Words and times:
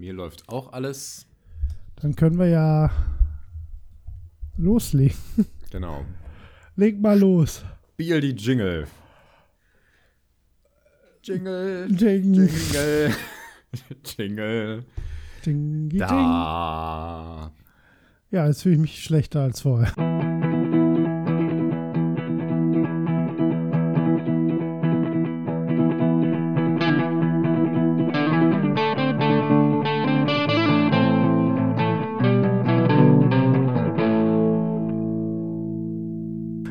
mir 0.00 0.14
läuft 0.14 0.48
auch 0.48 0.72
alles. 0.72 1.26
Dann 1.96 2.16
können 2.16 2.38
wir 2.38 2.48
ja 2.48 2.90
loslegen. 4.56 5.16
Genau. 5.70 6.04
Leg 6.74 7.00
mal 7.00 7.18
los. 7.18 7.62
Spiel 7.92 8.20
die 8.20 8.30
Jingle. 8.30 8.86
Jingle. 11.22 11.86
Jingle. 11.90 12.48
Jingle. 14.16 14.84
ding, 15.46 15.90
ding. 15.90 15.98
Da. 16.00 17.52
Ja, 18.30 18.46
jetzt 18.46 18.62
fühle 18.62 18.76
ich 18.76 18.80
mich 18.80 19.04
schlechter 19.04 19.42
als 19.42 19.60
vorher. 19.60 19.92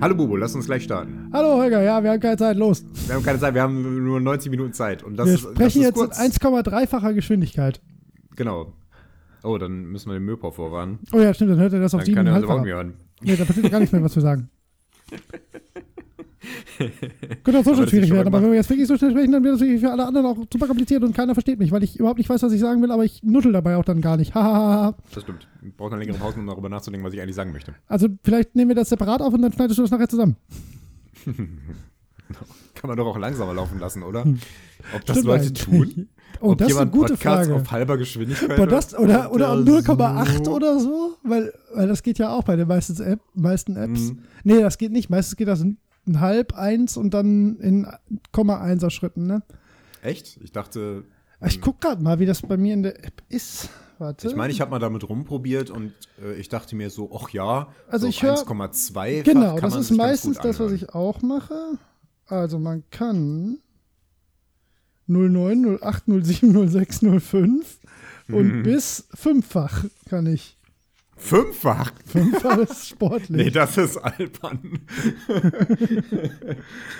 Hallo 0.09 0.17
Bubo, 0.17 0.37
lass 0.37 0.55
uns 0.55 0.65
gleich 0.65 0.85
starten. 0.85 1.29
Hallo 1.31 1.57
Holger, 1.57 1.83
ja, 1.83 2.03
wir 2.03 2.09
haben 2.09 2.19
keine 2.19 2.35
Zeit, 2.35 2.57
los. 2.57 2.83
Wir 3.05 3.13
haben 3.13 3.23
keine 3.23 3.37
Zeit, 3.37 3.53
wir 3.53 3.61
haben 3.61 4.03
nur 4.03 4.19
90 4.19 4.49
Minuten 4.49 4.73
Zeit. 4.73 5.03
Und 5.03 5.17
das 5.17 5.27
wir 5.27 5.35
ist, 5.35 5.45
das 5.45 5.51
sprechen 5.51 5.81
ist 5.83 5.97
jetzt 5.97 6.41
in 6.41 6.49
1,3-facher 6.49 7.13
Geschwindigkeit. 7.13 7.79
Genau. 8.35 8.73
Oh, 9.43 9.59
dann 9.59 9.83
müssen 9.83 10.09
wir 10.09 10.15
den 10.15 10.25
Möpau 10.25 10.49
vorwarnen. 10.49 10.97
Oh 11.13 11.19
ja, 11.19 11.31
stimmt, 11.31 11.51
dann 11.51 11.59
hört 11.59 11.73
er 11.73 11.81
das 11.81 11.93
auf 11.93 12.03
Dann 12.03 12.15
kann 12.15 12.25
er 12.25 12.39
überhaupt 12.39 12.61
7,5. 12.61 12.63
nicht 12.63 12.73
hören. 12.73 12.93
Nee, 13.21 13.35
da 13.35 13.45
passiert 13.45 13.69
gar 13.69 13.79
nichts 13.81 13.93
mehr, 13.93 14.01
was 14.01 14.15
wir 14.15 14.23
sagen. 14.23 14.49
Könnte 17.43 17.59
auch 17.59 17.63
so 17.65 17.75
schon 17.75 17.87
schwierig 17.87 18.09
werden, 18.11 18.27
aber 18.27 18.41
wenn 18.41 18.51
wir 18.51 18.57
jetzt 18.57 18.69
wirklich 18.69 18.87
so 18.87 18.97
schnell 18.97 19.11
sprechen, 19.11 19.31
dann 19.31 19.43
wird 19.43 19.55
das 19.55 19.61
wirklich 19.61 19.81
für 19.81 19.91
alle 19.91 20.05
anderen 20.05 20.25
auch 20.27 20.37
super 20.51 20.67
kompliziert 20.67 21.03
und 21.03 21.13
keiner 21.13 21.33
versteht 21.33 21.59
mich, 21.59 21.71
weil 21.71 21.83
ich 21.83 21.99
überhaupt 21.99 22.17
nicht 22.17 22.29
weiß, 22.29 22.41
was 22.43 22.53
ich 22.53 22.59
sagen 22.61 22.81
will, 22.81 22.91
aber 22.91 23.03
ich 23.03 23.21
nuschel 23.23 23.51
dabei 23.51 23.75
auch 23.75 23.85
dann 23.85 24.01
gar 24.01 24.17
nicht. 24.17 24.33
Das 25.13 25.23
stimmt. 25.23 25.47
Ich 25.61 25.75
brauche 25.75 25.91
eine 25.93 26.03
längere 26.03 26.17
Pause, 26.17 26.39
um 26.39 26.47
darüber 26.47 26.69
nachzudenken, 26.69 27.05
was 27.05 27.13
ich 27.13 27.21
eigentlich 27.21 27.35
sagen 27.35 27.51
möchte. 27.51 27.73
also 27.87 28.07
vielleicht 28.23 28.55
nehmen 28.55 28.69
wir 28.69 28.75
das 28.75 28.89
separat 28.89 29.21
auf 29.21 29.33
und 29.33 29.41
dann 29.41 29.51
schneidest 29.51 29.77
du 29.77 29.83
das 29.83 29.91
nachher 29.91 30.07
zusammen. 30.07 30.35
Kann 32.75 32.87
man 32.87 32.97
doch 32.97 33.07
auch 33.07 33.17
langsamer 33.17 33.53
laufen 33.53 33.79
lassen, 33.79 34.03
oder? 34.03 34.21
Ob 34.95 35.05
das 35.05 35.17
Stimmt 35.17 35.27
Leute 35.27 35.45
eigentlich. 35.47 35.65
tun? 35.95 36.09
Oh, 36.41 36.51
Ob 36.51 36.57
das 36.59 36.69
ist 36.69 36.77
eine 36.77 36.85
jemand 36.85 36.91
gute 36.93 37.13
Podcasts 37.13 37.47
Frage. 37.47 37.61
auf 37.61 37.71
halber 37.71 37.97
Geschwindigkeit 37.97 38.71
das, 38.71 38.97
oder, 38.97 39.31
oder 39.33 39.53
um 39.53 39.59
0,8 39.65 40.45
so. 40.45 40.51
oder 40.53 40.79
so? 40.79 41.17
Weil, 41.23 41.51
weil 41.73 41.87
das 41.87 42.03
geht 42.03 42.17
ja 42.19 42.29
auch 42.29 42.43
bei 42.43 42.55
den 42.55 42.67
meisten, 42.67 43.01
App, 43.03 43.19
meisten 43.33 43.75
Apps. 43.75 44.11
Mhm. 44.11 44.19
Nee, 44.43 44.61
das 44.61 44.77
geht 44.77 44.91
nicht. 44.91 45.09
Meistens 45.09 45.35
geht 45.35 45.47
das 45.49 45.61
in 45.61 45.77
ein 46.09 46.19
halb, 46.19 46.53
eins 46.53 46.97
und 46.97 47.13
dann 47.13 47.57
in 47.59 47.85
0,1er 48.33 48.89
Schritten, 48.89 49.27
ne? 49.27 49.43
Echt? 50.01 50.37
Ich 50.43 50.51
dachte, 50.51 51.03
Ah, 51.41 51.47
Ich 51.47 51.61
guck 51.61 51.79
gerade 51.79 52.03
mal, 52.03 52.19
wie 52.19 52.25
das 52.25 52.41
bei 52.41 52.57
mir 52.57 52.73
in 52.73 52.83
der 52.83 53.03
App 53.05 53.21
ist. 53.29 53.69
Warte. 53.97 54.27
ich 54.29 54.35
meine, 54.35 54.51
ich 54.53 54.61
habe 54.61 54.71
mal 54.71 54.79
damit 54.79 55.07
rumprobiert 55.09 55.69
und 55.69 55.91
äh, 56.21 56.33
ich 56.35 56.47
dachte 56.49 56.75
mir 56.75 56.89
so, 56.89 57.11
ach 57.13 57.29
ja, 57.31 57.67
Also 57.89 58.05
so 58.05 58.09
ich 58.09 58.23
hör- 58.23 58.35
1,2 58.37 59.23
Genau, 59.23 59.55
kann 59.55 59.69
das 59.71 59.75
ist 59.75 59.91
meistens 59.91 60.37
das, 60.39 60.59
was 60.59 60.71
ich 60.71 60.89
auch 60.95 61.21
mache. 61.21 61.77
Also 62.25 62.59
man 62.59 62.83
kann 62.91 63.57
09, 65.07 65.79
08, 65.81 66.03
07, 66.23 66.69
06, 66.69 66.99
05 66.99 67.79
und 68.29 68.59
Mhm. 68.59 68.63
bis 68.63 69.07
fünffach 69.13 69.85
kann 70.09 70.27
ich. 70.27 70.57
Fünffach? 71.19 71.91
Fünffach 72.05 72.57
ist 72.59 72.87
sportlich. 72.89 73.29
Nee, 73.29 73.49
das 73.51 73.77
ist 73.77 73.97
albern. 73.97 74.79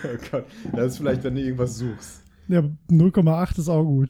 oh 0.04 0.18
Gott, 0.32 0.46
das 0.74 0.94
ist 0.94 0.98
vielleicht, 0.98 1.24
wenn 1.24 1.36
du 1.36 1.42
irgendwas 1.42 1.78
suchst. 1.78 2.24
Ja, 2.48 2.60
0,8 2.90 3.60
ist 3.60 3.70
auch 3.70 3.84
gut. 3.84 4.10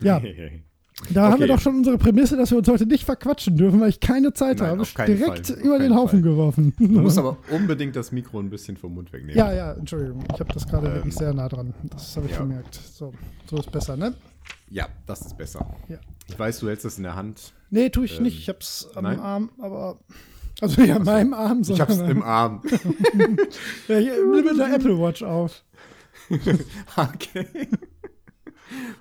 Ja, 0.00 0.20
da 1.12 1.30
haben 1.30 1.40
wir 1.40 1.44
Okay. 1.44 1.46
doch 1.46 1.60
schon 1.60 1.76
unsere 1.76 1.96
Prämisse, 1.98 2.36
dass 2.36 2.50
wir 2.50 2.58
uns 2.58 2.68
heute 2.68 2.84
nicht 2.86 3.04
verquatschen 3.04 3.56
dürfen, 3.56 3.80
weil 3.80 3.88
ich 3.90 4.00
keine 4.00 4.32
Zeit 4.32 4.58
Nein, 4.58 4.78
habe. 4.78 4.84
Direkt 5.06 5.46
Fall. 5.46 5.56
Auf 5.56 5.62
über 5.64 5.78
den 5.78 5.94
Haufen 5.94 6.22
Fall. 6.22 6.30
geworfen. 6.30 6.74
Du 6.78 6.86
musst 7.00 7.18
aber 7.18 7.38
unbedingt 7.50 7.96
das 7.96 8.12
Mikro 8.12 8.40
ein 8.40 8.50
bisschen 8.50 8.76
vom 8.76 8.94
Mund 8.94 9.12
wegnehmen. 9.12 9.36
ja, 9.36 9.52
ja, 9.52 9.72
Entschuldigung. 9.72 10.24
Ich 10.34 10.40
habe 10.40 10.52
das 10.52 10.66
gerade 10.66 10.88
Ähm, 10.88 10.94
wirklich 10.94 11.14
sehr 11.14 11.32
nah 11.32 11.48
dran. 11.48 11.72
Das 11.90 12.16
habe 12.16 12.26
ich 12.26 12.32
ja. 12.32 12.38
gemerkt. 12.40 12.74
So, 12.74 13.12
so 13.48 13.56
ist 13.56 13.70
besser, 13.72 13.96
ne? 13.96 14.14
Ja, 14.68 14.86
das 15.06 15.20
ist 15.22 15.36
besser. 15.38 15.66
Ja. 15.88 15.98
Ich 16.28 16.38
weiß, 16.38 16.58
du 16.60 16.68
hältst 16.68 16.84
es 16.84 16.96
in 16.98 17.04
der 17.04 17.14
Hand. 17.14 17.52
Nee, 17.70 17.90
tue 17.90 18.04
ich 18.04 18.16
Ähm, 18.18 18.24
nicht. 18.24 18.38
Ich 18.38 18.48
hab's 18.48 18.88
am 18.94 19.04
nein? 19.04 19.20
Arm, 19.20 19.50
aber. 19.58 20.00
Also 20.60 20.80
nicht 20.80 20.92
an 20.92 21.02
meinem 21.04 21.34
Arm, 21.34 21.60
Ich 21.60 21.66
sondern 21.66 21.88
hab's 21.88 21.98
im 21.98 22.22
Arm. 22.22 22.62
ja, 23.88 23.96
hier, 23.98 24.24
mit 24.24 24.58
der 24.58 24.72
Apple 24.74 24.98
Watch 24.98 25.22
auf. 25.22 25.62
okay. 26.96 27.68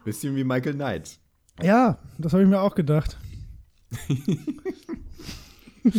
Bisschen 0.03 0.36
wie 0.36 0.44
Michael 0.44 0.74
Knight. 0.75 1.18
Ja, 1.63 1.97
das 2.18 2.34
habe 2.34 2.44
ich 2.44 2.50
mir 2.50 2.59
auch 2.59 2.75
gedacht. 2.75 3.18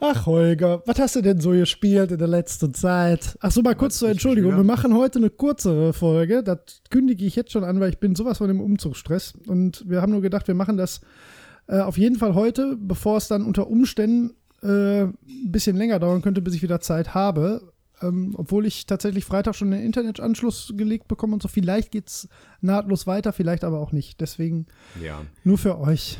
Ach, 0.00 0.26
Holger, 0.26 0.82
was 0.86 0.98
hast 0.98 1.16
du 1.16 1.22
denn 1.22 1.40
so 1.40 1.50
gespielt 1.50 2.12
in 2.12 2.18
der 2.18 2.28
letzten 2.28 2.72
Zeit? 2.72 3.36
Ach 3.40 3.50
so, 3.50 3.62
mal 3.62 3.74
kurz 3.74 3.98
zur 3.98 4.08
Entschuldigung. 4.10 4.56
Wir 4.56 4.62
machen 4.64 4.94
heute 4.94 5.18
eine 5.18 5.30
kürzere 5.30 5.92
Folge. 5.92 6.42
Das 6.44 6.82
kündige 6.90 7.24
ich 7.24 7.34
jetzt 7.34 7.50
schon 7.52 7.64
an, 7.64 7.80
weil 7.80 7.90
ich 7.90 7.98
bin 7.98 8.14
sowas 8.14 8.38
von 8.38 8.48
dem 8.48 8.60
Umzugsstress. 8.60 9.34
Und 9.46 9.84
wir 9.88 10.00
haben 10.00 10.12
nur 10.12 10.22
gedacht, 10.22 10.46
wir 10.46 10.54
machen 10.54 10.76
das 10.76 11.00
äh, 11.66 11.80
auf 11.80 11.98
jeden 11.98 12.16
Fall 12.16 12.34
heute, 12.34 12.76
bevor 12.78 13.16
es 13.16 13.26
dann 13.28 13.44
unter 13.44 13.68
Umständen 13.68 14.34
äh, 14.62 15.02
ein 15.02 15.14
bisschen 15.50 15.76
länger 15.76 15.98
dauern 15.98 16.22
könnte, 16.22 16.42
bis 16.42 16.54
ich 16.54 16.62
wieder 16.62 16.80
Zeit 16.80 17.14
habe. 17.14 17.72
Ähm, 18.00 18.34
obwohl 18.36 18.66
ich 18.66 18.86
tatsächlich 18.86 19.24
Freitag 19.24 19.56
schon 19.56 19.72
den 19.72 19.80
Internetanschluss 19.82 20.72
gelegt 20.76 21.08
bekomme 21.08 21.34
und 21.34 21.42
so. 21.42 21.48
Vielleicht 21.48 21.90
geht's 21.90 22.28
nahtlos 22.60 23.08
weiter, 23.08 23.32
vielleicht 23.32 23.64
aber 23.64 23.80
auch 23.80 23.90
nicht. 23.90 24.20
Deswegen 24.20 24.66
Ja. 25.02 25.22
nur 25.42 25.58
für 25.58 25.80
euch. 25.80 26.18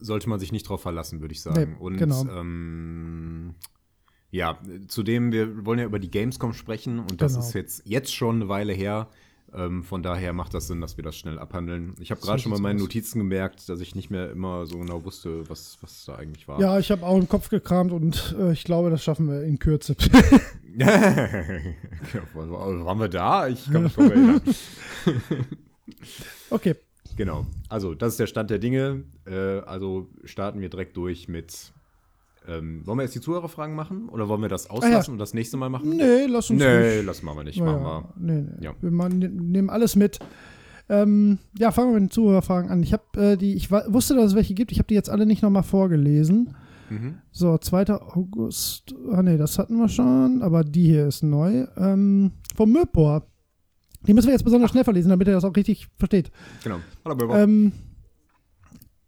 Sollte 0.00 0.28
man 0.28 0.38
sich 0.40 0.52
nicht 0.52 0.68
drauf 0.68 0.82
verlassen, 0.82 1.20
würde 1.20 1.32
ich 1.32 1.40
sagen. 1.42 1.72
Nee, 1.72 1.76
Und 1.78 1.96
genau. 1.96 2.24
ähm, 2.28 3.54
ja, 4.30 4.58
zudem, 4.88 5.32
wir 5.32 5.64
wollen 5.64 5.78
ja 5.78 5.84
über 5.84 5.98
die 5.98 6.10
Gamescom 6.10 6.52
sprechen 6.52 6.98
und 6.98 7.20
das 7.22 7.34
Genau. 7.34 7.46
ist 7.46 7.54
jetzt, 7.54 7.82
jetzt 7.86 8.14
schon 8.14 8.36
eine 8.36 8.48
Weile 8.48 8.72
her. 8.72 9.08
Ähm, 9.54 9.84
von 9.84 10.02
daher 10.02 10.32
macht 10.32 10.52
das 10.54 10.66
Sinn, 10.66 10.80
dass 10.80 10.96
wir 10.96 11.04
das 11.04 11.16
schnell 11.16 11.38
abhandeln. 11.38 11.94
Ich 12.00 12.10
habe 12.10 12.20
gerade 12.20 12.40
schon 12.42 12.50
bei 12.52 12.58
meinen. 12.58 12.80
Notizen 12.80 13.20
gemerkt, 13.20 13.68
dass 13.68 13.80
ich 13.80 13.94
nicht 13.94 14.10
mehr 14.10 14.30
immer 14.30 14.66
so 14.66 14.78
genau 14.78 15.04
wusste, 15.04 15.48
was, 15.48 15.78
was 15.80 16.04
da 16.04 16.16
eigentlich 16.16 16.48
war. 16.48 16.60
Ja, 16.60 16.78
ich 16.80 16.90
habe 16.90 17.06
auch 17.06 17.16
im 17.16 17.28
Kopf 17.28 17.48
gekramt 17.48 17.92
und 17.92 18.34
äh, 18.38 18.52
ich 18.52 18.64
glaube, 18.64 18.90
das 18.90 19.04
schaffen 19.04 19.28
wir 19.28 19.44
in 19.44 19.58
Kürze. 19.60 19.94
Waren 22.34 22.98
wir 23.00 23.08
da? 23.08 23.46
Ich 23.48 23.70
kann 23.70 23.84
mich 23.84 23.94
kaum 23.94 24.10
erinnern. 24.10 24.42
okay. 26.50 26.74
Genau. 27.16 27.46
Also, 27.68 27.94
das 27.94 28.12
ist 28.12 28.20
der 28.20 28.26
Stand 28.26 28.50
der 28.50 28.58
Dinge. 28.58 29.04
Äh, 29.26 29.60
also 29.60 30.08
starten 30.24 30.60
wir 30.60 30.68
direkt 30.68 30.96
durch 30.96 31.28
mit. 31.28 31.72
Ähm, 32.48 32.86
wollen 32.86 32.98
wir 32.98 33.02
jetzt 33.02 33.14
die 33.16 33.20
Zuhörerfragen 33.20 33.74
machen? 33.74 34.08
Oder 34.08 34.28
wollen 34.28 34.40
wir 34.42 34.48
das 34.48 34.70
auslassen 34.70 35.10
ja. 35.10 35.12
und 35.14 35.18
das 35.18 35.34
nächste 35.34 35.56
Mal 35.56 35.68
machen? 35.68 35.90
Nee, 35.96 36.26
lass 36.26 36.48
uns 36.50 36.60
Nee, 36.60 36.66
ruhig- 36.98 37.04
lass 37.04 37.22
mal 37.22 37.42
nicht. 37.42 37.56
Ja, 37.56 37.64
Machen 37.64 37.82
wir. 37.82 38.12
Nee, 38.34 38.42
nee. 38.42 38.64
Ja. 38.64 38.74
Wir 38.80 38.90
machen, 38.92 39.18
ne- 39.18 39.28
nehmen 39.28 39.68
alles 39.68 39.96
mit. 39.96 40.20
Ähm, 40.88 41.38
ja, 41.58 41.72
fangen 41.72 41.88
wir 41.90 41.94
mit 42.00 42.10
den 42.10 42.10
Zuhörerfragen 42.12 42.70
an. 42.70 42.82
Ich 42.84 42.92
habe 42.92 43.02
äh, 43.32 43.36
die, 43.36 43.54
ich 43.54 43.72
wusste, 43.72 44.14
dass 44.14 44.26
es 44.26 44.34
welche 44.36 44.54
gibt. 44.54 44.70
Ich 44.70 44.78
habe 44.78 44.86
die 44.86 44.94
jetzt 44.94 45.10
alle 45.10 45.26
nicht 45.26 45.42
nochmal 45.42 45.64
vorgelesen. 45.64 46.54
Mhm. 46.88 47.16
So, 47.32 47.58
2. 47.58 47.88
August. 47.94 48.94
Ah, 49.10 49.22
nee, 49.22 49.36
das 49.36 49.58
hatten 49.58 49.76
wir 49.78 49.88
schon. 49.88 50.42
Aber 50.42 50.62
die 50.62 50.84
hier 50.86 51.08
ist 51.08 51.24
neu. 51.24 51.66
Ähm, 51.76 52.30
vom 52.54 52.70
Möpor. 52.70 53.26
Die 54.06 54.14
müssen 54.14 54.28
wir 54.28 54.34
jetzt 54.34 54.44
besonders 54.44 54.70
schnell 54.70 54.84
verlesen, 54.84 55.10
damit 55.10 55.26
ihr 55.26 55.34
das 55.34 55.44
auch 55.44 55.56
richtig 55.56 55.88
versteht. 55.96 56.30
Genau. 56.62 56.80
Hallo. 57.04 57.34
Ähm, 57.34 57.72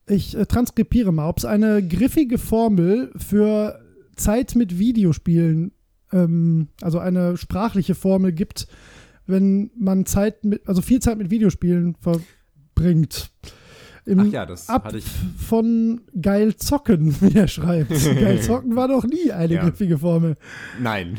ich 0.06 0.36
äh, 0.36 0.46
transkribiere 0.46 1.12
mal, 1.12 1.28
ob 1.28 1.38
es 1.38 1.44
eine 1.44 1.86
griffige 1.86 2.38
Formel 2.38 3.12
für 3.16 3.80
Zeit 4.16 4.54
mit 4.54 4.78
Videospielen, 4.78 5.72
ähm, 6.12 6.68
also 6.80 6.98
eine 6.98 7.36
sprachliche 7.36 7.94
Formel 7.94 8.32
gibt, 8.32 8.66
wenn 9.26 9.70
man 9.78 10.06
Zeit 10.06 10.44
mit, 10.44 10.66
also 10.66 10.82
viel 10.82 11.00
Zeit 11.00 11.18
mit 11.18 11.30
Videospielen 11.30 11.96
verbringt. 12.00 13.30
Im 14.08 14.20
Ach 14.20 14.26
ja, 14.26 14.46
das 14.46 14.68
Ab 14.68 14.84
hatte 14.86 14.98
ich. 14.98 15.04
von 15.36 16.00
geil 16.20 16.56
zocken, 16.56 17.14
wie 17.20 17.36
er 17.36 17.46
schreibt. 17.48 17.90
geil 17.90 18.40
zocken 18.40 18.74
war 18.74 18.88
doch 18.88 19.04
nie 19.04 19.30
eine 19.32 19.54
Ja. 19.54 19.62
griffige 19.62 19.98
Formel. 19.98 20.36
Nein. 20.80 21.18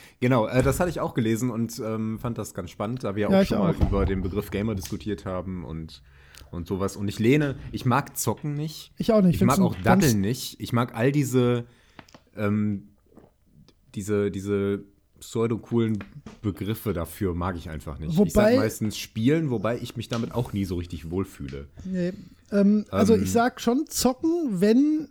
genau, 0.20 0.46
äh, 0.46 0.62
das 0.62 0.80
hatte 0.80 0.88
ich 0.90 1.00
auch 1.00 1.14
gelesen 1.14 1.50
und 1.50 1.80
ähm, 1.84 2.18
fand 2.18 2.38
das 2.38 2.54
ganz 2.54 2.70
spannend, 2.70 3.04
da 3.04 3.14
wir 3.14 3.28
Ja, 3.30 3.40
auch 3.40 3.44
schon 3.44 3.58
mal 3.58 3.74
auch. 3.74 3.80
über 3.88 4.06
den 4.06 4.22
Begriff 4.22 4.50
Gamer 4.50 4.74
diskutiert 4.74 5.26
haben 5.26 5.64
und, 5.64 6.02
und 6.50 6.66
sowas. 6.66 6.96
Und 6.96 7.08
ich 7.08 7.18
lehne, 7.18 7.56
ich 7.72 7.84
mag 7.84 8.16
Zocken 8.16 8.54
nicht. 8.54 8.92
Ich 8.96 9.12
auch 9.12 9.22
nicht. 9.22 9.36
Ich 9.36 9.46
mag 9.46 9.58
auch 9.60 9.76
Daddeln 9.84 10.20
nicht. 10.20 10.58
Ich 10.60 10.72
mag 10.72 10.94
all 10.96 11.12
diese, 11.12 11.66
ähm, 12.36 12.88
diese, 13.94 14.30
diese 14.30 14.84
pseudo-coolen 15.20 15.98
Begriffe 16.42 16.92
dafür 16.92 17.34
mag 17.34 17.56
ich 17.56 17.70
einfach 17.70 17.98
nicht. 17.98 18.12
ich 18.12 18.18
Wobei- 18.18 18.30
sag 18.52 18.56
meistens 18.56 18.98
spielen, 18.98 19.50
wobei 19.50 19.78
ich 19.78 19.96
mich 19.96 20.08
damit 20.08 20.32
auch 20.34 20.52
nie 20.52 20.64
so 20.64 20.76
richtig 20.76 21.10
wohlfühle. 21.10 21.68
Nee. 21.84 22.12
Ähm, 22.50 22.84
also 22.90 23.14
Ähm. 23.14 23.22
ich 23.22 23.30
sag 23.32 23.60
schon 23.60 23.84
zocken, 23.86 24.60
wenn 24.60 25.08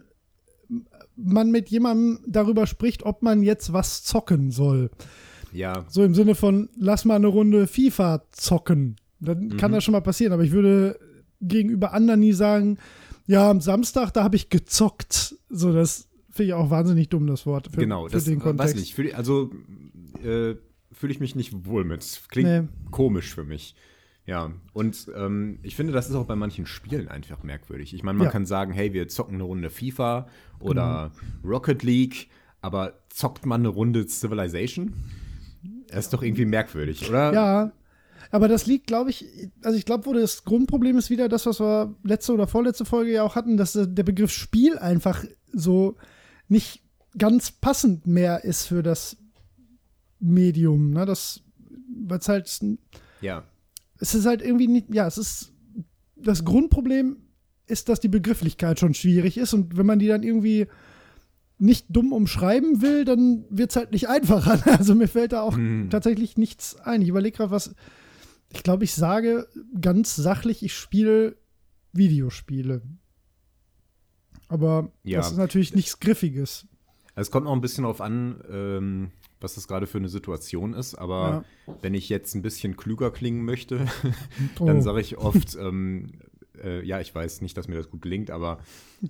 man 1.15 1.51
mit 1.51 1.69
jemandem 1.69 2.19
darüber 2.27 2.67
spricht, 2.67 3.03
ob 3.03 3.21
man 3.23 3.43
jetzt 3.43 3.73
was 3.73 4.03
zocken 4.03 4.51
soll. 4.51 4.89
Ja, 5.51 5.85
So 5.89 6.03
im 6.03 6.13
Sinne 6.13 6.35
von, 6.35 6.69
lass 6.77 7.05
mal 7.05 7.15
eine 7.15 7.27
Runde 7.27 7.65
FIFA 7.67 8.21
zocken. 8.31 8.97
Dann 9.19 9.57
kann 9.57 9.71
das 9.71 9.83
schon 9.83 9.93
mal 9.93 10.01
passieren. 10.01 10.31
Aber 10.31 10.43
ich 10.43 10.51
würde 10.51 10.99
gegenüber 11.41 11.91
anderen 11.93 12.19
nie 12.19 12.33
sagen, 12.33 12.77
ja, 13.25 13.49
am 13.49 13.59
Samstag, 13.59 14.11
da 14.11 14.23
habe 14.23 14.35
ich 14.35 14.49
gezockt. 14.49 15.35
So, 15.49 15.73
das 15.73 16.07
finde 16.29 16.49
ich 16.49 16.53
auch 16.53 16.69
wahnsinnig 16.69 17.09
dumm, 17.09 17.25
das 17.27 17.45
Wort. 17.47 17.67
Für, 17.73 17.79
genau, 17.81 18.05
für 18.05 18.11
das 18.11 18.25
den 18.25 18.39
Kontext. 18.39 18.75
weiß 18.75 18.79
nicht. 18.79 18.93
Fühl, 18.93 19.11
also 19.13 19.49
äh, 20.23 20.55
fühle 20.91 21.11
ich 21.13 21.19
mich 21.19 21.35
nicht 21.35 21.65
wohl 21.65 21.83
mit. 21.83 22.21
Klingt 22.29 22.49
Nee. 22.49 22.67
komisch 22.91 23.33
für 23.33 23.43
mich. 23.43 23.75
Ja, 24.25 24.51
und 24.73 25.07
ähm, 25.15 25.57
ich 25.63 25.75
finde, 25.75 25.91
das 25.91 26.07
ist 26.09 26.15
auch 26.15 26.25
bei 26.25 26.35
manchen 26.35 26.65
Spielen 26.67 27.07
einfach 27.07 27.41
merkwürdig. 27.41 27.93
Ich 27.95 28.03
meine, 28.03 28.17
man 28.19 28.25
Ja. 28.25 28.31
kann 28.31 28.45
sagen, 28.45 28.73
hey, 28.73 28.93
wir 28.93 29.07
zocken 29.07 29.35
eine 29.35 29.43
Runde 29.43 29.69
FIFA 29.71 30.27
oder 30.59 31.11
Rocket 31.43 31.81
League, 31.83 32.29
aber 32.61 32.99
zockt 33.09 33.45
man 33.47 33.61
eine 33.61 33.69
Runde 33.69 34.05
Civilization? 34.07 34.93
Das 35.87 36.05
ist 36.05 36.13
doch 36.13 36.21
irgendwie 36.21 36.45
merkwürdig, 36.45 37.09
oder? 37.09 37.33
Ja, 37.33 37.71
aber 38.29 38.47
das 38.47 38.67
liegt, 38.67 38.85
glaube 38.85 39.09
ich, 39.09 39.25
also 39.63 39.75
ich 39.75 39.85
glaube, 39.85 40.05
wo 40.05 40.13
das 40.13 40.43
Grundproblem 40.43 40.97
ist 40.99 41.09
wieder 41.09 41.27
das, 41.27 41.47
was 41.47 41.59
wir 41.59 41.95
letzte 42.03 42.33
oder 42.33 42.45
vorletzte 42.45 42.85
Folge 42.85 43.11
ja 43.13 43.23
auch 43.23 43.35
hatten, 43.35 43.57
dass 43.57 43.73
der 43.73 44.03
Begriff 44.03 44.31
Spiel 44.31 44.77
einfach 44.77 45.23
so 45.51 45.95
nicht 46.47 46.83
ganz 47.17 47.49
passend 47.51 48.05
mehr 48.05 48.43
ist 48.43 48.67
für 48.67 48.83
das 48.83 49.17
Medium. 50.19 50.91
Ne? 50.91 51.05
Das, 51.05 51.41
weil 52.05 52.19
es 52.19 52.27
halt, 52.29 52.59
Ja. 53.21 53.43
es 53.99 54.15
ist 54.15 54.25
halt 54.25 54.41
irgendwie 54.41 54.67
nicht, 54.67 54.93
ja, 54.93 55.07
es 55.07 55.17
ist, 55.17 55.53
das 56.15 56.43
Grundproblem 56.45 57.17
ist, 57.67 57.87
dass 57.89 57.99
die 57.99 58.07
Begrifflichkeit 58.09 58.79
schon 58.79 58.93
schwierig 58.93 59.37
ist 59.37 59.53
und 59.53 59.77
wenn 59.77 59.85
man 59.85 59.99
die 59.99 60.07
dann 60.07 60.23
irgendwie 60.23 60.67
nicht 61.61 61.85
dumm 61.89 62.13
umschreiben 62.13 62.81
will, 62.81 63.03
dann 63.05 63.43
wird 63.49 63.71
es 63.71 63.75
halt 63.75 63.91
nicht 63.91 64.07
einfacher. 64.07 64.61
Also 64.79 64.95
mir 64.95 65.07
fällt 65.09 65.33
da 65.33 65.41
auch 65.41 65.55
Hm. 65.57 65.89
tatsächlich 65.89 66.37
nichts 66.37 66.75
ein. 66.77 67.01
Ich 67.01 67.09
überlege 67.09 67.35
gerade, 67.37 67.51
was. 67.51 67.75
Ich 68.51 68.63
glaube, 68.63 68.83
ich 68.85 68.93
sage 68.95 69.47
ganz 69.79 70.15
sachlich, 70.15 70.63
ich 70.63 70.73
spiele 70.73 71.35
Videospiele. 71.93 72.81
Aber 74.47 74.91
Ja. 75.03 75.17
das 75.19 75.31
ist 75.31 75.37
natürlich 75.37 75.75
nichts 75.75 75.99
Griffiges. 75.99 76.65
Es 77.15 77.29
kommt 77.31 77.45
auch 77.47 77.53
ein 77.53 77.61
bisschen 77.61 77.83
darauf 77.83 78.01
an, 78.01 78.41
ähm, 78.49 79.11
was 79.41 79.55
das 79.55 79.67
gerade 79.67 79.87
für 79.87 79.97
eine 79.99 80.09
Situation 80.09 80.73
ist, 80.73 80.95
aber 80.95 81.43
wenn 81.81 81.93
ich 81.93 82.09
jetzt 82.09 82.35
ein 82.35 82.41
bisschen 82.41 82.75
klüger 82.77 83.11
klingen 83.11 83.43
möchte, 83.45 83.85
dann 84.59 84.77
Oh. 84.77 84.81
sage 84.81 85.01
ich 85.01 85.17
oft, 85.17 85.55
ähm, 85.59 86.07
äh, 86.61 86.85
ja, 86.85 86.99
ich 86.99 87.13
weiß 87.15 87.41
nicht, 87.41 87.55
dass 87.57 87.67
mir 87.67 87.75
das 87.75 87.89
gut 87.89 88.01
gelingt, 88.01 88.31
aber 88.31 88.59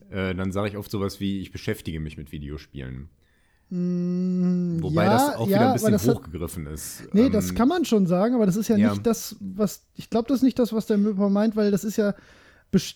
äh, 0.10 0.36
dann 0.36 0.52
sage 0.52 0.70
ich 0.70 0.78
oft 0.78 0.92
sowas 0.92 1.20
wie, 1.20 1.40
ich 1.42 1.52
beschäftige 1.52 2.00
mich 2.00 2.18
mit 2.18 2.32
Videospielen. 2.32 3.10
Wobei 3.72 5.06
ja, 5.06 5.12
das 5.14 5.36
auch 5.36 5.48
wieder 5.48 5.58
ja, 5.58 5.68
ein 5.68 5.74
bisschen 5.74 5.92
das 5.92 6.08
hat- 6.08 6.16
hochgegriffen 6.16 6.66
ist. 6.66 7.04
Nee, 7.14 7.28
Ähm, 7.28 7.32
das 7.32 7.54
kann 7.54 7.68
man 7.68 7.86
schon 7.86 8.08
sagen, 8.08 8.34
aber 8.36 8.46
das 8.48 8.56
ist 8.56 8.68
ja, 8.68 8.78
ja. 8.78 8.92
nicht 8.92 9.06
das, 9.06 9.36
was. 9.40 9.86
Ich 9.96 10.10
glaube, 10.10 10.28
das 10.28 10.38
ist 10.38 10.44
nicht 10.44 10.58
das, 10.58 10.74
was 10.74 10.88
der 10.88 10.98
Möber 10.98 11.30
meint, 11.30 11.56
weil 11.56 11.70
das 11.72 11.84
ist 11.84 11.98
ja. 11.98 12.16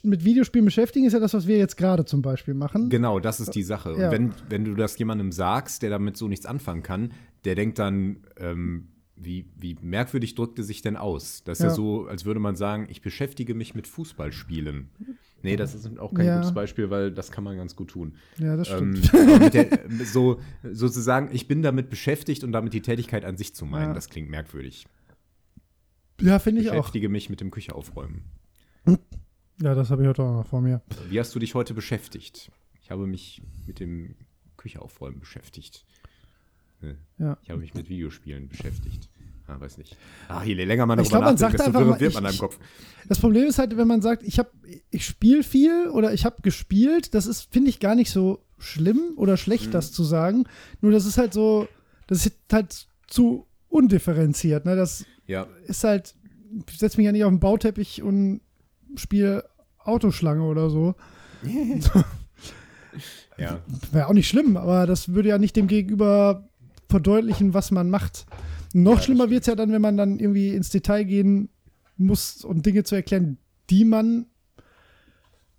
Mit 0.04 0.24
Videospielen 0.24 0.66
beschäftigen 0.66 1.06
ist 1.06 1.14
ja 1.14 1.20
das, 1.20 1.34
was 1.34 1.48
wir 1.48 1.58
jetzt 1.58 1.78
gerade 1.78 2.06
zum 2.06 2.22
Beispiel 2.22 2.54
machen. 2.54 2.90
Genau, 2.90 3.20
das 3.20 3.40
ist 3.40 3.56
die 3.56 3.64
Sache. 3.64 3.96
Ja. 3.98 4.08
Und 4.08 4.12
wenn, 4.12 4.34
wenn 4.50 4.66
du 4.66 4.76
das 4.76 4.98
jemandem 5.00 5.32
sagst, 5.32 5.82
der 5.82 5.90
damit 5.90 6.16
so 6.16 6.28
nichts 6.28 6.46
anfangen 6.46 6.84
kann, 6.84 7.12
der 7.44 7.56
denkt 7.56 7.80
dann, 7.80 8.18
ähm, 8.38 8.90
wie, 9.16 9.46
wie 9.58 9.76
merkwürdig 9.82 10.36
drückt 10.36 10.60
er 10.60 10.64
sich 10.64 10.82
denn 10.82 10.96
aus? 10.98 11.44
Das 11.44 11.60
ist 11.60 11.64
ja. 11.64 11.70
Ja. 11.70 11.76
so, 11.76 12.06
als 12.08 12.26
würde 12.26 12.40
man 12.40 12.56
sagen, 12.56 12.88
ich 12.90 13.02
beschäftige 13.02 13.56
mich 13.56 13.74
mit 13.74 13.88
Fußballspielen. 13.88 14.90
Nee, 15.42 15.56
das 15.56 15.74
ist 15.76 15.98
auch 16.00 16.14
kein 16.14 16.26
Ja. 16.26 16.38
gutes 16.38 16.54
Beispiel, 16.54 16.90
weil 16.90 17.12
das 17.12 17.32
kann 17.32 17.44
man 17.44 17.58
ganz 17.58 17.76
gut 17.76 17.90
tun. 17.90 18.16
Ja, 18.38 18.56
das 18.56 18.70
Ähm, 18.72 18.96
stimmt. 19.04 19.40
mit 19.40 19.54
der, 19.54 19.68
so, 20.06 20.40
sozusagen, 20.72 21.30
ich 21.34 21.48
bin 21.48 21.62
damit 21.64 21.90
beschäftigt 21.90 22.44
und 22.44 22.52
damit 22.52 22.74
die 22.74 22.82
Tätigkeit 22.82 23.26
an 23.26 23.38
sich 23.38 23.54
zu 23.56 23.66
meinen, 23.66 23.88
Ja. 23.90 23.94
das 23.94 24.08
klingt 24.10 24.30
merkwürdig. 24.30 24.86
ja, 26.22 26.38
finde 26.40 26.62
ich 26.62 26.70
auch. 26.70 26.76
Beschäftige 26.78 27.10
mich 27.10 27.30
mit 27.30 27.42
dem 27.42 27.50
Küche 27.52 27.74
aufräumen. 27.76 28.24
Ja, 29.64 29.74
das 29.76 29.90
habe 29.92 30.02
ich 30.02 30.10
heute 30.10 30.24
auch 30.24 30.34
noch 30.34 30.46
vor 30.46 30.60
mir. 30.62 30.82
Wie 31.10 31.18
hast 31.20 31.34
du 31.34 31.40
dich 31.40 31.56
heute 31.56 31.74
beschäftigt? 31.74 32.52
Ich 32.82 32.92
habe 32.92 33.08
mich 33.08 33.42
mit 33.66 33.80
dem 33.80 34.16
Küche 34.58 34.82
aufräumen 34.82 35.22
beschäftigt. 35.22 35.86
Ne, 36.82 36.98
Ja. 37.18 37.38
Ich 37.44 37.50
habe 37.50 37.62
mich 37.62 37.74
mit 37.74 37.88
Videospielen 37.88 38.50
beschäftigt. 38.50 39.10
Ah, 39.48 39.58
weiß 39.60 39.78
nicht. 39.78 39.96
Ah, 40.28 40.44
je 40.44 40.54
länger 40.54 40.86
man 40.86 41.00
Ich 41.00 41.08
darüber 41.08 41.20
glaub, 41.32 41.40
man 41.40 41.42
nachdenkt, 41.42 41.60
desto 41.68 41.74
wirrer 41.80 42.00
wird 42.00 42.14
man 42.14 42.26
ich- 42.26 42.32
in 42.32 42.38
deinem 42.38 42.38
Kopf. 42.40 42.60
Das 43.08 43.20
Problem 43.20 43.48
ist 43.48 43.58
halt, 43.58 43.78
wenn 43.78 43.88
man 43.88 44.02
sagt, 44.02 44.24
ich 44.24 44.42
ich 44.92 45.06
spiele 45.06 45.44
viel 45.44 45.88
oder 45.90 46.14
ich 46.14 46.26
habe 46.26 46.42
gespielt, 46.42 47.14
das 47.14 47.26
ist, 47.26 47.52
finde 47.54 47.70
ich, 47.70 47.80
gar 47.80 47.96
nicht 47.96 48.12
so 48.12 48.44
schlimm 48.58 49.14
oder 49.16 49.38
schlecht, 49.38 49.68
Mhm. 49.68 49.72
das 49.72 49.94
zu 49.94 50.04
sagen. 50.04 50.44
Nur 50.82 50.92
das 50.92 51.06
ist 51.06 51.18
halt 51.18 51.32
so, 51.34 51.70
das 52.08 52.26
ist 52.26 52.36
halt 52.52 52.88
zu 53.08 53.48
undifferenziert. 53.70 54.66
Ne? 54.66 54.76
Das 54.76 55.06
Ja, 55.26 55.48
ist 55.68 55.86
halt, 55.86 56.16
ich 56.70 56.78
setze 56.78 56.98
mich 56.98 57.06
ja 57.06 57.14
nicht 57.14 57.24
auf 57.24 57.32
den 57.32 57.40
Bauteppich 57.40 58.02
und 58.04 58.42
spiele 58.96 59.50
Autoschlange 59.86 60.44
oder 60.44 60.70
so. 60.70 60.96
ja. 63.38 63.60
Wäre 63.92 64.08
auch 64.08 64.14
nicht 64.14 64.28
schlimm, 64.28 64.58
aber 64.58 64.86
das 64.88 65.10
würde 65.14 65.30
ja 65.30 65.38
nicht 65.38 65.56
dem 65.56 65.68
Gegenüber 65.68 66.48
verdeutlichen, 66.90 67.54
was 67.54 67.72
man 67.72 67.90
macht. 67.90 68.26
Noch 68.74 68.96
das 68.96 69.06
schlimmer 69.06 69.30
wird 69.30 69.42
es 69.42 69.48
ja 69.48 69.56
dann, 69.56 69.72
wenn 69.72 69.82
man 69.82 69.98
dann 69.98 70.20
irgendwie 70.20 70.50
ins 70.56 70.70
Detail 70.70 71.04
gehen 71.04 71.50
muss, 71.98 72.44
um 72.44 72.62
Dinge 72.62 72.84
zu 72.84 72.96
erklären, 72.96 73.38
die 73.70 73.86
man 73.86 74.26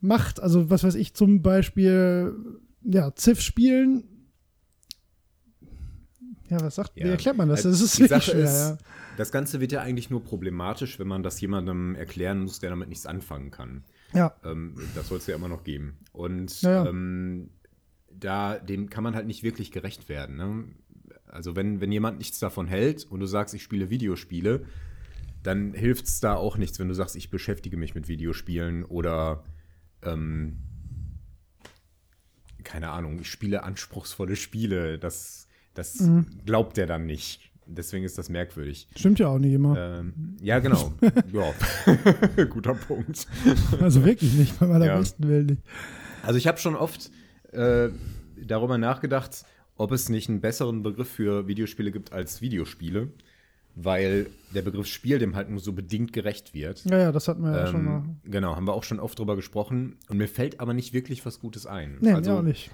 macht. 0.00 0.40
Also, 0.40 0.70
was 0.70 0.84
weiß 0.84 0.94
ich, 0.96 1.14
zum 1.14 1.42
Beispiel, 1.42 2.34
ja, 2.82 3.14
Ziff 3.14 3.40
spielen. 3.40 4.04
Ja, 6.50 6.60
was 6.60 6.74
sagt, 6.74 6.92
Ja. 6.96 7.06
wie 7.06 7.10
erklärt 7.10 7.36
man 7.36 7.48
das? 7.48 7.64
Also, 7.64 7.70
Das 7.70 7.80
ist 7.80 7.98
die 7.98 8.06
Sache 8.06 8.32
schwer, 8.32 8.44
ist, 8.44 8.52
ja. 8.52 8.78
Das 9.16 9.32
Ganze 9.32 9.60
wird 9.60 9.72
ja 9.72 9.80
eigentlich 9.80 10.10
nur 10.10 10.22
problematisch, 10.22 10.98
wenn 10.98 11.06
man 11.08 11.22
das 11.22 11.40
jemandem 11.40 11.94
erklären 11.94 12.40
muss, 12.42 12.58
der 12.58 12.70
damit 12.70 12.88
nichts 12.88 13.06
anfangen 13.06 13.50
kann. 13.50 13.84
Ja, 14.14 14.34
Ähm, 14.44 14.76
das 14.94 15.08
soll 15.08 15.18
es 15.18 15.26
ja 15.26 15.34
immer 15.36 15.48
noch 15.48 15.64
geben. 15.64 15.98
Und 16.12 16.62
Ja, 16.62 16.84
ja. 16.84 16.86
Ähm, 16.90 17.50
da, 18.10 18.58
dem 18.58 18.88
kann 18.90 19.02
man 19.04 19.14
halt 19.14 19.26
nicht 19.26 19.42
wirklich 19.42 19.72
gerecht 19.72 20.08
werden. 20.08 20.36
Ne? 20.36 20.64
Also 21.26 21.56
wenn, 21.56 21.80
wenn 21.80 21.90
jemand 21.90 22.18
nichts 22.18 22.38
davon 22.38 22.66
hält 22.68 23.04
und 23.10 23.20
du 23.20 23.26
sagst, 23.26 23.54
ich 23.54 23.62
spiele 23.62 23.90
Videospiele, 23.90 24.64
dann 25.42 25.74
hilft 25.74 26.06
es 26.06 26.20
da 26.20 26.34
auch 26.34 26.56
nichts, 26.56 26.78
wenn 26.78 26.88
du 26.88 26.94
sagst, 26.94 27.16
ich 27.16 27.28
beschäftige 27.30 27.76
mich 27.76 27.94
mit 27.94 28.08
Videospielen 28.08 28.84
oder 28.84 29.44
ähm, 30.02 30.58
keine 32.62 32.90
Ahnung, 32.90 33.18
ich 33.20 33.28
spiele 33.30 33.62
anspruchsvolle 33.62 34.36
Spiele. 34.36 34.98
Das, 34.98 35.48
das 35.74 36.00
Mhm. 36.00 36.26
glaubt 36.46 36.78
er 36.78 36.86
dann 36.86 37.06
nicht. 37.06 37.50
Deswegen 37.66 38.04
ist 38.04 38.18
das 38.18 38.28
merkwürdig. 38.28 38.88
stimmt 38.96 39.18
ja 39.18 39.28
auch 39.28 39.38
nicht 39.38 39.52
immer. 39.52 39.76
Ähm, 40.00 40.36
ja, 40.42 40.58
genau. 40.58 40.92
ja. 41.32 42.44
Guter 42.44 42.74
Punkt. 42.74 43.26
Also 43.80 44.04
wirklich 44.04 44.34
nicht, 44.34 44.58
bei 44.60 44.66
meiner 44.66 44.86
Ja. 44.86 44.98
besten 44.98 45.28
Welt 45.28 45.50
nicht. 45.50 45.62
Also 46.22 46.36
ich 46.38 46.46
habe 46.46 46.58
schon 46.58 46.74
oft 46.76 47.10
äh, 47.52 47.88
darüber 48.42 48.76
nachgedacht, 48.78 49.44
ob 49.76 49.92
es 49.92 50.08
nicht 50.08 50.28
einen 50.28 50.40
besseren 50.40 50.82
Begriff 50.82 51.08
für 51.08 51.48
Videospiele 51.48 51.90
gibt 51.90 52.12
als 52.12 52.40
Videospiele, 52.42 53.08
weil 53.74 54.26
der 54.54 54.62
Begriff 54.62 54.86
Spiel 54.86 55.18
dem 55.18 55.34
halt 55.34 55.50
nur 55.50 55.58
so 55.60 55.72
bedingt 55.72 56.12
gerecht 56.12 56.54
wird. 56.54 56.84
Ja, 56.84 56.98
ja, 56.98 57.12
das 57.12 57.26
hatten 57.28 57.42
wir 57.42 57.50
ja 57.56 57.66
schon 57.66 57.84
mal. 57.84 57.96
Ähm, 58.04 58.16
genau, 58.24 58.54
haben 58.56 58.66
wir 58.68 58.74
auch 58.74 58.84
schon 58.84 59.00
oft 59.00 59.18
drüber 59.18 59.36
gesprochen 59.36 59.96
und 60.08 60.18
mir 60.18 60.28
fällt 60.28 60.60
aber 60.60 60.74
nicht 60.74 60.92
wirklich 60.92 61.24
was 61.26 61.40
Gutes 61.40 61.66
ein. 61.66 61.96
Nee, 62.00 62.12
also, 62.12 62.38
auch 62.38 62.42
nicht. 62.42 62.70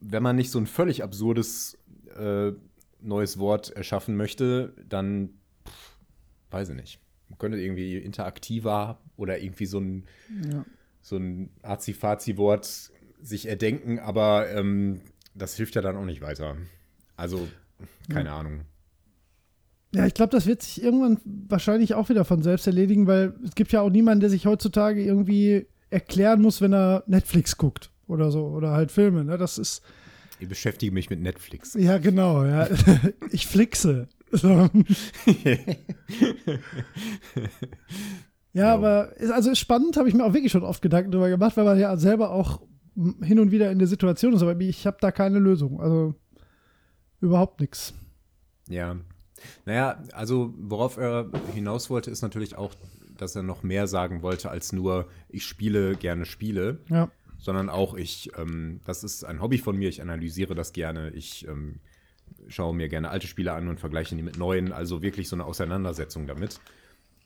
wenn 0.00 0.22
man 0.22 0.36
nicht 0.36 0.50
so 0.50 0.58
ein 0.58 0.66
völlig 0.66 1.02
absurdes 1.02 1.78
äh, 2.18 2.52
neues 3.00 3.38
Wort 3.38 3.70
erschaffen 3.70 4.16
möchte, 4.16 4.74
dann 4.88 5.30
pff, 5.66 5.96
weiß 6.50 6.68
ich 6.70 6.76
nicht. 6.76 7.00
Man 7.28 7.38
könnte 7.38 7.58
irgendwie 7.58 7.96
interaktiver 7.98 8.98
oder 9.16 9.38
irgendwie 9.40 9.66
so 9.66 9.78
ein 9.80 10.04
Ja. 10.50 10.64
so 11.02 11.16
ein 11.16 11.50
Azi-Fazi-Wort 11.62 12.90
sich 13.22 13.46
erdenken, 13.48 13.98
aber 13.98 14.50
ähm, 14.50 15.00
das 15.34 15.56
hilft 15.56 15.74
ja 15.74 15.82
dann 15.82 15.96
auch 15.96 16.04
nicht 16.04 16.20
weiter. 16.22 16.56
Also, 17.16 17.48
keine 18.08 18.32
Ahnung. 18.32 18.60
Ja, 19.94 20.06
ich 20.06 20.14
glaube, 20.14 20.30
das 20.30 20.46
wird 20.46 20.62
sich 20.62 20.82
irgendwann 20.82 21.18
wahrscheinlich 21.24 21.94
auch 21.94 22.08
wieder 22.08 22.24
von 22.24 22.42
selbst 22.42 22.66
erledigen, 22.66 23.06
weil 23.06 23.34
es 23.44 23.54
gibt 23.54 23.72
ja 23.72 23.80
auch 23.80 23.90
niemanden, 23.90 24.20
der 24.20 24.30
sich 24.30 24.46
heutzutage 24.46 25.02
irgendwie 25.02 25.66
erklären 25.90 26.42
muss, 26.42 26.60
wenn 26.60 26.74
er 26.74 27.04
Netflix 27.06 27.56
guckt 27.56 27.90
oder 28.06 28.30
so 28.30 28.46
oder 28.48 28.72
halt 28.72 28.90
Filme. 28.92 29.24
Ne? 29.24 29.38
Das 29.38 29.56
ist 29.58 29.82
Ich 30.38 30.48
beschäftige 30.48 30.92
mich 30.92 31.10
mit 31.10 31.20
Netflix. 31.20 31.74
ja 31.74 31.98
genau. 31.98 32.44
Ja. 32.44 32.68
ich 33.30 33.46
flixe. 33.46 34.08
So. 34.32 34.48
ja, 38.52 38.74
aber 38.74 39.16
ist, 39.16 39.30
also 39.30 39.50
ist 39.50 39.58
spannend, 39.58 39.96
habe 39.96 40.08
ich 40.08 40.14
mir 40.14 40.24
auch 40.24 40.34
wirklich 40.34 40.52
schon 40.52 40.64
oft 40.64 40.82
Gedanken 40.82 41.12
drüber 41.12 41.28
gemacht, 41.28 41.56
weil 41.56 41.64
man 41.64 41.78
ja 41.78 41.96
selber 41.96 42.30
auch 42.30 42.60
hin 43.22 43.38
und 43.38 43.50
wieder 43.50 43.70
in 43.70 43.78
der 43.78 43.88
Situation 43.88 44.32
ist. 44.34 44.42
Aber 44.42 44.58
ich 44.60 44.86
habe 44.86 44.96
da 45.00 45.10
keine 45.12 45.38
Lösung. 45.38 45.80
Also 45.80 46.14
überhaupt 47.20 47.60
nichts. 47.60 47.94
Ja. 48.68 48.96
Naja, 49.64 50.02
also 50.12 50.54
worauf 50.56 50.96
er 50.96 51.30
hinaus 51.54 51.90
wollte, 51.90 52.10
ist 52.10 52.22
natürlich 52.22 52.56
auch, 52.56 52.74
dass 53.16 53.36
er 53.36 53.42
noch 53.42 53.62
mehr 53.62 53.86
sagen 53.86 54.22
wollte 54.22 54.50
als 54.50 54.72
nur, 54.72 55.06
ich 55.28 55.44
spiele 55.44 55.96
gerne 55.96 56.24
Spiele, 56.24 56.80
Ja. 56.88 57.10
Sondern 57.38 57.68
auch 57.68 57.94
ich, 57.94 58.30
ähm, 58.36 58.80
das 58.84 59.04
ist 59.04 59.24
ein 59.24 59.40
Hobby 59.40 59.58
von 59.58 59.76
mir, 59.76 59.88
ich 59.88 60.02
analysiere 60.02 60.54
das 60.54 60.72
gerne, 60.72 61.10
ich 61.10 61.46
ähm, 61.48 61.80
schaue 62.48 62.74
mir 62.74 62.88
gerne 62.88 63.10
alte 63.10 63.26
Spiele 63.26 63.52
an 63.52 63.68
und 63.68 63.80
vergleiche 63.80 64.14
die 64.16 64.22
mit 64.22 64.38
neuen, 64.38 64.72
also 64.72 65.02
wirklich 65.02 65.28
so 65.28 65.36
eine 65.36 65.44
Auseinandersetzung 65.44 66.26
damit. 66.26 66.60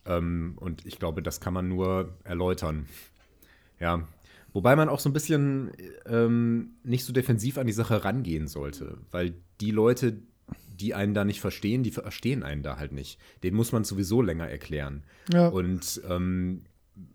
Ähm, 0.07 0.55
und 0.57 0.87
ich 0.87 0.99
glaube, 0.99 1.23
das 1.23 1.41
kann 1.41 1.55
man 1.55 1.69
nur 1.69 2.17
erläutern. 2.25 2.87
Ja. 3.79 4.07
Wobei 4.53 4.75
man 4.75 4.89
auch 4.89 4.99
so 4.99 5.09
ein 5.09 5.13
bisschen 5.13 5.71
ähm, 6.07 6.73
nicht 6.83 7.05
so 7.05 7.13
defensiv 7.13 7.57
an 7.57 7.67
die 7.67 7.73
Sache 7.73 8.05
rangehen 8.05 8.49
sollte, 8.49 8.99
weil 9.11 9.35
die 9.61 9.71
Leute, 9.71 10.19
die 10.75 10.95
einen 10.95 11.15
da 11.15 11.25
nicht 11.25 11.41
verstehen, 11.41 11.85
die 11.85 11.93
verstehen 11.93 12.43
einen 12.43 12.63
da 12.63 12.77
halt 12.77 12.93
nicht. 12.93 13.21
Den 13.45 13.55
muss 13.55 13.71
man 13.71 13.85
sowieso 13.85 14.23
länger 14.23 14.49
erklären. 14.49 15.05
Ja. 15.33 15.49
Und 15.49 16.01
ähm, 16.09 16.63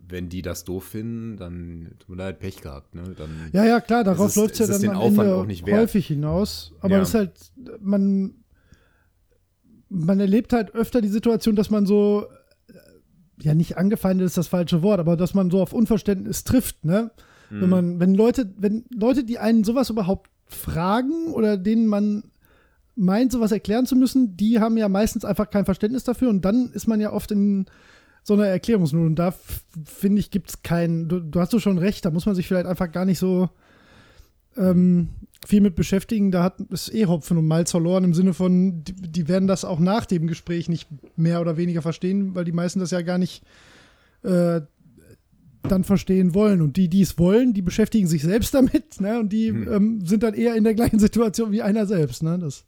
wenn 0.08 0.28
die 0.28 0.42
das 0.42 0.64
doof 0.64 0.84
finden, 0.84 1.36
dann 1.36 1.88
tut 1.98 2.10
mir 2.10 2.16
leid, 2.16 2.38
Pech 2.38 2.60
gehabt. 2.60 2.94
Ne? 2.94 3.02
Dann 3.16 3.28
Ja, 3.52 3.64
ja, 3.64 3.80
klar, 3.80 4.04
darauf 4.04 4.36
läuft 4.36 4.54
es 4.54 4.60
ja 4.60 4.66
dann 4.68 4.80
den 4.80 4.90
am 4.90 4.96
Aufwand 4.98 5.18
Ende 5.28 5.34
auch 5.36 5.46
nicht 5.46 5.66
wert. 5.66 5.80
häufig 5.80 6.06
hinaus. 6.06 6.72
Aber 6.80 6.92
Ja. 6.94 6.98
das 7.00 7.08
ist 7.08 7.14
halt, 7.14 7.32
man, 7.80 8.34
man 9.88 10.20
erlebt 10.20 10.52
halt 10.52 10.74
öfter 10.74 11.00
die 11.00 11.08
Situation, 11.08 11.56
dass 11.56 11.70
man 11.70 11.86
so, 11.86 12.26
äh, 12.68 12.72
ja, 13.42 13.54
nicht 13.54 13.76
angefeindet 13.78 14.26
ist 14.26 14.36
das 14.38 14.48
falsche 14.48 14.82
Wort, 14.82 15.00
aber 15.00 15.16
dass 15.16 15.34
man 15.34 15.50
so 15.50 15.60
auf 15.60 15.72
Unverständnis 15.72 16.44
trifft, 16.44 16.84
ne? 16.84 17.10
Mhm. 17.50 17.60
Wenn 17.60 17.68
man, 17.70 18.00
wenn 18.00 18.14
Leute, 18.14 18.52
wenn 18.58 18.84
Leute, 18.94 19.24
die 19.24 19.38
einen 19.38 19.64
sowas 19.64 19.90
überhaupt 19.90 20.30
fragen 20.46 21.32
oder 21.32 21.56
denen 21.56 21.86
man 21.86 22.24
meint, 22.96 23.30
sowas 23.30 23.52
erklären 23.52 23.86
zu 23.86 23.94
müssen, 23.94 24.36
die 24.36 24.58
haben 24.58 24.76
ja 24.76 24.88
meistens 24.88 25.24
einfach 25.24 25.50
kein 25.50 25.64
Verständnis 25.64 26.04
dafür 26.04 26.30
und 26.30 26.44
dann 26.44 26.70
ist 26.72 26.86
man 26.86 27.00
ja 27.00 27.12
oft 27.12 27.30
in 27.30 27.66
so 28.26 28.34
einer 28.34 28.46
Erklärungsnot. 28.46 29.06
Und 29.06 29.14
da 29.20 29.32
finde 29.84 30.18
ich, 30.18 30.32
gibt 30.32 30.50
es 30.50 30.62
keinen, 30.64 31.08
du, 31.08 31.20
du 31.20 31.38
hast 31.38 31.52
so 31.52 31.60
schon 31.60 31.78
recht, 31.78 32.04
da 32.04 32.10
muss 32.10 32.26
man 32.26 32.34
sich 32.34 32.48
vielleicht 32.48 32.66
einfach 32.66 32.90
gar 32.90 33.04
nicht 33.04 33.20
so 33.20 33.48
ähm, 34.56 35.10
viel 35.46 35.60
mit 35.60 35.76
beschäftigen. 35.76 36.32
Da 36.32 36.42
hat 36.42 36.56
es 36.72 36.92
eh 36.92 37.06
Hopfen 37.06 37.38
und 37.38 37.46
Malz 37.46 37.70
verloren 37.70 38.02
im 38.02 38.14
Sinne 38.14 38.34
von, 38.34 38.82
die, 38.82 38.94
die 38.94 39.28
werden 39.28 39.46
das 39.46 39.64
auch 39.64 39.78
nach 39.78 40.06
dem 40.06 40.26
Gespräch 40.26 40.68
nicht 40.68 40.88
mehr 41.14 41.40
oder 41.40 41.56
weniger 41.56 41.82
verstehen, 41.82 42.34
weil 42.34 42.44
die 42.44 42.50
meisten 42.50 42.80
das 42.80 42.90
ja 42.90 43.00
gar 43.02 43.18
nicht 43.18 43.44
äh, 44.24 44.60
dann 45.62 45.84
verstehen 45.84 46.34
wollen. 46.34 46.62
Und 46.62 46.76
die, 46.76 46.88
die 46.88 47.02
es 47.02 47.18
wollen, 47.18 47.54
die 47.54 47.62
beschäftigen 47.62 48.08
sich 48.08 48.22
selbst 48.22 48.52
damit, 48.54 49.00
ne? 49.00 49.20
Und 49.20 49.32
die 49.32 49.50
Hm. 49.50 49.72
ähm, 49.72 50.04
sind 50.04 50.24
dann 50.24 50.34
eher 50.34 50.56
in 50.56 50.64
der 50.64 50.74
gleichen 50.74 50.98
Situation 50.98 51.52
wie 51.52 51.62
einer 51.62 51.86
selbst, 51.86 52.24
ne? 52.24 52.40
Das, 52.40 52.64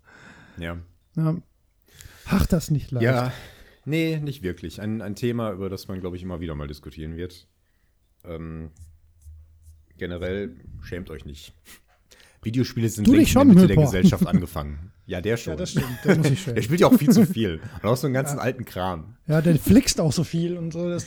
ja. 0.57 0.77
ja. 1.17 1.35
Ach, 2.27 2.47
das 2.47 2.71
nicht 2.71 2.93
leicht. 2.93 3.03
Ja, 3.03 3.33
nee, 3.88 4.18
nicht 4.18 4.42
wirklich. 4.42 4.80
Ein, 4.80 5.02
ein 5.02 5.14
Thema, 5.16 5.52
über 5.52 5.68
das 5.68 5.88
man, 5.88 6.00
glaube 6.00 6.16
ich, 6.16 6.23
immer 6.23 6.40
wieder 6.40 6.54
mal 6.54 6.68
diskutieren 6.68 7.16
wird. 7.16 7.47
Ähm, 8.25 8.71
generell 9.97 10.57
schämt 10.83 11.11
euch 11.11 11.25
nicht. 11.25 11.52
Videospiele 12.42 12.88
sind 12.88 13.09
längst 13.09 13.33
schon, 13.33 13.49
der 13.49 13.54
Mitte 13.57 13.66
der. 13.75 13.76
Gesellschaft 13.85 14.26
angefangen. 14.28 14.92
Ja, 15.07 15.21
der 15.21 15.37
schon. 15.37 15.52
Ja, 15.54 15.57
das 15.57 15.71
stimmt, 15.73 15.87
da 16.04 16.14
muss 16.14 16.30
ich 16.30 16.40
schämen. 16.40 16.54
der 16.57 16.62
spielt 16.62 16.80
ja 16.80 16.87
auch 16.87 16.95
viel 16.95 17.11
zu 17.11 17.26
viel. 17.35 17.61
Und 17.83 17.88
auch 17.88 17.97
so 17.97 18.07
einen 18.07 18.14
ganzen 18.14 18.38
alten 18.38 18.64
Kram. 18.64 19.16
Ja, 19.26 19.40
der 19.40 19.57
flixt 19.57 20.00
auch 20.00 20.12
so 20.12 20.23
viel 20.25 20.57
und 20.57 20.73
so. 20.73 20.88
Das, 20.88 21.07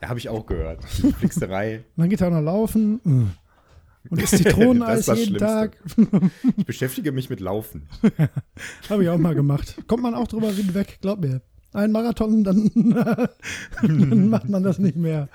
Ja, 0.00 0.08
habe 0.08 0.18
ich 0.18 0.28
auch 0.28 0.46
gehört. 0.46 0.84
Die 1.02 1.12
Flixerei. 1.12 1.78
und 1.78 1.84
dann 2.02 2.08
geht 2.10 2.20
er 2.20 2.28
auch 2.28 2.32
noch 2.32 2.40
laufen. 2.42 3.00
mm. 3.04 3.30
Und 4.10 4.20
isst 4.22 4.36
Zitroneneis 4.36 5.06
Das 5.06 5.18
ist 5.18 5.26
jeden 5.28 5.38
das 5.38 5.50
Tag. 5.50 5.78
Ich 6.58 6.66
beschäftige 6.66 7.10
mich 7.10 7.30
mit 7.30 7.40
Laufen. 7.40 7.88
Habe 8.90 9.02
ich 9.02 9.08
auch 9.08 9.16
mal 9.16 9.34
gemacht. 9.34 9.76
Kommt 9.86 10.02
man 10.02 10.14
auch 10.14 10.28
drüber 10.28 10.52
hinweg, 10.52 10.98
glaub 11.00 11.20
mir. 11.20 11.40
Ein 11.74 11.92
Marathon, 11.92 12.42
dann, 12.44 12.70
dann 13.82 14.28
macht 14.30 14.48
man 14.48 14.62
das 14.62 14.78
nicht 14.78 14.96
mehr. 14.96 15.28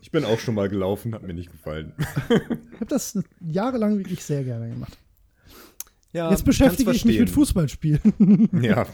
Ich 0.00 0.10
bin 0.10 0.24
auch 0.24 0.38
schon 0.38 0.54
mal 0.54 0.68
gelaufen, 0.68 1.14
hat 1.14 1.22
mir 1.22 1.34
nicht 1.34 1.50
gefallen. 1.50 1.92
Ich 2.28 2.76
habe 2.76 2.86
das 2.88 3.18
jahrelang 3.40 3.98
wirklich 3.98 4.22
sehr 4.24 4.44
gerne 4.44 4.70
gemacht. 4.70 4.96
Ja, 6.12 6.30
Jetzt 6.30 6.44
beschäftige 6.44 6.92
ich 6.92 7.04
mich 7.04 7.18
mit. 7.18 7.30
Fußballspielen. 7.30 8.48
Ja, 8.62 8.86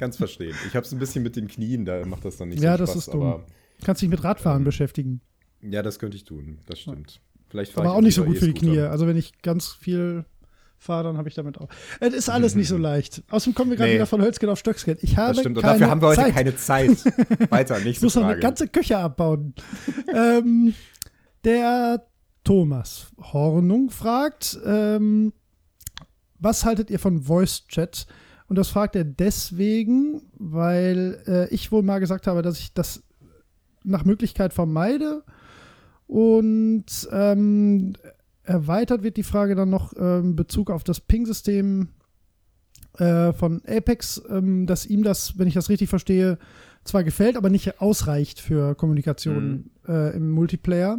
ganz 0.00 0.16
verstehen. 0.16 0.54
Ich 0.66 0.74
habe 0.74 0.84
es 0.84 0.92
ein 0.92 0.98
bisschen 0.98 1.22
mit 1.22 1.36
den 1.36 1.46
Knien, 1.46 1.84
da 1.84 2.04
macht 2.04 2.24
das 2.24 2.36
dann 2.36 2.48
nicht 2.48 2.60
Ja, 2.60 2.72
so 2.72 2.78
das 2.78 2.90
Spaß. 2.90 3.06
ist 3.06 3.14
dumm. 3.14 3.22
aber 3.22 3.46
Kannst 3.84 4.02
dich 4.02 4.08
mit 4.08 4.24
Radfahren 4.24 4.58
Ähm, 4.62 4.64
beschäftigen. 4.64 5.20
ja, 5.62 5.82
das 5.82 5.98
könnte 6.00 6.16
ich 6.16 6.24
tun. 6.24 6.58
Das 6.66 6.80
stimmt. 6.80 7.20
Vielleicht 7.48 7.76
Aber 7.78 7.86
ich 7.86 7.92
auch 7.92 8.00
nicht 8.00 8.16
so 8.16 8.24
gut 8.24 8.38
für 8.38 8.46
die. 8.46 8.54
Knie. 8.54 8.80
Also 8.80 9.06
wenn 9.06 9.16
ich 9.16 9.40
ganz 9.42 9.68
viel 9.68 10.24
fahre, 10.84 11.04
dann 11.04 11.16
habe 11.18 11.28
ich 11.28 11.34
damit 11.34 11.58
auch. 11.60 11.68
Es 12.00 12.14
ist 12.14 12.28
alles 12.28 12.54
nicht 12.54 12.68
so 12.68 12.76
leicht. 12.76 13.22
Außerdem 13.30 13.54
kommen 13.54 13.70
wir 13.70 13.76
gerade 13.76 13.90
Nee. 13.90 13.96
wieder 13.96 14.06
von 14.06 14.22
Hölzgen 14.22 14.48
auf 14.48 14.58
Stöcksken. 14.58 14.96
Ich 15.00 15.16
habe 15.16 15.30
Das 15.32 15.40
stimmt. 15.40 15.56
Und 15.56 15.62
keine 15.62 15.78
dafür 15.78 15.90
haben 15.90 16.00
wir 16.02 16.08
heute 16.08 16.20
Zeit. 16.22 16.34
keine 16.34 16.56
Zeit. 16.56 16.90
Weiter, 17.50 17.78
Ich 17.78 17.84
nächste 17.84 18.06
muss 18.06 18.14
noch 18.14 18.24
eine 18.24 18.38
ganze 18.40 18.68
Küche 18.68 18.98
abbauen. 18.98 19.54
ähm, 20.14 20.74
der 21.44 22.06
Thomas 22.44 23.06
Hornung 23.18 23.90
fragt, 23.90 24.58
ähm, 24.64 25.32
was 26.38 26.64
haltet 26.64 26.90
ihr 26.90 26.98
von 26.98 27.22
Voice 27.22 27.66
Chat? 27.68 28.06
Und 28.48 28.56
das 28.56 28.68
fragt 28.68 28.94
er 28.96 29.04
deswegen, 29.04 30.22
weil 30.34 31.22
äh, 31.26 31.48
ich 31.54 31.72
wohl 31.72 31.82
mal 31.82 31.98
gesagt 31.98 32.26
habe, 32.26 32.42
dass 32.42 32.58
ich 32.58 32.74
das 32.74 33.02
nach 33.82 34.04
Möglichkeit 34.04 34.52
vermeide. 34.52 35.22
Und 36.06 36.84
ähm, 37.10 37.94
erweitert 38.44 39.02
wird 39.02 39.16
die 39.16 39.22
Frage 39.22 39.54
dann 39.54 39.70
noch 39.70 39.92
ähm, 39.96 40.24
in 40.24 40.36
Bezug 40.36 40.70
auf 40.70 40.84
das 40.84 41.00
Ping-System 41.00 41.88
äh, 42.98 43.32
von 43.32 43.62
Apex, 43.66 44.22
ähm, 44.28 44.66
dass 44.66 44.86
ihm 44.86 45.02
das, 45.02 45.38
wenn 45.38 45.48
ich 45.48 45.54
das 45.54 45.68
richtig 45.68 45.88
verstehe, 45.88 46.38
zwar 46.84 47.02
gefällt, 47.02 47.36
aber 47.36 47.50
nicht 47.50 47.80
ausreicht 47.80 48.40
für 48.40 48.74
Kommunikation 48.74 49.70
äh, 49.88 50.14
im 50.14 50.30
Multiplayer. 50.30 50.98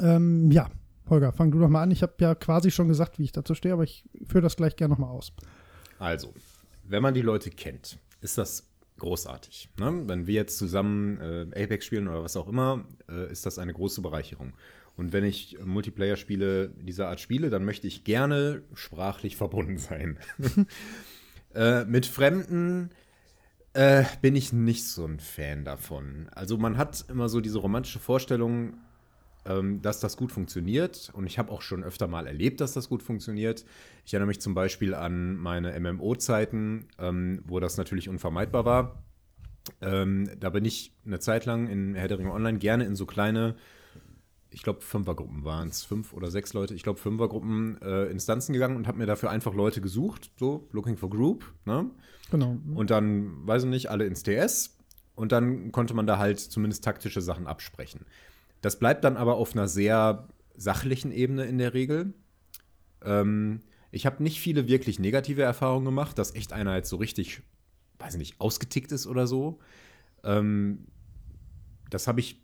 Ähm, 0.00 0.50
ja, 0.50 0.70
Holger, 1.10 1.32
fang 1.32 1.50
du 1.50 1.58
doch 1.58 1.68
mal 1.68 1.82
an. 1.82 1.90
Ich 1.90 2.02
habe 2.02 2.14
ja 2.20 2.34
quasi 2.34 2.70
schon 2.70 2.88
gesagt, 2.88 3.18
wie 3.18 3.24
ich 3.24 3.32
dazu 3.32 3.54
stehe, 3.54 3.74
aber 3.74 3.82
ich 3.82 4.04
führe 4.26 4.42
das 4.42 4.56
gleich 4.56 4.76
gerne 4.76 4.94
nochmal 4.94 5.10
aus. 5.10 5.32
Also, 5.98 6.32
wenn 6.84 7.02
man 7.02 7.14
die 7.14 7.22
Leute 7.22 7.50
kennt, 7.50 7.98
ist 8.20 8.38
das 8.38 8.68
großartig. 8.98 9.68
Ne? 9.78 10.04
Wenn 10.06 10.26
wir 10.26 10.34
jetzt 10.34 10.58
zusammen 10.58 11.18
äh, 11.20 11.64
Apex 11.64 11.86
spielen 11.86 12.08
oder 12.08 12.22
was 12.22 12.36
auch 12.36 12.48
immer, 12.48 12.84
äh, 13.08 13.30
ist 13.30 13.46
das 13.46 13.58
eine 13.58 13.72
große 13.72 14.00
Bereicherung. 14.00 14.52
Und 14.98 15.12
wenn 15.12 15.24
ich 15.24 15.56
Multiplayer-Spiele 15.64 16.70
dieser 16.82 17.08
Art 17.08 17.20
spiele, 17.20 17.50
dann 17.50 17.64
möchte 17.64 17.86
ich 17.86 18.04
gerne 18.04 18.62
sprachlich 18.74 19.36
verbunden 19.38 19.78
sein. 19.78 20.18
äh, 21.54 21.84
mit 21.84 22.04
Fremden 22.04 22.90
äh, 23.74 24.04
bin 24.20 24.34
ich 24.34 24.52
nicht 24.52 24.86
so 24.86 25.06
ein 25.06 25.20
Fan 25.20 25.64
davon. 25.64 26.28
Also 26.34 26.58
man 26.58 26.76
hat 26.76 27.04
immer 27.08 27.28
so 27.28 27.40
diese 27.40 27.60
romantische 27.60 28.00
Vorstellung, 28.00 28.74
ähm, 29.46 29.80
dass 29.82 30.00
das 30.00 30.16
gut 30.16 30.32
funktioniert. 30.32 31.10
Und 31.12 31.26
ich 31.26 31.38
habe 31.38 31.52
auch 31.52 31.62
schon 31.62 31.84
öfter 31.84 32.08
mal 32.08 32.26
erlebt, 32.26 32.60
dass 32.60 32.72
das 32.72 32.88
gut 32.88 33.04
funktioniert. 33.04 33.64
Ich 34.04 34.14
erinnere 34.14 34.26
mich 34.28 34.40
zum 34.40 34.54
Beispiel 34.54 34.94
an 34.94 35.36
meine 35.36 35.78
MMO-Zeiten, 35.78 36.88
ähm, 36.98 37.42
wo 37.46 37.60
das 37.60 37.76
natürlich 37.76 38.08
unvermeidbar 38.08 38.64
war. 38.64 39.04
Ähm, 39.80 40.28
da 40.40 40.50
bin 40.50 40.64
ich 40.64 40.92
eine 41.06 41.20
Zeit 41.20 41.46
lang 41.46 41.68
in 41.68 41.94
Herr 41.94 42.10
Online 42.18 42.58
gerne 42.58 42.84
in 42.84 42.96
so 42.96 43.06
kleine, 43.06 43.54
ich 44.50 44.62
glaube 44.62 44.80
Fünfergruppen 44.80 45.44
waren 45.44 45.68
es, 45.68 45.84
fünf 45.84 46.12
oder 46.12 46.30
sechs 46.30 46.52
Leute, 46.52 46.74
ich 46.74 46.82
glaube 46.82 46.98
Fünfergruppen 46.98 47.80
äh, 47.82 48.06
Instanzen 48.06 48.52
gegangen 48.52 48.76
und 48.76 48.86
habe 48.86 48.98
mir 48.98 49.06
dafür 49.06 49.30
einfach 49.30 49.54
Leute 49.54 49.80
gesucht, 49.80 50.30
so 50.36 50.68
looking 50.72 50.96
for 50.96 51.10
group, 51.10 51.52
ne? 51.64 51.90
Genau. 52.30 52.58
Und 52.74 52.90
dann, 52.90 53.46
weiß 53.46 53.64
ich 53.64 53.70
nicht, 53.70 53.90
alle 53.90 54.04
ins 54.04 54.22
TS. 54.22 54.76
Und 55.14 55.32
dann 55.32 55.72
konnte 55.72 55.94
man 55.94 56.06
da 56.06 56.18
halt 56.18 56.38
zumindest 56.38 56.84
taktische 56.84 57.20
Sachen 57.20 57.46
absprechen. 57.46 58.04
Das 58.60 58.78
bleibt 58.78 59.04
dann 59.04 59.16
aber 59.16 59.36
auf 59.36 59.52
einer 59.52 59.66
sehr 59.66 60.28
sachlichen 60.56 61.10
Ebene 61.10 61.44
in 61.46 61.58
der 61.58 61.74
Regel. 61.74 62.12
Ähm, 63.02 63.60
ich 63.90 64.06
habe 64.06 64.22
nicht 64.22 64.40
viele 64.40 64.68
wirklich 64.68 64.98
negative 64.98 65.42
Erfahrungen 65.42 65.86
gemacht, 65.86 66.18
dass 66.18 66.34
echt 66.34 66.52
einer 66.52 66.76
jetzt 66.76 66.90
so 66.90 66.96
richtig, 66.96 67.42
weiß 67.98 68.14
ich 68.14 68.18
nicht, 68.18 68.40
ausgetickt 68.40 68.92
ist 68.92 69.06
oder 69.06 69.26
so. 69.26 69.58
Ähm, 70.22 70.86
das 71.90 72.06
habe 72.06 72.20
ich 72.20 72.42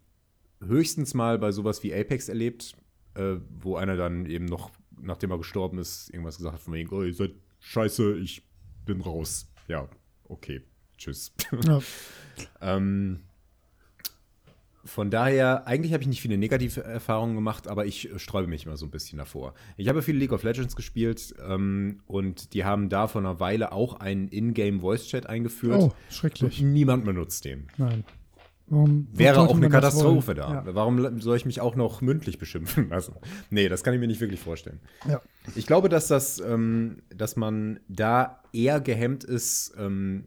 höchstens 0.67 1.15
mal 1.15 1.39
bei 1.39 1.53
sowas 1.53 1.83
wie 1.83 1.95
Apex 1.95 2.29
erlebt, 2.29 2.75
äh, 3.15 3.37
wo 3.61 3.77
einer 3.77 3.97
dann 3.97 4.27
eben 4.27 4.45
noch, 4.45 4.71
nachdem 5.01 5.31
er 5.31 5.39
gestorben 5.39 5.79
ist, 5.79 6.11
irgendwas 6.11 6.37
gesagt 6.37 6.55
hat 6.55 6.63
von 6.63 6.75
wegen, 6.75 6.91
oh, 6.91 7.03
ihr 7.03 7.15
seid 7.15 7.35
scheiße, 7.61 8.19
ich 8.19 8.47
bin 8.85 9.01
raus. 9.01 9.51
Ja, 9.69 9.89
okay, 10.25 10.63
tschüss. 10.99 11.33
Ja. 11.65 11.81
ähm, 12.61 13.21
von 14.85 15.11
daher, 15.11 15.67
eigentlich 15.67 15.95
habe 15.95 16.03
ich 16.03 16.09
nicht 16.09 16.21
viele 16.21 16.37
negative 16.37 16.83
Erfahrungen 16.85 17.35
gemacht, 17.35 17.69
aber 17.69 17.87
ich 17.87 18.11
äh, 18.11 18.19
sträube 18.19 18.49
mich 18.49 18.67
immer 18.67 18.77
so 18.77 18.85
ein 18.85 18.91
bisschen 18.91 19.19
davor. 19.19 19.55
Ich 19.77 19.89
habe 19.89 20.03
viel 20.03 20.17
League 20.17 20.33
of 20.33 20.43
Legends 20.43 20.77
gespielt 20.77 21.35
ähm, 21.47 22.01
und 22.07 22.53
die 22.53 22.65
haben 22.65 22.91
da 22.91 23.09
vor 23.09 23.23
einer 23.23 23.41
Weile 23.41 23.73
auch 23.73 23.95
einen 23.95 24.29
Ingame 24.29 24.81
Voice 24.81 25.07
Chat 25.07 25.27
eingeführt. 25.27 25.81
Oh, 25.81 25.95
schrecklich. 26.11 26.61
niemand 26.61 27.05
benutzt 27.05 27.47
den. 27.47 27.69
Nein. 27.79 28.05
Warum 28.75 29.09
Wäre 29.13 29.41
auch 29.41 29.55
eine 29.57 29.69
Katastrophe 29.69 30.35
da. 30.35 30.65
Ja. 30.67 30.75
Warum 30.75 31.21
soll 31.21 31.37
ich 31.37 31.47
mich 31.47 31.61
auch 31.61 31.77
noch 31.77 32.01
mündlich 32.01 32.39
beschimpfen 32.39 32.89
lassen? 32.91 33.15
Nee, 33.51 33.69
das 33.69 33.83
kann 33.85 33.95
ich 33.95 34.01
mir 34.01 34.07
nicht 34.07 34.21
wirklich 34.21 34.41
vorstellen. 34.41 34.81
Ja. 35.09 35.21
Ich 35.55 35.67
glaube, 35.67 35.89
dass 35.89 36.09
das, 36.09 36.41
ähm, 36.41 37.03
dass 37.15 37.37
man 37.37 37.81
da 37.89 38.43
eher 38.53 38.81
gehemmt 38.81 39.25
ist, 39.25 39.75
ähm, 39.79 40.25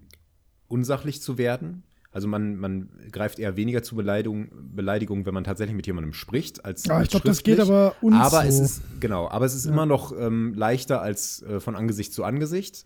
unsachlich 0.68 1.22
zu 1.22 1.38
werden. 1.38 1.84
Also 2.12 2.28
man, 2.28 2.56
man 2.56 2.90
greift 3.12 3.38
eher 3.38 3.58
weniger 3.58 3.84
zu 3.84 3.96
Beleidigung, 3.96 4.50
Beleidigung, 4.74 5.26
wenn 5.26 5.34
man 5.34 5.44
tatsächlich 5.44 5.76
mit 5.76 5.86
jemandem 5.86 6.14
spricht, 6.14 6.66
als 6.66 6.86
Ja, 6.86 7.02
ich 7.02 7.10
glaube, 7.10 7.28
das 7.28 7.44
geht 7.44 7.60
aber 7.60 7.96
uns 8.02 8.16
aber 8.16 8.42
so. 8.44 8.48
es 8.48 8.60
ist 8.60 8.82
genau, 9.00 9.30
aber 9.30 9.46
es 9.46 9.54
ist 9.54 9.66
Ja. 9.66 9.72
immer 9.72 9.86
noch 9.86 10.18
ähm, 10.18 10.54
leichter 10.56 11.02
als 11.02 11.44
äh, 11.44 11.60
von 11.60 11.76
Angesicht 11.76 12.14
zu 12.14 12.24
Angesicht, 12.24 12.86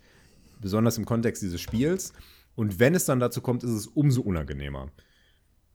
besonders 0.60 0.98
im 0.98 1.06
Kontext 1.06 1.42
dieses 1.44 1.62
Spiels. 1.62 2.12
Und 2.56 2.80
wenn 2.80 2.94
es 2.94 3.06
dann 3.06 3.22
dazu 3.22 3.40
kommt, 3.40 3.64
ist 3.64 3.70
es 3.72 3.88
umso 3.88 4.22
unangenehmer. 4.22 4.90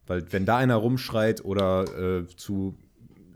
Weil 0.07 0.33
wenn 0.33 0.47
da 0.47 0.57
einer 0.59 0.77
rumschreit 0.77 1.45
oder 1.45 2.21
äh, 2.21 2.27
zu 2.37 2.77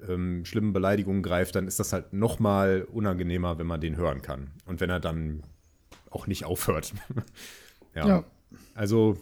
ähm, 0.09 0.45
schlimmen 0.45 0.73
Beleidigungen 0.73 1.23
greift, 1.23 1.55
dann 1.55 1.67
ist 1.67 1.81
das 1.81 1.93
halt 1.93 2.13
noch 2.13 2.39
mal 2.39 2.87
unangenehmer, 2.91 3.59
wenn 3.59 3.67
man 3.67 3.81
den 3.81 3.97
hören 3.97 4.23
kann. 4.23 4.51
Und 4.67 4.81
wenn 4.81 4.91
er 4.91 5.01
dann 5.01 5.43
auch 6.11 6.27
nicht 6.27 6.45
aufhört. 6.45 6.93
ja. 7.95 8.07
ja. 8.07 8.25
Also, 8.75 9.17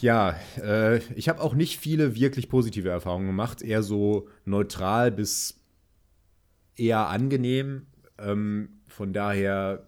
ja, 0.00 0.36
äh, 0.60 0.98
ich 1.14 1.28
habe 1.28 1.40
auch 1.40 1.54
nicht 1.54 1.78
viele 1.78 2.16
wirklich 2.16 2.48
positive 2.48 2.88
Erfahrungen 2.88 3.28
gemacht. 3.28 3.62
Eher 3.62 3.82
so 3.82 4.28
neutral 4.44 5.12
bis 5.12 5.60
eher 6.76 7.08
angenehm. 7.08 7.86
Ähm, 8.18 8.80
von 8.88 9.12
daher, 9.12 9.86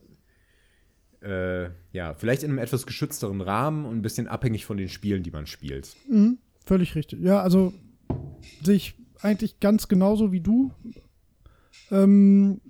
äh, 1.25 1.71
ja, 1.93 2.15
vielleicht 2.15 2.43
in 2.43 2.51
einem 2.51 2.59
etwas 2.59 2.87
geschützteren 2.87 3.41
Rahmen 3.41 3.85
und 3.87 3.97
ein 3.97 4.03
bisschen 4.03 4.29
abhängig 4.29 4.67
von 4.67 4.77
den 4.77 4.89
Spielen, 4.89 5.23
die 5.23 5.31
man 5.31 5.47
spielt. 5.47 5.97
Mhm, 6.09 6.39
völlig 6.65 6.95
richtig. 6.95 7.21
Ja, 7.21 7.41
also 7.41 7.73
sehe 8.63 8.77
ich 8.77 8.95
eigentlich 9.21 9.61
ganz 9.61 9.89
genauso 9.89 10.33
wie 10.33 10.41
du. 10.41 10.73
Ähm, 11.91 12.61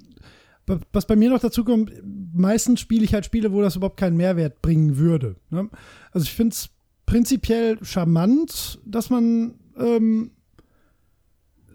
was 0.93 1.07
bei 1.07 1.17
mir 1.17 1.31
noch 1.31 1.41
dazu 1.41 1.65
kommt, 1.65 1.93
meistens 2.33 2.81
spiele 2.81 3.05
ich 3.05 3.13
halt 3.13 3.27
Spiele, 3.27 3.53
wo 3.53 3.61
das 3.61 3.77
überhaupt 3.77 3.99
keinen 3.99 4.17
Mehrwert 4.17 4.63
bringen 4.63 4.97
würde. 4.97 5.37
Ne? 5.51 5.69
Also 6.13 6.25
ich 6.25 6.33
finde 6.33 6.55
es 6.55 6.71
prinzipiell 7.05 7.79
charmant, 7.85 8.81
dass 8.87 9.11
man 9.11 9.59
ähm, 9.77 10.31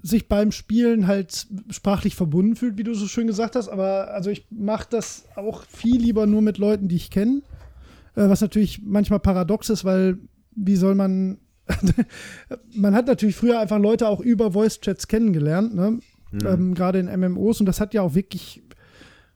sich 0.02 0.28
beim 0.28 0.52
Spielen 0.52 1.08
halt 1.08 1.48
sprachlich 1.70 2.16
verbunden 2.16 2.56
fühlt, 2.56 2.78
wie 2.78 2.84
du 2.84 2.94
so 2.94 3.08
schön 3.08 3.28
gesagt 3.28 3.56
hast. 3.56 3.70
Aber 3.70 4.12
also 4.14 4.30
ich 4.30 4.48
mache 4.50 4.88
das 4.90 5.26
auch 5.36 5.64
viel 5.64 6.00
lieber 6.02 6.26
nur 6.26 6.42
mit 6.42 6.58
Leuten, 6.58 6.88
die 6.88 6.96
ich 6.96 7.12
kenne. 7.12 7.42
Äh, 8.16 8.30
was 8.30 8.42
natürlich 8.42 8.82
manchmal 8.84 9.20
paradox 9.20 9.70
ist, 9.70 9.86
weil 9.86 10.18
wie 10.56 10.76
soll 10.76 10.96
man. 10.96 11.38
man 12.74 12.96
hat 12.96 13.06
natürlich 13.06 13.36
früher 13.36 13.60
einfach 13.60 13.78
Leute 13.78 14.08
auch 14.08 14.22
über 14.22 14.54
Voice-Chats 14.54 15.08
kennengelernt, 15.08 15.76
ne? 15.76 16.00
Mhm. 16.32 16.48
Ähm, 16.48 16.74
gerade 16.74 17.00
in 17.00 17.20
MMOs. 17.20 17.60
Und 17.60 17.68
das 17.68 17.80
hat 17.80 17.94
ja 17.94 18.02
auch 18.02 18.16
wirklich. 18.16 18.64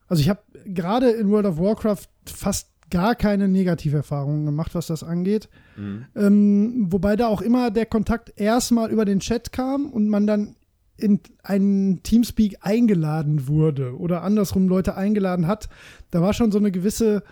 Also 0.08 0.20
ich 0.20 0.28
habe 0.28 0.40
gerade 0.64 1.10
in 1.10 1.30
World 1.30 1.46
of 1.46 1.58
Warcraft 1.58 2.08
fast 2.26 2.73
gar 2.90 3.14
keine 3.14 3.48
Negativerfahrungen 3.48 4.46
gemacht, 4.46 4.74
was 4.74 4.86
das 4.86 5.02
angeht. 5.02 5.48
Mhm. 5.76 6.04
Ähm, 6.14 6.86
wobei 6.90 7.16
da 7.16 7.28
auch 7.28 7.42
immer 7.42 7.70
der 7.70 7.86
Kontakt 7.86 8.32
erstmal 8.36 8.90
über 8.90 9.04
den 9.04 9.20
Chat 9.20 9.52
kam 9.52 9.90
und 9.90 10.08
man 10.08 10.26
dann 10.26 10.56
in 10.96 11.20
einen 11.42 12.02
Teamspeak 12.02 12.58
eingeladen 12.60 13.48
wurde 13.48 13.98
oder 13.98 14.22
andersrum 14.22 14.68
Leute 14.68 14.96
eingeladen 14.96 15.46
hat. 15.46 15.68
Da 16.10 16.22
war 16.22 16.32
schon 16.32 16.52
so 16.52 16.58
eine 16.58 16.70
gewisse, 16.70 17.24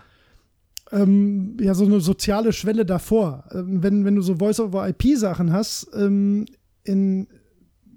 ähm, 0.91 1.57
ja, 1.59 1.73
so 1.73 1.85
eine 1.85 2.01
soziale 2.01 2.51
Schwelle 2.51 2.85
davor. 2.85 3.45
Ähm, 3.51 3.81
wenn, 3.81 4.05
wenn 4.05 4.15
du 4.15 4.21
so 4.21 4.35
Voice-over-IP-Sachen 4.35 5.53
hast, 5.53 5.89
ähm, 5.95 6.45
in 6.83 7.27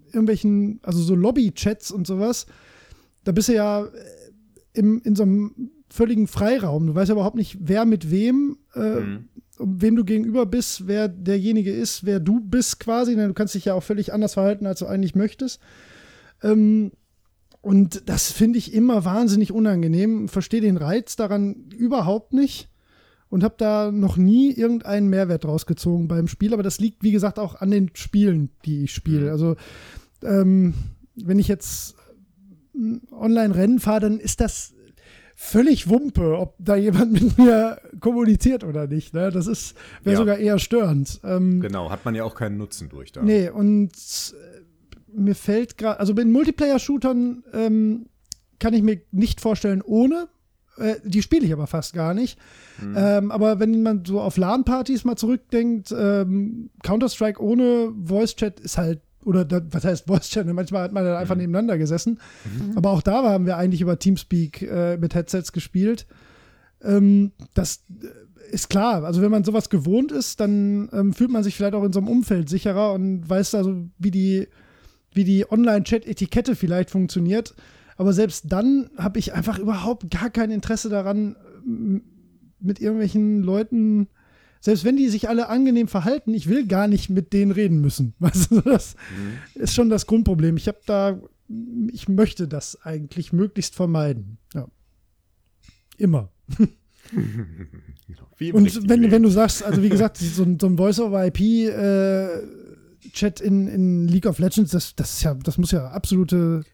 irgendwelchen, 0.06 0.78
also 0.82 1.02
so 1.02 1.14
Lobby-Chats 1.14 1.90
und 1.90 2.06
sowas, 2.06 2.46
da 3.24 3.32
bist 3.32 3.48
du 3.48 3.54
ja 3.54 3.88
im, 4.72 5.02
in 5.02 5.16
so 5.16 5.24
einem 5.24 5.70
völligen 5.96 6.26
Freiraum. 6.26 6.86
Du 6.86 6.94
weißt 6.94 7.08
ja 7.08 7.14
überhaupt 7.14 7.36
nicht, 7.36 7.56
wer 7.60 7.84
mit 7.84 8.10
wem, 8.10 8.58
äh, 8.74 9.00
mhm. 9.00 9.28
wem 9.58 9.96
du 9.96 10.04
gegenüber 10.04 10.46
bist, 10.46 10.86
wer 10.86 11.08
derjenige 11.08 11.72
ist, 11.72 12.04
wer 12.04 12.20
du 12.20 12.40
bist 12.40 12.78
quasi. 12.78 13.16
Du 13.16 13.34
kannst 13.34 13.54
dich 13.54 13.64
ja 13.64 13.74
auch 13.74 13.82
völlig 13.82 14.12
anders 14.12 14.34
verhalten, 14.34 14.66
als 14.66 14.78
du 14.80 14.86
eigentlich 14.86 15.14
möchtest. 15.14 15.60
Ähm, 16.42 16.92
und 17.62 18.08
das 18.08 18.30
finde 18.30 18.58
ich 18.58 18.72
immer 18.72 19.04
wahnsinnig 19.04 19.50
unangenehm. 19.50 20.28
Verstehe 20.28 20.60
den 20.60 20.76
Reiz 20.76 21.16
daran 21.16 21.64
überhaupt 21.76 22.32
nicht 22.32 22.68
und 23.28 23.42
habe 23.42 23.56
da 23.58 23.90
noch 23.90 24.16
nie 24.16 24.52
irgendeinen 24.52 25.08
Mehrwert 25.08 25.44
rausgezogen 25.44 26.06
beim 26.06 26.28
Spiel. 26.28 26.54
Aber 26.54 26.62
das 26.62 26.78
liegt, 26.78 27.02
wie 27.02 27.10
gesagt, 27.10 27.40
auch 27.40 27.56
an 27.56 27.72
den 27.72 27.90
Spielen, 27.94 28.50
die 28.64 28.84
ich 28.84 28.92
spiele. 28.92 29.26
Mhm. 29.26 29.30
Also, 29.30 29.56
ähm, 30.22 30.74
wenn 31.16 31.40
ich 31.40 31.48
jetzt 31.48 31.96
Online-Rennen 33.10 33.80
fahre, 33.80 34.00
dann 34.00 34.20
ist 34.20 34.40
das 34.40 34.75
völlig 35.38 35.88
Wumpe, 35.88 36.38
ob 36.38 36.54
da 36.58 36.76
jemand 36.76 37.12
mit 37.12 37.38
mir 37.38 37.78
kommuniziert 38.00 38.64
oder 38.64 38.86
nicht. 38.86 39.12
Ne? 39.12 39.30
Das 39.30 39.46
ist 39.46 39.76
wäre 40.02 40.14
ja. 40.14 40.18
sogar 40.18 40.38
eher 40.38 40.58
störend. 40.58 41.20
Ähm, 41.22 41.60
genau, 41.60 41.90
hat 41.90 42.04
man 42.04 42.14
ja 42.14 42.24
auch 42.24 42.34
keinen 42.34 42.56
Nutzen 42.56 42.88
durch 42.88 43.12
da. 43.12 43.22
Nee, 43.22 43.50
und 43.50 43.92
äh, 43.92 44.60
mir 45.12 45.34
fällt 45.34 45.76
gerade, 45.76 46.00
also 46.00 46.14
in 46.14 46.32
Multiplayer-Shootern 46.32 47.44
ähm, 47.52 48.06
kann 48.58 48.72
ich 48.72 48.82
mir 48.82 49.02
nicht 49.12 49.42
vorstellen 49.42 49.82
ohne. 49.82 50.28
Äh, 50.78 50.96
die 51.04 51.20
spiele 51.20 51.44
ich 51.44 51.52
aber 51.52 51.66
fast 51.66 51.92
gar 51.92 52.14
nicht. 52.14 52.38
Mhm. 52.80 52.94
Ähm, 52.96 53.30
aber 53.30 53.60
wenn 53.60 53.82
man 53.82 54.04
so 54.06 54.20
auf 54.20 54.38
LAN-Partys 54.38 55.04
mal 55.04 55.16
zurückdenkt, 55.16 55.94
ähm, 55.96 56.70
Counter-Strike 56.82 57.42
ohne 57.42 57.92
Voice-Chat 58.04 58.60
ist 58.60 58.78
halt 58.78 59.02
oder 59.26 59.44
das, 59.44 59.62
was 59.70 59.84
heißt 59.84 60.06
Voice 60.06 60.30
Channel? 60.30 60.54
Manchmal 60.54 60.84
hat 60.84 60.92
man 60.92 61.04
dann 61.04 61.16
einfach 61.16 61.34
mhm. 61.34 61.42
nebeneinander 61.42 61.78
gesessen. 61.78 62.20
Mhm. 62.44 62.76
Aber 62.76 62.90
auch 62.90 63.02
da 63.02 63.24
haben 63.24 63.46
wir 63.46 63.56
eigentlich 63.56 63.80
über 63.80 63.98
Teamspeak 63.98 64.62
äh, 64.62 64.96
mit 64.96 65.14
Headsets 65.14 65.52
gespielt. 65.52 66.06
Ähm, 66.82 67.32
das 67.54 67.82
äh, 67.90 68.52
ist 68.52 68.70
klar. 68.70 69.04
Also 69.04 69.22
wenn 69.22 69.30
man 69.30 69.44
sowas 69.44 69.68
gewohnt 69.68 70.12
ist, 70.12 70.38
dann 70.38 70.88
ähm, 70.92 71.12
fühlt 71.12 71.30
man 71.30 71.42
sich 71.42 71.56
vielleicht 71.56 71.74
auch 71.74 71.82
in 71.82 71.92
so 71.92 71.98
einem 71.98 72.08
Umfeld 72.08 72.48
sicherer 72.48 72.92
und 72.92 73.28
weiß 73.28 73.56
also, 73.56 73.88
wie 73.98 74.12
die, 74.12 74.46
wie 75.12 75.24
die 75.24 75.50
Online-Chat-Etikette 75.50 76.54
vielleicht 76.54 76.90
funktioniert. 76.90 77.54
Aber 77.96 78.12
selbst 78.12 78.44
dann 78.48 78.90
habe 78.96 79.18
ich 79.18 79.34
einfach 79.34 79.58
überhaupt 79.58 80.10
gar 80.10 80.30
kein 80.30 80.50
Interesse 80.50 80.88
daran, 80.88 81.34
mit 82.60 82.80
irgendwelchen 82.80 83.42
Leuten 83.42 84.08
selbst 84.66 84.84
wenn 84.84 84.96
die 84.96 85.08
sich 85.08 85.28
alle 85.28 85.48
angenehm 85.48 85.86
verhalten, 85.86 86.34
ich 86.34 86.48
will 86.48 86.66
gar 86.66 86.88
nicht 86.88 87.08
mit 87.08 87.32
denen 87.32 87.52
reden 87.52 87.80
müssen. 87.80 88.14
Weißt 88.18 88.50
du, 88.50 88.60
das 88.60 88.96
mhm. 89.16 89.38
ist 89.62 89.76
schon 89.76 89.90
das 89.90 90.08
Grundproblem. 90.08 90.56
Ich 90.56 90.66
habe 90.66 90.80
da, 90.86 91.20
ich 91.92 92.08
möchte 92.08 92.48
das 92.48 92.82
eigentlich 92.82 93.32
möglichst 93.32 93.76
vermeiden. 93.76 94.38
Ja. 94.54 94.66
Immer. 95.98 96.32
Und 98.40 98.88
wenn, 98.88 99.12
wenn 99.12 99.22
du 99.22 99.28
sagst, 99.28 99.62
also 99.62 99.84
wie 99.84 99.88
gesagt, 99.88 100.16
so, 100.16 100.42
ein, 100.42 100.58
so 100.58 100.66
ein 100.66 100.76
Voice-over-IP-Chat 100.76 103.40
äh, 103.40 103.44
in, 103.44 103.68
in 103.68 104.08
League 104.08 104.26
of 104.26 104.40
Legends, 104.40 104.72
das, 104.72 104.96
das, 104.96 105.12
ist 105.12 105.22
ja, 105.22 105.34
das 105.34 105.58
muss 105.58 105.70
ja 105.70 105.90
absolute 105.90 106.64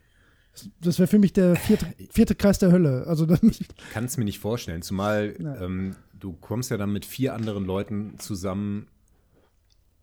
das 0.81 0.99
wäre 0.99 1.07
für 1.07 1.19
mich 1.19 1.33
der 1.33 1.55
vierte, 1.55 1.87
vierte 2.11 2.35
Kreis 2.35 2.59
der 2.59 2.71
Hölle. 2.71 3.05
Also, 3.07 3.27
ich 3.41 3.67
kann 3.91 4.05
es 4.05 4.17
mir 4.17 4.23
nicht 4.23 4.39
vorstellen, 4.39 4.83
zumal 4.83 5.33
ähm, 5.59 5.95
du 6.23 6.31
kommst 6.31 6.71
ja 6.71 6.77
dann 6.77 6.93
mit 6.93 7.05
vier 7.05 7.33
anderen 7.33 7.65
Leuten 7.65 8.17
zusammen, 8.17 8.87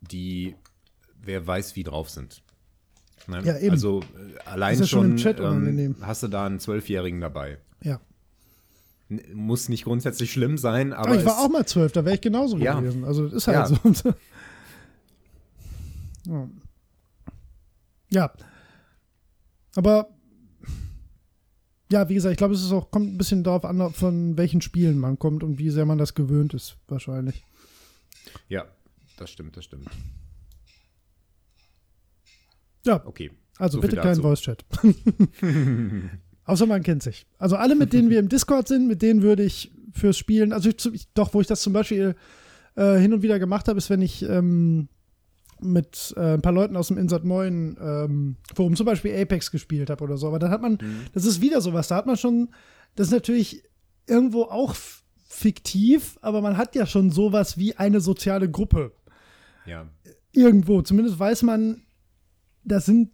die 0.01 0.55
wer 1.19 1.45
weiß 1.45 1.75
wie 1.75 1.83
drauf 1.83 2.09
sind. 2.11 2.43
Ne? 3.27 3.41
Ja, 3.43 3.57
eben. 3.57 3.71
Also 3.71 4.01
äh, 4.01 4.39
allein 4.45 4.79
ja 4.79 4.85
schon, 4.85 5.17
schon 5.17 5.37
ähm, 5.39 5.95
hast 6.01 6.21
du 6.21 6.27
da 6.27 6.45
einen 6.45 6.59
Zwölfjährigen 6.59 7.21
dabei. 7.21 7.57
Ja. 7.83 7.99
N 9.09 9.21
muss 9.33 9.67
nicht 9.67 9.83
grundsätzlich 9.83 10.31
schlimm 10.31 10.59
sein, 10.59 10.93
aber. 10.93 11.09
aber 11.09 11.19
ich 11.19 11.25
war 11.25 11.39
auch 11.39 11.49
mal 11.49 11.65
zwölf, 11.65 11.91
da 11.91 12.05
wäre 12.05 12.15
ich 12.15 12.21
genauso 12.21 12.57
ja. 12.57 12.79
gewesen. 12.79 13.03
Also 13.03 13.25
ist 13.25 13.47
halt 13.47 13.69
ja. 13.69 13.93
so. 13.93 14.13
ja. 18.09 18.31
Aber 19.75 20.09
ja, 21.91 22.07
wie 22.09 22.13
gesagt, 22.13 22.31
ich 22.31 22.37
glaube, 22.37 22.53
es 22.53 22.61
ist 22.61 22.71
auch, 22.71 22.91
kommt 22.91 23.13
ein 23.13 23.17
bisschen 23.17 23.43
darauf 23.43 23.65
an, 23.65 23.91
von 23.93 24.37
welchen 24.37 24.61
Spielen 24.61 24.97
man 24.97 25.19
kommt 25.19 25.43
und 25.43 25.59
wie 25.59 25.69
sehr 25.69 25.85
man 25.85 25.97
das 25.97 26.13
gewöhnt 26.13 26.53
ist, 26.53 26.77
wahrscheinlich. 26.87 27.43
Ja, 28.47 28.65
das 29.17 29.29
stimmt, 29.29 29.57
das 29.57 29.65
stimmt. 29.65 29.87
Ja. 32.85 33.05
Okay. 33.05 33.31
Also 33.57 33.77
so 33.77 33.81
bitte 33.81 33.97
kein 33.97 34.15
Voice-Chat. 34.15 34.65
Außer 36.45 36.65
man 36.65 36.81
kennt 36.81 37.03
sich. 37.03 37.27
Also 37.37 37.55
alle, 37.55 37.75
mit 37.75 37.93
denen 37.93 38.09
wir 38.09 38.19
im 38.19 38.29
Discord 38.29 38.67
sind, 38.67 38.87
mit 38.87 39.01
denen 39.01 39.21
würde 39.21 39.43
ich 39.43 39.71
fürs 39.93 40.17
Spielen, 40.17 40.53
also 40.53 40.69
ich, 40.69 41.13
doch, 41.13 41.33
wo 41.33 41.41
ich 41.41 41.47
das 41.47 41.61
zum 41.61 41.73
Beispiel 41.73 42.15
äh, 42.75 42.97
hin 42.97 43.13
und 43.13 43.21
wieder 43.21 43.37
gemacht 43.37 43.67
habe, 43.67 43.77
ist, 43.77 43.89
wenn 43.89 44.01
ich 44.01 44.23
ähm, 44.23 44.87
mit 45.63 46.13
äh, 46.17 46.33
ein 46.33 46.41
paar 46.41 46.51
Leuten 46.51 46.75
aus 46.75 46.87
dem 46.87 46.97
Insert 46.97 47.23
Moin 47.23 47.77
ähm, 47.79 48.35
Forum 48.55 48.75
zum 48.75 48.85
Beispiel 48.85 49.15
Apex 49.15 49.51
gespielt 49.51 49.89
habe 49.89 50.03
oder 50.03 50.17
so. 50.17 50.27
Aber 50.27 50.39
dann 50.39 50.51
hat 50.51 50.61
man, 50.61 50.73
mhm. 50.73 51.05
das 51.13 51.25
ist 51.25 51.41
wieder 51.41 51.61
sowas, 51.61 51.87
da 51.87 51.95
hat 51.95 52.05
man 52.05 52.17
schon, 52.17 52.49
das 52.95 53.07
ist 53.07 53.13
natürlich 53.13 53.63
irgendwo 54.07 54.43
auch 54.43 54.75
fiktiv, 55.23 56.17
aber 56.21 56.41
man 56.41 56.57
hat 56.57 56.75
ja 56.75 56.85
schon 56.85 57.09
sowas 57.09 57.57
wie 57.57 57.75
eine 57.75 58.01
soziale 58.01 58.49
Gruppe. 58.49 58.91
Ja. 59.65 59.87
Irgendwo. 60.31 60.81
Zumindest 60.81 61.19
weiß 61.19 61.43
man, 61.43 61.81
da 62.63 62.79
sind 62.79 63.11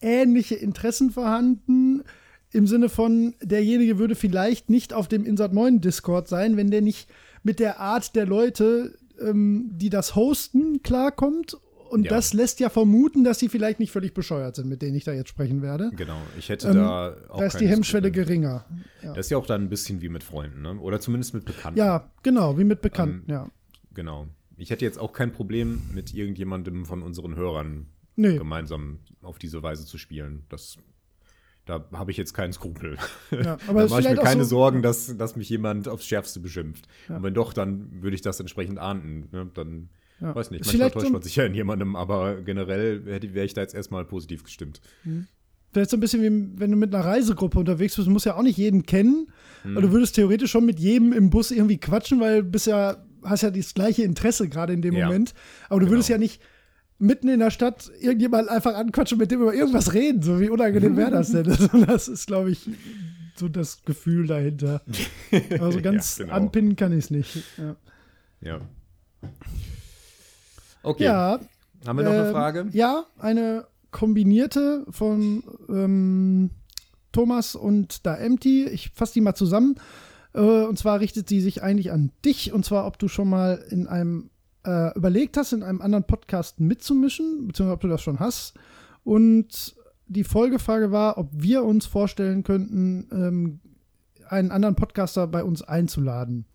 ähnliche 0.00 0.56
Interessen 0.56 1.10
vorhanden. 1.10 2.02
Im 2.50 2.66
Sinne 2.66 2.88
von, 2.88 3.34
derjenige 3.40 3.98
würde 3.98 4.14
vielleicht 4.14 4.68
nicht 4.68 4.92
auf 4.92 5.08
dem 5.08 5.24
Insert 5.24 5.54
Moin 5.54 5.80
Discord 5.80 6.28
sein, 6.28 6.56
wenn 6.56 6.70
der 6.70 6.82
nicht 6.82 7.08
mit 7.42 7.60
der 7.60 7.80
Art 7.80 8.14
der 8.14 8.26
Leute, 8.26 8.98
ähm, 9.20 9.70
die 9.72 9.90
das 9.90 10.14
hosten, 10.14 10.82
klarkommt 10.82 11.56
Und 11.92 12.04
Ja. 12.04 12.10
das 12.10 12.32
lässt 12.32 12.58
ja 12.58 12.70
vermuten, 12.70 13.22
dass 13.22 13.38
sie 13.38 13.50
vielleicht 13.50 13.78
nicht 13.78 13.92
völlig 13.92 14.14
bescheuert 14.14 14.56
sind, 14.56 14.66
mit 14.68 14.80
denen 14.80 14.94
ich 14.96 15.04
da 15.04 15.12
jetzt 15.12 15.28
sprechen 15.28 15.60
werde. 15.60 15.90
Genau, 15.94 16.16
ich 16.38 16.48
hätte 16.48 16.68
Ähm, 16.68 16.74
da 16.76 17.16
auch 17.28 17.38
Da 17.40 17.44
ist 17.46 17.60
die 17.60 17.68
Hemmschwelle 17.68 18.08
Skrupel. 18.08 18.24
geringer. 18.24 18.64
Ja. 19.02 19.12
Das 19.12 19.26
ist 19.26 19.30
ja 19.30 19.36
auch 19.36 19.44
dann 19.44 19.62
ein 19.64 19.68
bisschen 19.68 20.00
wie 20.00 20.08
mit 20.08 20.24
Freunden, 20.24 20.62
ne? 20.62 20.78
Oder 20.80 21.00
zumindest 21.00 21.34
mit 21.34 21.44
Bekannten. 21.44 21.78
ja, 21.78 22.10
genau, 22.22 22.58
wie 22.58 22.64
mit 22.64 22.80
Bekannten, 22.80 23.24
Ähm, 23.30 23.34
ja. 23.34 23.50
Genau. 23.92 24.26
Ich 24.56 24.70
hätte 24.70 24.84
jetzt 24.86 24.98
auch 24.98 25.12
kein 25.12 25.32
Problem, 25.32 25.82
mit 25.92 26.14
irgendjemandem 26.14 26.86
von 26.86 27.02
unseren 27.02 27.36
Hörern 27.36 27.86
Nee. 28.16 28.38
gemeinsam 28.38 29.00
auf 29.20 29.38
diese 29.38 29.62
Weise 29.62 29.84
zu 29.84 29.98
spielen. 29.98 30.44
Das, 30.48 30.78
da 31.66 31.84
habe 31.92 32.10
ich 32.10 32.16
jetzt 32.16 32.32
keinen 32.32 32.52
Skrupel. 32.54 32.96
Ja, 33.30 33.58
aber 33.68 33.82
da 33.82 33.88
mache 33.88 34.00
ich 34.00 34.08
mir 34.08 34.16
keine 34.16 34.44
so- 34.44 34.56
Sorgen, 34.56 34.80
dass, 34.82 35.14
dass 35.18 35.36
mich 35.36 35.48
jemand 35.50 35.88
aufs 35.88 36.06
Schärfste 36.06 36.40
beschimpft. 36.40 36.88
Und 37.10 37.22
wenn 37.22 37.34
doch, 37.34 37.52
dann 37.52 38.02
würde 38.02 38.14
ich 38.14 38.22
das 38.22 38.40
entsprechend 38.40 38.78
ahnden. 38.78 39.28
Ne? 39.30 39.50
Dann, 39.52 39.90
Ja. 40.22 40.34
weiß 40.34 40.50
nicht, 40.50 40.64
manchmal 40.64 40.90
täuscht 40.90 41.10
man 41.10 41.22
sich 41.22 41.36
ja 41.36 41.44
in 41.44 41.54
jemandem, 41.54 41.96
aber 41.96 42.36
generell 42.42 43.04
wäre 43.04 43.44
ich 43.44 43.54
da 43.54 43.60
jetzt 43.60 43.74
erstmal 43.74 44.04
positiv 44.04 44.44
gestimmt. 44.44 44.80
Vielleicht 45.72 45.90
so 45.90 45.96
ein 45.96 46.00
bisschen 46.00 46.22
wie 46.22 46.60
wenn 46.60 46.70
du 46.70 46.76
mit 46.76 46.94
einer 46.94 47.04
Reisegruppe 47.04 47.58
unterwegs 47.58 47.96
bist, 47.96 48.06
du 48.06 48.12
musst 48.12 48.26
ja 48.26 48.36
auch 48.36 48.42
nicht 48.42 48.58
jeden 48.58 48.84
kennen. 48.84 49.28
Hm. 49.62 49.72
Aber 49.72 49.82
du 49.86 49.92
würdest 49.92 50.14
theoretisch 50.14 50.50
schon 50.50 50.64
mit 50.66 50.78
jedem 50.78 51.12
im 51.12 51.30
Bus 51.30 51.50
irgendwie 51.50 51.78
quatschen, 51.78 52.20
weil 52.20 52.42
du 52.42 52.50
bist 52.50 52.66
ja, 52.66 52.96
hast 53.24 53.42
ja 53.42 53.50
das 53.50 53.72
gleiche 53.74 54.02
Interesse 54.02 54.48
gerade 54.48 54.72
in 54.74 54.82
dem 54.82 54.94
Ja. 54.94 55.06
Moment. 55.06 55.34
Aber 55.68 55.80
du 55.80 55.88
würdest 55.88 56.08
Genau. 56.08 56.16
ja 56.16 56.24
nicht 56.24 56.40
mitten 56.98 57.28
in 57.28 57.40
der 57.40 57.50
Stadt 57.50 57.90
irgendjemand 58.00 58.48
einfach 58.48 58.74
anquatschen, 58.74 59.18
mit 59.18 59.30
dem 59.30 59.40
über 59.40 59.54
irgendwas 59.54 59.92
reden. 59.94 60.22
So 60.22 60.38
wie 60.40 60.50
unangenehm 60.50 60.96
wäre 60.96 61.10
das 61.10 61.32
denn? 61.32 61.46
Also 61.50 61.84
das 61.86 62.06
ist, 62.08 62.26
glaube 62.26 62.50
ich, 62.50 62.68
so 63.34 63.48
das 63.48 63.82
Gefühl 63.84 64.26
dahinter. 64.26 64.82
Also 65.58 65.80
ganz 65.80 66.18
Ja, 66.18 66.24
genau. 66.26 66.36
anpinnen 66.36 66.76
kann 66.76 66.92
ich 66.92 67.04
es 67.06 67.10
nicht. 67.10 67.42
Ja. 67.56 67.76
Ja. 68.42 68.60
Okay. 70.82 71.04
ja, 71.04 71.38
Haben 71.86 71.98
wir 71.98 72.04
noch 72.04 72.12
eine 72.12 72.26
Ähm, 72.26 72.32
Frage? 72.32 72.68
Ja, 72.72 73.04
eine 73.18 73.66
kombinierte 73.90 74.84
von 74.90 75.42
ähm, 75.68 76.50
Thomas 77.12 77.54
und 77.54 78.06
da 78.06 78.16
Empty. 78.16 78.64
Ich 78.66 78.90
fasse 78.90 79.14
die 79.14 79.20
mal 79.20 79.34
zusammen. 79.34 79.76
Äh, 80.34 80.40
und 80.40 80.78
zwar 80.78 81.00
richtet 81.00 81.28
sie 81.28 81.40
sich 81.40 81.62
eigentlich 81.62 81.92
an 81.92 82.10
dich. 82.24 82.52
Und 82.52 82.64
zwar, 82.64 82.86
ob 82.86 82.98
du 82.98 83.08
schon 83.08 83.28
mal 83.28 83.62
in 83.70 83.86
einem 83.86 84.30
äh, 84.64 84.96
überlegt 84.96 85.36
hast, 85.36 85.52
in 85.52 85.62
einem 85.62 85.80
anderen 85.82 86.04
Podcast 86.04 86.60
mitzumischen, 86.60 87.46
beziehungsweise 87.48 87.74
ob 87.74 87.80
du 87.80 87.88
das 87.88 88.00
schon 88.02 88.20
hast. 88.20 88.54
Und 89.04 89.74
die 90.06 90.24
Folgefrage 90.24 90.90
war, 90.92 91.18
ob 91.18 91.28
wir 91.32 91.64
uns 91.64 91.86
vorstellen 91.86 92.42
könnten, 92.44 93.08
ähm, 93.12 93.60
einen 94.28 94.50
anderen 94.50 94.74
Podcaster 94.76 95.26
bei 95.26 95.44
uns 95.44 95.62
einzuladen. 95.62 96.46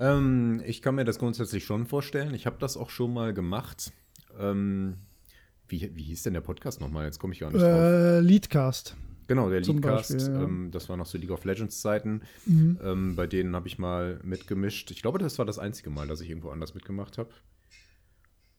Ähm, 0.00 0.62
ich 0.64 0.82
kann 0.82 0.94
mir 0.96 1.04
das 1.04 1.18
grundsätzlich 1.18 1.64
schon 1.64 1.86
vorstellen. 1.86 2.34
Ich 2.34 2.46
habe 2.46 2.56
das 2.58 2.76
auch 2.76 2.90
schon 2.90 3.12
mal 3.14 3.32
gemacht. 3.32 3.92
Ähm, 4.38 4.96
wie, 5.68 5.90
wie 5.94 6.02
hieß 6.02 6.24
denn 6.24 6.34
der 6.34 6.40
Podcast 6.40 6.80
nochmal? 6.80 7.04
Jetzt 7.06 7.18
komme 7.18 7.32
ich 7.32 7.40
gar 7.40 7.50
nicht 7.50 7.62
drauf. 7.62 7.68
Äh, 7.70 8.20
Leadcast. 8.20 8.96
Genau, 9.26 9.48
der 9.48 9.62
zum 9.62 9.76
Leadcast. 9.76 10.12
Beispiel, 10.12 10.34
ja. 10.34 10.42
ähm, 10.42 10.70
das 10.70 10.88
war 10.88 10.96
noch 10.96 11.06
so 11.06 11.16
League 11.16 11.30
of 11.30 11.44
Legends 11.44 11.80
Zeiten. 11.80 12.22
Mhm. 12.44 12.78
Ähm, 12.82 13.16
bei 13.16 13.26
denen 13.26 13.54
habe 13.56 13.68
ich 13.68 13.78
mal 13.78 14.20
mitgemischt. 14.22 14.90
Ich 14.90 15.00
glaube, 15.00 15.18
das 15.18 15.38
war 15.38 15.46
das 15.46 15.58
einzige 15.58 15.90
Mal, 15.90 16.06
dass 16.08 16.20
ich 16.20 16.28
irgendwo 16.28 16.50
anders 16.50 16.74
mitgemacht 16.74 17.16
habe. 17.16 17.30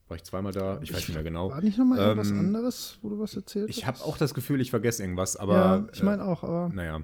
War 0.08 0.16
ich 0.16 0.24
zweimal 0.24 0.52
da? 0.52 0.80
Ich 0.82 0.90
weiß 0.92 1.08
nicht 1.08 1.14
mehr 1.14 1.22
genau. 1.24 1.50
War 1.50 1.60
nicht 1.60 1.78
nochmal 1.78 1.98
irgendwas 1.98 2.30
Ähm, 2.30 2.38
anderes, 2.38 2.98
wo 3.02 3.08
du 3.10 3.18
was 3.18 3.34
erzählt 3.36 3.68
Ich 3.70 3.86
hast? 3.86 4.00
habe 4.00 4.08
auch 4.08 4.16
das 4.18 4.34
Gefühl, 4.34 4.60
ich 4.60 4.70
vergesse 4.70 5.02
irgendwas, 5.02 5.36
aber. 5.36 5.54
ja, 5.54 5.86
ich 5.92 6.02
meine 6.02 6.22
äh, 6.22 6.26
auch, 6.26 6.42
aber 6.44 6.68
Naja. 6.72 7.00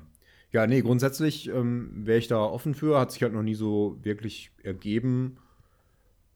Ja, 0.52 0.66
nee, 0.66 0.82
grundsätzlich 0.82 1.48
ähm, 1.48 1.90
wäre 2.04 2.18
ich 2.18 2.28
da 2.28 2.42
offen 2.44 2.74
für. 2.74 3.00
Hat 3.00 3.10
sich 3.10 3.22
halt 3.22 3.32
noch 3.32 3.42
nie 3.42 3.54
so 3.54 3.98
wirklich 4.02 4.50
ergeben. 4.62 5.38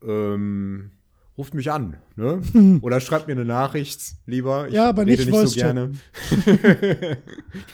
Ähm, 0.02 0.90
ruft 1.36 1.52
mich 1.52 1.70
an, 1.70 1.98
ne? 2.16 2.40
Oder 2.82 3.00
schreibt 3.00 3.26
mir 3.26 3.34
eine 3.34 3.44
Nachricht 3.44 4.00
lieber. 4.24 4.68
Ich 4.68 4.74
Ja, 4.74 4.88
aber 4.88 5.04
nicht 5.04 5.22
so 5.22 5.30
Voice 5.30 5.54
gerne. 5.54 5.92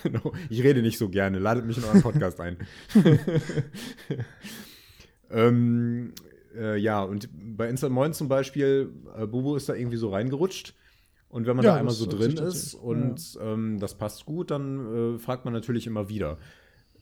genau, 0.03 0.33
ich 0.51 0.63
rede 0.63 0.83
nicht 0.83 0.99
so 0.99 1.09
gerne. 1.09 1.39
Ladet 1.39 1.65
mich 1.65 1.79
in 1.79 1.85
euren 1.85 2.03
Podcast 2.03 2.41
ein. 2.41 2.57
ähm, 5.31 6.13
äh, 6.57 6.77
ja, 6.77 7.03
und 7.03 7.29
bei 7.33 7.69
Instant 7.69 7.95
Moin 7.95 8.13
zum 8.13 8.29
Beispiel, 8.29 8.91
äh, 9.17 9.27
Bubu 9.27 9.55
ist 9.55 9.69
da 9.69 9.75
irgendwie 9.75 9.97
so 9.97 10.11
reingerutscht. 10.11 10.75
Und 11.33 11.47
wenn 11.47 11.57
man 11.57 11.65
Ja, 11.65 11.73
da 11.73 11.79
einmal 11.79 11.95
so 11.95 12.05
drin 12.05 12.37
ist 12.37 12.75
und 12.75 13.39
ähm, 13.41 13.79
das 13.81 13.97
passt 13.97 14.27
gut, 14.27 14.51
dann 14.51 15.15
äh, 15.15 15.19
fragt 15.19 15.47
man 15.47 15.55
natürlich 15.55 15.87
immer 15.87 16.11
wieder. 16.11 16.37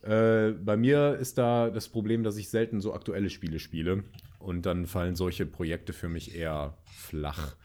Äh, 0.03 0.53
bei 0.53 0.77
mir 0.77 1.17
ist 1.17 1.37
da 1.37 1.69
das 1.69 1.89
Problem, 1.89 2.23
dass 2.23 2.37
ich 2.37 2.49
selten 2.49 2.81
so 2.81 2.95
aktuelle 2.95 3.29
Spiele 3.29 3.59
spiele. 3.59 4.05
Und 4.39 4.67
dann 4.67 4.87
fallen 4.87 5.17
solche 5.17 5.47
Projekte 5.47 5.93
für 5.93 6.09
mich 6.09 6.33
eher 6.37 6.79
flach. 6.87 7.57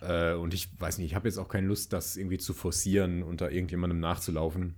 Äh, 0.00 0.34
und 0.34 0.54
ich 0.54 0.68
weiß 0.76 0.98
nicht, 0.98 1.06
ich 1.06 1.14
habe 1.14 1.28
jetzt 1.28 1.38
auch 1.38 1.48
keine 1.48 1.68
Lust, 1.68 1.92
das 1.92 2.16
irgendwie 2.16 2.38
zu 2.38 2.52
forcieren 2.52 3.22
und 3.22 3.40
da 3.40 3.48
irgendjemandem 3.48 4.00
nachzulaufen. 4.00 4.74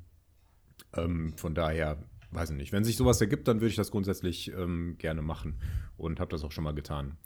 Ähm, 0.94 1.32
von 1.38 1.54
daher, 1.54 1.96
weiß 2.32 2.50
ich 2.50 2.56
nicht. 2.58 2.72
Wenn 2.72 2.84
sich 2.84 2.98
sowas 2.98 3.18
ergibt, 3.22 3.48
dann 3.48 3.62
würde 3.62 3.70
ich 3.70 3.76
das 3.76 3.90
grundsätzlich 3.90 4.52
ähm, 4.52 4.96
gerne 4.98 5.22
machen. 5.22 5.54
Und 5.96 6.20
habe 6.20 6.30
das 6.30 6.44
auch 6.44 6.52
schon 6.52 6.64
mal 6.64 6.74
getan. 6.74 7.16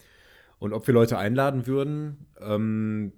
Und 0.60 0.72
ob 0.72 0.86
wir 0.86 0.94
Leute 0.94 1.18
einladen 1.18 1.66
würden, 1.66 2.28
ähm, 2.40 3.12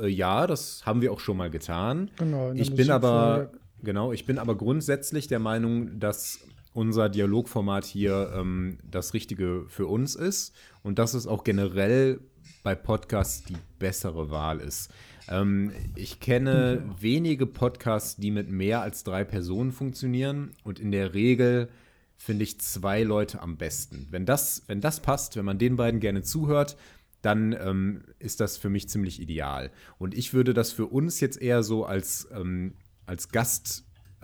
äh, 0.00 0.08
ja, 0.08 0.46
das 0.46 0.84
haben 0.86 1.00
wir 1.00 1.12
auch 1.12 1.20
schon 1.20 1.36
mal 1.36 1.50
getan. 1.50 2.10
Genau, 2.16 2.52
Ich 2.52 2.74
bin 2.74 2.90
aber, 2.90 3.50
genau, 3.82 4.12
ich 4.12 4.26
bin 4.26 4.38
aber 4.38 4.56
grundsätzlich 4.56 5.26
der 5.26 5.38
Meinung, 5.38 5.98
dass 5.98 6.40
unser 6.72 7.08
Dialogformat 7.08 7.84
hier 7.84 8.32
ähm, 8.36 8.78
das 8.88 9.14
Richtige 9.14 9.64
für 9.68 9.86
uns 9.86 10.14
ist 10.14 10.54
und 10.82 10.98
dass 10.98 11.14
es 11.14 11.26
auch 11.26 11.44
generell 11.44 12.20
bei 12.62 12.74
Podcasts 12.74 13.44
die 13.44 13.56
bessere 13.78 14.30
Wahl 14.30 14.60
ist. 14.60 14.90
Ähm, 15.28 15.72
ich 15.96 16.20
kenne 16.20 16.82
wenige 17.00 17.46
Podcasts, 17.46 18.16
die 18.16 18.30
mit 18.30 18.50
mehr 18.50 18.82
als 18.82 19.02
drei 19.02 19.24
Personen 19.24 19.72
funktionieren 19.72 20.52
und 20.62 20.78
in 20.78 20.92
der 20.92 21.14
Regel 21.14 21.68
finde 22.16 22.44
ich 22.44 22.60
zwei 22.60 23.02
Leute 23.02 23.40
am 23.40 23.56
besten. 23.56 24.06
Wenn 24.10 24.26
das, 24.26 24.62
wenn 24.66 24.82
das 24.82 25.00
passt, 25.00 25.36
wenn 25.36 25.44
man 25.46 25.58
den 25.58 25.76
beiden 25.76 26.00
gerne 26.00 26.22
zuhört, 26.22 26.76
dann 27.22 27.52
ähm, 27.52 28.02
ist 28.18 28.40
das 28.40 28.56
für 28.56 28.68
mich 28.70 28.88
ziemlich 28.88 29.20
ideal. 29.20 29.70
Und 29.98 30.14
ich 30.14 30.32
würde 30.32 30.54
das 30.54 30.72
für 30.72 30.86
uns 30.86 31.20
jetzt 31.20 31.40
eher 31.40 31.62
so 31.62 31.84
als, 31.84 32.28
ähm, 32.34 32.74
als 33.06 33.28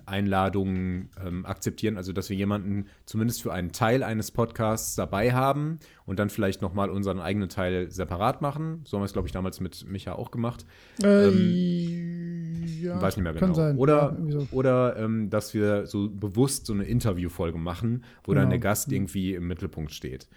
Gasteinladung 0.07 1.09
ähm, 1.25 1.45
akzeptieren, 1.47 1.97
also 1.97 2.13
dass 2.13 2.31
wir 2.31 2.37
jemanden 2.37 2.87
zumindest 3.05 3.43
für 3.43 3.53
einen 3.53 3.73
Teil 3.73 4.03
eines 4.03 4.31
Podcasts 4.31 4.95
dabei 4.95 5.33
haben 5.33 5.79
und 6.05 6.19
dann 6.19 6.31
vielleicht 6.31 6.63
nochmal 6.63 6.91
unseren 6.91 7.19
eigenen 7.21 7.49
Teil 7.49 7.91
separat 7.91 8.41
machen. 8.41 8.83
So 8.85 8.97
haben 8.97 9.03
wir 9.03 9.07
es, 9.07 9.13
glaube 9.13 9.29
ich, 9.29 9.33
damals 9.33 9.61
mit 9.61 9.85
Micha 9.89 10.13
auch 10.15 10.31
gemacht. 10.31 10.65
Äh, 11.03 11.31
ja, 12.83 13.01
Weiß 13.01 13.17
nicht 13.17 13.25
mehr 13.25 13.35
genau. 13.35 13.55
sein. 13.55 13.77
Oder, 13.77 14.17
Ja, 14.27 14.31
so. 14.41 14.47
oder 14.53 14.97
ähm, 14.97 15.29
dass 15.31 15.55
wir 15.55 15.87
so 15.87 16.09
bewusst 16.09 16.67
so 16.67 16.73
eine 16.73 16.85
Interviewfolge 16.85 17.59
machen, 17.59 18.05
wo 18.25 18.33
dann 18.33 18.43
Genau. 18.45 18.51
der 18.51 18.59
Gast 18.61 18.93
irgendwie 18.93 19.35
im 19.35 19.47
Mittelpunkt 19.49 19.93
steht. 19.93 20.29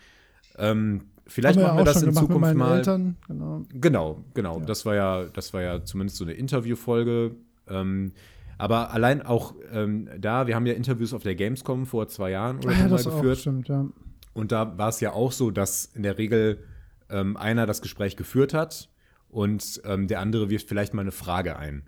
Ähm, 0.57 1.03
vielleicht 1.29 1.57
Haben 1.57 1.63
machen 1.65 1.77
wir 1.77 1.81
auch 1.81 1.85
das 1.85 2.03
in 2.03 2.13
Zukunft 2.13 2.55
mal. 2.55 2.77
Eltern. 2.77 3.15
Genau. 3.27 3.63
Genau, 3.73 4.23
genau. 4.33 4.59
Das 4.59 4.85
war 4.85 4.95
ja, 4.95 5.25
das 5.25 5.53
war 5.53 5.61
ja 5.61 5.83
zumindest 5.85 6.17
so 6.17 6.25
eine 6.25 6.33
Interviewfolge. 6.33 7.35
Ähm, 7.67 8.11
aber 8.57 8.91
allein 8.91 9.21
auch 9.21 9.53
ähm, 9.71 10.09
da, 10.19 10.47
wir 10.47 10.55
haben 10.55 10.65
ja 10.65 10.73
Interviews 10.73 11.13
auf 11.13 11.23
der 11.23 11.35
Gamescom 11.35 11.85
vor 11.85 12.07
zwei 12.09 12.31
Jahren 12.31 12.57
oder 12.57 12.69
Ah, 12.69 12.73
so 12.73 12.77
ja, 12.81 12.83
mal 12.83 12.89
das 12.89 13.07
auch, 13.07 13.15
geführt. 13.15 13.37
stimmt, 13.39 13.69
ja. 13.69 13.85
Und 14.33 14.51
da 14.51 14.77
war 14.77 14.89
es 14.89 14.99
ja 14.99 15.13
auch 15.13 15.31
so, 15.31 15.49
dass 15.51 15.85
in 15.85 16.03
der 16.03 16.17
Regel 16.17 16.63
ähm, 17.09 17.37
einer 17.37 17.65
das 17.65 17.81
Gespräch 17.81 18.15
geführt 18.17 18.53
hat 18.53 18.89
und 19.29 19.81
ähm, 19.85 20.07
der 20.07 20.19
andere 20.19 20.49
wirft 20.49 20.67
vielleicht 20.67 20.93
mal 20.93 21.01
eine 21.01 21.11
Frage 21.11 21.57
ein. 21.57 21.83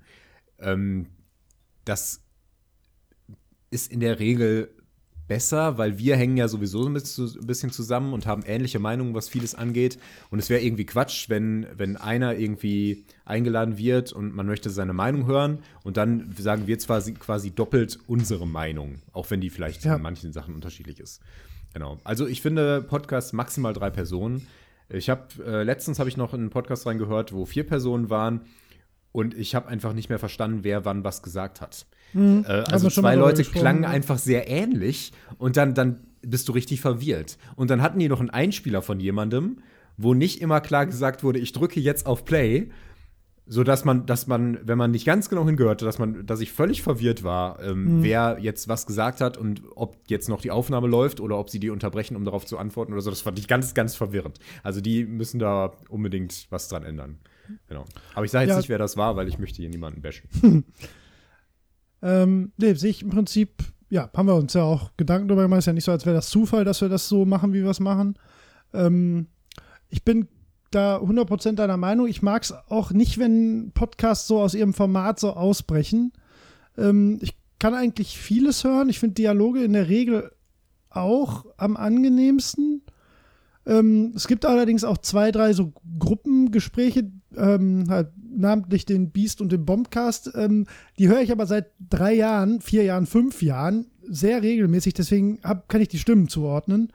Ähm, 0.59 1.07
das 1.85 2.23
ist 3.69 3.91
in 3.91 3.99
der 3.99 4.19
Regel 4.19 4.69
besser, 5.31 5.77
weil 5.77 5.97
wir 5.97 6.17
hängen 6.17 6.35
ja 6.35 6.49
sowieso 6.49 6.83
so 6.83 6.89
ein 6.89 6.93
bisschen- 6.93 7.71
zusammen 7.71 8.11
und 8.11 8.25
haben 8.25 8.43
ähnliche 8.45 8.79
Meinungen, 8.79 9.13
was 9.13 9.29
vieles 9.29 9.55
angeht. 9.55 9.97
Und 10.29 10.39
es 10.39 10.49
wäre 10.49 10.61
irgendwie 10.61 10.85
Quatsch, 10.85 11.29
wenn, 11.29 11.67
wenn 11.77 11.95
einer 11.95 12.35
irgendwie 12.35 13.05
eingeladen 13.23 13.77
wird 13.77 14.11
und 14.11 14.35
man 14.35 14.45
möchte 14.45 14.69
seine 14.69 14.91
Meinung 14.91 15.27
hören 15.27 15.59
und 15.85 15.95
dann 15.95 16.35
sagen 16.37 16.67
wir 16.67 16.77
zwar 16.79 16.99
quasi 17.01 17.51
doppelt 17.51 17.97
unsere 18.07 18.45
Meinung, 18.45 18.95
auch 19.13 19.31
wenn 19.31 19.39
die 19.39 19.49
vielleicht 19.49 19.85
Ja. 19.85 19.95
in 19.95 20.01
manchen 20.01 20.33
Sachen 20.33 20.53
unterschiedlich 20.53 20.99
ist. 20.99 21.21
Genau. 21.73 21.97
Also 22.03 22.27
ich 22.27 22.41
finde 22.41 22.81
Podcast 22.81 23.33
maximal 23.33 23.71
drei 23.71 23.89
Personen. 23.89 24.45
Ich 24.89 25.09
habe 25.09 25.27
äh, 25.45 25.63
letztens 25.63 25.97
habe 25.99 26.09
ich 26.09 26.17
noch 26.17 26.33
in 26.33 26.41
einen 26.41 26.49
Podcast 26.49 26.85
reingehört, 26.85 27.31
wo 27.31 27.45
vier 27.45 27.65
Personen 27.65 28.09
waren 28.09 28.41
und 29.13 29.33
ich 29.33 29.55
habe 29.55 29.69
einfach 29.69 29.93
nicht 29.93 30.09
mehr 30.09 30.19
verstanden, 30.19 30.65
wer 30.65 30.83
wann 30.83 31.05
was 31.05 31.23
gesagt 31.23 31.61
hat. 31.61 31.85
Äh, 32.13 32.17
Haben 32.17 32.45
also 32.71 32.89
zwei 32.89 33.15
Leute 33.15 33.43
klangen 33.43 33.85
einfach 33.85 34.17
sehr 34.17 34.49
ähnlich 34.49 35.11
und 35.37 35.57
dann, 35.57 35.73
dann 35.73 35.99
bist 36.21 36.47
du 36.49 36.51
richtig 36.53 36.81
verwirrt. 36.81 37.37
Und 37.55 37.69
dann 37.69 37.81
hatten 37.81 37.99
die 37.99 38.09
noch 38.09 38.19
einen 38.19 38.29
Einspieler 38.29 38.81
von 38.81 38.99
jemandem, 38.99 39.59
wo 39.97 40.13
nicht 40.13 40.41
immer 40.41 40.61
klar 40.61 40.85
gesagt 40.85 41.23
wurde, 41.23 41.39
ich 41.39 41.51
drücke 41.53 41.79
jetzt 41.79 42.05
auf 42.05 42.25
Play, 42.25 42.69
so 43.47 43.63
dass 43.63 43.83
man, 43.85 44.05
dass 44.05 44.27
man, 44.27 44.59
wenn 44.63 44.77
man 44.77 44.91
nicht 44.91 45.03
ganz 45.05 45.27
genau 45.27 45.45
hingehörte, 45.45 45.83
dass 45.83 45.99
man, 45.99 46.25
dass 46.25 46.39
ich 46.39 46.51
völlig 46.53 46.81
verwirrt 46.83 47.23
war, 47.23 47.61
ähm, 47.61 47.97
Mhm. 47.97 48.03
wer 48.03 48.37
jetzt 48.39 48.67
was 48.69 48.85
gesagt 48.85 49.19
hat 49.19 49.35
und 49.37 49.61
ob 49.75 49.97
jetzt 50.07 50.29
noch 50.29 50.41
die 50.41 50.51
Aufnahme 50.51 50.87
läuft 50.87 51.19
oder 51.19 51.37
ob 51.37 51.49
sie 51.49 51.59
die 51.59 51.69
unterbrechen, 51.69 52.15
um 52.15 52.23
darauf 52.23 52.45
zu 52.45 52.57
antworten 52.57 52.93
oder 52.93 53.01
so. 53.01 53.09
Das 53.09 53.21
fand 53.21 53.39
ich 53.39 53.47
ganz, 53.47 53.73
ganz 53.73 53.95
verwirrend. 53.95 54.39
Also 54.63 54.79
die 54.79 55.03
müssen 55.05 55.39
da 55.39 55.73
unbedingt 55.89 56.47
was 56.49 56.67
dran 56.69 56.83
ändern. 56.83 57.17
Genau. 57.67 57.83
Aber 58.13 58.23
ich 58.23 58.31
sage 58.31 58.45
jetzt 58.45 58.51
Ja. 58.51 58.57
nicht, 58.57 58.69
wer 58.69 58.77
das 58.77 58.95
war, 58.95 59.15
weil 59.17 59.27
ich 59.27 59.37
möchte 59.39 59.57
hier 59.57 59.69
niemanden 59.69 60.01
bashen. 60.01 60.29
Ähm, 62.01 62.51
nee, 62.57 62.73
sehe 62.73 62.89
ich 62.89 63.03
im 63.03 63.09
Prinzip, 63.09 63.63
ja, 63.89 64.09
haben 64.15 64.27
wir 64.27 64.35
uns 64.35 64.53
ja 64.53 64.63
auch 64.63 64.91
Gedanken 64.97 65.27
darüber 65.27 65.43
gemacht. 65.43 65.59
Ist 65.59 65.65
ja 65.67 65.73
nicht 65.73 65.83
so, 65.83 65.91
als 65.91 66.05
wäre 66.05 66.15
das 66.15 66.29
Zufall, 66.29 66.65
dass 66.65 66.81
wir 66.81 66.89
das 66.89 67.07
so 67.07 67.25
machen, 67.25 67.53
wie 67.53 67.63
wir 67.63 67.69
es 67.69 67.79
machen. 67.79 68.15
Ähm, 68.73 69.27
ich 69.89 70.03
bin 70.03 70.27
da 70.71 70.97
100% 70.97 71.53
deiner 71.53 71.77
Meinung. 71.77 72.07
Ich 72.07 72.21
mag 72.21 72.43
es 72.43 72.53
auch 72.69 72.91
nicht, 72.91 73.19
wenn 73.19 73.71
Podcasts 73.73 74.27
so 74.27 74.41
aus 74.41 74.53
ihrem 74.53 74.73
Format 74.73 75.19
so 75.19 75.31
ausbrechen. 75.33 76.13
Ähm, 76.77 77.19
ich 77.21 77.35
kann 77.59 77.73
eigentlich 77.73 78.17
vieles 78.17 78.63
hören. 78.63 78.89
Ich 78.89 78.99
finde 78.99 79.15
Dialoge 79.15 79.63
in 79.63 79.73
der 79.73 79.89
Regel 79.89 80.31
auch 80.89 81.45
am 81.57 81.77
angenehmsten. 81.77 82.81
Ähm, 83.65 84.13
es 84.15 84.27
gibt 84.27 84.45
allerdings 84.45 84.83
auch 84.83 84.97
zwei, 84.97 85.31
drei 85.31 85.53
so 85.53 85.73
Gruppengespräche, 85.99 87.11
ähm, 87.35 87.85
halt 87.89 88.09
namentlich 88.35 88.85
den 88.85 89.11
Beast 89.11 89.41
und 89.41 89.51
den 89.51 89.65
Bombcast. 89.65 90.31
Ähm, 90.35 90.65
die 90.97 91.07
höre 91.07 91.21
ich 91.21 91.31
aber 91.31 91.45
seit 91.45 91.71
drei 91.79 92.13
Jahren, 92.13 92.61
vier 92.61 92.83
Jahren, 92.83 93.05
fünf 93.05 93.41
Jahren 93.41 93.87
sehr 94.07 94.41
regelmäßig. 94.41 94.93
Deswegen 94.93 95.39
hab, 95.43 95.69
kann 95.69 95.81
ich 95.81 95.87
die 95.87 95.99
Stimmen 95.99 96.27
zuordnen. 96.27 96.91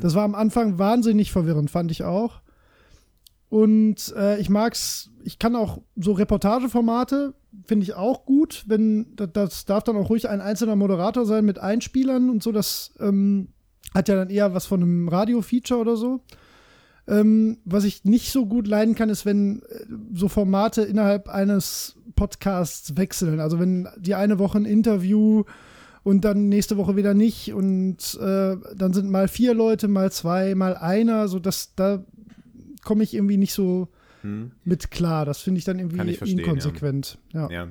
Das 0.00 0.14
war 0.14 0.24
am 0.24 0.34
Anfang 0.34 0.78
wahnsinnig 0.78 1.30
verwirrend, 1.30 1.70
fand 1.70 1.90
ich 1.90 2.02
auch. 2.02 2.40
Und 3.48 4.12
äh, 4.16 4.38
ich 4.40 4.50
mag's, 4.50 5.10
ich 5.24 5.38
kann 5.38 5.56
auch 5.56 5.80
so 5.96 6.12
Reportageformate, 6.12 7.34
finde 7.64 7.84
ich 7.84 7.94
auch 7.94 8.26
gut, 8.26 8.64
wenn 8.66 9.16
das, 9.16 9.30
das 9.32 9.64
darf 9.64 9.84
dann 9.84 9.96
auch 9.96 10.10
ruhig 10.10 10.28
ein 10.28 10.40
einzelner 10.40 10.76
Moderator 10.76 11.24
sein 11.24 11.44
mit 11.44 11.58
Einspielern 11.58 12.28
und 12.28 12.42
so, 12.42 12.52
das 12.52 12.92
ähm, 13.00 13.48
hat 13.94 14.08
ja 14.08 14.16
dann 14.16 14.28
eher 14.28 14.52
was 14.52 14.66
von 14.66 14.82
einem 14.82 15.08
Radio-Feature 15.08 15.80
oder 15.80 15.96
so. 15.96 16.20
Ähm, 17.08 17.58
was 17.64 17.84
ich 17.84 18.04
nicht 18.04 18.30
so 18.30 18.46
gut 18.46 18.66
leiden 18.66 18.94
kann, 18.94 19.08
ist, 19.08 19.24
wenn 19.24 19.62
äh, 19.62 19.84
so 20.12 20.28
Formate 20.28 20.82
innerhalb 20.82 21.28
eines 21.28 21.96
Podcasts 22.14 22.96
wechseln. 22.96 23.40
Also 23.40 23.58
wenn 23.58 23.88
die 23.96 24.14
eine 24.14 24.38
Woche 24.38 24.58
ein 24.58 24.66
Interview 24.66 25.44
und 26.02 26.24
dann 26.24 26.48
nächste 26.48 26.76
Woche 26.76 26.96
wieder 26.96 27.14
nicht 27.14 27.52
und 27.54 28.18
äh, 28.20 28.56
dann 28.76 28.92
sind 28.92 29.10
mal 29.10 29.28
vier 29.28 29.54
Leute, 29.54 29.88
mal 29.88 30.12
zwei, 30.12 30.54
mal 30.54 30.76
einer, 30.76 31.28
so 31.28 31.38
dass 31.38 31.74
da 31.74 32.04
komme 32.84 33.04
ich 33.04 33.14
irgendwie 33.14 33.38
nicht 33.38 33.54
so 33.54 33.88
Hm? 34.22 34.50
mit 34.64 34.90
klar. 34.90 35.24
Das 35.24 35.40
finde 35.40 35.58
ich 35.58 35.64
dann 35.64 35.78
irgendwie 35.78 36.10
ich 36.10 36.20
inkonsequent. 36.22 37.18
Ja. 37.32 37.50
Ja. 37.50 37.68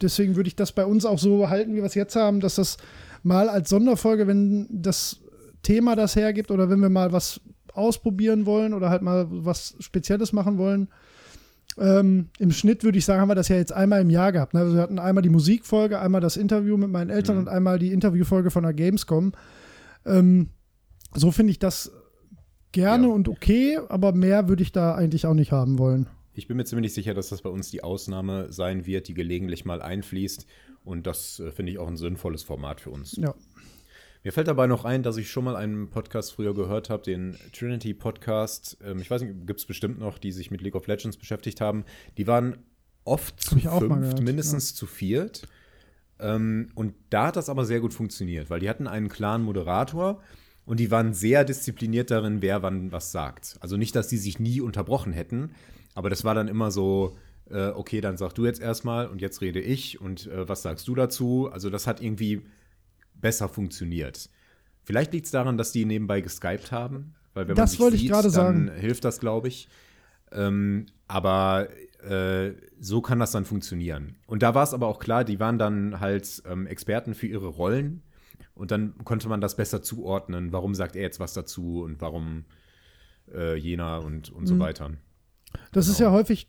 Deswegen 0.00 0.36
würde 0.36 0.48
ich 0.48 0.56
das 0.56 0.72
bei 0.72 0.84
uns 0.84 1.04
auch 1.04 1.18
so 1.18 1.50
halten, 1.50 1.72
wie 1.72 1.78
wir 1.78 1.84
es 1.84 1.94
jetzt 1.94 2.16
haben, 2.16 2.40
dass 2.40 2.54
das 2.54 2.78
mal 3.22 3.48
als 3.48 3.68
Sonderfolge, 3.68 4.26
wenn 4.26 4.66
das 4.70 5.20
Thema 5.62 5.96
das 5.96 6.16
hergibt 6.16 6.50
oder 6.50 6.70
wenn 6.70 6.80
wir 6.80 6.88
mal 6.88 7.12
was 7.12 7.40
ausprobieren 7.74 8.46
wollen 8.46 8.74
oder 8.74 8.90
halt 8.90 9.02
mal 9.02 9.26
was 9.30 9.76
Spezielles 9.80 10.32
machen 10.32 10.58
wollen. 10.58 10.88
Ähm, 11.78 12.28
Im 12.38 12.50
Schnitt 12.50 12.82
würde 12.84 12.98
ich 12.98 13.04
sagen, 13.04 13.20
haben 13.20 13.28
wir 13.28 13.34
das 13.36 13.48
ja 13.48 13.56
jetzt 13.56 13.72
einmal 13.72 14.00
im 14.00 14.10
Jahr 14.10 14.32
gehabt. 14.32 14.54
Ne? 14.54 14.60
Also 14.60 14.74
wir 14.74 14.82
hatten 14.82 14.98
einmal 14.98 15.22
die 15.22 15.28
Musikfolge, 15.28 16.00
einmal 16.00 16.20
das 16.20 16.36
Interview 16.36 16.76
mit 16.76 16.90
meinen 16.90 17.10
Eltern 17.10 17.36
Mhm. 17.36 17.42
und 17.42 17.48
einmal 17.48 17.78
die 17.78 17.92
Interviewfolge 17.92 18.50
von 18.50 18.64
der 18.64 18.72
Gamescom. 18.74 19.32
Ähm, 20.04 20.48
so 21.14 21.30
finde 21.30 21.52
ich 21.52 21.58
das 21.58 21.92
gerne 22.72 23.06
Ja. 23.06 23.12
und 23.12 23.28
okay, 23.28 23.78
aber 23.88 24.12
mehr 24.12 24.48
würde 24.48 24.62
ich 24.62 24.72
da 24.72 24.94
eigentlich 24.94 25.26
auch 25.26 25.34
nicht 25.34 25.52
haben 25.52 25.78
wollen. 25.78 26.06
Ich 26.34 26.46
bin 26.48 26.56
mir 26.56 26.64
ziemlich 26.64 26.92
sicher, 26.94 27.14
dass 27.14 27.28
das 27.28 27.42
bei 27.42 27.50
uns 27.50 27.70
die 27.70 27.82
Ausnahme 27.82 28.52
sein 28.52 28.86
wird, 28.86 29.08
die 29.08 29.14
gelegentlich 29.14 29.64
mal 29.64 29.82
einfließt. 29.82 30.46
Und 30.84 31.06
das 31.06 31.40
äh, 31.40 31.50
finde 31.50 31.72
ich 31.72 31.78
auch 31.78 31.88
ein 31.88 31.96
sinnvolles 31.96 32.42
Format 32.42 32.80
für 32.80 32.90
uns. 32.90 33.16
Ja. 33.16 33.34
Mir 34.22 34.32
fällt 34.32 34.48
dabei 34.48 34.66
noch 34.66 34.84
ein, 34.84 35.02
dass 35.02 35.16
ich 35.16 35.30
schon 35.30 35.44
mal 35.44 35.56
einen 35.56 35.88
Podcast 35.88 36.32
früher 36.32 36.52
gehört 36.52 36.90
habe, 36.90 37.02
den 37.02 37.36
Trinity 37.52 37.94
Podcast. 37.94 38.76
Ähm, 38.84 39.00
ich 39.00 39.10
weiß 39.10 39.22
nicht, 39.22 39.46
gibt 39.46 39.60
es 39.60 39.66
bestimmt 39.66 39.98
noch, 39.98 40.18
die 40.18 40.30
sich 40.30 40.50
mit 40.50 40.60
League 40.60 40.74
of 40.74 40.86
Legends 40.86 41.16
beschäftigt 41.16 41.62
haben. 41.62 41.84
Die 42.18 42.26
waren 42.26 42.58
oft 43.04 43.40
zu 43.40 43.58
fünft, 43.58 43.80
gehört, 43.80 44.20
mindestens 44.20 44.74
zu 44.74 44.86
viert. 44.86 45.48
Ähm, 46.18 46.68
und 46.74 46.94
da 47.08 47.28
hat 47.28 47.36
das 47.36 47.48
aber 47.48 47.64
sehr 47.64 47.80
gut 47.80 47.94
funktioniert, 47.94 48.50
weil 48.50 48.60
die 48.60 48.68
hatten 48.68 48.86
einen 48.86 49.08
klaren 49.08 49.42
Moderator 49.42 50.20
und 50.66 50.80
die 50.80 50.90
waren 50.90 51.14
sehr 51.14 51.44
diszipliniert 51.44 52.10
darin, 52.10 52.42
wer 52.42 52.62
wann 52.62 52.92
was 52.92 53.12
sagt. 53.12 53.56
Also 53.60 53.78
nicht, 53.78 53.96
dass 53.96 54.08
die 54.08 54.18
sich 54.18 54.38
nie 54.38 54.60
unterbrochen 54.60 55.14
hätten, 55.14 55.52
aber 55.94 56.10
das 56.10 56.24
war 56.24 56.34
dann 56.34 56.48
immer 56.48 56.70
so, 56.70 57.16
äh, 57.48 57.68
okay, 57.68 58.02
dann 58.02 58.18
sag 58.18 58.34
du 58.34 58.44
jetzt 58.44 58.60
erstmal 58.60 59.06
und 59.06 59.22
jetzt 59.22 59.40
rede 59.40 59.60
ich 59.60 59.98
und 59.98 60.26
äh, 60.26 60.46
was 60.46 60.60
sagst 60.60 60.86
du 60.88 60.94
dazu? 60.94 61.48
Also 61.50 61.70
das 61.70 61.86
hat 61.86 62.02
irgendwie 62.02 62.42
besser 63.20 63.48
funktioniert. 63.48 64.30
Vielleicht 64.82 65.12
liegt 65.12 65.26
es 65.26 65.32
daran, 65.32 65.58
dass 65.58 65.72
die 65.72 65.84
nebenbei 65.84 66.20
geskypt 66.20 66.72
haben, 66.72 67.14
weil 67.34 67.44
wenn 67.44 67.54
man 67.54 67.56
Das 67.56 67.72
sich 67.72 67.80
wollte 67.80 67.96
ich 67.96 68.02
sieht, 68.02 68.10
dann 68.12 68.30
sagen. 68.30 68.70
hilft 68.76 69.04
das, 69.04 69.20
glaube 69.20 69.48
ich. 69.48 69.68
Ähm, 70.32 70.86
aber 71.08 71.68
äh, 72.02 72.52
so 72.78 73.00
kann 73.00 73.18
das 73.18 73.32
dann 73.32 73.44
funktionieren. 73.44 74.16
Und 74.26 74.42
da 74.42 74.54
war 74.54 74.62
es 74.62 74.72
aber 74.74 74.86
auch 74.86 74.98
klar, 75.00 75.24
die 75.24 75.40
waren 75.40 75.58
dann 75.58 76.00
halt 76.00 76.42
ähm, 76.48 76.66
Experten 76.66 77.14
für 77.14 77.26
ihre 77.26 77.48
Rollen 77.48 78.02
und 78.54 78.70
dann 78.70 78.94
konnte 79.04 79.28
man 79.28 79.40
das 79.40 79.56
besser 79.56 79.82
zuordnen. 79.82 80.52
Warum 80.52 80.74
sagt 80.74 80.96
er 80.96 81.02
jetzt 81.02 81.20
was 81.20 81.34
dazu 81.34 81.82
und 81.82 82.00
warum 82.00 82.44
äh, 83.34 83.56
jener 83.56 84.02
und, 84.04 84.30
und 84.30 84.46
so 84.46 84.54
Mhm. 84.54 84.60
weiter. 84.60 84.90
Das 85.72 85.88
ist 85.88 85.98
ja 85.98 86.12
häufig 86.12 86.48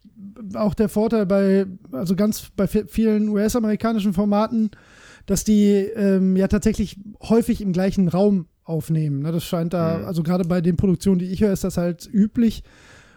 auch 0.54 0.76
der 0.76 0.88
Vorteil 0.88 1.26
bei, 1.26 1.66
also 1.92 2.16
ganz 2.16 2.52
bei 2.56 2.66
vi- 2.66 2.88
vielen 2.88 3.30
US-amerikanischen 3.30 4.14
Formaten, 4.14 4.70
dass 5.26 5.44
die 5.44 5.72
ähm, 5.74 6.36
ja 6.36 6.48
tatsächlich 6.48 6.98
häufig 7.22 7.62
im 7.62 7.74
gleichen 7.74 8.08
Raum 8.08 8.48
aufnehmen. 8.64 9.22
Ne? 9.22 9.32
Das 9.32 9.44
scheint 9.44 9.74
da, 9.74 10.00
Mhm. 10.00 10.06
also 10.06 10.24
gerade 10.24 10.46
bei 10.46 10.62
den 10.62 10.78
Produktionen, 10.78 11.20
die 11.20 11.26
ich 11.32 11.42
höre, 11.42 11.52
ist 11.54 11.64
das 11.64 11.78
halt 11.78 12.10
üblich. 12.12 12.64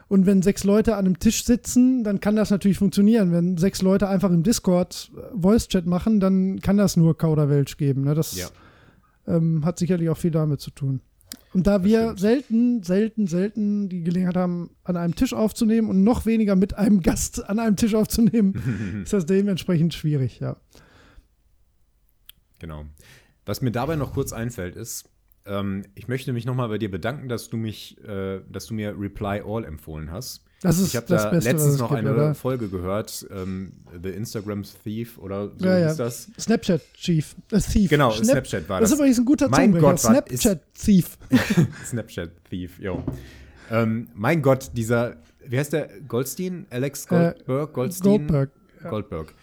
Und 0.09 0.27
wenn 0.27 0.43
sechs 0.43 0.64
Leute 0.64 0.97
an 0.97 1.07
einem 1.07 1.19
Tisch 1.19 1.45
sitzen, 1.45 2.05
dann 2.05 2.21
kann 2.21 2.37
das 2.37 2.51
natürlich 2.51 2.77
funktionieren. 2.79 3.33
Wenn 3.33 3.57
sechs 3.57 3.81
Leute 3.83 4.09
einfach 4.09 4.31
im 4.31 4.43
Discord 4.43 5.11
äh, 5.17 5.40
Voice-Chat 5.40 5.87
machen, 5.87 6.21
dann 6.21 6.61
kann 6.61 6.77
das 6.77 6.97
nur 6.97 7.17
Kauderwelsch 7.17 7.77
geben. 7.79 8.03
Ne? 8.05 8.14
Das 8.14 8.37
Ja. 8.37 8.47
ähm, 9.27 9.64
hat 9.64 9.79
sicherlich 9.79 10.09
auch 10.11 10.19
viel 10.19 10.31
damit 10.31 10.61
zu 10.61 10.71
tun. 10.71 11.01
Und 11.55 11.67
da 11.69 11.85
wir 11.85 12.03
stimmt. 12.03 12.21
selten, 12.21 12.83
selten, 12.83 13.27
selten 13.29 13.88
die 13.88 14.03
Gelegenheit 14.03 14.37
haben, 14.37 14.71
an 14.83 14.97
einem 14.97 15.14
Tisch 15.14 15.33
aufzunehmen 15.33 15.88
und 15.88 16.03
noch 16.03 16.27
weniger 16.27 16.57
mit 16.57 16.77
einem 16.77 17.01
Gast 17.03 17.49
an 17.49 17.59
einem 17.59 17.77
Tisch 17.77 17.95
aufzunehmen, 17.95 18.55
ist 19.05 19.12
das 19.12 19.25
dementsprechend 19.27 19.95
schwierig, 19.95 20.40
ja. 20.40 20.57
Genau. 22.64 22.87
Was 23.44 23.61
mir 23.61 23.70
dabei 23.72 23.94
noch 23.96 24.14
kurz 24.14 24.33
einfällt, 24.33 24.74
ist, 24.74 25.05
ähm, 25.44 25.85
ich 25.94 26.09
möchte 26.09 26.33
mich 26.33 26.46
nochmal 26.46 26.70
bei 26.70 26.79
dir 26.79 26.90
bedanken, 26.90 27.29
dass 27.29 27.50
du 27.50 27.59
mich, 27.59 28.03
äh, 28.03 28.40
dass 28.50 28.64
du 28.68 28.72
mir 28.74 28.98
Reply 28.98 29.42
All 29.46 29.66
empfohlen 29.66 30.11
hast. 30.11 30.42
Das 30.62 30.79
ist 30.79 30.88
Ich 30.88 30.96
habe 30.96 31.05
da 31.09 31.29
Beste, 31.29 31.50
letztens 31.50 31.77
noch 31.79 31.90
gibt, 31.90 31.98
eine 31.98 32.14
oder? 32.14 32.35
Folge 32.35 32.68
gehört, 32.70 33.27
ähm, 33.31 33.72
The 34.03 34.09
Instagram 34.09 34.62
Thief 34.83 35.18
oder 35.18 35.50
so 35.59 35.66
Ja, 35.66 35.77
ja. 35.79 35.88
hieß 35.88 35.98
das. 35.98 36.31
Snapchat 36.40 36.81
Chief, 36.94 37.37
äh, 37.53 37.59
Thief. 37.61 37.90
Genau, 37.90 38.12
Snap 38.12 38.24
Snapchat 38.46 38.66
war 38.70 38.81
das. 38.81 38.88
das. 38.88 38.92
ist 38.94 38.98
übrigens 39.00 39.18
ein 39.18 39.24
guter 39.27 39.48
Mein. 39.50 39.79
Gott, 39.79 40.00
Snapchat 40.00 40.62
Thief. 40.72 41.18
Snapchat 41.85 42.31
Thief, 42.48 42.79
jo. 42.79 43.05
Ähm, 43.70 44.09
mein 44.14 44.40
Gott, 44.40 44.70
dieser, 44.72 45.16
wie 45.46 45.59
heißt 45.59 45.74
der? 45.74 45.90
Goldstein? 46.09 46.64
Alex 46.70 47.05
Äh, 47.05 47.09
Goldberg? 47.11 47.72
Goldstein? 47.74 48.11
Goldberg. 48.27 48.50
Ja. 48.83 48.88
Goldberg. 48.88 49.35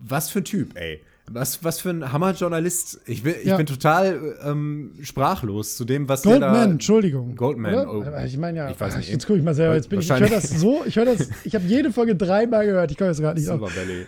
Was 0.00 0.30
für 0.30 0.38
ein 0.38 0.44
Typ, 0.46 0.78
ey. 0.78 1.02
Was, 1.34 1.62
was 1.64 1.80
für 1.80 1.90
ein 1.90 2.12
Hammerjournalist. 2.12 3.00
Ich 3.06 3.22
bin, 3.22 3.34
ich 3.40 3.46
Ja. 3.46 3.56
bin 3.56 3.66
total 3.66 4.36
ähm, 4.44 4.94
sprachlos 5.02 5.76
zu 5.76 5.84
dem, 5.84 6.08
was 6.08 6.22
Goldman, 6.22 6.52
der 6.52 6.64
da. 6.66 6.70
Entschuldigung. 6.70 7.36
Oder? 7.38 7.92
oh. 7.92 8.04
Ich 8.24 8.36
meine 8.38 8.58
ja, 8.58 8.70
Ich 8.70 8.78
weiß 8.80 8.96
nicht. 8.96 9.08
jetzt 9.10 9.26
gucke 9.26 9.38
ich 9.38 9.44
mal 9.44 9.54
selber. 9.54 9.74
Jetzt 9.74 9.88
bin 9.88 10.00
ich, 10.00 10.10
ich 10.10 10.20
höre 10.20 10.28
das 10.28 10.50
so, 10.50 10.84
ich 10.84 10.96
höre 10.96 11.04
das, 11.06 11.28
ich 11.44 11.54
habe 11.54 11.64
jede 11.64 11.92
Folge 11.92 12.14
dreimal 12.16 12.66
gehört. 12.66 12.90
Ich 12.90 12.98
komme 12.98 13.10
jetzt 13.10 13.20
gerade 13.20 13.38
nicht 13.40 13.48
auf. 13.48 13.60
Silver 13.72 13.74
Valley. 13.74 14.06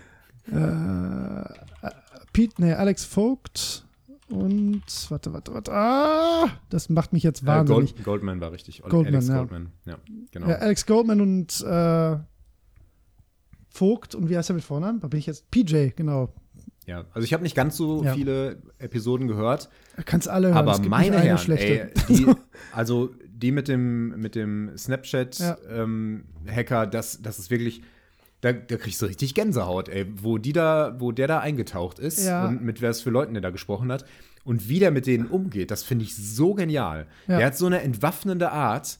Äh, 0.52 1.88
Pete, 2.32 2.54
nee, 2.60 2.72
Alex 2.72 3.04
Vogt 3.04 3.86
und 4.28 4.82
warte, 5.08 5.32
warte, 5.32 5.54
warte. 5.54 5.72
Ah, 5.72 6.48
das 6.68 6.88
macht 6.88 7.12
mich 7.12 7.22
jetzt 7.22 7.42
Äh, 7.42 7.46
wahnsinnig. 7.46 7.94
Gold, 7.94 8.04
Goldman 8.04 8.40
war 8.40 8.52
richtig. 8.52 8.82
Goldman, 8.82 9.06
Alex 9.14 9.28
ja. 9.28 9.36
Goldman. 9.38 9.72
Ja, 9.86 9.96
genau. 10.32 10.48
ja, 10.48 10.56
Alex 10.56 10.84
Goldman 10.86 11.20
und 11.20 11.60
äh, 11.62 12.16
Vogt 13.68 14.14
und 14.14 14.28
wie 14.28 14.36
heißt 14.36 14.50
er 14.50 14.54
mit 14.54 14.64
Vornamen? 14.64 15.00
Da 15.00 15.08
bin 15.08 15.18
ich 15.18 15.26
jetzt 15.26 15.50
PJ, 15.50 15.88
genau. 15.96 16.32
Ja, 16.86 17.04
also 17.12 17.24
ich 17.24 17.32
habe 17.32 17.42
nicht 17.42 17.54
ganz 17.56 17.76
so 17.76 18.04
Ja. 18.04 18.14
viele 18.14 18.58
Episoden 18.78 19.26
gehört, 19.28 19.70
Kannst 20.04 20.28
alle 20.28 20.48
hören. 20.48 20.56
aber 20.68 20.78
meine 20.88 21.18
Herren, 21.20 21.38
schlechte. 21.38 21.82
ey, 21.84 21.90
die, 22.08 22.26
also 22.72 23.10
die 23.26 23.52
mit 23.52 23.68
dem, 23.68 24.20
mit 24.20 24.34
dem 24.34 24.68
Ja. 24.68 24.76
Snapchat-Hacker, 24.78 25.58
ähm, 25.70 26.24
Hacker, 26.46 26.86
das, 26.86 27.20
das 27.22 27.38
ist 27.38 27.50
wirklich, 27.50 27.82
da, 28.42 28.52
da 28.52 28.76
kriegst 28.76 29.00
du 29.00 29.06
richtig 29.06 29.34
Gänsehaut, 29.34 29.88
ey, 29.88 30.06
wo 30.22 30.36
die 30.38 30.52
da, 30.52 30.94
wo 30.98 31.10
der 31.12 31.26
da 31.28 31.40
eingetaucht 31.40 31.98
ist 31.98 32.24
Ja. 32.26 32.46
und 32.48 32.62
mit 32.62 32.82
was 32.82 33.00
für 33.00 33.10
Leuten 33.10 33.32
der 33.34 33.40
da 33.42 33.50
gesprochen 33.50 33.90
hat 33.90 34.04
und 34.44 34.68
wie 34.68 34.78
der 34.78 34.90
mit 34.90 35.06
denen 35.06 35.26
umgeht, 35.26 35.70
das 35.70 35.82
finde 35.82 36.04
ich 36.04 36.14
so 36.16 36.52
genial. 36.54 37.06
Ja. 37.26 37.38
Der 37.38 37.46
hat 37.46 37.56
so 37.56 37.66
eine 37.66 37.80
entwaffnende 37.80 38.50
Art. 38.50 38.98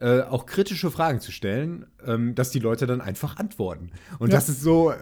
äh, 0.00 0.22
auch 0.22 0.46
kritische 0.46 0.90
Fragen 0.90 1.20
zu 1.20 1.30
stellen, 1.30 1.86
ähm, 2.04 2.34
dass 2.34 2.50
die 2.50 2.58
Leute 2.58 2.86
dann 2.88 3.00
einfach 3.00 3.36
antworten. 3.36 3.92
Und 4.18 4.30
Ja. 4.30 4.34
das 4.36 4.48
ist 4.48 4.60
so 4.60 4.92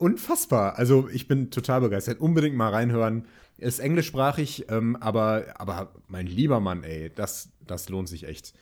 unfassbar. 0.00 0.78
Also 0.78 1.08
ich 1.12 1.28
bin 1.28 1.50
total 1.50 1.82
begeistert. 1.82 2.20
Unbedingt 2.20 2.56
mal 2.56 2.70
reinhören. 2.70 3.24
Ist 3.58 3.78
englischsprachig, 3.78 4.66
ähm, 4.70 4.96
aber, 4.96 5.44
aber 5.58 5.92
mein 6.08 6.26
lieber 6.26 6.60
Mann, 6.60 6.82
ey, 6.82 7.12
das, 7.14 7.50
das 7.66 7.90
lohnt 7.90 8.08
sich 8.08 8.26
echt. 8.26 8.54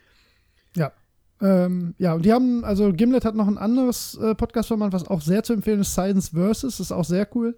Ja. 0.74 0.92
Ähm, 1.40 1.94
ja, 1.98 2.14
und 2.14 2.24
die 2.24 2.32
haben, 2.32 2.64
also 2.64 2.92
Gimlet 2.92 3.24
hat 3.24 3.36
noch 3.36 3.46
ein 3.46 3.58
anderes 3.58 4.18
äh, 4.20 4.34
Podcast-Format, 4.34 4.92
was 4.92 5.06
auch 5.06 5.20
sehr 5.20 5.44
zu 5.44 5.52
empfehlen 5.52 5.80
ist, 5.80 5.92
Science 5.92 6.30
Versus, 6.30 6.80
ist 6.80 6.90
auch 6.90 7.04
sehr 7.04 7.28
cool. 7.36 7.56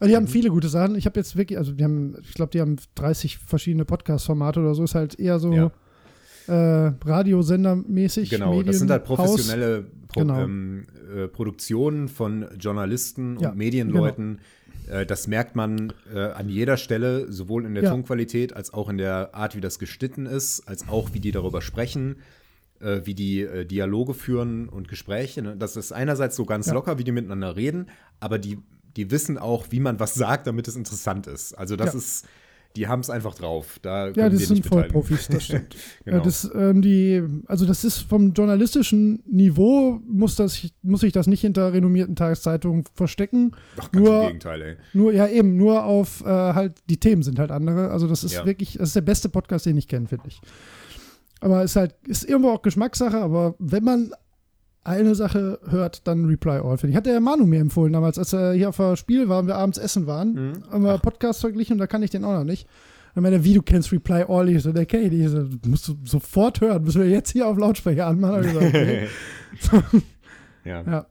Also 0.00 0.10
die 0.10 0.16
haben 0.16 0.26
viele 0.26 0.50
gute 0.50 0.68
Sachen. 0.68 0.96
Ich 0.96 1.06
habe 1.06 1.20
jetzt 1.20 1.36
wirklich, 1.36 1.56
also 1.56 1.70
die 1.70 1.84
haben, 1.84 2.16
ich 2.22 2.34
glaube, 2.34 2.50
die 2.50 2.60
haben 2.60 2.76
30 2.96 3.38
verschiedene 3.38 3.84
Podcast-Formate 3.84 4.58
oder 4.58 4.74
so, 4.74 4.82
ist 4.82 4.96
halt 4.96 5.20
eher 5.20 5.38
so 5.38 5.52
Ja. 5.52 5.70
Äh, 6.46 6.92
Radiosendermäßig. 7.04 8.30
Genau, 8.30 8.62
das 8.62 8.78
sind 8.78 8.90
halt 8.90 9.04
professionelle 9.04 9.86
Pro 10.08 10.20
Genau. 10.20 10.40
ähm, 10.42 10.86
äh, 11.14 11.26
Produktionen 11.28 12.08
von 12.08 12.46
Journalisten 12.58 13.38
Ja, 13.40 13.50
und 13.50 13.58
Medienleuten. 13.58 14.40
Äh, 14.88 15.06
das 15.06 15.26
merkt 15.26 15.56
man 15.56 15.92
äh, 16.14 16.18
an 16.20 16.48
jeder 16.48 16.76
Stelle, 16.76 17.32
sowohl 17.32 17.64
in 17.66 17.74
der 17.74 17.84
Ja. 17.84 17.90
Tonqualität 17.90 18.54
als 18.54 18.72
auch 18.72 18.88
in 18.88 18.98
der 18.98 19.34
Art, 19.34 19.56
wie 19.56 19.60
das 19.60 19.78
geschnitten 19.78 20.26
ist, 20.26 20.60
als 20.68 20.88
auch 20.88 21.14
wie 21.14 21.20
die 21.20 21.32
darüber 21.32 21.62
sprechen, 21.62 22.16
äh, 22.80 23.00
wie 23.04 23.14
die 23.14 23.40
äh, 23.42 23.64
Dialoge 23.64 24.14
führen 24.14 24.68
und 24.68 24.88
Gespräche. 24.88 25.42
Ne? 25.42 25.56
Das 25.56 25.76
ist 25.76 25.92
einerseits 25.92 26.36
so 26.36 26.44
ganz 26.44 26.66
Ja. 26.66 26.74
locker, 26.74 26.98
wie 26.98 27.04
die 27.04 27.12
miteinander 27.12 27.56
reden, 27.56 27.86
aber 28.20 28.38
die, 28.38 28.58
die 28.96 29.10
wissen 29.10 29.38
auch, 29.38 29.66
wie 29.70 29.80
man 29.80 29.98
was 29.98 30.14
sagt, 30.14 30.46
damit 30.46 30.68
es 30.68 30.76
interessant 30.76 31.26
ist. 31.26 31.54
Also 31.54 31.74
das 31.76 31.92
Ja. 31.94 31.98
ist, 31.98 32.26
die 32.76 32.88
haben 32.88 33.00
es 33.00 33.10
einfach 33.10 33.34
drauf. 33.34 33.78
Da 33.82 34.08
Ja, 34.10 34.28
das 34.28 34.48
sind. 34.48 34.66
Vollprofis, 34.66 35.28
das 35.28 35.44
stimmt. 35.44 35.76
Genau. 36.04 36.22
das, 36.24 36.50
ähm, 36.54 36.82
die, 36.82 37.22
also 37.46 37.66
das 37.66 37.84
ist 37.84 37.98
vom 37.98 38.32
journalistischen 38.32 39.22
Niveau, 39.26 40.00
muss, 40.08 40.34
das, 40.36 40.66
muss 40.82 41.02
ich 41.02 41.12
das 41.12 41.26
nicht 41.26 41.40
hinter 41.40 41.72
renommierten 41.72 42.16
Tageszeitungen 42.16 42.84
verstecken. 42.94 43.52
Ach, 43.78 43.90
ganz 43.92 44.04
nur- 44.04 44.20
im 44.22 44.26
Gegenteil, 44.26 44.62
ey. 44.62 44.76
Nur, 44.92 45.12
ja, 45.12 45.28
eben, 45.28 45.56
nur 45.56 45.84
auf 45.84 46.22
äh, 46.22 46.26
halt, 46.26 46.74
die 46.90 46.98
Themen 46.98 47.22
sind 47.22 47.38
halt 47.38 47.50
andere. 47.50 47.90
Also, 47.90 48.06
das 48.08 48.24
ist 48.24 48.34
Ja. 48.34 48.44
wirklich, 48.46 48.74
das 48.78 48.88
ist 48.88 48.96
der 48.96 49.00
beste 49.02 49.28
Podcast, 49.28 49.66
den 49.66 49.76
ich 49.76 49.86
kenne, 49.88 50.08
finde 50.08 50.24
ich. 50.28 50.40
Aber 51.40 51.62
ist 51.62 51.76
halt, 51.76 51.94
ist 52.06 52.24
irgendwo 52.28 52.50
auch 52.50 52.62
Geschmackssache, 52.62 53.18
aber 53.18 53.54
wenn 53.58 53.84
man 53.84 54.12
eine 54.84 55.14
Sache 55.14 55.58
hört, 55.68 56.06
dann 56.06 56.26
Reply 56.26 56.58
All, 56.62 56.76
finde 56.78 56.90
ich. 56.92 56.96
Hat 56.96 57.06
der 57.06 57.20
Manu 57.20 57.46
mir 57.46 57.60
empfohlen 57.60 57.92
damals, 57.92 58.18
als 58.18 58.32
er 58.32 58.52
hier 58.52 58.68
auf 58.68 58.76
der 58.76 58.96
Spiel 58.96 59.28
war 59.28 59.40
und 59.40 59.46
wir 59.46 59.56
abends 59.56 59.78
essen 59.78 60.06
waren, 60.06 60.32
Mhm. 60.34 60.70
haben 60.70 60.84
wir 60.84 60.98
Podcast 60.98 61.40
verglichen 61.40 61.74
und 61.74 61.78
da 61.78 61.86
kann 61.86 62.02
ich 62.02 62.10
den 62.10 62.24
auch 62.24 62.34
noch 62.34 62.44
nicht. 62.44 62.68
Und 63.14 63.22
meinte, 63.22 63.38
er, 63.38 63.44
wie 63.44 63.54
du 63.54 63.62
kennst 63.62 63.92
Reply 63.92 64.24
All, 64.28 64.48
ich 64.48 64.62
so, 64.62 64.72
der 64.72 64.86
kenne 64.86 65.04
ich 65.04 65.28
so, 65.30 65.46
musst 65.66 65.86
du 65.88 65.96
sofort 66.04 66.60
hören, 66.60 66.82
müssen 66.82 67.00
wir 67.02 67.08
jetzt 67.08 67.30
hier 67.30 67.46
auf 67.46 67.56
Lautsprecher 67.56 68.06
anmachen. 68.06 68.42
Gesagt, 68.42 68.66
okay. 68.66 69.08
ja. 70.64 70.82
ja, 70.82 71.06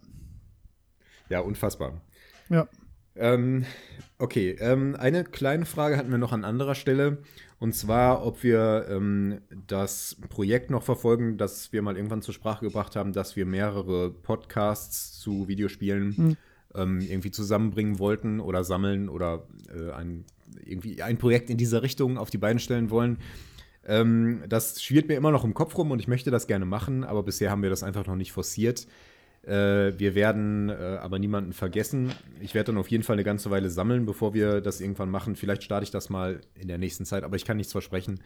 Ja, 1.30 1.40
unfassbar. 1.40 2.02
ja. 2.50 2.68
Ähm, 3.16 3.66
okay, 4.18 4.58
ähm, 4.60 4.96
eine 5.00 5.24
kleine 5.24 5.66
Frage 5.66 5.98
hatten 5.98 6.10
wir 6.12 6.18
noch 6.18 6.32
an 6.34 6.44
anderer 6.44 6.74
Stelle. 6.76 7.20
Und 7.64 7.72
zwar, 7.72 8.26
ob 8.26 8.44
wir 8.44 8.88
ähm, 8.90 9.40
das 9.68 10.18
Projekt 10.28 10.70
noch 10.70 10.84
verfolgen, 10.84 11.38
das 11.38 11.72
wir 11.72 11.82
mal 11.82 11.96
irgendwann 11.96 12.22
zur 12.22 12.34
Sprache 12.34 12.66
gebracht 12.66 12.98
haben, 12.98 13.14
dass 13.14 13.38
wir 13.38 13.46
mehrere 13.46 14.12
Podcasts 14.12 15.18
zu 15.22 15.48
Videospielen 15.48 16.14
Mhm. 16.18 16.38
ähm, 16.76 17.00
irgendwie 17.00 17.32
zusammenbringen 17.32 18.00
wollten 18.00 18.42
oder 18.42 18.66
sammeln 18.66 19.08
oder 19.08 19.48
äh, 19.74 19.92
ein, 19.94 20.26
irgendwie 20.66 21.02
ein 21.02 21.18
Projekt 21.18 21.50
in 21.50 21.56
dieser 21.56 21.84
Richtung 21.84 22.18
auf 22.18 22.30
die 22.30 22.38
Beine 22.38 22.60
stellen 22.60 22.90
wollen. 22.90 23.20
Ähm, 23.86 24.44
das 24.50 24.84
schwirrt 24.84 25.08
mir 25.08 25.16
immer 25.16 25.32
noch 25.32 25.46
im 25.46 25.54
Kopf 25.54 25.78
rum 25.78 25.92
und 25.92 26.00
ich 26.00 26.10
möchte 26.10 26.32
das 26.32 26.48
gerne 26.48 26.66
machen, 26.66 27.06
aber 27.06 27.24
bisher 27.24 27.50
haben 27.50 27.64
wir 27.64 27.70
das 27.70 27.82
einfach 27.82 28.06
noch 28.06 28.18
nicht 28.18 28.34
forciert. 28.34 28.88
Äh, 29.44 30.00
wir 30.00 30.16
werden 30.16 30.70
äh, 30.70 30.98
aber 31.02 31.20
niemanden 31.20 31.52
vergessen. 31.52 32.14
Ich 32.40 32.54
werde 32.54 32.68
dann 32.68 32.78
auf 32.78 32.90
jeden 32.90 33.04
Fall 33.04 33.16
eine 33.16 33.26
ganze 33.26 33.52
Weile 33.52 33.70
sammeln, 33.70 34.06
bevor 34.06 34.34
wir 34.34 34.62
das 34.62 34.80
irgendwann 34.80 35.10
machen. 35.10 35.36
Vielleicht 35.36 35.64
starte 35.64 35.84
ich 35.84 35.92
das 35.92 36.10
mal 36.10 36.40
in 36.56 36.70
der 36.70 36.78
nächsten 36.78 37.06
Zeit, 37.06 37.24
aber 37.24 37.36
ich 37.36 37.44
kann 37.44 37.58
nichts 37.58 37.74
versprechen. 37.74 38.22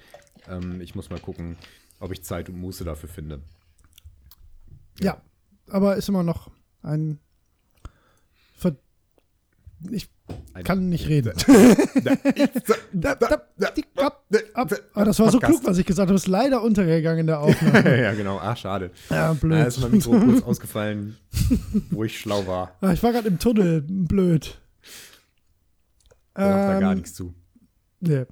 Ähm, 0.48 0.80
ich 0.80 0.94
muss 0.94 1.10
mal 1.10 1.20
gucken, 1.20 1.58
ob 2.00 2.12
ich 2.12 2.24
Zeit 2.24 2.50
und 2.50 2.60
Muße 2.60 2.84
dafür 2.84 3.10
finde. 3.10 3.42
Ja, 5.00 5.22
aber 5.70 5.96
ist 5.96 6.10
immer 6.10 6.24
noch 6.24 6.52
ein. 6.84 7.20
Ich 9.92 10.10
kann 10.64 10.90
nicht 10.90 11.08
reden. 11.08 11.34
Aber 14.94 15.06
das 15.06 15.20
war 15.20 15.32
so 15.32 15.40
klug, 15.40 15.62
was 15.66 15.78
ich 15.78 15.86
gesagt 15.86 16.08
habe. 16.10 16.16
Ist 16.16 16.28
leider 16.28 16.64
untergegangen 16.64 17.20
in 17.22 17.28
der 17.28 17.40
Aufnahme. 17.40 18.02
ja, 18.02 18.14
genau. 18.14 18.38
Ah, 18.40 18.56
schade. 18.56 18.92
ja, 19.10 19.28
Da 19.30 19.34
blöd. 19.34 19.68
ist 19.68 19.80
mein 19.82 19.92
Mikro 19.92 20.12
kurz 20.20 20.44
ausgefallen, 20.44 21.18
wo 21.92 22.04
ich 22.04 22.20
schlau 22.20 22.46
war. 22.48 22.72
Ah, 22.82 22.92
ich 22.94 23.04
war 23.04 23.12
gerade 23.12 23.28
im 23.28 23.40
Tunnel. 23.40 23.82
Blöd. 23.88 24.60
Da 26.34 26.42
macht 26.50 26.70
da 26.76 26.80
gar 26.80 26.92
Ähm, 26.92 26.98
nichts 26.98 27.14
zu. 27.14 27.34
Nee. 28.00 28.26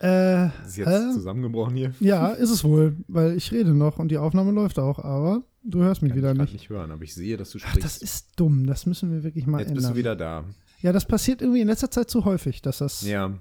Äh, 0.00 0.46
Ist 0.66 0.76
jetzt 0.76 0.88
hä? 0.88 1.12
zusammengebrochen 1.12 1.76
hier? 1.76 1.94
ja, 2.00 2.28
ist 2.30 2.50
es 2.50 2.64
wohl, 2.64 2.96
weil 3.08 3.36
ich 3.36 3.52
rede 3.52 3.72
noch 3.72 3.98
und 3.98 4.08
die 4.08 4.18
Aufnahme 4.18 4.50
läuft 4.50 4.78
auch, 4.78 4.98
aber 4.98 5.42
du 5.64 5.82
hörst 5.82 6.02
mich 6.02 6.10
Kann 6.10 6.18
wieder 6.18 6.32
ich 6.32 6.38
nicht. 6.38 6.52
nicht 6.52 6.68
hören, 6.68 6.90
aber 6.90 7.02
ich 7.02 7.14
sehe, 7.14 7.36
dass 7.36 7.50
du 7.50 7.58
Ach, 7.62 7.68
sprichst. 7.68 7.84
das 7.84 7.96
ist 7.98 8.28
dumm. 8.36 8.66
Das 8.66 8.86
müssen 8.86 9.10
wir 9.12 9.24
wirklich 9.24 9.46
mal 9.46 9.58
Jetzt 9.58 9.68
ändern. 9.68 9.82
bist 9.82 9.90
du 9.92 9.96
wieder 9.96 10.16
da. 10.16 10.44
ja, 10.80 10.92
das 10.92 11.06
passiert 11.06 11.42
irgendwie 11.42 11.60
in 11.60 11.68
letzter 11.68 11.90
Zeit 11.90 12.10
zu 12.10 12.24
häufig, 12.24 12.62
dass 12.62 12.78
das. 12.78 13.02
Ja, 13.02 13.32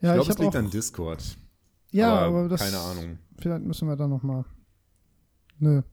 ja 0.00 0.16
ich 0.16 0.22
glaube, 0.22 0.32
es 0.32 0.38
liegt 0.38 0.56
an 0.56 0.70
Discord. 0.70 1.22
Ja, 1.90 2.14
aber, 2.14 2.38
aber, 2.38 2.48
das. 2.48 2.60
keine 2.60 2.78
Ahnung. 2.78 3.18
Vielleicht 3.38 3.64
müssen 3.64 3.88
wir 3.88 3.96
da 3.96 4.06
noch 4.06 4.22
mal 4.22 4.44
eine 5.60 5.84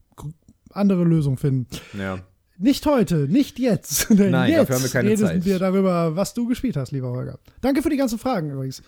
andere 0.70 1.04
Lösung 1.04 1.36
finden. 1.36 1.68
Ja. 1.98 2.20
Nicht 2.58 2.86
heute, 2.86 3.28
nicht 3.28 3.58
jetzt. 3.58 4.08
Denn 4.10 4.30
Nein, 4.30 4.50
jetzt 4.50 4.60
dafür 4.60 4.76
haben 4.76 4.82
wir 4.82 4.90
keine 4.90 5.10
reden 5.10 5.26
Zeit. 5.26 5.44
wir 5.44 5.58
darüber, 5.58 6.16
was 6.16 6.34
du 6.34 6.46
gespielt 6.46 6.76
hast, 6.76 6.90
lieber 6.92 7.10
Holger. 7.10 7.38
Danke 7.60 7.82
für 7.82 7.90
die 7.90 7.96
ganzen 7.96 8.18
Fragen 8.18 8.50
übrigens. 8.50 8.82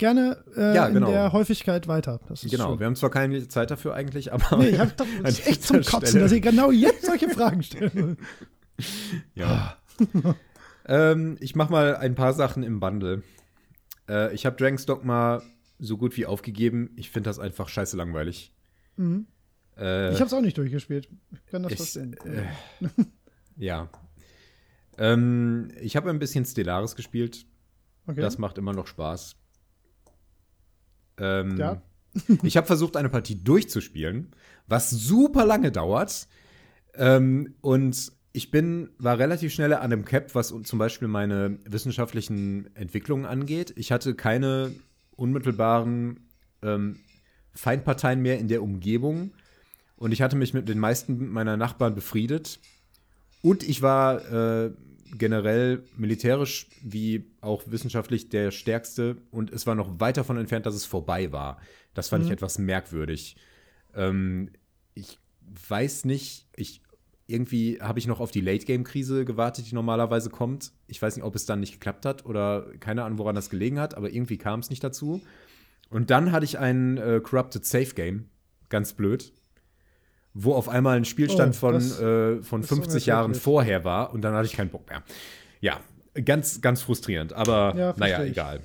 Gerne 0.00 0.42
äh, 0.56 0.74
Ja, 0.74 0.88
genau. 0.88 1.06
in 1.08 1.12
der 1.12 1.32
Häufigkeit 1.32 1.86
weiter. 1.86 2.20
Genau, 2.50 2.70
schön. 2.70 2.78
wir 2.80 2.86
haben 2.86 2.96
zwar 2.96 3.10
keine 3.10 3.46
Zeit 3.48 3.70
dafür 3.70 3.92
eigentlich, 3.94 4.32
aber 4.32 4.56
Nee, 4.56 4.70
ich 4.70 4.78
hab 4.80 4.98
ist 5.24 5.46
echt 5.46 5.62
zum 5.62 5.82
Kotzen, 5.82 6.06
Stelle- 6.08 6.24
dass 6.24 6.32
ihr 6.32 6.40
genau 6.40 6.70
jetzt 6.70 7.04
solche 7.04 7.28
Fragen 7.28 7.62
stellt. 7.62 7.92
ja. 9.34 9.76
ähm, 10.86 11.36
ich 11.40 11.54
mache 11.54 11.70
mal 11.70 11.96
ein 11.96 12.14
paar 12.14 12.32
Sachen 12.32 12.62
im 12.62 12.80
Bundle. 12.80 13.22
Äh, 14.08 14.34
ich 14.34 14.46
habe 14.46 14.56
Dragon's 14.56 14.86
Dogma 14.86 15.42
so 15.78 15.96
gut 15.98 16.16
wie 16.16 16.24
aufgegeben. 16.26 16.90
Ich 16.96 17.10
finde 17.10 17.28
das 17.28 17.38
einfach 17.38 17.68
scheiße 17.68 17.96
langweilig. 17.96 18.52
Mhm. 18.96 19.26
Äh, 19.76 20.10
Ich 20.12 20.16
habe 20.20 20.26
es 20.26 20.32
auch 20.32 20.40
nicht 20.40 20.56
durchgespielt. 20.58 21.08
Ich 21.32 21.46
kann 21.50 21.62
das 21.62 21.72
ich- 21.72 21.78
verstehen. 21.78 22.16
äh, 22.24 22.44
ja. 23.56 23.88
Ähm, 24.98 25.68
ich 25.80 25.94
habe 25.96 26.10
ein 26.10 26.18
bisschen 26.18 26.44
Stellaris 26.46 26.96
gespielt. 26.96 27.44
okay. 28.06 28.20
Das 28.22 28.38
macht 28.38 28.56
immer 28.58 28.72
noch 28.72 28.86
Spaß. 28.86 29.36
Ähm, 31.18 31.56
Ja. 31.56 31.82
ich 32.42 32.56
habe 32.56 32.66
versucht, 32.66 32.96
eine 32.96 33.08
Partie 33.08 33.42
durchzuspielen, 33.42 34.34
was 34.66 34.90
super 34.90 35.44
lange 35.44 35.70
dauert. 35.70 36.26
Ähm, 36.94 37.54
und 37.60 38.12
ich 38.32 38.50
bin, 38.50 38.90
war 38.98 39.18
relativ 39.18 39.52
schnell 39.52 39.74
an 39.74 39.90
dem 39.90 40.04
Cap, 40.04 40.34
was 40.34 40.54
zum 40.62 40.78
Beispiel 40.78 41.08
meine 41.08 41.58
wissenschaftlichen 41.64 42.74
Entwicklungen 42.74 43.26
angeht. 43.26 43.72
Ich 43.76 43.92
hatte 43.92 44.14
keine 44.14 44.72
unmittelbaren 45.16 46.28
ähm, 46.62 46.96
Feindparteien 47.54 48.20
mehr 48.20 48.38
in 48.38 48.48
der 48.48 48.62
Umgebung. 48.62 49.32
Und 49.96 50.12
ich 50.12 50.22
hatte 50.22 50.36
mich 50.36 50.54
mit 50.54 50.68
den 50.68 50.78
meisten 50.78 51.28
meiner 51.30 51.56
Nachbarn 51.56 51.94
befriedet. 51.94 52.60
Und 53.42 53.62
ich 53.62 53.82
war 53.82 54.24
äh, 54.32 54.70
generell 55.16 55.84
militärisch 55.96 56.68
wie 56.82 57.30
auch 57.40 57.64
wissenschaftlich 57.66 58.28
der 58.28 58.50
Stärkste. 58.50 59.16
Und 59.30 59.50
es 59.50 59.66
war 59.66 59.74
noch 59.74 60.00
weit 60.00 60.16
davon 60.16 60.36
entfernt, 60.36 60.66
dass 60.66 60.74
es 60.74 60.84
vorbei 60.84 61.32
war. 61.32 61.60
Das 61.94 62.08
fand 62.08 62.24
ich 62.24 62.30
etwas 62.30 62.58
merkwürdig. 62.58 63.36
Ähm, 63.94 64.50
ich 64.94 65.18
weiß 65.68 66.04
nicht, 66.04 66.46
ich 66.56 66.82
irgendwie 67.26 67.80
habe 67.80 67.98
ich 67.98 68.06
noch 68.06 68.20
auf 68.20 68.32
die 68.32 68.40
Late-Game-Krise 68.40 69.24
gewartet, 69.24 69.70
die 69.70 69.74
normalerweise 69.74 70.30
kommt. 70.30 70.72
Ich 70.88 71.00
weiß 71.00 71.16
nicht, 71.16 71.24
ob 71.24 71.36
es 71.36 71.46
dann 71.46 71.60
nicht 71.60 71.72
geklappt 71.74 72.04
hat 72.04 72.26
oder 72.26 72.66
keine 72.80 73.04
Ahnung, 73.04 73.18
woran 73.18 73.36
das 73.36 73.50
gelegen 73.50 73.78
hat, 73.78 73.94
aber 73.94 74.10
irgendwie 74.10 74.36
kam 74.36 74.60
es 74.60 74.70
nicht 74.70 74.82
dazu. 74.82 75.22
Und 75.90 76.10
dann 76.10 76.32
hatte 76.32 76.44
ich 76.44 76.58
ein 76.58 76.98
äh, 76.98 77.20
Corrupted 77.22 77.64
Safe 77.64 77.94
Game, 77.94 78.28
ganz 78.68 78.92
blöd, 78.94 79.32
wo 80.34 80.54
auf 80.54 80.68
einmal 80.68 80.96
ein 80.96 81.04
Spielstand 81.04 81.54
Oh, 81.56 81.58
von, 81.58 81.74
das 81.74 82.00
äh, 82.00 82.42
von 82.42 82.60
ist 82.62 82.68
50 82.68 83.06
Jahren 83.06 83.34
vorher 83.34 83.84
war 83.84 84.12
und 84.12 84.22
dann 84.22 84.34
hatte 84.34 84.46
ich 84.46 84.52
keinen 84.52 84.70
Bock 84.70 84.88
mehr. 84.88 85.02
Ja, 85.60 85.80
ganz, 86.24 86.60
ganz 86.60 86.82
frustrierend, 86.82 87.32
aber 87.32 87.74
Ja, 87.76 87.94
naja, 87.96 88.22
ich. 88.24 88.32
egal. 88.32 88.60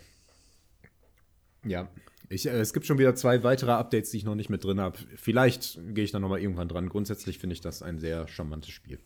Ja, 1.66 1.88
ich, 2.30 2.46
äh, 2.48 2.52
es 2.60 2.74
gibt 2.74 2.86
schon 2.86 2.98
wieder 2.98 3.16
zwei 3.16 3.44
weitere 3.44 3.72
Updates, 3.72 4.12
die 4.12 4.18
ich 4.18 4.26
noch 4.26 4.36
nicht 4.36 4.50
mit 4.50 4.64
drin 4.64 4.80
habe. 4.80 4.98
Vielleicht 5.16 5.80
gehe 5.94 6.04
ich 6.04 6.12
dann 6.12 6.22
noch 6.22 6.30
mal 6.30 6.40
irgendwann 6.40 6.68
dran. 6.68 6.90
Grundsätzlich 6.90 7.40
finde 7.40 7.54
ich 7.54 7.62
das 7.62 7.82
ein 7.82 8.00
sehr 8.00 8.28
charmantes 8.28 8.72
Spiel. 8.72 9.00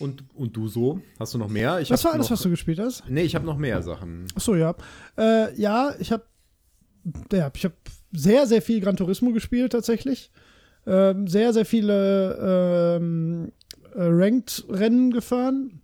Und, 0.00 0.24
und 0.34 0.56
du 0.56 0.66
so? 0.66 1.00
Hast 1.20 1.34
du 1.34 1.38
noch 1.38 1.48
mehr? 1.48 1.78
Ich 1.80 1.90
Was 1.90 2.00
hab 2.04 2.10
war 2.10 2.14
alles, 2.14 2.26
noch, 2.26 2.32
was 2.32 2.42
du 2.42 2.50
gespielt 2.50 2.80
hast? 2.80 3.08
Nee, 3.08 3.22
ich 3.22 3.34
habe 3.36 3.46
noch 3.46 3.56
mehr 3.56 3.80
Sachen. 3.82 4.26
Achso, 4.34 4.56
ja. 4.56 4.74
Äh, 5.16 5.54
ja, 5.60 5.94
ich 6.00 6.10
habe 6.10 6.24
ja, 7.32 7.50
ich 7.54 7.64
habe 7.64 7.74
sehr, 8.12 8.46
sehr 8.46 8.62
viel 8.62 8.80
Gran 8.80 8.96
Turismo 8.96 9.32
gespielt 9.32 9.72
tatsächlich. 9.72 10.30
Ähm, 10.86 11.26
sehr, 11.26 11.52
sehr 11.52 11.64
viele 11.64 12.98
ähm, 13.00 13.52
äh, 13.94 14.02
Ranked-Rennen 14.02 15.10
gefahren. 15.10 15.80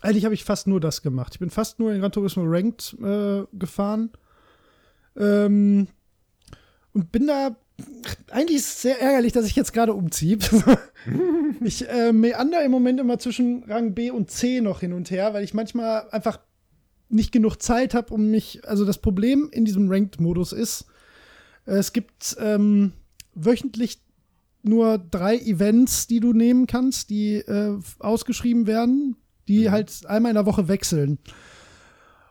Eigentlich 0.00 0.24
habe 0.24 0.34
ich 0.34 0.44
fast 0.44 0.66
nur 0.66 0.80
das 0.80 1.02
gemacht. 1.02 1.34
Ich 1.34 1.40
bin 1.40 1.50
fast 1.50 1.78
nur 1.78 1.92
in 1.92 2.00
Gran 2.00 2.12
Turismo 2.12 2.42
Ranked 2.44 2.96
äh, 3.02 3.44
gefahren. 3.52 4.10
Ähm, 5.16 5.88
und 6.92 7.12
bin 7.12 7.26
da. 7.26 7.56
Eigentlich 8.30 8.58
ist 8.58 8.68
es 8.68 8.82
sehr 8.82 9.00
ärgerlich, 9.00 9.32
dass 9.32 9.46
ich 9.46 9.56
jetzt 9.56 9.72
gerade 9.72 9.94
umziehe. 9.94 10.38
ich 11.64 11.88
äh, 11.88 12.12
meander 12.12 12.64
im 12.64 12.70
Moment 12.70 13.00
immer 13.00 13.18
zwischen 13.18 13.64
Rang 13.64 13.94
B 13.94 14.10
und 14.10 14.30
C 14.30 14.60
noch 14.60 14.80
hin 14.80 14.92
und 14.92 15.10
her, 15.10 15.34
weil 15.34 15.42
ich 15.42 15.54
manchmal 15.54 16.08
einfach 16.10 16.38
nicht 17.08 17.32
genug 17.32 17.56
Zeit 17.56 17.94
habe, 17.94 18.12
um 18.14 18.30
mich. 18.30 18.68
Also 18.68 18.84
das 18.84 18.98
Problem 18.98 19.48
in 19.52 19.64
diesem 19.64 19.90
Ranked-Modus 19.90 20.52
ist, 20.52 20.86
es 21.64 21.92
gibt 21.92 22.36
ähm, 22.40 22.92
wöchentlich 23.34 24.00
nur 24.62 24.98
drei 24.98 25.36
Events, 25.38 26.06
die 26.06 26.20
du 26.20 26.32
nehmen 26.32 26.66
kannst, 26.66 27.10
die 27.10 27.36
äh, 27.36 27.78
ausgeschrieben 27.98 28.66
werden, 28.66 29.16
die 29.48 29.68
mhm. 29.68 29.70
halt 29.72 30.06
einmal 30.06 30.30
in 30.30 30.36
der 30.36 30.46
Woche 30.46 30.68
wechseln. 30.68 31.18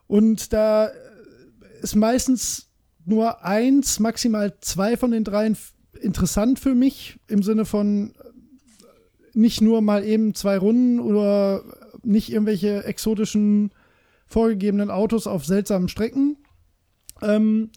Und 0.08 0.54
da 0.54 0.92
ist 1.82 1.96
meistens 1.96 2.70
nur 3.06 3.44
eins, 3.44 4.00
maximal 4.00 4.58
zwei 4.62 4.98
von 4.98 5.12
den 5.12 5.24
dreien 5.24 5.58
interessant 6.00 6.60
für 6.60 6.76
mich, 6.76 7.20
im 7.28 7.44
Sinne 7.44 7.66
von 7.66 8.14
nicht 9.34 9.62
nur 9.62 9.82
mal 9.82 10.04
eben 10.04 10.34
zwei 10.34 10.58
Runden 10.58 11.00
oder 11.00 11.64
nicht 12.04 12.32
irgendwelche 12.32 12.84
exotischen 12.84 13.72
vorgegebenen 14.26 14.90
Autos 14.90 15.28
auf 15.28 15.46
seltsamen 15.46 15.88
Strecken. 15.88 16.38
Ähm, 17.22 17.70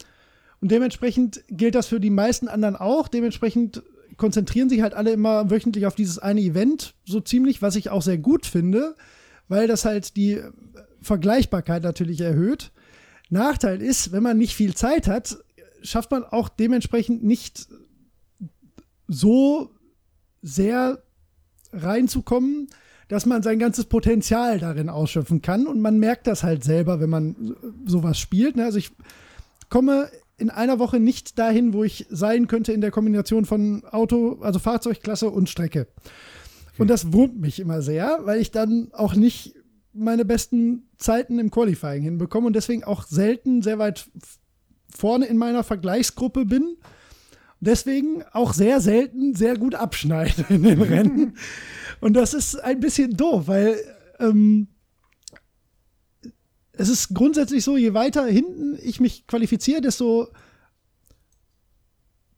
und 0.61 0.71
dementsprechend 0.71 1.45
gilt 1.49 1.75
das 1.75 1.89
für 1.89 2.01
die 2.01 2.11
meisten 2.11 2.49
anderen 2.49 2.77
auch. 2.77 3.09
Dementsprechend 3.09 3.83
konzentrieren 4.17 4.69
sich 4.69 4.83
halt 4.83 4.95
alle 4.95 5.13
immer 5.13 5.51
wöchentlich 5.51 5.87
auf 5.87 5.95
dieses 5.95 6.19
eine 6.19 6.41
Event, 6.41 6.95
so 7.05 7.21
ziemlich, 7.21 7.63
was 7.63 7.77
ich 7.77 7.91
auch 7.91 8.03
sehr 8.03 8.19
gut 8.19 8.47
finde, 8.47 8.95
weil 9.49 9.67
das 9.67 9.85
halt 9.85 10.17
die 10.17 10.41
Vergleichbarkeit 11.01 11.83
natürlich 11.83 12.21
erhöht. 12.21 12.73
Nachteil 13.31 13.83
ist, 13.83 14.13
wenn 14.13 14.23
man 14.23 14.39
nicht 14.39 14.55
viel 14.55 14.75
Zeit 14.75 15.07
hat, 15.09 15.39
schafft 15.83 16.11
man 16.11 16.25
auch 16.25 16.49
dementsprechend 16.49 17.25
nicht 17.25 17.69
so 19.07 19.71
sehr 20.43 21.03
reinzukommen, 21.73 22.69
dass 23.09 23.27
man 23.27 23.43
sein 23.43 23.59
ganzes 23.59 23.85
Potenzial 23.85 24.59
darin 24.59 24.89
ausschöpfen 24.89 25.43
kann. 25.43 25.67
Und 25.67 25.81
man 25.81 25.99
merkt 25.99 26.27
das 26.27 26.43
halt 26.43 26.65
selber, 26.65 27.01
wenn 27.01 27.11
man 27.11 27.57
sowas 27.87 28.19
spielt. 28.19 28.57
Ne? 28.57 28.65
Also 28.65 28.79
ich 28.79 28.91
komme 29.69 30.09
in 30.37 30.51
einer 30.51 30.79
Woche 30.79 31.01
nicht 31.01 31.39
dahin, 31.39 31.73
wo 31.73 31.85
ich 31.85 32.07
sein 32.11 32.49
könnte 32.49 32.73
in 32.73 32.81
der 32.81 32.91
Kombination 32.91 33.45
von 33.45 33.85
Auto, 33.85 34.39
also 34.41 34.59
Fahrzeugklasse 34.59 35.31
und 35.31 35.49
Strecke. 35.49 35.87
Und 36.79 36.89
das 36.89 37.13
wurmt 37.13 37.41
mich 37.41 37.61
immer 37.61 37.83
sehr, 37.83 38.21
weil 38.23 38.41
ich 38.41 38.51
dann 38.51 38.89
auch 38.93 39.15
nicht 39.15 39.55
meine 39.93 40.25
besten 40.25 40.89
Zeiten 40.99 41.39
im 41.39 41.51
Qualifying 41.51 42.03
hinbekomme 42.03 42.49
und 42.49 42.57
deswegen 42.57 42.83
auch 42.83 43.05
selten 43.07 43.63
sehr 43.63 43.79
weit 43.79 44.11
vorne 44.89 45.27
in 45.27 45.37
meiner 45.37 45.63
Vergleichsgruppe 45.63 46.45
bin. 46.45 46.77
Deswegen 47.61 48.25
auch 48.33 48.53
sehr 48.53 48.81
selten 48.81 49.35
sehr 49.35 49.57
gut 49.57 49.77
abschneide 49.77 50.45
in 50.49 50.65
den 50.65 50.83
Rennen. 50.83 51.37
Und 52.01 52.15
das 52.15 52.35
ist 52.35 52.57
ein 52.57 52.81
bisschen 52.81 53.17
doof, 53.17 53.45
weil 53.47 53.77
ähm, 54.19 54.69
es 56.77 56.89
ist 56.89 57.15
grundsätzlich 57.15 57.65
so, 57.65 57.77
je 57.77 57.95
weiter 57.95 58.27
hinten 58.27 58.79
ich 58.83 59.01
mich 59.01 59.27
qualifiziere, 59.27 59.81
desto 59.81 60.29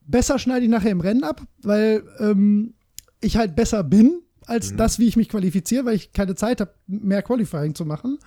besser 0.03 0.39
schneide 0.39 0.65
ich 0.65 0.71
nachher 0.71 0.91
im 0.91 1.01
Rennen 1.01 1.25
ab, 1.25 1.43
weil 1.63 2.05
ähm, 2.19 2.75
ich 3.21 3.37
halt 3.37 3.57
besser 3.57 3.83
bin 3.83 4.21
als 4.47 4.73
mhm. 4.73 4.77
das, 4.77 4.99
wie 4.99 5.09
ich 5.09 5.17
mich 5.17 5.29
qualifiziere, 5.29 5.85
weil 5.85 5.97
ich 5.97 6.13
keine 6.13 6.35
Zeit 6.35 6.61
habe, 6.61 6.75
mehr 6.87 7.23
Qualifying 7.23 7.75
zu 7.75 7.85
machen. 7.85 8.19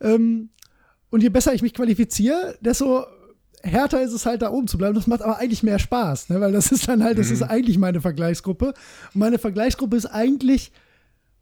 Ähm, 0.00 0.50
und 1.10 1.22
je 1.22 1.28
besser 1.28 1.52
ich 1.52 1.62
mich 1.62 1.74
qualifiziere, 1.74 2.56
desto 2.60 3.04
härter 3.62 4.02
ist 4.02 4.12
es 4.12 4.26
halt 4.26 4.42
da 4.42 4.50
oben 4.50 4.66
zu 4.66 4.78
bleiben. 4.78 4.94
Das 4.94 5.06
macht 5.06 5.22
aber 5.22 5.38
eigentlich 5.38 5.62
mehr 5.62 5.78
Spaß, 5.78 6.30
ne? 6.30 6.40
weil 6.40 6.52
das 6.52 6.72
ist 6.72 6.88
dann 6.88 7.04
halt, 7.04 7.18
das 7.18 7.30
ist 7.30 7.40
mhm. 7.40 7.50
eigentlich 7.50 7.78
meine 7.78 8.00
Vergleichsgruppe. 8.00 8.68
Und 8.68 9.16
meine 9.16 9.38
Vergleichsgruppe 9.38 9.96
ist 9.96 10.06
eigentlich 10.06 10.72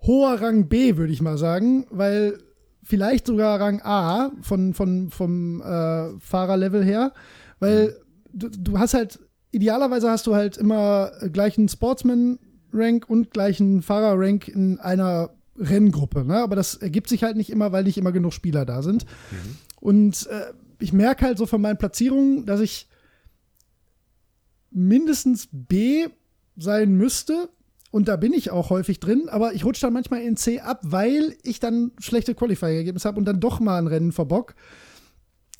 hoher 0.02 0.40
Rang 0.40 0.68
B, 0.68 0.96
würde 0.96 1.12
ich 1.12 1.22
mal 1.22 1.38
sagen, 1.38 1.86
weil 1.90 2.38
vielleicht 2.90 3.26
sogar 3.26 3.60
Rang 3.60 3.80
A 3.82 4.32
von, 4.42 4.74
von, 4.74 5.10
vom 5.10 5.62
äh, 5.62 6.18
Fahrerlevel 6.18 6.84
her, 6.84 7.12
weil 7.60 7.86
mhm. 7.86 8.38
du, 8.38 8.48
du 8.50 8.78
hast 8.78 8.94
halt, 8.94 9.20
idealerweise 9.52 10.10
hast 10.10 10.26
du 10.26 10.34
halt 10.34 10.56
immer 10.56 11.12
gleichen 11.32 11.68
Sportsman-Rank 11.68 13.08
und 13.08 13.30
gleichen 13.30 13.82
Fahrer-Rank 13.82 14.48
in 14.48 14.80
einer 14.80 15.30
Renngruppe, 15.56 16.24
ne? 16.24 16.38
aber 16.38 16.56
das 16.56 16.74
ergibt 16.74 17.08
sich 17.08 17.22
halt 17.22 17.36
nicht 17.36 17.50
immer, 17.50 17.70
weil 17.70 17.84
nicht 17.84 17.98
immer 17.98 18.12
genug 18.12 18.32
Spieler 18.32 18.64
da 18.64 18.82
sind. 18.82 19.04
Mhm. 19.30 19.56
Und 19.80 20.26
äh, 20.26 20.52
ich 20.80 20.92
merke 20.92 21.24
halt 21.24 21.38
so 21.38 21.46
von 21.46 21.60
meinen 21.60 21.78
Platzierungen, 21.78 22.44
dass 22.44 22.60
ich 22.60 22.88
mindestens 24.70 25.48
B 25.52 26.08
sein 26.56 26.94
müsste, 26.94 27.50
und 27.90 28.08
da 28.08 28.16
bin 28.16 28.32
ich 28.32 28.50
auch 28.50 28.70
häufig 28.70 29.00
drin, 29.00 29.28
aber 29.28 29.52
ich 29.54 29.64
rutsche 29.64 29.82
dann 29.82 29.92
manchmal 29.92 30.22
in 30.22 30.36
C 30.36 30.60
ab, 30.60 30.80
weil 30.84 31.36
ich 31.42 31.58
dann 31.58 31.92
schlechte 31.98 32.34
Qualifying-Ergebnisse 32.34 33.08
habe 33.08 33.18
und 33.18 33.24
dann 33.24 33.40
doch 33.40 33.60
mal 33.60 33.78
ein 33.78 33.88
Rennen 33.88 34.12
verbock. 34.12 34.54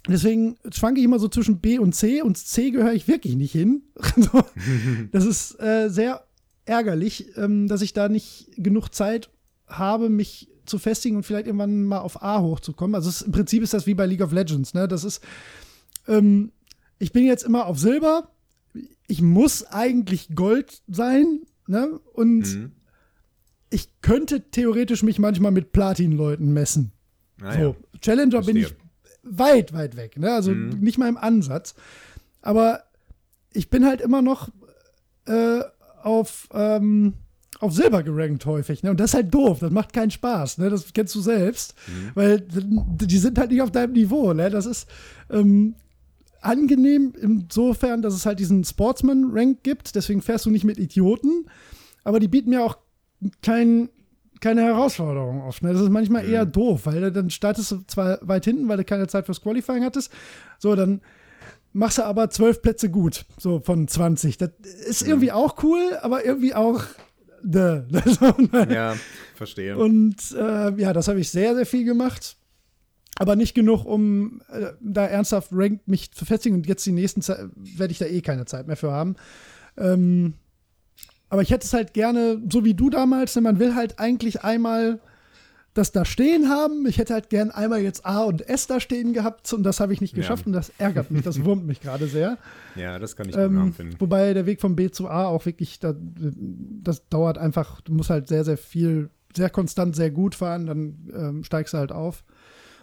Deswegen 0.09 0.57
schwanke 0.73 1.01
ich 1.01 1.05
immer 1.05 1.19
so 1.19 1.29
zwischen 1.29 1.61
B 1.61 1.79
und 1.79 1.95
C 1.95 2.23
und 2.23 2.39
C 2.39 2.71
gehöre 2.71 2.95
ich 2.95 3.09
wirklich 3.09 3.37
nicht 3.37 3.53
hin. 3.53 3.83
das 5.13 5.27
ist 5.27 5.61
äh, 5.61 5.89
sehr 5.89 6.25
ärgerlich, 6.65 7.37
ähm, 7.37 7.69
dass 7.69 7.83
ich 7.83 7.93
da 7.93 8.09
nicht 8.09 8.51
genug 8.57 8.95
Zeit 8.95 9.31
habe, 9.67 10.09
mich 10.09 10.49
zu 10.67 10.79
festigen 10.79 11.17
und 11.17 11.25
vielleicht 11.25 11.47
irgendwann 11.47 11.85
mal 11.85 11.99
auf 11.99 12.23
A 12.23 12.41
hochzukommen. 12.41 12.95
Also 12.95 13.11
es, 13.11 13.23
im 13.23 13.33
Prinzip 13.33 13.63
ist 13.63 13.75
das 13.75 13.87
wie 13.87 13.95
bei 13.95 14.07
League 14.07 14.23
of 14.23 14.33
Legends. 14.33 14.73
Ne? 14.73 14.89
Das 14.89 15.05
ist, 15.05 15.21
ähm, 16.07 16.53
ich 16.99 17.13
bin 17.13 17.25
jetzt 17.25 17.45
immer 17.45 17.67
auf 17.67 17.79
Silber. 17.79 18.31
Ich 19.09 19.21
muss 19.21 19.65
eigentlich 19.65 20.35
Gold 20.35 20.81
sein, 20.87 21.41
Ne? 21.71 22.01
Und 22.15 22.41
mhm. 22.41 22.73
ich 23.71 24.01
könnte 24.03 24.51
theoretisch 24.51 25.05
mich 25.05 25.21
manchmal 25.21 25.53
mit 25.53 25.71
Platin-Leuten 25.71 26.53
messen. 26.53 26.91
Ah, 27.41 27.57
so. 27.57 27.77
Challenger 28.01 28.43
Verstehe. 28.43 28.55
bin 28.55 28.63
ich 28.65 28.75
weit, 29.23 29.73
weit 29.73 29.97
weg. 29.97 30.19
Ne? 30.19 30.33
Also 30.33 30.51
mhm. 30.51 30.81
nicht 30.81 30.99
mal 30.99 31.09
im 31.09 31.17
Ansatz. 31.17 31.77
Aber 32.43 32.83
ich 33.53 33.71
bin 33.71 33.87
halt 33.87 34.01
immer 34.01 34.21
noch 34.21 34.49
äh, 35.27 35.61
auf, 36.03 36.49
ähm, 36.53 37.15
auf 37.61 37.73
Silber 37.73 38.03
gerankt 38.03 38.47
häufig. 38.47 38.83
Ne? 38.83 38.91
Und 38.91 38.99
das 38.99 39.11
ist 39.11 39.15
halt 39.15 39.33
doof. 39.33 39.61
Das 39.61 39.71
macht 39.71 39.93
keinen 39.93 40.11
Spaß. 40.11 40.59
Ne? 40.59 40.71
Das 40.71 40.93
kennst 40.93 41.15
du 41.15 41.21
selbst. 41.21 41.75
Mhm. 41.87 42.11
Weil 42.15 42.41
die 42.41 43.19
sind 43.19 43.39
halt 43.39 43.53
nicht 43.53 43.63
auf 43.63 43.71
deinem 43.71 43.93
Niveau. 43.93 44.33
Ne? 44.33 44.51
Das 44.51 44.67
ist. 44.67 44.89
Ähm, 45.31 45.77
angenehm 46.41 47.13
insofern, 47.21 48.03
dass 48.03 48.15
es 48.15 48.27
halt 48.27 48.39
diesen 48.39 48.65
Sportsman-Rank 48.65 49.63
gibt. 49.63 49.95
Deswegen 49.95 50.23
fährst 50.23 50.47
du 50.47 50.51
nicht 50.51 50.65
mit 50.65 50.79
Idioten. 50.79 51.47
Aber 52.05 52.21
die 52.21 52.29
bieten 52.29 52.51
mir 52.51 52.65
auch 52.65 52.79
kein, 53.43 53.89
keine 54.41 54.63
Herausforderung 54.63 55.43
oft. 55.43 55.63
Ne? 55.63 55.73
Das 55.73 55.83
ist 55.83 55.91
manchmal 55.91 56.29
eher 56.29 56.47
doof, 56.47 56.83
weil 56.85 57.11
dann 57.11 57.31
startest 57.31 57.73
du 57.73 57.79
zwar 57.87 58.19
weit 58.23 58.45
hinten, 58.45 58.69
weil 58.69 58.79
du 58.79 58.85
keine 58.85 59.07
Zeit 59.07 59.27
fürs 59.27 59.43
Qualifying 59.43 59.85
hattest. 59.85 60.11
So, 60.59 60.75
dann 60.75 61.01
machst 61.73 61.99
du 61.99 62.05
aber 62.05 62.31
zwölf 62.31 62.63
Plätze 62.63 62.91
gut, 62.91 63.27
so 63.39 63.61
von 63.61 63.87
20. 63.87 64.39
Das 64.39 64.51
ist 64.87 65.07
irgendwie 65.07 65.33
auch 65.33 65.63
cool, 65.63 65.99
aber 66.03 66.25
irgendwie 66.25 66.55
auch. 66.55 66.83
Duh. 67.43 67.85
ja, 68.69 68.95
verstehe. 69.35 69.75
Und 69.75 70.17
äh, 70.39 70.75
ja, 70.79 70.93
das 70.93 71.09
habe 71.09 71.21
ich 71.21 71.31
sehr, 71.31 71.55
sehr 71.55 71.65
viel 71.65 71.87
gemacht 71.87 72.37
aber 73.21 73.37
nicht 73.37 73.53
genug, 73.53 73.85
um 73.85 74.41
äh, 74.51 74.73
da 74.81 75.05
ernsthaft 75.05 75.51
ranked 75.53 75.87
mich 75.87 76.11
zu 76.11 76.25
festigen. 76.25 76.57
Und 76.57 76.67
jetzt 76.67 76.87
die 76.87 76.93
nächsten 76.93 77.21
Zeit 77.21 77.51
werde 77.55 77.93
ich 77.93 77.99
da 77.99 78.07
eh 78.07 78.23
keine 78.23 78.47
Zeit 78.47 78.67
mehr 78.67 78.79
für 78.79 78.93
haben. 78.93 79.15
Ähm, 79.77 80.33
aber 81.29 81.43
ich 81.43 81.51
hätte 81.51 81.67
es 81.67 81.75
halt 81.75 81.93
gerne, 81.93 82.41
so 82.51 82.65
wie 82.65 82.73
du 82.73 82.89
damals, 82.89 83.35
denn 83.35 83.43
ne, 83.43 83.51
man 83.51 83.61
will 83.61 83.75
halt 83.75 83.99
eigentlich 83.99 84.43
einmal 84.43 85.01
das 85.75 85.93
da 85.93 86.07
stehen 86.07 86.49
haben. 86.49 86.87
Ich 86.87 86.97
hätte 86.97 87.13
halt 87.13 87.29
gern 87.29 87.51
einmal 87.51 87.83
jetzt 87.83 88.07
A 88.07 88.23
und 88.23 88.49
S 88.49 88.67
da 88.67 88.81
stehen 88.81 89.13
gehabt 89.13 89.53
und 89.53 89.65
das 89.65 89.81
habe 89.81 89.93
ich 89.93 90.01
nicht 90.01 90.15
geschafft 90.15 90.45
ja. 90.45 90.47
und 90.47 90.53
das 90.55 90.73
ärgert 90.79 91.11
mich, 91.11 91.23
das 91.23 91.45
wurmt 91.45 91.67
mich 91.67 91.83
gerade 91.83 92.07
sehr. 92.07 92.39
Ja, 92.75 92.99
das 92.99 93.17
kann 93.17 93.29
ich 93.29 93.37
ähm, 93.37 93.67
nachfinden. 93.67 93.97
Wobei 94.01 94.33
der 94.33 94.47
Weg 94.47 94.63
von 94.63 94.77
B 94.77 94.91
zu 94.91 95.09
A 95.09 95.27
auch 95.27 95.45
wirklich, 95.45 95.79
da, 95.79 95.95
das 95.95 97.07
dauert 97.09 97.37
einfach, 97.37 97.83
du 97.83 97.93
musst 97.93 98.09
halt 98.09 98.29
sehr, 98.29 98.45
sehr 98.45 98.57
viel, 98.57 99.11
sehr 99.37 99.51
konstant, 99.51 99.95
sehr 99.95 100.11
gut 100.11 100.35
fahren, 100.35 100.67
dann 100.67 101.11
ähm, 101.15 101.45
steigst 101.45 101.75
du 101.75 101.79
halt 101.79 101.93
auf. 101.93 102.25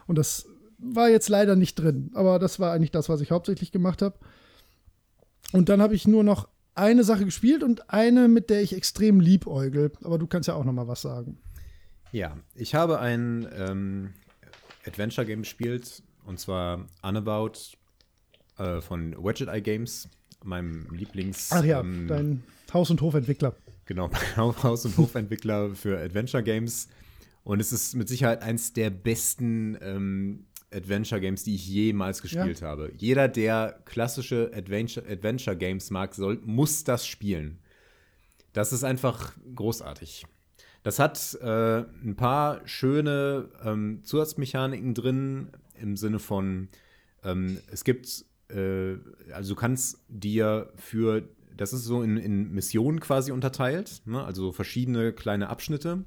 Und 0.08 0.18
das 0.18 0.48
war 0.78 1.10
jetzt 1.10 1.30
leider 1.30 1.56
nicht 1.56 1.76
drin. 1.76 2.12
Aber 2.14 2.40
das 2.40 2.60
war 2.60 2.74
eigentlich 2.74 2.92
das, 2.92 3.10
was 3.10 3.22
ich 3.22 3.32
hauptsächlich 3.32 3.72
gemacht 3.72 4.02
habe. 4.02 4.16
Und 5.52 5.70
dann 5.70 5.82
habe 5.82 5.96
ich 5.96 6.08
nur 6.08 6.24
noch 6.24 6.48
eine 6.76 7.04
Sache 7.04 7.26
gespielt 7.26 7.64
und 7.64 7.90
eine, 7.90 8.28
mit 8.28 8.50
der 8.50 8.62
ich 8.62 8.76
extrem 8.76 9.20
liebäugel. 9.20 9.92
Aber 10.04 10.18
du 10.18 10.28
kannst 10.28 10.48
ja 10.48 10.54
auch 10.56 10.64
noch 10.64 10.74
mal 10.74 10.88
was 10.88 11.02
sagen. 11.02 11.38
Ja, 12.12 12.38
ich 12.56 12.76
habe 12.76 13.00
ein 13.00 13.48
ähm, 13.56 14.14
Adventure-Game 14.86 15.42
gespielt. 15.42 16.04
Und 16.26 16.40
zwar 16.40 16.86
Unabout 17.02 17.54
äh, 18.58 18.82
von 18.82 19.16
Wedget 19.24 19.48
Eye 19.48 19.62
Games. 19.62 20.10
meinem 20.44 20.88
Lieblings. 20.92 21.50
Ach 21.52 21.64
ja, 21.64 21.80
ähm, 21.80 22.08
dein 22.08 22.44
Haus- 22.74 22.90
und 22.90 23.02
Hofentwickler. 23.02 23.56
Genau, 23.86 24.10
Haus- 24.38 24.86
und 24.86 24.98
Hofentwickler 24.98 25.74
für 25.74 25.98
Adventure 26.00 26.44
Games. 26.44 26.90
Und 27.48 27.62
es 27.62 27.72
ist 27.72 27.96
mit 27.96 28.10
Sicherheit 28.10 28.42
eins 28.42 28.74
der 28.74 28.90
besten 28.90 29.78
ähm, 29.80 30.48
Adventure 30.70 31.22
Games, 31.22 31.46
die 31.46 31.56
ich 31.56 31.66
jemals 31.66 32.22
gespielt 32.22 32.60
Ja. 32.60 32.68
habe. 32.68 32.92
Jeder, 32.98 33.30
der 33.30 33.80
klassische 33.86 34.52
Adventure, 34.54 35.08
Adventure 35.10 35.56
Games 35.56 35.90
mag, 35.90 36.14
soll, 36.14 36.42
muss 36.44 36.84
das 36.84 37.08
spielen. 37.08 37.60
Das 38.52 38.74
ist 38.74 38.84
einfach 38.84 39.32
großartig. 39.56 40.26
Das 40.84 41.00
hat 41.00 41.38
äh, 41.42 41.86
ein 42.04 42.16
paar 42.18 42.68
schöne 42.68 43.48
ähm, 43.64 44.02
Zusatzmechaniken 44.04 44.94
drin, 44.94 45.52
im 45.80 45.96
Sinne 45.96 46.20
von, 46.20 46.68
ähm, 47.24 47.60
es 47.72 47.86
gibt, 47.86 48.26
äh, 48.50 48.98
also 49.32 49.54
du 49.54 49.56
kannst 49.56 50.04
dir 50.10 50.74
für, 50.76 51.30
das 51.56 51.72
ist 51.72 51.86
so 51.86 52.04
in, 52.04 52.18
in 52.18 52.52
Missionen 52.52 53.00
quasi 53.00 53.32
unterteilt, 53.32 54.02
ne? 54.04 54.22
also 54.22 54.52
verschiedene 54.52 55.14
kleine 55.14 55.48
Abschnitte. 55.48 56.04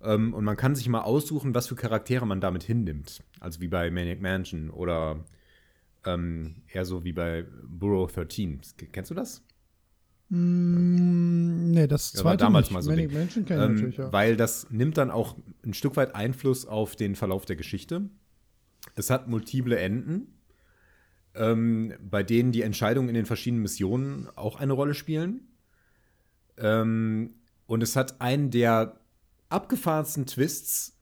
Ähm, 0.00 0.32
und 0.34 0.44
man 0.44 0.56
kann 0.56 0.74
sich 0.74 0.88
mal 0.88 1.02
aussuchen, 1.02 1.54
was 1.54 1.66
für 1.68 1.74
Charaktere 1.74 2.26
man 2.26 2.40
damit 2.40 2.62
hinnimmt. 2.62 3.22
Also 3.40 3.60
wie 3.60 3.68
bei 3.68 3.90
Maniac 3.90 4.20
Mansion 4.20 4.70
oder 4.70 5.24
ähm, 6.06 6.62
eher 6.72 6.84
so 6.84 7.04
wie 7.04 7.12
bei 7.12 7.44
Burrow 7.66 8.10
13. 8.12 8.60
Kennst 8.92 9.10
du 9.10 9.14
das? 9.14 9.42
Mm, 10.30 11.70
nee, 11.70 11.86
das 11.86 12.12
Ja, 12.12 12.18
war 12.18 12.32
zweite 12.32 12.44
damals 12.44 12.66
nicht. 12.66 12.74
mal 12.74 12.82
so 12.82 12.90
Manic. 12.90 13.12
Mansion 13.12 13.44
kenn 13.44 13.58
ich 13.58 13.64
Ähm, 13.64 13.74
natürlich, 13.74 13.96
ja. 13.96 14.12
Weil 14.12 14.36
das 14.36 14.70
nimmt 14.70 14.96
dann 14.98 15.10
auch 15.10 15.36
ein 15.64 15.74
Stück 15.74 15.96
weit 15.96 16.14
Einfluss 16.14 16.66
auf 16.66 16.96
den 16.96 17.16
Verlauf 17.16 17.44
der 17.44 17.56
Geschichte. 17.56 18.02
Es 18.94 19.10
hat 19.10 19.28
multiple 19.28 19.76
Enden, 19.78 20.38
ähm, 21.34 21.94
bei 22.08 22.22
denen 22.22 22.52
die 22.52 22.62
Entscheidungen 22.62 23.08
in 23.08 23.14
den 23.14 23.26
verschiedenen 23.26 23.62
Missionen 23.62 24.28
auch 24.36 24.56
eine 24.60 24.72
Rolle 24.72 24.94
spielen. 24.94 25.48
Ähm, 26.56 27.34
und 27.66 27.82
es 27.82 27.96
hat 27.96 28.20
einen 28.20 28.50
der 28.50 29.00
abgefahrensten 29.48 30.26
Twists, 30.26 30.98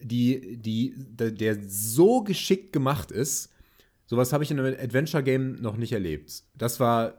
die, 0.00 0.56
die, 0.56 0.94
der, 0.96 1.58
so 1.62 2.22
geschickt 2.22 2.72
gemacht 2.72 3.10
ist. 3.10 3.52
Sowas 4.06 4.32
habe 4.32 4.42
ich 4.42 4.50
in 4.50 4.58
einem 4.58 4.74
Adventure-Game 4.78 5.60
noch 5.60 5.76
nicht 5.76 5.92
erlebt. 5.92 6.44
Das 6.54 6.80
war 6.80 7.18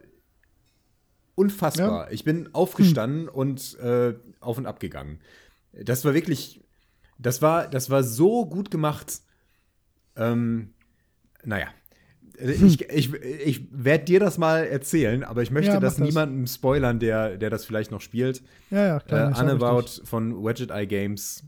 unfassbar. 1.36 2.12
Ich 2.12 2.24
bin 2.24 2.54
aufgestanden 2.54 3.30
und 3.30 3.78
äh, 3.80 4.16
auf 4.40 4.58
und 4.58 4.66
ab 4.66 4.80
gegangen. 4.80 5.20
Das 5.72 6.04
war 6.04 6.14
wirklich, 6.14 6.64
das 7.18 7.42
war, 7.42 7.68
das 7.68 7.90
war 7.90 8.04
so 8.04 8.46
gut 8.46 8.72
gemacht. 8.72 9.22
Ähm, 10.16 10.74
naja. 11.44 11.68
Ich, 12.40 12.90
ich, 12.90 13.14
ich 13.14 13.68
werde 13.72 14.06
dir 14.06 14.20
das 14.20 14.38
mal 14.38 14.64
erzählen, 14.66 15.24
aber 15.24 15.42
ich 15.44 15.52
möchte 15.52 15.74
Ja, 15.74 15.80
das 15.80 15.98
das. 15.98 16.06
niemandem 16.08 16.48
spoilern, 16.48 17.00
der, 17.00 17.38
der 17.38 17.50
das 17.50 17.66
vielleicht 17.66 17.92
noch 17.92 18.02
spielt. 18.02 18.42
ja, 18.72 18.86
ja, 18.86 18.98
Äh, 18.98 19.00
klar. 19.02 19.36
sag 19.36 19.44
Unabout 19.44 19.88
von 20.06 20.44
Widget 20.44 20.72
Eye 20.72 20.88
Games 20.88 21.44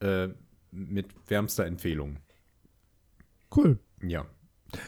äh, 0.00 0.28
mit 0.70 1.06
wärmster 1.28 1.64
Empfehlung. 1.66 2.18
Cool. 3.54 3.78
Ja. 4.06 4.26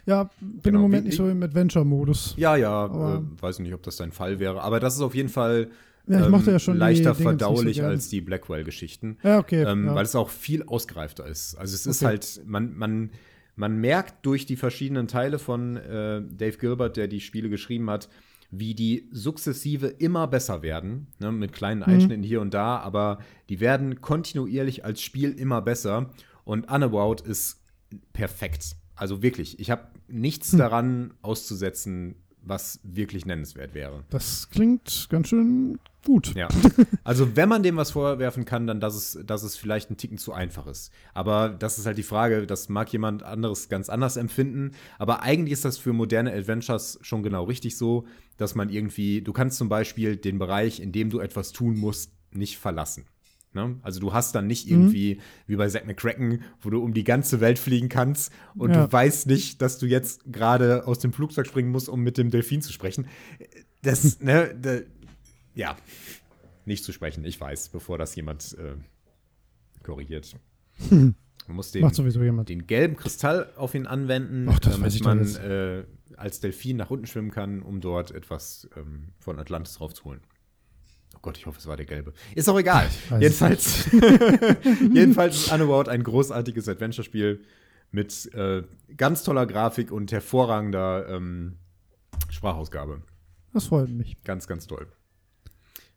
Ja, 0.07 0.25
bin 0.41 0.61
Genau, 0.63 0.77
im 0.79 0.83
Moment 0.83 1.05
wie- 1.05 1.09
nicht 1.09 1.17
so 1.17 1.29
im 1.29 1.43
Adventure-Modus. 1.43 2.35
Ja, 2.37 2.57
ja, 2.57 2.87
äh, 3.17 3.21
weiß 3.41 3.61
nicht, 3.61 3.73
ob 3.75 3.83
das 3.83 3.97
dein 3.97 4.13
Fall 4.13 4.39
wäre, 4.39 4.61
aber 4.61 4.81
das 4.81 4.95
ist 4.97 5.01
auf 5.01 5.15
jeden 5.15 5.29
Fall 5.29 5.69
Ja, 6.07 6.19
ich 6.21 6.25
ähm, 6.27 6.31
mochte 6.33 6.51
ja 6.51 6.59
schon 6.59 6.75
die 6.75 6.81
leichter 6.81 7.15
so 7.15 7.23
verdaulich 7.23 7.77
gern. 7.79 7.91
als 7.91 8.09
die 8.09 8.21
Blackwell-Geschichten. 8.21 9.19
Ja, 9.23 9.39
okay. 9.39 9.63
ähm, 9.63 9.87
ja. 9.87 9.95
weil 9.95 10.05
es 10.05 10.15
auch 10.15 10.31
viel 10.31 10.63
ausgereifter 10.65 11.27
ist. 11.27 11.55
Also 11.57 11.75
es 11.75 11.87
ist 11.87 12.03
Okay. 12.03 12.07
halt, 12.13 12.43
man, 12.45 12.77
man, 12.77 13.11
man 13.59 13.77
merkt 13.79 14.25
durch 14.25 14.47
die 14.47 14.57
verschiedenen 14.57 15.09
Teile 15.09 15.39
von 15.39 15.77
äh, 15.77 16.23
Dave 16.23 16.57
Gilbert, 16.59 16.97
der 16.97 17.09
die 17.09 17.21
Spiele 17.21 17.49
geschrieben 17.51 17.91
hat, 17.91 18.09
wie 18.51 18.75
die 18.75 19.09
sukzessive 19.13 19.89
immer 19.89 20.27
besser 20.27 20.63
werden, 20.63 21.09
ne, 21.19 21.33
mit 21.33 21.53
kleinen 21.53 21.81
Mhm. 21.81 21.87
Einschnitten 21.87 22.23
hier 22.23 22.41
und 22.41 22.55
da, 22.55 22.79
aber 22.79 23.19
die 23.49 23.61
werden 23.61 24.01
kontinuierlich 24.01 24.85
als 24.85 25.03
Spiel 25.03 25.33
immer 25.33 25.61
besser. 25.61 26.11
Und 26.45 26.71
Unabout 26.71 27.23
ist 27.25 27.63
perfekt. 28.13 28.77
Also 28.95 29.23
wirklich, 29.23 29.61
ich 29.61 29.71
habe 29.71 29.89
nichts 30.09 30.53
Hm. 30.53 30.59
daran 30.59 31.15
auszusetzen, 31.21 32.15
was 32.49 32.81
wirklich 32.83 33.27
nennenswert 33.27 33.75
wäre. 33.75 34.05
das 34.11 34.49
klingt 34.51 35.09
ganz 35.11 35.29
schön 35.29 35.79
gut. 36.05 36.35
Ja. 36.35 36.49
Also, 37.05 37.37
wenn 37.37 37.49
man 37.49 37.63
dem 37.63 37.77
was 37.77 37.93
vorwerfen 37.93 38.45
kann, 38.45 38.67
dann, 38.67 38.81
dass 38.81 38.95
es, 38.95 39.19
dass 39.25 39.43
es 39.43 39.57
vielleicht 39.57 39.91
ein 39.91 39.97
Ticken 39.97 40.19
zu 40.19 40.35
einfach 40.35 40.67
ist. 40.67 40.93
Aber 41.15 41.49
das 41.49 41.79
ist 41.79 41.87
halt 41.87 41.97
die 41.97 42.03
Frage, 42.03 42.47
das 42.47 42.69
mag 42.69 42.93
jemand 42.93 43.23
anderes 43.23 43.71
ganz 43.71 43.89
anders 43.89 44.19
empfinden. 44.19 44.73
Aber 44.99 45.23
eigentlich 45.23 45.53
ist 45.53 45.65
das 45.65 45.79
für 45.79 45.95
moderne 45.95 46.33
Adventures 46.33 46.99
schon 47.01 47.23
genau 47.23 47.45
richtig 47.45 47.79
so, 47.79 48.07
dass 48.37 48.55
man 48.55 48.69
irgendwie, 48.69 49.23
du 49.23 49.33
kannst 49.33 49.57
zum 49.57 49.71
Beispiel 49.71 50.17
den 50.17 50.39
Bereich, 50.39 50.81
in 50.81 50.93
dem 50.93 51.09
du 51.09 51.21
etwas 51.21 51.53
tun 51.53 51.79
musst, 51.79 52.13
nicht 52.31 52.59
verlassen. 52.59 53.07
Ne? 53.55 53.79
Also 53.83 53.99
du 54.01 54.13
hast 54.13 54.35
dann 54.35 54.45
Mhm. 54.45 54.49
nicht 54.49 54.69
irgendwie 54.71 55.21
wie 55.47 55.57
bei 55.57 55.69
Zack 55.69 55.87
McCracken, 55.87 56.43
wo 56.61 56.71
du 56.71 56.83
um 56.83 56.93
die 56.93 57.05
ganze 57.05 57.41
Welt 57.41 57.59
fliegen 57.59 57.89
kannst 57.89 58.31
und 58.55 58.71
Ja. 58.71 58.87
du 58.87 58.93
weißt 58.93 59.27
nicht, 59.27 59.63
dass 59.63 59.79
du 59.79 59.87
jetzt 59.87 60.23
gerade 60.31 60.87
aus 60.87 60.99
dem 60.99 61.13
Flugzeug 61.13 61.47
springen 61.47 61.71
musst, 61.71 61.89
um 61.89 62.03
mit 62.03 62.19
dem 62.19 62.31
Delfin 62.31 62.61
zu 62.63 62.73
sprechen. 62.73 63.07
Das, 63.83 64.21
ne, 64.21 64.55
da, 64.61 64.81
ja, 65.55 65.77
nicht 66.67 66.85
zu 66.85 66.93
sprechen, 66.93 67.25
ich 67.25 67.41
weiß, 67.41 67.71
bevor 67.71 67.97
das 67.97 68.15
jemand 68.17 68.55
äh, 68.59 68.75
korrigiert. 69.83 70.37
Man 70.91 71.15
muss 71.49 71.73
den, 71.73 71.83
Macht 71.83 71.95
sowieso 71.95 72.23
jemand. 72.23 72.49
den 72.51 72.67
gelben 72.67 72.97
Kristall 72.97 73.51
auf 73.57 73.75
ihn 73.75 73.87
anwenden, 73.87 74.47
Ach, 74.51 74.59
damit 74.59 75.03
man 75.03 75.25
äh, 75.37 75.85
als 76.17 76.41
Delfin 76.41 76.77
nach 76.77 76.91
unten 76.91 77.07
schwimmen 77.07 77.31
kann, 77.31 77.63
um 77.63 77.81
dort 77.81 78.11
etwas 78.11 78.69
ähm, 78.77 79.09
von 79.19 79.39
Atlantis 79.39 79.81
raufzuholen. 79.81 80.21
Oh 81.19 81.21
Gott, 81.23 81.37
ich 81.37 81.47
hoffe, 81.47 81.59
es 81.59 81.67
war 81.67 81.77
der 81.77 81.85
gelbe. 81.87 82.13
Ist 82.37 82.49
auch 82.49 82.59
egal. 82.59 82.87
Jedenfalls, 83.21 83.89
jedenfalls 84.93 85.37
ist 85.37 85.53
Unabout 85.53 85.91
ein 85.91 86.05
großartiges 86.05 86.69
Adventure-Spiel 86.69 87.41
mit 87.91 88.33
äh, 88.35 88.63
ganz 88.97 89.25
toller 89.25 89.45
Grafik 89.47 89.91
und 89.91 90.13
hervorragender 90.13 91.09
ähm, 91.09 91.57
Sprachausgabe. 92.31 93.03
Das 93.53 93.67
freut 93.67 93.89
mich. 93.91 94.23
Ganz, 94.25 94.47
ganz 94.47 94.67
toll. 94.67 94.87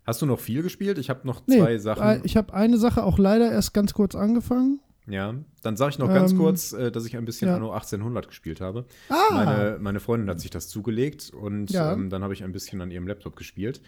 Hast 0.06 0.22
du 0.22 0.26
noch 0.26 0.40
viel 0.40 0.64
gespielt? 0.64 0.98
Ich 0.98 1.10
habe 1.12 1.28
noch 1.28 1.46
Nee, 1.46 1.60
zwei 1.60 1.78
Sachen. 1.78 2.04
äh, 2.04 2.20
ich 2.24 2.36
habe 2.36 2.54
eine 2.54 2.78
Sache 2.78 3.04
auch 3.04 3.20
leider 3.20 3.52
erst 3.52 3.74
ganz 3.74 3.94
kurz 3.94 4.16
angefangen. 4.16 4.80
Ja, 5.08 5.36
dann 5.62 5.78
sage 5.78 5.92
ich 5.92 6.00
noch 6.00 6.08
ganz 6.08 6.32
Ähm, 6.32 6.38
kurz, 6.40 6.74
äh, 6.74 6.92
dass 6.92 7.06
ich 7.06 7.18
ein 7.18 7.26
bisschen 7.26 7.50
ja. 7.50 7.56
Anno 7.58 7.72
1800 7.72 8.28
gespielt 8.28 8.62
habe. 8.62 8.86
Ah! 9.10 9.16
Meine, 9.34 9.78
meine 9.80 10.00
Freundin 10.00 10.30
hat 10.30 10.40
sich 10.40 10.50
das 10.50 10.70
zugelegt 10.70 11.32
und 11.32 11.70
Ja. 11.72 11.94
ähm, 11.94 12.10
dann 12.10 12.24
habe 12.24 12.34
ich 12.34 12.44
ein 12.44 12.52
bisschen 12.52 12.82
an 12.82 12.90
ihrem 12.90 13.08
Laptop 13.08 13.36
gespielt. 13.36 13.82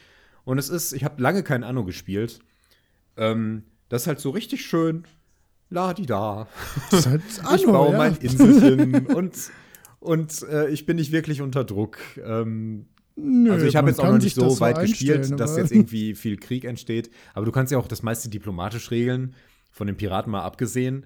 Und 0.45 0.57
es 0.57 0.69
ist, 0.69 0.93
ich 0.93 1.03
habe 1.03 1.21
lange 1.21 1.43
kein 1.43 1.63
Anno 1.63 1.85
gespielt. 1.85 2.39
Ähm, 3.17 3.63
das 3.89 4.03
ist 4.03 4.07
halt 4.07 4.19
so 4.19 4.31
richtig 4.31 4.65
schön 4.65 5.05
la-di-da. 5.73 6.47
Das 6.91 6.99
ist 7.01 7.07
halt 7.07 7.21
Ich 7.55 7.63
Anno, 7.67 7.71
baue 7.71 7.91
ja. 7.91 7.97
mein 7.97 8.15
Inselchen 8.17 9.07
und, 9.07 9.51
und 9.99 10.41
äh, 10.43 10.69
ich 10.69 10.85
bin 10.85 10.97
nicht 10.97 11.11
wirklich 11.11 11.41
unter 11.41 11.63
Druck. 11.63 11.97
Ähm, 12.23 12.85
Nö, 13.15 13.51
also 13.51 13.65
ich 13.65 13.75
habe 13.75 13.89
jetzt 13.89 13.99
auch 13.99 14.11
noch 14.11 14.17
nicht 14.17 14.35
so 14.35 14.59
weit 14.59 14.79
gespielt, 14.79 15.39
dass 15.39 15.57
jetzt 15.57 15.71
irgendwie 15.71 16.15
viel 16.15 16.37
Krieg 16.37 16.63
entsteht. 16.63 17.11
Aber 17.33 17.45
du 17.45 17.51
kannst 17.51 17.71
ja 17.71 17.77
auch 17.77 17.87
das 17.87 18.01
meiste 18.01 18.29
diplomatisch 18.29 18.89
regeln, 18.91 19.35
von 19.71 19.87
den 19.87 19.97
Piraten 19.97 20.31
mal 20.31 20.41
abgesehen. 20.41 21.05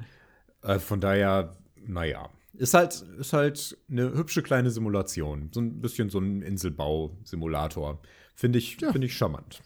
Äh, 0.61 0.79
von 0.79 0.99
daher, 0.99 1.57
naja. 1.85 2.29
Ist 2.53 2.73
halt, 2.73 3.05
ist 3.19 3.33
halt 3.33 3.77
eine 3.89 4.13
hübsche 4.13 4.41
kleine 4.41 4.71
Simulation. 4.71 5.49
So 5.53 5.59
ein 5.59 5.81
bisschen 5.81 6.09
so 6.09 6.19
ein 6.19 6.41
Inselbau-Simulator. 6.41 8.01
Finde 8.39 8.59
ich, 8.59 8.77
Ja. 8.79 8.91
finde 8.91 9.07
ich 9.07 9.17
charmant. 9.17 9.63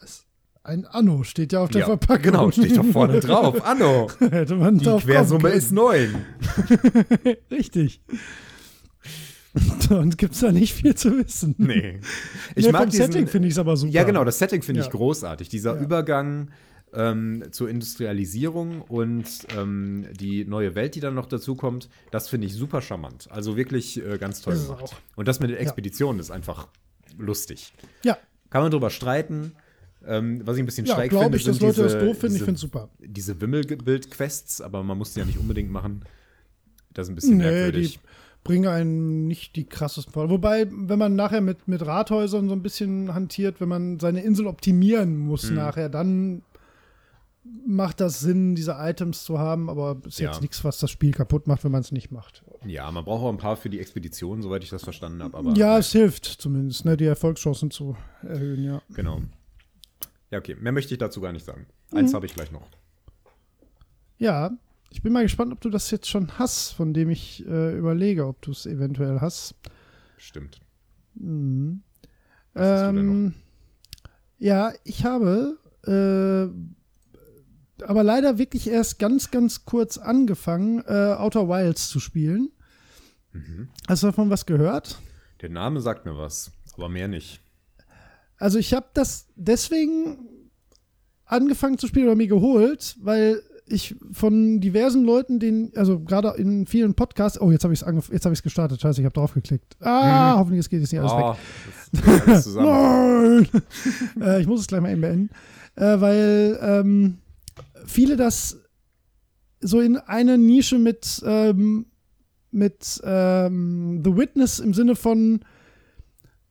Ein 0.64 0.86
Anno 0.86 1.24
steht 1.24 1.52
ja 1.52 1.60
auf 1.60 1.68
der 1.70 1.80
Ja, 1.82 1.86
Verpackung. 1.88 2.22
Genau, 2.22 2.50
steht 2.50 2.74
doch 2.76 2.86
vorne 2.86 3.20
drauf. 3.20 3.62
Anno. 3.66 4.08
Hätte 4.18 4.56
man 4.56 4.78
Die 4.78 4.84
Quersumme 4.86 5.50
ist 5.50 5.72
neun. 5.72 6.24
Richtig. 7.50 8.00
Und 9.90 10.16
gibt's 10.16 10.40
da 10.40 10.50
nicht 10.52 10.72
viel 10.72 10.94
zu 10.94 11.18
wissen. 11.18 11.54
Nee. 11.58 12.00
Ich 12.54 12.64
Nee, 12.64 12.72
mag 12.72 12.82
vom 12.84 12.90
diesen, 12.90 13.12
Setting 13.12 13.26
finde 13.26 13.48
ich 13.48 13.52
es 13.54 13.58
aber 13.58 13.76
super. 13.76 13.92
Ja, 13.92 14.04
genau, 14.04 14.24
das 14.24 14.38
Setting 14.38 14.62
finde 14.62 14.80
ich 14.80 14.86
Ja. 14.86 14.92
großartig. 14.92 15.50
Dieser 15.50 15.74
Ja. 15.74 15.80
Übergang 15.82 16.50
ähm, 16.94 17.44
zur 17.50 17.68
Industrialisierung 17.68 18.80
und 18.82 19.26
ähm, 19.58 20.06
die 20.18 20.44
neue 20.46 20.74
Welt, 20.74 20.94
die 20.94 21.00
dann 21.00 21.14
noch 21.14 21.26
dazu 21.26 21.54
kommt, 21.56 21.90
das 22.10 22.28
finde 22.30 22.46
ich 22.46 22.54
super 22.54 22.80
charmant. 22.80 23.28
Also 23.30 23.56
wirklich 23.56 24.02
äh, 24.02 24.16
ganz 24.16 24.40
toll 24.40 24.54
es 24.54 24.66
gemacht. 24.66 24.96
Und 25.16 25.28
das 25.28 25.40
mit 25.40 25.50
den 25.50 25.56
Expeditionen 25.58 26.20
ist 26.20 26.30
einfach 26.30 26.68
lustig. 27.18 27.72
Ja, 28.04 28.16
Kann 28.52 28.62
man 28.62 28.70
drüber 28.70 28.90
streiten. 28.90 29.52
Ähm, 30.04 30.42
was 30.44 30.56
ich 30.56 30.62
ein 30.62 30.66
bisschen 30.66 30.84
ja 30.84 30.94
schräg 30.96 31.10
glaube 31.10 31.24
finde, 31.26 31.38
ich, 31.38 31.44
dass 31.44 31.56
sind 31.56 31.66
Leute 31.66 31.82
diese, 31.84 31.96
das 31.98 32.04
doof 32.06 32.18
finden. 32.18 32.36
Ich 32.36 32.42
finde 32.42 32.54
es 32.56 32.60
super. 32.60 32.88
diese 32.98 33.40
Wimmelbild-Quests, 33.40 34.60
aber 34.60 34.82
man 34.82 34.98
muss 34.98 35.14
die 35.14 35.20
ja 35.20 35.26
nicht 35.26 35.38
unbedingt 35.38 35.70
machen. 35.70 36.02
Das 36.92 37.06
ist 37.06 37.12
ein 37.12 37.14
bisschen 37.14 37.36
Nee, 37.38 37.44
merkwürdig. 37.44 37.92
die 37.94 38.00
bringen 38.44 38.66
einen 38.66 39.26
nicht 39.28 39.54
die 39.54 39.64
krassesten 39.64 40.12
vor. 40.12 40.28
Wobei, 40.28 40.66
wenn 40.70 40.98
man 40.98 41.14
nachher 41.14 41.40
mit, 41.40 41.68
mit 41.68 41.86
Rathäusern 41.86 42.48
so 42.48 42.54
ein 42.54 42.62
bisschen 42.62 43.14
hantiert, 43.14 43.60
wenn 43.60 43.68
man 43.68 44.00
seine 44.00 44.22
Insel 44.22 44.48
optimieren 44.48 45.16
muss 45.16 45.48
Mhm. 45.48 45.56
nachher, 45.56 45.88
dann 45.88 46.42
macht 47.66 48.00
das 48.00 48.20
Sinn, 48.20 48.54
diese 48.56 48.76
Items 48.78 49.24
zu 49.24 49.38
haben, 49.38 49.70
aber 49.70 49.96
ist 50.06 50.18
Ja. 50.20 50.30
jetzt 50.32 50.40
nichts, 50.42 50.64
was 50.64 50.78
das 50.78 50.90
Spiel 50.90 51.12
kaputt 51.12 51.46
macht, 51.46 51.64
wenn 51.64 51.72
man 51.72 51.80
es 51.80 51.92
nicht 51.92 52.10
macht. 52.10 52.42
Ja, 52.64 52.90
man 52.90 53.04
braucht 53.04 53.22
auch 53.22 53.30
ein 53.30 53.38
paar 53.38 53.56
für 53.56 53.70
die 53.70 53.80
Expedition, 53.80 54.42
soweit 54.42 54.62
ich 54.62 54.70
das 54.70 54.84
verstanden 54.84 55.22
habe. 55.22 55.36
Aber 55.36 55.52
ja, 55.54 55.78
es 55.78 55.92
hilft 55.92 56.24
zumindest, 56.26 56.84
ne, 56.84 56.96
die 56.96 57.06
Erfolgschancen 57.06 57.70
zu 57.70 57.96
erhöhen, 58.22 58.62
ja. 58.62 58.82
Genau. 58.94 59.20
Ja, 60.30 60.38
okay. 60.38 60.56
Mehr 60.58 60.72
möchte 60.72 60.94
ich 60.94 60.98
dazu 60.98 61.20
gar 61.20 61.32
nicht 61.32 61.44
sagen. 61.44 61.66
Eins 61.92 62.14
habe 62.14 62.26
ich 62.26 62.34
gleich 62.34 62.50
noch. 62.52 62.66
Ja, 64.18 64.50
ich 64.90 65.02
bin 65.02 65.12
mal 65.12 65.22
gespannt, 65.22 65.52
ob 65.52 65.60
du 65.60 65.70
das 65.70 65.90
jetzt 65.90 66.08
schon 66.08 66.38
hast, 66.38 66.72
von 66.72 66.94
dem 66.94 67.10
ich 67.10 67.44
äh, 67.46 67.76
überlege, 67.76 68.26
ob 68.26 68.40
du 68.42 68.52
es 68.52 68.66
eventuell 68.66 69.20
hast. 69.20 69.54
Stimmt. 70.16 70.60
Mhm. 71.14 71.82
Was 72.54 72.66
hast 72.66 72.90
du 72.90 72.96
denn 72.96 73.08
Ähm, 73.08 73.34
ja, 74.38 74.72
ich 74.84 75.04
habe 75.04 75.58
äh, 75.86 76.48
aber 77.82 78.02
leider 78.02 78.38
wirklich 78.38 78.68
erst 78.68 78.98
ganz, 78.98 79.30
ganz 79.30 79.64
kurz 79.64 79.98
angefangen, 79.98 80.82
äh, 80.86 81.14
Outer 81.18 81.48
Wilds 81.48 81.88
zu 81.88 82.00
spielen. 82.00 82.50
Mhm. 83.32 83.68
Hast 83.88 84.02
du 84.02 84.08
davon 84.08 84.30
was 84.30 84.46
gehört? 84.46 84.98
Der 85.40 85.48
Name 85.50 85.80
sagt 85.80 86.04
mir 86.04 86.16
was, 86.16 86.52
aber 86.76 86.88
mehr 86.88 87.08
nicht. 87.08 87.40
Also 88.38 88.58
ich 88.58 88.74
habe 88.74 88.86
das 88.94 89.26
deswegen 89.36 90.18
angefangen 91.24 91.78
zu 91.78 91.86
spielen 91.86 92.06
oder 92.06 92.16
mir 92.16 92.26
geholt, 92.26 92.96
weil 93.00 93.42
ich 93.66 93.94
von 94.12 94.60
diversen 94.60 95.04
Leuten, 95.04 95.38
den, 95.38 95.72
also 95.76 96.00
gerade 96.00 96.30
in 96.36 96.66
vielen 96.66 96.94
Podcasts, 96.94 97.40
oh, 97.40 97.50
jetzt 97.52 97.64
habe 97.64 97.72
ich 97.72 97.80
es 97.82 98.08
jetzt 98.08 98.24
habe 98.26 98.32
ich 98.34 98.40
es 98.40 98.42
gestartet, 98.42 98.80
scheiße, 98.80 99.00
ich 99.00 99.04
habe 99.04 99.14
drauf 99.14 99.32
geklickt. 99.32 99.76
Ah, 99.80 100.34
Mhm. 100.34 100.38
hoffentlich 100.40 100.60
es 100.60 100.68
geht 100.68 100.80
jetzt 100.80 100.92
nicht 100.92 101.00
alles 101.00 101.12
weg. 101.12 101.24
Oh, 101.24 101.36
geht 102.04 102.28
alles. 102.28 102.54
Nein! 102.54 103.48
äh, 104.20 104.40
ich 104.42 104.46
muss 104.46 104.60
es 104.60 104.66
gleich 104.66 104.80
mal 104.80 104.90
eben 104.92 105.00
beenden. 105.00 105.30
Äh, 105.76 106.00
weil 106.00 106.58
ähm, 106.60 107.18
viele 107.86 108.16
das 108.16 108.58
so 109.60 109.80
in 109.80 109.96
eine 109.96 110.38
Nische 110.38 110.78
mit, 110.78 111.22
ähm, 111.24 111.86
mit 112.50 113.00
ähm, 113.04 114.02
The 114.04 114.16
Witness 114.16 114.58
im 114.58 114.74
Sinne 114.74 114.96
von 114.96 115.40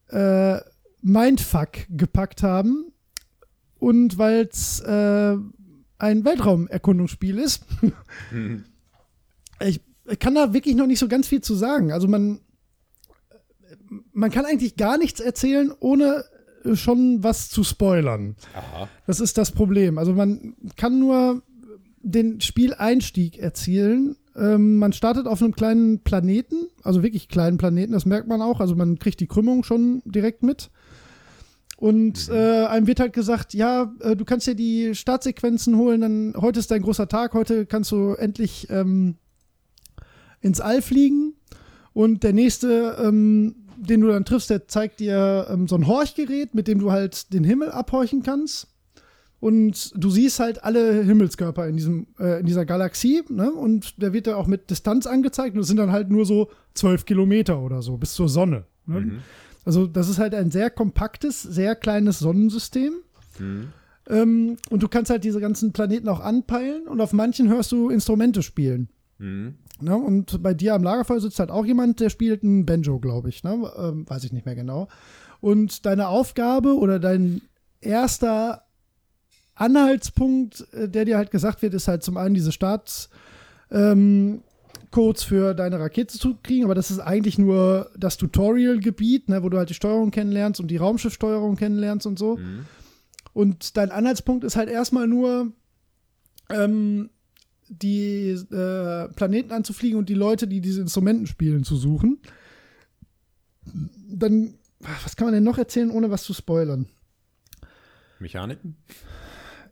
äh, 0.10 0.58
Mindfuck 1.02 1.88
gepackt 1.90 2.44
haben. 2.44 2.94
Und 3.80 4.18
weil 4.18 4.48
es 4.52 4.80
äh, 4.82 5.36
ein 5.98 6.26
Weltraumerkundungsspiel 6.26 7.40
ist. 7.40 7.66
Mhm. 8.32 8.66
ich 9.60 9.82
kann 10.20 10.36
da 10.36 10.54
wirklich 10.54 10.76
noch 10.76 10.88
nicht 10.88 11.00
so 11.00 11.08
ganz 11.08 11.28
viel 11.28 11.42
zu 11.42 11.56
sagen. 11.56 11.92
Also 11.92 12.08
man, 12.08 12.42
man 14.12 14.32
kann 14.32 14.46
eigentlich 14.46 14.76
gar 14.76 14.98
nichts 14.98 15.20
erzählen, 15.20 15.72
ohne 15.80 16.24
schon 16.74 17.24
was 17.24 17.50
zu 17.50 17.64
spoilern. 17.64 18.36
Aha. 18.54 18.88
Das 19.08 19.20
ist 19.20 19.38
das 19.38 19.52
Problem. 19.52 19.98
Also 19.98 20.14
man 20.14 20.56
kann 20.76 21.00
nur 21.00 21.42
den 22.02 22.42
Spieleinstieg 22.42 23.38
erzielen. 23.38 24.16
Ähm, 24.36 24.78
man 24.78 24.94
startet 24.94 25.28
auf 25.28 25.42
einem 25.42 25.54
kleinen 25.54 26.00
Planeten, 26.00 26.68
also 26.84 27.04
wirklich 27.04 27.28
kleinen 27.28 27.58
Planeten, 27.58 27.92
das 27.92 28.06
merkt 28.06 28.28
man 28.28 28.42
auch. 28.42 28.60
Also 28.60 28.76
man 28.76 28.98
kriegt 28.98 29.20
die 29.20 29.28
Krümmung 29.28 29.64
schon 29.64 30.02
direkt 30.06 30.44
mit. 30.44 30.70
Und 31.78 32.30
äh, 32.30 32.66
einem 32.66 32.86
wird 32.86 33.00
halt 33.00 33.14
gesagt, 33.14 33.56
ja, 33.56 33.92
äh, 34.02 34.16
du 34.16 34.24
kannst 34.24 34.46
dir 34.46 34.54
die 34.54 34.94
Startsequenzen 34.94 35.76
holen, 35.78 36.02
dann 36.02 36.34
heute 36.38 36.60
ist 36.60 36.70
dein 36.70 36.84
großer 36.84 37.08
Tag, 37.08 37.34
heute 37.34 37.66
kannst 37.66 37.92
du 37.92 38.14
endlich 38.14 38.68
ähm, 38.70 39.16
ins 40.42 40.62
All 40.62 40.82
fliegen. 40.82 41.34
Und 41.94 42.24
der 42.24 42.34
nächste, 42.34 42.98
ähm, 43.04 43.61
den 43.82 44.02
du 44.02 44.08
dann 44.08 44.26
triffst, 44.26 44.50
der 44.50 44.68
zeigt 44.68 45.00
dir 45.00 45.48
ähm, 45.50 45.68
so 45.68 45.76
ein 45.76 45.88
Horchgerät, 45.88 46.54
mit 46.54 46.68
dem 46.68 46.80
du 46.80 46.92
halt 46.92 47.34
den 47.34 47.44
Himmel 47.44 47.72
abhorchen 47.72 48.24
kannst. 48.24 48.68
Und 49.40 49.92
du 49.96 50.12
siehst 50.12 50.40
halt 50.40 50.64
alle 50.64 51.04
Himmelskörper 51.04 51.68
in, 51.68 51.76
diesem, 51.76 52.08
äh, 52.20 52.42
in 52.42 52.46
dieser 52.46 52.64
Galaxie, 52.64 53.24
ne? 53.30 53.52
Und 53.52 54.00
der 54.00 54.14
wird 54.14 54.28
ja 54.28 54.36
auch 54.36 54.46
mit 54.46 54.70
Distanz 54.70 55.08
angezeigt. 55.08 55.56
Und 55.56 55.62
das 55.62 55.68
sind 55.68 55.78
dann 55.78 55.92
halt 55.92 56.12
nur 56.12 56.26
so 56.26 56.52
zwölf 56.76 57.06
Kilometer 57.06 57.60
oder 57.60 57.82
so 57.82 57.98
bis 57.98 58.14
zur 58.14 58.30
Sonne. 58.30 58.66
Ne? 58.86 59.02
Mhm. 59.02 59.20
Also, 59.66 59.88
das 59.88 60.10
ist 60.10 60.20
halt 60.20 60.36
ein 60.36 60.52
sehr 60.52 60.70
kompaktes, 60.70 61.42
sehr 61.42 61.76
kleines 61.76 62.20
Sonnensystem. 62.20 62.94
Mhm. 63.40 63.70
Ähm, 64.08 64.58
und 64.70 64.84
du 64.84 64.88
kannst 64.88 65.10
halt 65.10 65.24
diese 65.24 65.40
ganzen 65.40 65.74
Planeten 65.74 66.08
auch 66.08 66.20
anpeilen 66.20 66.88
und 66.88 67.02
auf 67.02 67.12
manchen 67.12 67.50
hörst 67.50 67.72
du 67.72 67.90
Instrumente 67.90 68.44
spielen. 68.44 68.90
Mhm. 69.18 69.56
Ne? 69.82 69.96
Und 69.96 70.42
bei 70.42 70.54
dir 70.54 70.74
am 70.76 70.84
Lagerfeuer 70.84 71.20
sitzt 71.20 71.40
halt 71.40 71.52
auch 71.52 71.66
jemand, 71.66 72.00
der 72.00 72.10
spielt 72.10 72.44
ein 72.44 72.66
Banjo, 72.66 73.00
glaube 73.00 73.30
ich. 73.30 73.44
Ne? 73.44 73.72
Ähm, 73.78 74.10
weiß 74.10 74.24
ich 74.24 74.34
nicht 74.34 74.46
mehr 74.46 74.56
genau. 74.56 74.88
Und 75.40 75.86
deine 75.86 76.08
Aufgabe 76.08 76.78
oder 76.78 77.00
dein 77.00 77.42
erster 77.80 78.64
Anhaltspunkt, 79.56 80.68
äh, 80.74 80.90
der 80.90 81.06
dir 81.06 81.18
halt 81.18 81.32
gesagt 81.32 81.62
wird, 81.62 81.74
ist 81.74 81.88
halt 81.88 82.04
zum 82.04 82.18
einen 82.18 82.34
diese 82.34 82.52
Starts. 82.52 83.10
Ähm, 83.72 84.44
Codes 84.92 85.24
für 85.24 85.54
deine 85.54 85.80
Rakete 85.80 86.18
zu 86.18 86.36
kriegen, 86.44 86.66
aber 86.66 86.76
das 86.76 86.92
ist 86.92 87.00
eigentlich 87.00 87.38
nur 87.38 87.90
das 87.98 88.18
Tutorial-Gebiet, 88.18 89.30
ne, 89.30 89.42
wo 89.42 89.50
du 89.50 89.58
halt 89.58 89.70
die 89.70 89.74
Steuerung 89.74 90.12
kennenlernst 90.12 90.60
und 90.60 90.68
die 90.68 90.78
Raumschiffsteuerung 90.78 91.56
kennenlernst 91.56 92.06
und 92.06 92.20
so. 92.20 92.36
Mhm. 92.36 92.66
Und 93.34 93.78
dein 93.78 93.92
Anhaltspunkt 93.92 94.44
ist 94.44 94.58
halt 94.58 94.70
erstmal 94.70 95.08
nur, 95.08 95.54
ähm, 96.50 97.10
die 97.72 98.32
äh, 98.32 99.08
Planeten 99.10 99.54
anzufliegen 99.54 99.98
und 99.98 100.10
die 100.10 100.14
Leute, 100.14 100.48
die 100.48 100.60
diese 100.60 100.82
Instrumenten 100.82 101.26
spielen, 101.26 101.64
zu 101.64 101.78
suchen. 101.78 102.20
Dann, 104.10 104.56
was 104.80 105.16
kann 105.16 105.28
man 105.28 105.34
denn 105.34 105.44
noch 105.44 105.58
erzählen, 105.58 105.90
ohne 105.90 106.12
was 106.12 106.24
zu 106.24 106.34
spoilern? 106.34 106.88
Mechaniken? 108.20 108.76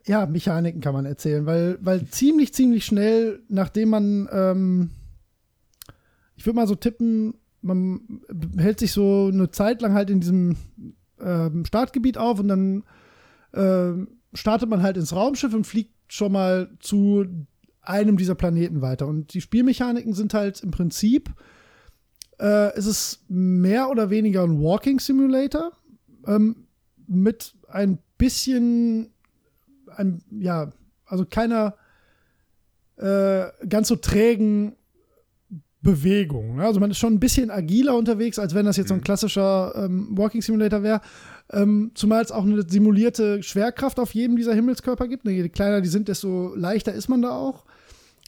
Ja, 0.06 0.24
Mechaniken 0.24 0.80
kann 0.80 0.94
man 0.94 1.04
erzählen, 1.04 1.44
weil, 1.44 1.78
weil 1.82 2.06
ziemlich, 2.06 2.54
ziemlich 2.54 2.86
schnell, 2.86 3.42
nachdem 3.48 3.90
man, 3.90 4.28
ähm, 4.32 4.90
ich 6.36 6.46
würde 6.46 6.56
mal 6.56 6.66
so 6.66 6.74
tippen, 6.74 7.34
man 7.60 8.22
hält 8.56 8.80
sich 8.80 8.92
so 8.92 9.28
eine 9.30 9.50
Zeit 9.50 9.82
lang 9.82 9.92
halt 9.92 10.08
in 10.08 10.20
diesem 10.20 10.56
ähm, 11.20 11.66
Startgebiet 11.66 12.16
auf 12.16 12.40
und 12.40 12.48
dann 12.48 12.84
ähm, 13.52 14.08
startet 14.32 14.70
man 14.70 14.82
halt 14.82 14.96
ins 14.96 15.14
Raumschiff 15.14 15.52
und 15.52 15.66
fliegt 15.66 15.92
schon 16.08 16.32
mal 16.32 16.70
zu 16.80 17.26
einem 17.82 18.16
dieser 18.16 18.34
Planeten 18.34 18.82
weiter. 18.82 19.06
Und 19.06 19.34
die 19.34 19.40
Spielmechaniken 19.40 20.12
sind 20.12 20.34
halt 20.34 20.62
im 20.62 20.70
Prinzip, 20.70 21.30
äh, 22.38 22.72
es 22.74 22.86
ist 22.86 23.24
mehr 23.28 23.90
oder 23.90 24.10
weniger 24.10 24.42
ein 24.42 24.60
Walking 24.60 25.00
Simulator 25.00 25.72
ähm, 26.26 26.66
mit 27.06 27.54
ein 27.68 27.98
bisschen, 28.18 29.10
ein, 29.96 30.22
ja, 30.30 30.70
also 31.06 31.24
keiner 31.24 31.74
äh, 32.96 33.46
ganz 33.68 33.88
so 33.88 33.96
trägen 33.96 34.76
Bewegung. 35.82 36.56
Ne? 36.56 36.64
Also 36.64 36.78
man 36.80 36.90
ist 36.90 36.98
schon 36.98 37.14
ein 37.14 37.20
bisschen 37.20 37.50
agiler 37.50 37.96
unterwegs, 37.96 38.38
als 38.38 38.54
wenn 38.54 38.66
das 38.66 38.76
jetzt 38.76 38.88
so 38.88 38.94
ein 38.94 39.00
Mhm. 39.00 39.04
klassischer 39.04 39.72
ähm, 39.76 40.08
Walking 40.16 40.42
Simulator 40.42 40.82
wäre. 40.82 41.00
Ähm, 41.52 41.90
zumal 41.94 42.22
es 42.22 42.30
auch 42.30 42.44
eine 42.44 42.68
simulierte 42.68 43.42
Schwerkraft 43.42 43.98
auf 43.98 44.14
jedem 44.14 44.36
dieser 44.36 44.54
Himmelskörper 44.54 45.08
gibt. 45.08 45.24
Ne, 45.24 45.32
Je 45.32 45.48
kleiner 45.48 45.80
die 45.80 45.88
sind, 45.88 46.08
desto 46.08 46.54
leichter 46.54 46.92
ist 46.92 47.08
man 47.08 47.22
da 47.22 47.32
auch. 47.32 47.64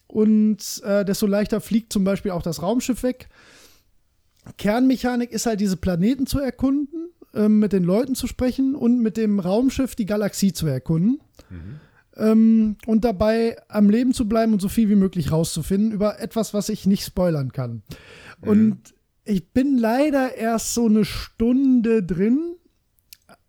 Und 0.08 0.82
äh, 0.84 1.04
desto 1.04 1.26
leichter 1.26 1.60
fliegt 1.60 1.92
zum 1.92 2.04
Beispiel 2.04 2.32
auch 2.32 2.42
das 2.42 2.62
Raumschiff 2.62 3.02
weg. 3.02 3.28
Kernmechanik 4.58 5.30
ist 5.30 5.46
halt, 5.46 5.60
diese 5.60 5.76
Planeten 5.76 6.26
zu 6.26 6.40
erkunden, 6.40 7.10
ähm, 7.32 7.60
mit 7.60 7.72
den 7.72 7.84
Leuten 7.84 8.14
zu 8.14 8.26
sprechen 8.26 8.74
und 8.74 9.00
mit 9.00 9.16
dem 9.16 9.38
Raumschiff 9.38 9.94
die 9.94 10.06
Galaxie 10.06 10.52
zu 10.52 10.66
erkunden. 10.66 11.20
Mhm. 11.48 11.80
Ähm, 12.16 12.76
und 12.86 13.04
dabei 13.04 13.56
am 13.68 13.88
Leben 13.88 14.12
zu 14.12 14.28
bleiben 14.28 14.52
und 14.52 14.60
so 14.60 14.68
viel 14.68 14.90
wie 14.90 14.96
möglich 14.96 15.32
rauszufinden 15.32 15.92
über 15.92 16.20
etwas, 16.20 16.52
was 16.52 16.68
ich 16.68 16.86
nicht 16.86 17.04
spoilern 17.04 17.52
kann. 17.52 17.82
Und 18.42 18.94
ich 19.24 19.52
bin 19.52 19.78
leider 19.78 20.36
erst 20.36 20.74
so 20.74 20.86
eine 20.86 21.04
Stunde 21.04 22.02
drin, 22.02 22.56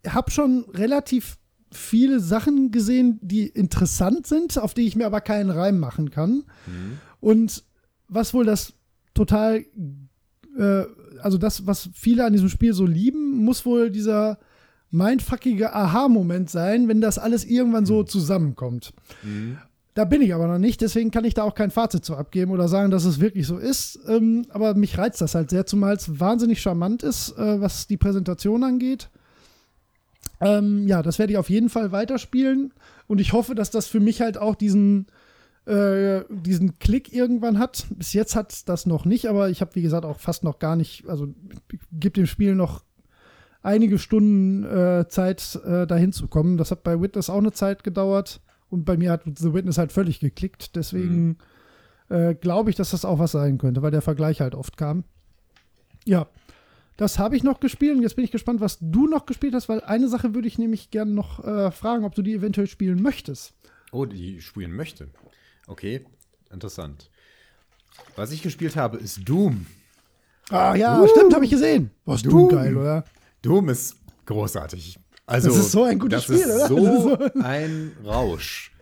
habe 0.08 0.30
schon 0.30 0.64
relativ 0.72 1.38
viele 1.70 2.20
Sachen 2.20 2.70
gesehen, 2.70 3.18
die 3.22 3.46
interessant 3.46 4.26
sind, 4.26 4.58
auf 4.58 4.74
die 4.74 4.86
ich 4.86 4.96
mir 4.96 5.06
aber 5.06 5.20
keinen 5.20 5.50
Reim 5.50 5.78
machen 5.78 6.10
kann. 6.10 6.44
Mhm. 6.66 6.98
Und 7.20 7.64
was 8.08 8.34
wohl 8.34 8.44
das 8.44 8.74
total, 9.12 9.64
äh, 10.56 10.84
also 11.20 11.38
das, 11.38 11.66
was 11.66 11.90
viele 11.92 12.24
an 12.24 12.32
diesem 12.32 12.48
Spiel 12.48 12.74
so 12.74 12.86
lieben, 12.86 13.44
muss 13.44 13.66
wohl 13.66 13.90
dieser 13.90 14.38
mindfuckige 14.90 15.74
Aha-Moment 15.74 16.48
sein, 16.48 16.86
wenn 16.88 17.00
das 17.00 17.18
alles 17.18 17.44
irgendwann 17.44 17.86
so 17.86 18.04
zusammenkommt. 18.04 18.92
Mhm. 19.22 19.58
Da 19.94 20.04
bin 20.04 20.22
ich 20.22 20.34
aber 20.34 20.48
noch 20.48 20.58
nicht, 20.58 20.80
deswegen 20.80 21.12
kann 21.12 21.24
ich 21.24 21.34
da 21.34 21.44
auch 21.44 21.54
kein 21.54 21.70
Fazit 21.70 22.04
zu 22.04 22.16
abgeben 22.16 22.50
oder 22.50 22.66
sagen, 22.66 22.90
dass 22.90 23.04
es 23.04 23.20
wirklich 23.20 23.46
so 23.46 23.58
ist. 23.58 24.00
Ähm, 24.08 24.44
aber 24.48 24.74
mich 24.74 24.98
reizt 24.98 25.20
das 25.20 25.36
halt 25.36 25.50
sehr, 25.50 25.66
zumal 25.66 25.94
es 25.94 26.18
wahnsinnig 26.18 26.60
charmant 26.60 27.04
ist, 27.04 27.36
äh, 27.38 27.60
was 27.60 27.86
die 27.86 27.96
Präsentation 27.96 28.64
angeht. 28.64 29.08
Ähm, 30.40 30.86
ja, 30.86 31.02
das 31.02 31.18
werde 31.18 31.32
ich 31.32 31.38
auf 31.38 31.50
jeden 31.50 31.68
Fall 31.68 31.92
weiterspielen 31.92 32.72
und 33.06 33.20
ich 33.20 33.32
hoffe, 33.32 33.54
dass 33.54 33.70
das 33.70 33.86
für 33.86 34.00
mich 34.00 34.20
halt 34.20 34.38
auch 34.38 34.54
diesen, 34.54 35.06
äh, 35.66 36.22
diesen 36.28 36.78
Klick 36.78 37.12
irgendwann 37.12 37.58
hat. 37.58 37.86
Bis 37.90 38.12
jetzt 38.12 38.36
hat 38.36 38.68
das 38.68 38.86
noch 38.86 39.04
nicht, 39.04 39.28
aber 39.28 39.48
ich 39.50 39.60
habe, 39.60 39.74
wie 39.74 39.82
gesagt, 39.82 40.04
auch 40.04 40.20
fast 40.20 40.44
noch 40.44 40.58
gar 40.58 40.76
nicht, 40.76 41.08
also 41.08 41.28
ich 41.72 41.80
gebe 41.92 42.14
dem 42.14 42.26
Spiel 42.26 42.54
noch 42.54 42.82
einige 43.62 43.98
Stunden 43.98 44.64
äh, 44.64 45.06
Zeit, 45.08 45.58
äh, 45.64 45.86
dahin 45.86 46.12
zu 46.12 46.28
kommen. 46.28 46.56
Das 46.56 46.70
hat 46.70 46.82
bei 46.82 47.00
Witness 47.00 47.30
auch 47.30 47.38
eine 47.38 47.52
Zeit 47.52 47.82
gedauert 47.82 48.40
und 48.68 48.84
bei 48.84 48.96
mir 48.96 49.10
hat 49.10 49.22
The 49.36 49.54
Witness 49.54 49.78
halt 49.78 49.92
völlig 49.92 50.20
geklickt. 50.20 50.76
Deswegen 50.76 51.38
äh, 52.08 52.34
glaube 52.34 52.70
ich, 52.70 52.76
dass 52.76 52.90
das 52.90 53.04
auch 53.04 53.18
was 53.18 53.32
sein 53.32 53.58
könnte, 53.58 53.82
weil 53.82 53.90
der 53.90 54.02
Vergleich 54.02 54.40
halt 54.40 54.54
oft 54.54 54.76
kam. 54.76 55.04
Ja, 56.04 56.26
das 56.96 57.18
habe 57.18 57.36
ich 57.36 57.42
noch 57.42 57.60
gespielt 57.60 57.96
und 57.96 58.02
jetzt 58.02 58.16
bin 58.16 58.24
ich 58.24 58.30
gespannt, 58.30 58.60
was 58.60 58.78
du 58.80 59.06
noch 59.06 59.26
gespielt 59.26 59.54
hast, 59.54 59.68
weil 59.68 59.80
eine 59.80 60.08
Sache 60.08 60.34
würde 60.34 60.48
ich 60.48 60.58
nämlich 60.58 60.90
gerne 60.90 61.12
noch 61.12 61.44
äh, 61.44 61.70
fragen, 61.70 62.04
ob 62.04 62.14
du 62.14 62.22
die 62.22 62.34
eventuell 62.34 62.66
spielen 62.66 63.02
möchtest. 63.02 63.54
Oh, 63.92 64.04
die 64.04 64.40
spielen 64.40 64.72
möchte. 64.72 65.08
Okay, 65.66 66.04
interessant. 66.52 67.10
Was 68.16 68.32
ich 68.32 68.42
gespielt 68.42 68.76
habe, 68.76 68.98
ist 68.98 69.28
Doom. 69.28 69.66
Ah 70.50 70.74
ja, 70.74 71.00
uh, 71.00 71.08
stimmt, 71.08 71.34
habe 71.34 71.44
ich 71.44 71.50
gesehen. 71.50 71.90
Was 72.04 72.22
Doom. 72.22 72.48
Doom 72.48 72.48
geil, 72.50 72.76
oder? 72.76 73.04
Doom 73.42 73.68
ist 73.70 73.96
großartig. 74.26 74.98
Also, 75.26 75.48
das 75.48 75.58
ist 75.58 75.72
so 75.72 75.84
ein 75.84 75.98
gutes 75.98 76.24
Spiel, 76.24 76.44
oder? 76.44 76.68
So 76.68 77.18
ein 77.40 77.92
Rausch. 78.04 78.72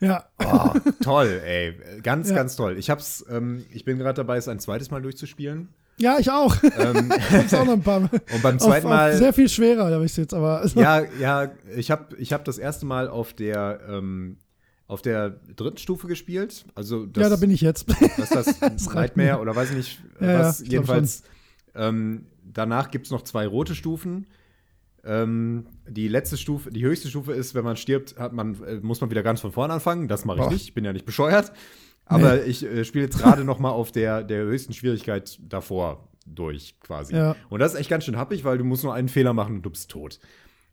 Ja. 0.00 0.26
Oh, 0.44 0.70
toll, 1.02 1.40
ey. 1.44 1.74
Ganz, 2.02 2.28
ja. 2.28 2.36
ganz 2.36 2.54
toll. 2.54 2.78
Ich 2.78 2.88
hab's, 2.88 3.24
ähm, 3.28 3.64
ich 3.70 3.84
bin 3.84 3.98
gerade 3.98 4.14
dabei, 4.14 4.36
es 4.36 4.46
ein 4.46 4.60
zweites 4.60 4.90
Mal 4.90 5.02
durchzuspielen. 5.02 5.68
Ja, 5.98 6.18
ich 6.18 6.30
auch. 6.30 6.56
Ähm, 6.62 7.12
ich 7.46 7.54
auch 7.54 7.64
noch 7.64 7.74
ein 7.74 7.82
paar 7.82 8.00
Mal. 8.00 8.10
Und 8.34 8.42
beim 8.42 8.58
zweiten 8.58 8.86
auf, 8.86 8.92
Mal. 8.92 9.12
Auf 9.12 9.18
sehr 9.18 9.32
viel 9.32 9.48
schwerer, 9.48 9.92
habe 9.92 10.04
ich 10.04 10.16
jetzt, 10.16 10.34
aber. 10.34 10.64
Ja, 10.74 11.02
ja, 11.20 11.50
ich 11.76 11.90
habe 11.90 12.16
ich 12.16 12.32
hab 12.32 12.44
das 12.44 12.58
erste 12.58 12.86
Mal 12.86 13.08
auf 13.08 13.32
der, 13.32 13.80
ähm, 13.88 14.38
auf 14.86 15.02
der 15.02 15.30
dritten 15.56 15.78
Stufe 15.78 16.06
gespielt. 16.06 16.64
Also 16.74 17.06
das, 17.06 17.22
ja, 17.22 17.28
da 17.28 17.36
bin 17.36 17.50
ich 17.50 17.60
jetzt. 17.60 17.88
Was 17.88 18.18
ist 18.18 18.34
das? 18.34 18.58
das 18.60 18.94
Nightmare 18.94 19.40
oder 19.40 19.54
weiß 19.54 19.70
ich 19.70 19.76
nicht. 19.76 20.00
Ja, 20.20 20.40
was, 20.40 20.60
ja, 20.60 20.66
jedenfalls. 20.66 21.24
Ähm, 21.74 22.26
danach 22.44 22.90
gibt 22.90 23.06
es 23.06 23.12
noch 23.12 23.22
zwei 23.22 23.46
rote 23.46 23.74
Stufen. 23.74 24.26
Ähm, 25.04 25.66
die 25.88 26.08
letzte 26.08 26.36
Stufe, 26.36 26.70
die 26.70 26.84
höchste 26.84 27.08
Stufe 27.08 27.32
ist, 27.32 27.54
wenn 27.54 27.64
man 27.64 27.76
stirbt, 27.76 28.18
hat 28.18 28.32
man, 28.32 28.62
äh, 28.64 28.76
muss 28.76 29.00
man 29.00 29.10
wieder 29.10 29.22
ganz 29.22 29.40
von 29.40 29.52
vorne 29.52 29.72
anfangen. 29.72 30.08
Das 30.08 30.24
mache 30.24 30.38
ich 30.38 30.44
Boah. 30.44 30.52
nicht. 30.52 30.64
Ich 30.64 30.74
bin 30.74 30.84
ja 30.84 30.92
nicht 30.92 31.06
bescheuert. 31.06 31.52
Aber 32.08 32.36
nee. 32.36 32.42
ich 32.42 32.64
äh, 32.64 32.84
spiele 32.84 33.04
jetzt 33.04 33.18
gerade 33.18 33.44
noch 33.44 33.58
mal 33.58 33.70
auf 33.70 33.92
der, 33.92 34.24
der 34.24 34.44
höchsten 34.44 34.72
Schwierigkeit 34.72 35.38
davor 35.46 36.08
durch, 36.26 36.74
quasi. 36.80 37.14
Ja. 37.14 37.36
Und 37.48 37.60
das 37.60 37.74
ist 37.74 37.80
echt 37.80 37.90
ganz 37.90 38.04
schön 38.04 38.16
happig, 38.16 38.44
weil 38.44 38.58
du 38.58 38.64
musst 38.64 38.84
nur 38.84 38.94
einen 38.94 39.08
Fehler 39.08 39.32
machen 39.32 39.56
und 39.56 39.62
du 39.62 39.70
bist 39.70 39.90
tot. 39.90 40.18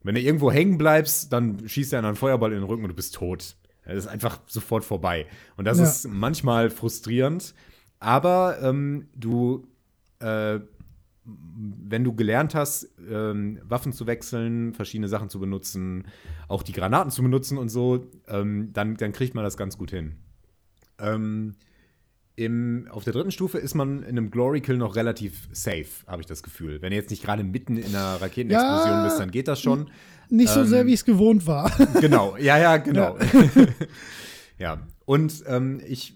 Wenn 0.03 0.15
du 0.15 0.21
irgendwo 0.21 0.51
hängen 0.51 0.77
bleibst, 0.77 1.33
dann 1.33 1.67
schießt 1.67 1.93
er 1.93 1.99
einen 1.99 2.15
Feuerball 2.15 2.51
in 2.51 2.59
den 2.59 2.67
Rücken 2.67 2.83
und 2.83 2.89
du 2.89 2.95
bist 2.95 3.15
tot. 3.15 3.55
Das 3.86 3.97
ist 3.97 4.07
einfach 4.07 4.39
sofort 4.47 4.83
vorbei. 4.83 5.27
Und 5.57 5.65
das 5.65 5.77
ja. 5.77 5.86
ist 5.86 6.07
manchmal 6.07 6.69
frustrierend. 6.69 7.53
Aber 7.99 8.57
ähm, 8.61 9.07
du, 9.15 9.67
äh, 10.19 10.59
wenn 11.23 12.03
du 12.03 12.13
gelernt 12.13 12.55
hast, 12.55 12.89
ähm, 13.09 13.59
Waffen 13.63 13.93
zu 13.93 14.05
wechseln, 14.05 14.73
verschiedene 14.73 15.07
Sachen 15.07 15.29
zu 15.29 15.39
benutzen, 15.39 16.05
auch 16.47 16.61
die 16.61 16.73
Granaten 16.73 17.11
zu 17.11 17.23
benutzen 17.23 17.57
und 17.57 17.69
so, 17.69 18.05
ähm, 18.27 18.71
dann, 18.73 18.97
dann 18.97 19.11
kriegt 19.11 19.33
man 19.33 19.43
das 19.43 19.57
ganz 19.57 19.77
gut 19.77 19.91
hin. 19.91 20.17
Ähm, 21.00 21.56
im, 22.38 22.88
auf 22.89 23.04
der 23.04 23.14
dritten 23.14 23.32
Stufe 23.32 23.58
ist 23.58 23.76
man 23.76 24.00
in 24.00 24.10
einem 24.10 24.30
Glory 24.30 24.60
Kill 24.62 24.78
noch 24.78 24.96
relativ 24.96 25.48
safe, 25.54 25.88
habe 26.06 26.22
ich 26.22 26.28
das 26.28 26.43
Gefühl. 26.43 26.82
Wenn 26.82 26.89
du 26.89 26.98
jetzt 26.98 27.10
nicht 27.10 27.24
gerade 27.24 27.43
mitten 27.43 27.78
in 27.78 27.96
einer 27.96 28.22
Raketenexplosion 28.22 28.91
ja, 28.91 29.04
bist, 29.06 29.20
dann 29.20 29.32
geht 29.32 29.48
das 29.48 29.62
schon. 29.62 29.89
Nicht 30.30 30.50
so 30.50 30.62
ähm, 30.62 30.68
sehr, 30.68 30.86
wie 30.86 30.93
ich 30.93 31.00
es 31.00 31.06
gewohnt 31.06 31.48
war. 31.48 31.72
Genau, 32.02 32.36
ja, 32.38 32.58
ja, 32.58 32.78
genau. 32.78 33.18
Ja, 33.18 33.66
ja. 34.60 34.88
und 35.06 35.43
ähm, 35.48 35.80
ich 35.88 36.16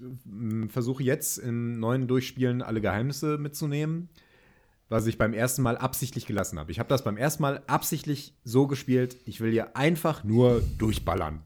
versuche 0.67 1.03
jetzt 1.03 1.37
im 1.37 1.79
neuen 1.79 2.07
Durchspielen 2.07 2.61
alle 2.61 2.81
Geheimnisse 2.81 3.37
mitzunehmen, 3.37 4.09
was 4.89 5.05
ich 5.07 5.17
beim 5.17 5.33
ersten 5.33 5.61
Mal 5.61 5.77
absichtlich 5.77 6.25
gelassen 6.25 6.59
habe. 6.59 6.71
Ich 6.71 6.79
habe 6.79 6.89
das 6.89 7.03
beim 7.03 7.15
ersten 7.15 7.43
Mal 7.43 7.63
absichtlich 7.67 8.35
so 8.43 8.67
gespielt, 8.67 9.15
ich 9.25 9.39
will 9.39 9.51
hier 9.51 9.77
einfach 9.77 10.25
nur 10.25 10.61
durchballern. 10.77 11.43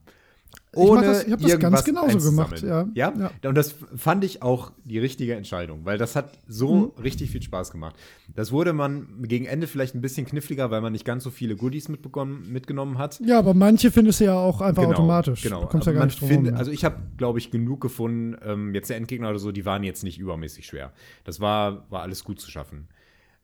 Ohne 0.76 1.00
ich, 1.00 1.06
das, 1.06 1.24
ich 1.24 1.32
habe 1.32 1.42
das 1.42 1.58
ganz 1.58 1.84
genauso 1.84 2.30
gemacht. 2.30 2.62
Ja. 2.62 2.88
ja. 2.94 3.12
Ja? 3.42 3.48
Und 3.48 3.54
das 3.54 3.74
fand 3.96 4.24
ich 4.24 4.42
auch 4.42 4.72
die 4.84 4.98
richtige 4.98 5.34
Entscheidung, 5.34 5.84
weil 5.84 5.98
das 5.98 6.16
hat 6.16 6.38
so 6.48 6.92
mhm. 6.96 7.02
richtig 7.02 7.30
viel 7.30 7.42
Spaß 7.42 7.70
gemacht. 7.70 7.96
Das 8.34 8.52
wurde 8.52 8.72
man 8.72 9.22
gegen 9.22 9.46
Ende 9.46 9.66
vielleicht 9.66 9.94
ein 9.94 10.00
bisschen 10.00 10.26
kniffliger, 10.26 10.70
weil 10.70 10.80
man 10.80 10.92
nicht 10.92 11.04
ganz 11.04 11.24
so 11.24 11.30
viele 11.30 11.56
Goodies 11.56 11.88
mitgenommen 11.88 12.98
hat. 12.98 13.20
Ja, 13.20 13.38
aber 13.38 13.54
manche 13.54 13.90
findest 13.90 14.20
du 14.20 14.24
ja 14.24 14.34
auch 14.34 14.60
einfach 14.60 14.82
genau, 14.82 14.94
automatisch. 14.94 15.42
Genau. 15.42 15.62
Du 15.62 15.66
kommst 15.68 15.86
ja 15.86 15.92
gar 15.92 16.06
nicht 16.06 16.20
drum 16.20 16.28
find, 16.28 16.52
Also 16.54 16.70
ich 16.70 16.84
habe, 16.84 16.96
glaube 17.16 17.38
ich, 17.38 17.50
genug 17.50 17.80
gefunden. 17.80 18.36
Ähm, 18.44 18.74
jetzt 18.74 18.90
der 18.90 18.96
Endgegner 18.96 19.30
oder 19.30 19.38
so, 19.38 19.52
die 19.52 19.64
waren 19.64 19.82
jetzt 19.82 20.04
nicht 20.04 20.18
übermäßig 20.18 20.66
schwer. 20.66 20.92
Das 21.24 21.40
war, 21.40 21.90
war 21.90 22.02
alles 22.02 22.24
gut 22.24 22.40
zu 22.40 22.50
schaffen. 22.50 22.88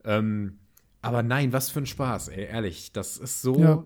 Ähm, 0.04 0.58
aber 1.02 1.22
nein, 1.22 1.52
was 1.52 1.70
für 1.70 1.80
ein 1.80 1.86
Spaß, 1.86 2.28
ey, 2.28 2.44
ehrlich. 2.44 2.92
Das 2.92 3.16
ist 3.16 3.42
so. 3.42 3.58
Ja 3.58 3.84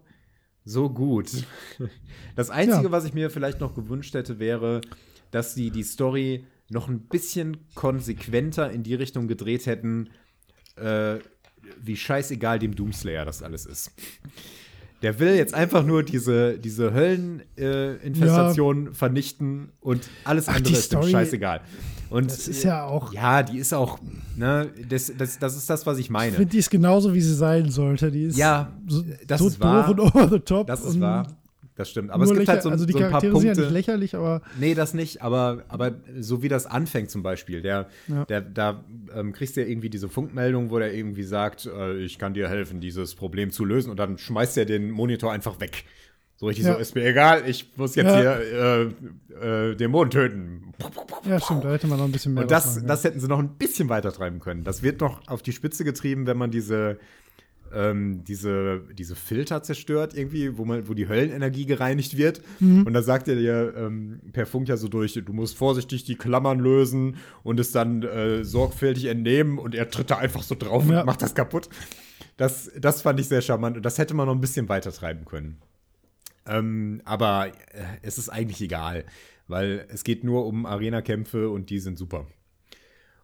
so 0.64 0.90
gut. 0.90 1.30
Das 2.36 2.50
Einzige, 2.50 2.84
ja. 2.84 2.90
was 2.90 3.04
ich 3.04 3.14
mir 3.14 3.30
vielleicht 3.30 3.60
noch 3.60 3.74
gewünscht 3.74 4.12
hätte, 4.14 4.40
wäre, 4.40 4.80
dass 5.30 5.54
sie 5.54 5.70
die 5.70 5.84
Story 5.84 6.46
noch 6.68 6.88
ein 6.88 7.00
bisschen 7.00 7.58
konsequenter 7.74 8.72
in 8.72 8.82
die 8.82 8.94
Richtung 8.94 9.28
gedreht 9.28 9.66
hätten, 9.66 10.10
äh, 10.74 11.18
wie 11.80 11.96
scheißegal 11.96 12.58
dem 12.58 12.74
Doomslayer 12.74 13.24
das 13.24 13.42
alles 13.42 13.66
ist. 13.66 13.92
Der 15.04 15.18
will 15.18 15.34
jetzt 15.34 15.52
einfach 15.52 15.84
nur 15.84 16.02
diese, 16.02 16.58
diese 16.58 16.94
Hölleninfestation 16.94 18.84
äh, 18.84 18.86
ja. 18.86 18.94
vernichten 18.94 19.68
und 19.82 20.08
alles 20.24 20.48
Ach, 20.48 20.56
andere 20.56 20.72
ist 20.72 20.90
ihm 20.94 21.02
scheißegal. 21.02 21.60
Und 22.08 22.30
das 22.30 22.48
ist 22.48 22.62
ja 22.64 22.84
auch. 22.84 23.12
Ja, 23.12 23.42
die 23.42 23.58
ist 23.58 23.74
auch. 23.74 23.98
Ne, 24.34 24.70
das, 24.88 25.12
das, 25.18 25.38
das 25.38 25.56
ist 25.56 25.68
das, 25.68 25.84
was 25.84 25.98
ich 25.98 26.08
meine. 26.08 26.30
Ich 26.30 26.36
finde, 26.36 26.52
die 26.52 26.58
ist 26.58 26.70
genauso, 26.70 27.12
wie 27.12 27.20
sie 27.20 27.34
sein 27.34 27.68
sollte. 27.68 28.10
Die 28.10 28.22
ist 28.22 28.38
ja, 28.38 28.72
so, 28.86 29.04
das 29.26 29.40
so 29.40 29.48
ist 29.48 29.60
wahr. 29.60 29.90
und 29.90 30.00
over 30.00 30.26
the 30.30 30.38
top. 30.38 30.68
Das 30.68 30.82
ist 30.82 30.98
wahr. 30.98 31.26
Das 31.76 31.90
stimmt. 31.90 32.10
Aber 32.10 32.22
es 32.24 32.32
gibt 32.32 32.48
halt 32.48 32.62
so, 32.62 32.70
also 32.70 32.86
die 32.86 32.92
so 32.92 32.98
ein 32.98 33.10
Charaktere 33.10 33.32
paar 33.32 33.40
Punkte. 33.40 33.54
Sind 33.54 33.64
ja 33.64 33.70
nicht 33.70 33.86
lächerlich, 33.86 34.14
aber. 34.14 34.42
Nee, 34.60 34.74
das 34.74 34.94
nicht. 34.94 35.22
Aber, 35.22 35.64
aber 35.68 35.92
so 36.20 36.42
wie 36.42 36.48
das 36.48 36.66
anfängt 36.66 37.10
zum 37.10 37.24
Beispiel, 37.24 37.62
der, 37.62 37.88
ja. 38.06 38.24
der, 38.26 38.40
da 38.42 38.84
ähm, 39.14 39.32
kriegst 39.32 39.56
du 39.56 39.62
ja 39.62 39.66
irgendwie 39.66 39.90
diese 39.90 40.08
Funkmeldung, 40.08 40.70
wo 40.70 40.78
der 40.78 40.94
irgendwie 40.94 41.24
sagt, 41.24 41.66
äh, 41.66 41.96
ich 41.96 42.18
kann 42.18 42.32
dir 42.32 42.48
helfen, 42.48 42.80
dieses 42.80 43.16
Problem 43.16 43.50
zu 43.50 43.64
lösen. 43.64 43.90
Und 43.90 43.98
dann 43.98 44.18
schmeißt 44.18 44.56
er 44.56 44.66
den 44.66 44.90
Monitor 44.90 45.32
einfach 45.32 45.58
weg. 45.58 45.84
So 46.36 46.46
richtig 46.46 46.64
ja. 46.64 46.74
so, 46.74 46.78
ist 46.78 46.94
mir 46.94 47.06
egal, 47.06 47.42
ich 47.46 47.70
muss 47.76 47.94
jetzt 47.94 48.06
ja. 48.06 48.38
hier 48.38 48.92
äh, 49.40 49.70
äh, 49.70 49.76
Dämonen 49.76 50.10
töten. 50.10 50.74
Ja, 51.24 51.40
stimmt, 51.40 51.64
da 51.64 51.72
hätte 51.72 51.86
man 51.86 51.98
noch 51.98 52.06
ein 52.06 52.12
bisschen 52.12 52.34
mehr. 52.34 52.42
Und 52.42 52.50
das, 52.50 52.76
machen, 52.76 52.88
das 52.88 53.04
hätten 53.04 53.20
sie 53.20 53.28
noch 53.28 53.38
ein 53.38 53.50
bisschen 53.50 53.88
weiter 53.88 54.12
treiben 54.12 54.40
können. 54.40 54.64
Das 54.64 54.82
wird 54.82 55.00
noch 55.00 55.26
auf 55.28 55.42
die 55.42 55.52
Spitze 55.52 55.84
getrieben, 55.84 56.26
wenn 56.26 56.36
man 56.36 56.50
diese, 56.50 56.98
ähm, 57.74 58.24
diese, 58.24 58.82
diese 58.96 59.14
Filter 59.14 59.62
zerstört, 59.62 60.14
irgendwie, 60.16 60.56
wo, 60.56 60.64
man, 60.64 60.88
wo 60.88 60.94
die 60.94 61.08
Höllenenergie 61.08 61.66
gereinigt 61.66 62.16
wird. 62.16 62.40
Mhm. 62.60 62.86
Und 62.86 62.92
da 62.92 63.02
sagt 63.02 63.28
er 63.28 63.36
dir 63.36 63.74
ähm, 63.76 64.20
per 64.32 64.46
Funk 64.46 64.68
ja 64.68 64.76
so 64.76 64.88
durch, 64.88 65.14
du 65.14 65.32
musst 65.32 65.56
vorsichtig 65.56 66.04
die 66.04 66.16
Klammern 66.16 66.58
lösen 66.58 67.16
und 67.42 67.60
es 67.60 67.72
dann 67.72 68.02
äh, 68.02 68.44
sorgfältig 68.44 69.06
entnehmen 69.06 69.58
und 69.58 69.74
er 69.74 69.90
tritt 69.90 70.10
da 70.10 70.18
einfach 70.18 70.42
so 70.42 70.54
drauf 70.54 70.88
ja. 70.88 71.00
und 71.00 71.06
macht 71.06 71.22
das 71.22 71.34
kaputt. 71.34 71.68
Das, 72.36 72.70
das 72.78 73.02
fand 73.02 73.20
ich 73.20 73.28
sehr 73.28 73.42
charmant 73.42 73.76
und 73.76 73.84
das 73.84 73.98
hätte 73.98 74.14
man 74.14 74.26
noch 74.26 74.34
ein 74.34 74.40
bisschen 74.40 74.68
weiter 74.68 74.92
treiben 74.92 75.24
können. 75.24 75.58
Ähm, 76.46 77.00
aber 77.04 77.48
äh, 77.48 77.52
es 78.02 78.18
ist 78.18 78.28
eigentlich 78.28 78.60
egal, 78.60 79.04
weil 79.48 79.86
es 79.88 80.04
geht 80.04 80.24
nur 80.24 80.46
um 80.46 80.66
Arena-Kämpfe 80.66 81.48
und 81.48 81.70
die 81.70 81.78
sind 81.78 81.98
super. 81.98 82.26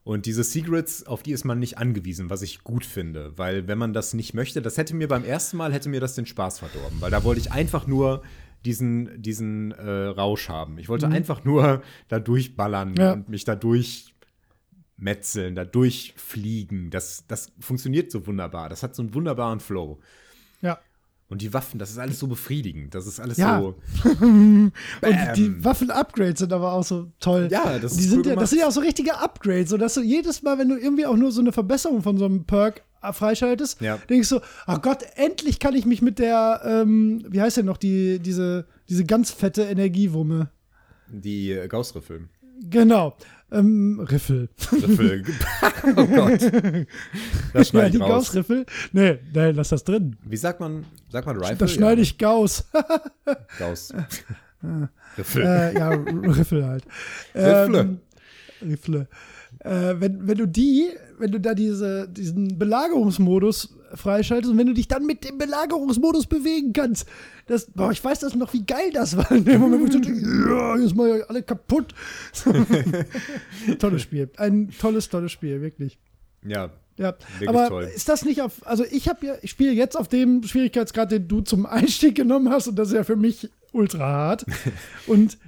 Und 0.02 0.26
diese 0.26 0.44
Secrets, 0.44 1.06
auf 1.06 1.22
die 1.22 1.32
ist 1.32 1.44
man 1.44 1.58
nicht 1.58 1.78
angewiesen, 1.78 2.30
was 2.30 2.42
ich 2.42 2.64
gut 2.64 2.84
finde, 2.84 3.36
weil 3.36 3.68
wenn 3.68 3.78
man 3.78 3.92
das 3.92 4.14
nicht 4.14 4.32
möchte, 4.32 4.62
das 4.62 4.78
hätte 4.78 4.96
mir 4.96 5.08
beim 5.08 5.24
ersten 5.24 5.58
Mal, 5.58 5.72
hätte 5.72 5.90
mir 5.90 6.00
das 6.00 6.14
den 6.14 6.26
Spaß 6.26 6.58
verdorben, 6.60 7.00
weil 7.00 7.10
da 7.10 7.22
wollte 7.22 7.40
ich 7.40 7.52
einfach 7.52 7.86
nur 7.86 8.22
diesen, 8.64 9.22
diesen 9.22 9.72
äh, 9.72 9.90
Rausch 10.06 10.48
haben. 10.48 10.78
Ich 10.78 10.88
wollte 10.88 11.06
mhm. 11.06 11.12
einfach 11.12 11.44
nur 11.44 11.82
da 12.08 12.18
durchballern 12.18 12.94
ja. 12.96 13.12
und 13.12 13.28
mich 13.28 13.44
da 13.44 13.56
durchmetzeln, 13.56 15.54
da 15.54 15.64
durchfliegen. 15.64 16.90
Das, 16.90 17.26
das 17.26 17.52
funktioniert 17.60 18.10
so 18.10 18.26
wunderbar. 18.26 18.68
Das 18.68 18.82
hat 18.82 18.94
so 18.94 19.02
einen 19.02 19.14
wunderbaren 19.14 19.60
Flow. 19.60 20.00
Ja. 20.62 20.78
Und 21.30 21.42
die 21.42 21.54
Waffen, 21.54 21.78
das 21.78 21.90
ist 21.92 21.98
alles 21.98 22.18
so 22.18 22.26
befriedigend. 22.26 22.92
Das 22.92 23.06
ist 23.06 23.20
alles 23.20 23.38
ja. 23.38 23.60
so. 23.60 23.76
und 24.20 24.72
die 25.36 25.64
Waffen-Upgrades 25.64 26.40
sind 26.40 26.52
aber 26.52 26.72
auch 26.72 26.82
so 26.82 27.06
toll. 27.20 27.48
Ja, 27.50 27.78
das 27.78 27.96
die 27.96 28.02
ist 28.02 28.10
sind 28.10 28.26
cool 28.26 28.32
ja, 28.32 28.36
Das 28.36 28.50
sind 28.50 28.58
ja 28.58 28.66
auch 28.66 28.72
so 28.72 28.80
richtige 28.80 29.16
Upgrades, 29.16 29.70
sodass 29.70 29.94
du 29.94 30.02
jedes 30.02 30.42
Mal, 30.42 30.58
wenn 30.58 30.68
du 30.68 30.76
irgendwie 30.76 31.06
auch 31.06 31.16
nur 31.16 31.30
so 31.30 31.40
eine 31.40 31.52
Verbesserung 31.52 32.02
von 32.02 32.18
so 32.18 32.24
einem 32.24 32.44
Perk 32.44 32.82
freischaltest, 33.12 33.80
ja. 33.80 33.98
denkst 34.10 34.28
du, 34.28 34.40
ach 34.66 34.78
oh 34.78 34.80
Gott, 34.80 35.04
endlich 35.14 35.60
kann 35.60 35.74
ich 35.74 35.86
mich 35.86 36.02
mit 36.02 36.18
der, 36.18 36.62
ähm, 36.64 37.24
wie 37.28 37.40
heißt 37.40 37.56
denn 37.58 37.66
noch, 37.66 37.78
die, 37.78 38.18
diese, 38.18 38.66
diese 38.88 39.04
ganz 39.04 39.30
fette 39.30 39.62
Energiewumme. 39.62 40.50
Die 41.08 41.52
äh, 41.52 41.68
Gaussriffel. 41.68 42.28
Genau. 42.68 43.16
Ähm, 43.52 44.00
Riffel. 44.00 44.48
Riffel. 44.72 45.24
oh 45.96 46.06
Gott. 46.06 46.40
Das 47.52 47.68
schneide 47.68 47.86
ja, 47.86 47.86
ich 47.86 47.92
die 47.92 47.98
raus. 47.98 48.26
Gauss-Riffel. 48.26 48.66
Nee, 48.92 49.18
nee, 49.34 49.50
lass 49.50 49.70
das 49.70 49.84
drin. 49.84 50.16
Wie 50.24 50.36
sagt 50.36 50.60
man, 50.60 50.84
sagt 51.08 51.26
man 51.26 51.36
Rifle? 51.36 51.56
Das 51.56 51.72
schneide 51.72 52.00
ja. 52.00 52.02
ich 52.02 52.18
Gauss. 52.18 52.64
Gauss. 53.58 53.92
Riffel. 55.18 55.42
Äh, 55.42 55.74
ja, 55.74 55.88
Riffel 55.88 56.66
halt. 56.66 56.84
Riffle. 57.34 57.80
Ähm, 57.80 58.00
Rifle. 58.62 59.08
Äh, 59.60 60.00
wenn, 60.00 60.26
wenn 60.26 60.38
du 60.38 60.46
die, 60.46 60.88
wenn 61.18 61.30
du 61.30 61.40
da 61.40 61.54
diese, 61.54 62.08
diesen 62.08 62.58
Belagerungsmodus 62.58 63.76
freischaltest 63.94 64.52
und 64.52 64.58
wenn 64.58 64.68
du 64.68 64.74
dich 64.74 64.88
dann 64.88 65.04
mit 65.04 65.28
dem 65.28 65.36
Belagerungsmodus 65.36 66.26
bewegen 66.26 66.72
kannst, 66.72 67.06
das, 67.46 67.66
boah, 67.66 67.90
ich 67.90 68.02
weiß 68.02 68.20
das 68.20 68.34
noch, 68.34 68.52
wie 68.52 68.64
geil 68.64 68.90
das 68.92 69.16
war 69.16 69.30
in 69.32 69.44
dem 69.44 69.60
Moment, 69.60 69.82
wo 69.82 69.86
ich 69.86 70.00
denke, 70.00 70.48
ja, 70.48 70.76
jetzt 70.78 70.94
mal 70.94 71.22
alle 71.24 71.42
kaputt. 71.42 71.94
tolles 73.78 74.02
Spiel. 74.02 74.30
Ein 74.36 74.70
tolles, 74.78 75.08
tolles 75.08 75.32
Spiel, 75.32 75.60
wirklich. 75.60 75.98
Ja. 76.46 76.70
Ja, 76.96 77.14
aber 77.46 77.68
toll. 77.68 77.90
ist 77.94 78.10
das 78.10 78.26
nicht 78.26 78.42
auf, 78.42 78.66
also 78.66 78.84
ich 78.90 79.08
habe 79.08 79.24
ja, 79.24 79.34
ich 79.40 79.50
spiele 79.50 79.72
jetzt 79.72 79.96
auf 79.96 80.08
dem 80.08 80.42
Schwierigkeitsgrad, 80.42 81.10
den 81.10 81.28
du 81.28 81.40
zum 81.40 81.64
Einstieg 81.64 82.14
genommen 82.14 82.50
hast 82.50 82.68
und 82.68 82.76
das 82.76 82.88
ist 82.88 82.94
ja 82.94 83.04
für 83.04 83.16
mich 83.16 83.48
ultra 83.72 84.06
hart. 84.06 84.44
und 85.06 85.38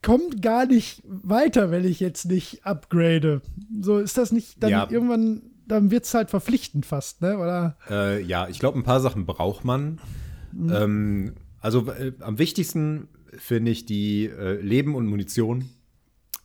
ich 0.00 0.02
komme 0.02 0.30
gar 0.40 0.66
nicht 0.66 1.02
weiter, 1.04 1.70
wenn 1.70 1.84
ich 1.84 2.00
jetzt 2.00 2.26
nicht 2.26 2.64
upgrade. 2.64 3.42
So 3.80 3.98
ist 3.98 4.16
das 4.16 4.32
nicht 4.32 4.62
dann 4.62 4.70
Ja. 4.70 4.88
irgendwann, 4.90 5.42
dann 5.66 5.90
wird 5.90 6.04
es 6.04 6.14
halt 6.14 6.30
verpflichtend 6.30 6.86
fast, 6.86 7.20
ne? 7.20 7.36
Oder? 7.38 7.76
Äh, 7.90 8.22
ja, 8.22 8.48
ich 8.48 8.58
glaube, 8.58 8.78
ein 8.78 8.84
paar 8.84 9.00
Sachen 9.00 9.26
braucht 9.26 9.64
man. 9.64 10.00
Ähm, 10.70 11.34
also 11.60 11.90
äh, 11.90 12.12
am 12.20 12.38
wichtigsten 12.38 13.08
finde 13.36 13.70
ich 13.72 13.84
die 13.86 14.26
äh, 14.26 14.60
Leben 14.60 14.94
und 14.94 15.06
Munition. 15.06 15.68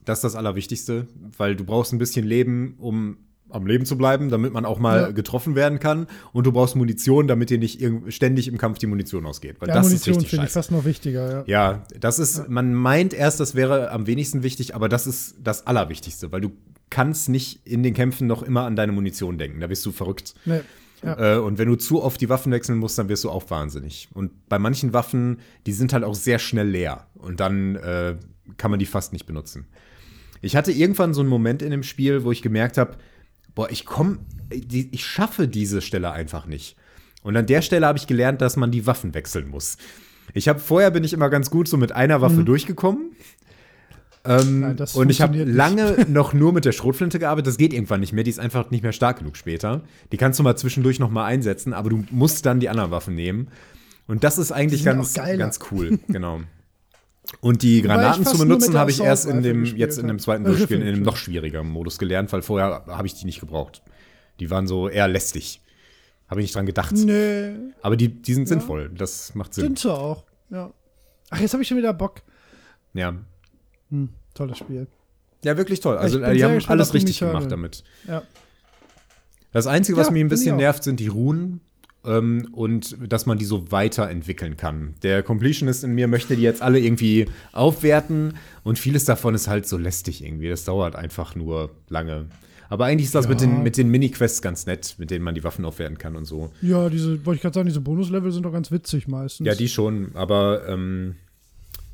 Das 0.03 0.17
ist 0.19 0.23
das 0.23 0.35
Allerwichtigste, 0.35 1.07
weil 1.37 1.55
du 1.55 1.63
brauchst 1.63 1.93
ein 1.93 1.99
bisschen 1.99 2.25
Leben, 2.25 2.75
um 2.79 3.17
am 3.53 3.65
Leben 3.67 3.85
zu 3.85 3.97
bleiben, 3.97 4.29
damit 4.29 4.53
man 4.53 4.65
auch 4.65 4.79
mal 4.79 5.01
Ja. 5.01 5.11
getroffen 5.11 5.55
werden 5.55 5.79
kann. 5.79 6.07
Und 6.31 6.45
du 6.45 6.51
brauchst 6.51 6.75
Munition, 6.75 7.27
damit 7.27 7.49
dir 7.49 7.57
nicht 7.57 7.81
ständig 8.09 8.47
im 8.47 8.57
Kampf 8.57 8.79
die 8.79 8.87
Munition 8.87 9.25
ausgeht. 9.25 9.57
Weil 9.59 9.69
Ja, 9.69 9.75
das 9.75 9.87
Munition 9.87 10.21
finde 10.21 10.45
ich 10.45 10.51
fast 10.51 10.71
noch 10.71 10.85
wichtiger, 10.85 11.31
ja. 11.31 11.43
Ja, 11.47 11.83
das 11.99 12.19
ist, 12.19 12.49
man 12.49 12.73
meint 12.73 13.13
erst, 13.13 13.39
das 13.39 13.55
wäre 13.55 13.91
am 13.91 14.07
wenigsten 14.07 14.43
wichtig, 14.43 14.75
aber 14.75 14.89
das 14.89 15.07
ist 15.07 15.35
das 15.43 15.67
Allerwichtigste, 15.67 16.31
weil 16.31 16.41
du 16.41 16.51
kannst 16.89 17.29
nicht 17.29 17.65
in 17.65 17.81
den 17.83 17.93
Kämpfen 17.93 18.27
noch 18.27 18.43
immer 18.43 18.63
an 18.65 18.75
deine 18.75 18.91
Munition 18.91 19.37
denken. 19.37 19.59
Da 19.59 19.67
bist 19.67 19.85
du 19.85 19.91
verrückt. 19.91 20.35
Nee. 20.45 20.61
Ja. 21.03 21.35
Äh, 21.35 21.39
und 21.39 21.57
wenn 21.57 21.67
du 21.67 21.75
zu 21.75 22.01
oft 22.01 22.21
die 22.21 22.29
Waffen 22.29 22.51
wechseln 22.51 22.77
musst, 22.77 22.97
dann 22.97 23.09
wirst 23.09 23.23
du 23.25 23.29
auch 23.29 23.49
wahnsinnig. 23.49 24.07
Und 24.13 24.47
bei 24.47 24.57
manchen 24.57 24.93
Waffen, 24.93 25.39
die 25.65 25.73
sind 25.73 25.91
halt 25.91 26.03
auch 26.03 26.15
sehr 26.15 26.39
schnell 26.39 26.67
leer. 26.69 27.07
Und 27.15 27.39
dann 27.39 27.75
äh, 27.75 28.15
kann 28.57 28.71
man 28.71 28.79
die 28.79 28.85
fast 28.85 29.11
nicht 29.11 29.25
benutzen. 29.25 29.65
Ich 30.41 30.55
hatte 30.55 30.71
irgendwann 30.71 31.13
so 31.13 31.21
einen 31.21 31.29
Moment 31.29 31.61
in 31.61 31.71
dem 31.71 31.83
Spiel, 31.83 32.23
wo 32.23 32.31
ich 32.31 32.41
gemerkt 32.41 32.77
habe, 32.77 32.97
boah, 33.55 33.69
ich 33.69 33.85
komme, 33.85 34.19
ich 34.49 35.05
schaffe 35.05 35.47
diese 35.47 35.81
Stelle 35.81 36.11
einfach 36.11 36.45
nicht. 36.45 36.75
Und 37.23 37.37
an 37.37 37.45
der 37.45 37.61
Stelle 37.61 37.87
habe 37.87 37.97
ich 37.97 38.07
gelernt, 38.07 38.41
dass 38.41 38.57
man 38.57 38.71
die 38.71 38.85
Waffen 38.85 39.13
wechseln 39.13 39.47
muss. 39.47 39.77
Ich 40.33 40.47
habe 40.47 40.59
vorher 40.59 40.91
bin 40.91 41.03
ich 41.03 41.13
immer 41.13 41.29
ganz 41.29 41.49
gut 41.49 41.67
so 41.67 41.77
mit 41.77 41.91
einer 41.91 42.21
Waffe 42.21 42.43
durchgekommen. 42.43 43.11
Ähm, 44.25 44.61
Nein, 44.61 44.77
und 44.93 45.09
ich 45.09 45.21
habe 45.21 45.43
lange 45.43 46.05
noch 46.09 46.33
nur 46.33 46.53
mit 46.53 46.65
der 46.65 46.71
Schrotflinte 46.71 47.19
gearbeitet. 47.19 47.47
Das 47.47 47.57
geht 47.57 47.73
irgendwann 47.73 47.99
nicht 47.99 48.13
mehr. 48.13 48.23
Die 48.23 48.29
ist 48.29 48.39
einfach 48.39 48.71
nicht 48.71 48.83
mehr 48.83 48.93
stark 48.93 49.19
genug 49.19 49.35
später. 49.35 49.81
Die 50.11 50.17
kannst 50.17 50.39
du 50.39 50.43
mal 50.43 50.55
zwischendurch 50.55 50.99
noch 50.99 51.09
mal 51.09 51.25
einsetzen, 51.25 51.73
aber 51.73 51.89
du 51.89 52.05
musst 52.09 52.45
dann 52.45 52.59
die 52.59 52.69
anderen 52.69 52.91
Waffen 52.91 53.15
nehmen. 53.15 53.49
Und 54.07 54.23
das 54.23 54.37
ist 54.37 54.51
eigentlich 54.51 54.85
ganz, 54.85 55.13
ganz 55.13 55.59
cool. 55.71 55.99
genau. 56.07 56.41
Und 57.41 57.61
die 57.61 57.81
Granaten 57.81 58.25
zu 58.25 58.37
benutzen 58.37 58.77
habe 58.77 58.91
ich 58.91 59.01
erst 59.01 59.25
in 59.25 59.41
dem, 59.41 59.65
jetzt 59.65 59.97
in 59.97 60.07
dem 60.07 60.19
zweiten 60.19 60.43
Durchspielen 60.43 60.83
in 60.83 60.89
einem 60.95 61.03
noch 61.03 61.17
schwierigeren 61.17 61.67
Modus 61.69 61.97
gelernt, 61.97 62.31
weil 62.33 62.41
vorher 62.41 62.83
habe 62.87 63.07
ich 63.07 63.15
die 63.15 63.25
nicht 63.25 63.39
gebraucht. 63.39 63.81
Die 64.39 64.49
waren 64.49 64.67
so 64.67 64.89
eher 64.89 65.07
lästig. 65.07 65.61
Habe 66.27 66.41
ich 66.41 66.45
nicht 66.45 66.55
dran 66.55 66.65
gedacht. 66.65 66.93
Nee, 66.93 67.53
Aber 67.81 67.95
die, 67.95 68.09
die 68.09 68.33
sind 68.33 68.47
sinnvoll. 68.47 68.89
Das 68.95 69.35
macht 69.35 69.53
Sinn. 69.53 69.65
sind 69.65 69.79
sie 69.79 69.91
auch. 69.93 70.23
Ja. 70.49 70.71
Ach, 71.29 71.39
jetzt 71.39 71.53
habe 71.53 71.63
ich 71.63 71.67
schon 71.67 71.77
wieder 71.77 71.93
Bock. 71.93 72.21
Ja. 72.93 73.15
Hm, 73.89 74.09
tolles 74.33 74.57
Spiel. 74.57 74.87
Ja, 75.43 75.57
wirklich 75.57 75.79
toll. 75.79 75.97
Also 75.97 76.19
die 76.19 76.43
haben 76.43 76.55
gespannt 76.55 76.79
alles 76.79 76.93
richtig 76.93 77.19
gemacht 77.19 77.51
damit. 77.51 77.83
Ja. 78.07 78.23
Das 79.51 79.67
Einzige, 79.67 79.97
was 79.97 80.07
Ja, 80.07 80.13
mich 80.13 80.23
ein 80.23 80.29
bisschen 80.29 80.57
nervt, 80.57 80.83
sind 80.83 80.99
die 80.99 81.07
Runen. 81.07 81.61
Ähm, 82.05 82.49
und 82.51 82.97
dass 83.11 83.25
man 83.25 83.37
die 83.37 83.45
so 83.45 83.71
weiterentwickeln 83.71 84.57
kann. 84.57 84.93
Der 85.03 85.23
Completionist 85.23 85.83
in 85.85 85.95
mir 85.95 86.07
möchte 86.07 86.35
die 86.35 86.41
jetzt 86.41 86.61
alle 86.61 86.79
irgendwie 86.79 87.27
aufwerten 87.53 88.33
und 88.63 88.77
vieles 88.77 89.05
davon 89.05 89.35
ist 89.35 89.47
halt 89.47 89.67
so 89.67 89.77
lästig 89.77 90.23
irgendwie. 90.23 90.49
Das 90.49 90.65
dauert 90.65 90.95
einfach 90.95 91.35
nur 91.35 91.71
lange. 91.87 92.25
Aber 92.69 92.85
eigentlich 92.85 93.05
ist 93.05 93.15
das 93.15 93.25
Ja. 93.25 93.29
mit 93.29 93.41
den, 93.41 93.63
mit 93.63 93.77
den 93.77 93.87
Mini-Quests 93.89 94.41
ganz 94.41 94.65
nett, 94.65 94.95
mit 94.97 95.11
denen 95.11 95.23
man 95.23 95.35
die 95.35 95.43
Waffen 95.43 95.63
aufwerten 95.63 95.97
kann 95.97 96.15
und 96.15 96.25
so. 96.25 96.51
Ja, 96.61 96.89
diese, 96.89 97.25
wollte 97.25 97.35
ich 97.37 97.41
gerade 97.41 97.53
sagen, 97.53 97.67
diese 97.67 97.81
Bonuslevel 97.81 98.31
sind 98.31 98.43
doch 98.43 98.51
ganz 98.53 98.71
witzig 98.71 99.07
meistens. 99.07 99.45
Ja, 99.47 99.53
die 99.55 99.69
schon, 99.69 100.11
aber 100.15 100.67
ähm, 100.67 101.15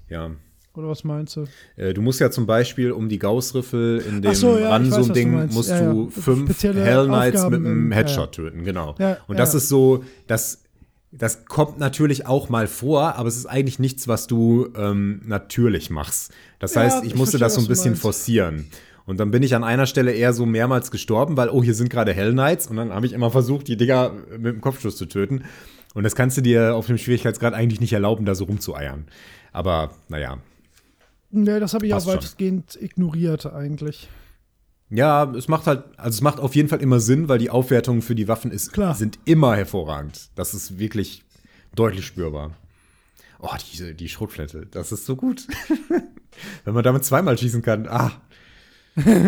ja. 0.09 0.31
Oder 0.79 0.89
was 0.89 1.03
meinst 1.03 1.35
du? 1.35 1.45
Äh, 1.75 1.93
Du 1.93 2.01
musst 2.01 2.19
ja 2.19 2.31
zum 2.31 2.45
Beispiel 2.45 2.91
um 2.91 3.09
die 3.09 3.19
Gaussriffel 3.19 4.03
in 4.09 4.21
dem 4.21 4.33
so, 4.33 4.57
ja, 4.57 4.69
Ransum-Ding 4.69 5.53
musst 5.53 5.69
Ja, 5.69 5.81
ja. 5.81 5.91
du 5.93 6.09
fünf 6.09 6.45
Spezielle 6.49 6.83
Hell 6.83 7.05
Knights 7.05 7.33
mit 7.35 7.43
Aufgaben 7.45 7.65
einem 7.65 7.85
im- 7.87 7.91
Headshot 7.91 8.31
töten, 8.31 8.63
genau. 8.63 8.95
Ja, 8.97 9.17
Und 9.27 9.37
das 9.37 9.53
ist 9.53 9.69
so, 9.69 10.03
das, 10.27 10.63
das 11.11 11.45
kommt 11.45 11.79
natürlich 11.79 12.25
auch 12.25 12.49
mal 12.49 12.67
vor, 12.67 13.15
aber 13.15 13.27
es 13.27 13.37
ist 13.37 13.45
eigentlich 13.45 13.79
nichts, 13.79 14.07
was 14.07 14.27
du 14.27 14.69
ähm, 14.75 15.21
natürlich 15.25 15.89
machst. 15.89 16.31
Das 16.59 16.75
heißt, 16.75 17.03
ich 17.03 17.09
ich 17.11 17.15
musste 17.15 17.37
verstehe, 17.37 17.45
das 17.45 17.53
so 17.55 17.61
ein 17.61 17.67
bisschen 17.67 17.95
forcieren. 17.95 18.67
Und 19.05 19.19
dann 19.19 19.31
bin 19.31 19.41
ich 19.41 19.55
an 19.55 19.63
einer 19.63 19.87
Stelle 19.87 20.11
eher 20.11 20.33
so 20.33 20.45
mehrmals 20.45 20.91
gestorben, 20.91 21.35
weil, 21.35 21.49
oh, 21.49 21.63
hier 21.63 21.73
sind 21.73 21.89
gerade 21.89 22.13
Hell 22.13 22.31
Knights. 22.33 22.67
Und 22.67 22.75
dann 22.77 22.93
habe 22.93 23.07
ich 23.07 23.13
immer 23.13 23.31
versucht, 23.31 23.67
die 23.67 23.75
Dinger 23.75 24.11
mit 24.37 24.53
dem 24.53 24.61
Kopfschuss 24.61 24.97
zu 24.97 25.07
töten. 25.07 25.45
Und 25.95 26.03
das 26.03 26.15
kannst 26.15 26.37
du 26.37 26.41
dir 26.41 26.75
auf 26.75 26.85
dem 26.85 26.99
Schwierigkeitsgrad 26.99 27.55
eigentlich 27.55 27.81
nicht 27.81 27.91
erlauben, 27.93 28.23
da 28.25 28.35
so 28.35 28.43
rumzueiern. 28.43 29.05
Aber 29.51 29.89
naja, 30.09 30.37
Nee, 31.31 31.59
das 31.59 31.73
habe 31.73 31.85
ich 31.85 31.93
auch 31.93 31.97
Passt 31.97 32.07
schon. 32.07 32.15
weitestgehend 32.15 32.75
ignoriert 32.81 33.45
eigentlich. 33.45 34.09
Ja, 34.89 35.31
es 35.35 35.47
macht 35.47 35.67
halt, 35.67 35.83
also 35.97 36.15
es 36.15 36.21
macht 36.21 36.39
auf 36.39 36.55
jeden 36.55 36.67
Fall 36.69 36.81
immer 36.81 36.99
Sinn, 36.99 37.29
weil 37.29 37.37
die 37.37 37.51
Aufwertungen 37.51 38.01
für 38.01 38.15
die 38.15 38.27
Waffen 38.27 38.49
ist, 38.51 38.73
Klar. 38.73 38.95
sind 38.95 39.19
immer 39.25 39.55
hervorragend. 39.55 40.29
Das 40.35 40.53
ist 40.55 40.79
wirklich 40.79 41.23
deutlich 41.75 42.05
spürbar. 42.07 42.55
Oh, 43.39 43.49
diese, 43.71 43.93
die 43.93 44.09
Schrotflinte, 44.09 44.65
das 44.65 44.91
ist 44.91 45.05
so 45.05 45.15
gut. 45.15 45.47
Wenn 46.65 46.73
man 46.73 46.83
damit 46.83 47.05
zweimal 47.05 47.37
schießen 47.37 47.61
kann, 47.61 47.87
ah. 47.87 48.11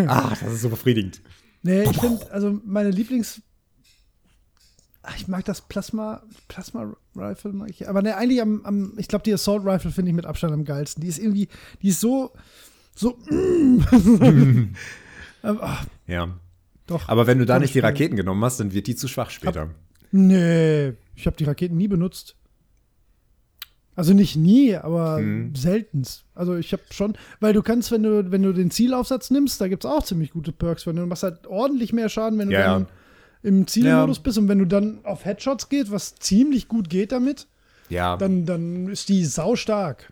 Ah, 0.08 0.30
das 0.42 0.54
ist 0.54 0.62
so 0.62 0.70
befriedigend. 0.70 1.22
Nee, 1.62 1.84
ich 1.84 1.98
finde, 1.98 2.30
also 2.32 2.60
meine 2.66 2.90
Lieblings. 2.90 3.42
Ach, 5.04 5.16
ich 5.18 5.28
mag 5.28 5.44
das 5.46 5.62
Plasma, 5.62 6.22
Plasma 6.48 6.94
Rifle, 7.16 7.54
mag 7.54 7.70
ich. 7.72 7.90
Aber 7.90 8.02
ne, 8.04 8.16
eigentlich 8.18 8.40
am, 8.42 8.64
am 8.66 8.94
ich 8.98 9.08
glaube, 9.08 9.24
die 9.24 9.34
Assault 9.34 9.66
Rifle 9.66 9.90
finde 9.92 10.10
ich 10.12 10.16
mit 10.16 10.26
Abstand 10.28 10.54
am 10.54 10.64
geilsten. 10.64 11.02
Die 11.02 11.08
ist 11.10 11.18
irgendwie, 11.18 11.48
die 11.82 11.88
ist 11.90 12.00
so, 12.02 12.32
so. 12.96 13.18
Ach, 15.44 15.86
Ja. 16.08 16.30
doch. 16.88 17.08
Aber 17.10 17.28
wenn 17.28 17.40
du 17.40 17.46
da 17.46 17.60
nicht 17.60 17.74
die. 17.74 17.80
Raketen 17.80 18.16
genommen 18.16 18.44
hast, 18.46 18.60
dann 18.60 18.74
wird 18.74 18.88
die 18.88 18.96
zu 18.96 19.08
schwach 19.08 19.30
später. 19.32 19.70
Nee, 20.12 20.94
ich 21.16 21.26
habe 21.26 21.38
die 21.38 21.46
Raketen 21.46 21.78
nie 21.78 21.88
benutzt. 21.88 22.36
Also 23.96 24.14
nicht 24.14 24.36
nie, 24.36 24.76
aber 24.76 25.18
Hm. 25.18 25.54
seltenst. 25.56 26.24
Also 26.34 26.56
ich 26.56 26.72
habe 26.74 26.84
schon, 26.92 27.16
weil 27.40 27.54
du 27.54 27.62
kannst, 27.62 27.92
wenn 27.92 28.04
du, 28.04 28.32
wenn 28.32 28.42
du 28.44 28.54
den 28.54 28.72
Zielaufsatz 28.72 29.32
nimmst, 29.32 29.60
da 29.60 29.68
gibt 29.68 29.84
es 29.84 29.90
auch 29.92 30.04
ziemlich 30.04 30.32
gute 30.32 30.52
Perks. 30.52 30.86
Wenn 30.88 30.96
du 30.96 31.06
machst 31.06 31.24
halt 31.24 31.46
ordentlich 31.48 31.92
mehr 31.92 32.08
Schaden, 32.10 32.40
wenn 32.40 32.50
du 32.50 32.54
Ja, 32.54 32.74
dann 32.74 32.82
ja. 32.84 32.88
Im 33.44 33.68
Zielmodus 33.68 34.18
Ja. 34.18 34.24
bist 34.24 34.38
und 34.38 34.48
wenn 34.48 34.60
du 34.60 34.66
dann 34.66 35.00
auf 35.04 35.26
Headshots 35.26 35.70
geht, 35.70 35.92
was 35.92 36.16
ziemlich 36.16 36.68
gut 36.68 36.90
geht 36.90 37.12
damit, 37.12 37.48
Ja. 37.90 38.18
dann, 38.18 38.46
dann 38.46 38.88
ist 38.90 39.10
die 39.10 39.26
sau 39.26 39.56
stark. 39.56 40.12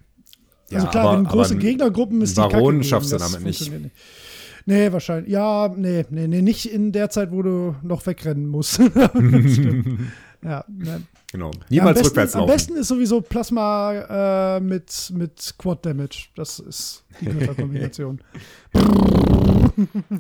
Ja, 0.70 0.78
Also 0.80 0.88
klar, 0.90 1.08
aber- 1.08 1.18
wenn 1.18 1.26
große 1.26 1.58
Gegnergruppen 1.58 2.22
ist 2.22 2.38
die 2.38 2.42
Baron 2.42 2.52
Kacke 2.52 2.72
gegen, 2.72 2.84
schaffst 2.84 3.12
du 3.12 3.18
damit 3.18 3.42
nicht. 3.44 3.60
funktioniert 3.60 3.92
Nee, 4.66 4.92
wahrscheinlich. 4.92 5.32
Ja, 5.32 5.74
nee, 5.76 6.06
nee, 6.12 6.28
nee, 6.28 6.42
nicht 6.44 6.72
in 6.72 6.92
der 6.92 7.10
Zeit, 7.10 7.32
wo 7.32 7.42
du 7.42 7.76
noch 7.82 8.06
wegrennen 8.06 8.46
musst. 8.48 8.80
Ja, 10.42 10.64
ne. 10.70 11.02
genau. 11.34 11.48
Ja, 11.48 11.52
am 11.52 11.66
Niemals 11.70 11.96
besten, 11.96 12.08
rückwärts 12.08 12.34
Am 12.36 12.40
laufen. 12.42 12.52
besten 12.54 12.76
ist 12.78 12.88
sowieso 12.88 13.20
Plasma 13.20 14.56
äh, 14.56 14.60
mit, 14.62 15.12
mit 15.14 15.54
Quad 15.58 15.86
Damage. 15.86 16.28
Das 16.38 16.60
ist 16.60 17.04
die 17.20 17.46
Kombination. 17.48 18.22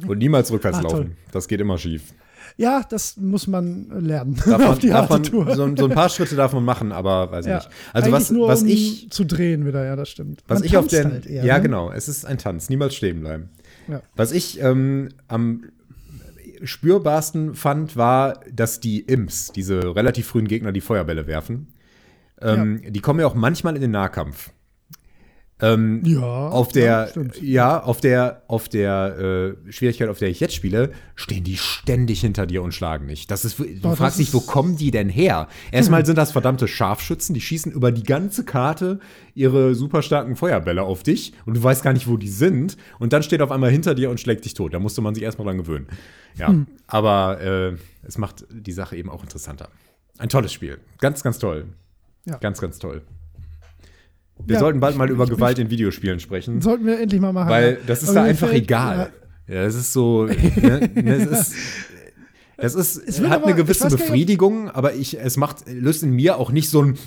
Und 0.07 0.18
niemals 0.18 0.51
rückwärts 0.51 0.80
Ach, 0.80 0.84
laufen. 0.84 1.16
Das 1.32 1.47
geht 1.47 1.62
immer 1.62 1.78
schief. 1.78 2.14
Ja, 2.60 2.84
das 2.89 3.16
muss 3.16 3.47
man 3.47 3.88
lernen. 4.01 4.36
Darf 4.45 4.82
man, 4.82 4.93
auf 4.93 5.10
man, 5.10 5.24
Tour. 5.24 5.55
so, 5.55 5.76
so 5.78 5.86
ein 5.86 5.91
paar 5.91 6.10
Schritte 6.10 6.36
darf 6.36 6.51
man 6.51 6.66
machen, 6.66 6.91
aber 6.91 7.32
weiß 7.32 7.45
ich 7.45 7.51
ja. 7.51 7.55
nicht. 7.55 7.70
Also 7.93 8.12
was, 8.12 8.32
nur, 8.32 8.49
was 8.49 8.64
um 8.64 8.68
ich 8.68 9.10
zu 9.12 9.26
drehen 9.26 9.66
wieder, 9.66 9.86
ja, 9.86 9.95
das 9.95 10.10
stimmt. 10.10 10.43
Was 10.45 10.60
Man 10.60 10.66
ich 10.68 10.76
auf 10.76 10.88
der. 10.88 11.05
halt 11.05 11.26
eher, 11.26 11.45
ja, 11.45 11.55
ne? 11.55 11.64
genau. 11.64 11.89
Es 11.89 12.10
ist 12.10 12.26
ein 12.26 12.38
Tanz. 12.38 12.70
Niemals 12.70 12.95
stehen 12.95 13.22
bleiben. 13.22 13.49
Ja. 13.88 14.01
Was 14.14 14.34
ich 14.34 14.62
ähm, 14.62 15.07
am 15.30 15.70
spürbarsten 16.62 17.55
fand, 17.55 17.95
war, 17.95 18.41
dass 18.51 18.82
die 18.82 18.99
Imps, 18.99 19.53
diese 19.53 19.95
relativ 19.95 20.28
frühen 20.28 20.49
Gegner, 20.49 20.74
die 20.74 20.82
Feuerbälle 20.82 21.28
werfen, 21.28 21.68
ähm, 22.41 22.82
die 22.86 22.99
kommen 22.99 23.22
ja 23.22 23.28
auch 23.28 23.36
manchmal 23.36 23.76
in 23.76 23.82
den 23.82 23.91
Nahkampf. 23.91 24.51
Ähm, 25.62 26.01
Ja, 26.05 26.22
auf 26.49 26.74
ja, 26.74 27.03
der, 27.03 27.07
stimmt. 27.10 27.41
ja, 27.41 27.84
auf 27.84 27.99
der, 27.99 28.43
auf 28.47 28.70
der 28.70 29.55
äh, 29.68 29.72
Schwierigkeit, 29.72 30.07
auf 30.07 30.18
der 30.18 30.30
ich 30.30 30.39
jetzt 30.39 30.53
spiele, 30.53 30.91
stehen 31.16 31.43
die 31.43 31.57
ständig 31.57 32.22
hinter 32.22 32.45
dir 32.45 32.64
und 32.64 32.74
schlagen 32.74 33.05
nicht. 33.05 33.30
Das 33.30 33.43
ist, 33.43 33.60
du 33.60 33.66
das 33.82 33.97
fragst 33.97 34.20
dich, 34.20 34.34
wo 34.34 34.39
kommen 34.39 34.78
die 34.78 34.91
denn 34.91 35.10
her? 35.10 35.47
Erstmal 35.72 36.05
sind 36.05 36.18
das 36.18 36.32
verdammte 36.32 36.68
Scharfschützen, 36.68 37.34
die 37.34 37.41
schießen 37.41 37.72
über 37.74 37.91
die 37.91 38.03
ganze 38.03 38.45
Karte 38.45 38.99
ihre 39.36 39.76
super 39.76 40.01
starken 40.01 40.36
Feuerbälle 40.38 40.84
auf 40.84 41.03
dich 41.03 41.34
und 41.45 41.57
du 41.57 41.64
weißt 41.64 41.84
gar 41.84 41.91
nicht, 41.93 42.07
wo 42.07 42.16
die 42.16 42.30
sind. 42.30 42.78
Und 42.99 43.12
dann 43.12 43.22
steht 43.24 43.41
auf 43.41 43.51
einmal 43.51 43.70
hinter 43.72 43.95
dir 43.95 44.10
und 44.10 44.20
schlägt 44.20 44.45
dich 44.45 44.53
tot. 44.53 44.74
Da 44.74 44.80
musste 44.80 45.01
man 45.01 45.14
sich 45.14 45.24
erstmal 45.26 45.45
dran 45.47 45.57
gewöhnen. 45.57 45.88
Ja, 46.38 46.47
Hm. 46.47 46.68
aber 46.88 47.41
äh, 47.41 47.76
es 48.03 48.18
macht 48.18 48.45
die 48.49 48.72
Sache 48.72 48.95
eben 48.95 49.10
auch 49.10 49.24
interessanter. 49.24 49.68
Ein 50.20 50.30
tolles 50.30 50.53
Spiel. 50.53 50.80
Ganz, 50.99 51.22
ganz 51.22 51.38
toll. 51.38 51.66
Ja. 52.26 52.38
Ganz, 52.38 52.62
ganz 52.62 52.80
toll. 52.80 53.01
Wir 54.46 54.54
Ja, 54.56 54.60
sollten 54.60 54.80
bald 54.80 54.96
mal 54.98 55.06
ich- 55.06 55.12
über 55.12 55.26
ich 55.26 55.30
Gewalt 55.30 55.60
in 55.60 55.70
Videospielen 55.70 56.20
sprechen. 56.20 56.62
Sollten 56.62 56.86
wir 56.86 57.00
endlich 57.00 57.22
mal 57.22 57.34
machen. 57.34 57.50
Weil 57.50 57.72
ja. 57.74 57.78
das 57.86 58.04
ist 58.04 58.14
da 58.16 58.24
einfach 58.24 58.48
fällt- 58.50 58.64
egal. 58.64 59.10
Ja, 59.48 59.64
das 59.64 59.76
ist 59.76 59.94
so. 59.94 60.26
Ne, 60.56 60.90
ne, 60.96 61.14
es 61.16 61.26
ist. 61.28 61.54
Es 62.62 62.76
ist, 62.76 62.98
Es 62.98 63.22
hat 63.22 63.32
aber- 63.32 63.46
eine 63.48 63.56
gewisse 63.56 63.84
gar 63.84 63.90
nicht, 63.92 64.00
Befriedigung, 64.00 64.70
aber 64.70 64.94
ich, 64.94 65.18
es 65.18 65.38
macht, 65.38 65.66
löst 65.68 66.04
in 66.04 66.12
mir 66.12 66.38
auch 66.38 66.52
nicht 66.52 66.70
so 66.70 66.82
ein 66.84 66.98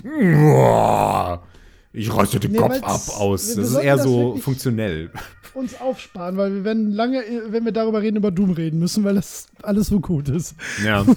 ich 1.95 2.15
reiße 2.15 2.41
den 2.41 2.53
Nee, 2.53 2.57
Kopf 2.59 2.83
ab 2.83 3.03
aus. 3.21 3.55
Das 3.55 3.69
ist 3.71 3.77
eher 3.77 3.97
das 3.97 4.05
so 4.07 4.37
funktionell. 4.37 5.11
uns 5.53 5.79
aufsparen, 5.79 6.39
weil 6.39 6.55
wir 6.55 6.65
werden 6.65 6.91
lange, 6.91 7.23
wenn 7.51 7.67
wir 7.67 7.73
darüber 7.73 8.01
reden, 8.01 8.17
über 8.17 8.31
Doom 8.31 8.53
reden 8.53 8.79
müssen, 8.79 9.05
weil 9.05 9.17
das 9.17 9.47
alles 9.63 9.89
so 9.89 10.01
gut 10.01 10.31
ist. 10.31 10.55
Ja. 10.83 11.05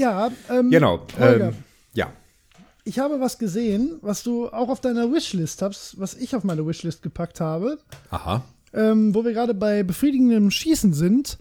Ja, 0.00 0.30
ähm, 0.48 0.70
genau. 0.70 1.06
Ähm, 1.18 1.52
ja. 1.92 2.10
ich 2.84 2.98
habe 2.98 3.20
was 3.20 3.38
gesehen, 3.38 3.98
was 4.00 4.22
du 4.22 4.48
auch 4.48 4.68
auf 4.68 4.80
deiner 4.80 5.12
Wishlist 5.12 5.60
hast, 5.62 6.00
was 6.00 6.14
ich 6.14 6.34
auf 6.34 6.42
meine 6.44 6.66
Wishlist 6.66 7.02
gepackt 7.02 7.40
habe, 7.40 7.78
Aha. 8.10 8.42
ähm, 8.72 9.14
wo 9.14 9.24
wir 9.24 9.32
gerade 9.32 9.54
bei 9.54 9.82
befriedigendem 9.82 10.50
Schießen 10.50 10.92
sind. 10.94 11.38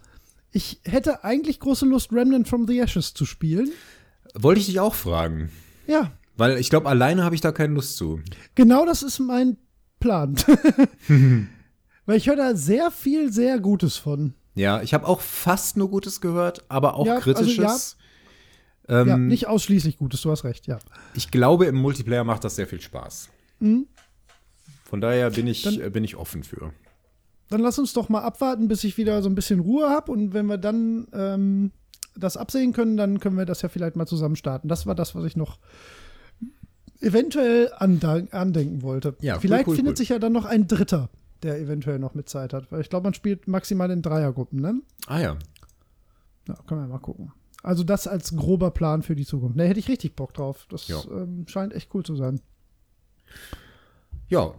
Ich 0.51 0.81
hätte 0.83 1.23
eigentlich 1.23 1.59
große 1.59 1.85
Lust, 1.85 2.11
Remnant 2.11 2.47
from 2.47 2.67
the 2.67 2.79
Ashes 2.79 3.13
zu 3.13 3.25
spielen. 3.25 3.69
Wollte 4.33 4.59
ich 4.59 4.65
dich 4.67 4.79
auch 4.79 4.95
fragen. 4.95 5.51
Ja, 5.87 6.11
Weil 6.37 6.57
ich 6.57 6.69
glaube, 6.69 6.89
alleine 6.89 7.23
habe 7.23 7.35
ich 7.35 7.41
da 7.41 7.51
keine 7.51 7.73
Lust 7.75 7.97
zu. 7.97 8.19
genau 8.55 8.85
das 8.85 9.03
ist 9.03 9.19
mein 9.19 9.57
Plan. 9.99 10.35
weil 12.05 12.17
ich 12.17 12.27
höre 12.27 12.35
da 12.35 12.55
sehr 12.55 12.91
viel, 12.91 13.31
sehr 13.31 13.59
Gutes 13.59 13.97
von. 13.97 14.33
Ja, 14.55 14.81
ich 14.81 14.93
habe 14.93 15.07
auch 15.07 15.21
fast 15.21 15.77
nur 15.77 15.89
Gutes 15.89 16.19
gehört, 16.21 16.63
aber 16.69 16.95
auch 16.95 17.05
Ja, 17.05 17.15
also 17.15 17.23
Kritisches. 17.33 17.57
ja, 17.97 18.05
ähm, 18.89 19.27
nicht 19.27 19.47
ausschließlich 19.47 19.97
Gutes, 19.97 20.21
du 20.21 20.31
hast 20.31 20.43
recht, 20.43 20.67
ja. 20.67 20.79
Ich 21.13 21.31
glaube, 21.31 21.65
im 21.65 21.75
Multiplayer 21.75 22.23
macht 22.23 22.43
das 22.43 22.55
sehr 22.55 22.67
viel 22.67 22.81
Spaß. 22.81 23.29
Mhm. 23.59 23.87
Von 24.85 25.01
daher 25.01 25.29
bin 25.31 25.47
ich, 25.47 25.61
Dann- 25.63 25.79
äh, 25.79 25.89
bin 25.89 26.03
ich 26.03 26.15
offen 26.15 26.43
für. 26.43 26.73
Dann 27.49 27.61
lass 27.61 27.79
uns 27.79 27.93
doch 27.93 28.09
mal 28.09 28.21
abwarten, 28.21 28.67
bis 28.67 28.83
ich 28.83 28.97
wieder 28.97 29.21
so 29.23 29.29
ein 29.29 29.35
bisschen 29.35 29.59
Ruhe 29.59 29.89
habe. 29.89 30.11
Und 30.11 30.33
wenn 30.33 30.45
wir 30.45 30.57
dann 30.57 31.07
ähm, 31.13 31.71
das 32.15 32.37
absehen 32.37 32.73
können, 32.73 32.95
dann 32.95 33.19
können 33.19 33.37
wir 33.37 33.45
das 33.45 33.61
ja 33.63 33.69
vielleicht 33.69 33.95
mal 33.95 34.05
zusammen 34.05 34.35
starten. 34.35 34.67
Das 34.67 34.85
war 34.85 34.93
das, 34.93 35.15
was 35.15 35.23
ich 35.25 35.35
noch 35.35 35.57
eventuell 37.01 37.71
andenken 37.73 38.81
wollte. 38.81 39.15
Ja, 39.21 39.35
cool, 39.35 39.41
vielleicht 39.41 39.67
cool, 39.67 39.75
findet 39.75 39.93
cool. 39.93 39.97
sich 39.97 40.09
ja 40.09 40.19
dann 40.19 40.33
noch 40.33 40.45
ein 40.45 40.67
Dritter, 40.67 41.09
der 41.43 41.59
eventuell 41.59 41.97
noch 41.97 42.13
mit 42.13 42.29
Zeit 42.29 42.53
hat. 42.53 42.71
Weil 42.71 42.81
ich 42.81 42.89
glaube, 42.89 43.05
man 43.05 43.13
spielt 43.13 43.47
maximal 43.47 43.89
in 43.89 44.01
Dreiergruppen, 44.01 44.59
ne? 44.59 44.81
Ah 45.07 45.19
ja. 45.19 45.37
Ja, 46.47 46.55
können 46.67 46.81
wir 46.81 46.87
mal 46.87 46.99
gucken. 46.99 47.31
Also 47.63 47.83
das 47.83 48.07
als 48.07 48.35
grober 48.35 48.71
Plan 48.71 49.01
für 49.03 49.15
die 49.15 49.25
Zukunft. 49.25 49.59
Da 49.59 49.63
hätte 49.63 49.79
ich 49.79 49.89
richtig 49.89 50.15
Bock 50.15 50.33
drauf. 50.33 50.65
Das 50.69 50.87
Ja. 50.87 51.01
ähm, 51.11 51.45
scheint 51.47 51.73
echt 51.73 51.89
cool 51.93 52.03
zu 52.03 52.15
sein. 52.15 52.39
Ja, 54.29 54.53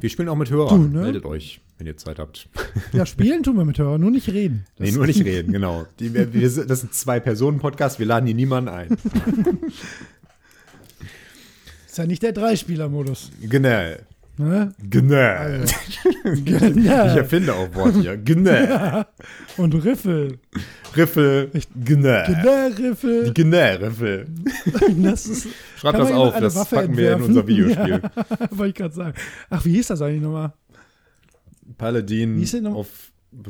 wir 0.00 0.10
spielen 0.10 0.28
auch 0.28 0.36
mit 0.36 0.50
Hörern. 0.50 0.92
Du, 0.92 0.98
ne? 0.98 1.02
Meldet 1.04 1.24
euch, 1.24 1.60
wenn 1.78 1.86
ihr 1.86 1.96
Zeit 1.96 2.18
habt. 2.18 2.48
Ja, 2.92 3.06
spielen 3.06 3.42
tun 3.42 3.56
wir 3.56 3.64
mit 3.64 3.78
Hörern, 3.78 4.00
nur 4.00 4.10
nicht 4.10 4.28
reden. 4.28 4.66
nee, 4.78 4.92
nur 4.92 5.06
nicht 5.06 5.24
reden, 5.24 5.52
genau. 5.52 5.86
Die, 5.98 6.12
wir, 6.14 6.26
das 6.26 6.80
sind 6.80 6.94
zwei 6.94 7.20
Personen-Podcast, 7.20 7.98
wir 7.98 8.06
laden 8.06 8.26
hier 8.26 8.34
niemanden 8.34 8.68
ein. 8.70 8.88
Ist 11.86 11.98
ja 11.98 12.06
nicht 12.06 12.22
der 12.22 12.32
Dreispieler-Modus. 12.32 13.30
Genau. 13.40 13.96
Ne? 14.36 14.74
Also, 15.38 15.74
Ich 16.34 16.86
erfinde 16.90 17.54
auch 17.54 17.72
Worte 17.74 18.00
hier. 18.00 18.16
Genau. 18.16 19.04
Und 19.56 19.74
Riffel. 19.84 20.38
Riffel. 20.96 21.50
Genau. 21.84 22.24
Genau, 22.26 22.66
Riffel. 22.76 23.24
Die 23.32 23.34
Genau-Riffel. 23.34 24.26
Das 25.02 25.26
ist, 25.26 25.48
Schreibt 25.76 25.98
Kann 25.98 26.06
das 26.06 26.12
auf, 26.12 26.38
das 26.38 26.56
Waffe 26.56 26.76
packen 26.76 26.96
wir 26.96 27.12
in 27.12 27.22
entwerfen? 27.22 27.24
unser 27.36 27.46
Videospiel. 27.46 28.00
Ja, 28.02 28.48
wollte 28.50 28.68
ich 28.70 28.74
gerade 28.74 28.94
sagen. 28.94 29.14
Ach, 29.50 29.64
wie 29.64 29.72
hieß 29.72 29.86
das 29.88 30.02
eigentlich 30.02 30.22
nochmal? 30.22 30.52
Paladin 31.78 32.38
hieß 32.38 32.54
noch? 32.62 32.74
of 32.74 32.88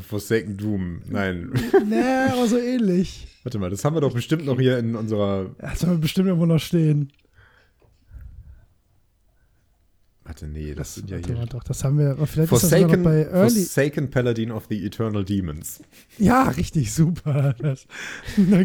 Forsaken 0.09 0.57
Doom. 0.57 1.03
Nein. 1.09 1.51
Nee, 1.89 2.01
aber 2.32 2.47
so 2.47 2.59
ähnlich. 2.59 3.26
Warte 3.43 3.59
mal, 3.59 3.70
das 3.70 3.85
haben 3.85 3.95
wir 3.97 4.01
doch 4.01 4.14
bestimmt 4.14 4.47
noch 4.47 4.59
hier 4.59 4.78
in 4.78 4.97
unserer. 4.97 5.51
Das 5.59 5.80
soll 5.80 5.99
bestimmt 5.99 6.28
irgendwo 6.28 6.47
noch 6.47 6.59
stehen. 6.59 7.11
Warte, 10.27 10.47
nee, 10.49 10.75
das 10.75 10.95
sind 10.95 11.11
ja 11.11 11.16
Warte 11.16 11.33
mal 11.33 11.39
hier. 11.41 11.47
doch, 11.49 11.64
das 11.64 11.85
haben 11.85 11.99
wir. 11.99 12.14
Vielleicht 12.27 12.51
ist 12.51 12.62
das 12.62 12.70
Forsaken, 12.70 13.03
noch 13.03 13.11
bei 13.11 13.25
Early. 13.27 13.51
Forsaken 13.51 14.11
Paladin 14.11 14.51
of 14.53 14.64
the 14.70 14.85
Eternal 14.87 15.22
Demons. 15.25 15.81
Ja, 16.18 16.45
richtig, 16.45 16.95
super. 16.95 17.55
Das, 17.59 17.87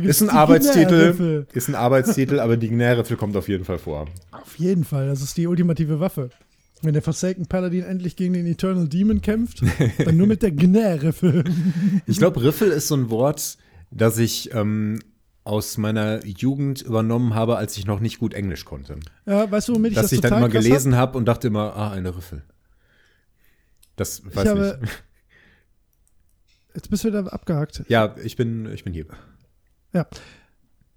Ist 0.03 0.22
ein 0.22 0.30
Arbeitstitel, 0.30 0.88
Gnä-Riffel. 0.88 1.47
ist 1.53 1.68
ein 1.68 1.76
Arbeitstitel, 1.76 2.39
aber 2.39 2.55
die 2.55 2.70
Gnärriffel 2.70 3.18
kommt 3.18 3.36
auf 3.36 3.49
jeden 3.49 3.66
Fall 3.66 3.78
vor. 3.78 4.05
Auf 4.32 4.57
jeden 4.57 4.86
Fall, 4.86 5.07
das 5.07 5.22
ist 5.22 5.36
die 5.36 5.47
ultimative 5.47 5.99
Waffe. 5.99 6.30
Wenn 6.82 6.93
der 6.93 7.01
Forsaken 7.01 7.45
Paladin 7.45 7.84
endlich 7.84 8.16
gegen 8.16 8.34
den 8.36 8.45
Eternal 8.45 8.88
Demon 8.88 9.22
kämpft, 9.22 9.62
dann 10.05 10.16
nur 10.16 10.28
mit 10.28 10.41
der 10.41 10.51
Gnä-Riffel. 10.51 11.43
Ich 12.07 12.20
glaube, 12.20 12.41
Riffel 12.41 12.70
ist 12.72 12.88
so 12.88 12.95
ein 12.95 13.10
Wort, 13.10 13.57
das 13.91 14.18
ich 14.18 14.53
ähm, 14.53 14.99
aus 15.49 15.77
meiner 15.77 16.23
Jugend 16.25 16.81
übernommen 16.81 17.33
habe, 17.35 17.57
als 17.57 17.75
ich 17.77 17.85
noch 17.85 17.99
nicht 17.99 18.19
gut 18.19 18.33
Englisch 18.33 18.63
konnte. 18.65 18.97
Ja, 19.25 19.49
weißt 19.51 19.67
du, 19.69 19.75
womit 19.75 19.91
ich 19.91 19.95
Dass 19.95 20.05
das 20.05 20.11
ich 20.13 20.21
dann 20.21 20.37
immer 20.37 20.47
gelesen 20.49 20.95
habe 20.95 21.17
und 21.17 21.25
dachte 21.25 21.47
immer, 21.47 21.75
ah, 21.75 21.91
eine 21.91 22.15
Riffel. 22.15 22.43
Das 23.95 24.23
weiß 24.33 24.47
habe- 24.47 24.77
nicht. 24.81 25.03
Jetzt 26.75 26.89
bist 26.89 27.03
du 27.03 27.07
wieder 27.09 27.33
abgehakt. 27.33 27.83
Ja, 27.87 28.15
ich 28.23 28.35
bin, 28.35 28.71
ich 28.71 28.83
bin 28.83 28.93
hier. 28.93 29.05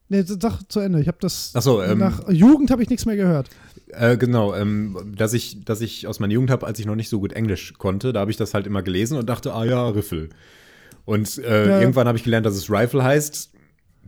Nee, 0.08 0.22
sag 0.26 0.60
zu 0.70 0.80
Ende. 0.80 1.00
Ich 1.00 1.08
habe 1.08 1.16
das. 1.20 1.52
Ach 1.54 1.62
so, 1.62 1.82
ähm, 1.82 1.98
nach 1.98 2.28
Jugend 2.28 2.70
habe 2.70 2.82
ich 2.82 2.90
nichts 2.90 3.06
mehr 3.06 3.16
gehört. 3.16 3.48
Äh, 3.88 4.18
genau, 4.18 4.54
ähm, 4.54 5.14
dass 5.16 5.32
ich, 5.32 5.64
dass 5.64 5.80
ich 5.80 6.06
aus 6.06 6.20
meiner 6.20 6.34
Jugend 6.34 6.50
habe, 6.50 6.66
als 6.66 6.78
ich 6.78 6.84
noch 6.84 6.94
nicht 6.96 7.08
so 7.08 7.18
gut 7.18 7.32
Englisch 7.32 7.72
konnte, 7.78 8.12
da 8.12 8.20
habe 8.20 8.30
ich 8.30 8.36
das 8.36 8.52
halt 8.52 8.66
immer 8.66 8.82
gelesen 8.82 9.16
und 9.16 9.26
dachte, 9.30 9.54
ah 9.54 9.64
ja, 9.64 9.88
Riffel. 9.88 10.28
Und 11.06 11.38
äh, 11.38 11.66
Ja. 11.68 11.80
irgendwann 11.80 12.06
habe 12.06 12.18
ich 12.18 12.24
gelernt, 12.24 12.44
dass 12.44 12.54
es 12.54 12.70
Rifle 12.70 13.02
heißt. 13.02 13.51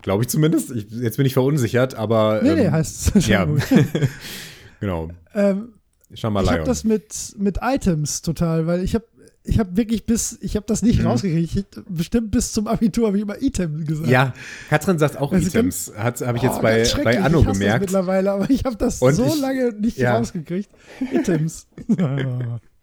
Glaube 0.05 0.23
ich 0.23 0.29
zumindest. 0.29 0.71
Ich, 0.71 0.87
jetzt 0.91 1.17
bin 1.17 1.27
ich 1.27 1.33
verunsichert, 1.35 1.95
aber. 1.97 2.41
Nee, 2.43 2.51
ähm, 2.51 2.57
nee, 2.59 2.71
heißt 2.71 3.17
es 3.17 3.25
schon 3.25 3.33
ja. 3.33 3.47
genau. 4.81 5.09
ähm, 5.35 5.71
Schau 6.15 6.31
mal, 6.31 6.45
ich 6.45 6.51
habe 6.51 6.63
das 6.63 6.85
mit, 6.85 7.35
mit 7.39 7.59
Items 7.63 8.23
total, 8.23 8.67
weil 8.69 8.85
ich 8.85 8.95
habe 8.95 9.05
ich 9.47 9.59
habe 9.59 9.77
wirklich 9.77 10.07
bis, 10.07 10.39
ich 10.41 10.57
habe 10.57 10.65
das 10.67 10.83
nicht 10.83 11.01
Mhm. 11.01 11.07
rausgekriegt. 11.07 11.83
Bestimmt 11.89 12.31
bis 12.31 12.53
zum 12.53 12.67
Abitur 12.67 13.09
habe 13.09 13.17
ich 13.17 13.23
immer 13.25 13.41
Item 13.43 13.85
gesagt. 13.85 14.09
Ja, 14.09 14.33
Katrin 14.71 14.99
sagt 14.99 15.17
auch 15.19 15.33
Also 15.33 15.47
Items. 15.49 15.93
Habe 15.97 16.37
ich 16.37 16.43
jetzt 16.43 16.57
Oh, 16.59 16.63
bei, 16.63 16.87
bei. 17.03 17.21
Anno 17.21 17.41
ich 17.41 17.47
hasse 17.47 17.49
Das 17.49 17.59
gemerkt. 17.59 17.81
mittlerweile, 17.81 18.33
aber 18.33 18.49
ich 18.51 18.65
habe 18.65 18.77
das 18.77 19.03
Und 19.03 19.15
so 19.15 19.27
ich- 19.27 19.41
lange 19.41 19.73
nicht 19.73 19.99
ja. 19.99 20.17
rausgekriegt. 20.17 20.71
Items. 21.13 21.67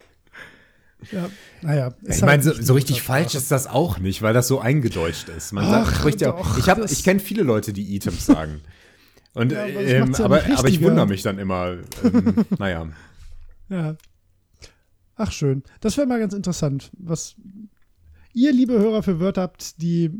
ja, 1.11 1.29
naja. 1.61 1.93
Ich 2.03 2.09
halt 2.09 2.21
meine, 2.23 2.43
so, 2.43 2.49
nicht 2.51 2.65
so 2.65 2.73
die 2.73 2.77
richtig 2.77 3.01
falsch 3.01 3.35
ist 3.35 3.51
das 3.51 3.67
auch 3.67 3.97
nicht, 3.97 4.21
weil 4.21 4.33
das 4.33 4.47
so 4.47 4.59
eingedeutscht 4.59 5.29
ist. 5.29 5.51
Man 5.51 5.69
sagt, 5.69 5.87
Ach, 5.87 5.99
spricht 5.99 6.21
ja, 6.21 6.35
ich 6.57 6.69
hab, 6.69 6.79
ich 6.79 7.03
kenne 7.03 7.19
viele 7.19 7.43
Leute, 7.43 7.73
die 7.73 7.95
Items 7.95 8.25
sagen. 8.25 8.61
Und, 9.33 9.51
Ja, 9.51 9.63
aber 9.63 9.69
ähm, 9.69 10.11
ja 10.11 10.25
aber, 10.25 10.43
aber 10.57 10.67
ich 10.67 10.81
wundere 10.81 11.07
mich 11.07 11.21
dann 11.21 11.39
immer. 11.39 11.77
Ähm, 12.03 12.45
naja. 12.59 12.87
Ja. 13.69 13.95
Ach, 15.15 15.31
schön. 15.31 15.63
Das 15.79 15.97
wäre 15.97 16.07
mal 16.07 16.19
ganz 16.19 16.33
interessant, 16.33 16.91
was 16.97 17.35
ihr, 18.33 18.51
liebe 18.51 18.73
Hörer, 18.73 19.03
für 19.03 19.19
Wörter 19.19 19.43
habt, 19.43 19.81
die 19.81 20.11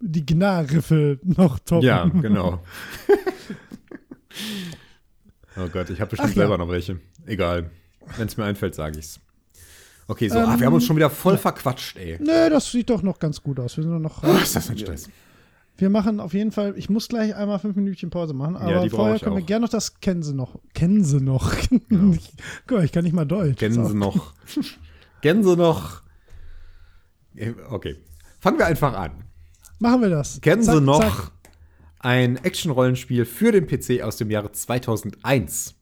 die 0.00 0.26
Gnar-Riffel 0.26 1.20
noch 1.22 1.58
toppen. 1.60 1.86
Ja, 1.86 2.04
genau. 2.06 2.62
oh 5.56 5.68
Gott, 5.72 5.90
ich 5.90 6.00
habe 6.00 6.10
bestimmt 6.10 6.32
Ach 6.32 6.36
ja. 6.36 6.42
selber 6.42 6.58
noch 6.58 6.68
welche. 6.68 7.00
Egal. 7.26 7.70
Wenn 8.16 8.28
es 8.28 8.36
mir 8.36 8.44
einfällt, 8.44 8.74
sage 8.74 8.98
ich's. 8.98 9.20
Okay, 10.06 10.28
so, 10.28 10.38
Ähm, 10.38 10.44
ah, 10.46 10.58
wir 10.58 10.66
haben 10.66 10.74
uns 10.74 10.84
schon 10.84 10.96
wieder 10.96 11.10
voll 11.10 11.38
verquatscht, 11.38 11.96
ey. 11.96 12.18
Nö, 12.20 12.50
das 12.50 12.70
sieht 12.70 12.90
doch 12.90 13.02
noch 13.02 13.18
ganz 13.18 13.42
gut 13.42 13.58
aus. 13.58 13.76
Wir 13.76 13.84
sind 13.84 13.92
doch 13.92 14.00
noch. 14.00 14.22
Oh, 14.22 14.36
ist 14.36 14.54
das 14.54 14.68
ein 14.70 14.78
Stress. 14.78 15.08
Wir 15.76 15.90
machen 15.90 16.20
auf 16.20 16.34
jeden 16.34 16.52
Fall, 16.52 16.74
ich 16.76 16.88
muss 16.88 17.08
gleich 17.08 17.34
einmal 17.34 17.58
fünf 17.58 17.74
Minütchen 17.74 18.08
Pause 18.08 18.32
machen, 18.32 18.56
aber 18.56 18.82
die 18.82 18.90
brauche 18.90 19.02
vorher 19.02 19.18
können 19.18 19.36
wir 19.36 19.42
gerne 19.42 19.64
noch 19.64 19.70
das 19.70 19.98
kennen 20.00 20.22
Sie 20.22 20.32
noch. 20.32 20.60
Kennen 20.72 21.02
Sie 21.02 21.20
noch. 21.20 21.52
Ich, 21.52 21.68
guck 22.66 22.78
mal, 22.78 22.84
ich 22.84 22.92
kann 22.92 23.02
nicht 23.02 23.12
mal 23.12 23.24
Deutsch. 23.24 23.58
Kennen. 23.58 23.84
Sie 23.84 23.94
noch? 23.94 24.34
Kennen 25.20 25.42
Sie 25.42 25.56
noch? 25.56 26.02
Okay. 27.70 27.96
Fangen 28.38 28.58
wir 28.58 28.66
einfach 28.66 28.92
an. 28.96 29.24
Machen 29.80 30.02
wir 30.02 30.10
das. 30.10 30.40
Kennen 30.40 30.62
Zack, 30.62 30.74
Sie 30.76 30.80
noch 30.80 31.00
zack. 31.00 31.32
ein 31.98 32.36
Action-Rollenspiel 32.36 33.24
für 33.24 33.50
den 33.50 33.66
PC 33.66 34.02
aus 34.02 34.16
dem 34.16 34.30
Jahre 34.30 34.52
2001. 34.52 35.74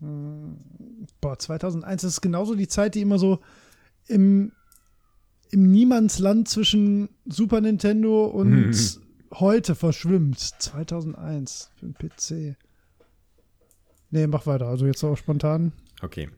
Boah, 0.00 1.38
2001 1.38 2.04
ist 2.04 2.20
genauso 2.20 2.54
die 2.54 2.68
Zeit, 2.68 2.94
die 2.94 3.00
immer 3.02 3.18
so 3.18 3.40
im, 4.06 4.52
im 5.50 5.70
Niemandsland 5.70 6.48
zwischen 6.48 7.10
Super 7.26 7.60
Nintendo 7.60 8.26
und 8.26 9.00
heute 9.34 9.74
verschwimmt. 9.74 10.38
2001 10.38 11.70
für 11.76 11.86
den 11.86 11.94
PC. 11.94 12.56
Nee, 14.10 14.26
mach 14.26 14.46
weiter. 14.46 14.66
Also 14.66 14.86
jetzt 14.86 15.04
auch 15.04 15.16
spontan. 15.16 15.72
Okay. 16.02 16.28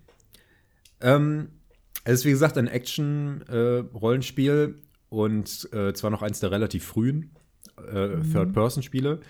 Ähm, 1.01 1.49
es 2.05 2.21
ist 2.21 2.25
wie 2.25 2.31
gesagt 2.31 2.57
ein 2.59 2.67
Action-Rollenspiel 2.67 4.83
und 5.09 5.69
äh, 5.73 5.95
zwar 5.95 6.11
noch 6.11 6.23
eins 6.23 6.41
der 6.41 6.51
relativ 6.51 6.85
frühen 6.85 7.31
äh, 7.79 8.21
Third-Person-Spiele. 8.21 9.21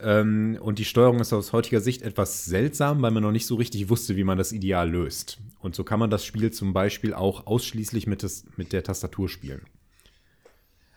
Ähm, 0.00 0.58
und 0.60 0.78
die 0.78 0.84
Steuerung 0.84 1.20
ist 1.20 1.32
aus 1.32 1.52
heutiger 1.52 1.80
Sicht 1.80 2.02
etwas 2.02 2.44
seltsam, 2.44 3.00
weil 3.02 3.10
man 3.10 3.22
noch 3.22 3.32
nicht 3.32 3.46
so 3.46 3.54
richtig 3.54 3.88
wusste, 3.88 4.16
wie 4.16 4.24
man 4.24 4.38
das 4.38 4.52
ideal 4.52 4.90
löst. 4.90 5.38
Und 5.60 5.74
so 5.74 5.84
kann 5.84 5.98
man 5.98 6.10
das 6.10 6.24
Spiel 6.24 6.50
zum 6.50 6.72
Beispiel 6.72 7.14
auch 7.14 7.46
ausschließlich 7.46 8.06
mit, 8.06 8.22
des, 8.22 8.44
mit 8.56 8.72
der 8.72 8.82
Tastatur 8.82 9.28
spielen. 9.28 9.62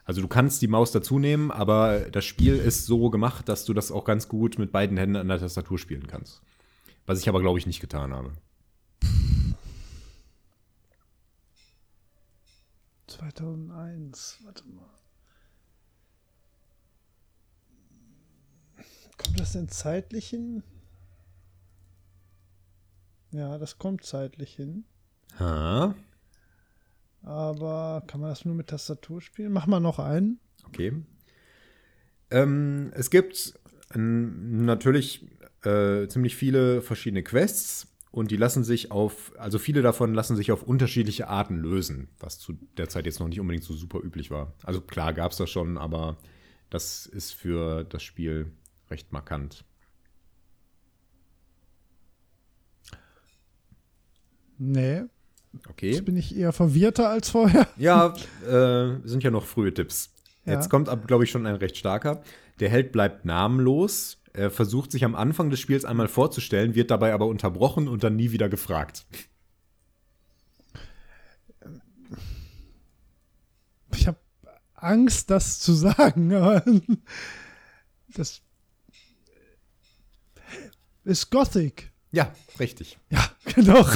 Also 0.03 0.21
du 0.21 0.27
kannst 0.27 0.61
die 0.61 0.67
Maus 0.67 0.91
dazu 0.91 1.19
nehmen, 1.19 1.51
aber 1.51 1.99
das 2.11 2.25
Spiel 2.25 2.55
ist 2.55 2.87
so 2.87 3.09
gemacht, 3.09 3.47
dass 3.47 3.65
du 3.65 3.73
das 3.73 3.91
auch 3.91 4.05
ganz 4.05 4.27
gut 4.27 4.57
mit 4.57 4.71
beiden 4.71 4.97
Händen 4.97 5.15
an 5.15 5.27
der 5.27 5.39
Tastatur 5.39 5.77
spielen 5.77 6.07
kannst. 6.07 6.41
Was 7.05 7.19
ich 7.19 7.29
aber, 7.29 7.41
glaube 7.41 7.59
ich, 7.59 7.67
nicht 7.67 7.79
getan 7.79 8.13
habe. 8.13 8.33
2001, 13.07 14.39
warte 14.43 14.63
mal. 14.67 14.98
Kommt 19.23 19.39
das 19.39 19.53
denn 19.53 19.69
zeitlich 19.69 20.29
hin? 20.29 20.63
Ja, 23.31 23.57
das 23.57 23.77
kommt 23.77 24.03
zeitlich 24.03 24.55
hin. 24.55 24.85
Ha, 25.39 25.93
Aber 27.21 28.03
kann 28.07 28.21
man 28.21 28.29
das 28.31 28.45
nur 28.45 28.55
mit 28.55 28.67
Tastatur 28.67 29.21
spielen? 29.21 29.51
Mach 29.51 29.67
mal 29.67 29.79
noch 29.79 29.99
einen. 29.99 30.39
okay. 30.67 30.93
Ähm, 32.31 32.91
es 32.93 33.09
gibt 33.09 33.59
natürlich 33.95 35.27
äh, 35.63 36.07
ziemlich 36.07 36.35
viele 36.35 36.81
verschiedene 36.83 37.23
Quests 37.23 37.87
und 38.11 38.29
die 38.31 38.37
lassen 38.37 38.63
sich 38.63 38.91
auf, 38.91 39.33
also 39.37 39.57
viele 39.59 39.81
davon 39.81 40.13
lassen 40.13 40.35
sich 40.35 40.51
auf 40.51 40.61
unterschiedliche 40.63 41.27
Arten 41.27 41.57
lösen, 41.57 42.09
was 42.19 42.37
zu 42.39 42.53
der 42.77 42.87
Zeit 42.89 43.05
jetzt 43.07 43.19
noch 43.19 43.27
nicht 43.27 43.39
unbedingt 43.39 43.63
so 43.63 43.73
super 43.73 43.99
üblich 44.03 44.29
war. 44.31 44.53
Also 44.63 44.79
klar 44.81 45.13
gab 45.13 45.31
es 45.31 45.37
das 45.37 45.49
schon, 45.49 45.77
aber 45.77 46.17
das 46.69 47.07
ist 47.07 47.33
für 47.33 47.83
das 47.83 48.03
Spiel 48.03 48.51
recht 48.89 49.11
markant. 49.11 49.63
Nee, 54.57 55.03
Okay. 55.69 55.91
jetzt 55.91 56.05
bin 56.05 56.15
ich 56.15 56.35
eher 56.37 56.53
verwirrter 56.53 57.09
als 57.09 57.29
vorher. 57.29 57.67
Ja, 57.77 58.13
äh, 58.47 58.99
sind 59.07 59.23
ja 59.23 59.31
noch 59.31 59.45
frühe 59.45 59.73
Tipps. 59.73 60.13
Ja. 60.45 60.53
Jetzt 60.53 60.69
kommt, 60.69 60.89
glaube 61.07 61.23
ich, 61.23 61.31
schon 61.31 61.45
ein 61.47 61.55
recht 61.55 61.75
starker. 61.77 62.21
Der 62.59 62.69
Held 62.69 62.91
bleibt 62.91 63.25
namenlos. 63.25 64.21
Er 64.33 64.51
versucht 64.51 64.91
sich 64.91 65.03
am 65.05 65.15
Anfang 65.15 65.49
des 65.49 65.59
Spiels 65.59 65.85
einmal 65.85 66.07
vorzustellen, 66.07 66.75
wird 66.75 66.91
dabei 66.91 67.13
aber 67.13 67.25
unterbrochen 67.25 67.87
und 67.87 68.03
dann 68.03 68.15
nie 68.15 68.31
wieder 68.31 68.47
gefragt. 68.47 69.05
Ich 73.95 74.07
habe 74.07 74.19
Angst, 74.75 75.29
das 75.31 75.59
zu 75.59 75.73
sagen, 75.73 76.33
aber 76.33 76.63
das 78.15 78.41
ist 81.09 81.29
Gothic. 81.29 81.91
Ja, 82.11 82.33
richtig. 82.59 82.97
Ja, 83.09 83.29
doch. 83.57 83.93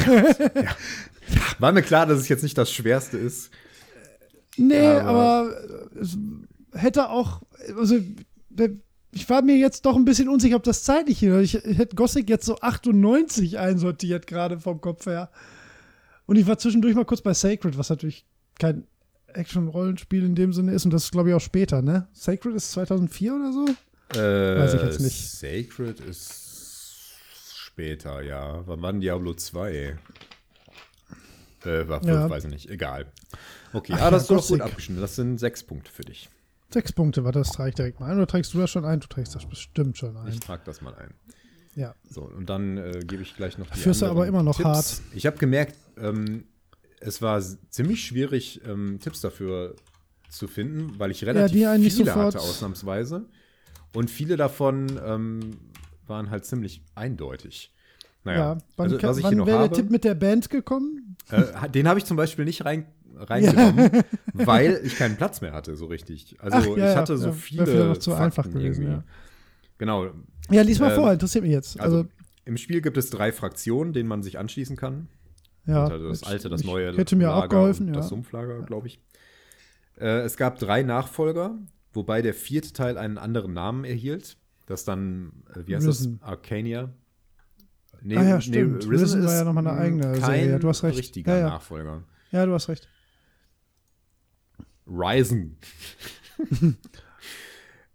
War 1.59 1.71
mir 1.71 1.81
klar, 1.81 2.05
dass 2.05 2.19
es 2.19 2.27
jetzt 2.27 2.43
nicht 2.43 2.57
das 2.57 2.71
Schwerste 2.71 3.17
ist. 3.17 3.49
nee, 4.57 4.77
Aber- 4.87 5.09
aber, 5.09 5.55
es 5.99 6.17
hätte 6.73 7.09
auch, 7.09 7.41
also 7.77 7.97
ich 9.11 9.29
war 9.29 9.41
mir 9.41 9.57
jetzt 9.57 9.85
doch 9.85 9.95
ein 9.95 10.05
bisschen 10.05 10.27
unsicher, 10.29 10.55
ob 10.55 10.63
das 10.63 10.83
zeitlich 10.83 11.19
hin. 11.19 11.39
Ich 11.41 11.53
hätte 11.53 11.95
Gothic 11.95 12.29
jetzt 12.29 12.45
so 12.45 12.57
98 12.59 13.57
einsortiert, 13.59 14.27
gerade 14.27 14.59
vom 14.59 14.81
Kopf 14.81 15.05
her. 15.05 15.29
Und 16.25 16.35
ich 16.37 16.47
war 16.47 16.57
zwischendurch 16.57 16.95
mal 16.95 17.05
kurz 17.05 17.21
bei 17.21 17.33
Sacred, 17.33 17.77
was 17.77 17.89
natürlich 17.89 18.25
kein 18.59 18.85
Action-Rollenspiel 19.27 20.23
in 20.23 20.35
dem 20.35 20.53
Sinne 20.53 20.73
ist. 20.73 20.85
Und 20.85 20.91
das 20.91 21.05
ist, 21.05 21.11
glaube 21.11 21.29
ich, 21.29 21.35
auch 21.35 21.41
später, 21.41 21.81
ne? 21.81 22.07
Sacred 22.13 22.55
ist 22.55 22.71
2004 22.71 23.35
oder 23.35 23.51
so? 23.51 23.65
Äh, 24.19 24.59
Weiß 24.59 24.73
ich 24.75 24.81
jetzt 24.81 24.99
nicht. 25.01 25.31
Sacred 25.31 25.99
ist 25.99 26.42
später, 27.73 28.21
ja. 28.21 28.61
Wann 28.67 28.81
war 28.83 28.91
denn 28.91 29.01
Diablo 29.01 29.33
2? 29.33 29.97
Äh, 31.65 31.87
war, 31.87 32.03
Ja. 32.05 32.29
weiß 32.29 32.45
ich 32.45 32.51
nicht. 32.51 32.69
Egal. 32.69 33.11
Okay, 33.73 33.93
Ach 33.95 33.99
ah, 33.99 34.03
ja, 34.05 34.11
das 34.11 34.23
ist 34.23 34.31
doch 34.31 34.47
gut 34.47 34.61
abgeschnitten. 34.61 35.01
Das 35.01 35.15
sind 35.15 35.39
sechs 35.39 35.63
Punkte 35.63 35.91
für 35.91 36.03
dich. 36.03 36.29
Sechs 36.69 36.91
Punkte, 36.91 37.23
warte, 37.23 37.39
das 37.39 37.51
trage 37.51 37.69
ich 37.69 37.75
direkt 37.75 37.99
mal 37.99 38.11
ein. 38.11 38.17
Oder 38.17 38.27
trägst 38.27 38.53
du 38.53 38.59
das 38.59 38.69
schon 38.69 38.85
ein? 38.85 38.99
Du 38.99 39.07
trägst 39.07 39.33
das 39.33 39.47
bestimmt 39.47 39.97
schon 39.97 40.15
ein. 40.17 40.27
Ich 40.27 40.39
trage 40.39 40.61
das 40.65 40.81
mal 40.81 40.93
ein. 40.93 41.13
Ja. 41.75 41.95
So, 42.07 42.21
und 42.21 42.47
dann 42.47 42.77
äh, 42.77 42.99
gebe 43.05 43.23
ich 43.23 43.35
gleich 43.35 43.57
noch 43.57 43.67
die 43.71 43.79
Führst 43.79 44.03
du 44.03 44.05
aber 44.05 44.27
immer 44.27 44.43
noch 44.43 44.57
Tipps. 44.57 44.67
hart. 44.67 45.01
Ich 45.13 45.25
habe 45.25 45.37
gemerkt, 45.37 45.75
ähm, 45.97 46.43
es 46.99 47.23
war 47.23 47.41
ziemlich 47.69 48.05
schwierig, 48.05 48.61
ähm, 48.67 48.99
Tipps 49.01 49.21
dafür 49.21 49.75
zu 50.29 50.47
finden, 50.47 50.99
weil 50.99 51.09
ich 51.09 51.25
relativ 51.25 51.55
nicht 51.79 51.97
viele 51.97 52.13
hatte, 52.13 52.39
ausnahmsweise. 52.39 53.25
Und 53.95 54.09
viele 54.11 54.37
davon 54.37 54.99
ähm, 55.03 55.51
waren 56.07 56.29
halt 56.29 56.45
ziemlich 56.45 56.81
eindeutig. 56.95 57.71
Naja, 58.23 58.37
Ja, 58.53 58.57
wann, 58.77 58.93
also, 58.93 59.03
was 59.07 59.17
ich 59.17 59.23
hier 59.23 59.31
wann 59.31 59.37
noch 59.39 59.47
wäre 59.47 59.59
habe, 59.59 59.69
der 59.69 59.77
Tipp 59.77 59.91
mit 59.91 60.03
der 60.03 60.15
Band 60.15 60.49
gekommen? 60.49 61.17
äh, 61.29 61.69
den 61.69 61.87
habe 61.87 61.99
ich 61.99 62.05
zum 62.05 62.15
Beispiel 62.17 62.45
nicht 62.45 62.63
rein, 62.65 62.85
reingenommen, 63.15 63.91
weil 64.33 64.79
ich 64.83 64.95
keinen 64.95 65.17
Platz 65.17 65.41
mehr 65.41 65.51
hatte, 65.53 65.75
so 65.75 65.85
richtig. 65.87 66.37
Also 66.39 66.57
Ach, 66.57 66.65
ja, 66.65 66.71
ich 66.71 66.77
ja, 66.77 66.95
hatte 66.95 67.17
so 67.17 67.25
ja. 67.27 67.31
Wäre 67.31 67.35
viele 67.35 67.65
vielleicht 67.67 67.87
noch 67.89 67.97
zu 67.97 68.11
Fakten 68.11 68.23
einfach 68.23 68.43
gewesen, 68.51 68.85
ja. 68.87 69.03
Genau, 69.77 70.07
Ja, 70.49 70.61
lies 70.61 70.79
mal 70.79 70.91
Ähm, 70.91 70.95
vor, 70.95 71.11
interessiert 71.11 71.43
mich 71.43 71.51
jetzt. 71.53 71.79
also, 71.79 71.97
Also, 71.97 72.09
im 72.45 72.57
Spiel 72.57 72.81
gibt 72.81 72.97
es 72.97 73.09
drei 73.09 73.31
Fraktionen, 73.31 73.93
denen 73.93 74.07
man 74.09 74.23
sich 74.23 74.37
anschließen 74.39 74.75
kann. 74.77 75.07
ja. 75.65 75.85
Also 75.87 76.09
das 76.09 76.23
alte, 76.23 76.49
das 76.49 76.63
neue 76.63 76.95
Hätte 76.95 77.15
mir 77.15 77.31
auch 77.33 77.41
Lager 77.41 77.57
geholfen, 77.57 77.87
und 77.87 77.93
ja. 77.93 77.99
das 77.99 78.09
Sumpflager, 78.09 78.61
glaube 78.63 78.87
ich. 78.87 78.99
Äh, 79.99 80.21
es 80.21 80.37
gab 80.37 80.59
drei 80.59 80.83
Nachfolger, 80.83 81.57
wobei 81.93 82.21
der 82.21 82.33
vierte 82.33 82.73
Teil 82.73 82.97
einen 82.97 83.17
anderen 83.17 83.53
Namen 83.53 83.83
erhielt. 83.85 84.37
Das 84.65 84.85
dann, 84.85 85.43
äh, 85.55 85.65
wie 85.65 85.75
heißt 85.75 85.87
Risen. 85.87 86.19
das? 86.19 86.27
Arcania. 86.29 86.93
Nee, 88.01 88.17
Ah 88.17 88.23
ja, 88.23 88.41
stimmt. 88.41 88.89
Risen 88.89 89.23
war 89.23 89.31
ist, 89.31 89.37
ja 89.39 89.43
noch 89.45 89.53
mal 89.53 89.65
eine 89.65 89.77
eigene 89.79 90.11
kein 90.13 90.21
Serie. 90.21 90.49
Ja, 90.51 90.59
du 90.59 90.67
hast 90.69 90.83
recht. 90.83 90.97
richtiger 90.97 91.33
Ja, 91.33 91.39
ja. 91.39 91.49
Nachfolger. 91.49 92.03
Ja, 92.31 92.45
du 92.45 92.53
hast 92.53 92.67
recht. 92.69 92.87
Ryzen. 94.87 95.57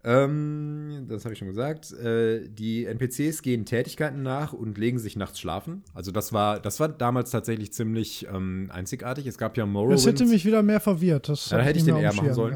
ähm, 0.01 1.07
das 1.09 1.25
habe 1.25 1.33
ich 1.33 1.39
schon 1.39 1.49
gesagt. 1.49 1.91
Äh, 1.91 2.47
die 2.47 2.85
NPCs 2.85 3.41
gehen 3.41 3.65
Tätigkeiten 3.65 4.23
nach 4.23 4.53
und 4.53 4.77
legen 4.77 4.97
sich 4.97 5.17
nachts 5.17 5.39
schlafen. 5.39 5.83
Also 5.93 6.11
das 6.11 6.31
war, 6.31 6.59
das 6.59 6.79
war 6.79 6.87
damals 6.87 7.31
tatsächlich 7.31 7.73
ziemlich 7.73 8.25
ähm, 8.33 8.69
einzigartig. 8.71 9.27
Es 9.27 9.37
gab 9.37 9.57
ja 9.57 9.65
Morrowind. 9.65 9.99
Das 9.99 10.05
hätte 10.05 10.25
mich 10.25 10.45
wieder 10.45 10.63
mehr 10.63 10.79
verwirrt. 10.79 11.27
Das 11.27 11.49
Ja, 11.49 11.57
da 11.57 11.63
hätte 11.63 11.79
ich 11.79 11.85
den 11.85 11.97
eher 11.97 12.13
machen 12.13 12.33
Schirm, 12.33 12.55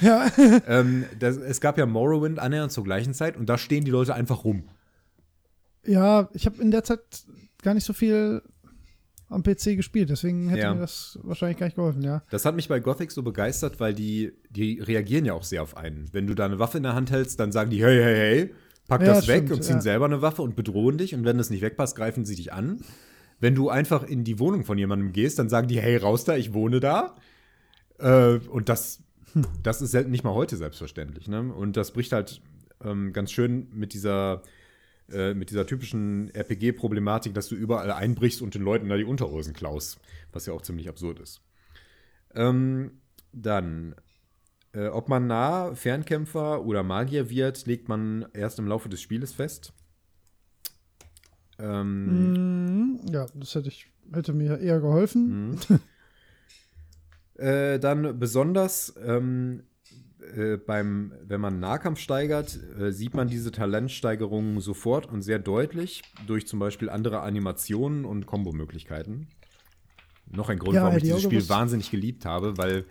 Ja. 0.00 0.26
ja. 0.26 0.60
ähm, 0.66 1.04
das, 1.18 1.36
es 1.36 1.60
gab 1.60 1.76
ja 1.76 1.84
Morrowind 1.84 2.38
annähernd 2.38 2.72
zur 2.72 2.84
gleichen 2.84 3.12
Zeit 3.12 3.36
und 3.36 3.46
da 3.46 3.58
stehen 3.58 3.84
die 3.84 3.90
Leute 3.90 4.14
einfach 4.14 4.44
rum. 4.44 4.64
Ja, 5.84 6.30
ich 6.32 6.46
habe 6.46 6.62
in 6.62 6.70
der 6.70 6.84
Zeit 6.84 7.00
gar 7.62 7.74
nicht 7.74 7.84
so 7.84 7.92
viel 7.92 8.42
am 9.28 9.42
PC 9.42 9.76
gespielt, 9.76 10.08
deswegen 10.10 10.48
hätte 10.48 10.62
Ja. 10.62 10.74
mir 10.74 10.80
das 10.80 11.18
wahrscheinlich 11.22 11.58
gar 11.58 11.66
nicht 11.66 11.76
geholfen, 11.76 12.02
ja. 12.02 12.22
Das 12.30 12.44
hat 12.44 12.54
mich 12.54 12.68
bei 12.68 12.78
Gothic 12.80 13.10
so 13.10 13.22
begeistert, 13.22 13.80
weil 13.80 13.92
die, 13.94 14.32
die 14.50 14.78
reagieren 14.80 15.24
ja 15.24 15.32
auch 15.34 15.42
sehr 15.42 15.62
auf 15.62 15.76
einen. 15.76 16.08
Wenn 16.12 16.26
du 16.26 16.34
da 16.34 16.44
eine 16.44 16.58
Waffe 16.58 16.76
in 16.76 16.84
der 16.84 16.94
Hand 16.94 17.10
hältst, 17.10 17.40
dann 17.40 17.50
sagen 17.52 17.70
die, 17.70 17.82
hey, 17.82 18.00
hey, 18.02 18.14
hey, 18.16 18.54
pack 18.88 19.00
Ja, 19.02 19.08
das 19.14 19.26
weg 19.26 19.38
stimmt, 19.44 19.52
und 19.52 19.62
ziehen 19.64 19.76
ja. 19.76 19.80
selber 19.82 20.04
eine 20.04 20.22
Waffe 20.22 20.42
und 20.42 20.54
bedrohen 20.54 20.96
dich. 20.98 21.14
Und 21.14 21.24
wenn 21.24 21.38
das 21.38 21.50
nicht 21.50 21.60
wegpasst, 21.62 21.96
greifen 21.96 22.24
sie 22.24 22.36
dich 22.36 22.52
an. 22.52 22.78
Wenn 23.40 23.54
du 23.54 23.68
einfach 23.68 24.04
in 24.04 24.22
die 24.24 24.38
Wohnung 24.38 24.64
von 24.64 24.78
jemandem 24.78 25.12
gehst, 25.12 25.38
dann 25.38 25.48
sagen 25.48 25.68
die, 25.68 25.80
hey, 25.80 25.96
raus 25.96 26.24
da, 26.24 26.36
ich 26.36 26.54
wohne 26.54 26.78
da. 26.80 27.16
Äh, 27.98 28.38
und 28.48 28.68
das, 28.68 29.02
das 29.62 29.82
ist 29.82 29.94
nicht 30.08 30.24
mal 30.24 30.34
heute 30.34 30.56
selbstverständlich. 30.56 31.28
Ne? 31.28 31.52
Und 31.52 31.76
das 31.76 31.90
bricht 31.90 32.12
halt 32.12 32.40
ähm, 32.84 33.12
ganz 33.12 33.32
schön 33.32 33.68
mit 33.72 33.92
dieser, 33.92 34.42
äh, 35.10 35.34
mit 35.34 35.50
dieser 35.50 35.66
typischen 35.66 36.30
RPG-Problematik, 36.34 37.34
dass 37.34 37.48
du 37.48 37.54
überall 37.54 37.90
einbrichst 37.92 38.42
und 38.42 38.54
den 38.54 38.62
Leuten 38.62 38.88
da 38.88 38.96
die 38.96 39.04
Unterhosen 39.04 39.52
klaust. 39.52 39.98
Was 40.32 40.46
ja 40.46 40.52
auch 40.52 40.62
ziemlich 40.62 40.88
absurd 40.88 41.20
ist. 41.20 41.40
Ähm, 42.34 43.00
dann, 43.32 43.94
äh, 44.72 44.88
ob 44.88 45.08
man 45.08 45.26
nah 45.26 45.74
Fernkämpfer 45.74 46.64
oder 46.64 46.82
Magier 46.82 47.30
wird, 47.30 47.66
legt 47.66 47.88
man 47.88 48.26
erst 48.32 48.58
im 48.58 48.66
Laufe 48.66 48.88
des 48.88 49.00
Spieles 49.00 49.32
fest. 49.32 49.72
Ähm, 51.58 52.32
Mhm. 52.32 53.00
Ja, 53.10 53.26
das 53.34 53.54
hätte 53.54 53.68
ich 53.68 53.86
hätte 54.12 54.32
mir 54.32 54.58
eher 54.58 54.80
geholfen. 54.80 55.52
Mhm. 55.68 55.80
Äh, 57.38 57.78
dann 57.78 58.18
besonders 58.18 58.94
ähm, 59.04 59.64
äh, 60.36 60.56
beim, 60.56 61.12
wenn 61.22 61.40
man 61.40 61.60
Nahkampf 61.60 61.98
steigert, 62.00 62.58
äh, 62.78 62.92
sieht 62.92 63.14
man 63.14 63.28
diese 63.28 63.52
Talentsteigerungen 63.52 64.60
sofort 64.60 65.06
und 65.06 65.22
sehr 65.22 65.38
deutlich 65.38 66.02
durch 66.26 66.46
zum 66.46 66.58
Beispiel 66.58 66.88
andere 66.90 67.20
Animationen 67.20 68.04
und 68.04 68.26
Kombomöglichkeiten. 68.26 69.28
Noch 70.30 70.48
ein 70.48 70.58
Grund, 70.58 70.74
Ja, 70.74 70.82
warum 70.82 70.96
ich 70.96 71.02
die 71.02 71.08
dieses 71.08 71.22
Spiel 71.22 71.48
wahnsinnig 71.48 71.90
geliebt 71.90 72.24
habe, 72.24 72.58
weil 72.58 72.84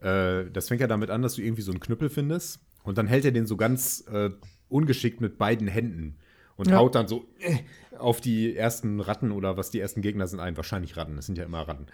äh, 0.00 0.50
das 0.50 0.68
fängt 0.68 0.80
ja 0.80 0.86
damit 0.86 1.10
an, 1.10 1.22
dass 1.22 1.34
du 1.34 1.42
irgendwie 1.42 1.62
so 1.62 1.72
einen 1.72 1.80
Knüppel 1.80 2.08
findest 2.08 2.60
und 2.82 2.96
dann 2.98 3.06
hält 3.06 3.24
er 3.24 3.32
den 3.32 3.46
so 3.46 3.56
ganz 3.56 4.04
äh, 4.10 4.30
ungeschickt 4.68 5.20
mit 5.20 5.36
beiden 5.36 5.68
Händen 5.68 6.16
und 6.56 6.68
Ja. 6.68 6.76
haut 6.78 6.94
dann 6.94 7.06
so 7.08 7.26
äh, 7.38 7.58
auf 7.98 8.20
die 8.20 8.56
ersten 8.56 9.00
Ratten 9.00 9.30
oder 9.30 9.56
was 9.56 9.70
die 9.70 9.80
ersten 9.80 10.00
Gegner 10.00 10.26
sind 10.26 10.40
ein. 10.40 10.56
Wahrscheinlich 10.56 10.96
Ratten, 10.96 11.16
das 11.16 11.26
sind 11.26 11.36
ja 11.36 11.44
immer 11.44 11.60
Ratten. 11.68 11.86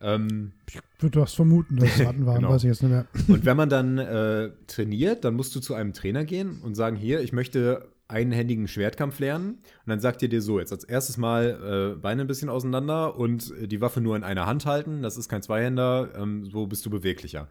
Ähm, 0.00 0.52
Ich 0.68 0.80
würde 1.00 1.20
was 1.20 1.34
vermuten, 1.34 1.76
dass 1.76 1.98
es 2.00 2.00
Ratten 2.06 2.26
waren, 2.26 2.36
Genau. 2.36 2.50
weiß 2.50 2.64
ich 2.64 2.68
jetzt 2.68 2.82
nicht 2.82 2.90
mehr. 2.92 3.06
und 3.28 3.44
wenn 3.44 3.56
man 3.56 3.68
dann 3.68 3.98
äh, 3.98 4.50
trainiert, 4.66 5.24
dann 5.24 5.34
musst 5.34 5.54
du 5.54 5.60
zu 5.60 5.74
einem 5.74 5.92
Trainer 5.92 6.24
gehen 6.24 6.60
und 6.62 6.74
sagen, 6.74 6.96
hier, 6.96 7.20
ich 7.20 7.32
möchte 7.32 7.88
einhändigen 8.06 8.68
Schwertkampf 8.68 9.18
lernen. 9.18 9.50
Und 9.54 9.86
dann 9.86 9.98
sagt 10.00 10.20
ihr 10.22 10.28
dir 10.28 10.42
so, 10.42 10.58
jetzt 10.60 10.72
als 10.72 10.84
erstes 10.84 11.16
Mal 11.16 11.94
äh, 11.96 11.98
Beine 12.00 12.20
ein 12.22 12.26
bisschen 12.26 12.50
auseinander 12.50 13.16
und 13.16 13.52
äh, 13.62 13.66
die 13.66 13.80
Waffe 13.80 14.00
nur 14.02 14.14
in 14.16 14.24
einer 14.24 14.44
Hand 14.46 14.66
halten. 14.66 15.02
Das 15.02 15.16
ist 15.16 15.28
kein 15.30 15.40
Zweihänder, 15.42 16.10
ähm, 16.16 16.44
so 16.44 16.66
bist 16.66 16.84
du 16.84 16.90
beweglicher. 16.90 17.48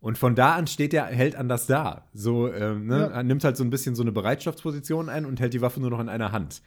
Und 0.00 0.16
von 0.16 0.34
da 0.34 0.54
an 0.54 0.66
steht 0.66 0.94
der 0.94 1.04
Held 1.04 1.36
anders 1.36 1.66
da. 1.66 2.06
So, 2.14 2.50
ähm, 2.50 2.86
ne? 2.86 2.98
Ja. 3.00 3.06
Er 3.08 3.22
nimmt 3.22 3.44
halt 3.44 3.58
so 3.58 3.62
ein 3.64 3.68
bisschen 3.68 3.94
so 3.94 4.02
eine 4.02 4.12
Bereitschaftsposition 4.12 5.10
ein 5.10 5.26
und 5.26 5.38
hält 5.40 5.52
die 5.52 5.60
Waffe 5.60 5.78
nur 5.80 5.90
noch 5.90 6.00
in 6.00 6.08
einer 6.08 6.32
Hand. 6.32 6.62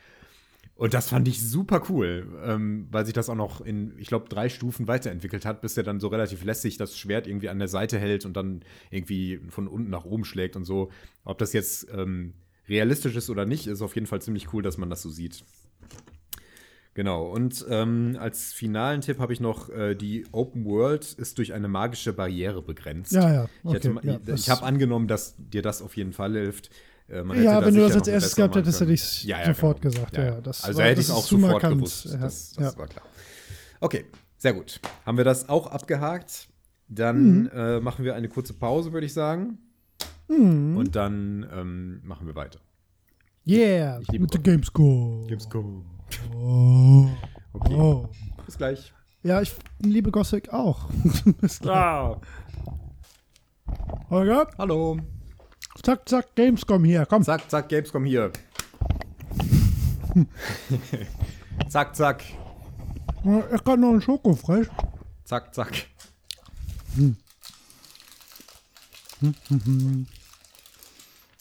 Und 0.76 0.94
das 0.96 1.10
fand 1.10 1.28
ich 1.28 1.40
super 1.48 1.84
cool, 1.90 2.28
ähm, 2.44 2.88
weil 2.90 3.06
sich 3.06 3.14
das 3.14 3.30
auch 3.30 3.36
noch 3.36 3.62
in, 3.62 3.94
ich 4.00 4.08
glaube, 4.08 4.28
drei 4.28 4.50
Stufen 4.50 4.88
weiterentwickelt 4.88 5.46
hat, 5.46 5.62
bis 5.62 5.78
er 5.78 5.84
dann 5.84 6.00
so 6.00 6.08
relativ 6.08 6.44
lässig 6.44 6.78
das 6.78 6.98
Schwert 6.98 7.28
irgendwie 7.28 7.50
an 7.50 7.60
der 7.60 7.68
Seite 7.68 8.00
hält 8.00 8.26
und 8.26 8.36
dann 8.36 8.64
irgendwie 8.90 9.40
von 9.50 9.68
unten 9.68 9.92
nach 9.92 10.04
oben 10.06 10.26
schlägt 10.26 10.56
und 10.56 10.66
so. 10.66 10.90
Ob 11.26 11.38
das 11.38 11.54
jetzt 11.54 11.88
ähm, 11.96 12.34
realistisch 12.68 13.16
ist 13.16 13.30
oder 13.30 13.46
nicht, 13.46 13.68
ist 13.68 13.82
auf 13.84 13.94
jeden 13.96 14.08
Fall 14.08 14.22
ziemlich 14.22 14.52
cool, 14.52 14.64
dass 14.64 14.78
man 14.80 14.90
das 14.90 15.04
so 15.04 15.10
sieht. 15.10 15.44
Genau, 16.96 17.26
und 17.32 17.66
ähm, 17.70 18.18
als 18.20 18.54
finalen 18.54 19.02
Tipp 19.02 19.18
habe 19.18 19.34
ich 19.34 19.40
noch, 19.40 19.70
äh, 19.70 19.96
die 19.96 20.28
Open 20.32 20.64
World 20.66 21.14
ist 21.14 21.40
durch 21.40 21.54
eine 21.54 21.68
magische 21.68 22.14
Barriere 22.14 22.62
begrenzt. 22.62 23.14
Ja, 23.14 23.34
ja, 23.34 23.50
okay, 23.64 23.96
ja, 24.04 24.16
ich, 24.18 24.26
das- 24.26 24.42
ich 24.42 24.50
habe 24.52 24.64
angenommen, 24.64 25.08
dass 25.08 25.36
dir 25.38 25.64
das 25.64 25.82
auf 25.82 25.98
jeden 25.98 26.14
Fall 26.14 26.34
hilft. 26.34 26.70
Äh, 27.10 27.44
Ja, 27.44 27.64
wenn 27.66 27.74
du 27.76 27.82
das 27.82 27.96
als 27.96 28.08
erstes 28.08 28.36
gehabt 28.36 28.56
hättest, 28.56 28.80
hätte 28.82 28.94
ich 28.94 29.02
es 29.02 29.24
Ja, 29.24 29.40
ja, 29.40 29.46
sofort 29.48 29.82
genau. 29.82 29.94
gesagt. 29.96 30.18
Ja, 30.18 30.24
Ja, 30.26 30.42
das 30.42 30.64
also 30.64 30.80
war- 30.80 30.86
hätte 30.86 30.96
das 30.98 31.06
ich 31.06 31.12
es 31.12 31.18
auch 31.18 31.26
sofort 31.26 31.52
markant. 31.52 31.76
gewusst. 31.76 32.06
Ja, 32.06 32.18
Das, 32.18 32.54
das 32.54 32.74
ja. 32.74 32.80
war 32.80 32.88
klar. 32.88 33.06
Okay, 33.82 34.06
sehr 34.38 34.54
gut. 34.54 34.80
Haben 35.06 35.18
wir 35.18 35.26
das 35.26 35.50
auch 35.50 35.68
abgehakt? 35.68 36.48
Dann 36.88 37.42
Mhm. 37.44 37.50
äh, 37.54 37.80
machen 37.80 38.06
wir 38.06 38.16
eine 38.16 38.30
kurze 38.30 38.54
Pause, 38.54 38.94
würde 38.94 39.06
ich 39.06 39.14
sagen. 39.14 39.58
Mhm. 40.30 40.78
Und 40.78 40.96
dann 40.96 41.46
ähm, 41.54 42.02
machen 42.04 42.28
wir 42.28 42.36
weiter. 42.36 42.60
Yeah, 43.46 44.00
Ich 44.00 44.08
liebe 44.10 44.22
mit 44.24 44.34
der. 44.34 44.40
Gamescom. 44.42 45.28
Gamescom. 45.28 45.86
Oh. 46.34 47.08
Okay, 47.54 47.74
Oh. 47.76 48.08
bis 48.46 48.58
gleich. 48.58 48.94
Ja, 49.24 49.42
ich 49.42 49.54
liebe 49.80 50.12
Gothic 50.12 50.52
auch. 50.54 50.90
Bis 51.42 51.60
gleich. 51.60 51.76
Ah, 51.76 52.22
Holger, 54.10 54.48
hallo. 54.58 54.98
Zack, 55.82 56.08
zack, 56.08 56.36
Gamescom 56.36 56.84
hier, 56.84 57.06
komm. 57.06 57.24
Zack, 57.24 57.50
zack, 57.50 57.70
Gamescom 57.70 58.06
hier. 58.06 58.32
zack, 61.70 61.96
zack. 61.96 62.24
Ich 63.54 63.64
kann 63.64 63.80
noch 63.80 63.92
einen 63.92 64.02
Schokofresh. 64.02 64.68
Zack, 65.24 65.56
zack. 65.56 65.88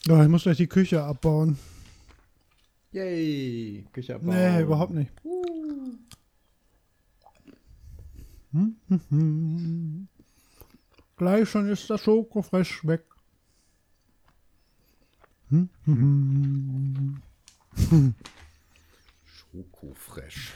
Ja, 0.05 0.23
ich 0.23 0.29
muss 0.29 0.43
gleich 0.43 0.57
die 0.57 0.67
Küche 0.67 1.03
abbauen. 1.03 1.57
Yay. 2.91 3.85
Küche 3.91 4.15
abbauen. 4.15 4.35
Nee, 4.35 4.61
überhaupt 4.61 4.93
nicht. 4.93 5.11
Hm, 8.51 8.75
hm, 8.87 9.01
hm. 9.09 10.07
Gleich 11.17 11.49
schon 11.49 11.69
ist 11.69 11.89
das 11.89 12.01
Schokofresh 12.01 12.85
weg. 12.85 13.03
Schokofresh. 19.25 20.53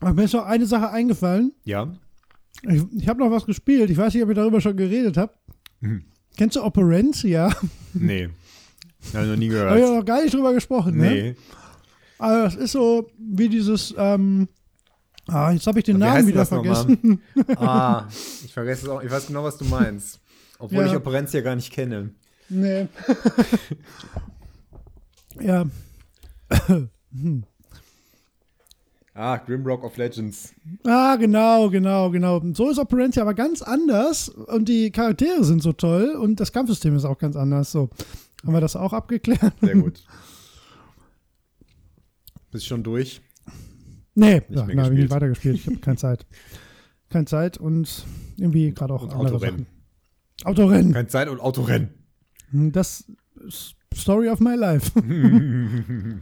Aber 0.00 0.12
mir 0.14 0.24
ist 0.24 0.34
noch 0.34 0.44
eine 0.46 0.66
Sache 0.66 0.90
eingefallen. 0.90 1.52
Ja. 1.64 1.94
Ich, 2.62 2.82
ich 2.96 3.08
habe 3.08 3.20
noch 3.20 3.30
was 3.30 3.46
gespielt. 3.46 3.90
Ich 3.90 3.96
weiß 3.96 4.12
nicht, 4.14 4.22
ob 4.22 4.28
ihr 4.28 4.34
darüber 4.34 4.60
schon 4.60 4.76
geredet 4.76 5.16
habt. 5.16 5.38
Mhm. 5.80 6.04
Kennst 6.36 6.56
du 6.56 6.62
Operencia? 6.62 7.54
Nee. 7.94 8.28
Habe 9.14 9.24
ich 9.24 9.30
noch 9.30 9.36
nie 9.36 9.50
Habe 9.52 9.78
ich 9.78 9.82
gehört. 9.84 9.98
noch 9.98 10.04
gar 10.04 10.22
nicht 10.22 10.34
drüber 10.34 10.52
gesprochen. 10.52 10.96
Ne? 10.96 11.10
Nee. 11.10 11.36
Also 12.18 12.44
das 12.44 12.54
ist 12.56 12.72
so 12.72 13.10
wie 13.18 13.48
dieses. 13.48 13.94
Ähm, 13.96 14.48
ah, 15.28 15.50
jetzt 15.52 15.66
habe 15.66 15.78
ich 15.78 15.84
den 15.84 15.98
Namen 15.98 16.26
wieder 16.26 16.46
vergessen. 16.46 17.20
Ah, 17.56 18.06
ich 18.44 18.52
vergesse 18.52 18.82
es 18.86 18.88
auch. 18.88 19.02
Ich 19.02 19.10
weiß 19.10 19.26
genau, 19.26 19.44
was 19.44 19.56
du 19.56 19.64
meinst. 19.64 20.20
Obwohl 20.58 20.80
Ja. 20.84 20.86
ich 20.86 20.96
Operencia 20.96 21.40
gar 21.40 21.56
nicht 21.56 21.72
kenne. 21.72 22.10
Nee. 22.48 22.86
ja. 25.40 25.64
Ah, 29.18 29.38
Grimrock 29.38 29.82
of 29.82 29.96
Legends. 29.96 30.52
Ah, 30.84 31.16
genau, 31.16 31.70
genau, 31.70 32.10
genau. 32.10 32.38
So 32.52 32.68
ist 32.68 32.78
Operencia 32.78 33.22
aber 33.22 33.32
ganz 33.32 33.62
anders 33.62 34.28
und 34.28 34.68
die 34.68 34.90
Charaktere 34.90 35.42
sind 35.42 35.62
so 35.62 35.72
toll 35.72 36.10
und 36.20 36.38
das 36.38 36.52
Kampfsystem 36.52 36.94
ist 36.94 37.06
auch 37.06 37.16
ganz 37.16 37.34
anders. 37.34 37.72
So. 37.72 37.88
Haben 38.44 38.52
wir 38.52 38.60
das 38.60 38.76
auch 38.76 38.92
abgeklärt? 38.92 39.54
Sehr 39.62 39.76
gut. 39.76 40.04
Bist 42.50 42.66
schon 42.66 42.82
durch? 42.82 43.22
Nee, 44.18 44.36
Nicht 44.36 44.50
ja, 44.50 44.64
mehr 44.64 44.74
nein, 44.76 44.84
habe 44.86 44.94
ich 44.94 45.00
nicht 45.00 45.02
gespielt. 45.02 45.10
weitergespielt. 45.10 45.54
Ich 45.56 45.66
habe 45.66 45.76
keine 45.76 45.96
Zeit. 45.98 46.26
Keine 47.10 47.26
Zeit 47.26 47.58
und 47.58 48.04
irgendwie 48.36 48.72
gerade 48.72 48.94
auch 48.94 49.02
Und 49.02 49.12
andere 49.12 49.36
Autorennen. 49.36 49.66
Sachen. 49.66 50.46
Autorennen. 50.48 50.92
Keine 50.92 51.08
Zeit 51.08 51.28
und 51.28 51.38
Autorennen. 51.40 51.90
Das 52.50 53.04
ist 53.46 53.76
Story 53.94 54.28
of 54.28 54.40
my 54.40 54.54
life. 54.56 54.90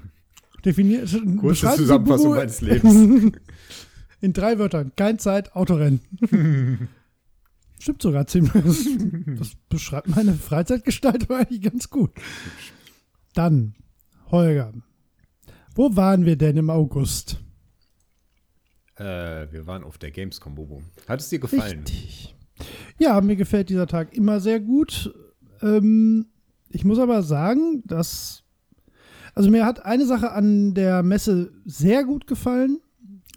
Definiert. 0.64 1.10
Kurze 1.10 1.40
beschreibt 1.40 1.76
Zusammenfassung 1.76 2.18
Subaru 2.24 2.38
meines 2.40 2.60
Lebens. 2.60 3.32
In 4.20 4.32
drei 4.32 4.58
Wörtern. 4.58 4.92
Keine 4.96 5.18
Zeit, 5.18 5.54
Autorennen. 5.54 6.00
Stimmt 7.78 8.02
sogar 8.02 8.26
ziemlich. 8.26 8.52
Das, 8.54 8.86
das 9.38 9.52
beschreibt 9.68 10.08
meine 10.08 10.32
Freizeitgestaltung 10.34 11.36
eigentlich 11.36 11.60
ganz 11.62 11.90
gut. 11.90 12.10
Dann, 13.34 13.74
Holger. 14.30 14.72
Wo 15.74 15.94
waren 15.96 16.24
wir 16.24 16.36
denn 16.36 16.56
im 16.56 16.70
August? 16.70 17.43
Äh, 18.96 19.50
wir 19.50 19.66
waren 19.66 19.84
auf 19.84 19.98
der 19.98 20.10
Gamescom, 20.10 20.54
Bobo. 20.54 20.82
Hat 21.08 21.20
es 21.20 21.28
dir 21.28 21.38
gefallen? 21.38 21.80
Richtig. 21.80 22.34
Ja, 22.98 23.20
mir 23.20 23.36
gefällt 23.36 23.68
dieser 23.68 23.86
Tag 23.86 24.14
immer 24.14 24.40
sehr 24.40 24.60
gut. 24.60 25.12
Ähm, 25.62 26.26
ich 26.68 26.84
muss 26.84 26.98
aber 26.98 27.22
sagen, 27.22 27.82
dass. 27.86 28.42
Also, 29.34 29.50
mir 29.50 29.66
hat 29.66 29.84
eine 29.84 30.06
Sache 30.06 30.30
an 30.30 30.74
der 30.74 31.02
Messe 31.02 31.52
sehr 31.64 32.04
gut 32.04 32.26
gefallen. 32.28 32.80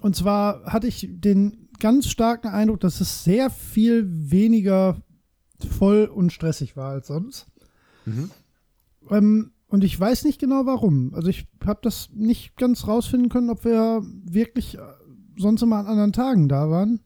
Und 0.01 0.15
zwar 0.15 0.63
hatte 0.65 0.87
ich 0.87 1.07
den 1.09 1.69
ganz 1.79 2.07
starken 2.07 2.49
Eindruck, 2.49 2.79
dass 2.81 3.01
es 3.01 3.23
sehr 3.23 3.49
viel 3.49 4.05
weniger 4.07 5.01
voll 5.79 6.05
und 6.05 6.31
stressig 6.31 6.75
war 6.77 6.91
als 6.91 7.07
sonst. 7.07 7.47
Mhm. 8.05 8.29
Ähm, 9.09 9.51
und 9.69 9.83
ich 9.83 9.99
weiß 9.99 10.23
nicht 10.25 10.39
genau 10.39 10.67
warum. 10.67 11.15
Also, 11.15 11.29
ich 11.29 11.47
habe 11.65 11.79
das 11.81 12.09
nicht 12.13 12.57
ganz 12.57 12.87
rausfinden 12.87 13.29
können, 13.29 13.49
ob 13.49 13.65
wir 13.65 14.03
wirklich 14.23 14.77
sonst 15.37 15.61
immer 15.61 15.77
an 15.77 15.87
anderen 15.87 16.13
Tagen 16.13 16.47
da 16.49 16.69
waren. 16.69 16.99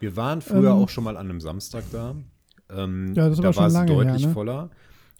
Wir 0.00 0.16
waren 0.16 0.42
früher 0.42 0.70
Ähm, 0.70 0.76
auch 0.76 0.88
schon 0.88 1.04
mal 1.04 1.16
an 1.16 1.28
einem 1.30 1.40
Samstag 1.40 1.84
da. 1.92 2.14
Ähm, 2.70 3.14
Ja, 3.14 3.28
das 3.28 3.38
ist 3.38 3.44
da 3.44 3.56
war 3.56 3.66
es 3.68 3.72
lange 3.72 3.92
her, 3.94 4.04
deutlich 4.04 4.26
ne? 4.26 4.32
voller. 4.32 4.70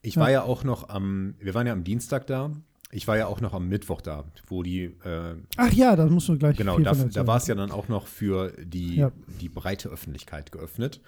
Ich 0.02 0.16
Ja. 0.16 0.22
war 0.22 0.31
ja 0.31 0.43
auch 0.43 0.64
noch 0.64 0.89
am, 0.89 1.35
wir 1.39 1.55
waren 1.55 1.66
ja 1.66 1.72
am 1.72 1.85
Dienstag 1.85 2.26
da. 2.26 2.51
Ich 2.90 3.09
war 3.09 3.16
ja 3.16 3.26
auch 3.26 3.40
noch 3.40 3.55
am 3.55 3.68
Mittwoch 3.68 4.01
da, 4.01 4.24
wo 4.47 4.62
die, 4.62 4.82
äh, 4.85 5.35
Ach 5.56 5.72
ja, 5.72 5.97
da 5.97 6.06
musst 6.06 6.28
du 6.28 6.39
gleich 6.39 6.56
genau, 6.56 6.78
da, 6.78 6.93
da 6.94 7.26
war 7.26 7.39
es 7.39 7.47
ja 7.48 7.55
dann 7.56 7.72
auch 7.72 7.89
noch 7.89 8.06
für 8.06 8.52
die, 8.64 8.97
Ja. 8.97 9.10
die 9.40 9.48
breite 9.48 9.89
Öffentlichkeit 9.89 10.52
geöffnet. 10.52 11.01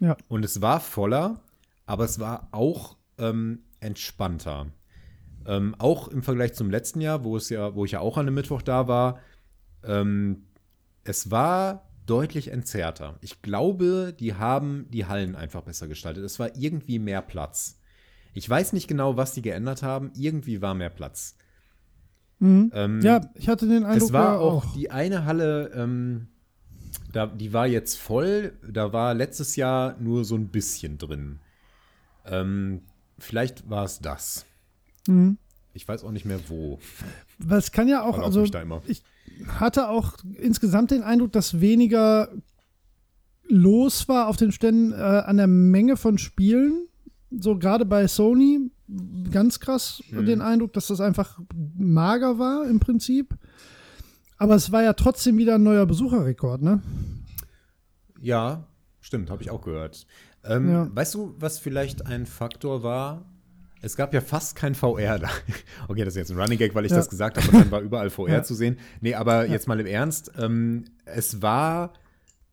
Ja. 0.00 0.16
Und 0.28 0.44
es 0.44 0.60
war 0.62 0.80
voller, 0.80 1.40
aber 1.86 2.04
es 2.04 2.18
war 2.18 2.48
auch 2.52 2.96
ähm, 3.18 3.60
entspannter. 3.80 4.66
Ähm, 5.46 5.74
auch 5.78 6.08
im 6.08 6.22
Vergleich 6.22 6.54
zum 6.54 6.70
letzten 6.70 7.00
Jahr, 7.00 7.24
wo 7.24 7.36
es 7.36 7.48
ja, 7.50 7.74
wo 7.74 7.84
ich 7.84 7.92
ja 7.92 8.00
auch 8.00 8.16
an 8.16 8.26
einem 8.26 8.34
Mittwoch 8.34 8.62
da 8.62 8.88
war, 8.88 9.18
ähm, 9.84 10.44
es 11.04 11.30
war 11.30 11.88
deutlich 12.06 12.50
entzerrter. 12.50 13.18
Ich 13.20 13.42
glaube, 13.42 14.14
die 14.18 14.34
haben 14.34 14.86
die 14.90 15.06
Hallen 15.06 15.36
einfach 15.36 15.62
besser 15.62 15.88
gestaltet. 15.88 16.24
Es 16.24 16.38
war 16.38 16.56
irgendwie 16.56 16.98
mehr 16.98 17.22
Platz. 17.22 17.78
Ich 18.34 18.48
weiß 18.48 18.72
nicht 18.72 18.88
genau, 18.88 19.16
was 19.16 19.32
die 19.32 19.42
geändert 19.42 19.82
haben. 19.82 20.10
Irgendwie 20.14 20.62
war 20.62 20.74
mehr 20.74 20.90
Platz. 20.90 21.36
Mhm. 22.38 22.70
Ähm, 22.74 23.00
ja, 23.02 23.20
ich 23.34 23.48
hatte 23.48 23.66
den 23.66 23.84
Eindruck, 23.84 24.08
es 24.08 24.12
war 24.12 24.34
ja 24.34 24.38
auch 24.38 24.72
die 24.74 24.90
eine 24.90 25.24
Halle, 25.24 25.72
ähm, 25.74 26.28
da, 27.12 27.26
die 27.26 27.52
war 27.52 27.66
jetzt 27.66 27.98
voll. 27.98 28.52
Da 28.66 28.92
war 28.92 29.14
letztes 29.14 29.56
Jahr 29.56 29.96
nur 29.98 30.24
so 30.24 30.36
ein 30.36 30.48
bisschen 30.48 30.98
drin. 30.98 31.40
Ähm, 32.24 32.82
vielleicht 33.18 33.68
war 33.68 33.84
es 33.84 33.98
das. 33.98 34.46
Mhm. 35.06 35.38
Ich 35.74 35.86
weiß 35.86 36.04
auch 36.04 36.10
nicht 36.12 36.24
mehr 36.24 36.40
wo. 36.48 36.78
Es 37.50 37.72
kann 37.72 37.88
ja 37.88 38.02
auch, 38.02 38.18
also 38.18 38.44
ich 38.86 39.02
hatte 39.46 39.88
auch 39.88 40.14
insgesamt 40.38 40.90
den 40.90 41.02
Eindruck, 41.02 41.32
dass 41.32 41.60
weniger 41.60 42.28
los 43.48 44.08
war 44.08 44.28
auf 44.28 44.36
den 44.36 44.52
Ständen 44.52 44.92
äh, 44.92 44.96
an 44.96 45.36
der 45.38 45.46
Menge 45.46 45.96
von 45.96 46.18
Spielen. 46.18 46.86
So 47.30 47.58
gerade 47.58 47.84
bei 47.84 48.06
Sony 48.08 48.70
ganz 49.30 49.60
krass 49.60 50.02
Mhm. 50.10 50.26
den 50.26 50.40
Eindruck, 50.40 50.72
dass 50.72 50.86
das 50.88 51.00
einfach 51.00 51.38
mager 51.76 52.38
war 52.38 52.66
im 52.68 52.80
Prinzip. 52.80 53.36
Aber 54.38 54.54
es 54.54 54.70
war 54.72 54.82
ja 54.82 54.92
trotzdem 54.92 55.36
wieder 55.36 55.56
ein 55.56 55.62
neuer 55.62 55.84
Besucherrekord, 55.86 56.62
ne? 56.62 56.80
Ja, 58.20 58.66
stimmt, 59.00 59.30
habe 59.30 59.42
ich 59.42 59.50
auch 59.50 59.62
gehört. 59.62 60.06
Ähm, 60.44 60.70
Ja. 60.70 60.88
Weißt 60.94 61.14
du, 61.14 61.34
was 61.38 61.58
vielleicht 61.58 62.06
ein 62.06 62.24
Faktor 62.26 62.82
war? 62.82 63.24
Es 63.80 63.96
gab 63.96 64.12
ja 64.14 64.20
fast 64.20 64.56
kein 64.56 64.74
VR 64.74 65.18
da. 65.18 65.28
Okay, 65.88 66.00
das 66.04 66.14
ist 66.14 66.18
jetzt 66.18 66.30
ein 66.32 66.38
Running 66.40 66.58
Gag, 66.58 66.74
weil 66.74 66.84
ich 66.84 66.90
Ja. 66.90 66.96
das 66.98 67.08
gesagt 67.08 67.36
habe 67.36 67.48
und 67.48 67.54
dann 67.64 67.70
war 67.70 67.80
überall 67.80 68.10
VR 68.10 68.28
Ja. 68.28 68.42
zu 68.42 68.54
sehen. 68.54 68.78
Nee, 69.00 69.14
aber 69.14 69.46
jetzt 69.46 69.68
mal 69.68 69.78
im 69.80 69.86
Ernst. 69.86 70.32
Ähm, 70.38 70.84
es 71.04 71.40
war, 71.42 71.92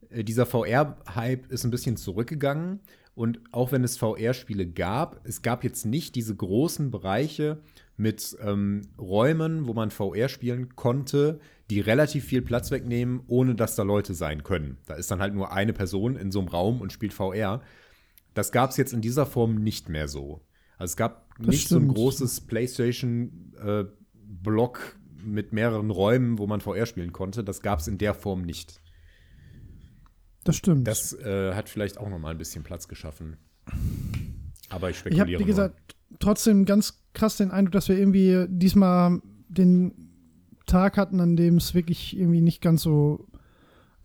äh, 0.10 0.24
dieser 0.24 0.46
VR-Hype 0.46 1.52
ist 1.52 1.64
ein 1.64 1.72
bisschen 1.72 1.98
zurückgegangen. 1.98 2.80
Und 3.16 3.40
auch 3.54 3.72
wenn 3.72 3.84
es 3.86 3.98
VR-Spiele 3.98 4.68
gab, 4.68 5.22
es 5.26 5.42
gab 5.42 5.64
jetzt 5.64 5.86
nicht 5.86 6.16
diese 6.16 6.36
großen 6.36 6.92
Bereiche 6.92 7.62
mit 7.96 8.36
ähm, 8.42 8.82
Räumen, 9.00 9.68
wo 9.68 9.74
man 9.74 9.90
VR 9.90 10.28
spielen 10.28 10.76
konnte, 10.76 11.40
die 11.70 11.80
relativ 11.80 12.26
viel 12.26 12.42
Platz 12.42 12.72
wegnehmen, 12.72 13.22
ohne 13.28 13.56
dass 13.56 13.76
da 13.76 13.84
Leute 13.84 14.14
sein 14.14 14.44
können. 14.44 14.78
Da 14.86 14.96
ist 14.96 15.10
dann 15.12 15.22
halt 15.22 15.34
nur 15.34 15.54
eine 15.54 15.72
Person 15.72 16.18
in 16.18 16.30
so 16.30 16.40
einem 16.40 16.50
Raum 16.50 16.82
und 16.82 16.92
spielt 16.92 17.14
VR. 17.14 17.62
Das 18.34 18.52
gab 18.52 18.72
es 18.72 18.78
jetzt 18.78 18.92
in 18.92 19.00
dieser 19.00 19.26
Form 19.26 19.56
nicht 19.56 19.88
mehr 19.88 20.10
so. 20.10 20.42
Also 20.78 20.92
es 20.92 20.98
gab 20.98 21.36
Das 21.38 21.48
nicht 21.48 21.68
so 21.68 21.78
ein 21.78 21.84
stimmt. 21.84 21.96
großes 21.96 22.42
PlayStation-Block 22.42 24.98
mit 25.24 25.54
mehreren 25.54 25.90
Räumen, 25.90 26.38
wo 26.38 26.46
man 26.48 26.62
VR 26.62 26.86
spielen 26.86 27.14
konnte. 27.14 27.44
Das 27.44 27.62
gab 27.62 27.80
es 27.80 27.88
in 27.88 27.98
der 27.98 28.14
Form 28.14 28.44
nicht. 28.44 28.82
Das 30.44 30.56
stimmt. 30.56 30.88
Das 30.88 31.14
äh, 31.14 31.54
hat 31.54 31.70
vielleicht 31.70 31.98
auch 31.98 32.10
noch 32.10 32.20
mal 32.20 32.30
ein 32.30 32.38
bisschen 32.38 32.64
Platz 32.64 32.88
geschaffen. 32.88 33.38
Aber 34.70 34.90
ich 34.90 34.98
ich 34.98 35.00
spekuliere 35.00 35.28
habe, 35.28 35.40
wie 35.40 35.48
gesagt, 35.48 35.96
trotzdem 36.20 36.66
ganz 36.66 37.02
krass 37.14 37.38
den 37.38 37.52
Eindruck, 37.52 37.72
dass 37.74 37.90
wir 37.90 37.98
irgendwie 37.98 38.46
diesmal 38.48 39.22
den 39.48 39.94
Tag 40.68 40.98
hatten, 40.98 41.20
an 41.20 41.36
dem 41.36 41.58
es 41.58 41.74
wirklich 41.74 42.16
irgendwie 42.18 42.42
nicht 42.42 42.62
ganz 42.62 42.84
so 42.84 43.28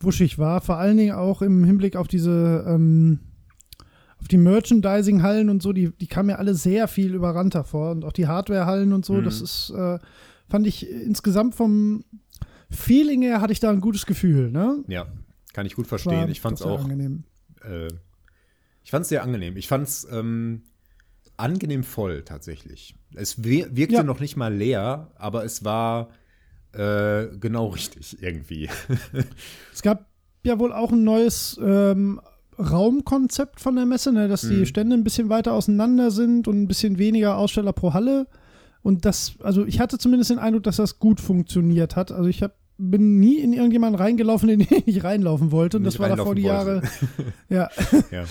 wuschig 0.00 0.38
war. 0.38 0.62
Vor 0.62 0.76
allen 0.76 0.96
Dingen 0.96 1.14
auch 1.14 1.42
im 1.42 1.64
Hinblick 1.64 1.96
auf 1.96 2.08
diese, 2.08 2.64
ähm, 2.66 3.20
auf 4.20 4.28
die 4.28 4.36
Merchandising-Hallen 4.36 5.48
und 5.48 5.62
so, 5.62 5.72
die, 5.72 5.90
die 5.96 6.06
kamen 6.06 6.26
mir 6.28 6.38
alle 6.38 6.54
sehr 6.54 6.88
viel 6.88 7.14
überrannter 7.14 7.64
vor. 7.64 7.90
Und 7.92 8.04
auch 8.04 8.12
die 8.12 8.26
Hardware-Hallen 8.26 8.92
und 8.92 9.04
so, 9.04 9.14
Mhm. 9.14 9.24
das 9.24 9.40
ist, 9.40 9.70
äh, 9.70 9.98
fand 10.48 10.66
ich 10.66 10.88
insgesamt 10.90 11.54
vom 11.54 12.04
Feeling 12.70 13.22
her 13.22 13.40
hatte 13.40 13.52
ich 13.52 13.60
da 13.60 13.70
ein 13.70 13.80
gutes 13.80 14.06
Gefühl, 14.06 14.50
ne? 14.50 14.84
Ja, 14.86 15.06
kann 15.52 15.66
ich 15.66 15.74
gut 15.74 15.86
War 15.86 15.98
verstehen. 15.98 16.28
Ich 16.30 16.40
fand 16.40 16.58
es 16.60 16.62
auch 16.62 16.82
angenehm. 16.84 17.24
äh, 17.64 17.88
ich 18.84 18.90
fand 18.92 19.02
es 19.02 19.08
sehr 19.08 19.22
angenehm. 19.22 19.56
Ich 19.56 19.66
fand 19.68 19.86
es 19.88 20.06
ähm, 20.10 20.62
angenehm 21.36 21.82
voll 21.82 22.22
tatsächlich. 22.22 22.94
Es 23.14 23.42
wir 23.42 23.74
wirkte 23.76 23.96
Ja. 23.96 24.02
noch 24.04 24.20
nicht 24.20 24.36
mal 24.36 24.54
leer, 24.54 25.10
aber 25.16 25.44
es 25.44 25.64
war 25.64 26.10
äh, 26.72 27.26
genau 27.38 27.68
richtig 27.68 28.22
irgendwie. 28.22 28.68
Es 29.72 29.82
gab 29.82 30.06
ja 30.44 30.58
wohl 30.58 30.72
auch 30.72 30.92
ein 30.92 31.02
neues 31.04 31.58
ähm, 31.62 32.20
Raumkonzept 32.60 33.60
von 33.60 33.76
der 33.76 33.86
Messe, 33.86 34.12
ne, 34.12 34.28
dass 34.28 34.42
die 34.42 34.54
Mhm. 34.58 34.66
Stände 34.66 34.96
ein 34.96 35.04
bisschen 35.04 35.28
weiter 35.28 35.52
auseinander 35.52 36.10
sind 36.10 36.46
und 36.48 36.60
ein 36.62 36.68
bisschen 36.68 36.98
weniger 36.98 37.36
Aussteller 37.36 37.72
pro 37.72 37.94
Halle. 37.94 38.26
Und 38.82 39.04
das, 39.04 39.34
also 39.42 39.64
ich 39.66 39.80
hatte 39.80 39.98
zumindest 39.98 40.30
den 40.30 40.38
Eindruck, 40.38 40.62
dass 40.62 40.76
das 40.76 40.98
gut 40.98 41.20
funktioniert 41.20 41.96
hat. 41.96 42.12
Also 42.12 42.28
ich 42.28 42.42
hab, 42.42 42.52
bin 42.78 43.18
nie 43.20 43.38
in 43.38 43.52
irgendjemanden 43.52 44.00
reingelaufen, 44.00 44.48
in 44.48 44.60
den 44.60 44.82
ich 44.86 45.04
reinlaufen 45.04 45.52
wollte. 45.52 45.76
Und 45.76 45.84
das 45.84 45.98
war 45.98 46.08
davor 46.08 46.34
die 46.34 46.42
Jahre, 46.42 46.82
ja, 47.48 47.68
ja, 48.10 48.24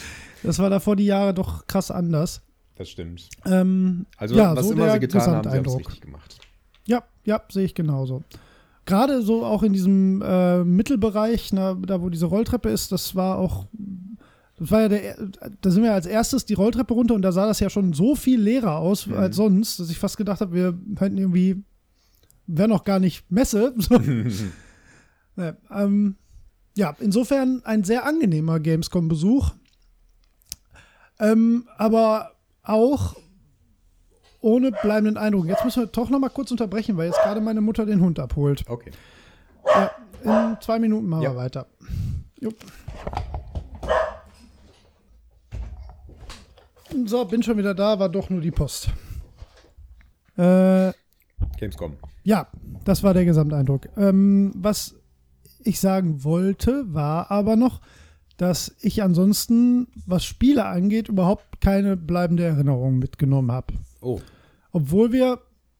das 0.43 0.57
war 0.59 0.69
davor 0.69 0.95
die 0.95 1.05
Jahre 1.05 1.33
doch 1.33 1.67
krass 1.67 1.91
anders. 1.91 2.41
das 2.77 2.89
stimmt. 2.89 3.29
Ähm, 3.45 4.05
Also 4.17 4.35
ja, 4.35 4.55
was 4.55 4.65
so 4.67 4.73
immer 4.73 4.85
der 4.85 4.93
sie 4.93 4.99
getan 5.01 5.21
haben, 5.21 5.49
sie 5.51 5.57
haben 5.57 5.65
es 5.65 5.77
richtig 5.77 6.01
gemacht. 6.01 6.37
Ja, 6.87 7.03
ja, 7.25 7.41
sehe 7.51 7.65
ich 7.65 7.75
genauso. 7.75 8.23
Gerade 8.85 9.21
so 9.21 9.45
auch 9.45 9.61
in 9.61 9.71
diesem 9.73 10.23
äh, 10.25 10.63
Mittelbereich, 10.63 11.53
na, 11.53 11.75
da 11.75 12.01
wo 12.01 12.09
diese 12.09 12.25
Rolltreppe 12.25 12.69
ist, 12.69 12.91
das 12.91 13.13
war 13.15 13.37
auch, 13.37 13.67
das 14.59 14.71
war 14.71 14.81
ja 14.81 14.89
der, 14.89 15.15
da 15.61 15.71
sind 15.71 15.83
wir 15.83 15.93
als 15.93 16.05
erstes 16.05 16.45
die 16.45 16.53
Rolltreppe 16.53 16.93
runter 16.93 17.15
und 17.15 17.21
da 17.21 17.31
sah 17.31 17.47
das 17.47 17.59
ja 17.59 17.69
schon 17.69 17.93
so 17.93 18.15
viel 18.15 18.39
leerer 18.41 18.77
aus 18.77 19.07
Mhm. 19.07 19.13
als 19.15 19.35
sonst, 19.35 19.79
dass 19.79 19.89
ich 19.89 19.97
fast 19.97 20.17
gedacht 20.17 20.41
habe, 20.41 20.53
wir 20.53 20.77
hätten 20.99 21.17
irgendwie, 21.17 21.63
wäre 22.47 22.67
noch 22.67 22.83
gar 22.83 22.99
nicht 22.99 23.29
Messe. 23.31 23.73
So. 23.79 23.99
Ne, 25.35 25.55
ähm, 25.71 26.17
ja, 26.75 26.93
insofern 26.99 27.61
ein 27.63 27.85
sehr 27.85 28.05
angenehmer 28.05 28.59
Gamescom-Besuch. 28.59 29.51
Ähm, 31.19 31.67
aber 31.77 32.31
auch 32.63 33.15
ohne 34.41 34.71
bleibenden 34.71 35.15
Eindruck. 35.17 35.45
Jetzt 35.47 35.63
müssen 35.63 35.83
wir 35.83 35.87
doch 35.87 36.09
noch 36.09 36.19
mal 36.19 36.29
kurz 36.29 36.51
unterbrechen, 36.51 36.97
weil 36.97 37.07
jetzt 37.07 37.21
gerade 37.21 37.39
meine 37.39 37.61
Mutter 37.61 37.85
den 37.85 38.01
Hund 38.01 38.19
abholt. 38.19 38.65
Okay. 38.67 38.91
Ja, 40.25 40.49
in 40.51 40.57
zwei 40.61 40.79
Minuten 40.79 41.07
machen 41.07 41.23
Ja. 41.23 41.31
wir 41.31 41.37
weiter. 41.37 41.67
Jupp. 42.41 42.55
So, 47.05 47.25
bin 47.25 47.43
schon 47.43 47.57
wieder 47.57 47.73
da, 47.73 47.99
war 47.99 48.09
doch 48.09 48.29
nur 48.29 48.41
die 48.41 48.51
Post. 48.51 48.89
Äh, 50.37 50.91
Gamescom. 51.57 51.97
ja, 52.23 52.47
das 52.85 53.03
war 53.03 53.13
der 53.13 53.25
Gesamteindruck. 53.25 53.89
Ähm, 53.97 54.51
was 54.55 54.95
ich 55.63 55.79
sagen 55.79 56.23
wollte, 56.23 56.85
war 56.93 57.29
aber 57.31 57.55
noch, 57.55 57.81
dass 58.37 58.75
ich 58.81 59.03
ansonsten, 59.03 59.87
was 60.05 60.23
Spiele 60.23 60.65
angeht, 60.65 61.09
überhaupt 61.09 61.59
keine 61.61 61.97
bleibende 61.97 62.43
Erinnerung 62.45 62.99
mitgenommen 62.99 63.51
habe. 63.51 63.73
Oh, 64.01 64.21
Obwohl 64.71 65.11
wir 65.11 65.39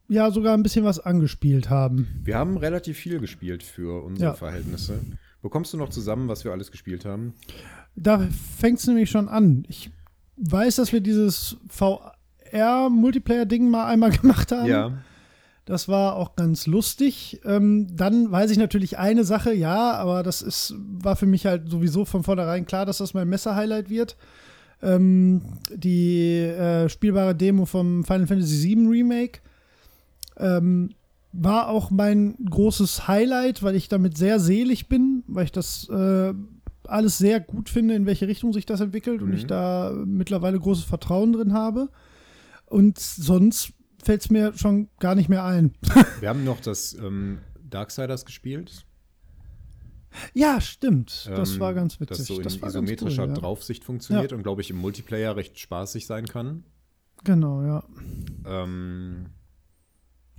ja 0.10 0.32
sogar 0.32 0.56
ein 0.56 0.64
bisschen 0.64 0.84
was 0.86 1.00
angespielt 1.00 1.70
haben. 1.70 2.08
wir 2.24 2.38
haben 2.38 2.58
relativ 2.58 2.98
viel 2.98 3.20
gespielt 3.20 3.64
für 3.64 4.04
unsere 4.04 4.32
Ja. 4.32 4.34
Verhältnisse. 4.36 5.00
Bekommst 5.42 5.72
du 5.74 5.78
noch 5.78 5.90
zusammen, 5.90 6.28
was 6.28 6.44
wir 6.44 6.52
alles 6.52 6.72
gespielt 6.72 7.06
haben? 7.06 7.34
Da 7.96 8.28
fängt 8.58 8.80
es 8.80 8.88
nämlich 8.88 9.10
schon 9.10 9.30
an. 9.30 9.64
Ich 9.70 9.92
weiß, 10.40 10.78
dass 10.78 10.94
wir 10.94 11.02
dieses 11.02 11.58
VR-Multiplayer-Ding 11.70 13.70
mal 13.70 13.88
einmal 13.88 14.12
gemacht 14.12 14.52
haben. 14.52 14.68
Ja. 14.68 14.92
Das 15.66 15.88
war 15.88 16.16
auch 16.16 16.36
ganz 16.36 16.66
lustig. 16.66 17.42
Ähm, 17.46 17.96
dann 17.96 18.32
weiß 18.32 18.50
ich 18.50 18.58
natürlich 18.58 18.98
eine 18.98 19.24
Sache, 19.24 19.54
ja, 19.54 19.94
aber 19.94 20.24
das 20.24 20.42
ist, 20.42 20.74
war 20.80 21.16
für 21.16 21.28
mich 21.28 21.46
halt 21.46 21.70
sowieso 21.70 22.06
von 22.06 22.24
vornherein 22.24 22.66
klar, 22.66 22.88
dass 22.88 22.98
das 22.98 23.14
mein 23.14 23.30
Messer-Highlight 23.30 23.90
wird. 23.90 24.18
Ähm, 24.82 25.42
die 25.72 26.38
äh, 26.38 26.90
spielbare 26.90 27.36
Demo 27.36 27.66
vom 27.66 28.04
Final 28.04 28.26
Fantasy 28.26 28.64
VII 28.64 28.88
Remake 28.88 29.42
ähm, 30.38 30.92
war 31.34 31.68
auch 31.68 31.92
mein 31.92 32.36
großes 32.50 33.08
Highlight, 33.08 33.62
weil 33.62 33.76
ich 33.76 33.90
damit 33.90 34.18
sehr 34.18 34.40
selig 34.40 34.88
bin, 34.88 35.24
weil 35.28 35.46
ich 35.46 35.52
das 35.52 35.88
äh, 35.90 36.34
alles 36.90 37.18
sehr 37.18 37.40
gut 37.40 37.70
finde, 37.70 37.96
in 37.96 38.06
welche 38.06 38.28
Richtung 38.28 38.54
sich 38.54 38.66
das 38.66 38.82
entwickelt 38.82 39.22
und 39.22 39.30
Mhm. 39.30 39.36
ich 39.36 39.46
da 39.48 39.94
mittlerweile 40.06 40.60
großes 40.60 40.84
Vertrauen 40.86 41.34
drin 41.34 41.54
habe. 41.54 41.90
Und 42.66 43.00
sonst 43.00 43.74
fällt 44.04 44.22
es 44.22 44.30
mir 44.30 44.54
schon 44.58 44.90
gar 45.00 45.16
nicht 45.16 45.30
mehr 45.30 45.44
ein. 45.44 45.74
Wir 46.20 46.30
haben 46.30 46.44
noch 46.44 46.60
das 46.60 46.94
ähm, 46.94 47.40
Darksiders 47.62 48.26
gespielt. 48.26 48.86
ja, 50.34 50.60
stimmt. 50.62 51.30
Das 51.36 51.54
ähm, 51.54 51.60
war 51.60 51.74
ganz 51.74 52.00
witzig. 52.00 52.18
Das 52.18 52.28
so 52.28 52.38
in 52.38 52.44
das 52.44 52.58
isometrischer 52.58 53.24
cool, 53.24 53.30
ja. 53.30 53.36
Draufsicht 53.36 53.84
funktioniert 53.84 54.34
und, 54.34 54.44
glaube 54.44 54.62
ich, 54.62 54.70
im 54.70 54.78
Multiplayer 54.78 55.36
recht 55.36 55.60
spaßig 55.60 56.06
sein 56.08 56.26
kann. 56.26 56.64
Genau, 57.24 57.62
ja. 57.64 57.84
Ähm, 58.46 59.28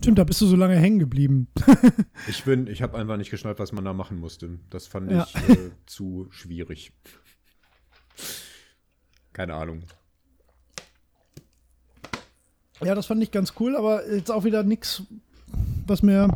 Stimmt, 0.00 0.18
da 0.18 0.24
bist 0.24 0.40
du 0.40 0.46
so 0.46 0.56
lange 0.56 0.76
hängen 0.76 0.98
geblieben. 0.98 1.48
ich 2.28 2.42
bin, 2.44 2.66
ich 2.66 2.80
habe 2.82 2.96
einfach 2.96 3.16
nicht 3.18 3.30
geschnallt, 3.30 3.58
was 3.58 3.72
man 3.72 3.84
da 3.84 3.92
machen 3.92 4.18
musste. 4.18 4.58
Das 4.70 4.86
fand 4.86 5.10
Ja. 5.10 5.26
ich 5.30 5.48
äh, 5.50 5.70
zu 5.86 6.26
schwierig. 6.30 6.92
Keine 9.34 9.54
Ahnung. 9.54 9.82
Ja, 12.82 12.94
das 12.94 13.06
fand 13.06 13.22
ich 13.22 13.30
ganz 13.30 13.52
cool, 13.60 13.76
aber 13.76 14.10
jetzt 14.10 14.30
auch 14.30 14.44
wieder 14.44 14.62
nichts, 14.62 15.02
was 15.86 16.02
mir 16.02 16.28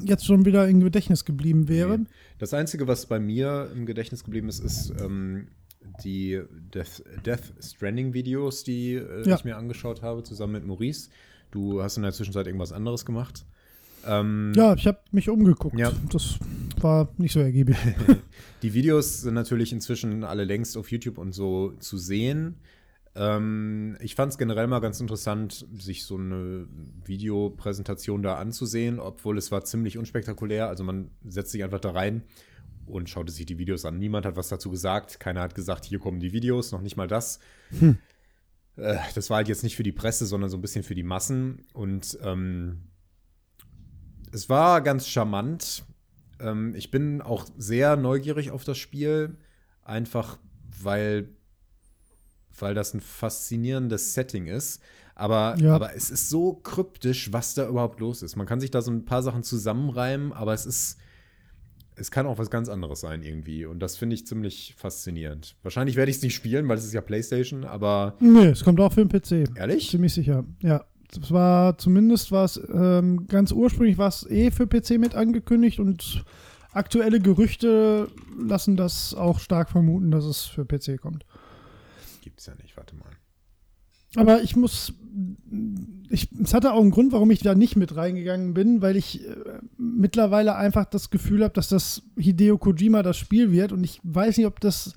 jetzt 0.00 0.26
schon 0.26 0.44
wieder 0.44 0.68
im 0.68 0.80
Gedächtnis 0.80 1.24
geblieben 1.24 1.68
wäre. 1.68 1.98
Nee. 1.98 2.06
Das 2.38 2.52
Einzige, 2.54 2.88
was 2.88 3.06
bei 3.06 3.20
mir 3.20 3.70
im 3.72 3.86
Gedächtnis 3.86 4.24
geblieben 4.24 4.48
ist, 4.48 4.58
ist 4.58 4.92
ähm, 5.00 5.48
die 6.02 6.42
Death, 6.74 7.04
Death 7.24 7.54
Stranding-Videos, 7.62 8.64
die 8.64 8.94
äh, 8.94 9.28
Ja. 9.28 9.36
ich 9.36 9.44
mir 9.44 9.56
angeschaut 9.56 10.02
habe, 10.02 10.24
zusammen 10.24 10.54
mit 10.54 10.66
Maurice. 10.66 11.08
Du 11.56 11.82
hast 11.82 11.96
in 11.96 12.02
der 12.02 12.12
Zwischenzeit 12.12 12.46
irgendwas 12.46 12.70
anderes 12.70 13.06
gemacht. 13.06 13.46
Ähm, 14.06 14.52
Ja, 14.54 14.74
ich 14.74 14.86
habe 14.86 14.98
mich 15.10 15.30
umgeguckt. 15.30 15.78
Ja. 15.78 15.90
Das 16.10 16.38
war 16.82 17.08
nicht 17.16 17.32
so 17.32 17.40
ergiebig. 17.40 17.78
Die 18.62 18.74
Videos 18.74 19.22
sind 19.22 19.32
natürlich 19.32 19.72
inzwischen 19.72 20.22
alle 20.22 20.44
längst 20.44 20.76
auf 20.76 20.90
YouTube 20.90 21.16
und 21.16 21.32
so 21.32 21.72
zu 21.78 21.96
sehen. 21.96 22.56
Ähm, 23.14 23.96
ich 24.00 24.14
fand 24.16 24.32
es 24.32 24.36
generell 24.36 24.66
mal 24.66 24.80
ganz 24.80 25.00
interessant, 25.00 25.66
sich 25.78 26.04
so 26.04 26.18
eine 26.18 26.68
Videopräsentation 27.06 28.22
da 28.22 28.34
anzusehen, 28.34 29.00
obwohl 29.00 29.38
es 29.38 29.50
war 29.50 29.64
ziemlich 29.64 29.96
unspektakulär. 29.96 30.68
Also 30.68 30.84
man 30.84 31.10
setzt 31.26 31.52
sich 31.52 31.64
einfach 31.64 31.80
da 31.80 31.92
rein 31.92 32.22
und 32.84 33.08
schaute 33.08 33.32
sich 33.32 33.46
die 33.46 33.56
Videos 33.56 33.86
an. 33.86 33.98
Niemand 33.98 34.26
hat 34.26 34.36
was 34.36 34.48
dazu 34.48 34.70
gesagt. 34.70 35.20
Keiner 35.20 35.40
hat 35.40 35.54
gesagt, 35.54 35.86
hier 35.86 36.00
kommen 36.00 36.20
die 36.20 36.34
Videos, 36.34 36.70
noch 36.70 36.82
nicht 36.82 36.98
mal 36.98 37.08
das. 37.08 37.40
Äh, 38.76 38.96
das 39.14 39.30
war 39.30 39.38
halt 39.38 39.48
jetzt 39.48 39.62
nicht 39.62 39.76
für 39.76 39.82
die 39.82 39.92
Presse, 39.92 40.26
sondern 40.26 40.50
so 40.50 40.56
ein 40.56 40.62
bisschen 40.62 40.82
für 40.84 40.94
die 40.94 41.02
Massen. 41.02 41.62
Und 41.72 42.18
ähm, 42.22 42.82
es 44.32 44.48
war 44.48 44.80
ganz 44.80 45.08
charmant. 45.08 45.84
Ähm, 46.40 46.74
ich 46.74 46.90
bin 46.90 47.20
auch 47.22 47.46
sehr 47.56 47.96
neugierig 47.96 48.50
auf 48.50 48.64
das 48.64 48.78
Spiel, 48.78 49.36
einfach 49.82 50.38
weil, 50.82 51.30
weil 52.58 52.74
das 52.74 52.92
ein 52.94 53.00
faszinierendes 53.00 54.14
Setting 54.14 54.46
ist. 54.46 54.80
Aber, 55.14 55.56
Ja. 55.58 55.74
aber 55.74 55.94
es 55.94 56.10
ist 56.10 56.28
so 56.28 56.52
kryptisch, 56.54 57.32
was 57.32 57.54
da 57.54 57.66
überhaupt 57.66 58.00
los 58.00 58.22
ist. 58.22 58.36
Man 58.36 58.46
kann 58.46 58.60
sich 58.60 58.70
da 58.70 58.82
so 58.82 58.90
ein 58.90 59.06
paar 59.06 59.22
Sachen 59.22 59.42
zusammenreimen, 59.42 60.34
aber 60.34 60.52
es 60.52 60.66
ist, 60.66 60.98
es 61.96 62.10
kann 62.10 62.26
auch 62.26 62.38
was 62.38 62.50
ganz 62.50 62.68
anderes 62.68 63.00
sein 63.00 63.22
irgendwie. 63.22 63.64
Und 63.64 63.80
das 63.80 63.96
finde 63.96 64.14
ich 64.14 64.26
ziemlich 64.26 64.74
faszinierend. 64.76 65.56
Wahrscheinlich 65.62 65.96
werde 65.96 66.10
ich 66.10 66.18
es 66.18 66.22
nicht 66.22 66.34
spielen, 66.34 66.68
weil 66.68 66.78
es 66.78 66.84
ist 66.84 66.92
ja 66.92 67.00
PlayStation, 67.00 67.64
aber 67.64 68.14
nee, 68.20 68.46
es 68.46 68.64
kommt 68.64 68.80
auch 68.80 68.92
für 68.92 69.04
den 69.04 69.08
PC. 69.08 69.56
ehrlich? 69.56 69.90
Ziemlich 69.90 70.14
sicher. 70.14 70.44
Ja. 70.60 70.84
Es 71.18 71.30
war 71.30 71.78
zumindest 71.78 72.32
was 72.32 72.60
ähm, 72.74 73.28
ganz 73.28 73.52
ursprünglich 73.52 73.96
war 73.96 74.08
es 74.08 74.28
eh 74.28 74.50
für 74.50 74.66
PC 74.66 74.98
mit 74.98 75.14
angekündigt 75.14 75.78
und 75.78 76.24
aktuelle 76.72 77.20
Gerüchte 77.20 78.08
lassen 78.36 78.76
das 78.76 79.14
auch 79.14 79.38
stark 79.38 79.70
vermuten, 79.70 80.10
dass 80.10 80.24
es 80.24 80.42
für 80.42 80.64
PC 80.64 81.00
kommt. 81.00 81.24
Gibt's 82.22 82.46
ja 82.46 82.54
nicht, 82.60 82.76
warte 82.76 82.96
mal. 82.96 83.15
Aber 84.16 84.42
ich 84.42 84.56
muss, 84.56 84.94
ich, 86.08 86.28
es 86.42 86.54
hatte 86.54 86.72
auch 86.72 86.80
einen 86.80 86.90
Grund, 86.90 87.12
warum 87.12 87.30
ich 87.30 87.40
da 87.40 87.54
nicht 87.54 87.76
mit 87.76 87.96
reingegangen 87.96 88.54
bin, 88.54 88.82
weil 88.82 88.96
ich 88.96 89.26
äh, 89.26 89.34
mittlerweile 89.78 90.56
einfach 90.56 90.84
das 90.84 91.10
Gefühl 91.10 91.44
habe, 91.44 91.54
dass 91.54 91.68
das 91.68 92.02
Hideo 92.16 92.58
Kojima 92.58 93.02
das 93.02 93.16
Spiel 93.16 93.52
wird 93.52 93.72
und 93.72 93.84
ich 93.84 94.00
weiß 94.02 94.36
nicht, 94.38 94.46
ob 94.46 94.60
das 94.60 94.94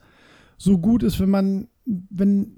so 0.57 0.77
gut 0.77 1.03
ist, 1.03 1.19
wenn 1.19 1.29
man, 1.29 1.67
wenn 1.85 2.55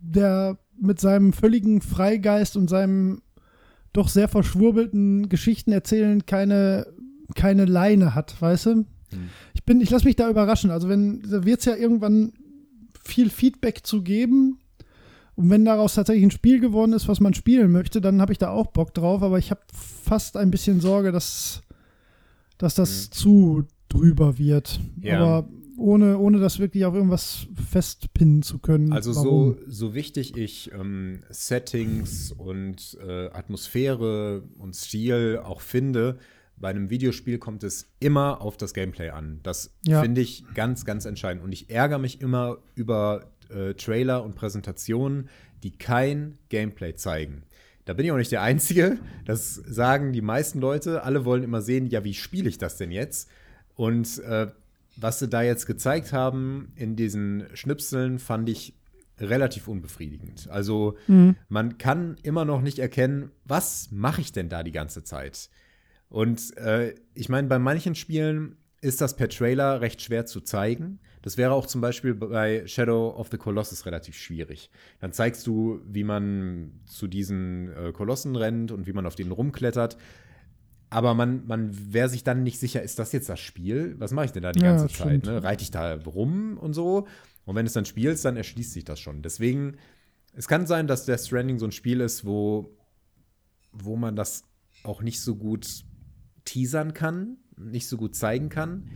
der 0.00 0.58
mit 0.80 1.00
seinem 1.00 1.32
völligen 1.32 1.80
Freigeist 1.80 2.56
und 2.56 2.70
seinem 2.70 3.20
doch 3.92 4.08
sehr 4.08 4.28
verschwurbelten 4.28 5.28
Geschichten 5.28 5.72
erzählen 5.72 6.24
keine, 6.24 6.86
keine 7.34 7.64
Leine 7.64 8.14
hat, 8.14 8.40
weißt 8.40 8.66
du? 8.66 8.84
Ich 9.54 9.64
bin, 9.64 9.80
ich 9.80 9.90
lasse 9.90 10.04
mich 10.04 10.16
da 10.16 10.28
überraschen. 10.28 10.70
Also 10.70 10.88
wenn, 10.88 11.22
da 11.22 11.44
wird 11.44 11.60
es 11.60 11.64
ja 11.64 11.74
irgendwann 11.74 12.32
viel 13.02 13.30
Feedback 13.30 13.86
zu 13.86 14.02
geben. 14.02 14.58
Und 15.38 15.50
wenn 15.50 15.64
daraus 15.64 15.94
tatsächlich 15.94 16.24
ein 16.24 16.32
Spiel 16.32 16.58
geworden 16.58 16.92
ist, 16.92 17.06
was 17.06 17.20
man 17.20 17.32
spielen 17.32 17.70
möchte, 17.70 18.00
dann 18.00 18.20
habe 18.20 18.32
ich 18.32 18.38
da 18.38 18.50
auch 18.50 18.66
Bock 18.66 18.92
drauf. 18.92 19.22
Aber 19.22 19.38
ich 19.38 19.52
habe 19.52 19.60
fast 19.72 20.36
ein 20.36 20.50
bisschen 20.50 20.80
Sorge, 20.80 21.12
dass, 21.12 21.62
dass 22.58 22.74
das 22.74 23.08
zu 23.10 23.62
drüber 23.88 24.36
wird. 24.36 24.80
Ja. 25.00 25.20
Aber 25.20 25.48
ohne, 25.76 26.18
ohne 26.18 26.40
das 26.40 26.58
wirklich 26.58 26.84
auf 26.86 26.94
irgendwas 26.94 27.46
festpinnen 27.70 28.42
zu 28.42 28.58
können. 28.58 28.92
Also 28.92 29.14
Warum? 29.14 29.28
so, 29.28 29.56
so 29.68 29.94
wichtig 29.94 30.36
ich 30.36 30.72
ähm, 30.72 31.20
Settings 31.30 32.32
und 32.32 32.98
äh, 33.06 33.28
Atmosphäre 33.28 34.42
und 34.58 34.74
Stil 34.74 35.40
auch 35.44 35.60
finde, 35.60 36.18
bei 36.56 36.70
einem 36.70 36.90
Videospiel 36.90 37.38
kommt 37.38 37.62
es 37.62 37.86
immer 38.00 38.40
auf 38.40 38.56
das 38.56 38.74
Gameplay 38.74 39.10
an. 39.10 39.38
Das 39.44 39.72
Ja. 39.86 40.02
finde 40.02 40.20
ich 40.20 40.42
ganz, 40.54 40.84
ganz 40.84 41.04
entscheidend. 41.04 41.44
Und 41.44 41.52
ich 41.52 41.70
ärgere 41.70 42.00
mich 42.00 42.20
immer 42.20 42.58
über 42.74 43.30
äh, 43.50 43.74
Trailer 43.74 44.22
und 44.24 44.34
Präsentationen, 44.34 45.28
die 45.62 45.72
kein 45.72 46.38
Gameplay 46.48 46.94
zeigen. 46.94 47.42
Da 47.84 47.94
bin 47.94 48.04
ich 48.04 48.12
auch 48.12 48.16
nicht 48.16 48.32
der 48.32 48.42
Einzige. 48.42 48.98
Das 49.24 49.54
sagen 49.54 50.12
die 50.12 50.20
meisten 50.20 50.60
Leute. 50.60 51.02
Alle 51.02 51.24
wollen 51.24 51.42
immer 51.42 51.62
sehen, 51.62 51.86
ja, 51.86 52.04
wie 52.04 52.14
spiele 52.14 52.48
ich 52.48 52.58
das 52.58 52.76
denn 52.76 52.90
jetzt? 52.90 53.30
Und 53.74 54.18
äh, 54.24 54.48
was 54.96 55.20
sie 55.20 55.28
da 55.28 55.42
jetzt 55.42 55.66
gezeigt 55.66 56.12
haben 56.12 56.72
in 56.74 56.96
diesen 56.96 57.46
Schnipseln, 57.54 58.18
fand 58.18 58.48
ich 58.48 58.74
relativ 59.20 59.68
unbefriedigend. 59.68 60.48
Also 60.50 60.96
man 61.48 61.78
kann 61.78 62.16
immer 62.22 62.44
noch 62.44 62.60
nicht 62.60 62.78
erkennen, 62.78 63.30
was 63.44 63.90
mache 63.90 64.20
ich 64.20 64.32
denn 64.32 64.48
da 64.48 64.62
die 64.62 64.72
ganze 64.72 65.02
Zeit? 65.02 65.50
Und 66.08 66.56
äh, 66.56 66.94
ich 67.14 67.28
meine, 67.28 67.48
bei 67.48 67.58
manchen 67.58 67.94
Spielen 67.94 68.56
ist 68.80 69.00
das 69.00 69.16
per 69.16 69.28
Trailer 69.28 69.80
recht 69.80 70.02
schwer 70.02 70.26
zu 70.26 70.40
zeigen. 70.40 71.00
Das 71.28 71.36
wäre 71.36 71.52
auch 71.52 71.66
zum 71.66 71.82
Beispiel 71.82 72.14
bei 72.14 72.66
Shadow 72.66 73.10
of 73.14 73.28
the 73.30 73.36
Colossus 73.36 73.84
relativ 73.84 74.16
schwierig. 74.16 74.70
Dann 74.98 75.12
zeigst 75.12 75.46
du, 75.46 75.82
wie 75.86 76.02
man 76.02 76.80
zu 76.86 77.06
diesen 77.06 77.70
äh, 77.76 77.92
Kolossen 77.92 78.34
rennt 78.34 78.72
und 78.72 78.86
wie 78.86 78.94
man 78.94 79.04
auf 79.04 79.14
denen 79.14 79.32
rumklettert. 79.32 79.98
Aber 80.88 81.12
man, 81.12 81.46
man 81.46 81.92
wäre 81.92 82.08
sich 82.08 82.24
dann 82.24 82.44
nicht 82.44 82.58
sicher, 82.58 82.82
ist 82.82 82.98
das 82.98 83.12
jetzt 83.12 83.28
das 83.28 83.40
Spiel? 83.40 83.94
Was 83.98 84.12
mache 84.12 84.24
ich 84.24 84.32
denn 84.32 84.42
da 84.42 84.52
die 84.52 84.60
Ja, 84.60 84.74
ganze 84.74 84.88
Zeit? 84.88 85.26
Ne? 85.26 85.42
Reite 85.42 85.62
ich 85.62 85.70
da 85.70 85.96
rum 85.96 86.56
und 86.56 86.72
so? 86.72 87.06
Und 87.44 87.54
wenn 87.56 87.66
du 87.66 87.68
es 87.68 87.74
dann 87.74 87.84
spielst, 87.84 88.24
dann 88.24 88.38
erschließt 88.38 88.72
sich 88.72 88.86
das 88.86 88.98
schon. 88.98 89.20
Deswegen, 89.20 89.76
es 90.32 90.48
kann 90.48 90.66
sein, 90.66 90.86
dass 90.86 91.04
Death 91.04 91.20
Stranding 91.20 91.58
so 91.58 91.66
ein 91.66 91.72
Spiel 91.72 92.00
ist, 92.00 92.24
wo, 92.24 92.74
wo 93.70 93.96
man 93.96 94.16
das 94.16 94.44
auch 94.82 95.02
nicht 95.02 95.20
so 95.20 95.36
gut 95.36 95.66
teasern 96.46 96.94
kann, 96.94 97.36
nicht 97.58 97.86
so 97.86 97.98
gut 97.98 98.16
zeigen 98.16 98.48
kann. 98.48 98.88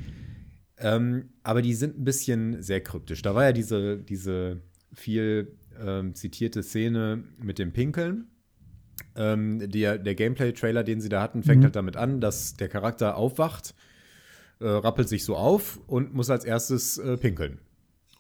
Ähm, 0.83 1.31
aber 1.43 1.63
die 1.63 1.75
sind 1.75 1.99
ein 1.99 2.05
bisschen 2.05 2.63
sehr 2.63 2.81
kryptisch. 2.83 3.23
Da 3.23 3.35
war 3.35 3.45
ja 3.45 3.53
diese, 3.53 3.99
diese 3.99 4.61
viel 4.93 5.57
ähm, 5.81 6.15
zitierte 6.15 6.63
Szene 6.63 7.25
mit 7.39 7.59
dem 7.59 7.73
Pinkeln. 7.73 8.27
Ähm, 9.17 9.71
der 9.71 9.99
der 9.99 10.15
Gameplay-Trailer, 10.15 10.85
den 10.85 11.01
sie 11.01 11.09
da 11.09 11.23
hatten, 11.23 11.43
fängt 11.43 11.61
Mhm. 11.61 11.65
halt 11.65 11.77
damit 11.77 11.97
an, 11.97 12.21
dass 12.21 12.55
der 12.55 12.69
Charakter 12.69 13.17
aufwacht, 13.17 13.75
äh, 14.61 14.67
rappelt 14.67 15.09
sich 15.09 15.25
so 15.25 15.37
auf 15.37 15.81
und 15.87 16.15
muss 16.15 16.31
als 16.31 16.45
erstes 16.45 16.99
äh, 16.99 17.17
pinkeln. 17.17 17.59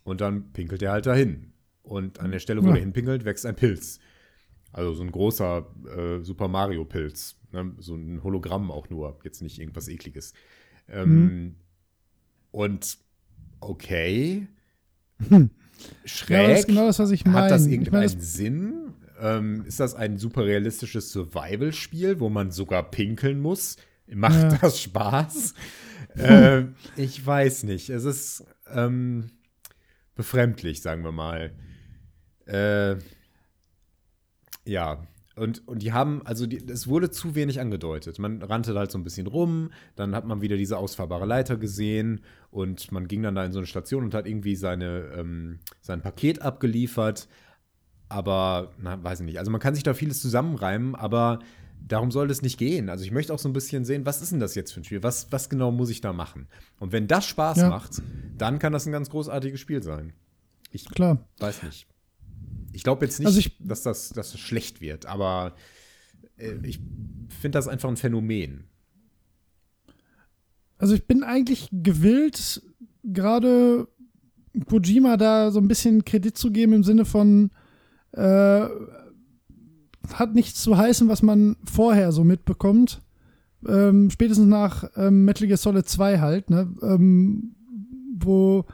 Und 0.04 0.20
dann 0.20 0.52
pinkelt 0.52 0.82
er 0.82 0.92
halt 0.92 1.06
dahin. 1.06 1.52
Und 1.82 2.20
an 2.20 2.30
der 2.30 2.38
Stelle, 2.40 2.62
wo 2.62 2.68
Ja. 2.68 2.74
er 2.74 2.80
hinpinkelt, 2.80 3.24
wächst 3.24 3.44
ein 3.46 3.54
Pilz. 3.56 4.00
Also 4.72 4.94
so 4.94 5.02
ein 5.02 5.12
großer 5.12 5.66
äh, 5.96 6.22
Super 6.24 6.48
Mario-Pilz. 6.48 7.36
Ne? 7.52 7.72
So 7.78 7.94
ein 7.94 8.22
Hologramm 8.22 8.70
auch 8.70 8.88
nur, 8.88 9.18
jetzt 9.24 9.42
nicht 9.42 9.58
irgendwas 9.58 9.88
ekliges. 9.88 10.32
Ähm, 10.88 11.56
Und 12.52 12.98
okay. 13.60 14.46
Schräg. 16.04 16.30
Ja, 16.40 16.48
das 16.48 16.60
ist 16.60 16.66
genau 16.68 16.86
das, 16.86 16.98
was 17.00 17.10
ich 17.10 17.24
meine. 17.24 17.38
Hat 17.42 17.50
das 17.50 17.66
Ich 17.66 17.72
irgendeinen 17.72 18.04
meine, 18.04 18.14
das- 18.14 18.32
Sinn? 18.34 18.74
Ähm, 19.20 19.64
ist 19.66 19.78
das 19.80 19.94
ein 19.94 20.18
super 20.18 20.44
realistisches 20.44 21.12
Survival-Spiel, 21.12 22.18
wo 22.20 22.28
man 22.28 22.50
sogar 22.50 22.90
pinkeln 22.90 23.40
muss? 23.40 23.76
Macht 24.08 24.34
Ja. 24.52 24.58
das 24.60 24.80
Spaß? 24.80 25.54
äh, 26.16 26.64
ich 26.96 27.24
weiß 27.24 27.62
nicht. 27.64 27.88
Es 27.90 28.04
ist 28.04 28.44
ähm, 28.72 29.30
befremdlich, 30.16 30.82
sagen 30.82 31.04
wir 31.04 31.12
mal. 31.12 31.52
Äh, 32.46 32.96
ja. 34.64 35.06
Und, 35.34 35.66
und 35.66 35.80
die 35.82 35.92
haben, 35.92 36.20
also 36.26 36.46
die, 36.46 36.58
es 36.68 36.88
wurde 36.88 37.10
zu 37.10 37.34
wenig 37.34 37.58
angedeutet. 37.60 38.18
Man 38.18 38.42
rannte 38.42 38.74
halt 38.74 38.90
so 38.90 38.98
ein 38.98 39.04
bisschen 39.04 39.26
rum, 39.26 39.70
dann 39.96 40.14
hat 40.14 40.26
man 40.26 40.42
wieder 40.42 40.56
diese 40.58 40.76
ausfahrbare 40.76 41.24
Leiter 41.24 41.56
gesehen 41.56 42.20
und 42.52 42.92
man 42.92 43.08
ging 43.08 43.22
dann 43.22 43.34
da 43.34 43.44
in 43.44 43.50
so 43.50 43.58
eine 43.58 43.66
Station 43.66 44.04
und 44.04 44.14
hat 44.14 44.26
irgendwie 44.28 44.54
seine, 44.56 45.10
ähm, 45.16 45.58
sein 45.80 46.02
Paket 46.02 46.42
abgeliefert. 46.42 47.26
Aber, 48.10 48.72
na, 48.78 49.02
weiß 49.02 49.20
ich 49.20 49.24
nicht. 49.26 49.38
Also 49.38 49.50
man 49.50 49.60
kann 49.60 49.74
sich 49.74 49.82
da 49.82 49.94
vieles 49.94 50.20
zusammenreimen, 50.20 50.94
aber 50.94 51.38
darum 51.80 52.10
soll 52.10 52.30
es 52.30 52.42
nicht 52.42 52.58
gehen. 52.58 52.90
Also 52.90 53.04
ich 53.04 53.10
möchte 53.10 53.32
auch 53.32 53.38
so 53.38 53.48
ein 53.48 53.54
bisschen 53.54 53.86
sehen, 53.86 54.04
was 54.04 54.20
ist 54.20 54.32
denn 54.32 54.38
das 54.38 54.54
jetzt 54.54 54.70
für 54.72 54.80
ein 54.80 54.84
Spiel? 54.84 55.02
Was, 55.02 55.32
was 55.32 55.48
genau 55.48 55.72
muss 55.72 55.88
ich 55.88 56.02
da 56.02 56.12
machen? 56.12 56.46
Und 56.78 56.92
wenn 56.92 57.08
das 57.08 57.24
Spaß 57.24 57.56
Ja. 57.56 57.70
macht, 57.70 58.02
dann 58.36 58.58
kann 58.58 58.74
das 58.74 58.84
ein 58.84 58.92
ganz 58.92 59.08
großartiges 59.08 59.58
Spiel 59.58 59.82
sein. 59.82 60.12
Ich 60.70 60.84
Klar. 60.84 61.26
weiß 61.38 61.62
nicht. 61.62 61.86
Ich 62.72 62.82
glaube 62.84 63.06
jetzt 63.06 63.18
nicht, 63.18 63.26
Also 63.26 63.40
dass, 63.60 63.82
das, 63.82 64.10
dass 64.10 64.32
das 64.32 64.40
schlecht 64.40 64.82
wird, 64.82 65.06
aber 65.06 65.54
äh, 66.36 66.52
ich 66.64 66.80
finde 67.40 67.56
das 67.56 67.66
einfach 67.66 67.88
ein 67.88 67.96
Phänomen. 67.96 68.64
Also 70.82 70.94
ich 70.96 71.06
bin 71.06 71.22
eigentlich 71.22 71.68
gewillt, 71.70 72.60
gerade 73.04 73.86
Kojima 74.68 75.16
da 75.16 75.52
so 75.52 75.60
ein 75.60 75.68
bisschen 75.68 76.04
Kredit 76.04 76.36
zu 76.36 76.50
geben 76.50 76.72
im 76.72 76.82
Sinne 76.82 77.04
von 77.04 77.52
äh, 78.10 78.66
hat 80.12 80.34
nichts 80.34 80.60
zu 80.60 80.76
heißen, 80.76 81.08
was 81.08 81.22
man 81.22 81.54
vorher 81.64 82.10
so 82.10 82.24
mitbekommt. 82.24 83.00
Ähm, 83.64 84.10
spätestens 84.10 84.48
nach 84.48 84.90
ähm, 84.96 85.24
Metal 85.24 85.46
Gear 85.46 85.56
Solid 85.56 85.88
2 85.88 86.18
halt, 86.18 86.50
ne? 86.50 86.74
Ähm, 86.82 87.54
wo 88.18 88.64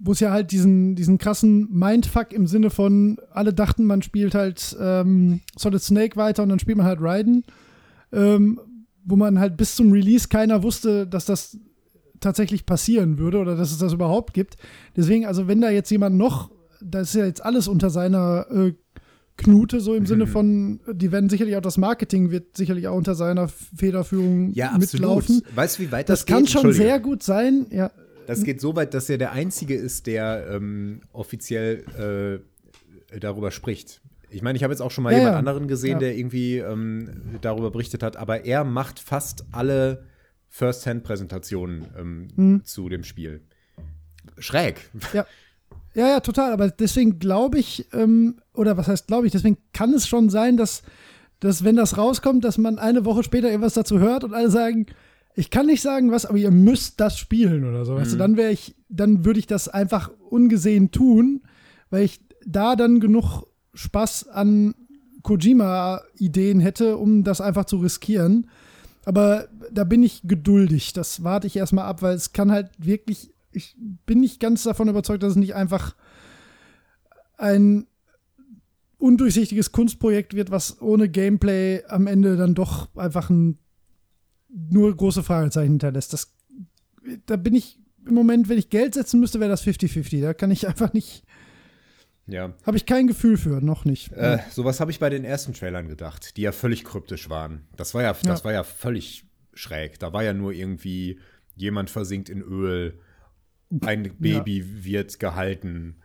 wo 0.00 0.12
es 0.12 0.20
ja 0.20 0.32
halt 0.32 0.50
diesen, 0.50 0.96
diesen 0.96 1.18
krassen 1.18 1.68
Mindfuck 1.70 2.32
im 2.32 2.48
Sinne 2.48 2.70
von, 2.70 3.18
alle 3.30 3.54
dachten, 3.54 3.84
man 3.84 4.02
spielt 4.02 4.34
halt 4.34 4.76
ähm, 4.80 5.42
Solid 5.56 5.80
Snake 5.80 6.16
weiter 6.16 6.42
und 6.42 6.48
dann 6.48 6.58
spielt 6.58 6.76
man 6.76 6.86
halt 6.86 7.00
Raiden, 7.00 7.44
ähm, 8.12 8.60
wo 9.06 9.16
man 9.16 9.38
halt 9.38 9.56
bis 9.56 9.76
zum 9.76 9.92
Release 9.92 10.28
keiner 10.28 10.62
wusste, 10.62 11.06
dass 11.06 11.24
das 11.24 11.58
tatsächlich 12.20 12.66
passieren 12.66 13.18
würde 13.18 13.38
oder 13.38 13.56
dass 13.56 13.70
es 13.70 13.78
das 13.78 13.92
überhaupt 13.92 14.34
gibt. 14.34 14.56
Deswegen, 14.96 15.26
also 15.26 15.48
wenn 15.48 15.60
da 15.60 15.70
jetzt 15.70 15.90
jemand 15.90 16.16
noch, 16.16 16.50
das 16.82 17.08
ist 17.10 17.14
ja 17.14 17.26
jetzt 17.26 17.44
alles 17.44 17.68
unter 17.68 17.88
seiner 17.88 18.46
äh, 18.50 18.72
Knute, 19.36 19.80
so 19.80 19.94
im 19.94 20.02
mhm. 20.02 20.06
Sinne 20.06 20.26
von, 20.26 20.80
die 20.90 21.12
werden 21.12 21.28
sicherlich 21.28 21.56
auch 21.56 21.62
das 21.62 21.76
Marketing 21.78 22.30
wird 22.30 22.56
sicherlich 22.56 22.88
auch 22.88 22.96
unter 22.96 23.14
seiner 23.14 23.48
Federführung 23.48 24.52
ja, 24.54 24.76
mitlaufen. 24.78 25.42
Weißt 25.54 25.78
du, 25.78 25.82
wie 25.84 25.92
weit 25.92 26.08
das, 26.08 26.20
das 26.20 26.26
geht? 26.26 26.36
kann 26.36 26.46
schon 26.46 26.72
sehr 26.72 26.98
gut 27.00 27.22
sein, 27.22 27.66
ja. 27.70 27.90
Das 28.26 28.42
geht 28.42 28.60
so 28.60 28.74
weit, 28.74 28.92
dass 28.92 29.08
er 29.08 29.18
der 29.18 29.32
Einzige 29.32 29.76
ist, 29.76 30.08
der 30.08 30.48
ähm, 30.50 31.00
offiziell 31.12 32.42
äh, 33.12 33.18
darüber 33.20 33.52
spricht. 33.52 34.00
Ich 34.30 34.42
meine, 34.42 34.56
ich 34.56 34.62
habe 34.62 34.72
jetzt 34.72 34.80
auch 34.80 34.90
schon 34.90 35.04
mal 35.04 35.12
ja, 35.12 35.18
jemand 35.18 35.36
anderen 35.36 35.68
gesehen, 35.68 35.92
ja. 35.92 35.98
der 35.98 36.16
irgendwie 36.16 36.58
ähm, 36.58 37.38
darüber 37.40 37.70
berichtet 37.70 38.02
hat, 38.02 38.16
aber 38.16 38.44
er 38.44 38.64
macht 38.64 38.98
fast 38.98 39.44
alle 39.52 40.04
First-Hand-Präsentationen 40.48 41.86
ähm, 41.98 42.28
mhm. 42.34 42.64
zu 42.64 42.88
dem 42.88 43.04
Spiel. 43.04 43.42
Schräg. 44.38 44.90
Ja. 45.12 45.26
Ja, 45.94 46.08
ja, 46.08 46.20
total. 46.20 46.52
Aber 46.52 46.68
deswegen 46.68 47.18
glaube 47.18 47.58
ich, 47.58 47.86
ähm, 47.94 48.36
oder 48.52 48.76
was 48.76 48.86
heißt 48.86 49.06
glaube 49.06 49.24
ich, 49.24 49.32
deswegen 49.32 49.56
kann 49.72 49.94
es 49.94 50.06
schon 50.06 50.28
sein, 50.28 50.58
dass, 50.58 50.82
dass, 51.40 51.64
wenn 51.64 51.74
das 51.74 51.96
rauskommt, 51.96 52.44
dass 52.44 52.58
man 52.58 52.78
eine 52.78 53.06
Woche 53.06 53.22
später 53.22 53.48
irgendwas 53.48 53.72
dazu 53.72 53.98
hört 53.98 54.22
und 54.22 54.34
alle 54.34 54.50
sagen, 54.50 54.86
ich 55.34 55.50
kann 55.50 55.64
nicht 55.64 55.80
sagen 55.80 56.10
was, 56.12 56.26
aber 56.26 56.36
ihr 56.36 56.50
müsst 56.50 57.00
das 57.00 57.18
spielen 57.18 57.64
oder 57.64 57.86
so. 57.86 57.94
Mhm. 57.94 57.96
Weißt 57.96 58.12
du, 58.12 58.16
mhm. 58.16 58.20
dann 58.20 58.36
wäre 58.36 58.52
ich, 58.52 58.76
dann 58.90 59.24
würde 59.24 59.38
ich 59.38 59.46
das 59.46 59.68
einfach 59.68 60.10
ungesehen 60.28 60.90
tun, 60.90 61.42
weil 61.88 62.04
ich 62.04 62.20
da 62.44 62.76
dann 62.76 63.00
genug 63.00 63.44
Spaß 63.76 64.28
an 64.28 64.74
Kojima-Ideen 65.22 66.60
hätte, 66.60 66.96
um 66.96 67.24
das 67.24 67.40
einfach 67.40 67.64
zu 67.66 67.78
riskieren. 67.78 68.48
Aber 69.04 69.48
da 69.72 69.84
bin 69.84 70.02
ich 70.02 70.22
geduldig. 70.24 70.92
Das 70.92 71.22
warte 71.22 71.46
ich 71.46 71.56
erstmal 71.56 71.84
ab, 71.84 72.02
weil 72.02 72.16
es 72.16 72.32
kann 72.32 72.50
halt 72.50 72.70
wirklich 72.78 73.32
ich 73.56 73.74
bin 74.04 74.20
nicht 74.20 74.38
ganz 74.38 74.62
davon 74.62 74.88
überzeugt, 74.88 75.22
dass 75.22 75.30
es 75.30 75.36
nicht 75.36 75.54
einfach 75.54 75.96
ein 77.38 77.86
undurchsichtiges 78.98 79.72
Kunstprojekt 79.72 80.34
wird, 80.34 80.50
was 80.50 80.80
ohne 80.80 81.08
Gameplay 81.08 81.82
am 81.88 82.06
Ende 82.06 82.36
dann 82.36 82.54
doch 82.54 82.94
einfach 82.96 83.30
ein 83.30 83.58
nur 84.48 84.94
große 84.94 85.22
Fragezeichen 85.22 85.72
hinterlässt. 85.72 86.12
Das, 86.12 86.34
da 87.26 87.36
bin 87.36 87.54
ich 87.54 87.78
im 88.06 88.14
Moment, 88.14 88.48
wenn 88.48 88.58
ich 88.58 88.70
Geld 88.70 88.94
setzen 88.94 89.20
müsste, 89.20 89.40
wäre 89.40 89.50
das 89.50 89.66
50-50. 89.66 90.20
Da 90.20 90.34
kann 90.34 90.50
ich 90.50 90.68
einfach 90.68 90.92
nicht. 90.92 91.24
Ja. 92.26 92.54
Habe 92.64 92.76
ich 92.76 92.86
kein 92.86 93.06
Gefühl 93.06 93.36
für, 93.36 93.60
noch 93.60 93.84
nicht. 93.84 94.12
Äh, 94.12 94.38
sowas 94.50 94.80
habe 94.80 94.90
ich 94.90 94.98
bei 94.98 95.10
den 95.10 95.24
ersten 95.24 95.54
Trailern 95.54 95.88
gedacht, 95.88 96.36
die 96.36 96.42
ja 96.42 96.52
völlig 96.52 96.84
kryptisch 96.84 97.30
waren. 97.30 97.66
Das 97.76 97.94
war 97.94 98.02
ja, 98.02 98.16
das 98.24 98.44
war 98.44 98.52
ja 98.52 98.64
völlig 98.64 99.24
schräg. 99.54 99.98
Da 100.00 100.12
war 100.12 100.24
ja 100.24 100.32
nur 100.32 100.52
irgendwie, 100.52 101.20
jemand 101.54 101.90
versinkt 101.90 102.28
in 102.28 102.42
Öl 102.42 102.98
ein 103.84 104.14
Baby 104.18 104.58
ja. 104.58 104.84
wird 104.84 105.18
gehalten. 105.18 105.96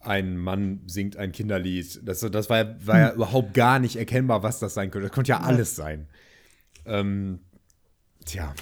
Ein 0.00 0.36
Mann 0.36 0.82
singt 0.86 1.16
ein 1.16 1.32
Kinderlied. 1.32 2.00
Das, 2.04 2.20
das 2.20 2.50
war, 2.50 2.58
ja, 2.58 2.76
war 2.86 2.98
ja 2.98 3.08
hm. 3.08 3.16
überhaupt 3.16 3.54
gar 3.54 3.78
nicht 3.78 3.96
erkennbar, 3.96 4.42
was 4.42 4.58
das 4.58 4.74
sein 4.74 4.90
könnte. 4.90 5.08
Das 5.08 5.14
konnte 5.14 5.30
ja, 5.30 5.40
ja. 5.40 5.44
alles 5.44 5.76
sein. 5.76 6.08
Ähm, 6.84 7.40
tja, 8.24 8.54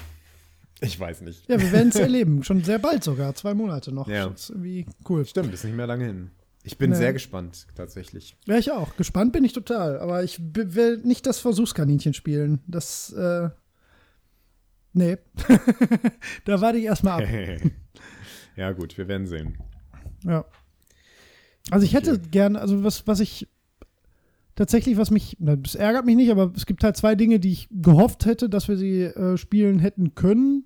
ich 0.81 0.99
weiß 0.99 1.21
nicht. 1.21 1.47
Ja, 1.47 1.59
wir 1.59 1.71
werden 1.71 1.89
es 1.89 1.95
erleben. 1.99 2.43
Schon 2.43 2.63
sehr 2.63 2.79
bald 2.79 3.03
sogar. 3.03 3.33
Zwei 3.35 3.53
Monate 3.53 3.91
noch. 3.91 4.07
Ja. 4.07 4.29
Das 4.29 4.41
ist 4.41 4.49
irgendwie 4.51 4.85
cool. 5.09 5.25
Stimmt, 5.25 5.53
ist 5.53 5.63
nicht 5.63 5.75
mehr 5.75 5.87
lange 5.87 6.05
hin. 6.05 6.31
Ich 6.63 6.77
bin 6.77 6.91
nee. 6.91 6.95
sehr 6.95 7.13
gespannt, 7.13 7.67
tatsächlich. 7.75 8.37
Ja, 8.45 8.57
ich 8.57 8.71
auch. 8.71 8.95
Gespannt 8.95 9.33
bin 9.33 9.43
ich 9.43 9.53
total. 9.53 9.99
Aber 9.99 10.23
ich 10.23 10.39
will 10.39 10.97
nicht 11.03 11.25
das 11.25 11.39
Versuchskaninchen 11.39 12.13
spielen. 12.13 12.59
Das, 12.67 13.11
äh, 13.13 13.49
nee. 14.93 15.17
da 16.45 16.61
warte 16.61 16.77
ich 16.77 16.85
erstmal 16.85 17.23
ab. 17.23 17.29
Ja, 18.57 18.73
gut, 18.73 18.97
wir 18.97 19.07
werden 19.07 19.27
sehen. 19.27 19.57
Ja. 20.25 20.45
Also 21.69 21.85
ich 21.85 21.93
hätte 21.93 22.11
okay. 22.11 22.27
gern, 22.31 22.55
also 22.57 22.83
was, 22.83 23.07
was 23.07 23.21
ich 23.21 23.47
tatsächlich, 24.55 24.97
was 24.97 25.09
mich, 25.09 25.37
das 25.39 25.75
ärgert 25.75 26.05
mich 26.05 26.15
nicht, 26.15 26.31
aber 26.31 26.51
es 26.55 26.65
gibt 26.65 26.83
halt 26.83 26.97
zwei 26.97 27.15
Dinge, 27.15 27.39
die 27.39 27.53
ich 27.53 27.69
gehofft 27.71 28.25
hätte, 28.25 28.49
dass 28.49 28.67
wir 28.67 28.77
sie 28.77 29.03
äh, 29.03 29.37
spielen 29.37 29.79
hätten 29.79 30.15
können. 30.15 30.65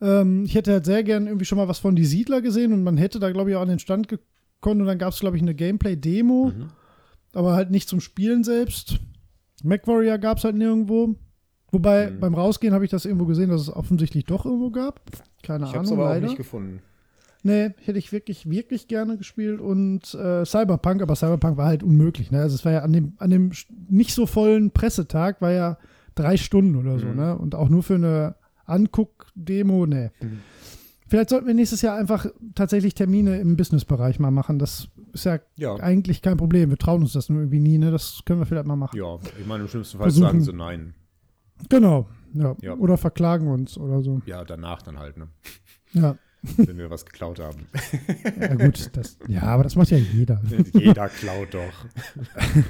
Ähm, 0.00 0.44
ich 0.44 0.54
hätte 0.54 0.72
halt 0.72 0.84
sehr 0.84 1.02
gern 1.02 1.26
irgendwie 1.26 1.44
schon 1.44 1.58
mal 1.58 1.68
was 1.68 1.78
von 1.78 1.96
Die 1.96 2.04
Siedler 2.04 2.40
gesehen 2.40 2.72
und 2.72 2.82
man 2.82 2.96
hätte 2.96 3.18
da, 3.18 3.32
glaube 3.32 3.50
ich, 3.50 3.56
auch 3.56 3.62
an 3.62 3.68
den 3.68 3.78
Stand 3.78 4.08
gekommen 4.60 4.82
und 4.82 4.86
dann 4.86 4.98
gab 4.98 5.12
es, 5.12 5.20
glaube 5.20 5.36
ich, 5.36 5.42
eine 5.42 5.54
Gameplay-Demo, 5.54 6.52
mhm. 6.54 6.68
aber 7.32 7.54
halt 7.54 7.70
nicht 7.70 7.88
zum 7.88 8.00
Spielen 8.00 8.44
selbst. 8.44 8.98
MacWarrior 9.62 10.18
gab 10.18 10.38
es 10.38 10.44
halt 10.44 10.56
nirgendwo. 10.56 11.16
Wobei 11.72 12.10
mhm. 12.10 12.20
beim 12.20 12.34
Rausgehen 12.34 12.74
habe 12.74 12.84
ich 12.84 12.90
das 12.90 13.04
irgendwo 13.04 13.26
gesehen, 13.26 13.50
dass 13.50 13.60
es 13.60 13.74
offensichtlich 13.74 14.24
doch 14.24 14.44
irgendwo 14.44 14.70
gab. 14.70 15.00
Keine 15.42 15.64
ich 15.64 15.70
Ahnung. 15.70 15.70
Ich 15.70 15.74
habe 15.74 15.84
es 15.84 15.92
aber 15.92 16.04
leider. 16.04 16.26
auch 16.26 16.30
nicht 16.30 16.36
gefunden. 16.36 16.80
Nee, 17.42 17.70
hätte 17.84 17.98
ich 17.98 18.12
wirklich, 18.12 18.50
wirklich 18.50 18.86
gerne 18.86 19.16
gespielt 19.16 19.60
und 19.60 20.12
äh, 20.14 20.44
Cyberpunk, 20.44 21.00
aber 21.00 21.16
Cyberpunk 21.16 21.56
war 21.56 21.66
halt 21.66 21.82
unmöglich. 21.82 22.30
Ne? 22.30 22.40
Also 22.40 22.54
es 22.54 22.64
war 22.66 22.72
ja 22.72 22.82
an 22.82 22.92
dem, 22.92 23.14
an 23.16 23.30
dem 23.30 23.52
nicht 23.88 24.12
so 24.12 24.26
vollen 24.26 24.72
Pressetag, 24.72 25.40
war 25.40 25.52
ja 25.52 25.78
drei 26.14 26.36
Stunden 26.36 26.76
oder 26.76 26.98
so, 26.98 27.06
mhm. 27.06 27.16
ne? 27.16 27.38
Und 27.38 27.54
auch 27.54 27.70
nur 27.70 27.82
für 27.82 27.94
eine 27.94 28.34
Anguck-Demo, 28.66 29.86
ne. 29.86 30.12
Mhm. 30.20 30.40
Vielleicht 31.10 31.30
sollten 31.30 31.48
wir 31.48 31.54
nächstes 31.54 31.82
Jahr 31.82 31.96
einfach 31.96 32.26
tatsächlich 32.54 32.94
Termine 32.94 33.40
im 33.40 33.56
Businessbereich 33.56 34.20
mal 34.20 34.30
machen. 34.30 34.60
Das 34.60 34.86
ist 35.12 35.24
ja, 35.24 35.40
ja, 35.56 35.74
eigentlich 35.74 36.22
kein 36.22 36.36
Problem. 36.36 36.70
Wir 36.70 36.78
trauen 36.78 37.02
uns 37.02 37.14
das 37.14 37.28
nur 37.28 37.40
irgendwie 37.40 37.58
nie, 37.58 37.78
ne? 37.78 37.90
Das 37.90 38.22
können 38.24 38.38
wir 38.38 38.46
vielleicht 38.46 38.68
mal 38.68 38.76
machen. 38.76 38.96
Ja, 38.96 39.18
ich 39.40 39.44
meine, 39.44 39.64
im 39.64 39.68
schlimmsten 39.68 39.98
Fall 39.98 40.04
Versuchen. 40.04 40.26
sagen 40.26 40.40
sie 40.40 40.52
nein. 40.52 40.94
Genau, 41.68 42.06
ja. 42.32 42.54
ja. 42.60 42.74
Oder 42.74 42.96
verklagen 42.96 43.48
uns 43.48 43.76
oder 43.76 44.02
so. 44.02 44.22
Ja, 44.24 44.44
danach 44.44 44.82
dann 44.82 45.00
halt, 45.00 45.16
ne? 45.16 45.26
Ja. 45.94 46.14
Wenn 46.42 46.78
wir 46.78 46.90
was 46.90 47.04
geklaut 47.04 47.40
haben. 47.40 47.66
Ja, 48.40 48.54
gut, 48.54 48.90
das, 48.94 49.18
ja, 49.28 49.42
aber 49.42 49.62
das 49.64 49.76
macht 49.76 49.90
ja 49.90 49.98
jeder. 49.98 50.40
Jeder 50.72 51.08
klaut 51.08 51.54
doch. 51.54 51.86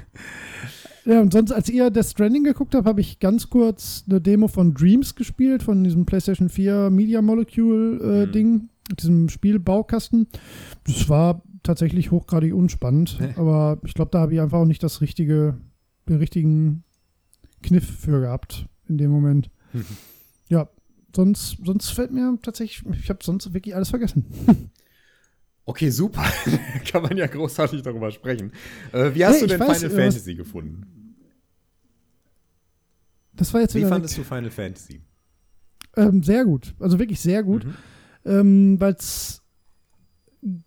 Ja, 1.07 1.23
und 1.23 1.33
sonst, 1.33 1.51
als 1.51 1.71
ihr 1.71 1.91
Death 1.91 2.09
Stranding 2.09 2.45
geguckt 2.45 2.75
habt, 2.75 2.87
habe 2.87 3.01
ich 3.01 3.21
ganz 3.21 3.49
kurz 3.49 4.05
eine 4.07 4.21
Demo 4.21 4.49
von 4.49 4.75
Dreams 4.75 5.15
gespielt, 5.15 5.63
von 5.63 5.83
diesem 5.83 6.05
PlayStation 6.05 6.51
4 6.51 6.91
Media 6.91 7.23
Molecule-Ding, 7.23 8.47
äh, 8.47 8.59
mhm. 8.59 8.69
diesem 8.97 9.29
Spielbaukasten. 9.31 10.29
Das 10.85 11.09
war 11.09 11.43
tatsächlich 11.63 12.11
hochgradig 12.11 12.53
unspannend, 12.53 13.19
aber 13.37 13.79
ich 13.85 13.95
glaube, 13.95 14.11
da 14.11 14.21
habe 14.21 14.35
ich 14.35 14.41
einfach 14.43 14.59
auch 14.59 14.67
nicht 14.67 14.83
das 14.83 15.01
richtige, 15.01 15.57
den 16.07 16.17
richtigen 16.19 16.85
Kniff 17.63 17.99
für 17.99 18.21
gehabt 18.21 18.67
in 18.87 18.99
dem 18.99 19.11
Moment. 19.11 19.51
Mhm. 19.73 19.87
Ja, 20.51 20.69
sonst, 21.15 21.59
sonst 21.65 21.91
fällt 21.91 22.13
mir 22.13 22.39
tatsächlich, 22.43 22.83
ich 23.01 23.09
habe 23.11 23.21
sonst 23.23 23.53
wirklich 23.53 23.75
alles 23.75 23.91
vergessen. 23.91 24.27
Okay, 25.67 25.91
super. 25.91 26.25
Kann 26.91 27.03
man 27.03 27.17
ja 27.17 27.29
großartig 27.29 27.83
darüber 27.83 28.11
sprechen. 28.11 28.51
Äh, 28.93 29.15
wie 29.15 29.25
hast 29.25 29.35
hey, 29.35 29.43
du 29.43 29.47
denn 29.47 29.61
weiß, 29.61 29.79
Final 29.79 29.99
äh, 29.99 30.03
Fantasy 30.03 30.35
gefunden? 30.35 31.17
Das 33.35 33.55
war 33.55 33.61
jetzt 33.61 33.77
Wie 33.77 33.85
fandest 33.85 34.19
du 34.19 34.25
Final 34.25 34.51
Fantasy? 34.51 35.01
Ähm, 35.97 36.25
sehr 36.25 36.45
gut. 36.45 36.75
Also 36.81 36.99
wirklich 36.99 37.21
sehr 37.21 37.45
gut. 37.45 37.65
Mhm. 37.65 37.75
Ähm, 38.25 38.81
Weil 38.81 38.95
es 38.95 39.43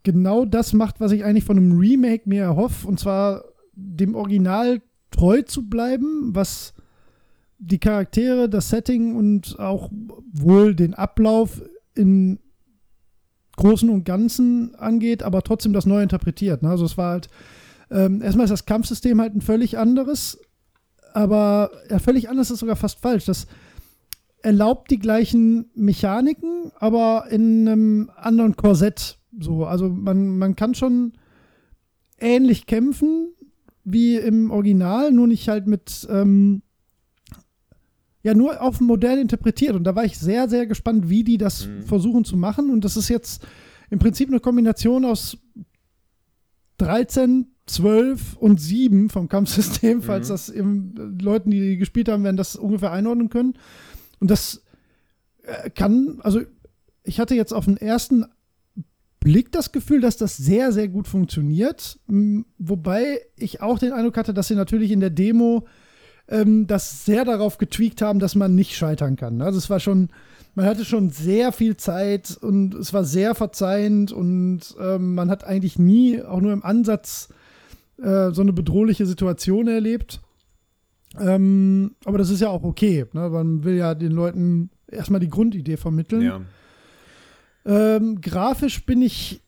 genau 0.03 0.45
das 0.45 0.71
macht, 0.71 1.01
was 1.01 1.11
ich 1.11 1.25
eigentlich 1.25 1.43
von 1.43 1.57
einem 1.57 1.77
Remake 1.77 2.29
mir 2.29 2.43
erhoffe. 2.43 2.87
Und 2.87 2.97
zwar 2.97 3.43
dem 3.73 4.15
Original 4.15 4.81
treu 5.11 5.41
zu 5.41 5.67
bleiben, 5.67 6.33
was 6.33 6.73
die 7.65 7.79
Charaktere, 7.79 8.49
das 8.49 8.69
Setting 8.69 9.15
und 9.15 9.57
auch 9.57 9.89
wohl 10.33 10.75
den 10.75 10.93
Ablauf 10.93 11.61
in 11.95 12.39
Großen 13.55 13.89
und 13.89 14.03
Ganzen 14.03 14.75
angeht, 14.75 15.23
aber 15.23 15.43
trotzdem 15.43 15.73
das 15.73 15.85
neu 15.85 16.01
interpretiert. 16.01 16.63
Ne? 16.63 16.69
Also 16.69 16.85
es 16.85 16.97
war 16.97 17.11
halt, 17.11 17.29
ähm, 17.89 18.21
erstmal 18.21 18.45
ist 18.45 18.51
das 18.51 18.65
Kampfsystem 18.65 19.21
halt 19.21 19.35
ein 19.35 19.41
völlig 19.41 19.77
anderes, 19.77 20.39
aber 21.13 21.71
ja, 21.89 21.99
völlig 21.99 22.29
anders 22.29 22.51
ist 22.51 22.59
sogar 22.59 22.75
fast 22.75 22.99
falsch. 22.99 23.25
Das 23.25 23.47
erlaubt 24.41 24.91
die 24.91 24.99
gleichen 24.99 25.69
Mechaniken, 25.75 26.71
aber 26.79 27.27
in 27.29 27.67
einem 27.67 28.11
anderen 28.15 28.57
Korsett. 28.57 29.19
So, 29.39 29.65
also 29.65 29.87
man, 29.87 30.37
man 30.37 30.55
kann 30.55 30.75
schon 30.75 31.13
ähnlich 32.19 32.65
kämpfen 32.65 33.33
wie 33.85 34.17
im 34.17 34.51
Original, 34.51 35.11
nur 35.11 35.27
nicht 35.27 35.47
halt 35.47 35.67
mit 35.67 36.07
ähm, 36.09 36.61
ja 38.23 38.33
nur 38.33 38.61
auf 38.61 38.77
dem 38.77 38.87
Modell 38.87 39.19
interpretiert. 39.19 39.75
Und 39.75 39.83
da 39.83 39.95
war 39.95 40.05
ich 40.05 40.17
sehr, 40.17 40.49
sehr 40.49 40.65
gespannt, 40.65 41.09
wie 41.09 41.23
die 41.23 41.37
das 41.37 41.67
mhm. 41.67 41.83
versuchen 41.83 42.25
zu 42.25 42.37
machen. 42.37 42.69
Und 42.69 42.85
das 42.85 42.97
ist 42.97 43.09
jetzt 43.09 43.45
im 43.89 43.99
Prinzip 43.99 44.29
eine 44.29 44.39
Kombination 44.39 45.05
aus 45.05 45.37
13, 46.77 47.47
12 47.65 48.37
und 48.37 48.59
7 48.59 49.09
vom 49.09 49.29
Kampfsystem, 49.29 49.97
mhm. 49.97 50.01
falls 50.01 50.29
das 50.29 50.49
eben 50.49 51.17
Leuten, 51.21 51.51
die 51.51 51.77
gespielt 51.77 52.09
haben, 52.09 52.23
werden 52.23 52.37
das 52.37 52.55
ungefähr 52.55 52.91
einordnen 52.91 53.29
können. 53.29 53.53
Und 54.19 54.31
das 54.31 54.63
äh, 55.43 55.69
kann, 55.69 56.19
also 56.21 56.41
ich 57.03 57.19
hatte 57.19 57.35
jetzt 57.35 57.53
auf 57.53 57.65
den 57.65 57.77
ersten 57.77 58.25
Blick 59.19 59.51
das 59.51 59.71
Gefühl, 59.71 60.01
dass 60.01 60.17
das 60.17 60.35
sehr, 60.35 60.71
sehr 60.71 60.87
gut 60.87 61.07
funktioniert. 61.07 61.99
Wobei 62.57 63.21
ich 63.37 63.61
auch 63.61 63.79
den 63.79 63.93
Eindruck 63.93 64.17
hatte, 64.17 64.33
dass 64.33 64.47
sie 64.47 64.55
natürlich 64.55 64.91
in 64.91 64.99
der 64.99 65.09
Demo 65.09 65.65
ähm, 66.27 66.67
das 66.67 67.05
sehr 67.05 67.25
darauf 67.25 67.57
getweakt 67.57 68.01
haben, 68.01 68.19
dass 68.19 68.35
man 68.35 68.55
nicht 68.55 68.75
scheitern 68.75 69.15
kann. 69.15 69.41
Also 69.41 69.57
es 69.57 69.69
war 69.69 69.79
schon, 69.79 70.09
man 70.55 70.65
hatte 70.65 70.85
schon 70.85 71.09
sehr 71.09 71.51
viel 71.51 71.77
Zeit 71.77 72.37
und 72.41 72.73
es 72.75 72.93
war 72.93 73.03
sehr 73.03 73.35
verzeihend 73.35 74.11
und 74.11 74.61
ähm, 74.79 75.15
man 75.15 75.29
hat 75.29 75.43
eigentlich 75.43 75.77
nie, 75.79 76.21
auch 76.21 76.41
nur 76.41 76.53
im 76.53 76.63
Ansatz, 76.63 77.29
äh, 78.01 78.31
so 78.31 78.41
eine 78.41 78.53
bedrohliche 78.53 79.05
Situation 79.05 79.67
erlebt. 79.67 80.21
Ähm, 81.19 81.95
aber 82.05 82.17
das 82.17 82.29
ist 82.29 82.41
ja 82.41 82.49
auch 82.49 82.63
okay. 82.63 83.05
Ne? 83.13 83.29
Man 83.29 83.63
will 83.63 83.75
ja 83.75 83.93
den 83.93 84.11
Leuten 84.11 84.69
erstmal 84.87 85.19
die 85.19 85.29
Grundidee 85.29 85.77
vermitteln. 85.77 86.21
Ja. 86.21 86.41
Ähm, 87.65 88.19
grafisch 88.19 88.85
bin 88.85 89.01
ich 89.01 89.41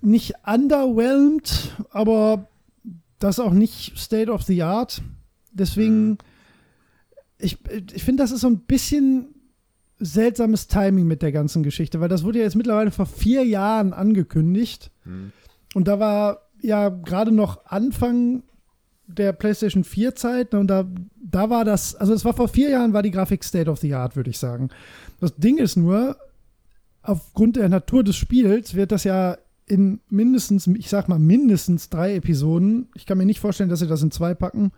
nicht 0.00 0.34
underwhelmed, 0.46 1.76
aber 1.90 2.48
das 3.18 3.38
auch 3.38 3.52
nicht 3.52 3.98
State 3.98 4.30
of 4.30 4.42
the 4.42 4.62
Art. 4.62 5.02
Deswegen, 5.52 6.10
mhm. 6.10 6.18
ich, 7.38 7.58
ich 7.92 8.04
finde, 8.04 8.22
das 8.22 8.30
ist 8.30 8.40
so 8.40 8.48
ein 8.48 8.60
bisschen 8.60 9.34
seltsames 9.98 10.66
Timing 10.66 11.06
mit 11.06 11.22
der 11.22 11.32
ganzen 11.32 11.62
Geschichte, 11.62 12.00
weil 12.00 12.08
das 12.08 12.24
wurde 12.24 12.38
ja 12.38 12.44
jetzt 12.44 12.56
mittlerweile 12.56 12.90
vor 12.90 13.06
vier 13.06 13.44
Jahren 13.44 13.92
angekündigt. 13.92 14.90
Mhm. 15.04 15.32
Und 15.74 15.88
da 15.88 16.00
war 16.00 16.48
ja 16.60 16.88
gerade 16.88 17.32
noch 17.32 17.66
Anfang 17.66 18.42
der 19.06 19.32
PlayStation 19.32 19.84
4 19.84 20.14
Zeit 20.14 20.52
ne, 20.52 20.60
und 20.60 20.68
da, 20.68 20.86
da 21.22 21.50
war 21.50 21.64
das, 21.64 21.94
also 21.94 22.14
es 22.14 22.24
war 22.24 22.34
vor 22.34 22.48
vier 22.48 22.70
Jahren, 22.70 22.92
war 22.92 23.02
die 23.02 23.10
Grafik 23.10 23.44
State 23.44 23.70
of 23.70 23.78
the 23.80 23.94
Art, 23.94 24.16
würde 24.16 24.30
ich 24.30 24.38
sagen. 24.38 24.70
Das 25.20 25.36
Ding 25.36 25.58
ist 25.58 25.76
nur, 25.76 26.16
aufgrund 27.02 27.56
der 27.56 27.68
Natur 27.68 28.04
des 28.04 28.16
Spiels 28.16 28.74
wird 28.74 28.92
das 28.92 29.04
ja 29.04 29.36
in 29.66 30.00
mindestens, 30.08 30.66
ich 30.66 30.88
sag 30.88 31.08
mal 31.08 31.18
mindestens 31.18 31.88
drei 31.88 32.16
Episoden, 32.16 32.88
ich 32.94 33.06
kann 33.06 33.18
mir 33.18 33.26
nicht 33.26 33.40
vorstellen, 33.40 33.70
dass 33.70 33.80
sie 33.80 33.86
das 33.86 34.02
in 34.02 34.10
zwei 34.10 34.34
packen, 34.34 34.72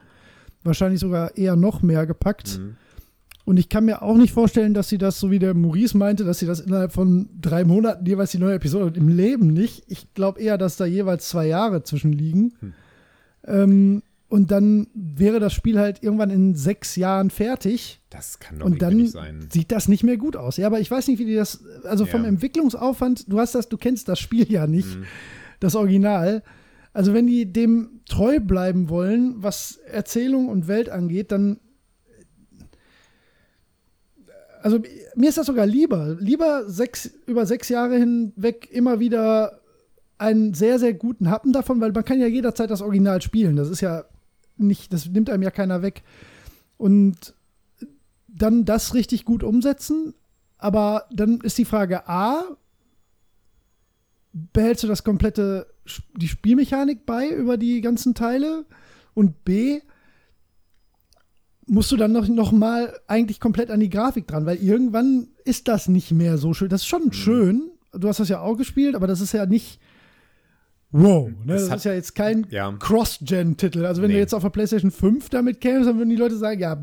wahrscheinlich 0.64 1.00
sogar 1.00 1.36
eher 1.36 1.56
noch 1.56 1.82
mehr 1.82 2.06
gepackt. 2.06 2.58
Mhm. 2.58 2.76
Und 3.44 3.58
ich 3.58 3.68
kann 3.68 3.84
mir 3.84 4.02
auch 4.02 4.16
nicht 4.16 4.32
vorstellen, 4.32 4.72
dass 4.72 4.88
sie 4.88 4.96
das, 4.96 5.20
so 5.20 5.30
wie 5.30 5.38
der 5.38 5.52
Maurice 5.52 5.96
meinte, 5.96 6.24
dass 6.24 6.38
sie 6.38 6.46
das 6.46 6.60
innerhalb 6.60 6.92
von 6.92 7.28
drei 7.38 7.64
Monaten 7.64 8.06
jeweils 8.06 8.30
die 8.30 8.38
neue 8.38 8.54
Episode 8.54 8.98
im 8.98 9.08
Leben 9.08 9.48
nicht. 9.48 9.84
Ich 9.86 10.14
glaube 10.14 10.40
eher, 10.40 10.56
dass 10.56 10.76
da 10.76 10.86
jeweils 10.86 11.28
zwei 11.28 11.46
Jahre 11.46 11.82
zwischen 11.82 12.12
liegen. 12.12 12.54
Hm. 12.60 12.72
Ähm, 13.46 14.02
und 14.28 14.50
dann 14.50 14.88
wäre 14.94 15.38
das 15.40 15.52
Spiel 15.52 15.78
halt 15.78 16.02
irgendwann 16.02 16.30
in 16.30 16.54
sechs 16.54 16.96
Jahren 16.96 17.30
fertig. 17.30 18.00
Das 18.08 18.38
kann 18.40 18.58
doch 18.58 18.66
und 18.66 18.80
dann 18.80 18.96
nicht 18.96 19.12
sein. 19.12 19.46
Sieht 19.52 19.70
das 19.70 19.88
nicht 19.88 20.02
mehr 20.02 20.16
gut 20.16 20.36
aus. 20.36 20.56
Ja, 20.56 20.66
aber 20.66 20.80
ich 20.80 20.90
weiß 20.90 21.06
nicht, 21.08 21.18
wie 21.18 21.26
die 21.26 21.34
das. 21.34 21.62
Also 21.84 22.06
vom 22.06 22.22
ja. 22.22 22.28
Entwicklungsaufwand, 22.28 23.30
du 23.30 23.38
hast 23.38 23.54
das, 23.54 23.68
du 23.68 23.76
kennst 23.76 24.08
das 24.08 24.18
Spiel 24.18 24.50
ja 24.50 24.66
nicht, 24.66 24.96
mhm. 24.96 25.04
das 25.60 25.76
Original. 25.76 26.42
Also 26.94 27.12
wenn 27.12 27.26
die 27.26 27.52
dem 27.52 28.00
treu 28.08 28.40
bleiben 28.40 28.88
wollen, 28.88 29.34
was 29.42 29.76
Erzählung 29.86 30.48
und 30.48 30.68
Welt 30.68 30.88
angeht, 30.88 31.32
dann 31.32 31.58
also 34.62 34.80
mir 35.14 35.28
ist 35.28 35.36
das 35.36 35.46
sogar 35.46 35.66
lieber. 35.66 36.16
Lieber 36.18 36.70
sechs, 36.70 37.10
über 37.26 37.44
sechs 37.44 37.68
Jahre 37.68 37.98
hinweg 37.98 38.70
immer 38.70 38.98
wieder 38.98 39.60
einen 40.16 40.54
sehr, 40.54 40.78
sehr 40.78 40.94
guten 40.94 41.28
Happen 41.28 41.52
davon, 41.52 41.82
weil 41.82 41.92
man 41.92 42.04
kann 42.04 42.18
ja 42.18 42.28
jederzeit 42.28 42.70
das 42.70 42.80
Original 42.80 43.20
spielen. 43.20 43.56
Das 43.56 43.68
ist 43.68 43.82
ja 43.82 44.04
nicht, 44.56 44.90
das 44.92 45.06
nimmt 45.06 45.28
einem 45.28 45.42
ja 45.42 45.50
keiner 45.50 45.82
weg. 45.82 46.02
Und 46.78 47.34
dann 48.26 48.64
das 48.64 48.94
richtig 48.94 49.26
gut 49.26 49.42
umsetzen. 49.42 50.14
Aber 50.56 51.04
dann 51.12 51.40
ist 51.42 51.58
die 51.58 51.66
Frage 51.66 52.08
A, 52.08 52.44
behältst 54.34 54.82
du 54.82 54.88
das 54.88 55.04
komplette, 55.04 55.66
die 56.16 56.28
Spielmechanik 56.28 57.06
bei 57.06 57.28
über 57.28 57.56
die 57.56 57.80
ganzen 57.80 58.14
Teile? 58.14 58.66
Und 59.14 59.44
B, 59.44 59.80
musst 61.66 61.92
du 61.92 61.96
dann 61.96 62.12
noch, 62.12 62.28
noch 62.28 62.52
mal 62.52 62.98
eigentlich 63.06 63.40
komplett 63.40 63.70
an 63.70 63.80
die 63.80 63.88
Grafik 63.88 64.26
dran, 64.26 64.44
weil 64.44 64.56
irgendwann 64.56 65.28
ist 65.44 65.68
das 65.68 65.88
nicht 65.88 66.10
mehr 66.10 66.36
so 66.36 66.52
schön. 66.52 66.68
Das 66.68 66.82
ist 66.82 66.88
schon 66.88 67.06
mhm. 67.06 67.12
schön. 67.12 67.70
Du 67.92 68.08
hast 68.08 68.20
das 68.20 68.28
ja 68.28 68.40
auch 68.40 68.56
gespielt, 68.56 68.96
aber 68.96 69.06
das 69.06 69.20
ist 69.20 69.32
ja 69.32 69.46
nicht 69.46 69.80
wow. 70.90 71.28
Ne? 71.28 71.54
Das, 71.54 71.68
das 71.68 71.76
ist 71.78 71.84
ja 71.84 71.94
jetzt 71.94 72.14
kein 72.14 72.46
ja. 72.50 72.72
Cross-Gen-Titel. 72.72 73.86
Also 73.86 74.02
wenn 74.02 74.08
nee. 74.08 74.14
du 74.14 74.20
jetzt 74.20 74.34
auf 74.34 74.42
der 74.42 74.50
PlayStation 74.50 74.90
5 74.90 75.28
damit 75.28 75.60
kämst, 75.60 75.88
dann 75.88 75.96
würden 75.96 76.10
die 76.10 76.16
Leute 76.16 76.36
sagen, 76.36 76.60
ja, 76.60 76.80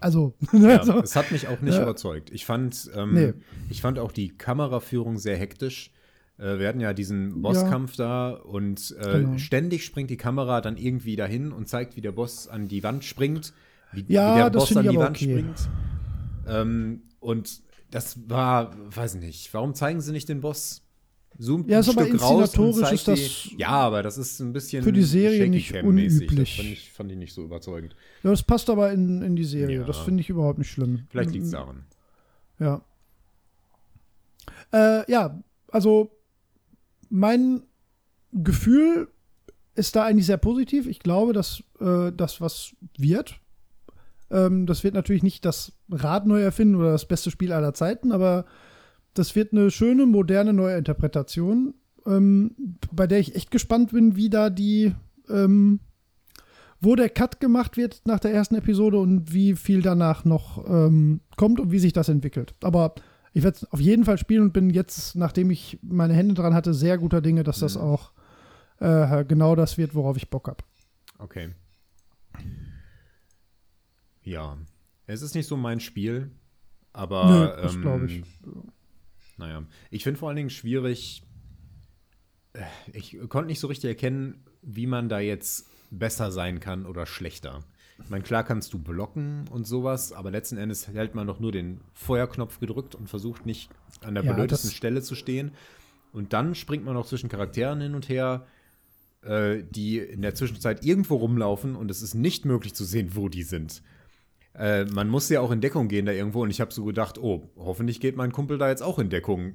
also. 0.00 0.34
Ja, 0.52 0.78
also 0.78 1.00
es 1.00 1.14
hat 1.14 1.30
mich 1.30 1.46
auch 1.46 1.60
nicht 1.60 1.74
ja. 1.74 1.82
überzeugt. 1.82 2.30
Ich 2.32 2.44
fand, 2.44 2.90
ähm, 2.94 3.14
nee. 3.14 3.32
ich 3.70 3.82
fand 3.82 3.98
auch 3.98 4.12
die 4.12 4.36
Kameraführung 4.36 5.18
sehr 5.18 5.36
hektisch. 5.36 5.92
Äh, 6.38 6.58
wir 6.58 6.68
hatten 6.68 6.80
ja 6.80 6.92
diesen 6.92 7.42
Bosskampf 7.42 7.96
da 7.96 8.30
und 8.30 8.96
äh, 9.00 9.20
genau. 9.20 9.38
ständig 9.38 9.84
springt 9.84 10.10
die 10.10 10.16
Kamera 10.16 10.60
dann 10.60 10.76
irgendwie 10.76 11.16
dahin 11.16 11.52
und 11.52 11.68
zeigt, 11.68 11.96
wie 11.96 12.00
der 12.00 12.12
Boss 12.12 12.48
an 12.48 12.68
die 12.68 12.82
Wand 12.82 13.04
springt, 13.04 13.52
wie, 13.92 14.04
ja, 14.08 14.34
wie 14.34 14.38
der 14.38 14.50
Boss 14.50 14.76
an 14.76 14.88
die 14.88 14.96
Wand 14.96 15.16
okay. 15.16 15.30
springt. 15.30 15.68
Ähm, 16.46 17.02
und 17.20 17.60
das 17.90 18.28
war, 18.28 18.76
weiß 18.94 19.16
nicht, 19.16 19.52
warum 19.52 19.74
zeigen 19.74 20.00
sie 20.00 20.12
nicht 20.12 20.28
den 20.28 20.40
Boss 20.40 20.84
zoomt 21.40 21.68
ja, 21.68 21.78
ein 21.78 21.84
Stück 21.84 21.98
aber 21.98 22.06
inszenatorisch 22.08 22.92
ist 22.92 23.08
das 23.08 23.18
die, 23.18 23.56
Ja, 23.58 23.70
aber 23.70 24.02
das 24.02 24.18
ist 24.18 24.40
ein 24.40 24.52
bisschen 24.52 24.82
für 24.82 24.92
die 24.92 25.02
Serie 25.02 25.48
nicht 25.48 25.72
unüblich. 25.74 26.28
Das 26.28 26.56
fand 26.56 26.68
ich, 26.68 26.92
fand 26.92 27.12
ich, 27.12 27.18
nicht 27.18 27.32
so 27.32 27.44
überzeugend. 27.44 27.94
Ja, 28.22 28.30
das 28.30 28.42
passt 28.42 28.68
aber 28.70 28.92
in, 28.92 29.22
in 29.22 29.36
die 29.36 29.44
Serie. 29.44 29.80
Ja. 29.80 29.84
Das 29.84 29.98
finde 29.98 30.20
ich 30.20 30.30
überhaupt 30.30 30.58
nicht 30.58 30.70
schlimm. 30.70 31.06
Vielleicht 31.10 31.30
liegt 31.30 31.44
es 31.44 31.52
daran. 31.52 31.84
Ja. 32.58 32.82
Äh, 34.72 35.10
ja, 35.10 35.40
also 35.70 36.10
mein 37.10 37.62
Gefühl 38.32 39.08
ist 39.74 39.96
da 39.96 40.04
eigentlich 40.04 40.26
sehr 40.26 40.38
positiv. 40.38 40.86
Ich 40.86 40.98
glaube, 40.98 41.32
dass 41.32 41.62
äh, 41.80 42.12
das 42.12 42.40
was 42.40 42.74
wird. 42.98 43.40
Ähm, 44.30 44.66
das 44.66 44.84
wird 44.84 44.94
natürlich 44.94 45.22
nicht 45.22 45.44
das 45.44 45.72
Rad 45.90 46.26
neu 46.26 46.40
erfinden 46.40 46.74
oder 46.74 46.92
das 46.92 47.06
beste 47.06 47.30
Spiel 47.30 47.52
aller 47.52 47.74
Zeiten, 47.74 48.12
aber 48.12 48.44
das 49.14 49.34
wird 49.34 49.52
eine 49.52 49.70
schöne, 49.70 50.06
moderne 50.06 50.52
Neuinterpretation, 50.52 51.74
ähm, 52.06 52.54
bei 52.92 53.06
der 53.06 53.20
ich 53.20 53.34
echt 53.34 53.50
gespannt 53.50 53.92
bin, 53.92 54.16
wie 54.16 54.30
da 54.30 54.50
die, 54.50 54.94
ähm, 55.28 55.80
wo 56.80 56.94
der 56.94 57.08
Cut 57.08 57.40
gemacht 57.40 57.76
wird 57.76 58.02
nach 58.04 58.20
der 58.20 58.32
ersten 58.32 58.56
Episode 58.56 58.98
und 58.98 59.32
wie 59.32 59.54
viel 59.54 59.82
danach 59.82 60.24
noch 60.24 60.64
ähm, 60.68 61.20
kommt 61.36 61.58
und 61.58 61.72
wie 61.72 61.78
sich 61.78 61.92
das 61.92 62.08
entwickelt. 62.08 62.54
Aber 62.62 62.94
ich 63.34 63.42
werde 63.42 63.56
es 63.56 63.72
auf 63.72 63.80
jeden 63.80 64.04
Fall 64.04 64.18
spielen 64.18 64.42
und 64.42 64.52
bin 64.52 64.70
jetzt, 64.70 65.16
nachdem 65.16 65.50
ich 65.50 65.78
meine 65.82 66.14
Hände 66.14 66.34
dran 66.34 66.54
hatte, 66.54 66.74
sehr 66.74 66.98
guter 66.98 67.20
Dinge, 67.20 67.44
dass 67.44 67.60
das 67.60 67.76
mhm. 67.76 67.82
auch 67.82 68.12
äh, 68.80 69.24
genau 69.24 69.54
das 69.54 69.78
wird, 69.78 69.94
worauf 69.94 70.16
ich 70.16 70.30
Bock 70.30 70.48
habe. 70.48 70.64
Okay. 71.18 71.50
Ja, 74.22 74.56
es 75.06 75.22
ist 75.22 75.34
nicht 75.34 75.46
so 75.46 75.56
mein 75.56 75.80
Spiel, 75.80 76.30
aber 76.92 77.30
Nö, 77.30 77.62
das 77.62 77.74
ähm, 77.74 77.82
glaube 77.82 78.06
ich. 78.06 78.22
Naja, 79.36 79.62
ich 79.90 80.02
finde 80.02 80.18
vor 80.18 80.28
allen 80.28 80.36
Dingen 80.36 80.50
schwierig, 80.50 81.22
ich 82.92 83.18
konnte 83.28 83.46
nicht 83.46 83.60
so 83.60 83.68
richtig 83.68 83.88
erkennen, 83.88 84.44
wie 84.62 84.86
man 84.86 85.08
da 85.08 85.20
jetzt 85.20 85.68
besser 85.90 86.30
sein 86.30 86.60
kann 86.60 86.86
oder 86.86 87.06
schlechter. 87.06 87.64
Ich 88.02 88.10
meine, 88.10 88.22
klar 88.22 88.44
kannst 88.44 88.72
du 88.72 88.78
blocken 88.78 89.46
und 89.50 89.66
sowas, 89.66 90.12
aber 90.12 90.30
letzten 90.30 90.56
Endes 90.56 90.86
hält 90.88 91.14
man 91.14 91.26
doch 91.26 91.40
nur 91.40 91.52
den 91.52 91.80
Feuerknopf 91.94 92.60
gedrückt 92.60 92.94
und 92.94 93.08
versucht 93.08 93.44
nicht 93.44 93.70
an 94.02 94.14
der 94.14 94.24
ja, 94.24 94.32
blödesten 94.32 94.70
Stelle 94.70 95.02
zu 95.02 95.14
stehen. 95.14 95.52
Und 96.12 96.32
dann 96.32 96.54
springt 96.54 96.84
man 96.84 96.94
noch 96.94 97.06
zwischen 97.06 97.28
Charakteren 97.28 97.80
hin 97.80 97.94
und 97.94 98.08
her, 98.08 98.46
äh, 99.22 99.62
die 99.68 99.98
in 99.98 100.22
der 100.22 100.34
Zwischenzeit 100.34 100.84
irgendwo 100.84 101.16
rumlaufen 101.16 101.74
und 101.76 101.90
es 101.90 102.02
ist 102.02 102.14
nicht 102.14 102.44
möglich 102.44 102.74
zu 102.74 102.84
sehen, 102.84 103.10
wo 103.14 103.28
die 103.28 103.42
sind. 103.42 103.82
Äh, 104.54 104.84
man 104.86 105.08
muss 105.08 105.28
ja 105.28 105.40
auch 105.40 105.50
in 105.50 105.60
Deckung 105.60 105.88
gehen 105.88 106.06
da 106.06 106.12
irgendwo 106.12 106.42
und 106.42 106.50
ich 106.50 106.60
habe 106.60 106.72
so 106.72 106.84
gedacht, 106.84 107.18
oh, 107.18 107.50
hoffentlich 107.56 108.00
geht 108.00 108.16
mein 108.16 108.32
Kumpel 108.32 108.58
da 108.58 108.68
jetzt 108.68 108.82
auch 108.82 108.98
in 108.98 109.10
Deckung. 109.10 109.54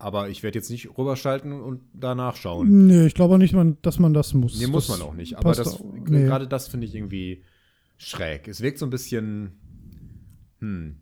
Aber 0.00 0.28
ich 0.28 0.44
werde 0.44 0.58
jetzt 0.58 0.70
nicht 0.70 0.96
rüberschalten 0.96 1.52
und 1.52 1.80
da 1.92 2.14
nachschauen. 2.14 2.86
Nee, 2.86 3.06
ich 3.06 3.14
glaube 3.14 3.36
nicht, 3.36 3.56
dass 3.82 3.98
man 3.98 4.14
das 4.14 4.32
muss. 4.32 4.54
Nee, 4.54 4.66
das 4.66 4.70
muss 4.70 4.88
man 4.88 5.02
auch 5.02 5.14
nicht. 5.14 5.36
Aber 5.36 5.52
das, 5.52 5.82
nee. 5.82 6.24
gerade 6.24 6.46
das 6.46 6.68
finde 6.68 6.86
ich 6.86 6.94
irgendwie 6.94 7.42
schräg. 7.98 8.48
Es 8.48 8.60
wirkt 8.60 8.78
so 8.78 8.86
ein 8.86 8.90
bisschen 8.90 9.52
hm, 10.60 10.96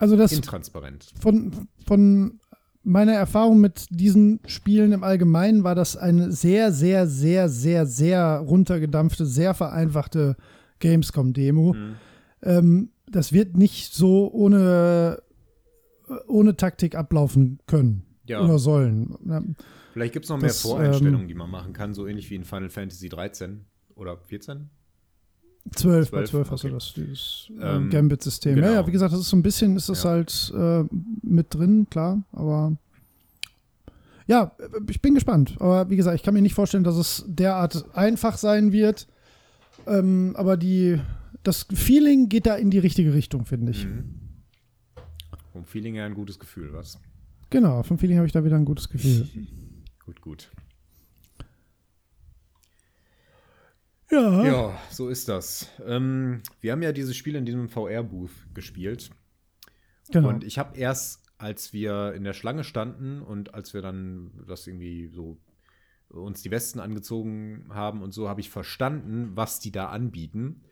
also 0.00 0.16
das 0.16 0.32
intransparent. 0.32 1.12
Von, 1.20 1.68
von 1.86 2.40
meiner 2.82 3.12
Erfahrung 3.12 3.60
mit 3.60 3.86
diesen 3.90 4.40
Spielen 4.46 4.92
im 4.92 5.04
Allgemeinen 5.04 5.62
war 5.62 5.74
das 5.74 5.94
eine 5.94 6.32
sehr, 6.32 6.72
sehr, 6.72 7.06
sehr, 7.06 7.50
sehr, 7.50 7.84
sehr 7.84 8.38
runtergedampfte, 8.38 9.26
sehr 9.26 9.52
vereinfachte 9.52 10.36
Gamescom-Demo. 10.78 11.74
Mhm. 11.74 11.96
Ähm, 12.42 12.90
das 13.10 13.34
wird 13.34 13.58
nicht 13.58 13.92
so 13.92 14.32
ohne, 14.32 15.22
ohne 16.26 16.56
Taktik 16.56 16.94
ablaufen 16.94 17.58
können 17.66 18.06
ja. 18.24 18.40
oder 18.42 18.58
sollen. 18.58 19.14
Vielleicht 19.92 20.14
gibt 20.14 20.24
es 20.24 20.30
noch 20.30 20.38
mehr 20.38 20.48
das, 20.48 20.62
Voreinstellungen, 20.62 21.22
ähm, 21.22 21.28
die 21.28 21.34
man 21.34 21.50
machen 21.50 21.74
kann, 21.74 21.92
so 21.92 22.06
ähnlich 22.06 22.30
wie 22.30 22.36
in 22.36 22.44
Final 22.44 22.70
Fantasy 22.70 23.10
13 23.10 23.66
oder 24.00 24.16
14. 24.16 24.70
12, 25.72 26.08
12 26.08 26.10
bei 26.10 26.24
12 26.24 26.34
okay. 26.34 26.50
hast 26.50 26.64
du 26.64 26.68
das, 26.70 26.94
dieses 26.94 27.50
äh, 27.60 27.76
ähm, 27.76 27.90
Gambit-System. 27.90 28.54
Genau. 28.56 28.66
Ja, 28.66 28.72
ja, 28.74 28.86
wie 28.86 28.92
gesagt, 28.92 29.12
das 29.12 29.20
ist 29.20 29.28
so 29.28 29.36
ein 29.36 29.42
bisschen, 29.42 29.76
ist 29.76 29.88
das 29.88 30.04
ja. 30.04 30.10
halt 30.10 30.52
äh, 30.56 30.84
mit 31.22 31.54
drin, 31.54 31.86
klar, 31.90 32.24
aber 32.32 32.76
ja, 34.26 34.52
ich 34.88 35.02
bin 35.02 35.14
gespannt. 35.14 35.56
Aber 35.58 35.90
wie 35.90 35.96
gesagt, 35.96 36.14
ich 36.14 36.22
kann 36.22 36.34
mir 36.34 36.40
nicht 36.40 36.54
vorstellen, 36.54 36.84
dass 36.84 36.96
es 36.96 37.24
derart 37.26 37.84
einfach 37.96 38.38
sein 38.38 38.70
wird. 38.70 39.08
Ähm, 39.86 40.34
aber 40.36 40.56
die, 40.56 41.00
das 41.42 41.66
Feeling 41.74 42.28
geht 42.28 42.46
da 42.46 42.54
in 42.54 42.70
die 42.70 42.78
richtige 42.78 43.12
Richtung, 43.12 43.44
finde 43.44 43.72
ich. 43.72 43.86
Mhm. 43.86 44.04
Vom 45.52 45.64
Feeling 45.64 45.94
her 45.94 46.04
ein 46.04 46.14
gutes 46.14 46.38
Gefühl, 46.38 46.72
was? 46.72 47.00
Genau, 47.50 47.82
vom 47.82 47.98
Feeling 47.98 48.18
habe 48.18 48.26
ich 48.26 48.32
da 48.32 48.44
wieder 48.44 48.54
ein 48.54 48.64
gutes 48.64 48.88
Gefühl. 48.88 49.28
Gut, 50.06 50.20
gut. 50.20 50.50
Ja. 54.10 54.44
Ja, 54.44 54.80
so 54.90 55.08
ist 55.08 55.28
das. 55.28 55.68
Ähm, 55.86 56.42
wir 56.60 56.72
haben 56.72 56.82
ja 56.82 56.92
dieses 56.92 57.16
Spiel 57.16 57.36
in 57.36 57.44
diesem 57.44 57.68
VR-Booth 57.68 58.30
gespielt. 58.54 59.10
genau. 60.10 60.28
Und 60.28 60.44
ich 60.44 60.58
habe 60.58 60.76
erst, 60.76 61.22
als 61.38 61.72
wir 61.72 62.12
in 62.14 62.24
der 62.24 62.32
Schlange 62.32 62.64
standen 62.64 63.22
und 63.22 63.54
als 63.54 63.72
wir 63.72 63.82
dann 63.82 64.32
das 64.46 64.66
irgendwie 64.66 65.08
so 65.08 65.38
uns 66.08 66.42
die 66.42 66.50
Westen 66.50 66.80
angezogen 66.80 67.66
haben 67.70 68.02
und 68.02 68.12
so, 68.12 68.28
habe 68.28 68.40
ich 68.40 68.50
verstanden, 68.50 69.30
was 69.36 69.60
die 69.60 69.70
da 69.70 69.90
anbieten. 69.90 70.62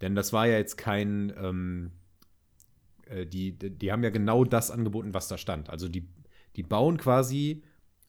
Denn 0.00 0.14
das 0.14 0.32
war 0.32 0.46
ja 0.46 0.56
jetzt 0.56 0.76
kein, 0.76 1.32
ähm, 1.36 1.90
äh, 3.06 3.26
die, 3.26 3.58
die 3.58 3.90
haben 3.90 4.04
ja 4.04 4.10
genau 4.10 4.44
das 4.44 4.70
angeboten, 4.70 5.12
was 5.14 5.28
da 5.28 5.36
stand. 5.36 5.68
Also 5.68 5.88
die, 5.88 6.08
die 6.54 6.62
bauen 6.62 6.96
quasi 6.96 7.64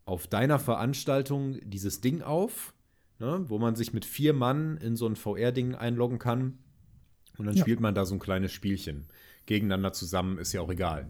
auf 0.06 0.28
deiner 0.28 0.60
Veranstaltung 0.60 1.58
dieses 1.64 2.02
Ding 2.02 2.22
auf, 2.22 2.75
ne, 3.20 3.46
wo 3.48 3.58
man 3.60 3.76
sich 3.76 3.94
mit 3.94 4.06
vier 4.06 4.34
Mann 4.34 4.78
in 4.78 4.96
so 4.96 5.08
ein 5.08 5.16
VR-Ding 5.16 5.76
einloggen 5.76 6.20
kann. 6.20 6.58
Und 7.38 7.46
dann 7.46 7.56
Ja. 7.56 7.62
spielt 7.62 7.80
man 7.80 7.96
da 7.96 8.06
so 8.06 8.16
ein 8.16 8.20
kleines 8.20 8.52
Spielchen. 8.52 9.08
Gegeneinander 9.46 9.94
zusammen, 9.94 10.38
ist 10.38 10.54
ja 10.54 10.62
auch 10.62 10.72
egal. 10.72 11.08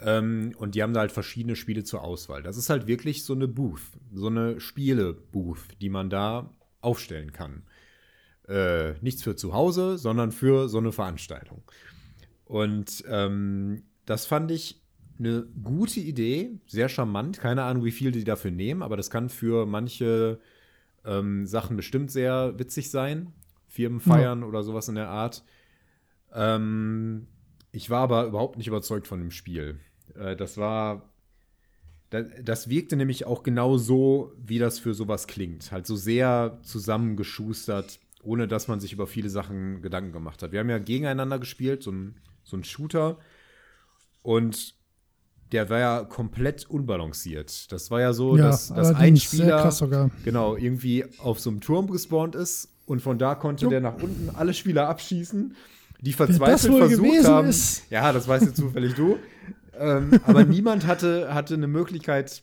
Ähm, 0.00 0.52
und 0.58 0.74
die 0.74 0.82
haben 0.82 0.94
da 0.94 1.00
halt 1.00 1.12
verschiedene 1.12 1.54
Spiele 1.54 1.84
zur 1.84 2.02
Auswahl. 2.02 2.42
Das 2.42 2.56
ist 2.56 2.70
halt 2.70 2.86
wirklich 2.86 3.24
so 3.24 3.34
eine 3.34 3.46
Booth, 3.46 3.82
so 4.12 4.26
eine 4.26 4.58
Spiele-Booth, 4.60 5.80
die 5.80 5.90
man 5.90 6.10
da 6.10 6.52
aufstellen 6.80 7.32
kann. 7.32 7.62
Äh, 8.48 8.94
nichts 9.00 9.22
für 9.22 9.36
zu 9.36 9.52
Hause, 9.54 9.98
sondern 9.98 10.32
für 10.32 10.68
so 10.68 10.78
eine 10.78 10.90
Veranstaltung. 10.90 11.62
Und 12.44 13.04
ähm, 13.08 13.84
das 14.04 14.26
fand 14.26 14.50
ich 14.50 14.82
eine 15.18 15.46
gute 15.62 16.00
Idee, 16.00 16.58
sehr 16.66 16.88
charmant. 16.88 17.38
Keine 17.38 17.62
Ahnung, 17.62 17.84
wie 17.84 17.92
viel 17.92 18.10
die 18.10 18.24
dafür 18.24 18.50
nehmen, 18.50 18.82
aber 18.82 18.96
das 18.96 19.10
kann 19.10 19.28
für 19.28 19.66
manche 19.66 20.40
ähm, 21.04 21.46
Sachen 21.46 21.76
bestimmt 21.76 22.10
sehr 22.10 22.58
witzig 22.58 22.90
sein. 22.90 23.32
Firmen 23.68 24.00
feiern 24.00 24.42
oder 24.44 24.62
sowas 24.62 24.88
in 24.88 24.96
der 24.96 25.08
Art. 25.08 25.42
Ähm, 26.34 27.26
ich 27.70 27.88
war 27.88 28.02
aber 28.02 28.26
überhaupt 28.26 28.58
nicht 28.58 28.68
überzeugt 28.68 29.06
von 29.06 29.18
dem 29.18 29.30
Spiel. 29.30 29.80
Äh, 30.14 30.36
das 30.36 30.56
war. 30.58 31.08
Das, 32.10 32.26
das 32.42 32.68
wirkte 32.68 32.96
nämlich 32.96 33.24
auch 33.24 33.42
genau 33.42 33.78
so, 33.78 34.34
wie 34.36 34.58
das 34.58 34.78
für 34.78 34.92
sowas 34.92 35.26
klingt. 35.26 35.72
Halt 35.72 35.86
so 35.86 35.96
sehr 35.96 36.58
zusammengeschustert, 36.62 38.00
ohne 38.22 38.46
dass 38.46 38.68
man 38.68 38.80
sich 38.80 38.92
über 38.92 39.06
viele 39.06 39.30
Sachen 39.30 39.80
Gedanken 39.80 40.12
gemacht 40.12 40.42
hat. 40.42 40.52
Wir 40.52 40.60
haben 40.60 40.68
ja 40.68 40.78
gegeneinander 40.78 41.38
gespielt, 41.38 41.82
so 41.82 41.90
ein, 41.90 42.16
so 42.44 42.58
ein 42.58 42.64
Shooter. 42.64 43.18
Und 44.22 44.74
der 45.52 45.68
war 45.70 45.78
ja 45.78 46.04
komplett 46.04 46.68
unbalanciert. 46.68 47.70
Das 47.72 47.90
war 47.90 48.00
ja 48.00 48.12
so, 48.12 48.36
ja, 48.36 48.44
dass, 48.48 48.68
dass 48.68 48.94
ein 48.94 49.16
Spieler 49.16 49.72
genau 50.24 50.56
irgendwie 50.56 51.04
auf 51.18 51.40
so 51.40 51.50
einem 51.50 51.60
Turm 51.60 51.90
gespawnt 51.90 52.34
ist 52.34 52.68
und 52.86 53.00
von 53.00 53.18
da 53.18 53.34
konnte 53.34 53.64
Jo. 53.66 53.70
der 53.70 53.80
nach 53.80 53.94
unten 54.02 54.30
alle 54.34 54.54
Spieler 54.54 54.88
abschießen, 54.88 55.54
die 56.00 56.12
verzweifelt 56.12 56.74
versucht 56.74 57.24
haben. 57.24 57.48
ist. 57.48 57.84
Ja, 57.90 58.12
das 58.12 58.26
weißt 58.26 58.46
du 58.48 58.54
zufällig 58.54 58.94
du. 58.94 59.16
ähm, 59.78 60.10
aber 60.24 60.44
niemand 60.44 60.86
hatte, 60.86 61.32
hatte 61.32 61.54
eine 61.54 61.68
Möglichkeit, 61.68 62.42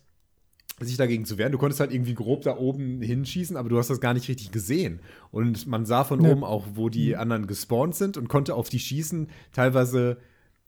sich 0.82 0.96
dagegen 0.96 1.26
zu 1.26 1.38
wehren. 1.38 1.52
Du 1.52 1.58
konntest 1.58 1.82
halt 1.82 1.92
irgendwie 1.94 2.14
grob 2.14 2.44
da 2.44 2.56
oben 2.56 3.02
hinschießen, 3.02 3.58
aber 3.58 3.68
du 3.68 3.78
hast 3.78 3.90
das 3.90 4.00
gar 4.00 4.14
nicht 4.14 4.30
richtig 4.30 4.52
gesehen. 4.52 5.02
Und 5.30 5.68
man 5.68 5.86
sah 5.86 6.06
von 6.06 6.20
Nee. 6.22 6.32
oben 6.32 6.46
auch, 6.46 6.66
wo 6.76 6.88
die 6.88 7.18
anderen 7.18 7.48
gespawnt 7.48 7.96
sind 7.96 8.16
und 8.16 8.30
konnte 8.30 8.56
auf 8.56 8.70
die 8.70 8.80
schießen. 8.80 9.28
Teilweise, 9.52 10.18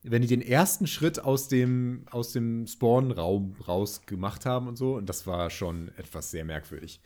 wenn 0.04 0.22
die 0.22 0.28
den 0.28 0.42
ersten 0.42 0.88
Schritt 0.88 1.20
aus 1.20 1.48
dem, 1.48 2.06
aus 2.10 2.32
dem 2.32 2.66
Spawn-Raum 2.66 3.56
raus 3.68 4.06
gemacht 4.06 4.46
haben 4.46 4.68
und 4.68 4.78
so. 4.78 4.96
Und 4.96 5.08
das 5.08 5.28
war 5.28 5.50
schon 5.50 5.90
etwas 5.98 6.32
sehr 6.32 6.44
merkwürdig. 6.44 7.02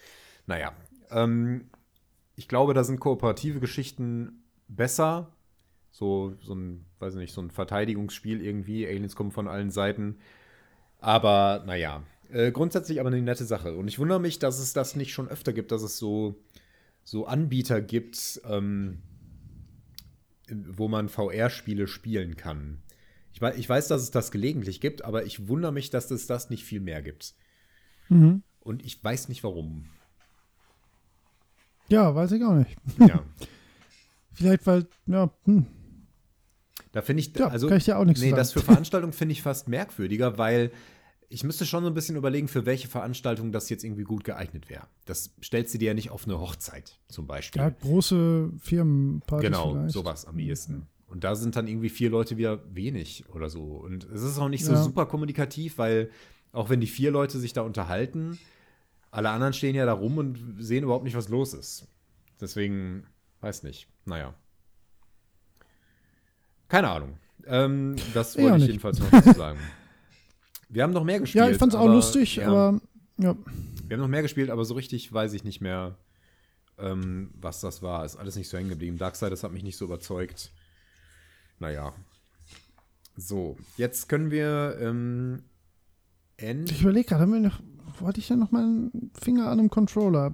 Naja, 0.48 0.74
ähm, 1.12 1.70
ich 2.36 2.48
glaube, 2.48 2.74
da 2.74 2.84
sind 2.84 3.00
kooperative 3.00 3.60
Geschichten 3.60 4.44
besser. 4.68 5.32
So, 5.92 6.36
so 6.42 6.54
ein, 6.54 6.86
weiß 7.00 7.14
ich 7.14 7.20
nicht, 7.20 7.34
so 7.34 7.42
ein 7.42 7.52
Verteidigungsspiel 7.52 8.42
irgendwie. 8.42 8.86
Aliens 8.88 9.16
kommen 9.16 9.32
von 9.32 9.48
allen 9.48 9.72
Seiten. 9.72 10.18
Aber 11.00 11.64
naja, 11.66 12.04
äh, 12.30 12.52
grundsätzlich 12.52 13.00
aber 13.00 13.10
eine 13.10 13.22
nette 13.22 13.46
Sache. 13.46 13.76
Und 13.76 13.88
ich 13.88 14.00
wundere 14.00 14.20
mich, 14.20 14.40
dass 14.40 14.60
es 14.60 14.74
das 14.74 14.96
nicht 14.96 15.14
schon 15.14 15.28
öfter 15.28 15.54
gibt, 15.54 15.72
dass 15.72 15.84
es 15.84 15.98
so, 15.98 16.42
so 17.04 17.26
Anbieter 17.26 17.82
gibt, 17.82 18.42
ähm, 18.46 19.02
wo 20.50 20.88
man 20.88 21.10
VR-Spiele 21.10 21.88
spielen 21.88 22.36
kann. 22.38 22.82
Ich, 23.36 23.42
wei- 23.42 23.56
ich 23.58 23.68
weiß, 23.68 23.90
dass 23.90 24.02
es 24.02 24.12
das 24.12 24.32
gelegentlich 24.32 24.80
gibt, 24.80 25.04
aber 25.04 25.26
ich 25.26 25.50
wundere 25.50 25.74
mich, 25.74 25.90
dass 25.90 26.10
es 26.10 26.26
das 26.26 26.50
nicht 26.50 26.64
viel 26.64 26.80
mehr 26.80 27.02
gibt. 27.02 27.36
Mhm. 28.08 28.44
Und 28.62 28.82
ich 28.86 29.04
weiß 29.04 29.28
nicht 29.28 29.44
warum. 29.44 29.90
Ja, 31.90 32.16
weiß 32.16 32.32
ich 32.32 32.44
auch 32.46 32.54
nicht. 32.54 32.78
Ja. 32.98 33.22
Vielleicht, 34.34 34.66
weil, 34.66 34.88
ja, 35.06 35.30
hm. 35.44 35.66
Da 36.94 37.02
finde 37.02 37.20
ich, 37.22 37.36
Ja, 37.38 37.50
also, 37.50 37.68
kann 37.68 37.78
ich 37.78 37.84
dir 37.84 37.98
auch 38.00 38.06
nichts 38.06 38.22
nee, 38.22 38.30
sagen. 38.30 38.38
das 38.38 38.54
für 38.54 38.62
Veranstaltungen 38.62 39.12
finde 39.12 39.34
ich 39.34 39.42
fast 39.42 39.68
merkwürdiger, 39.68 40.38
weil 40.38 40.72
ich 41.28 41.44
müsste 41.44 41.66
schon 41.66 41.84
so 41.84 41.90
ein 41.90 41.94
bisschen 41.94 42.16
überlegen, 42.16 42.48
für 42.48 42.66
welche 42.66 42.88
Veranstaltung 42.88 43.52
das 43.52 43.68
jetzt 43.70 43.84
irgendwie 43.84 44.04
gut 44.06 44.24
geeignet 44.24 44.70
wäre. 44.70 44.88
Das 45.04 45.32
stellst 45.44 45.74
du 45.74 45.78
dir 45.78 45.88
ja 45.88 45.94
nicht 45.94 46.10
auf 46.10 46.24
eine 46.26 46.40
Hochzeit 46.40 46.98
zum 47.10 47.28
Beispiel. 47.28 47.62
ja, 47.62 47.70
große 47.70 48.52
Firmenpartys 48.60 49.46
genau, 49.50 49.72
vielleicht. 49.74 49.94
sowas 49.94 50.26
am 50.26 50.40
ehesten. 50.40 50.88
Und 51.08 51.24
da 51.24 51.36
sind 51.36 51.56
dann 51.56 51.68
irgendwie 51.68 51.90
vier 51.90 52.10
Leute 52.10 52.38
wieder 52.38 52.62
wenig 52.74 53.26
oder 53.34 53.50
so. 53.50 53.64
Und 53.64 54.06
es 54.06 54.24
ist 54.24 54.40
auch 54.40 54.50
nicht 54.50 54.66
so 54.66 54.74
Ja. 54.74 54.82
super 54.84 55.06
kommunikativ, 55.06 55.78
weil 55.78 56.10
auch 56.52 56.70
wenn 56.70 56.82
die 56.82 56.88
vier 56.88 57.12
Leute 57.12 57.38
sich 57.40 57.54
da 57.54 57.62
unterhalten, 57.62 58.40
alle 59.12 59.30
anderen 59.30 59.54
stehen 59.54 59.76
ja 59.76 59.86
da 59.86 59.94
rum 59.94 60.18
und 60.18 60.56
sehen 60.60 60.84
überhaupt 60.84 61.04
nicht, 61.06 61.16
was 61.16 61.30
los 61.30 61.54
ist. 61.54 61.88
Deswegen, 62.42 63.06
weiß 63.42 63.64
nicht. 63.64 63.88
Naja. 64.06 64.34
Keine 66.68 66.90
Ahnung. 66.90 67.18
Ähm, 67.46 67.96
das 68.14 68.36
Ja, 68.36 68.44
wollte 68.44 68.56
ich 68.58 68.62
nicht. 68.64 68.68
jedenfalls 68.70 69.00
noch 69.00 69.10
dazu 69.12 69.32
sagen. 69.34 69.60
Wir 70.70 70.84
haben 70.84 70.94
noch 70.94 71.04
mehr 71.04 71.20
gespielt. 71.20 71.46
Ja, 71.46 71.50
ich 71.52 71.58
fand 71.58 71.74
es 71.74 71.80
auch 71.80 71.88
lustig, 71.88 72.38
ja, 72.38 72.48
aber 72.48 72.82
ja. 73.18 73.36
Wir 73.88 73.96
haben 73.98 74.02
noch 74.02 74.08
mehr 74.10 74.24
gespielt, 74.24 74.50
aber 74.50 74.66
so 74.66 74.74
richtig 74.74 75.14
weiß 75.14 75.34
ich 75.34 75.44
nicht 75.44 75.62
mehr, 75.62 75.96
ähm, 76.80 77.30
was 77.40 77.62
das 77.62 77.84
war. 77.84 78.04
Ist 78.04 78.16
alles 78.16 78.36
nicht 78.36 78.50
so 78.50 78.58
hängen 78.58 78.70
geblieben. 78.70 78.98
Darksiders 78.98 79.44
hat 79.44 79.52
mich 79.54 79.64
nicht 79.64 79.78
so 79.78 79.86
überzeugt. 79.86 80.52
Naja. 81.60 81.94
So, 83.18 83.58
jetzt 83.78 84.10
können 84.10 84.30
wir 84.32 84.78
ähm, 84.82 85.44
End. 86.38 86.72
Ich 86.72 86.82
überlege 86.82 87.08
gerade, 87.08 87.22
haben 87.22 87.34
wir 87.34 87.40
noch, 87.40 87.60
wo 88.00 88.08
hatte 88.08 88.20
ich 88.20 88.28
denn 88.28 88.40
noch 88.40 88.52
meinen 88.52 89.12
Finger 89.22 89.48
an 89.50 89.60
einem 89.60 89.70
Controller? 89.70 90.34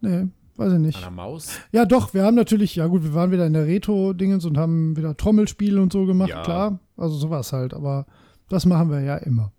Nee, 0.00 0.28
weiß 0.56 0.72
ich 0.72 0.78
nicht. 0.80 0.96
An 0.96 1.02
der 1.02 1.10
Maus. 1.12 1.58
Ja, 1.70 1.84
doch, 1.84 2.12
wir 2.12 2.24
haben 2.24 2.34
natürlich, 2.34 2.74
ja 2.74 2.88
gut, 2.88 3.04
wir 3.04 3.14
waren 3.14 3.30
wieder 3.30 3.46
in 3.46 3.52
der 3.52 3.66
Retro-Dingens 3.66 4.44
und 4.44 4.58
haben 4.58 4.96
wieder 4.96 5.16
Trommelspiele 5.16 5.80
und 5.80 5.92
so 5.92 6.06
gemacht, 6.06 6.30
Ja. 6.30 6.42
klar. 6.42 6.80
Also 6.96 7.16
sowas 7.16 7.52
halt, 7.52 7.72
aber 7.72 8.06
das 8.48 8.66
machen 8.66 8.90
wir 8.90 9.00
ja 9.00 9.16
immer. 9.18 9.52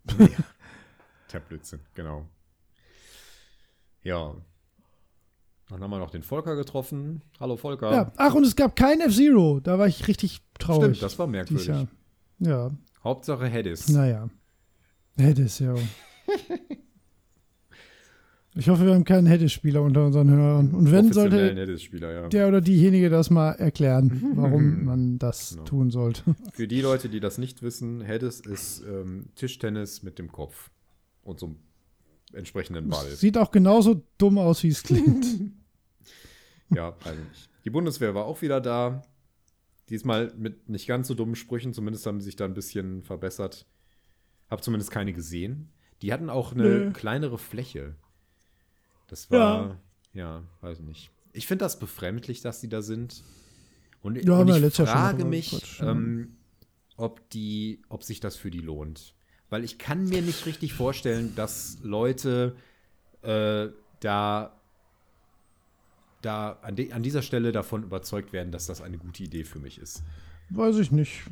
Der 1.32 1.40
Blödsinn, 1.48 1.80
genau. 1.94 2.26
Ja. 4.04 4.36
Dann 5.74 5.82
haben 5.82 5.90
wir 5.90 5.98
noch 5.98 6.12
den 6.12 6.22
Volker 6.22 6.56
getroffen. 6.56 7.24
Hallo 7.40 7.58
Volker. 7.58 7.92
Ja, 7.92 8.12
ach, 8.18 8.36
und 8.36 8.46
es 8.46 8.56
gab 8.56 8.76
kein 8.76 9.02
F-Zero. 9.02 9.60
Da 9.60 9.80
war 9.80 9.88
ich 9.88 10.08
richtig 10.08 10.42
traurig. 10.60 10.98
Stimmt, 10.98 11.02
das 11.02 11.18
war 11.18 11.26
merkwürdig. 11.26 11.66
Jahr. 11.66 11.88
Ja, 12.38 12.70
Hauptsache 13.04 13.48
Hedis. 13.48 13.90
naja. 13.90 14.30
Hedis, 15.18 15.58
ja. 15.58 15.74
ich 18.56 18.70
hoffe, 18.70 18.86
wir 18.86 18.94
haben 18.94 19.04
keinen 19.04 19.26
Hedis-Spieler 19.26 19.82
unter 19.82 20.06
unseren 20.06 20.30
Hörern. 20.30 20.76
Und 20.76 20.92
wenn, 20.92 21.12
sollte 21.12 21.56
ja. 21.56 22.28
der 22.30 22.48
oder 22.48 22.62
diejenige 22.62 23.10
das 23.10 23.32
mal 23.32 23.54
erklären, 23.54 24.34
warum 24.36 24.84
man 24.86 25.18
das 25.18 25.54
Genau. 25.54 25.64
tun 25.64 25.90
sollte. 25.90 26.22
Für 26.54 26.68
die 26.68 26.82
Leute, 26.82 27.10
die 27.10 27.20
das 27.20 27.40
nicht 27.40 27.64
wissen, 27.64 28.02
Hedis 28.02 28.42
ist 28.42 28.84
ähm, 28.88 29.30
Tischtennis 29.34 30.04
mit 30.04 30.20
dem 30.20 30.32
Kopf 30.32 30.70
und 31.24 31.40
so 31.40 31.48
einem 31.48 31.56
entsprechenden 32.34 32.90
Ball. 32.90 33.08
Sieht 33.08 33.40
auch 33.40 33.50
genauso 33.50 34.04
dumm 34.20 34.38
aus, 34.38 34.62
wie 34.62 34.68
es 34.70 34.84
klingt. 34.84 35.26
Ja, 36.70 36.96
weiß 37.04 37.18
ich 37.18 37.30
nicht. 37.30 37.50
Die 37.66 37.70
Bundeswehr 37.70 38.14
war 38.16 38.26
auch 38.26 38.42
wieder 38.42 38.60
da. 38.62 39.02
Diesmal 39.90 40.34
mit 40.38 40.70
nicht 40.70 40.88
ganz 40.88 41.08
so 41.08 41.14
dummen 41.14 41.36
Sprüchen, 41.36 41.74
zumindest 41.74 42.06
haben 42.06 42.20
sie 42.22 42.26
sich 42.26 42.36
da 42.36 42.46
ein 42.46 42.54
bisschen 42.54 43.04
verbessert. 43.04 43.66
Hab 44.50 44.64
zumindest 44.64 44.92
keine 44.92 45.14
gesehen. 45.14 45.70
Die 46.02 46.12
hatten 46.14 46.30
auch 46.30 46.54
eine 46.54 46.64
Nö. 46.64 46.92
kleinere 46.92 47.38
Fläche. 47.38 47.96
Das 49.08 49.30
war, 49.30 49.80
ja, 50.14 50.44
weiß 50.62 50.80
ich 50.80 50.86
nicht. 50.86 51.12
Ich 51.34 51.48
finde 51.48 51.66
das 51.66 51.80
befremdlich, 51.80 52.42
dass 52.42 52.62
die 52.62 52.70
da 52.70 52.82
sind. 52.82 53.24
Und, 54.02 54.24
Ja, 54.24 54.38
und 54.40 54.50
ich 54.50 54.74
frage 54.76 55.26
mich, 55.26 55.80
ja. 55.80 55.92
ähm, 55.92 56.36
ob, 56.98 57.30
die, 57.30 57.82
ob 57.90 58.04
sich 58.04 58.20
das 58.20 58.36
für 58.36 58.52
die 58.52 58.60
lohnt. 58.60 59.14
weil 59.50 59.64
ich 59.64 59.78
kann 59.78 60.06
mir 60.06 60.22
nicht 60.22 60.46
richtig 60.46 60.74
vorstellen, 60.74 61.36
dass 61.36 61.78
Leute 61.84 62.56
äh, 63.22 63.68
da, 64.00 64.60
da 66.26 66.60
an, 66.62 66.76
de, 66.76 66.92
an 66.92 67.04
dieser 67.04 67.22
Stelle 67.22 67.52
davon 67.52 67.84
überzeugt 67.84 68.34
werden, 68.34 68.52
dass 68.52 68.66
das 68.66 68.82
eine 68.82 68.98
gute 68.98 69.24
Idee 69.24 69.44
für 69.44 69.60
mich 69.60 69.80
ist. 69.80 70.04
Weiß 70.50 70.78
ich 70.78 70.92
nicht. 70.92 71.24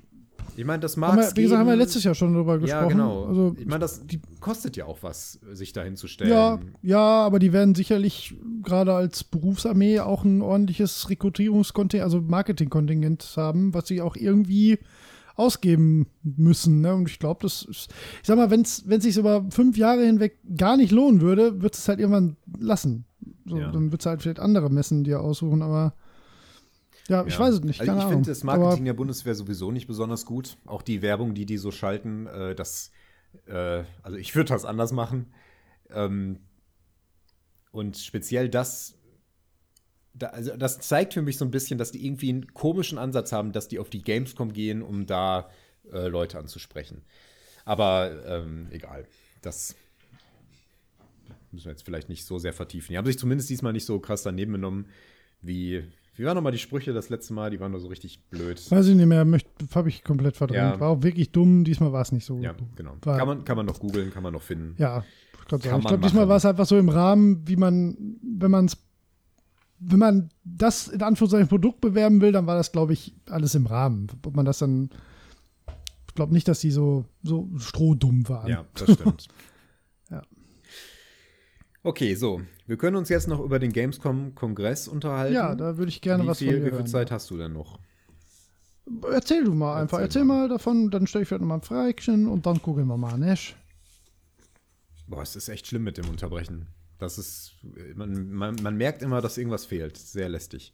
Ich 0.57 0.65
meine, 0.65 0.79
das 0.79 0.97
mag 0.97 1.35
Wie 1.35 1.43
gesagt, 1.43 1.59
haben 1.59 1.67
wir 1.67 1.75
letztes 1.75 2.03
Jahr 2.03 2.15
schon 2.15 2.33
drüber 2.33 2.59
gesprochen. 2.59 2.83
Ja, 2.83 2.87
genau. 2.87 3.25
Also, 3.25 3.55
ich 3.57 3.65
meine, 3.65 3.79
das 3.79 4.05
die 4.05 4.19
kostet 4.39 4.75
ja 4.75 4.85
auch 4.85 4.99
was, 5.01 5.39
sich 5.51 5.71
dahin 5.71 5.95
zu 5.95 6.07
stellen. 6.07 6.31
Ja, 6.31 6.59
ja, 6.81 6.99
aber 6.99 7.39
die 7.39 7.53
werden 7.53 7.75
sicherlich 7.75 8.35
gerade 8.63 8.93
als 8.93 9.23
Berufsarmee 9.23 9.99
auch 9.99 10.23
ein 10.23 10.41
ordentliches 10.41 11.09
Rekrutierungskontingent, 11.09 12.03
also 12.03 12.21
Marketingkontingent 12.21 13.33
haben, 13.37 13.73
was 13.73 13.87
sie 13.87 14.01
auch 14.01 14.15
irgendwie 14.15 14.79
ausgeben 15.35 16.07
müssen. 16.23 16.81
Ne? 16.81 16.93
Und 16.93 17.09
ich 17.09 17.19
glaube, 17.19 17.39
das 17.43 17.63
ist, 17.63 17.89
ich 18.21 18.27
sag 18.27 18.37
mal, 18.37 18.51
wenn 18.51 18.61
es 18.61 18.83
sich 19.03 19.17
über 19.17 19.45
fünf 19.49 19.77
Jahre 19.77 20.05
hinweg 20.05 20.39
gar 20.55 20.77
nicht 20.77 20.91
lohnen 20.91 21.21
würde, 21.21 21.61
wird 21.61 21.75
es 21.75 21.87
halt 21.87 21.99
irgendwann 21.99 22.35
lassen. 22.59 23.05
So, 23.45 23.57
Ja. 23.57 23.71
Dann 23.71 23.91
wird 23.91 24.01
es 24.01 24.05
halt 24.05 24.21
vielleicht 24.21 24.39
andere 24.39 24.69
Messen 24.69 25.03
dir 25.03 25.21
aussuchen, 25.21 25.61
aber 25.61 25.93
ja, 27.07 27.25
ich 27.25 27.33
Ja. 27.33 27.39
weiß 27.39 27.55
es 27.55 27.61
nicht. 27.61 27.81
Also 27.81 27.93
ich 27.93 28.03
finde 28.03 28.29
das 28.29 28.43
Marketing 28.43 28.85
der 28.85 28.93
Bundeswehr 28.93 29.35
sowieso 29.35 29.71
nicht 29.71 29.87
besonders 29.87 30.25
gut. 30.25 30.57
Auch 30.65 30.81
die 30.81 31.01
Werbung, 31.01 31.33
die 31.33 31.45
die 31.45 31.57
so 31.57 31.71
schalten, 31.71 32.27
äh, 32.27 32.55
das, 32.55 32.91
äh, 33.47 33.83
also 34.03 34.17
ich 34.17 34.35
würde 34.35 34.49
das 34.49 34.65
anders 34.65 34.91
machen. 34.91 35.33
Ähm, 35.89 36.39
und 37.71 37.97
speziell 37.97 38.49
das, 38.49 38.95
da, 40.13 40.27
also 40.27 40.55
das 40.57 40.79
zeigt 40.79 41.13
für 41.13 41.21
mich 41.21 41.37
so 41.37 41.45
ein 41.45 41.51
bisschen, 41.51 41.77
dass 41.77 41.91
die 41.91 42.05
irgendwie 42.05 42.29
einen 42.29 42.53
komischen 42.53 42.97
Ansatz 42.97 43.31
haben, 43.31 43.51
dass 43.51 43.67
die 43.67 43.79
auf 43.79 43.89
die 43.89 44.01
Gamescom 44.03 44.53
gehen, 44.53 44.81
um 44.81 45.05
da 45.05 45.49
äh, 45.91 46.07
Leute 46.07 46.37
anzusprechen. 46.37 47.03
Aber 47.65 48.25
ähm, 48.25 48.67
egal, 48.71 49.05
das 49.41 49.75
müssen 51.53 51.65
wir 51.65 51.71
jetzt 51.71 51.83
vielleicht 51.85 52.09
nicht 52.09 52.25
so 52.25 52.37
sehr 52.37 52.53
vertiefen. 52.53 52.93
Die 52.93 52.97
haben 52.97 53.05
sich 53.05 53.19
zumindest 53.19 53.49
diesmal 53.49 53.73
nicht 53.73 53.85
so 53.85 53.99
krass 53.99 54.23
daneben 54.23 54.53
genommen, 54.53 54.85
wie, 55.41 55.83
wie 56.15 56.23
waren 56.25 56.35
nochmal 56.35 56.51
die 56.51 56.57
Sprüche 56.59 56.93
das 56.93 57.09
letzte 57.09 57.33
Mal? 57.33 57.49
Die 57.51 57.59
waren 57.59 57.71
nur 57.71 57.79
so 57.79 57.87
richtig 57.87 58.21
blöd. 58.29 58.59
Weiß 58.71 58.87
ich 58.87 58.95
nicht 58.95 59.05
mehr, 59.07 59.25
habe 59.75 59.89
ich 59.89 60.03
komplett 60.03 60.37
verdrängt. 60.37 60.73
Ja. 60.75 60.79
War 60.79 60.89
auch 60.89 61.03
wirklich 61.03 61.31
dumm, 61.31 61.63
diesmal 61.63 61.91
war 61.91 62.01
es 62.01 62.11
nicht 62.11 62.25
so. 62.25 62.37
Ja, 62.39 62.55
genau. 62.75 62.95
War- 63.01 63.17
Kann 63.17 63.27
man, 63.27 63.43
kann 63.45 63.57
man 63.57 63.65
noch 63.65 63.79
googeln, 63.79 64.11
kann 64.11 64.23
man 64.23 64.33
noch 64.33 64.41
finden. 64.43 64.75
Ja, 64.77 65.03
ich 65.39 65.47
glaube, 65.47 65.63
Kann 65.67 65.79
ich 65.79 65.83
man 65.83 65.89
glaub, 65.89 66.01
diesmal 66.01 66.21
machen. 66.23 66.29
war 66.29 66.37
es 66.37 66.45
einfach 66.45 66.65
so 66.65 66.77
im 66.77 66.89
Rahmen, 66.89 67.47
wie 67.47 67.55
man, 67.55 67.97
wenn 68.21 68.51
man 68.51 68.65
es, 68.65 68.77
wenn 69.79 69.99
man 69.99 70.29
das 70.43 70.87
in 70.89 71.01
Anführungszeichen 71.01 71.47
Produkt 71.47 71.81
bewerben 71.81 72.21
will, 72.21 72.31
dann 72.31 72.45
war 72.45 72.55
das, 72.55 72.71
glaube 72.71 72.93
ich, 72.93 73.15
alles 73.27 73.55
im 73.55 73.65
Rahmen. 73.65 74.07
Ob 74.23 74.35
man 74.35 74.45
das 74.45 74.59
dann, 74.59 74.91
ich 76.07 76.13
glaube 76.13 76.33
nicht, 76.33 76.47
dass 76.47 76.59
die 76.59 76.69
so, 76.71 77.05
so 77.23 77.49
strohdumm 77.57 78.29
waren. 78.29 78.47
Ja, 78.49 78.65
das 78.75 78.93
stimmt. 78.93 79.27
Okay, 81.83 82.13
so. 82.15 82.41
Wir 82.67 82.77
können 82.77 82.95
uns 82.95 83.09
jetzt 83.09 83.27
noch 83.27 83.39
über 83.39 83.57
den 83.59 83.73
Gamescom-Kongress 83.73 84.87
unterhalten. 84.87 85.33
Ja, 85.33 85.55
da 85.55 85.77
würde 85.77 85.89
ich 85.89 86.01
gerne 86.01 86.23
wie 86.23 86.27
was 86.27 86.37
viel, 86.39 86.47
von 86.49 86.55
Wie 86.55 86.59
dir 86.59 86.65
viel 86.69 86.73
hören. 86.77 86.87
Zeit 86.87 87.11
hast 87.11 87.29
du 87.31 87.37
denn 87.37 87.53
noch? 87.53 87.79
Erzähl 89.11 89.43
du 89.43 89.53
mal 89.53 89.81
einfach. 89.81 89.97
Erzähl 89.99 90.21
Erzähl, 90.21 90.23
mal. 90.25 90.41
mal 90.43 90.49
davon, 90.49 90.91
dann 90.91 91.07
stelle 91.07 91.23
ich 91.23 91.27
vielleicht 91.27 91.41
nochmal 91.41 91.57
ein 91.57 91.63
Freikchen 91.63 92.27
und 92.27 92.45
dann 92.45 92.61
gucken 92.61 92.87
wir 92.87 92.97
mal, 92.97 93.17
ne? 93.17 93.35
Boah, 95.07 95.23
es 95.23 95.35
ist 95.35 95.49
echt 95.49 95.67
schlimm 95.67 95.83
mit 95.83 95.97
dem 95.97 96.07
Unterbrechen. 96.07 96.67
Das 96.99 97.17
ist, 97.17 97.53
man, 97.95 98.31
man, 98.31 98.55
man 98.61 98.77
merkt 98.77 99.01
immer, 99.01 99.21
dass 99.21 99.37
irgendwas 99.37 99.65
fehlt. 99.65 99.97
Sehr 99.97 100.29
lästig. 100.29 100.73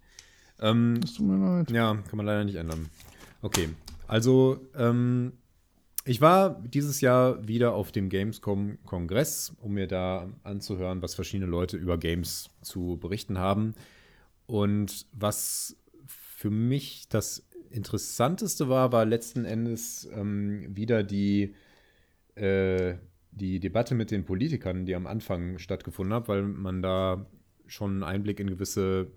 Ähm, 0.59 0.97
Das 0.99 1.13
tut 1.13 1.25
mir 1.25 1.37
leid. 1.37 1.71
Ja, 1.71 1.95
kann 1.95 2.17
man 2.17 2.25
leider 2.25 2.43
nicht 2.43 2.55
ändern. 2.55 2.89
Okay, 3.41 3.69
also 4.07 4.59
ähm, 4.75 5.33
ich 6.07 6.21
war 6.21 6.61
dieses 6.61 7.01
Jahr 7.01 7.45
wieder 7.47 7.73
auf 7.73 7.91
dem 7.91 8.07
Gamescom-Kongress, 8.07 9.53
um 9.59 9.73
mir 9.73 9.87
da 9.87 10.29
anzuhören, 10.43 11.01
was 11.01 11.15
verschiedene 11.15 11.49
Leute 11.49 11.75
über 11.75 11.97
Games 11.97 12.49
zu 12.61 12.97
berichten 12.97 13.37
haben. 13.37 13.73
Und 14.45 15.05
was 15.11 15.75
für 16.05 16.49
mich 16.49 17.09
das 17.09 17.45
Interessanteste 17.69 18.69
war, 18.69 18.93
war 18.93 19.03
letzten 19.03 19.43
Endes 19.43 20.09
ähm, 20.13 20.73
wieder 20.73 21.03
die, 21.03 21.53
äh, 22.35 22.95
die 23.31 23.59
Debatte 23.59 23.93
mit 23.93 24.09
den 24.09 24.23
Politikern, 24.23 24.85
die 24.85 24.95
am 24.95 25.07
Anfang 25.07 25.57
stattgefunden 25.57 26.13
hat, 26.13 26.29
weil 26.29 26.43
man 26.43 26.81
da 26.81 27.25
schon 27.65 27.91
einen 27.91 28.03
Einblick 28.03 28.39
in 28.39 28.49
gewisse 28.49 29.11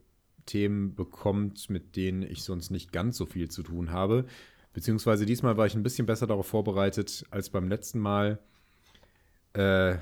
Themen 0.44 0.96
bekommt, 0.96 1.70
mit 1.70 1.94
denen 1.94 2.22
ich 2.22 2.42
sonst 2.42 2.70
nicht 2.70 2.90
ganz 2.90 3.16
so 3.16 3.26
viel 3.26 3.48
zu 3.48 3.62
tun 3.62 3.92
habe. 3.92 4.26
Beziehungsweise 4.72 5.26
diesmal 5.26 5.56
war 5.56 5.66
ich 5.66 5.74
ein 5.74 5.82
bisschen 5.82 6.06
besser 6.06 6.26
darauf 6.26 6.46
vorbereitet 6.46 7.24
als 7.30 7.50
beim 7.50 7.68
letzten 7.68 7.98
Mal. 7.98 8.38
Äh, 9.52 9.96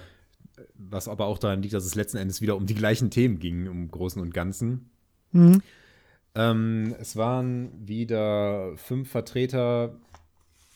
was 0.74 1.08
aber 1.08 1.26
auch 1.26 1.38
daran 1.38 1.62
liegt, 1.62 1.74
dass 1.74 1.84
es 1.84 1.94
letzten 1.94 2.18
Endes 2.18 2.40
wieder 2.40 2.56
um 2.56 2.66
die 2.66 2.74
gleichen 2.74 3.10
Themen 3.10 3.38
ging, 3.38 3.66
im 3.66 3.90
Großen 3.90 4.20
und 4.20 4.34
Ganzen. 4.34 4.90
Mhm. 5.32 5.62
Ähm, 6.34 6.94
es 7.00 7.16
waren 7.16 7.70
wieder 7.86 8.76
fünf 8.76 9.10
Vertreter 9.10 9.94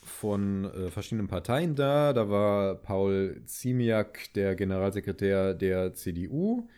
von 0.04 0.64
äh, 0.64 0.90
verschiedenen 0.90 1.28
Parteien 1.28 1.74
da. 1.74 2.12
Da 2.12 2.28
war 2.28 2.76
Paul 2.76 3.42
Ziemiak, 3.46 4.32
der 4.34 4.54
Generalsekretär 4.54 5.54
der 5.54 5.94
CDU. 5.94 6.68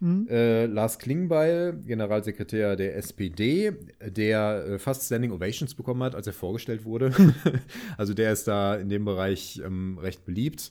Mhm. 0.00 0.28
Äh, 0.28 0.66
Lars 0.66 0.98
Klingbeil, 0.98 1.80
Generalsekretär 1.86 2.76
der 2.76 2.96
SPD, 2.96 3.72
der 4.04 4.66
äh, 4.66 4.78
fast 4.78 5.06
Standing 5.06 5.32
Ovations 5.32 5.74
bekommen 5.74 6.02
hat, 6.02 6.14
als 6.14 6.26
er 6.26 6.34
vorgestellt 6.34 6.84
wurde. 6.84 7.12
also 7.96 8.12
der 8.12 8.32
ist 8.32 8.46
da 8.46 8.76
in 8.76 8.88
dem 8.88 9.04
Bereich 9.04 9.60
ähm, 9.64 9.98
recht 9.98 10.24
beliebt. 10.24 10.70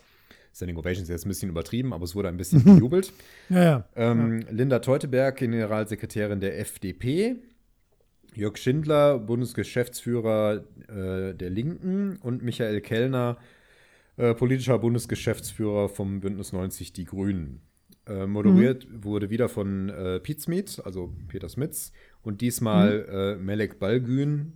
Standing 0.54 0.78
Ovations 0.78 1.10
ist 1.10 1.10
jetzt 1.10 1.26
ein 1.26 1.30
bisschen 1.30 1.50
übertrieben, 1.50 1.92
aber 1.92 2.06
es 2.06 2.16
wurde 2.16 2.30
ein 2.30 2.38
bisschen 2.38 2.64
gejubelt. 2.64 3.12
Ja, 3.50 3.64
ja. 3.64 3.90
Ähm, 3.96 4.46
Linda 4.50 4.80
Teuteberg, 4.80 5.38
Generalsekretärin 5.38 6.40
der 6.40 6.60
FDP. 6.60 7.36
Jörg 8.36 8.58
Schindler, 8.58 9.18
Bundesgeschäftsführer 9.18 10.64
äh, 10.88 11.34
der 11.34 11.50
Linken. 11.50 12.18
Und 12.18 12.44
Michael 12.44 12.82
Kellner, 12.82 13.38
äh, 14.18 14.34
politischer 14.34 14.78
Bundesgeschäftsführer 14.78 15.90
vom 15.90 16.20
Bündnis 16.20 16.54
90 16.54 16.94
Die 16.94 17.06
Grünen. 17.06 17.62
Äh, 18.08 18.28
moderiert 18.28 18.88
wurde 19.04 19.32
wieder 19.32 19.50
von 19.50 19.90
äh, 19.90 20.20
Pete 20.20 20.40
Smith, 20.40 20.80
also 20.80 21.12
Peter 21.28 21.50
Smits. 21.50 21.92
Und 22.22 22.42
diesmal 22.42 23.36
äh, 23.40 23.42
Melek 23.42 23.80
Balgün 23.80 24.54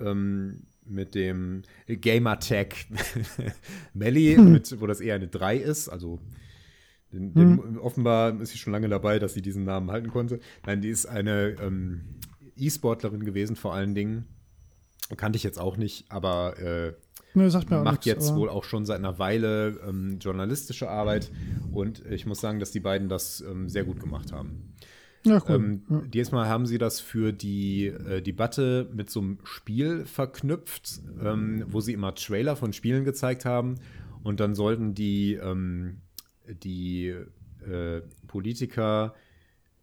ähm, 0.00 0.62
mit 0.86 1.14
dem 1.14 1.62
Gamertag 1.86 2.74
Melly, 3.94 4.38
mit, 4.38 4.80
wo 4.80 4.86
das 4.86 5.00
eher 5.00 5.16
eine 5.16 5.28
3 5.28 5.56
ist. 5.58 5.90
Also 5.90 6.20
den, 7.12 7.34
den, 7.34 7.78
offenbar 7.78 8.40
ist 8.40 8.52
sie 8.52 8.58
schon 8.58 8.72
lange 8.72 8.88
dabei, 8.88 9.18
dass 9.18 9.34
sie 9.34 9.42
diesen 9.42 9.64
Namen 9.64 9.90
halten 9.90 10.08
konnte. 10.08 10.40
Nein, 10.64 10.80
die 10.80 10.88
ist 10.88 11.04
eine 11.04 11.56
ähm, 11.60 12.02
E-Sportlerin 12.56 13.24
gewesen, 13.24 13.56
vor 13.56 13.74
allen 13.74 13.94
Dingen. 13.94 14.24
Kannte 15.16 15.36
ich 15.36 15.44
jetzt 15.44 15.60
auch 15.60 15.76
nicht, 15.76 16.10
aber 16.10 16.56
Ne, 17.36 17.50
sagt 17.50 17.70
mir 17.70 17.80
auch 17.80 17.84
macht 17.84 17.96
nix, 17.96 18.06
jetzt 18.06 18.30
aber- 18.30 18.38
wohl 18.40 18.48
auch 18.48 18.64
schon 18.64 18.86
seit 18.86 18.96
einer 18.98 19.18
Weile 19.18 19.78
ähm, 19.86 20.18
journalistische 20.18 20.88
Arbeit. 20.88 21.30
Und 21.70 22.02
ich 22.06 22.24
muss 22.24 22.40
sagen, 22.40 22.60
dass 22.60 22.70
die 22.70 22.80
beiden 22.80 23.10
das 23.10 23.42
ähm, 23.42 23.68
sehr 23.68 23.84
gut 23.84 24.00
gemacht 24.00 24.32
haben. 24.32 24.72
Ja, 25.24 25.42
cool. 25.46 25.56
Ähm, 25.56 25.82
ja. 25.90 26.00
Diesmal 26.06 26.48
haben 26.48 26.64
sie 26.64 26.78
das 26.78 27.00
für 27.00 27.32
die 27.34 27.88
äh, 27.88 28.22
Debatte 28.22 28.88
mit 28.94 29.10
so 29.10 29.20
einem 29.20 29.38
Spiel 29.44 30.06
verknüpft, 30.06 31.00
ähm, 31.22 31.64
wo 31.68 31.80
sie 31.80 31.92
immer 31.92 32.14
Trailer 32.14 32.56
von 32.56 32.72
Spielen 32.72 33.04
gezeigt 33.04 33.44
haben. 33.44 33.74
Und 34.22 34.40
dann 34.40 34.54
sollten 34.54 34.94
die, 34.94 35.34
ähm, 35.34 35.98
die 36.48 37.08
äh, 37.68 38.00
Politiker 38.28 39.14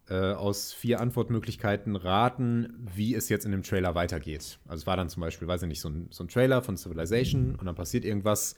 äh, 0.08 0.32
aus 0.32 0.72
vier 0.72 1.00
Antwortmöglichkeiten 1.00 1.96
raten, 1.96 2.88
wie 2.94 3.14
es 3.14 3.28
jetzt 3.28 3.46
in 3.46 3.52
dem 3.52 3.62
Trailer 3.62 3.94
weitergeht. 3.94 4.58
Also 4.66 4.82
es 4.82 4.86
war 4.86 4.96
dann 4.96 5.08
zum 5.08 5.20
Beispiel, 5.20 5.48
weiß 5.48 5.62
ich 5.62 5.68
nicht, 5.68 5.80
so 5.80 5.88
ein, 5.88 6.08
so 6.10 6.24
ein 6.24 6.28
Trailer 6.28 6.62
von 6.62 6.76
Civilization 6.76 7.54
und 7.54 7.64
dann 7.64 7.74
passiert 7.74 8.04
irgendwas. 8.04 8.56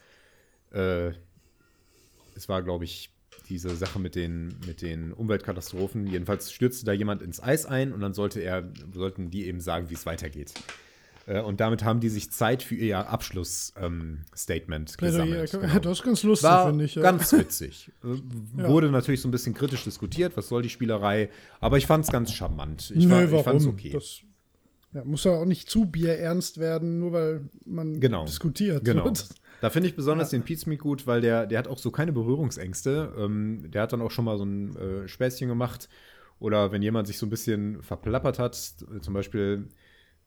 Äh, 0.73 1.13
es 2.35 2.49
war, 2.49 2.63
glaube 2.63 2.85
ich, 2.85 3.11
diese 3.49 3.75
Sache 3.77 3.99
mit 3.99 4.15
den, 4.15 4.57
mit 4.67 4.83
den 4.83 5.13
Umweltkatastrophen. 5.13 6.07
Jedenfalls 6.07 6.53
stürzte 6.53 6.85
da 6.85 6.93
jemand 6.93 7.23
ins 7.23 7.43
Eis 7.43 7.65
ein 7.65 7.93
und 7.93 8.01
dann 8.01 8.13
sollte 8.13 8.41
er, 8.41 8.69
sollten 8.93 9.31
die 9.31 9.47
eben 9.47 9.61
sagen, 9.61 9.89
wie 9.91 9.95
es 9.95 10.05
weitergeht. 10.05 10.53
Äh, 11.27 11.41
Und 11.41 11.61
damit 11.61 11.85
haben 11.85 12.01
die 12.01 12.09
sich 12.09 12.31
Zeit 12.31 12.63
für 12.63 12.75
ihr 12.77 13.09
Abschlussstatement 13.09 14.97
gesammelt. 14.99 15.53
Ja, 15.53 15.59
Genau. 15.61 15.79
Das 15.81 15.99
ist 15.99 16.05
ganz 16.05 16.23
lustig, 16.23 16.51
finde 16.67 16.85
ich. 16.85 16.95
Ja. 16.95 17.03
ganz 17.03 17.33
witzig. 17.33 17.93
Äh, 18.05 18.09
Ja. 18.63 18.69
Wurde 18.69 18.91
natürlich 18.91 19.21
so 19.21 19.29
ein 19.29 19.33
bisschen 19.33 19.55
kritisch 19.55 19.85
diskutiert, 19.85 20.37
was 20.37 20.49
soll 20.49 20.63
die 20.63 20.71
Spielerei, 20.71 21.29
aber 21.61 21.77
ich 21.79 21.87
fand 21.87 22.05
es 22.05 22.11
ganz 22.11 22.33
charmant. 22.33 22.91
Ich, 22.97 23.05
Nö, 23.05 23.11
war, 23.13 23.25
ich 23.25 23.31
warum? 23.33 23.45
fand 23.45 23.61
es 23.61 23.67
okay. 23.67 23.91
Das 23.91 24.21
ja, 24.95 25.05
muss 25.05 25.25
ja 25.25 25.33
auch 25.33 25.45
nicht 25.45 25.69
zu 25.69 25.85
bierernst 25.85 26.59
werden, 26.59 26.99
nur 27.01 27.13
weil 27.13 27.51
man 27.67 28.01
Genau. 28.01 28.25
diskutiert. 28.25 28.85
Genau. 28.85 29.13
Da 29.61 29.71
finde 29.71 29.89
ich 29.89 29.97
besonders 29.97 30.31
den 30.31 30.43
Pete 30.43 30.61
Smith 30.61 30.79
gut, 30.79 31.07
weil 31.07 31.21
der, 31.21 31.47
der 31.47 31.59
hat 31.59 31.69
auch 31.69 31.79
so 31.79 31.91
keine 31.91 32.13
Berührungsängste. 32.13 33.13
Ähm, 33.19 33.71
der 33.71 33.83
hat 33.83 33.93
dann 33.93 34.01
auch 34.03 34.11
schon 34.11 34.25
mal 34.27 34.39
so 34.39 34.45
ein 34.45 34.77
äh, 34.77 35.09
Späßchen 35.09 35.49
gemacht. 35.49 35.89
Oder 36.39 36.73
wenn 36.73 36.83
jemand 36.83 37.07
sich 37.09 37.19
so 37.19 37.27
ein 37.27 37.31
bisschen 37.31 37.83
verplappert 37.83 38.39
hat, 38.39 38.55
zum 38.55 39.15
Beispiel 39.15 39.69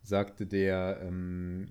sagte 0.01 0.45
der, 0.45 0.99
ähm, 1.01 1.67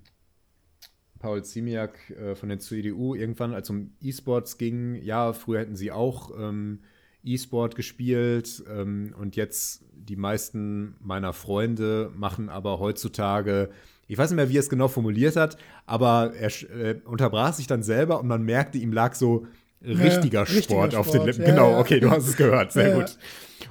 Paul 1.19 1.43
Ziemiak 1.43 2.09
äh, 2.11 2.35
von 2.35 2.49
der 2.49 2.59
CDU 2.59 3.13
irgendwann, 3.13 3.53
als 3.53 3.67
es 3.67 3.69
um 3.69 3.91
E-Sports 4.01 4.57
ging, 4.57 4.95
ja, 4.95 5.33
früher 5.33 5.59
hätten 5.59 5.75
sie 5.75 5.91
auch 5.91 6.31
ähm, 6.39 6.79
E-Sport 7.23 7.75
gespielt 7.75 8.63
ähm, 8.69 9.13
und 9.19 9.35
jetzt 9.35 9.83
die 9.93 10.15
meisten 10.15 10.95
meiner 11.01 11.33
Freunde 11.33 12.11
machen 12.15 12.49
aber 12.49 12.79
heutzutage, 12.79 13.69
ich 14.07 14.17
weiß 14.17 14.31
nicht 14.31 14.37
mehr, 14.37 14.49
wie 14.49 14.57
er 14.57 14.61
es 14.61 14.69
genau 14.69 14.87
formuliert 14.87 15.35
hat, 15.35 15.57
aber 15.85 16.33
er 16.35 16.49
äh, 16.71 17.01
unterbrach 17.03 17.53
sich 17.53 17.67
dann 17.67 17.83
selber 17.83 18.19
und 18.21 18.27
man 18.27 18.43
merkte, 18.43 18.77
ihm 18.77 18.93
lag 18.93 19.13
so 19.13 19.45
richtiger 19.81 20.39
ja, 20.39 20.45
Sport 20.45 20.93
richtiger 20.93 20.99
auf 20.99 21.11
den 21.11 21.25
Lippen. 21.25 21.41
Ja, 21.41 21.49
genau, 21.49 21.71
ja. 21.71 21.79
okay, 21.79 21.99
du 21.99 22.09
hast 22.09 22.27
es 22.27 22.37
gehört, 22.37 22.71
sehr 22.71 22.95
gut. 22.95 23.17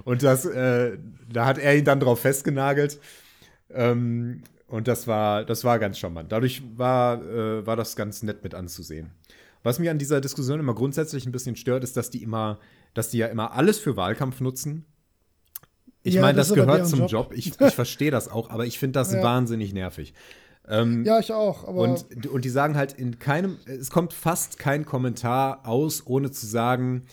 Und 0.05 0.23
das, 0.23 0.45
äh, 0.45 0.99
da 1.31 1.47
hat 1.47 1.59
er 1.59 1.77
ihn 1.77 1.85
dann 1.85 2.01
drauf 2.01 2.21
festgenagelt. 2.21 3.01
Ähm, 3.71 4.43
und 4.67 4.87
das 4.87 5.07
war, 5.07 5.45
das 5.45 5.65
war 5.65 5.79
ganz 5.79 5.99
charmant. 5.99 6.31
Dadurch 6.31 6.63
war, 6.77 7.23
äh, 7.23 7.67
war 7.67 7.77
das 7.77 7.97
ganz 7.97 8.23
nett 8.23 8.45
mit 8.45 8.55
anzusehen. 8.55 9.11
Was 9.63 9.79
mich 9.79 9.91
an 9.91 9.99
dieser 9.99 10.21
Diskussion 10.21 10.61
immer 10.61 10.75
grundsätzlich 10.75 11.27
ein 11.27 11.33
bisschen 11.33 11.57
stört, 11.57 11.83
ist, 11.85 11.97
dass 11.97 12.11
die 12.11 12.23
immer, 12.23 12.59
dass 12.95 13.11
die 13.11 13.19
ja 13.19 13.27
immer 13.27 13.53
alles 13.53 13.79
für 13.79 13.97
Wahlkampf 13.97 14.41
nutzen. 14.41 14.85
Ich 16.03 16.15
ja, 16.15 16.21
meine, 16.21 16.37
das, 16.37 16.49
das 16.49 16.55
gehört 16.55 16.87
zum 16.87 17.01
Job. 17.01 17.11
Job. 17.11 17.33
Ich, 17.35 17.61
ich 17.61 17.75
verstehe 17.75 18.11
das 18.11 18.29
auch, 18.29 18.51
aber 18.51 18.67
ich 18.67 18.79
finde 18.79 18.99
das 18.99 19.13
ja. 19.13 19.23
wahnsinnig 19.23 19.73
nervig. 19.73 20.15
Ähm, 20.69 21.05
ja, 21.05 21.19
ich 21.19 21.33
auch. 21.33 21.65
und, 21.65 22.27
und 22.27 22.45
die 22.45 22.51
sagen 22.51 22.77
halt 22.77 22.93
in 22.93 23.19
keinem, 23.19 23.57
es 23.65 23.91
kommt 23.91 24.13
fast 24.13 24.59
kein 24.59 24.85
Kommentar 24.85 25.67
aus, 25.67 26.07
ohne 26.07 26.31
zu 26.31 26.47
sagen, 26.47 27.05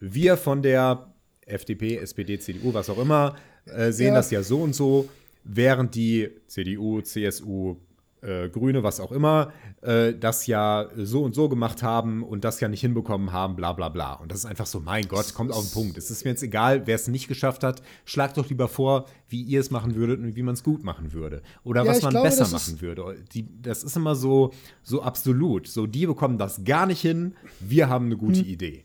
wir 0.00 0.36
von 0.36 0.62
der 0.62 1.12
FDP, 1.46 1.96
SPD, 1.96 2.38
CDU, 2.38 2.74
was 2.74 2.90
auch 2.90 2.98
immer, 2.98 3.36
äh, 3.66 3.92
sehen 3.92 4.08
ja. 4.08 4.14
das 4.14 4.30
ja 4.30 4.42
so 4.42 4.62
und 4.62 4.74
so 4.74 5.08
während 5.48 5.94
die 5.94 6.30
CDU, 6.46 7.00
CSU, 7.00 7.76
äh, 8.20 8.48
Grüne, 8.48 8.82
was 8.82 9.00
auch 9.00 9.12
immer, 9.12 9.52
äh, 9.80 10.12
das 10.12 10.46
ja 10.46 10.88
so 10.96 11.22
und 11.22 11.34
so 11.34 11.48
gemacht 11.48 11.82
haben 11.82 12.22
und 12.22 12.44
das 12.44 12.60
ja 12.60 12.68
nicht 12.68 12.80
hinbekommen 12.80 13.32
haben, 13.32 13.56
bla 13.56 13.72
bla 13.72 13.88
bla. 13.88 14.14
Und 14.14 14.32
das 14.32 14.38
ist 14.38 14.46
einfach 14.46 14.66
so, 14.66 14.80
mein 14.80 15.06
Gott, 15.06 15.34
kommt 15.34 15.52
auf 15.52 15.64
den 15.64 15.72
Punkt. 15.72 15.96
Es 15.96 16.10
ist 16.10 16.24
mir 16.24 16.32
jetzt 16.32 16.42
egal, 16.42 16.86
wer 16.86 16.96
es 16.96 17.08
nicht 17.08 17.28
geschafft 17.28 17.62
hat. 17.62 17.82
Schlagt 18.04 18.36
doch 18.36 18.48
lieber 18.48 18.68
vor, 18.68 19.06
wie 19.28 19.42
ihr 19.42 19.60
es 19.60 19.70
machen 19.70 19.94
würdet 19.94 20.20
und 20.20 20.36
wie 20.36 20.42
man 20.42 20.54
es 20.54 20.62
gut 20.62 20.82
machen 20.84 21.12
würde. 21.12 21.42
Oder 21.64 21.84
ja, 21.84 21.90
was 21.90 22.02
man 22.02 22.10
glaube, 22.10 22.28
besser 22.28 22.48
machen 22.48 22.80
würde. 22.80 23.16
Die, 23.32 23.46
das 23.62 23.84
ist 23.84 23.96
immer 23.96 24.16
so, 24.16 24.52
so 24.82 25.02
absolut. 25.02 25.68
So, 25.68 25.86
die 25.86 26.06
bekommen 26.06 26.38
das 26.38 26.64
gar 26.64 26.86
nicht 26.86 27.00
hin, 27.00 27.34
wir 27.60 27.88
haben 27.88 28.06
eine 28.06 28.16
gute 28.16 28.40
hm. 28.40 28.46
Idee. 28.46 28.84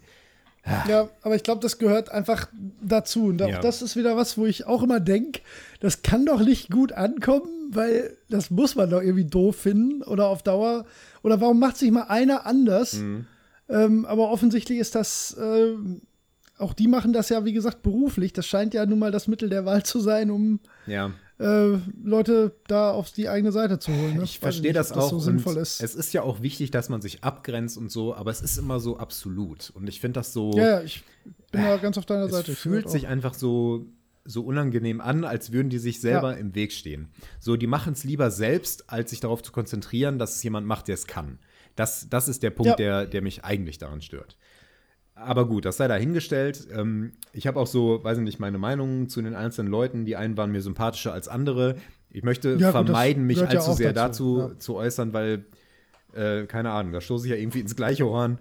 Ja, 0.88 1.10
aber 1.22 1.36
ich 1.36 1.44
glaube, 1.44 1.62
das 1.62 1.78
gehört 1.78 2.10
einfach 2.10 2.48
dazu. 2.82 3.26
Und 3.26 3.42
auch 3.42 3.50
ja. 3.50 3.60
das 3.60 3.82
ist 3.82 3.96
wieder 3.98 4.16
was, 4.16 4.38
wo 4.38 4.46
ich 4.46 4.66
auch 4.66 4.82
immer 4.84 5.00
denke, 5.00 5.42
das 5.82 6.04
kann 6.04 6.26
doch 6.26 6.40
nicht 6.40 6.70
gut 6.70 6.94
ankommen, 6.94 7.50
weil 7.72 8.16
das 8.30 8.50
muss 8.50 8.76
man 8.76 8.90
doch 8.90 9.02
irgendwie 9.02 9.26
doof 9.26 9.58
finden 9.58 10.04
oder 10.04 10.28
auf 10.28 10.42
Dauer. 10.42 10.86
Oder 11.22 11.42
warum 11.42 11.60
macht 11.60 11.78
sich 11.78 11.92
mal 11.92 12.04
einer 12.04 12.46
anders? 12.46 12.94
Mhm. 12.94 13.26
Ähm, 13.68 14.06
aber 14.06 14.30
offensichtlich 14.30 14.80
ist 14.80 14.96
das, 14.96 15.34
äh, 15.34 15.74
auch 16.58 16.74
die 16.74 16.88
machen 16.88 17.12
das 17.12 17.30
ja, 17.30 17.44
wie 17.44 17.54
gesagt, 17.54 17.82
beruflich. 17.82 18.32
Das 18.32 18.46
scheint 18.46 18.74
ja 18.74 18.86
nun 18.86 19.00
mal 19.00 19.12
das 19.12 19.28
Mittel 19.28 19.50
der 19.50 19.66
Wahl 19.66 19.84
zu 19.84 20.00
sein, 20.00 20.32
um 20.32 20.60
ja 20.88 21.12
äh, 21.40 21.78
Leute 22.04 22.56
da 22.68 22.92
auf 22.92 23.12
die 23.12 23.30
eigene 23.30 23.52
Seite 23.52 23.80
zu 23.80 23.92
holen. 23.92 24.18
Ne? 24.18 24.24
Ich 24.24 24.40
verstehe 24.40 24.74
das 24.74 24.92
auch. 24.92 24.98
Das 24.98 25.10
so 25.10 25.20
sinnvoll 25.20 25.58
ist. 25.58 25.82
Es 25.82 25.96
ist 25.96 26.14
ja 26.14 26.22
auch 26.22 26.42
wichtig, 26.42 26.72
dass 26.72 26.90
man 26.90 27.02
sich 27.02 27.24
abgrenzt 27.24 27.78
und 27.78 27.92
so, 27.92 28.14
aber 28.14 28.32
es 28.32 28.42
ist 28.42 28.58
immer 28.58 28.80
so 28.80 28.98
absolut. 28.98 29.72
Und 29.76 29.88
ich 29.88 30.00
finde 30.00 30.20
das 30.20 30.34
so. 30.34 30.52
Ja, 30.56 30.66
ja, 30.66 30.82
ich 30.82 31.04
bin 31.52 31.64
da 31.64 31.78
ganz 31.78 31.98
auf 31.98 32.06
deiner 32.06 32.30
Seite. 32.30 32.52
Es 32.52 32.60
fühlt 32.60 32.90
sich 32.90 33.08
einfach 33.08 33.34
so 33.34 33.86
so 34.26 34.42
unangenehm 34.42 35.02
an, 35.02 35.26
als 35.26 35.52
würden 35.52 35.70
die 35.70 35.80
sich 35.80 36.00
selber 36.00 36.32
ja. 36.34 36.38
im 36.38 36.56
Weg 36.56 36.72
stehen. 36.72 37.10
So, 37.40 37.58
die 37.58 37.68
machen 37.68 37.94
es 37.94 38.06
lieber 38.06 38.32
selbst, 38.32 38.90
als 38.90 39.10
sich 39.10 39.20
darauf 39.20 39.44
zu 39.44 39.52
konzentrieren, 39.52 40.18
dass 40.18 40.36
es 40.36 40.44
jemand 40.44 40.66
macht, 40.66 40.88
der 40.88 40.96
es 40.96 41.08
kann. 41.08 41.40
Das, 41.76 42.08
das 42.10 42.28
ist 42.28 42.44
der 42.44 42.52
Punkt, 42.52 42.70
ja. 42.70 42.76
der, 42.76 43.06
der 43.06 43.22
mich 43.22 43.44
eigentlich 43.44 43.80
daran 43.80 44.02
stört. 44.02 44.38
Aber 45.16 45.48
gut, 45.48 45.66
das 45.66 45.78
sei 45.78 45.88
dahingestellt. 45.88 46.68
Ähm, 46.76 47.14
ich 47.34 47.46
habe 47.48 47.60
auch 47.60 47.68
so, 47.68 48.04
weiß 48.04 48.18
ich 48.18 48.24
nicht, 48.24 48.40
meine 48.40 48.58
Meinung 48.58 49.10
zu 49.10 49.22
den 49.22 49.36
einzelnen 49.36 49.70
Leuten. 49.70 50.06
Die 50.06 50.16
einen 50.16 50.38
waren 50.38 50.52
mir 50.52 50.62
sympathischer 50.62 51.14
als 51.14 51.28
andere. 51.28 51.76
Ich 52.10 52.24
möchte 52.24 52.56
ja, 52.56 52.72
vermeiden, 52.72 53.26
mich 53.26 53.42
allzu 53.42 53.72
ja 53.72 53.76
sehr 53.76 53.94
dazu, 53.94 54.38
dazu 54.38 54.54
ja. 54.54 54.60
zu 54.60 54.76
äußern, 54.76 55.14
weil, 55.14 55.46
äh, 56.14 56.46
keine 56.46 56.72
Ahnung, 56.72 56.94
da 56.94 57.02
stoße 57.02 57.26
ich 57.28 57.32
ja 57.32 57.38
irgendwie 57.38 57.60
ins 57.60 57.76
gleiche 57.76 58.06
Horn. 58.06 58.40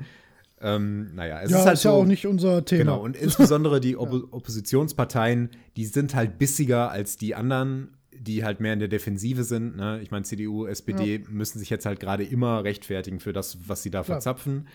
Ähm, 0.61 1.15
naja, 1.15 1.41
es 1.43 1.51
ja, 1.51 1.59
ist 1.59 1.67
halt 1.67 1.75
ist 1.75 1.83
so, 1.83 1.89
ja 1.89 1.95
auch 1.95 2.05
nicht 2.05 2.27
unser 2.27 2.65
Thema. 2.65 2.79
Genau, 2.85 3.03
und 3.03 3.17
insbesondere 3.17 3.81
die 3.81 3.97
Oppo 3.99 4.29
Oppositionsparteien, 4.31 5.51
die 5.77 5.87
sind 5.87 6.15
halt 6.15 6.39
bissiger 6.39 6.91
als 6.91 7.17
die 7.17 7.35
anderen, 7.35 7.97
die 8.13 8.45
halt 8.45 8.61
mehr 8.61 8.73
in 8.73 8.79
der 8.79 8.89
Defensive 8.89 9.43
sind. 9.45 9.77
Ne? 9.77 10.01
Ich 10.03 10.11
meine, 10.11 10.25
CDU, 10.25 10.67
SPD 10.67 11.25
müssen 11.29 11.59
sich 11.59 11.69
jetzt 11.69 11.85
halt 11.85 11.99
gerade 11.99 12.23
immer 12.23 12.63
rechtfertigen 12.63 13.19
für 13.19 13.33
das, 13.33 13.59
was 13.67 13.83
sie 13.83 13.91
da 13.91 14.05
verzapfen. 14.05 14.69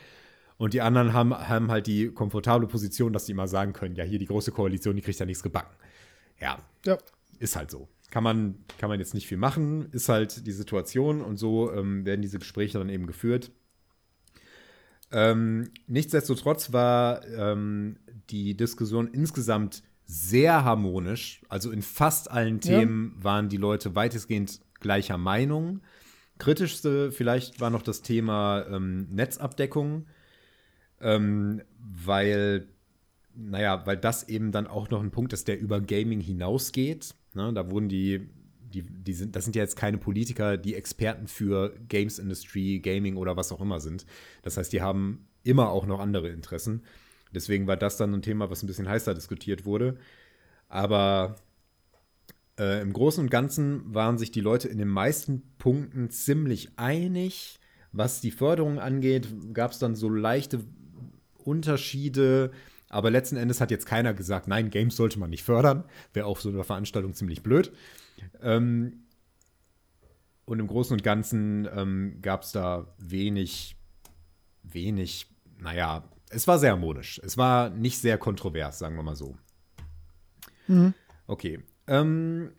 Und 0.58 0.74
die 0.74 0.82
anderen 0.82 1.14
haben, 1.14 1.34
haben 1.34 1.70
halt 1.70 1.88
die 1.88 2.10
komfortable 2.10 2.68
Position, 2.68 3.14
dass 3.14 3.26
die 3.26 3.34
immer 3.34 3.48
sagen 3.48 3.74
können, 3.74 3.96
ja, 3.96 4.04
hier 4.04 4.20
die 4.20 4.26
große 4.26 4.52
Koalition, 4.52 4.96
die 4.96 5.02
kriegt 5.02 5.20
ja 5.20 5.26
nichts 5.26 5.44
gebacken. 5.44 5.76
Ja, 6.40 6.58
ja. 6.86 6.98
ist 7.40 7.56
halt 7.56 7.72
so. 7.72 7.88
Kann 8.10 8.24
man, 8.24 8.56
kann 8.80 8.90
man 8.90 9.00
jetzt 9.00 9.14
nicht 9.14 9.28
viel 9.28 9.38
machen, 9.38 9.90
ist 9.92 10.10
halt 10.10 10.48
die 10.48 10.52
Situation 10.52 11.22
und 11.22 11.38
so 11.38 11.72
ähm, 11.74 12.06
werden 12.06 12.22
diese 12.22 12.40
Gespräche 12.40 12.80
dann 12.80 12.90
eben 12.90 13.06
geführt. 13.06 13.52
Ähm, 15.12 15.70
nichtsdestotrotz 15.88 16.74
war 16.74 17.26
ähm, 17.28 17.98
die 18.30 18.56
Diskussion 18.56 19.08
insgesamt 19.08 19.84
sehr 20.06 20.64
harmonisch. 20.64 21.42
Also 21.50 21.70
in 21.72 21.82
fast 21.82 22.32
allen 22.32 22.62
Themen 22.62 23.16
ja. 23.18 23.24
waren 23.24 23.50
die 23.50 23.58
Leute 23.58 23.94
weitestgehend 23.96 24.62
gleicher 24.80 25.18
Meinung. 25.18 25.82
Kritischste 26.40 27.12
vielleicht 27.12 27.60
war 27.60 27.70
noch 27.70 27.82
das 27.82 28.02
Thema 28.02 28.66
ähm, 28.70 29.08
Netzabdeckung 29.10 30.06
ähm, 31.02 31.62
weil, 31.80 32.68
naja, 33.36 33.86
weil 33.86 33.98
das 33.98 34.28
eben 34.28 34.52
dann 34.52 34.68
auch 34.68 34.90
noch 34.90 35.02
ein 35.02 35.12
Punkt 35.12 35.34
ist, 35.34 35.48
der 35.48 35.60
über 35.60 35.82
Gaming 35.82 36.20
hinausgeht. 36.20 37.14
Ne? 37.34 37.54
Da 37.54 37.70
wurden 37.70 37.90
die, 37.90 38.30
die, 38.74 38.84
die 38.84 39.14
sind, 39.14 39.36
das 39.36 39.44
sind 39.44 39.56
ja 39.56 39.64
jetzt 39.64 39.76
keine 39.76 39.98
Politiker, 39.98 40.58
die 40.58 40.76
Experten 40.76 41.28
für 41.28 41.74
Games 41.88 42.20
Industry, 42.20 42.80
Gaming 42.80 43.16
oder 43.18 43.38
was 43.38 43.52
auch 43.52 43.62
immer 43.62 43.80
sind. 43.80 44.06
Das 44.42 44.58
heißt, 44.58 44.74
die 44.74 44.82
haben 44.82 45.28
immer 45.44 45.70
auch 45.70 45.86
noch 45.86 46.00
andere 46.00 46.30
Interessen. 46.30 46.84
Deswegen 47.34 47.68
war 47.68 47.78
das 47.78 47.98
dann 47.98 48.14
ein 48.14 48.22
Thema, 48.22 48.50
was 48.50 48.64
ein 48.64 48.68
bisschen 48.68 48.90
heißer 48.90 49.14
diskutiert 49.14 49.66
wurde. 49.66 49.98
Aber 50.70 51.36
äh, 52.60 52.82
im 52.82 52.94
Großen 52.94 53.24
und 53.24 53.30
Ganzen 53.30 53.94
waren 53.94 54.18
sich 54.18 54.32
die 54.32 54.42
Leute 54.42 54.68
in 54.68 54.78
den 54.78 54.88
meisten 54.88 55.44
Punkten 55.58 56.10
ziemlich 56.10 56.70
einig. 56.78 57.60
Was 57.92 58.22
die 58.22 58.32
Förderung 58.32 58.80
angeht, 58.80 59.28
gab 59.54 59.72
es 59.72 59.80
dann 59.80 59.96
so 59.96 60.10
leichte 60.10 60.60
Unterschiede. 61.48 62.52
Aber 62.90 63.10
letzten 63.10 63.38
Endes 63.38 63.60
hat 63.62 63.72
jetzt 63.72 63.86
keiner 63.86 64.14
gesagt, 64.14 64.48
nein, 64.48 64.70
Games 64.70 64.96
sollte 64.96 65.20
man 65.20 65.30
nicht 65.30 65.44
fördern. 65.44 65.84
Wäre 66.14 66.28
auf 66.28 66.42
so 66.42 66.50
einer 66.50 66.64
Veranstaltung 66.64 67.14
ziemlich 67.14 67.44
blöd. 67.44 67.72
Ähm, 68.42 69.04
und 70.46 70.60
im 70.60 70.68
Großen 70.68 70.94
und 70.94 71.04
Ganzen 71.04 71.68
ähm, 71.74 72.20
gab 72.22 72.44
es 72.44 72.52
da 72.52 72.88
wenig, 72.98 73.76
wenig, 74.64 75.28
naja, 75.60 76.04
es 76.30 76.48
war 76.48 76.60
sehr 76.60 76.72
harmonisch. 76.72 77.20
Es 77.24 77.38
war 77.38 77.70
nicht 77.70 78.00
sehr 78.00 78.18
kontrovers, 78.18 78.80
sagen 78.80 78.96
wir 78.96 79.04
mal 79.04 79.16
so. 79.16 79.38
Mhm. 80.68 80.94
Okay. 81.26 81.60
Ähm, 81.88 82.52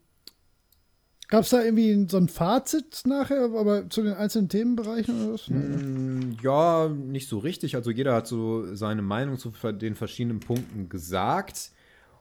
Gab 1.28 1.42
es 1.42 1.50
da 1.50 1.62
irgendwie 1.62 2.06
so 2.08 2.16
ein 2.16 2.28
Fazit 2.28 3.02
nachher, 3.04 3.50
aber 3.54 3.90
zu 3.90 4.02
den 4.02 4.14
einzelnen 4.14 4.48
Themenbereichen 4.48 5.24
oder 5.24 5.34
was? 5.34 5.48
Mm, 5.48 6.36
ja, 6.42 6.88
nicht 6.88 7.28
so 7.28 7.38
richtig. 7.38 7.76
Also 7.76 7.90
jeder 7.90 8.14
hat 8.14 8.26
so 8.26 8.74
seine 8.74 9.02
Meinung 9.02 9.36
zu 9.36 9.52
den 9.72 9.94
verschiedenen 9.94 10.40
Punkten 10.40 10.88
gesagt. 10.88 11.70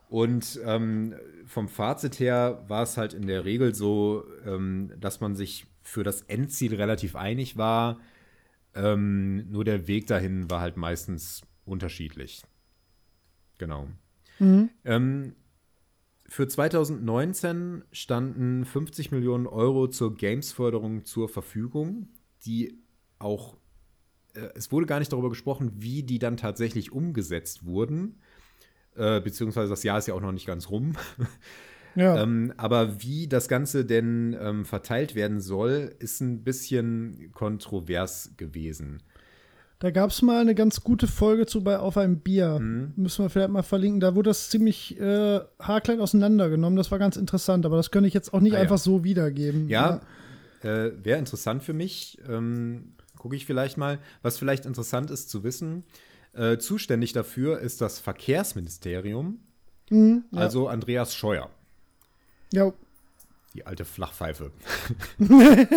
Und 0.10 0.60
ähm, 0.66 1.16
vom 1.46 1.70
Fazit 1.70 2.20
her 2.20 2.66
war 2.68 2.84
es 2.84 2.98
halt 2.98 3.14
in 3.14 3.28
der 3.28 3.46
Regel 3.46 3.74
so, 3.74 4.26
ähm, 4.46 4.92
dass 5.00 5.22
man 5.22 5.36
sich 5.36 5.68
für 5.84 6.04
das 6.04 6.22
Endziel 6.24 6.76
relativ 6.76 7.16
einig 7.16 7.56
war. 7.58 8.00
Ähm, 8.76 9.50
nur 9.50 9.64
der 9.64 9.88
Weg 9.88 10.08
dahin 10.08 10.50
war 10.50 10.60
halt 10.60 10.76
meistens 10.76 11.42
unterschiedlich. 11.66 12.44
Genau. 13.58 13.88
Mhm. 14.40 14.70
Für 16.30 16.48
2019 16.48 17.84
standen 17.91 18.66
50 18.66 19.12
Millionen 19.12 19.48
Euro 19.48 19.88
zur 19.88 20.16
Games-Förderung 20.16 21.06
zur 21.06 21.30
Verfügung, 21.30 22.10
die 22.45 22.78
auch, 23.18 23.56
äh, 24.34 24.49
es 24.56 24.72
wurde 24.72 24.88
gar 24.88 24.99
nicht 24.99 25.14
darüber 25.14 25.30
gesprochen, 25.30 25.72
wie 25.76 26.04
die 26.04 26.20
dann 26.20 26.36
tatsächlich 26.36 26.91
umgesetzt 26.91 27.66
wurden, 27.66 28.20
äh, 28.95 29.22
beziehungsweise 29.22 29.70
das 29.70 29.84
Jahr 29.84 29.99
ist 29.99 30.08
ja 30.08 30.14
auch 30.14 30.22
noch 30.22 30.34
nicht 30.34 30.48
ganz 30.48 30.70
rum. 30.70 30.94
Ja. 31.95 32.22
ähm, 32.22 32.54
aber 32.58 33.02
wie 33.02 33.28
das 33.28 33.48
Ganze 33.48 33.84
denn 33.84 34.38
ähm, 34.40 34.66
verteilt 34.66 35.16
werden 35.16 35.40
soll, 35.40 35.95
ist 35.98 36.22
ein 36.22 36.44
bisschen 36.44 37.32
kontrovers 37.34 38.34
gewesen. 38.38 39.02
Da 39.80 39.91
gab 39.91 40.10
es 40.10 40.22
mal 40.22 40.41
eine 40.41 40.56
ganz 40.56 40.82
gute 40.82 41.08
Folge 41.08 41.45
zu 41.45 41.64
bei 41.64 41.78
Auf 41.78 41.98
einem 41.98 42.20
Bier. 42.20 42.60
Mhm. 42.60 42.94
Müssen 42.95 43.24
wir 43.24 43.30
vielleicht 43.30 43.52
mal 43.52 43.64
verlinken. 43.64 43.99
Da 43.99 44.16
wurde 44.16 44.32
das 44.32 44.49
ziemlich 44.49 44.99
äh, 44.99 45.40
haarklein 45.60 45.99
auseinandergenommen. 45.99 46.78
Das 46.78 46.90
war 46.90 46.99
ganz 46.99 47.16
interessant, 47.16 47.66
aber 47.66 47.78
das 47.78 47.91
könnte 47.91 48.08
ich 48.08 48.14
jetzt 48.14 48.34
auch 48.34 48.40
nicht 48.40 48.56
ah, 48.56 48.60
einfach 48.60 48.78
ja. 48.78 48.84
so 48.84 49.04
wiedergeben. 49.04 49.70
Ja, 49.70 50.02
äh, 50.64 50.91
wäre 51.04 51.20
interessant 51.20 51.64
für 51.64 51.74
mich. 51.74 52.18
Ähm, 52.28 52.94
Gucke 53.18 53.36
ich 53.36 53.45
vielleicht 53.45 53.78
mal. 53.78 53.99
Was 54.22 54.38
vielleicht 54.38 54.66
interessant 54.66 55.12
ist 55.12 55.30
zu 55.30 55.44
wissen, 55.44 55.84
äh, 56.34 56.58
zuständig 56.58 57.14
dafür 57.14 57.60
ist 57.60 57.82
das 57.82 57.99
Verkehrsministerium, 57.99 59.40
Mhm, 59.90 60.26
ja. 60.32 60.40
also 60.40 60.68
Andreas 60.68 61.16
Scheuer, 61.16 61.49
ja. 62.52 62.74
Die 63.58 63.66
alte 63.66 63.86
Flachpfeife. 63.86 64.52
Wir 65.18 65.68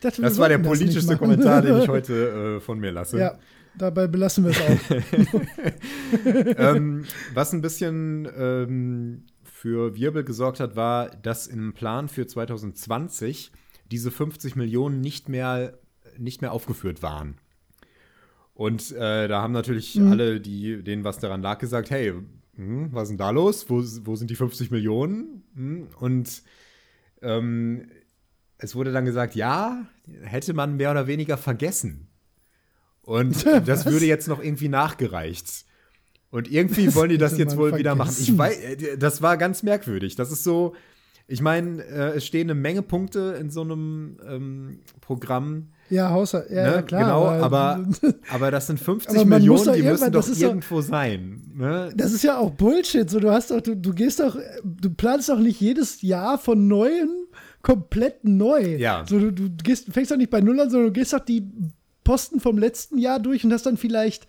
Das 0.00 0.38
war 0.38 0.48
der 0.48 0.58
politischste. 0.58 1.16
Kommentar, 1.16 1.62
den 1.62 1.80
ich 1.82 1.88
heute 1.88 2.56
äh, 2.56 2.60
von 2.60 2.78
mir 2.80 2.90
lasse. 2.90 3.18
Ja, 3.18 3.38
dabei 3.76 4.06
belassen 4.06 4.44
wir 4.44 4.52
es 4.52 4.60
auch. 4.60 5.56
ähm, 6.56 7.04
was 7.34 7.52
ein 7.52 7.60
bisschen 7.60 8.28
ähm, 8.36 9.24
für 9.44 9.94
Wirbel 9.94 10.24
gesorgt 10.24 10.58
hat, 10.60 10.74
war, 10.74 11.10
dass 11.10 11.46
im 11.46 11.74
Plan 11.74 12.08
für 12.08 12.26
2020 12.26 13.52
diese 13.90 14.10
50 14.10 14.56
Millionen 14.56 15.00
nicht 15.00 15.28
mehr, 15.28 15.78
nicht 16.18 16.40
mehr 16.40 16.52
aufgeführt 16.52 17.02
waren. 17.02 17.36
Und 18.54 18.90
äh, 18.92 19.28
da 19.28 19.42
haben 19.42 19.52
natürlich 19.52 19.96
Mhm. 19.96 20.12
alle, 20.12 20.40
die, 20.40 20.82
denen 20.82 21.04
was 21.04 21.18
daran 21.18 21.42
lag, 21.42 21.58
gesagt, 21.58 21.90
hey, 21.90 22.14
hm, 22.56 22.88
was 22.90 23.04
ist 23.04 23.08
denn 23.10 23.18
da 23.18 23.30
los? 23.30 23.68
Wo, 23.68 23.82
wo 24.06 24.16
sind 24.16 24.30
die 24.30 24.34
50 24.34 24.70
Millionen? 24.70 25.42
Hm, 25.54 25.88
und 26.00 26.42
ähm, 27.22 27.90
es 28.58 28.74
wurde 28.74 28.92
dann 28.92 29.04
gesagt, 29.04 29.34
ja, 29.34 29.86
hätte 30.22 30.54
man 30.54 30.76
mehr 30.76 30.90
oder 30.90 31.06
weniger 31.06 31.36
vergessen. 31.36 32.08
Und 33.02 33.46
das 33.66 33.86
würde 33.86 34.06
jetzt 34.06 34.28
noch 34.28 34.42
irgendwie 34.42 34.68
nachgereicht. 34.68 35.64
Und 36.30 36.50
irgendwie 36.50 36.94
wollen 36.94 37.10
die 37.10 37.18
das 37.18 37.38
jetzt 37.38 37.56
wohl 37.56 37.76
wieder 37.76 37.94
machen. 37.94 38.14
Ich 38.18 38.32
vergessen. 38.32 38.38
weiß, 38.38 38.58
äh, 38.58 38.98
das 38.98 39.22
war 39.22 39.36
ganz 39.36 39.62
merkwürdig. 39.62 40.16
Das 40.16 40.32
ist 40.32 40.44
so, 40.44 40.74
ich 41.28 41.40
meine, 41.40 41.82
äh, 41.82 42.16
es 42.16 42.26
stehen 42.26 42.50
eine 42.50 42.58
Menge 42.58 42.82
Punkte 42.82 43.36
in 43.40 43.50
so 43.50 43.62
einem 43.62 44.18
ähm, 44.26 44.80
Programm. 45.00 45.70
Ja, 45.88 46.10
Haushalt, 46.10 46.50
ja, 46.50 46.64
Ne? 46.64 46.72
ja, 46.76 46.82
klar. 46.82 47.02
Genau, 47.02 47.26
aber, 47.44 47.86
aber 48.32 48.50
das 48.50 48.66
sind 48.66 48.80
50 48.80 49.10
Aber 49.10 49.24
man 49.24 49.46
muss 49.46 49.60
Millionen, 49.60 49.64
doch 49.66 49.74
die 49.74 49.82
müssen 49.82 50.12
doch 50.12 50.28
ist 50.28 50.42
doch- 50.42 50.48
irgendwo 50.48 50.80
sein. 50.80 51.42
Ne? 51.54 51.92
Das 51.96 52.12
ist 52.12 52.24
ja 52.24 52.38
auch 52.38 52.50
Bullshit. 52.50 53.08
So, 53.08 53.20
du 53.20 53.30
hast 53.30 53.50
doch, 53.50 53.60
du, 53.60 53.76
du 53.76 53.92
gehst 53.92 54.18
doch, 54.20 54.36
du 54.64 54.90
planst 54.90 55.28
doch 55.28 55.38
nicht 55.38 55.60
jedes 55.60 56.02
Jahr 56.02 56.38
von 56.38 56.66
neuem 56.66 57.08
komplett 57.62 58.24
neu. 58.24 58.76
Ja. 58.76 59.04
So, 59.08 59.18
du, 59.18 59.32
du 59.32 59.48
gehst, 59.62 59.92
fängst 59.92 60.10
doch 60.10 60.16
nicht 60.16 60.30
bei 60.30 60.40
Null 60.40 60.60
an, 60.60 60.70
sondern 60.70 60.88
du 60.88 60.92
gehst 60.92 61.12
doch 61.12 61.20
die 61.20 61.48
Posten 62.04 62.38
vom 62.40 62.58
letzten 62.58 62.98
Jahr 62.98 63.18
durch 63.18 63.44
und 63.44 63.52
hast 63.52 63.66
dann 63.66 63.76
vielleicht 63.76 64.26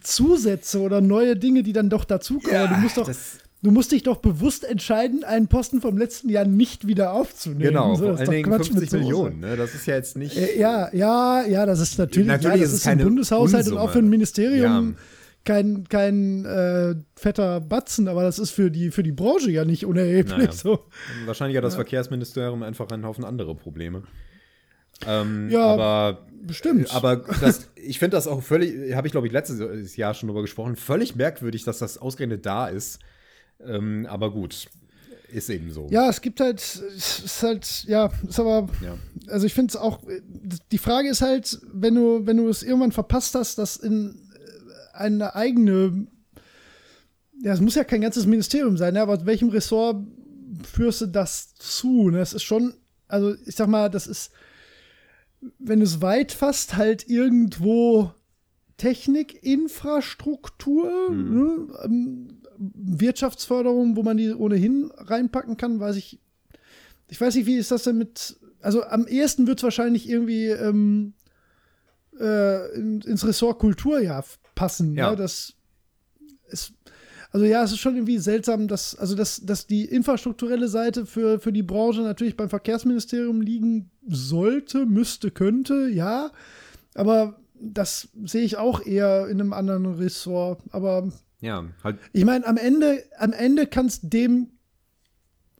Zusätze 0.00 0.80
oder 0.80 1.00
neue 1.00 1.36
Dinge, 1.36 1.62
die 1.64 1.72
dann 1.72 1.90
doch 1.90 2.04
dazukommen. 2.04 2.54
Ja, 2.54 2.66
du 2.68 2.76
musst 2.76 2.96
doch, 2.96 3.06
das- 3.06 3.38
du 3.62 3.70
musst 3.70 3.92
dich 3.92 4.02
doch 4.02 4.16
bewusst 4.18 4.64
entscheiden, 4.64 5.24
einen 5.24 5.48
Posten 5.48 5.80
vom 5.80 5.98
letzten 5.98 6.28
Jahr 6.28 6.44
nicht 6.44 6.86
wieder 6.86 7.12
aufzunehmen. 7.12 7.60
Genau, 7.60 7.94
so, 7.94 8.02
vor 8.04 8.12
das 8.12 8.20
ist 8.22 8.28
allen 8.28 8.36
Dingen 8.36 8.48
Quatsch 8.50 8.70
mit 8.70 8.78
50 8.80 8.90
Soße. 8.90 9.02
Millionen. 9.02 9.40
Ne? 9.40 9.56
Das 9.56 9.74
ist 9.74 9.86
ja 9.86 9.96
jetzt 9.96 10.16
nicht. 10.16 10.36
Äh, 10.36 10.58
Ja, 10.58 10.88
ja, 10.94 11.44
ja, 11.46 11.66
das 11.66 11.80
ist 11.80 11.98
natürlich, 11.98 12.28
Natürlich 12.28 12.56
ja, 12.60 12.64
ist 12.64 12.72
das 12.72 12.72
es 12.72 12.80
ist 12.80 12.86
ein 12.86 12.98
keine 12.98 13.04
Bundeshaushalt 13.04 13.68
und 13.68 13.78
auch 13.78 13.90
für 13.90 13.98
ein 13.98 14.04
Unsumme. 14.04 14.10
Ministerium 14.10 14.90
Ja. 14.90 15.02
kein, 15.44 15.84
kein 15.88 16.44
äh, 16.44 16.94
fetter 17.16 17.60
Batzen, 17.60 18.08
aber 18.08 18.22
das 18.22 18.38
ist 18.38 18.50
für 18.50 18.70
die, 18.70 18.90
für 18.90 19.02
die 19.02 19.12
Branche 19.12 19.50
ja 19.50 19.64
nicht 19.64 19.84
unerheblich. 19.86 20.36
Naja. 20.38 20.52
So. 20.52 20.86
Wahrscheinlich 21.26 21.56
hat 21.56 21.64
das 21.64 21.74
Verkehrsministerium 21.74 22.62
einfach 22.62 22.88
einen 22.90 23.04
Haufen 23.04 23.24
andere 23.24 23.54
Probleme. 23.54 24.02
Ähm, 25.06 25.48
Ja, 25.50 25.66
aber 25.66 26.26
bestimmt. 26.42 26.94
Aber 26.94 27.16
das, 27.40 27.70
ich 27.74 27.98
finde 27.98 28.16
das 28.16 28.26
auch 28.26 28.42
völlig, 28.42 28.94
habe 28.94 29.06
ich 29.06 29.12
glaube 29.12 29.26
ich 29.26 29.32
letztes 29.32 29.96
Jahr 29.96 30.14
schon 30.14 30.28
drüber 30.28 30.42
gesprochen, 30.42 30.76
völlig 30.76 31.16
merkwürdig, 31.16 31.64
dass 31.64 31.78
das 31.78 31.98
ausgerechnet 31.98 32.44
da 32.46 32.66
ist. 32.68 32.98
Ähm, 33.66 34.06
aber 34.08 34.32
gut, 34.32 34.68
ist 35.32 35.48
eben 35.50 35.70
so. 35.72 35.86
Ja, 35.90 36.08
es 36.08 36.20
gibt 36.20 36.40
halt, 36.40 36.58
es 36.60 37.20
ist 37.24 37.42
halt, 37.42 37.84
ja, 37.86 38.10
ist 38.28 38.40
aber, 38.40 38.68
Ja. 38.82 38.96
also 39.28 39.46
ich 39.46 39.54
finde 39.54 39.70
es 39.70 39.76
auch, 39.76 40.00
die 40.72 40.78
Frage 40.78 41.08
ist 41.08 41.22
halt, 41.22 41.60
wenn 41.72 41.94
du, 41.94 42.26
wenn 42.26 42.36
du 42.36 42.48
es 42.48 42.62
irgendwann 42.62 42.92
verpasst 42.92 43.34
hast, 43.34 43.58
dass 43.58 43.76
in 43.76 44.28
äh, 44.34 44.96
eine 44.96 45.34
eigene, 45.34 46.06
ja, 47.42 47.52
es 47.52 47.60
muss 47.60 47.74
ja 47.76 47.84
kein 47.84 48.00
ganzes 48.00 48.26
Ministerium 48.26 48.76
sein, 48.76 48.94
ne, 48.94 49.02
aber 49.02 49.14
aus 49.14 49.26
welchem 49.26 49.50
Ressort 49.50 50.04
führst 50.64 51.00
du 51.02 51.06
das 51.06 51.54
zu? 51.54 52.10
Ne? 52.10 52.18
Das 52.18 52.32
ist 52.32 52.42
schon, 52.42 52.74
also 53.08 53.34
ich 53.46 53.54
sag 53.56 53.68
mal, 53.68 53.88
das 53.88 54.06
ist, 54.06 54.30
wenn 55.58 55.78
du 55.78 55.84
es 55.86 56.02
weit 56.02 56.32
fasst, 56.32 56.76
halt 56.76 57.08
irgendwo 57.08 58.12
Technik, 58.76 59.42
Infrastruktur, 59.42 61.10
ne? 61.10 61.68
Wirtschaftsförderung, 62.60 63.96
wo 63.96 64.02
man 64.02 64.18
die 64.18 64.34
ohnehin 64.34 64.92
reinpacken 64.96 65.56
kann, 65.56 65.80
weiß 65.80 65.96
ich. 65.96 66.20
Ich 67.08 67.20
weiß 67.20 67.34
nicht, 67.34 67.46
wie 67.46 67.56
ist 67.56 67.70
das 67.70 67.84
denn 67.84 67.98
mit. 67.98 68.36
Also 68.60 68.84
am 68.84 69.06
ehesten 69.06 69.46
wird 69.46 69.58
es 69.58 69.64
wahrscheinlich 69.64 70.08
irgendwie 70.08 70.46
ähm, 70.46 71.14
äh, 72.18 72.74
in, 72.74 73.00
ins 73.00 73.26
Ressort 73.26 73.58
Kultur 73.58 74.00
ja 74.00 74.22
passen. 74.54 74.94
Ja. 74.94 75.10
Ne? 75.10 75.16
Das 75.16 75.54
ist. 76.48 76.74
Also 77.32 77.46
ja, 77.46 77.62
es 77.62 77.70
ist 77.70 77.78
schon 77.78 77.94
irgendwie 77.94 78.18
seltsam, 78.18 78.66
dass, 78.66 78.96
also 78.96 79.14
dass, 79.14 79.40
dass 79.46 79.68
die 79.68 79.84
infrastrukturelle 79.84 80.66
Seite 80.66 81.06
für, 81.06 81.38
für 81.38 81.52
die 81.52 81.62
Branche 81.62 82.00
natürlich 82.00 82.36
beim 82.36 82.48
Verkehrsministerium 82.48 83.40
liegen 83.40 83.92
sollte, 84.04 84.84
müsste, 84.84 85.30
könnte, 85.30 85.88
ja. 85.88 86.32
Aber 86.94 87.38
das 87.60 88.08
sehe 88.24 88.42
ich 88.42 88.56
auch 88.56 88.84
eher 88.84 89.28
in 89.28 89.40
einem 89.40 89.52
anderen 89.52 89.86
Ressort. 89.94 90.60
Aber 90.72 91.12
Ja, 91.40 91.64
halt, 91.82 91.98
ich 92.12 92.24
meine, 92.24 92.46
am 92.46 92.56
Ende, 92.56 93.02
am 93.18 93.32
Ende 93.32 93.66
kann 93.66 93.86
es 93.86 94.00
dem 94.02 94.50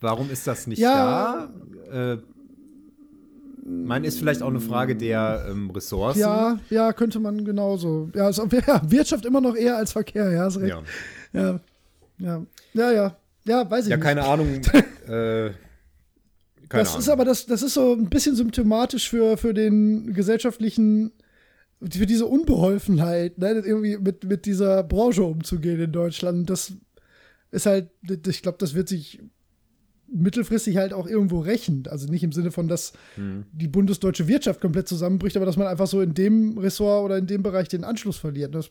Warum 0.00 0.30
ist 0.30 0.46
das 0.46 0.66
nicht 0.66 0.80
Ja. 0.80 1.48
da? 1.90 2.12
Äh, 2.14 2.18
mein 3.70 4.04
ist 4.04 4.18
vielleicht 4.18 4.42
auch 4.42 4.48
eine 4.48 4.60
Frage 4.60 4.96
der 4.96 5.46
ähm, 5.50 5.70
Ressourcen. 5.70 6.18
ja, 6.20 6.58
ja, 6.70 6.92
könnte 6.92 7.20
man 7.20 7.44
genauso. 7.44 8.10
Ja, 8.14 8.28
ist, 8.28 8.38
ja, 8.66 8.82
Wirtschaft 8.90 9.24
immer 9.24 9.40
noch 9.40 9.54
eher 9.54 9.76
als 9.76 9.92
Verkehr, 9.92 10.30
ja, 10.30 10.44
hast 10.44 10.58
recht. 10.58 10.70
ja. 10.70 10.82
Ja, 11.32 11.60
ja, 12.18 12.46
ja, 12.74 12.92
ja, 12.92 13.16
ja 13.44 13.70
weiß 13.70 13.84
ich 13.84 13.90
Ja, 13.90 13.96
nicht. 13.96 14.04
keine 14.04 14.24
Ahnung. 14.24 14.48
äh, 15.06 15.50
keine 16.68 16.82
das 16.84 16.88
Ahnung. 16.90 17.00
ist 17.00 17.08
aber 17.08 17.24
das, 17.24 17.46
das 17.46 17.62
ist 17.62 17.74
so 17.74 17.92
ein 17.94 18.08
bisschen 18.10 18.34
symptomatisch 18.36 19.08
für, 19.08 19.36
für 19.36 19.54
den 19.54 20.12
gesellschaftlichen, 20.12 21.12
für 21.80 22.06
diese 22.06 22.26
Unbeholfenheit, 22.26 23.38
ne, 23.38 23.50
irgendwie 23.64 23.96
mit, 23.98 24.24
mit 24.24 24.44
dieser 24.46 24.82
Branche 24.82 25.22
umzugehen 25.22 25.80
in 25.80 25.92
Deutschland. 25.92 26.50
Das 26.50 26.72
ist 27.52 27.66
halt, 27.66 27.90
ich 28.26 28.42
glaube, 28.42 28.58
das 28.58 28.74
wird 28.74 28.88
sich 28.88 29.20
mittelfristig 30.12 30.76
halt 30.76 30.92
auch 30.92 31.06
irgendwo 31.06 31.40
rächen. 31.40 31.84
Also 31.88 32.10
nicht 32.10 32.22
im 32.22 32.32
Sinne 32.32 32.50
von, 32.50 32.68
dass 32.68 32.92
Hm. 33.14 33.44
die 33.52 33.68
bundesdeutsche 33.68 34.28
Wirtschaft 34.28 34.60
komplett 34.60 34.88
zusammenbricht, 34.88 35.36
aber 35.36 35.46
dass 35.46 35.56
man 35.56 35.66
einfach 35.66 35.86
so 35.86 36.00
in 36.00 36.14
dem 36.14 36.58
Ressort 36.58 37.04
oder 37.04 37.18
in 37.18 37.26
dem 37.26 37.42
Bereich 37.42 37.68
den 37.68 37.84
Anschluss 37.84 38.16
verliert. 38.16 38.54
Das 38.54 38.70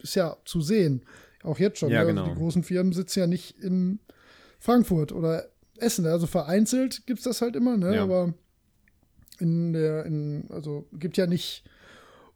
ist 0.00 0.14
ja 0.14 0.36
zu 0.44 0.60
sehen. 0.60 1.02
Auch 1.42 1.58
jetzt 1.58 1.78
schon. 1.78 1.90
Ja, 1.90 2.00
ne? 2.00 2.08
genau. 2.08 2.22
also 2.22 2.34
die 2.34 2.38
großen 2.38 2.62
Firmen 2.62 2.92
sitzen 2.92 3.20
ja 3.20 3.26
nicht 3.26 3.58
in 3.58 4.00
Frankfurt 4.58 5.12
oder 5.12 5.48
Essen. 5.78 6.06
Also 6.06 6.26
vereinzelt 6.26 7.06
gibt 7.06 7.18
es 7.20 7.24
das 7.24 7.42
halt 7.42 7.56
immer, 7.56 7.76
ne? 7.76 7.96
Ja. 7.96 8.02
aber 8.02 8.34
in 9.38 9.72
der, 9.72 10.04
in, 10.06 10.44
also 10.50 10.86
gibt 10.92 11.16
ja 11.16 11.26
nicht 11.26 11.64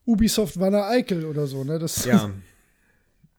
Ubisoft 0.05 0.59
Wanne 0.59 0.85
Eickel 0.85 1.24
oder 1.24 1.47
so, 1.47 1.64
ne? 1.64 1.78
Das 1.78 2.05
Ja. 2.05 2.31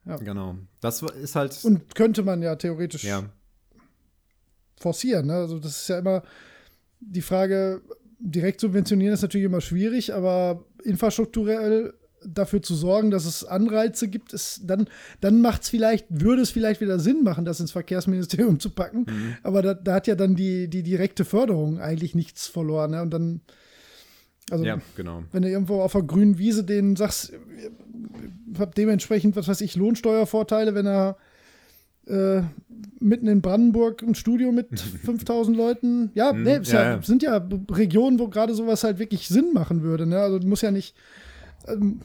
Ja. 0.08 0.16
Genau. 0.16 0.56
Das 0.80 1.02
ist 1.02 1.36
halt. 1.36 1.60
und 1.66 1.94
könnte 1.94 2.24
man 2.24 2.42
ja 2.42 2.56
theoretisch 2.56 3.04
ja. 3.04 3.30
Forcieren. 4.80 5.28
Ne? 5.28 5.34
Also 5.34 5.60
das 5.60 5.82
ist 5.82 5.90
ja 5.90 6.00
immer 6.00 6.24
die 7.00 7.22
Frage, 7.22 7.82
direkt 8.20 8.62
subventionieren 8.62 9.14
ist 9.14 9.22
natürlich 9.22 9.46
immer 9.46 9.62
schwierig, 9.62 10.14
aber 10.14 10.66
infrastrukturell 10.84 11.94
dafür 12.26 12.62
zu 12.62 12.76
sorgen, 12.76 13.12
dass 13.12 13.26
es 13.26 13.46
Anreize 13.46 14.08
gibt, 14.08 14.34
ist 14.34 14.62
dann, 14.66 14.88
dann 15.22 15.42
macht 15.42 15.64
es 15.64 15.70
vielleicht, 15.70 16.08
würde 16.10 16.42
es 16.42 16.50
vielleicht 16.50 16.82
wieder 16.82 17.00
Sinn 17.00 17.24
machen, 17.24 17.46
das 17.46 17.60
ins 17.60 17.72
Verkehrsministerium 17.72 18.60
zu 18.60 18.72
packen. 18.72 19.06
Mhm. 19.08 19.38
Aber 19.44 19.62
da, 19.62 19.74
da 19.74 19.94
hat 19.94 20.08
ja 20.08 20.16
dann 20.16 20.36
die, 20.36 20.68
die 20.68 20.84
direkte 20.84 21.26
Förderung 21.26 21.80
eigentlich 21.80 22.16
nichts 22.16 22.48
verloren. 22.48 22.92
Ne? 22.92 23.02
Und 23.02 23.12
dann, 23.12 23.42
also 24.50 24.66
ja, 24.66 24.80
genau. 24.96 25.24
wenn 25.32 25.44
du 25.44 25.50
irgendwo 25.50 25.82
auf 25.82 25.92
der 25.92 26.04
grünen 26.04 26.38
Wiese 26.38 26.64
denen 26.64 26.96
sagst, 26.96 27.34
hab 28.58 28.76
dementsprechend, 28.76 29.36
was 29.36 29.48
weiß 29.48 29.62
ich, 29.62 29.76
Lohnsteuervorteile, 29.76 30.74
wenn 30.74 30.88
er 30.88 31.18
äh, 32.08 32.42
mitten 33.00 33.28
in 33.28 33.42
Brandenburg 33.42 34.02
ein 34.02 34.16
Studio 34.16 34.52
mit 34.52 34.80
5000 35.06 35.56
Leuten, 35.56 36.12
ja, 36.14 36.34
Mhm, 36.34 36.44
nee, 36.44 36.60
ja, 36.64 36.96
ja, 36.96 37.02
sind 37.02 37.24
ja 37.24 37.48
Regionen, 37.72 38.20
wo 38.20 38.28
gerade 38.28 38.54
sowas 38.54 38.84
halt 38.84 39.00
wirklich 39.00 39.28
Sinn 39.28 39.54
machen 39.54 39.84
würde. 39.84 40.06
Ne? 40.06 40.20
Also 40.20 40.40
du 40.40 40.48
musst 40.48 40.64
ja 40.64 40.72
nicht, 40.72 40.96
ähm, 41.68 42.02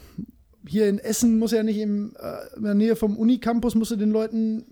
hier 0.67 0.89
in 0.89 0.99
Essen 0.99 1.39
muss 1.39 1.53
ja 1.53 1.63
nicht 1.63 1.79
im, 1.79 2.15
äh, 2.19 2.57
in 2.57 2.65
der 2.65 2.75
Nähe 2.75 2.97
vom 2.97 3.17
Unicampus, 3.17 3.75
musst 3.75 3.91
du 3.91 3.97
den 3.97 4.11
Leuten, 4.11 4.65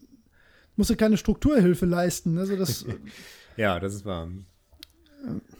musst 0.77 0.90
du 0.90 0.97
keine 0.97 1.16
Strukturhilfe 1.16 1.86
leisten. 1.86 2.39
Also 2.39 2.57
das, 2.57 2.85
Ja, 3.57 3.78
das 3.81 3.94
ist 3.94 4.05
wahr. 4.05 4.28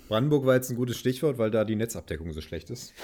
Brandenburg 0.09 0.47
war 0.47 0.55
jetzt 0.55 0.71
ein 0.71 0.77
gutes 0.77 0.97
Stichwort, 0.97 1.39
weil 1.39 1.51
da 1.51 1.65
die 1.65 1.77
Netzabdeckung 1.77 2.33
so 2.33 2.41
schlecht 2.41 2.71
ist. 2.71 2.95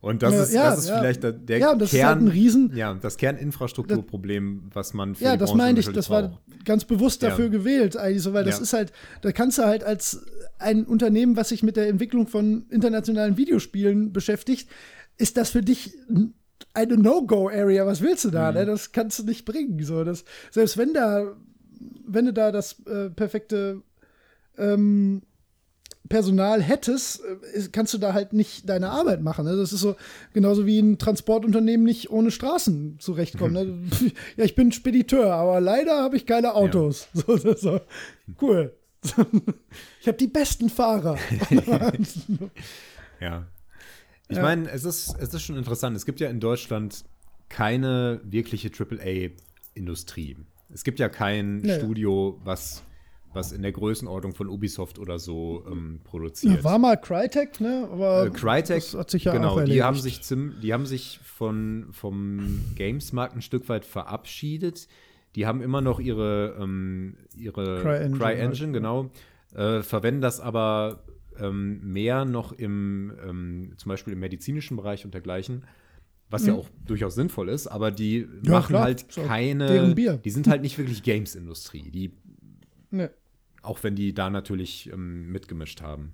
Und 0.00 0.22
das 0.22 0.32
Ja, 0.34 0.42
ist, 0.42 0.52
ja, 0.52 0.70
das 0.70 0.78
ist 0.80 0.88
ja. 0.90 0.98
vielleicht 1.00 1.22
der, 1.24 1.32
der 1.32 1.58
Ja, 1.58 1.74
das 1.74 1.92
ist 1.92 1.98
Kern, 1.98 2.06
halt 2.08 2.20
ein 2.20 2.28
Riesen- 2.28 2.76
ja, 2.76 2.94
das 2.94 3.16
Kerninfrastrukturproblem, 3.16 4.70
was 4.72 4.94
man 4.94 5.14
für 5.16 5.24
Ja, 5.24 5.36
das 5.36 5.54
meine 5.54 5.80
ich, 5.80 5.88
das 5.92 6.08
war 6.08 6.28
braucht. 6.28 6.64
ganz 6.64 6.84
bewusst 6.84 7.22
Ja. 7.22 7.30
dafür 7.30 7.48
gewählt, 7.48 7.96
eigentlich 7.96 8.22
so, 8.22 8.32
weil 8.32 8.44
das 8.44 8.56
Ja. 8.58 8.62
ist 8.62 8.72
halt, 8.72 8.92
da 9.22 9.32
kannst 9.32 9.58
du 9.58 9.62
halt 9.64 9.82
als 9.82 10.24
ein 10.58 10.84
Unternehmen, 10.84 11.36
was 11.36 11.48
sich 11.48 11.62
mit 11.62 11.76
der 11.76 11.88
Entwicklung 11.88 12.26
von 12.28 12.66
internationalen 12.70 13.36
Videospielen 13.36 14.12
beschäftigt, 14.12 14.68
ist 15.16 15.36
das 15.36 15.50
für 15.50 15.62
dich 15.62 15.94
eine 16.74 16.96
No-Go-Area. 16.96 17.84
Was 17.86 18.00
willst 18.00 18.24
du 18.24 18.28
Mhm. 18.28 18.32
da? 18.32 18.52
Ne? 18.52 18.66
Das 18.66 18.92
kannst 18.92 19.18
du 19.18 19.24
nicht 19.24 19.44
bringen. 19.44 19.82
So, 19.82 20.04
das, 20.04 20.24
selbst 20.52 20.78
wenn 20.78 20.92
da, 20.94 21.34
wenn 22.06 22.26
du 22.26 22.32
da 22.32 22.52
das 22.52 22.76
äh, 22.86 23.10
perfekte 23.10 23.82
ähm, 24.56 25.22
Personal 26.08 26.62
hättest, 26.62 27.20
äh, 27.54 27.68
kannst 27.72 27.94
du 27.94 27.98
da 27.98 28.12
halt 28.12 28.32
nicht 28.32 28.68
deine 28.68 28.90
Arbeit 28.90 29.22
machen. 29.22 29.44
Ne? 29.44 29.56
Das 29.56 29.72
ist 29.72 29.80
so 29.80 29.96
genauso 30.32 30.66
wie 30.66 30.78
ein 30.80 30.98
Transportunternehmen 30.98 31.84
nicht 31.84 32.10
ohne 32.10 32.30
Straßen 32.30 32.98
zurechtkommt. 32.98 33.52
Ne? 33.54 33.82
Ja, 34.36 34.44
ich 34.44 34.54
bin 34.54 34.72
Spediteur, 34.72 35.32
aber 35.34 35.60
leider 35.60 36.02
habe 36.02 36.16
ich 36.16 36.26
keine 36.26 36.54
Autos. 36.54 37.08
So, 37.14 37.36
so, 37.36 37.54
so. 37.54 37.80
Cool. 38.40 38.74
Ich 40.00 40.06
habe 40.08 40.18
die 40.18 40.26
besten 40.26 40.68
Fahrer. 40.70 41.16
Ja. 43.20 43.46
Ich 44.28 44.36
Ja. 44.36 44.42
meine, 44.42 44.70
es 44.70 44.84
ist, 44.84 45.14
es 45.18 45.32
ist 45.34 45.42
schon 45.42 45.56
interessant. 45.56 45.96
Es 45.96 46.04
gibt 46.06 46.20
ja 46.20 46.28
in 46.28 46.40
Deutschland 46.40 47.04
keine 47.48 48.20
wirkliche 48.24 48.70
AAA-Industrie. 48.70 50.36
Es 50.72 50.84
gibt 50.84 50.98
ja 50.98 51.08
kein 51.08 51.58
Nee. 51.58 51.78
Studio, 51.78 52.38
was, 52.44 52.82
was 53.34 53.52
in 53.52 53.62
der 53.62 53.72
Größenordnung 53.72 54.34
von 54.34 54.48
Ubisoft 54.48 54.98
oder 54.98 55.18
so 55.18 55.64
ähm, 55.70 56.00
produziert. 56.04 56.64
War 56.64 56.78
mal 56.78 56.96
Crytek, 56.96 57.60
ne? 57.60 57.88
Aber 57.92 58.26
Äh, 58.26 58.30
Crytek, 58.30 58.76
das 58.76 58.94
hat 58.94 59.10
sich 59.10 59.24
ja 59.24 59.32
genau, 59.32 59.48
auch 59.50 59.54
die 59.56 59.60
erledigt. 59.60 59.84
haben 59.84 59.96
sich, 59.98 60.20
die 60.62 60.72
haben 60.72 60.86
sich 60.86 61.20
von, 61.22 61.88
vom 61.92 62.60
Games-Markt 62.76 63.36
ein 63.36 63.42
Stück 63.42 63.68
weit 63.68 63.84
verabschiedet. 63.84 64.88
Die 65.36 65.46
haben 65.46 65.60
immer 65.60 65.80
noch 65.82 66.00
ihre, 66.00 66.56
ähm, 66.58 67.16
ihre 67.36 67.82
CryEngine 67.82 68.16
CryEngine, 68.18 68.48
halt, 68.48 68.72
genau, 68.72 69.10
äh, 69.54 69.82
verwenden 69.82 70.20
das 70.22 70.40
aber 70.40 71.04
ähm, 71.38 71.80
mehr 71.92 72.24
noch 72.24 72.52
im, 72.52 73.12
ähm, 73.24 73.72
zum 73.76 73.90
Beispiel 73.90 74.14
im 74.14 74.20
medizinischen 74.20 74.76
Bereich 74.76 75.04
und 75.04 75.12
dergleichen, 75.14 75.64
was 76.30 76.46
ja 76.46 76.54
auch 76.54 76.68
durchaus 76.86 77.14
sinnvoll 77.14 77.48
ist, 77.50 77.66
aber 77.68 77.90
die 77.90 78.20
Mhm. 78.26 78.40
Ja, 78.44 78.52
machen 78.52 78.68
klar, 78.68 78.82
halt 78.84 79.08
keine, 79.10 79.66
deren 79.66 79.94
Bier. 79.94 80.14
die 80.16 80.30
sind 80.30 80.48
halt 80.48 80.62
nicht 80.62 80.76
wirklich 80.78 81.02
Games-Industrie, 81.02 81.90
die 81.90 82.12
Ne. 82.90 83.10
Auch 83.62 83.82
wenn 83.82 83.94
die 83.94 84.14
da 84.14 84.30
natürlich 84.30 84.90
ähm, 84.92 85.30
mitgemischt 85.30 85.82
haben. 85.82 86.12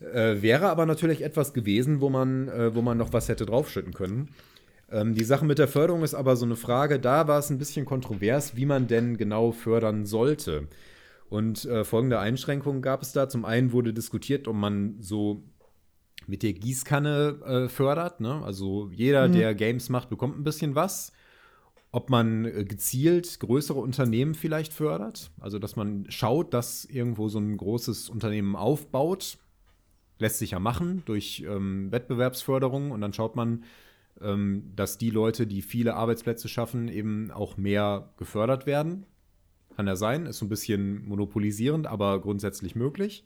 Äh, 0.00 0.42
wäre 0.42 0.68
aber 0.68 0.86
natürlich 0.86 1.22
etwas 1.22 1.52
gewesen, 1.54 2.00
wo 2.00 2.10
man, 2.10 2.48
äh, 2.48 2.74
wo 2.74 2.82
man 2.82 2.98
noch 2.98 3.12
was 3.12 3.28
hätte 3.28 3.46
draufschütten 3.46 3.92
können. 3.92 4.28
Ähm, 4.90 5.14
die 5.14 5.24
Sache 5.24 5.44
mit 5.44 5.58
der 5.58 5.68
Förderung 5.68 6.02
ist 6.02 6.14
aber 6.14 6.36
so 6.36 6.44
eine 6.44 6.56
Frage, 6.56 6.98
da 6.98 7.26
war 7.28 7.38
es 7.38 7.50
ein 7.50 7.58
bisschen 7.58 7.86
kontrovers, 7.86 8.56
wie 8.56 8.66
man 8.66 8.86
denn 8.86 9.16
genau 9.16 9.52
fördern 9.52 10.04
sollte. 10.06 10.68
Und 11.30 11.64
äh, 11.64 11.84
folgende 11.84 12.18
Einschränkungen 12.18 12.82
gab 12.82 13.02
es 13.02 13.12
da. 13.12 13.28
Zum 13.28 13.44
einen 13.44 13.72
wurde 13.72 13.92
diskutiert, 13.92 14.46
ob 14.46 14.56
man 14.56 14.96
so 15.00 15.42
mit 16.26 16.42
der 16.42 16.52
Gießkanne 16.52 17.40
äh, 17.44 17.68
fördert. 17.68 18.20
Ne? 18.20 18.42
Also 18.44 18.90
jeder, 18.92 19.28
der 19.28 19.54
Games 19.54 19.88
macht, 19.88 20.10
bekommt 20.10 20.38
ein 20.38 20.44
bisschen 20.44 20.74
was. 20.74 21.12
Ob 21.94 22.10
man 22.10 22.44
äh, 22.44 22.64
gezielt 22.64 23.38
größere 23.38 23.78
Unternehmen 23.78 24.34
vielleicht 24.34 24.72
fördert. 24.72 25.30
Also 25.38 25.60
dass 25.60 25.76
man 25.76 26.06
schaut, 26.08 26.52
dass 26.52 26.84
irgendwo 26.84 27.28
so 27.28 27.38
ein 27.38 27.56
großes 27.56 28.08
Unternehmen 28.08 28.56
aufbaut. 28.56 29.38
Lässt 30.18 30.40
sich 30.40 30.50
ja 30.50 30.58
machen 30.58 31.04
durch 31.04 31.44
ähm, 31.46 31.92
Wettbewerbsförderung. 31.92 32.90
Und 32.90 33.00
dann 33.00 33.12
schaut 33.12 33.36
man, 33.36 33.62
ähm, 34.20 34.72
dass 34.74 34.98
die 34.98 35.10
Leute, 35.10 35.46
die 35.46 35.62
viele 35.62 35.94
Arbeitsplätze 35.94 36.48
schaffen, 36.48 36.88
eben 36.88 37.30
auch 37.30 37.56
mehr 37.56 38.12
gefördert 38.16 38.66
werden. 38.66 39.06
Kann 39.76 39.86
ja 39.86 39.94
sein, 39.94 40.26
ist 40.26 40.38
so 40.38 40.46
ein 40.46 40.48
bisschen 40.48 41.06
monopolisierend, 41.06 41.86
aber 41.86 42.20
grundsätzlich 42.20 42.74
möglich. 42.74 43.24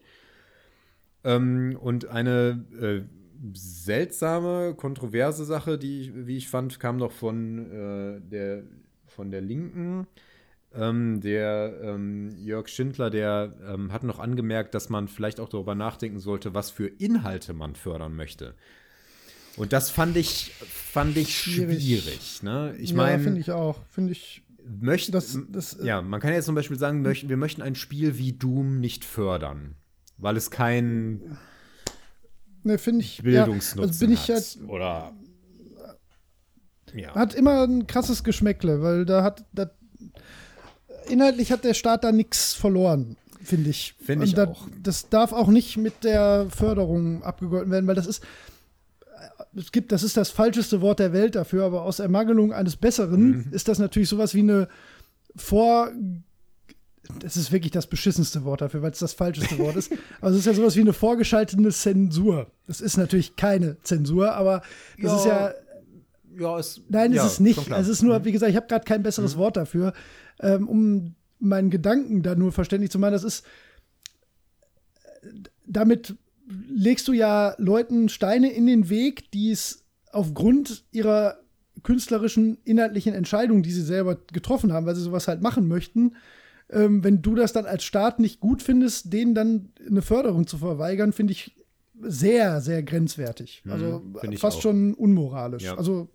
Ähm, 1.24 1.74
und 1.81 2.09
eine 2.09 2.66
äh, 2.78 3.01
seltsame, 3.55 4.74
kontroverse 4.77 5.44
Sache, 5.44 5.78
die, 5.78 6.01
ich- 6.02 6.12
wie 6.27 6.36
ich 6.36 6.48
fand, 6.48 6.81
kam 6.81 6.97
noch 6.97 7.12
von, 7.12 7.70
äh, 7.70 8.20
der, 8.20 8.62
von 9.06 9.31
der 9.31 9.40
Linken. 9.40 10.06
Ähm, 10.74 11.20
der 11.23 11.78
ähm, 11.82 12.36
Jörg 12.39 12.69
Schindler, 12.69 13.09
der 13.09 13.55
ähm, 13.66 13.90
hat 13.90 14.02
noch 14.05 14.19
angemerkt, 14.19 14.74
dass 14.74 14.90
man 14.90 15.09
vielleicht 15.09 15.40
auch 15.40 15.48
darüber 15.48 15.74
nachdenken 15.74 16.19
sollte, 16.19 16.52
was 16.52 16.70
für 16.70 16.86
Inhalte 16.89 17.55
man 17.55 17.74
fördern 17.74 18.15
möchte. 18.15 18.55
Und 19.56 19.73
das 19.73 19.89
fand 19.90 20.16
ich, 20.16 20.52
fand 20.60 21.16
ich 21.16 21.35
Schwierig. 21.36 21.82
schwierig. 21.82 22.43
ne? 22.43 22.74
Ich 22.78 22.90
ja, 22.90 22.97
meine, 22.97 23.23
finde 23.23 23.40
ich 23.40 23.51
auch. 23.51 23.78
Finde 23.89 24.12
ich. 24.12 24.43
möchte, 24.62 25.10
Das- 25.10 25.39
das, 25.48 25.73
äh, 25.81 25.86
ja, 25.86 26.02
man 26.02 26.20
kann 26.20 26.35
jetzt 26.35 26.44
zum 26.44 26.55
Beispiel 26.55 26.78
sagen, 26.78 27.01
möchten, 27.01 27.31
wir 27.31 27.39
möchten 27.39 27.62
ein 27.62 27.74
Spiel 27.74 28.19
wie 28.19 28.32
Doom 28.35 28.78
nicht 28.78 29.06
fördern, 29.06 29.74
weil 30.19 30.36
es 30.36 30.51
keinen 30.51 31.39
Ne, 32.69 32.77
finde 32.77 33.01
ich. 33.01 33.23
Bildungsnutzen 33.23 33.78
ja, 33.81 33.86
also 33.89 33.99
bin 34.05 34.12
ich 34.12 34.28
hat. 34.28 34.36
halt, 34.36 34.59
Oder 34.69 35.12
ja. 36.95 37.15
hat 37.15 37.32
immer 37.35 37.62
ein 37.66 37.86
krasses 37.86 38.23
Geschmäckle, 38.24 38.82
weil 38.82 39.07
da 39.07 39.23
hat 39.23 39.47
da, 39.53 39.70
inhaltlich 41.09 41.51
hat 41.51 41.65
der 41.65 41.73
Staat 41.73 42.05
da 42.05 42.12
nichts 42.12 42.53
verloren, 42.53 43.16
finde 43.43 43.70
ich. 43.70 43.95
Finde 44.05 44.27
ich 44.27 44.35
da, 44.35 44.49
auch. 44.49 44.69
Das 44.82 45.09
darf 45.09 45.32
auch 45.32 45.49
nicht 45.49 45.78
mit 45.78 46.05
der 46.05 46.47
Förderung 46.51 47.23
abgegolten 47.23 47.70
werden, 47.70 47.86
weil 47.86 47.95
das 47.95 48.07
ist 48.07 48.23
es 49.57 49.73
gibt, 49.73 49.90
das 49.93 50.03
ist 50.03 50.16
das 50.19 50.28
falscheste 50.28 50.82
Wort 50.82 50.99
der 50.99 51.15
Welt 51.15 51.35
dafür, 51.35 51.65
aber 51.65 51.82
aus 51.82 52.01
Ermangelung 52.01 52.53
eines 52.53 52.77
Besseren 52.77 53.31
Mhm. 53.31 53.45
ist 53.51 53.66
das 53.66 53.78
natürlich 53.78 54.11
sowas 54.11 54.35
wie 54.35 54.40
eine 54.40 54.69
Vor 55.36 55.90
das 57.20 57.36
ist 57.36 57.52
wirklich 57.52 57.72
das 57.72 57.86
beschissenste 57.86 58.44
Wort 58.44 58.60
dafür, 58.60 58.82
weil 58.82 58.90
es 58.90 58.98
das 58.98 59.12
falscheste 59.12 59.59
Wort 59.59 59.76
ist. 59.76 59.93
Aber 60.20 60.30
es 60.30 60.39
ist 60.39 60.47
ja 60.47 60.55
sowas 60.55 60.76
wie 60.76 60.80
eine 60.80 60.93
vorgeschaltete 60.93 61.68
Zensur. 61.70 62.51
Das 62.66 62.80
ist 62.80 62.97
natürlich 62.97 63.36
keine 63.36 63.80
Zensur, 63.82 64.32
aber 64.32 64.62
das 65.01 65.20
ist 65.20 65.26
ja 65.26 65.52
ja, 66.39 66.59
es, 66.59 66.80
Nein, 66.89 67.12
ja, 67.12 67.26
ist 67.26 67.32
es 67.32 67.40
nicht. 67.40 67.64
klar. 67.64 67.78
Also 67.78 67.90
es 67.90 67.98
ist 67.98 68.02
nur, 68.05 68.24
wie 68.24 68.32
gesagt, 68.32 68.51
ich 68.51 68.56
habe 68.56 68.68
gerade 68.68 68.85
kein 68.85 69.02
besseres 69.02 69.36
Wort 69.36 69.56
dafür, 69.56 69.93
ähm, 70.40 70.68
um 70.68 71.14
meinen 71.40 71.70
Gedanken 71.70 72.22
da 72.22 72.35
nur 72.35 72.52
verständlich 72.52 72.90
zu 72.90 72.98
machen. 72.98 73.12
Das 73.12 73.24
ist, 73.24 73.44
damit 75.66 76.16
legst 76.68 77.09
du 77.09 77.12
ja 77.12 77.55
Leuten 77.59 78.09
Steine 78.09 78.52
in 78.52 78.66
den 78.66 78.89
Weg, 78.89 79.30
die 79.32 79.51
es 79.51 79.85
aufgrund 80.12 80.85
ihrer 80.93 81.40
künstlerischen, 81.82 82.59
inhaltlichen 82.64 83.14
Entscheidungen, 83.14 83.62
die 83.62 83.72
sie 83.72 83.82
selber 83.82 84.16
getroffen 84.32 84.72
haben, 84.72 84.86
weil 84.86 84.94
sie 84.94 85.02
sowas 85.02 85.28
halt 85.28 85.43
machen 85.43 85.68
möchten, 85.68 86.14
ähm, 86.70 87.03
wenn 87.05 87.23
du 87.23 87.35
das 87.35 87.53
dann 87.53 87.66
als 87.66 87.85
Staat 87.85 88.19
nicht 88.20 88.40
gut 88.40 88.62
findest, 88.62 89.12
denen 89.12 89.35
dann 89.35 89.70
eine 89.86 90.03
Förderung 90.03 90.47
zu 90.47 90.59
verweigern, 90.59 91.12
finde 91.12 91.32
ich 91.32 91.55
sehr, 92.01 92.61
sehr 92.61 92.82
grenzwertig. 92.82 93.62
Also 93.69 94.03
finde 94.20 94.35
ich 94.36 94.40
fast 94.40 94.59
auch. 94.59 94.62
schon 94.62 94.95
unmoralisch. 94.95 95.65
Ja. 95.65 95.77
Also 95.77 96.09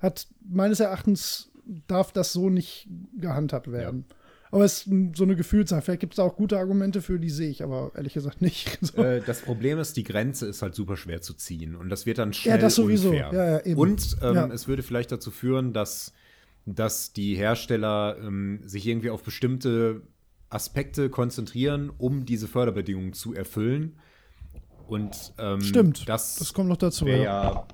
hat 0.00 0.26
meines 0.48 0.80
Erachtens 0.80 1.50
darf 1.86 2.12
das 2.12 2.32
so 2.32 2.50
nicht 2.50 2.88
gehandhabt 3.16 3.70
werden. 3.70 4.04
Aber 4.50 4.64
es 4.64 4.86
ist 4.86 4.90
so 5.16 5.24
eine 5.24 5.34
Gefühlssache. 5.34 5.82
Vielleicht 5.82 6.00
gibt 6.00 6.12
es 6.12 6.20
auch 6.20 6.36
gute 6.36 6.56
Argumente 6.58 7.02
für, 7.02 7.18
die 7.18 7.28
sehe 7.30 7.50
ich 7.50 7.62
aber 7.64 7.90
ehrlich 7.96 8.14
gesagt 8.14 8.40
nicht. 8.40 8.78
So. 8.82 9.02
Äh, 9.02 9.20
das 9.26 9.40
Problem 9.42 9.78
ist, 9.80 9.96
die 9.96 10.04
Grenze 10.04 10.46
ist 10.46 10.62
halt 10.62 10.74
super 10.76 10.96
schwer 10.96 11.20
zu 11.20 11.34
ziehen 11.34 11.74
und 11.74 11.88
das 11.88 12.06
wird 12.06 12.18
dann 12.18 12.32
schnell 12.32 12.54
Ja, 12.56 12.60
das 12.60 12.76
sowieso. 12.76 13.08
unfair. 13.10 13.30
Ja, 13.32 13.50
ja, 13.58 13.60
eben. 13.64 13.80
Und 13.80 14.16
ähm, 14.22 14.34
Ja. 14.34 14.46
es 14.46 14.68
würde 14.68 14.82
vielleicht 14.84 15.10
dazu 15.10 15.30
führen, 15.32 15.72
dass, 15.72 16.12
dass 16.66 17.12
die 17.12 17.34
Hersteller 17.36 18.16
ähm, 18.20 18.60
sich 18.64 18.86
irgendwie 18.86 19.10
auf 19.10 19.22
bestimmte 19.22 20.02
Aspekte 20.50 21.10
konzentrieren, 21.10 21.90
um 21.98 22.24
diese 22.24 22.48
Förderbedingungen 22.48 23.12
zu 23.12 23.34
erfüllen. 23.34 23.96
Und 24.86 25.32
ähm, 25.38 25.60
Stimmt. 25.60 26.08
das, 26.08 26.36
Das 26.36 26.52
kommt 26.52 26.68
noch 26.68 26.76
dazu. 26.76 27.06
wäre 27.06 27.24
Ja. 27.24 27.44
ja 27.52 27.66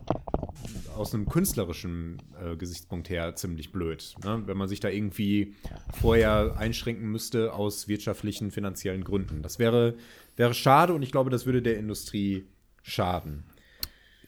aus 0.97 1.15
einem 1.15 1.27
künstlerischen 1.27 2.19
äh, 2.43 2.57
Gesichtspunkt 2.57 3.09
her 3.09 3.35
ziemlich 3.35 3.73
blöd, 3.73 4.15
ne? 4.23 4.43
wenn 4.47 4.57
man 4.57 4.69
sich 4.69 4.81
da 4.81 4.89
irgendwie 4.89 5.55
vorher 5.99 6.57
einschränken 6.59 7.11
müsste 7.11 7.55
aus 7.55 7.89
wirtschaftlichen, 7.89 8.51
finanziellen 8.51 9.03
Gründen. 9.03 9.43
Das 9.43 9.59
wäre, 9.59 9.95
wäre 10.37 10.53
schade 10.53 10.93
und 10.93 11.03
ich 11.03 11.11
glaube, 11.11 11.31
das 11.31 11.47
würde 11.47 11.63
der 11.63 11.79
Industrie 11.79 12.45
schaden. 12.83 13.45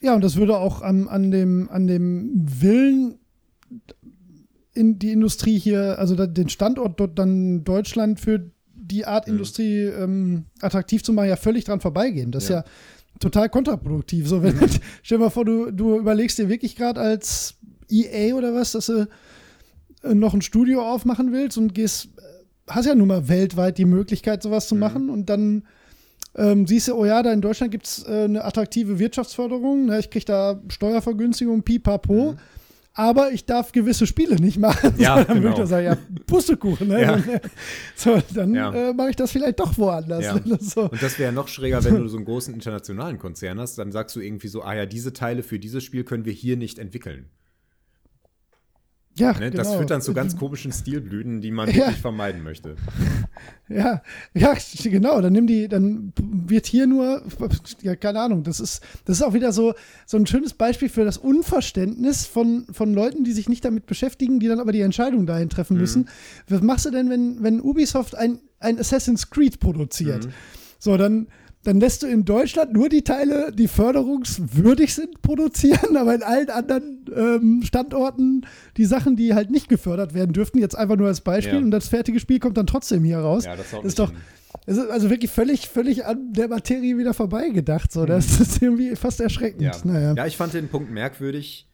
Ja, 0.00 0.14
und 0.14 0.24
das 0.24 0.36
würde 0.36 0.56
auch 0.56 0.82
an, 0.82 1.08
an, 1.08 1.30
dem, 1.30 1.68
an 1.70 1.86
dem 1.86 2.30
Willen 2.34 3.18
in 4.74 4.98
die 4.98 5.12
Industrie 5.12 5.58
hier, 5.58 5.98
also 5.98 6.14
den 6.26 6.48
Standort 6.48 6.98
dort 6.98 7.18
dann 7.18 7.64
Deutschland 7.64 8.20
für 8.20 8.50
die 8.74 9.04
Art 9.06 9.26
Mhm. 9.26 9.34
Industrie 9.34 9.82
ähm, 9.84 10.44
attraktiv 10.60 11.02
zu 11.02 11.12
machen, 11.12 11.28
ja 11.28 11.36
völlig 11.36 11.64
dran 11.64 11.80
vorbeigehen. 11.80 12.30
Das 12.32 12.48
Ja. 12.48 12.60
ist 12.60 12.66
ja 12.66 12.72
total 13.20 13.48
kontraproduktiv. 13.48 14.26
So, 14.28 14.42
wenn, 14.42 14.56
stell 15.02 15.18
dir 15.18 15.24
mal 15.24 15.30
vor, 15.30 15.44
du, 15.44 15.70
du 15.70 15.98
überlegst 15.98 16.38
dir 16.38 16.48
wirklich 16.48 16.76
gerade 16.76 17.00
als 17.00 17.54
EA 17.90 18.34
oder 18.34 18.54
was, 18.54 18.72
dass 18.72 18.86
du 18.86 19.06
äh, 20.02 20.14
noch 20.14 20.34
ein 20.34 20.42
Studio 20.42 20.82
aufmachen 20.82 21.32
willst 21.32 21.58
und 21.58 21.74
gehst, 21.74 22.06
äh, 22.16 22.22
hast 22.68 22.86
ja 22.86 22.94
nun 22.94 23.08
mal 23.08 23.28
weltweit 23.28 23.78
die 23.78 23.84
Möglichkeit, 23.84 24.42
sowas 24.42 24.64
Mhm. 24.64 24.68
zu 24.68 24.74
machen 24.76 25.10
und 25.10 25.28
dann 25.28 25.64
ähm, 26.34 26.66
siehst 26.66 26.88
du, 26.88 26.94
oh 26.94 27.04
ja, 27.04 27.22
da 27.22 27.30
in 27.30 27.42
Deutschland 27.42 27.70
gibt 27.72 27.86
es 27.86 28.04
äh, 28.08 28.24
eine 28.24 28.42
attraktive 28.44 28.98
Wirtschaftsförderung, 28.98 29.84
ne? 29.86 29.98
ich 29.98 30.08
kriege 30.08 30.24
da 30.24 30.60
Steuervergünstigung, 30.68 31.62
pipapo. 31.62 32.32
Mhm. 32.32 32.36
Aber 32.94 33.32
ich 33.32 33.46
darf 33.46 33.72
gewisse 33.72 34.06
Spiele 34.06 34.36
nicht 34.36 34.58
machen. 34.58 34.94
Ja, 34.98 35.18
so, 35.18 35.24
dann 35.24 35.36
genau. 35.38 35.50
würde 35.50 35.62
ich 35.62 35.68
sagen, 35.68 35.86
ja, 35.86 35.96
Pustekuchen. 36.26 36.88
Ne? 36.88 37.02
Ja. 37.02 37.22
So, 37.96 38.20
dann 38.34 38.54
Ja. 38.54 38.72
äh, 38.72 38.92
mache 38.92 39.10
ich 39.10 39.16
das 39.16 39.30
vielleicht 39.32 39.60
doch 39.60 39.76
woanders. 39.78 40.24
Ja. 40.24 40.38
So. 40.60 40.90
Und 40.90 41.02
das 41.02 41.18
wäre 41.18 41.32
noch 41.32 41.48
schräger, 41.48 41.82
wenn 41.84 41.96
du 41.96 42.08
so 42.08 42.16
einen 42.16 42.26
großen 42.26 42.52
internationalen 42.52 43.18
Konzern 43.18 43.58
hast. 43.60 43.78
Dann 43.78 43.92
sagst 43.92 44.14
du 44.16 44.20
irgendwie 44.20 44.48
so, 44.48 44.62
ah 44.62 44.74
ja, 44.74 44.86
diese 44.86 45.12
Teile 45.12 45.42
für 45.42 45.58
dieses 45.58 45.82
Spiel 45.84 46.04
können 46.04 46.24
wir 46.24 46.32
hier 46.32 46.56
nicht 46.56 46.78
entwickeln. 46.78 47.26
Ja, 49.14 49.32
Ne? 49.32 49.50
genau. 49.50 49.62
Das 49.62 49.74
führt 49.74 49.90
dann 49.90 50.00
zu 50.00 50.14
ganz 50.14 50.36
komischen 50.36 50.72
Stilblüten, 50.72 51.40
die 51.42 51.50
man 51.50 51.68
Ja. 51.68 51.76
wirklich 51.76 51.98
vermeiden 51.98 52.42
möchte. 52.42 52.76
Ja, 53.68 54.02
ja, 54.34 54.54
genau. 54.84 55.20
Dann 55.20 55.32
nimm 55.32 55.46
die, 55.46 55.68
dann 55.68 56.12
wird 56.18 56.66
hier 56.66 56.86
nur, 56.86 57.22
ja, 57.82 57.94
keine 57.96 58.20
Ahnung. 58.20 58.42
Das 58.42 58.58
ist, 58.60 58.82
das 59.04 59.18
ist 59.18 59.22
auch 59.22 59.34
wieder 59.34 59.52
so, 59.52 59.74
so 60.06 60.16
ein 60.16 60.26
schönes 60.26 60.54
Beispiel 60.54 60.88
für 60.88 61.04
das 61.04 61.18
Unverständnis 61.18 62.26
von, 62.26 62.66
von 62.72 62.94
Leuten, 62.94 63.24
die 63.24 63.32
sich 63.32 63.48
nicht 63.48 63.64
damit 63.64 63.86
beschäftigen, 63.86 64.40
die 64.40 64.48
dann 64.48 64.60
aber 64.60 64.72
die 64.72 64.80
Entscheidung 64.80 65.26
dahin 65.26 65.48
treffen 65.50 65.76
müssen. 65.76 66.08
Was 66.48 66.62
machst 66.62 66.86
du 66.86 66.90
denn, 66.90 67.10
wenn, 67.10 67.42
wenn 67.42 67.60
Ubisoft 67.60 68.14
ein, 68.16 68.40
ein 68.60 68.78
Assassin's 68.78 69.28
Creed 69.30 69.60
produziert? 69.60 70.28
So, 70.78 70.96
dann, 70.96 71.28
dann 71.64 71.78
lässt 71.80 72.02
du 72.02 72.06
in 72.08 72.24
Deutschland 72.24 72.72
nur 72.72 72.88
die 72.88 73.02
Teile, 73.02 73.52
die 73.52 73.68
förderungswürdig 73.68 74.94
sind, 74.94 75.22
produzieren, 75.22 75.96
aber 75.96 76.14
in 76.14 76.22
allen 76.22 76.50
anderen 76.50 77.04
ähm, 77.14 77.62
Standorten 77.64 78.46
die 78.76 78.84
Sachen, 78.84 79.16
die 79.16 79.34
halt 79.34 79.50
nicht 79.50 79.68
gefördert 79.68 80.14
werden 80.14 80.32
dürften, 80.32 80.58
jetzt 80.58 80.76
einfach 80.76 80.96
nur 80.96 81.08
als 81.08 81.20
Beispiel 81.20 81.54
Ja. 81.54 81.60
und 81.60 81.70
das 81.70 81.88
fertige 81.88 82.18
Spiel 82.20 82.38
kommt 82.38 82.56
dann 82.56 82.66
trotzdem 82.66 83.04
hier 83.04 83.18
raus. 83.18 83.44
Ja, 83.44 83.56
das 83.56 83.72
haut 83.72 83.84
ist 83.84 83.98
doch, 83.98 84.12
es 84.66 84.76
ist 84.76 84.90
also 84.90 85.10
wirklich 85.10 85.30
völlig, 85.30 85.68
völlig 85.68 86.04
an 86.04 86.32
der 86.32 86.48
Materie 86.48 86.98
wieder 86.98 87.14
vorbeigedacht. 87.14 87.90
So. 87.92 88.06
Das 88.06 88.40
ist 88.40 88.60
irgendwie 88.62 88.94
fast 88.96 89.20
erschreckend. 89.20 89.60
Mhm. 89.60 89.66
Ja. 89.66 89.76
Naja. 89.84 90.14
ja, 90.16 90.26
ich 90.26 90.36
fand 90.36 90.54
den 90.54 90.68
Punkt 90.68 90.90
merkwürdig. 90.90 91.68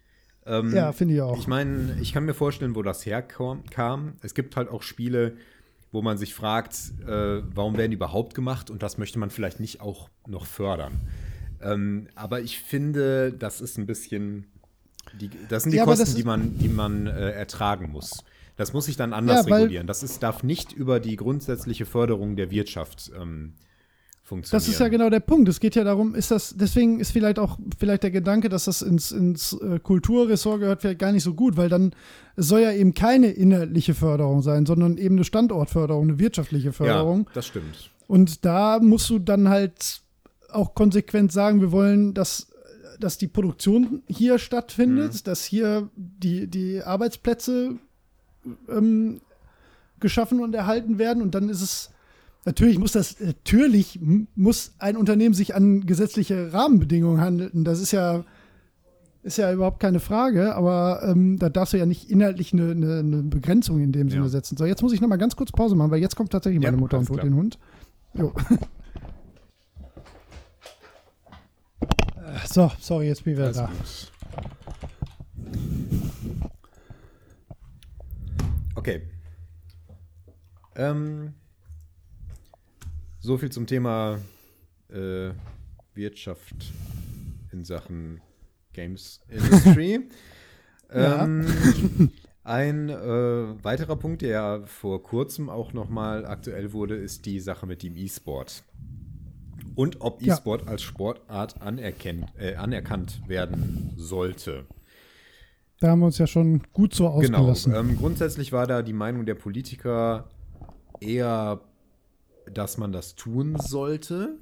Ähm, 0.47 0.75
Ja, 0.75 0.93
finde 0.93 1.15
ich 1.15 1.21
auch. 1.21 1.39
Ich 1.39 1.47
meine, 1.47 1.97
ich 2.01 2.13
kann 2.15 2.25
mir 2.25 2.35
vorstellen, 2.35 2.75
wo 2.75 2.83
das 2.83 3.05
herkam. 3.05 3.63
kam. 3.71 4.13
Es 4.23 4.33
gibt 4.35 4.57
halt 4.57 4.69
auch 4.71 4.83
Spiele, 4.83 5.35
wo 5.93 6.03
man 6.03 6.19
sich 6.19 6.35
fragt, 6.35 6.77
äh, 7.07 7.43
warum 7.55 7.77
werden 7.77 7.91
die 7.91 7.97
überhaupt 7.97 8.35
gemacht 8.35 8.71
und 8.71 8.83
das 8.83 8.99
möchte 8.99 9.19
man 9.19 9.31
vielleicht 9.31 9.61
nicht 9.61 9.81
auch 9.81 10.09
noch 10.27 10.47
fördern. 10.47 11.01
Ähm, 11.63 12.09
aber 12.15 12.41
ich 12.41 12.61
finde, 12.61 13.33
das 13.33 13.61
ist 13.61 13.79
ein 13.79 13.87
bisschen, 13.87 14.47
die, 15.21 15.31
das 15.49 15.63
sind 15.65 15.73
die 15.73 15.79
Ja, 15.79 15.85
Kosten, 15.85 16.15
die 16.15 16.25
man, 16.25 16.59
die 16.59 16.69
man 16.69 17.07
äh, 17.07 17.31
ertragen 17.31 17.91
muss. 17.91 18.25
Das 18.57 18.73
muss 18.73 18.87
sich 18.87 18.97
dann 18.97 19.13
anders 19.13 19.47
Ja, 19.47 19.55
regulieren. 19.55 19.87
Das 19.87 20.03
ist, 20.03 20.23
darf 20.23 20.43
nicht 20.43 20.73
über 20.73 21.01
die 21.01 21.17
grundsätzliche 21.17 21.87
Förderung 21.87 22.37
der 22.37 22.51
Wirtschaft 22.51 23.11
ähm, 23.19 23.55
funktionieren. 24.29 24.65
Das 24.65 24.69
ist 24.69 24.79
ja 24.79 24.89
genau 24.89 25.11
der 25.11 25.21
Punkt. 25.21 25.49
Es 25.49 25.59
geht 25.59 25.75
ja 25.75 25.85
darum, 25.85 26.15
ist 26.15 26.31
das, 26.31 26.55
deswegen 26.57 27.01
ist 27.01 27.11
vielleicht 27.11 27.39
auch 27.39 27.59
vielleicht 27.79 28.03
der 28.03 28.11
Gedanke, 28.11 28.49
dass 28.49 28.67
das 28.67 28.83
ins, 28.83 29.11
ins 29.11 29.55
äh, 29.55 29.81
Kulturressort 29.81 30.61
gehört, 30.61 30.83
vielleicht 30.83 31.01
gar 31.01 31.13
nicht 31.13 31.25
so 31.25 31.35
gut, 31.35 31.57
weil 31.57 31.69
dann 31.69 31.93
es 32.37 32.49
soll 32.49 32.61
ja 32.61 32.73
eben 32.73 32.95
keine 32.95 33.31
inhaltliche 33.31 33.95
Förderung 33.95 34.43
sein, 34.43 34.67
sondern 34.67 34.97
eben 34.97 35.17
eine 35.17 35.25
Standortförderung, 35.25 36.05
eine 36.05 36.19
wirtschaftliche 36.19 36.73
Förderung. 36.73 37.25
Ja, 37.27 37.31
das 37.35 37.47
stimmt. 37.47 37.91
Und 38.07 38.45
da 38.45 38.79
musst 38.81 39.11
du 39.11 39.19
dann 39.19 39.49
halt 39.49 40.03
auch 40.51 40.75
konsequent 40.75 41.33
sagen, 41.33 41.61
wir 41.61 41.73
wollen, 41.73 42.15
dass, 42.15 42.49
dass 43.01 43.19
die 43.19 43.29
Produktion 43.29 44.03
hier 44.07 44.39
stattfindet, 44.39 45.27
dass 45.27 45.45
hier 45.45 45.91
die, 45.97 46.47
die 46.47 46.83
Arbeitsplätze 46.83 47.77
ähm, 48.69 49.21
geschaffen 50.01 50.41
und 50.41 50.55
erhalten 50.55 50.99
werden. 50.99 51.23
Und 51.23 51.35
dann 51.35 51.49
ist 51.49 51.61
es, 51.61 51.91
natürlich 52.49 52.79
muss 52.79 52.93
das, 52.93 53.21
natürlich 53.21 54.01
muss 54.35 54.73
ein 54.79 54.97
Unternehmen 54.97 55.35
sich 55.35 55.55
an 55.55 55.87
gesetzliche 55.87 56.53
Rahmenbedingungen 56.53 57.21
handeln. 57.21 57.65
Das 57.65 57.81
ist 57.81 57.93
ja, 57.93 58.25
ist 59.23 59.39
ja 59.39 59.53
überhaupt 59.53 59.81
keine 59.81 60.01
Frage, 60.01 60.55
aber 60.55 61.03
ähm, 61.05 61.39
da 61.39 61.49
darfst 61.51 61.75
du 61.75 61.79
ja 61.79 61.87
nicht 61.87 62.11
inhaltlich 62.11 62.53
eine, 62.53 62.71
eine, 62.71 62.99
eine 63.01 63.23
Begrenzung 63.23 63.81
in 63.81 63.93
dem 63.93 64.09
Ja. 64.09 64.15
Sinne 64.15 64.29
setzen. 64.29 64.57
So, 64.57 64.65
jetzt 64.65 64.83
muss 64.83 64.93
ich 64.93 65.01
noch 65.01 65.09
mal 65.09 65.17
ganz 65.17 65.37
kurz 65.37 65.53
Pause 65.53 65.77
machen, 65.77 65.91
weil 65.91 66.01
jetzt 66.01 66.17
kommt 66.17 66.31
tatsächlich 66.33 66.63
Ja, 66.63 66.71
meine 66.71 66.81
Mutter 66.81 66.99
und 66.99 67.09
holt 67.11 67.23
den 67.23 67.35
Hund. 67.35 67.59
Jo. 68.15 68.33
So, 72.47 72.71
sorry, 72.79 73.07
jetzt 73.09 73.25
bin 73.25 73.33
ich 73.35 73.39
wieder 73.39 73.53
da. 73.53 73.67
gut. 73.67 74.13
Okay. 78.75 79.03
Ähm, 80.77 81.35
so 83.21 83.37
viel 83.39 83.51
zum 83.51 83.67
Thema 83.67 84.19
äh, 84.91 85.31
Wirtschaft 85.95 86.73
in 87.53 87.65
Sachen 87.65 88.21
Games 88.73 89.21
Industry. 89.29 90.01
Ja. 90.91 91.23
ähm, 91.25 91.45
ein 92.45 92.89
äh, 92.89 92.95
weiterer 93.63 93.97
Punkt, 93.97 94.23
der 94.23 94.31
ja 94.31 94.61
vor 94.65 95.03
kurzem 95.03 95.51
auch 95.51 95.75
nochmal 95.75 96.25
aktuell 96.25 96.73
wurde, 96.73 96.95
ist 96.97 97.27
die 97.27 97.41
Sache 97.41 97.67
mit 97.67 97.83
dem 97.83 97.95
E-Sport. 97.95 98.65
Und 99.75 100.01
ob 100.01 100.23
Ja. 100.23 100.33
E-Sport 100.35 100.67
als 100.67 100.81
Sportart 100.81 101.61
anerkennt, 101.61 102.25
äh, 102.39 102.55
anerkannt 102.55 103.21
werden 103.29 103.93
sollte. 103.99 104.65
Da 105.79 105.89
haben 105.91 105.99
wir 106.01 106.07
uns 106.07 106.17
ja 106.17 106.27
schon 106.27 106.63
gut 106.73 106.95
so 106.95 107.05
Genau. 107.21 107.41
ausgelassen. 107.51 107.75
Ähm, 107.75 107.99
grundsätzlich 107.99 108.51
war 108.53 108.67
da 108.67 108.81
die 108.81 108.95
Meinung 108.95 109.27
der 109.27 109.35
Politiker 109.35 110.31
eher, 111.01 111.61
dass 112.55 112.79
man 112.79 112.93
das 112.93 113.15
tun 113.15 113.57
sollte. 113.59 114.39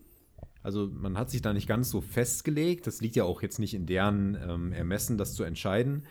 Also 0.63 0.89
man 0.93 1.17
hat 1.17 1.31
sich 1.31 1.43
da 1.43 1.53
nicht 1.53 1.69
ganz 1.69 1.91
so 1.91 2.01
festgelegt. 2.01 2.87
Das 2.87 3.01
liegt 3.01 3.17
ja 3.17 3.25
auch 3.25 3.43
jetzt 3.43 3.59
nicht 3.59 3.75
in 3.75 3.87
deren 3.87 4.37
ähm, 4.37 4.73
Ermessen, 4.73 5.17
das 5.17 5.35
zu 5.35 5.45
entscheiden. 5.45 6.05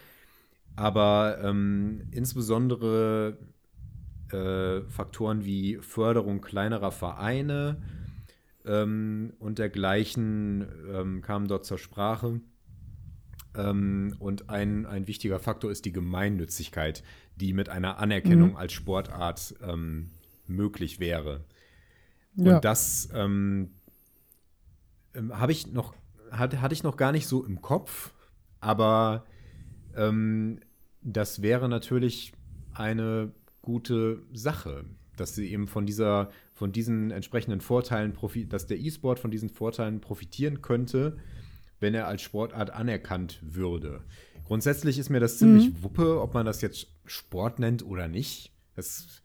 Aber 0.76 1.40
ähm, 1.42 2.08
insbesondere 2.12 3.38
äh, 4.32 4.82
Faktoren 4.90 5.46
wie 5.46 5.78
Förderung 5.78 6.42
kleinerer 6.42 6.92
Vereine 6.92 7.82
ähm, 8.66 9.34
und 9.40 9.60
dergleichen 9.60 10.66
ähm, 10.92 11.22
kamen 11.22 11.48
dort 11.48 11.66
zur 11.66 11.78
Sprache. 11.78 12.42
Ähm, 13.56 14.16
und 14.20 14.50
ein, 14.50 14.86
ein 14.86 15.08
wichtiger 15.08 15.40
Faktor 15.40 15.72
ist 15.72 15.86
die 15.86 15.94
Gemeinnützigkeit, 15.94 17.04
die 17.36 17.54
mit 17.54 17.70
einer 17.70 18.00
Anerkennung 18.00 18.52
Mhm. 18.52 18.58
als 18.58 18.74
Sportart 18.74 19.56
ähm, 19.62 20.10
möglich 20.48 21.00
wäre. 21.00 21.44
Ja. 22.36 22.56
Und 22.56 22.66
das 22.66 23.10
ähm, 23.14 23.72
ähm, 25.14 25.38
habe 25.38 25.52
ich 25.52 25.68
noch, 25.68 25.94
hatte, 26.32 26.62
hatte 26.62 26.74
ich 26.74 26.84
noch 26.84 26.98
gar 26.98 27.12
nicht 27.12 27.28
so 27.28 27.44
im 27.44 27.62
Kopf, 27.62 28.14
aber 28.60 29.26
ähm, 29.96 30.60
das 31.02 31.42
wäre 31.42 31.70
natürlich 31.70 32.34
eine 32.74 33.32
gute 33.62 34.22
Sache, 34.34 34.86
dass 35.16 35.36
sie 35.36 35.52
eben 35.52 35.68
von 35.68 35.86
dieser, 35.86 36.30
von 36.54 36.72
diesen 36.72 37.12
entsprechenden 37.12 37.62
Vorteilen 37.62 38.14
profi 38.14 38.48
dass 38.48 38.68
der 38.68 38.80
E-Sport 38.80 39.20
von 39.20 39.32
diesen 39.32 39.50
Vorteilen 39.50 40.02
profitieren 40.02 40.62
könnte, 40.62 41.18
wenn 41.80 41.94
er 41.94 42.08
als 42.08 42.22
Sportart 42.22 42.72
anerkannt 42.72 43.40
würde. 43.42 44.04
Grundsätzlich 44.46 45.00
ist 45.00 45.10
mir 45.10 45.20
das 45.20 45.38
ziemlich 45.40 45.70
Mhm. 45.70 45.84
Wuppe, 45.84 46.22
ob 46.22 46.34
man 46.34 46.46
das 46.46 46.62
jetzt 46.62 46.88
Sport 47.06 47.60
nennt 47.60 47.84
oder 47.86 48.08
nicht. 48.08 48.52
Das 48.76 49.22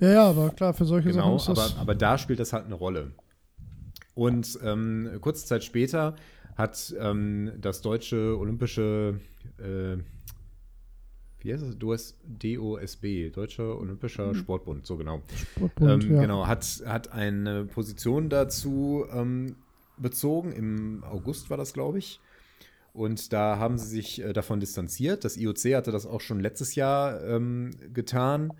ja, 0.00 0.12
ja, 0.12 0.28
aber 0.28 0.50
klar, 0.50 0.74
für 0.74 0.84
solche 0.84 1.10
Genau, 1.10 1.38
Sachen 1.38 1.52
ist 1.52 1.58
das. 1.58 1.72
aber, 1.72 1.80
aber 1.80 1.94
da 1.94 2.18
spielt 2.18 2.40
das 2.40 2.52
halt 2.52 2.66
eine 2.66 2.74
Rolle. 2.74 3.12
Und 4.14 4.58
ähm, 4.62 5.10
kurze 5.20 5.44
Zeit 5.46 5.64
später 5.64 6.14
hat 6.56 6.94
ähm, 7.00 7.52
das 7.60 7.80
deutsche 7.82 8.38
olympische, 8.38 9.20
äh, 9.58 9.96
wie 11.40 11.52
heißt 11.52 11.64
es, 11.64 11.78
DOS, 11.78 12.16
DOSB, 12.24 13.30
Deutscher 13.32 13.78
Olympischer 13.78 14.34
Sportbund, 14.34 14.86
so 14.86 14.96
genau. 14.96 15.20
Sportbund, 15.56 16.04
ähm, 16.04 16.14
ja. 16.14 16.20
Genau, 16.22 16.46
hat, 16.46 16.64
hat 16.86 17.12
eine 17.12 17.64
Position 17.64 18.28
dazu 18.28 19.04
ähm, 19.12 19.56
bezogen. 19.98 20.52
Im 20.52 21.04
August 21.04 21.50
war 21.50 21.56
das, 21.56 21.72
glaube 21.72 21.98
ich. 21.98 22.20
Und 22.92 23.32
da 23.32 23.58
haben 23.58 23.76
sie 23.76 23.88
sich 23.88 24.22
äh, 24.22 24.32
davon 24.32 24.60
distanziert. 24.60 25.24
Das 25.24 25.36
IOC 25.36 25.74
hatte 25.74 25.90
das 25.90 26.06
auch 26.06 26.20
schon 26.20 26.38
letztes 26.38 26.76
Jahr 26.76 27.20
ähm, 27.24 27.72
getan. 27.92 28.52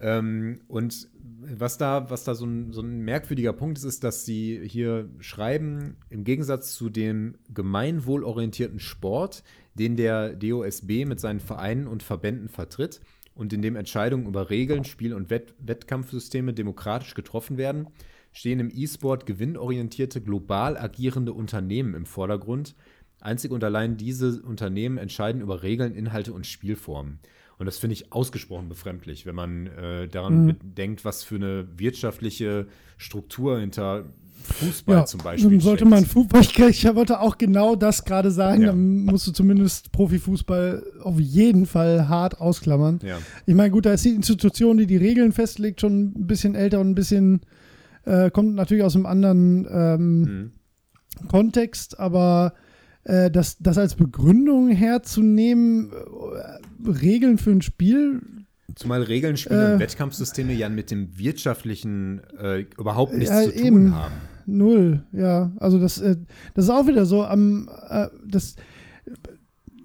Ähm, 0.00 0.60
und 0.68 1.08
was 1.40 1.78
da, 1.78 2.10
was 2.10 2.24
da 2.24 2.34
so 2.34 2.44
ein, 2.44 2.72
so 2.72 2.82
ein 2.82 3.00
merkwürdiger 3.00 3.52
Punkt 3.52 3.78
ist, 3.78 3.84
ist, 3.84 4.04
dass 4.04 4.24
sie 4.24 4.60
hier 4.66 5.08
schreiben, 5.20 5.96
im 6.10 6.24
Gegensatz 6.24 6.74
zu 6.74 6.90
dem 6.90 7.36
gemeinwohlorientierten 7.52 8.80
Sport, 8.80 9.42
den 9.74 9.96
der 9.96 10.34
DOSB 10.34 11.04
mit 11.04 11.20
seinen 11.20 11.40
Vereinen 11.40 11.86
und 11.86 12.02
Verbänden 12.02 12.48
vertritt 12.48 13.00
und 13.34 13.52
in 13.52 13.62
dem 13.62 13.76
Entscheidungen 13.76 14.26
über 14.26 14.50
Regeln, 14.50 14.84
Spiel- 14.84 15.14
und 15.14 15.30
Wett 15.30 15.54
Wettkampfsysteme 15.58 16.54
demokratisch 16.54 17.14
getroffen 17.14 17.58
werden, 17.58 17.88
stehen 18.32 18.60
im 18.60 18.70
E-Sport 18.74 19.26
gewinnorientierte, 19.26 20.20
global 20.20 20.76
agierende 20.76 21.32
Unternehmen 21.32 21.94
im 21.94 22.06
Vordergrund. 22.06 22.74
Einzig 23.20 23.50
und 23.50 23.64
allein 23.64 23.96
diese 23.96 24.42
Unternehmen 24.42 24.98
entscheiden 24.98 25.40
über 25.40 25.62
Regeln, 25.62 25.94
Inhalte 25.94 26.32
und 26.32 26.46
Spielformen. 26.46 27.18
Und 27.58 27.66
das 27.66 27.78
finde 27.78 27.94
ich 27.94 28.12
ausgesprochen 28.12 28.68
befremdlich, 28.68 29.24
wenn 29.24 29.34
man 29.34 29.66
äh, 29.68 30.08
daran 30.08 30.46
mhm. 30.46 30.56
denkt, 30.62 31.04
was 31.04 31.24
für 31.24 31.36
eine 31.36 31.66
wirtschaftliche 31.76 32.66
Struktur 32.98 33.58
hinter 33.58 34.04
Fußball 34.46 34.96
ja, 34.96 35.04
zum 35.06 35.20
Beispiel. 35.22 35.60
Sollte 35.60 35.84
man 35.84 36.04
Fußball, 36.04 36.70
ich 36.70 36.84
wollte 36.94 37.20
auch 37.20 37.36
genau 37.38 37.74
das 37.74 38.04
gerade 38.04 38.30
sagen, 38.30 38.62
ja. 38.62 38.68
dann 38.68 39.04
musst 39.04 39.26
du 39.26 39.32
zumindest 39.32 39.92
Profifußball 39.92 40.84
auf 41.02 41.18
jeden 41.18 41.66
Fall 41.66 42.08
hart 42.08 42.40
ausklammern. 42.40 43.00
Ja. 43.02 43.18
Ich 43.46 43.54
meine, 43.54 43.70
gut, 43.70 43.86
da 43.86 43.92
ist 43.92 44.04
die 44.04 44.10
Institution, 44.10 44.76
die 44.76 44.86
die 44.86 44.96
Regeln 44.96 45.32
festlegt, 45.32 45.80
schon 45.80 46.12
ein 46.16 46.26
bisschen 46.26 46.54
älter 46.54 46.80
und 46.80 46.90
ein 46.90 46.94
bisschen, 46.94 47.40
äh, 48.04 48.30
kommt 48.30 48.54
natürlich 48.54 48.84
aus 48.84 48.94
einem 48.94 49.06
anderen 49.06 49.66
ähm, 49.70 50.20
mhm. 50.20 50.50
Kontext, 51.28 51.98
aber 51.98 52.54
äh, 53.06 53.30
das, 53.30 53.58
das 53.58 53.78
als 53.78 53.94
Begründung 53.94 54.70
herzunehmen, 54.70 55.90
äh, 55.92 56.88
Regeln 56.88 57.38
für 57.38 57.50
ein 57.50 57.62
Spiel. 57.62 58.20
Zumal 58.74 59.02
Regeln, 59.02 59.36
Spiele 59.36 59.70
äh, 59.70 59.72
und 59.74 59.80
Wettkampfsysteme 59.80 60.52
ja 60.52 60.68
mit 60.68 60.90
dem 60.90 61.16
wirtschaftlichen 61.18 62.20
äh, 62.38 62.66
überhaupt 62.78 63.14
nichts 63.14 63.44
zu 63.44 63.52
tun 63.52 63.64
eben. 63.64 63.94
haben. 63.94 64.14
Null, 64.46 65.02
ja. 65.12 65.52
Also 65.56 65.78
das, 65.78 65.96
das 65.96 66.64
ist 66.64 66.70
auch 66.70 66.86
wieder 66.86 67.04
so 67.04 67.24
am 67.24 67.68
das 68.24 68.54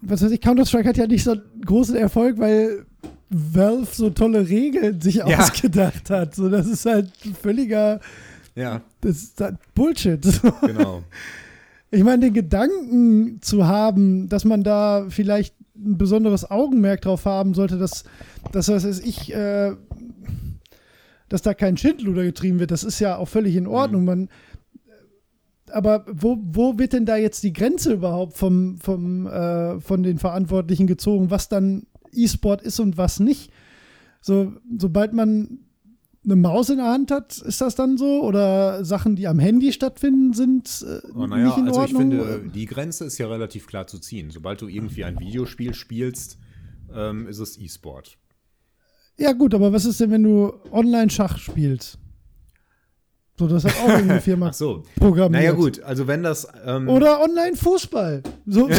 was 0.04 0.24
weiß 0.24 0.32
ich, 0.32 0.42
Counter-Strike 0.42 0.90
hat 0.90 0.98
ja 0.98 1.06
nicht 1.06 1.24
so 1.24 1.36
großen 1.66 1.96
Erfolg, 1.96 2.40
weil 2.40 2.86
Valve 3.30 3.88
so 3.92 4.10
tolle 4.10 4.48
Regeln 4.50 5.00
sich 5.00 5.16
ja. 5.16 5.26
ausgedacht 5.26 6.10
hat. 6.10 6.36
So, 6.36 6.50
das 6.50 6.68
ist 6.68 6.86
halt 6.86 7.12
völliger 7.42 8.00
ja. 8.56 8.82
Das 9.02 9.18
ist 9.18 9.42
halt 9.42 9.58
Bullshit. 9.74 10.22
Genau. 10.62 11.04
Ich 11.92 12.04
meine, 12.04 12.22
den 12.22 12.34
Gedanken 12.34 13.42
zu 13.42 13.68
haben, 13.68 14.30
dass 14.30 14.46
man 14.46 14.64
da 14.64 15.06
vielleicht 15.10 15.56
ein 15.76 15.98
besonderes 15.98 16.50
Augenmerk 16.50 17.02
drauf 17.02 17.26
haben 17.26 17.54
sollte, 17.54 17.78
dass, 17.78 18.06
dass 18.54 18.70
was 18.70 18.86
weiß 18.86 19.00
ich, 19.00 19.34
äh, 19.34 19.74
dass 21.28 21.42
da 21.42 21.54
kein 21.54 21.78
Schindluder 21.78 22.24
getrieben 22.24 22.60
wird, 22.60 22.72
das 22.72 22.84
ist 22.84 23.00
ja 23.00 23.18
auch 23.18 23.28
völlig 23.28 23.56
in 23.56 23.68
Ordnung. 23.68 24.02
Mhm. 24.02 24.08
Man, 24.08 24.30
aber 25.72 26.06
wo, 26.12 26.38
wo 26.42 26.78
wird 26.78 26.94
denn 26.94 27.06
da 27.06 27.18
jetzt 27.18 27.44
die 27.44 27.54
Grenze 27.54 27.94
überhaupt 27.94 28.38
vom, 28.38 28.78
vom, 28.78 29.28
äh, 29.28 29.80
von 29.82 30.04
den 30.04 30.18
Verantwortlichen 30.18 30.88
gezogen, 30.88 31.30
was 31.30 31.50
dann 31.50 31.88
E-Sport 32.14 32.62
ist 32.62 32.80
und 32.80 32.98
was 32.98 33.20
nicht? 33.20 33.52
So, 34.22 34.54
sobald 34.78 35.14
man 35.14 35.60
eine 36.24 36.36
Maus 36.36 36.70
in 36.70 36.78
der 36.78 36.88
Hand 36.88 37.10
hat, 37.10 37.38
ist 37.38 37.62
das 37.62 37.76
dann 37.76 37.98
so? 37.98 38.22
Oder 38.24 38.86
Sachen, 38.86 39.16
die 39.16 39.28
am 39.28 39.40
Handy 39.40 39.74
stattfinden, 39.74 40.34
sind 40.34 40.86
äh, 40.88 41.08
oh, 41.16 41.26
naja, 41.26 41.46
nicht 41.46 41.58
in 41.58 41.68
also 41.68 41.80
Ordnung? 41.82 42.12
ich 42.12 42.18
finde, 42.20 42.50
die 42.50 42.66
Grenze 42.66 43.06
ist 43.06 43.18
ja 43.18 43.28
relativ 43.28 43.66
klar 43.66 43.88
zu 43.88 43.98
ziehen. 43.98 44.30
Sobald 44.30 44.62
du 44.62 44.68
irgendwie 44.68 45.04
ein 45.04 45.20
Videospiel 45.20 45.74
spielst, 45.74 46.38
ähm, 46.94 47.28
ist 47.28 47.40
es 47.40 47.58
E-Sport. 47.58 48.18
Ja 49.18 49.34
gut, 49.34 49.54
aber 49.54 49.74
was 49.74 49.86
ist 49.86 50.00
denn, 50.00 50.12
wenn 50.12 50.24
du 50.24 50.54
Online-Schach 50.72 51.38
spielst? 51.38 51.98
So, 53.38 53.48
das 53.48 53.64
hat 53.66 53.76
auch 53.78 53.90
irgendeine 53.90 54.22
Firma 54.22 54.48
Ach 54.50 54.54
so. 54.54 54.84
programmiert. 54.96 55.44
Naja 55.44 55.52
gut, 55.54 55.82
also 55.82 56.06
wenn 56.08 56.22
das 56.22 56.48
ähm 56.64 56.88
Oder 56.88 57.22
Online-Fußball. 57.22 58.22
So. 58.46 58.70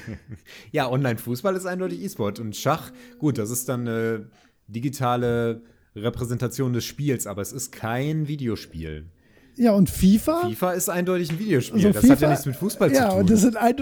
ja, 0.72 0.90
Online-Fußball 0.90 1.54
ist 1.54 1.66
eindeutig 1.66 2.00
E-Sport. 2.02 2.40
Und 2.40 2.56
Schach, 2.56 2.90
gut, 3.18 3.36
das 3.36 3.50
ist 3.50 3.68
dann 3.68 3.86
eine 3.86 4.30
digitale 4.66 5.62
Repräsentation 6.02 6.72
des 6.72 6.84
Spiels, 6.84 7.26
aber 7.26 7.42
es 7.42 7.52
ist 7.52 7.72
kein 7.72 8.28
Videospiel. 8.28 9.06
Ja, 9.58 9.72
und 9.72 9.90
FIFA? 9.90 10.48
FIFA 10.48 10.72
ist 10.72 10.88
eindeutig 10.88 11.32
ein 11.32 11.38
Videospiel. 11.40 11.86
Also 11.86 11.92
das 11.92 12.02
FIFA, 12.02 12.12
hat 12.12 12.20
ja 12.20 12.30
nichts 12.30 12.46
mit 12.46 12.56
Fußball 12.56 12.92
ja, 12.92 13.02
zu 13.02 13.08
tun. 13.08 13.18
Und 13.18 13.30
das 13.30 13.40
sind 13.40 13.56
ein, 13.56 13.74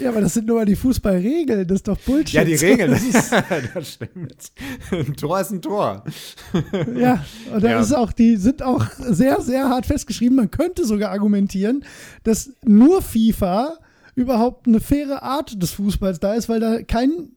ja, 0.00 0.08
aber 0.08 0.20
das 0.20 0.34
sind 0.34 0.46
nur 0.46 0.56
mal 0.56 0.64
die 0.64 0.74
Fußballregeln. 0.74 1.66
Das 1.68 1.76
ist 1.76 1.88
doch 1.88 1.98
Bullshit. 1.98 2.34
Ja, 2.34 2.44
die 2.44 2.54
Regeln. 2.54 2.90
Das, 3.12 3.30
das 3.74 3.92
stimmt. 3.92 4.52
Ein 4.90 5.14
Tor 5.14 5.40
ist 5.40 5.52
ein 5.52 5.62
Tor. 5.62 6.04
ja, 6.96 7.24
und 7.54 7.62
da 7.62 7.70
ja. 7.70 7.80
ist 7.80 7.92
auch, 7.92 8.12
die 8.12 8.36
sind 8.36 8.62
auch 8.62 8.84
sehr, 8.98 9.40
sehr 9.40 9.68
hart 9.68 9.86
festgeschrieben. 9.86 10.36
Man 10.36 10.50
könnte 10.50 10.84
sogar 10.84 11.12
argumentieren, 11.12 11.84
dass 12.24 12.50
nur 12.64 13.00
FIFA 13.00 13.78
überhaupt 14.16 14.66
eine 14.66 14.80
faire 14.80 15.22
Art 15.22 15.62
des 15.62 15.70
Fußballs 15.70 16.18
da 16.18 16.34
ist, 16.34 16.48
weil 16.48 16.58
da 16.58 16.82
kein 16.82 17.28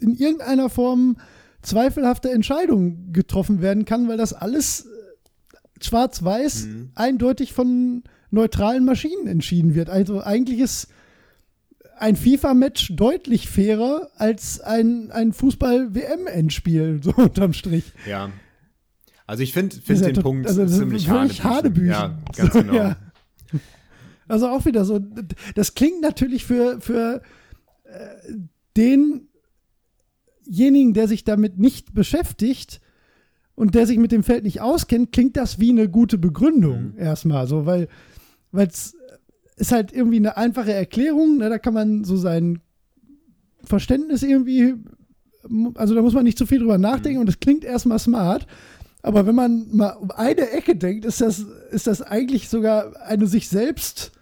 in 0.00 0.14
irgendeiner 0.14 0.68
Form 0.68 1.16
zweifelhafte 1.62 2.30
Entscheidung 2.30 3.12
getroffen 3.12 3.60
werden 3.60 3.84
kann, 3.84 4.08
weil 4.08 4.16
das 4.16 4.32
alles 4.32 4.86
äh, 4.86 5.84
schwarz-weiß 5.84 6.66
mhm. 6.66 6.90
eindeutig 6.94 7.52
von 7.52 8.02
neutralen 8.30 8.84
Maschinen 8.84 9.26
entschieden 9.26 9.74
wird. 9.74 9.90
Also 9.90 10.22
eigentlich 10.22 10.60
ist 10.60 10.88
ein 11.98 12.16
FIFA-Match 12.16 12.96
deutlich 12.96 13.48
fairer 13.48 14.08
als 14.16 14.60
ein, 14.60 15.10
ein 15.10 15.32
Fußball-WM-Endspiel, 15.32 17.00
so 17.04 17.12
unterm 17.14 17.52
Strich. 17.52 17.92
Ja. 18.06 18.30
Also 19.26 19.42
ich 19.42 19.52
finde 19.52 19.76
find 19.76 20.04
den 20.04 20.14
Punkt 20.16 20.48
also 20.48 20.66
ziemlich 20.66 21.08
Hanebüchen. 21.08 21.86
Ja, 21.86 22.18
ganz 22.36 22.52
so, 22.52 22.60
genau. 22.60 22.74
Ja. 22.74 22.96
Also 24.26 24.48
auch 24.48 24.64
wieder 24.64 24.84
so, 24.84 25.00
das 25.54 25.74
klingt 25.74 26.00
natürlich 26.00 26.44
für, 26.44 26.80
für 26.80 27.20
äh, 27.84 28.32
den 28.76 29.28
demjenigen, 30.50 30.92
der 30.94 31.08
sich 31.08 31.24
damit 31.24 31.58
nicht 31.58 31.94
beschäftigt 31.94 32.80
und 33.54 33.74
der 33.74 33.86
sich 33.86 33.98
mit 33.98 34.12
dem 34.12 34.22
Feld 34.22 34.44
nicht 34.44 34.60
auskennt, 34.60 35.12
klingt 35.12 35.36
das 35.36 35.58
wie 35.58 35.70
eine 35.70 35.88
gute 35.88 36.18
Begründung 36.18 36.92
mhm. 36.92 36.98
erstmal. 36.98 37.46
So, 37.46 37.66
weil 37.66 37.88
es 38.52 38.96
ist 39.56 39.72
halt 39.72 39.92
irgendwie 39.92 40.16
eine 40.16 40.36
einfache 40.36 40.72
Erklärung, 40.72 41.38
ne, 41.38 41.48
da 41.48 41.58
kann 41.58 41.74
man 41.74 42.04
so 42.04 42.16
sein 42.16 42.60
Verständnis 43.62 44.22
irgendwie, 44.22 44.74
also 45.74 45.94
da 45.94 46.02
muss 46.02 46.14
man 46.14 46.24
nicht 46.24 46.38
zu 46.38 46.46
viel 46.46 46.58
drüber 46.58 46.78
nachdenken 46.78 47.18
mhm. 47.18 47.20
und 47.20 47.26
das 47.26 47.40
klingt 47.40 47.64
erstmal 47.64 47.98
smart. 47.98 48.46
Aber 49.02 49.26
wenn 49.26 49.34
man 49.34 49.66
mal 49.72 49.92
um 49.92 50.10
eine 50.10 50.50
Ecke 50.50 50.76
denkt, 50.76 51.06
ist 51.06 51.22
das, 51.22 51.46
ist 51.70 51.86
das 51.86 52.02
eigentlich 52.02 52.50
sogar 52.50 53.00
eine 53.00 53.26
sich 53.26 53.48
selbst 53.48 54.12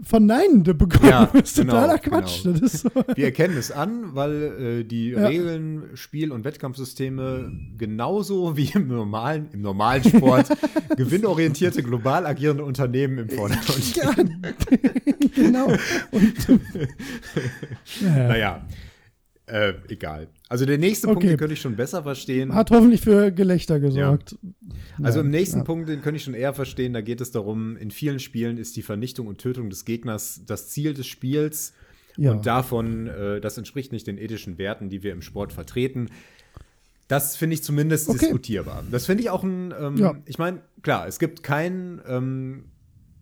verneinende 0.00 0.74
Begründung 0.74 1.10
ja, 1.10 1.24
ist 1.24 1.56
genau, 1.56 1.72
totaler 1.74 1.98
Quatsch. 1.98 2.42
Genau. 2.42 2.66
So. 2.66 2.88
Wir 3.14 3.26
erkennen 3.26 3.56
es 3.56 3.70
an, 3.70 4.14
weil 4.14 4.42
äh, 4.80 4.84
die 4.84 5.10
ja. 5.10 5.26
Regeln, 5.26 5.90
Spiel- 5.94 6.32
und 6.32 6.44
Wettkampfsysteme 6.44 7.52
genauso 7.76 8.56
wie 8.56 8.70
im 8.74 8.88
normalen, 8.88 9.48
im 9.52 9.62
normalen 9.62 10.04
Sport 10.04 10.48
gewinnorientierte, 10.96 11.82
global 11.82 12.26
agierende 12.26 12.64
Unternehmen 12.64 13.18
im 13.18 13.28
Vordergrund. 13.28 13.96
Ja, 13.96 14.12
genau. 15.34 15.68
Und, 16.10 16.60
naja. 18.02 18.66
Äh, 19.46 19.74
egal. 19.88 20.28
Also 20.48 20.64
der 20.64 20.78
nächste 20.78 21.06
okay. 21.06 21.14
Punkt, 21.14 21.28
den 21.28 21.36
könnte 21.36 21.54
ich 21.54 21.60
schon 21.60 21.76
besser 21.76 22.02
verstehen. 22.02 22.54
Hat 22.54 22.70
hoffentlich 22.70 23.02
für 23.02 23.30
Gelächter 23.30 23.78
gesorgt. 23.78 24.36
Ja. 24.42 25.04
Also 25.04 25.20
im 25.20 25.28
nächsten 25.28 25.58
ja. 25.58 25.64
Punkt, 25.64 25.88
den 25.88 26.00
könnte 26.00 26.16
ich 26.16 26.24
schon 26.24 26.34
eher 26.34 26.54
verstehen, 26.54 26.94
da 26.94 27.02
geht 27.02 27.20
es 27.20 27.30
darum, 27.30 27.76
in 27.76 27.90
vielen 27.90 28.20
Spielen 28.20 28.56
ist 28.56 28.74
die 28.76 28.82
Vernichtung 28.82 29.26
und 29.26 29.38
Tötung 29.38 29.68
des 29.68 29.84
Gegners 29.84 30.42
das 30.46 30.70
Ziel 30.70 30.94
des 30.94 31.06
Spiels. 31.06 31.74
Ja. 32.16 32.32
Und 32.32 32.46
davon, 32.46 33.08
äh, 33.08 33.40
das 33.40 33.58
entspricht 33.58 33.92
nicht 33.92 34.06
den 34.06 34.18
ethischen 34.18 34.56
Werten, 34.56 34.88
die 34.88 35.02
wir 35.02 35.12
im 35.12 35.20
Sport 35.20 35.52
vertreten. 35.52 36.08
Das 37.08 37.36
finde 37.36 37.54
ich 37.54 37.62
zumindest 37.62 38.08
okay. 38.08 38.20
diskutierbar. 38.20 38.82
Das 38.90 39.04
finde 39.04 39.24
ich 39.24 39.30
auch 39.30 39.42
ein, 39.42 39.74
ähm, 39.78 40.22
ich 40.24 40.38
meine, 40.38 40.62
klar, 40.80 41.06
es 41.06 41.18
gibt 41.18 41.42
keinen 41.42 42.00
ähm, 42.06 42.64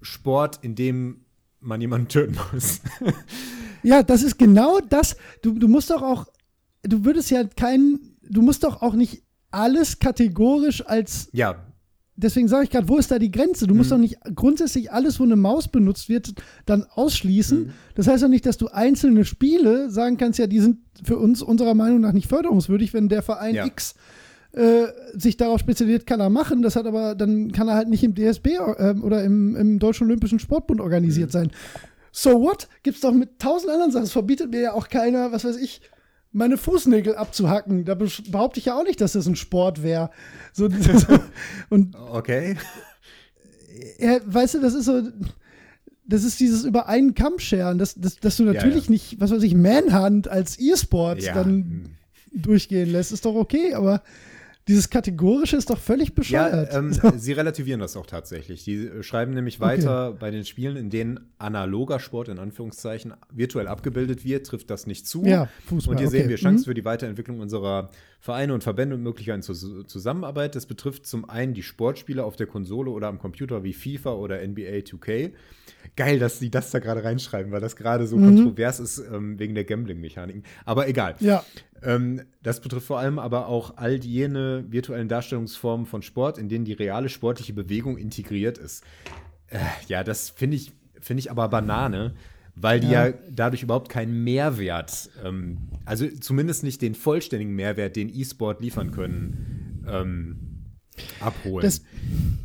Sport, 0.02 0.60
in 0.62 0.76
dem 0.76 1.21
man 1.62 1.80
jemanden 1.80 2.08
töten 2.08 2.36
muss. 2.52 2.80
Ja, 3.82 4.02
das 4.02 4.22
ist 4.22 4.38
genau 4.38 4.80
das. 4.80 5.16
Du, 5.42 5.58
du 5.58 5.68
musst 5.68 5.90
doch 5.90 6.02
auch, 6.02 6.26
du 6.82 7.04
würdest 7.04 7.30
ja 7.30 7.44
keinen, 7.44 8.16
du 8.28 8.42
musst 8.42 8.64
doch 8.64 8.80
auch 8.80 8.94
nicht 8.94 9.22
alles 9.50 9.98
kategorisch 9.98 10.86
als. 10.86 11.28
Ja. 11.32 11.56
Deswegen 12.14 12.46
sage 12.46 12.64
ich 12.64 12.70
gerade, 12.70 12.88
wo 12.88 12.98
ist 12.98 13.10
da 13.10 13.18
die 13.18 13.30
Grenze? 13.30 13.66
Du 13.66 13.74
musst 13.74 13.90
mhm. 13.90 13.94
doch 13.94 14.00
nicht 14.00 14.18
grundsätzlich 14.36 14.92
alles, 14.92 15.18
wo 15.18 15.24
eine 15.24 15.34
Maus 15.34 15.68
benutzt 15.68 16.08
wird, 16.08 16.34
dann 16.66 16.84
ausschließen. 16.84 17.64
Mhm. 17.64 17.70
Das 17.94 18.06
heißt 18.06 18.22
doch 18.22 18.28
nicht, 18.28 18.46
dass 18.46 18.58
du 18.58 18.68
einzelne 18.68 19.24
Spiele 19.24 19.90
sagen 19.90 20.18
kannst, 20.18 20.38
ja, 20.38 20.46
die 20.46 20.60
sind 20.60 20.78
für 21.02 21.16
uns 21.16 21.42
unserer 21.42 21.74
Meinung 21.74 22.00
nach 22.00 22.12
nicht 22.12 22.28
förderungswürdig, 22.28 22.92
wenn 22.92 23.08
der 23.08 23.22
Verein 23.22 23.54
ja. 23.54 23.66
X 23.66 23.94
äh, 24.52 24.86
sich 25.14 25.36
darauf 25.36 25.60
spezialisiert, 25.60 26.06
kann 26.06 26.20
er 26.20 26.30
machen. 26.30 26.62
Das 26.62 26.76
hat 26.76 26.86
aber, 26.86 27.14
dann 27.14 27.52
kann 27.52 27.68
er 27.68 27.74
halt 27.74 27.88
nicht 27.88 28.04
im 28.04 28.14
DSB 28.14 28.48
äh, 28.56 28.94
oder 29.00 29.24
im, 29.24 29.56
im 29.56 29.78
Deutschen 29.78 30.06
Olympischen 30.06 30.38
Sportbund 30.38 30.80
organisiert 30.80 31.28
mhm. 31.28 31.32
sein 31.32 31.50
so 32.12 32.40
what? 32.42 32.68
Gibt's 32.82 33.00
doch 33.00 33.12
mit 33.12 33.38
tausend 33.38 33.72
anderen 33.72 33.90
Sachen. 33.90 34.04
Es 34.04 34.12
verbietet 34.12 34.50
mir 34.50 34.60
ja 34.60 34.72
auch 34.74 34.88
keiner, 34.88 35.32
was 35.32 35.44
weiß 35.44 35.56
ich, 35.56 35.80
meine 36.30 36.58
Fußnägel 36.58 37.16
abzuhacken. 37.16 37.84
Da 37.84 37.94
behaupte 37.94 38.60
ich 38.60 38.66
ja 38.66 38.78
auch 38.78 38.84
nicht, 38.84 39.00
dass 39.00 39.12
das 39.12 39.26
ein 39.26 39.36
Sport 39.36 39.82
wäre. 39.82 40.10
So, 40.52 40.68
und 41.70 41.96
okay. 41.96 42.56
Ja, 43.98 44.20
weißt 44.24 44.54
du, 44.54 44.60
das 44.60 44.74
ist 44.74 44.84
so, 44.84 45.02
das 46.04 46.24
ist 46.24 46.38
dieses 46.38 46.64
über 46.64 46.88
einen 46.88 47.14
Kamm 47.14 47.38
scheren, 47.38 47.78
dass, 47.78 47.94
dass, 47.94 48.16
dass 48.16 48.36
du 48.36 48.44
natürlich 48.44 48.74
ja, 48.74 48.82
ja. 48.84 48.90
nicht, 48.90 49.20
was 49.20 49.30
weiß 49.30 49.42
ich, 49.42 49.54
Manhunt 49.54 50.28
als 50.28 50.58
E-Sport 50.58 51.26
dann 51.26 51.46
hm. 51.46 51.84
durchgehen 52.42 52.90
lässt, 52.90 53.12
ist 53.12 53.24
doch 53.24 53.34
okay, 53.34 53.72
aber 53.72 54.02
dieses 54.68 54.90
Kategorische 54.90 55.56
ist 55.56 55.70
doch 55.70 55.78
völlig 55.78 56.14
bescheuert. 56.14 56.72
Ja, 56.72 56.78
ähm, 56.78 56.92
sie 57.18 57.32
relativieren 57.32 57.80
das 57.80 57.96
auch 57.96 58.06
tatsächlich. 58.06 58.62
Die 58.62 58.90
schreiben 59.00 59.34
nämlich 59.34 59.58
weiter, 59.58 60.10
okay. 60.10 60.18
bei 60.20 60.30
den 60.30 60.44
Spielen, 60.44 60.76
in 60.76 60.88
denen 60.88 61.32
analoger 61.38 61.98
Sport 61.98 62.28
in 62.28 62.38
Anführungszeichen 62.38 63.14
virtuell 63.30 63.66
abgebildet 63.66 64.24
wird, 64.24 64.46
trifft 64.46 64.70
das 64.70 64.86
nicht 64.86 65.06
zu. 65.06 65.24
Ja, 65.24 65.48
Fußball. 65.66 65.94
Und 65.94 65.98
hier 65.98 66.08
okay. 66.08 66.18
sehen 66.18 66.28
wir 66.28 66.36
Chancen 66.36 66.62
mhm. 66.62 66.70
für 66.70 66.74
die 66.74 66.84
Weiterentwicklung 66.84 67.40
unserer 67.40 67.90
Vereine 68.20 68.54
und 68.54 68.62
Verbände 68.62 68.94
und 68.94 69.02
Möglichkeiten 69.02 69.42
zur 69.42 69.56
Zusammenarbeit. 69.86 70.54
Das 70.54 70.66
betrifft 70.66 71.06
zum 71.06 71.28
einen 71.28 71.54
die 71.54 71.64
Sportspiele 71.64 72.22
auf 72.22 72.36
der 72.36 72.46
Konsole 72.46 72.92
oder 72.92 73.08
am 73.08 73.18
Computer 73.18 73.64
wie 73.64 73.72
FIFA 73.72 74.12
oder 74.12 74.46
NBA 74.46 74.82
2K. 74.84 75.32
Geil, 75.96 76.20
dass 76.20 76.38
sie 76.38 76.50
das 76.50 76.70
da 76.70 76.78
gerade 76.78 77.02
reinschreiben, 77.02 77.50
weil 77.50 77.60
das 77.60 77.74
gerade 77.74 78.06
so 78.06 78.16
mhm. 78.16 78.36
kontrovers 78.36 78.78
ist 78.78 78.98
ähm, 79.12 79.40
wegen 79.40 79.56
der 79.56 79.64
Gambling-Mechaniken. 79.64 80.44
Aber 80.64 80.86
egal. 80.86 81.16
Ja. 81.18 81.44
Ähm, 81.82 82.22
das 82.42 82.60
betrifft 82.60 82.86
vor 82.86 82.98
allem 82.98 83.18
aber 83.18 83.48
auch 83.48 83.76
all 83.76 84.04
jene 84.04 84.64
virtuellen 84.68 85.08
Darstellungsformen 85.08 85.86
von 85.86 86.02
Sport, 86.02 86.38
in 86.38 86.48
denen 86.48 86.64
die 86.64 86.72
reale 86.72 87.08
sportliche 87.08 87.52
Bewegung 87.52 87.96
integriert 87.96 88.58
ist. 88.58 88.84
Äh, 89.48 89.58
ja, 89.88 90.04
das 90.04 90.30
finde 90.30 90.56
ich, 90.56 90.72
find 91.00 91.20
ich 91.20 91.30
aber 91.30 91.48
Banane, 91.48 92.14
weil 92.54 92.80
die 92.80 92.90
ja, 92.90 93.08
ja 93.08 93.14
dadurch 93.30 93.62
überhaupt 93.62 93.88
keinen 93.88 94.24
Mehrwert, 94.24 95.10
ähm, 95.24 95.58
also 95.84 96.06
zumindest 96.08 96.62
nicht 96.62 96.82
den 96.82 96.94
vollständigen 96.94 97.54
Mehrwert, 97.54 97.96
den 97.96 98.14
E-Sport 98.14 98.60
liefern 98.60 98.90
können, 98.90 99.84
ähm, 99.88 100.51
abholen. 101.20 101.62
Das, 101.62 101.82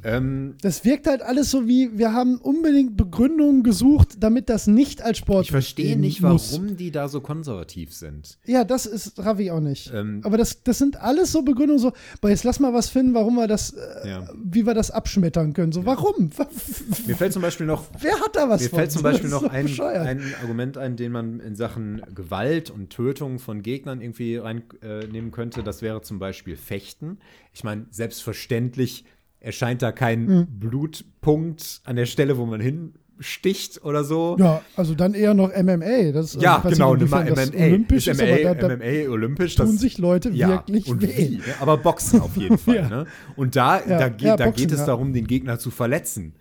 ähm, 0.03 0.55
das 0.61 0.85
wirkt 0.85 1.07
halt 1.07 1.21
alles 1.21 1.51
so 1.51 1.67
wie, 1.67 1.97
wir 1.97 2.13
haben 2.13 2.38
unbedingt 2.38 2.95
Begründungen 2.95 3.63
gesucht, 3.63 4.17
damit 4.19 4.49
das 4.49 4.67
nicht 4.67 5.01
als 5.01 5.17
Sport 5.17 5.45
Ich 5.45 5.51
verstehe 5.51 5.97
nicht, 5.97 6.21
muss. 6.21 6.53
warum 6.53 6.77
die 6.77 6.91
da 6.91 7.09
so 7.09 7.21
konservativ 7.21 7.93
sind. 7.93 8.38
Ja, 8.45 8.63
das 8.63 8.85
ist 8.85 9.19
Ravi 9.19 9.51
auch 9.51 9.59
nicht. 9.59 9.91
Ähm, 9.93 10.21
Aber 10.23 10.38
das, 10.38 10.63
das 10.63 10.77
sind 10.77 11.01
alles 11.01 11.31
so 11.31 11.41
Begründungen, 11.41 11.79
so, 11.79 11.93
aber 12.19 12.29
jetzt 12.29 12.43
lass 12.43 12.59
mal 12.59 12.73
was 12.73 12.89
finden, 12.89 13.13
warum 13.13 13.35
wir 13.35 13.47
das, 13.47 13.71
äh, 13.71 14.09
ja. 14.09 14.29
wie 14.35 14.65
wir 14.65 14.73
das 14.73 14.91
abschmettern 14.91 15.53
können. 15.53 15.71
So, 15.71 15.85
warum? 15.85 16.29
Mir 17.07 17.15
fällt 17.15 17.34
zum 17.34 17.41
Beispiel 17.41 17.65
noch. 17.65 17.85
Wer 17.99 18.19
hat 18.19 18.35
da 18.35 18.49
was 18.49 18.61
Mir 18.61 18.69
von? 18.69 18.79
fällt 18.79 18.91
zum 18.91 19.03
Beispiel 19.03 19.29
noch 19.29 19.43
ein, 19.43 19.67
ein, 19.79 20.21
Argument 20.41 20.77
ein, 20.77 20.95
den 20.95 21.11
man 21.11 21.39
in 21.39 21.55
Sachen 21.55 22.01
Gewalt 22.13 22.69
und 22.69 22.89
Tötung 22.89 23.39
von 23.39 23.61
Gegnern 23.63 24.01
irgendwie 24.01 24.38
reinnehmen 24.38 25.29
äh, 25.29 25.31
könnte. 25.31 25.63
Das 25.63 25.81
wäre 25.81 26.01
zum 26.01 26.19
Beispiel 26.19 26.55
Fechten. 26.55 27.17
Ich 27.57 27.63
meine, 27.63 27.88
selbstverständlich 27.89 29.03
erscheint 29.39 29.81
da 29.81 29.91
kein 29.91 30.25
mhm. 30.25 30.45
Blutpunkt 30.59 31.81
an 31.85 31.95
der 31.95 32.05
Stelle, 32.05 32.38
wo 32.38 32.45
man 32.45 32.61
hinsticht 32.61 33.84
oder 33.84 34.03
so. 34.03 34.38
Ja, 34.38 34.61
also 34.75 34.93
dann 34.93 35.15
eher 35.15 35.34
noch 35.34 35.49
MMA. 35.49 36.11
Das, 36.11 36.35
also 36.35 36.39
ja, 36.39 36.59
genau, 36.59 36.93
nicht, 36.93 37.09
MMA. 37.09 37.63
Olympisch 37.65 38.07
ist, 38.07 38.21
ist, 38.21 38.43
MMA, 38.43 38.53
da, 38.53 38.67
da 38.67 38.75
MMA, 38.75 39.09
olympisch. 39.11 39.55
Tun 39.55 39.71
das, 39.71 39.79
sich 39.79 39.97
Leute 39.97 40.29
ja, 40.29 40.49
wirklich 40.49 40.88
und 40.88 41.01
weh. 41.01 41.07
Wie, 41.17 41.41
aber 41.59 41.77
Boxen 41.77 42.21
auf 42.21 42.38
jeden 42.38 42.57
Fall. 42.59 42.75
ja. 42.75 42.89
ne? 42.89 43.07
Und 43.35 43.55
da, 43.55 43.79
ja, 43.79 43.97
da, 43.97 44.09
geht, 44.09 44.27
da 44.27 44.35
Boxen, 44.35 44.53
geht 44.53 44.71
es 44.71 44.85
darum, 44.85 45.11
den 45.11 45.25
Gegner 45.25 45.57
zu 45.57 45.71
verletzen. 45.71 46.35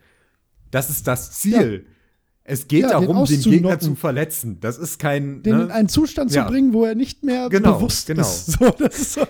Das 0.70 0.90
ist 0.90 1.06
das 1.06 1.32
Ziel. 1.32 1.86
Es 2.48 2.68
geht 2.68 2.84
darum, 2.84 3.24
den, 3.24 3.42
den, 3.42 3.50
Gegner 3.50 3.80
zu 3.80 3.96
verletzen. 3.96 4.58
Das 4.60 4.78
ist 4.78 5.00
kein. 5.00 5.42
Den 5.42 5.56
ne? 5.56 5.62
in 5.64 5.70
einen 5.72 5.88
Zustand 5.88 6.30
zu 6.30 6.40
bringen, 6.44 6.72
wo 6.72 6.84
er 6.84 6.94
nicht 6.94 7.24
mehr 7.24 7.48
genau, 7.48 7.74
bewusst 7.74 8.06
genau. 8.06 8.22
ist. 8.22 8.52
So, 8.58 8.70
das 8.70 8.98
ist 9.00 9.12
so, 9.14 9.26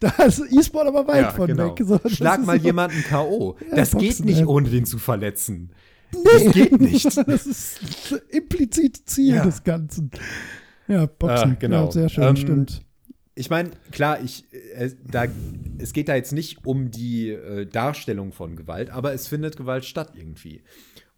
da 0.00 0.10
ist 0.24 0.42
E-Sport 0.50 0.88
aber 0.88 1.06
weit 1.06 1.22
ja, 1.22 1.30
von 1.30 1.46
genau. 1.46 1.76
weg. 1.76 1.86
So, 1.86 2.00
Schlag 2.08 2.44
mal 2.44 2.58
so, 2.58 2.66
jemanden 2.66 3.00
K.O. 3.04 3.56
Ja, 3.70 3.76
das 3.76 3.90
Boxen, 3.90 4.08
geht 4.08 4.24
nicht, 4.24 4.40
ja. 4.40 4.46
ohne 4.46 4.68
den 4.68 4.86
zu 4.86 4.98
verletzen. 4.98 5.70
Nee. 6.12 6.20
Das 6.24 6.52
geht 6.52 6.80
nicht. 6.80 7.04
das 7.28 7.46
ist 7.46 7.80
das 8.10 8.20
implizite 8.30 9.04
Ziel 9.04 9.36
Ja. 9.36 9.44
des 9.44 9.62
Ganzen. 9.62 10.10
Ja, 10.88 11.06
Boxen. 11.06 11.52
Ah, 11.52 11.56
genau. 11.60 11.84
Ja, 11.84 11.92
sehr 11.92 12.08
schön, 12.08 12.24
Ähm, 12.24 12.36
stimmt. 12.36 12.82
Ich 13.36 13.50
meine, 13.50 13.70
klar, 13.92 14.18
ich, 14.20 14.52
äh, 14.74 14.90
da, 15.08 15.26
es 15.78 15.92
geht 15.92 16.08
da 16.08 16.16
jetzt 16.16 16.32
nicht 16.32 16.66
um 16.66 16.90
die 16.90 17.28
äh, 17.30 17.66
Darstellung 17.66 18.32
von 18.32 18.56
Gewalt, 18.56 18.90
aber 18.90 19.12
es 19.12 19.28
findet 19.28 19.56
Gewalt 19.56 19.84
statt 19.84 20.14
irgendwie. 20.16 20.62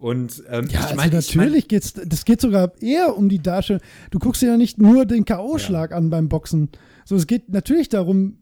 Und 0.00 0.42
ähm, 0.48 0.66
Ja, 0.70 0.88
ich 0.90 0.96
meine, 0.96 1.14
also 1.16 1.38
natürlich 1.38 1.68
geht's, 1.68 1.92
das 1.92 2.24
geht 2.24 2.40
sogar 2.40 2.72
eher 2.80 3.16
um 3.16 3.28
die 3.28 3.38
Darstellung. 3.42 3.82
Du 4.10 4.18
guckst 4.18 4.40
dir 4.40 4.46
ja 4.46 4.56
nicht 4.56 4.78
nur 4.78 5.04
den 5.04 5.26
K.O.-Schlag 5.26 5.92
an 5.92 6.08
beim 6.08 6.28
Boxen. 6.30 6.70
So, 7.04 7.16
es 7.16 7.26
geht 7.26 7.50
natürlich 7.50 7.90
darum, 7.90 8.38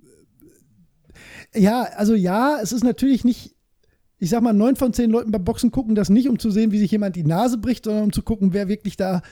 ja, 1.55 1.82
also 1.97 2.14
ja, 2.14 2.59
es 2.62 2.72
ist 2.72 2.85
natürlich 2.85 3.24
nicht, 3.24 3.56
ich 4.18 4.30
sag 4.30 4.43
mal, 4.43 4.52
neun 4.52 4.76
von 4.76 4.93
zehn 4.93 5.10
Leuten 5.10 5.32
beim 5.32 5.44
Boxen 5.44 5.70
gucken 5.72 5.94
das 5.97 6.10
nicht, 6.10 6.28
um 6.28 6.39
zu 6.39 6.51
sehen, 6.52 6.70
wie 6.70 6.78
sich 6.78 6.90
jemand 6.93 7.16
die 7.16 7.24
Nase 7.24 7.59
bricht, 7.59 7.85
sondern 7.85 8.05
um 8.05 8.12
zu 8.12 8.22
gucken, 8.22 8.52
wer 8.52 8.68
wirklich 8.68 8.97
da 8.97 9.22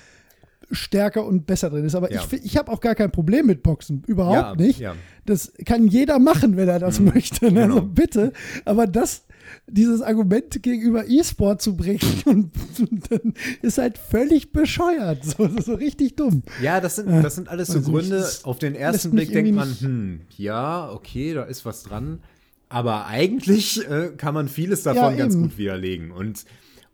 stärker 0.72 1.24
und 1.24 1.46
besser 1.46 1.70
drin 1.70 1.84
ist. 1.84 1.94
Aber 1.94 2.12
Ja. 2.12 2.24
ich, 2.32 2.44
ich 2.44 2.56
habe 2.56 2.72
auch 2.72 2.80
gar 2.80 2.96
kein 2.96 3.12
Problem 3.12 3.46
mit 3.46 3.62
Boxen. 3.62 4.02
Überhaupt 4.08 4.34
Ja, 4.60 4.66
nicht. 4.66 4.80
ja. 4.80 4.96
Das 5.24 5.52
kann 5.64 5.86
jeder 5.86 6.18
machen, 6.18 6.56
wenn 6.56 6.68
er 6.68 6.80
das 6.80 6.98
möchte. 6.98 7.52
Ne? 7.52 7.62
Also 7.64 7.74
genau. 7.76 7.86
bitte. 7.86 8.32
Aber 8.64 8.88
das, 8.88 9.25
dieses 9.66 10.02
Argument 10.02 10.62
gegenüber 10.62 11.06
E-Sport 11.09 11.62
zu 11.62 11.77
bringen, 11.77 12.01
und, 12.24 12.51
und 12.78 13.10
dann 13.12 13.35
ist 13.62 13.78
halt 13.78 13.98
völlig 13.98 14.52
bescheuert. 14.52 15.24
So, 15.24 15.48
so 15.60 15.74
richtig 15.74 16.16
dumm. 16.16 16.43
Ja, 16.62 16.81
das 16.81 16.97
sind, 16.97 17.09
das 17.09 17.35
sind 17.35 17.48
alles 17.48 17.68
so 17.68 17.78
Also, 17.78 17.90
Gründe. 17.93 18.16
das 18.18 18.44
Auf 18.44 18.59
den 18.59 18.74
ersten 18.74 19.10
Blick 19.10 19.32
denkt 19.32 19.55
man, 19.55 19.68
hm, 19.78 20.20
ja, 20.36 20.90
okay, 20.90 21.35
da 21.35 21.44
ist 21.44 21.64
was 21.64 21.82
dran. 21.82 22.20
Aber 22.68 23.06
eigentlich 23.06 23.89
äh, 23.89 24.10
kann 24.16 24.35
man 24.35 24.48
vieles 24.48 24.82
davon 24.82 25.12
Ja, 25.12 25.16
ganz 25.16 25.36
gut 25.36 25.56
widerlegen. 25.59 26.10
Und, 26.10 26.44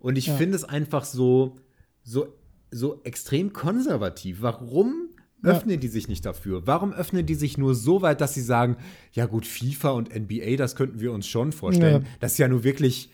und 0.00 0.16
ich 0.18 0.26
Ja. 0.26 0.36
finde 0.36 0.56
es 0.56 0.64
einfach 0.64 1.04
so, 1.04 1.56
so, 2.02 2.26
so 2.70 3.00
extrem 3.04 3.52
konservativ. 3.52 4.38
Warum 4.42 5.08
Ja. 5.42 5.50
öffnen 5.50 5.80
die 5.80 5.88
sich 5.88 6.08
nicht 6.08 6.24
dafür? 6.24 6.66
Warum 6.66 6.92
öffnen 6.92 7.26
die 7.26 7.34
sich 7.34 7.58
nur 7.58 7.74
so 7.74 8.02
weit, 8.02 8.20
dass 8.20 8.34
sie 8.34 8.42
sagen, 8.42 8.76
ja 9.12 9.26
gut, 9.26 9.46
FIFA 9.46 9.90
und 9.90 10.14
NBA, 10.14 10.56
das 10.56 10.76
könnten 10.76 11.00
wir 11.00 11.12
uns 11.12 11.26
schon 11.26 11.52
vorstellen. 11.52 12.02
Ja. 12.02 12.08
Das 12.20 12.32
ist 12.32 12.38
ja 12.38 12.48
nur 12.48 12.64
wirklich, 12.64 13.10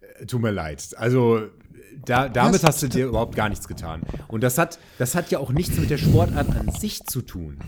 äh, 0.00 0.26
tut 0.26 0.42
mir 0.42 0.50
leid. 0.50 0.94
Also 0.96 1.42
da, 2.04 2.28
damit 2.28 2.62
hast 2.64 2.82
du 2.82 2.88
dir 2.88 3.06
überhaupt 3.06 3.36
gar 3.36 3.48
nichts 3.48 3.68
getan. 3.68 4.02
Und 4.28 4.42
das 4.42 4.58
hat, 4.58 4.78
das 4.98 5.14
hat 5.14 5.30
ja 5.30 5.38
auch 5.38 5.50
nichts 5.50 5.78
mit 5.78 5.90
der 5.90 5.98
Sportart 5.98 6.48
an 6.56 6.70
sich 6.72 7.04
zu 7.04 7.22
tun. 7.22 7.58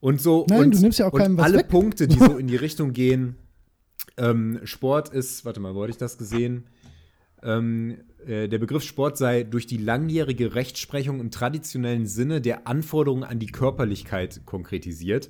Und 0.00 0.20
so, 0.20 0.46
Nein, 0.48 0.60
und, 0.60 0.74
du 0.74 0.80
nimmst 0.80 0.98
ja 0.98 1.06
auch 1.06 1.12
und 1.12 1.38
alle 1.40 1.58
weg. 1.58 1.68
Punkte, 1.68 2.08
die 2.08 2.18
so 2.18 2.36
in 2.38 2.46
die 2.46 2.56
Richtung 2.56 2.92
gehen, 2.92 3.36
ähm, 4.16 4.60
Sport 4.64 5.10
ist, 5.10 5.44
warte 5.44 5.60
mal, 5.60 5.74
wo 5.74 5.82
hatte 5.82 5.90
ich 5.90 5.96
das 5.96 6.18
gesehen? 6.18 6.64
Ähm, 7.44 7.98
äh, 8.26 8.48
der 8.48 8.58
Begriff 8.58 8.82
Sport 8.84 9.16
sei 9.18 9.42
durch 9.42 9.66
die 9.66 9.76
langjährige 9.78 10.54
Rechtsprechung 10.54 11.20
im 11.20 11.30
traditionellen 11.30 12.06
Sinne 12.06 12.40
der 12.40 12.66
Anforderungen 12.68 13.24
an 13.24 13.38
die 13.38 13.46
Körperlichkeit 13.48 14.42
konkretisiert. 14.46 15.28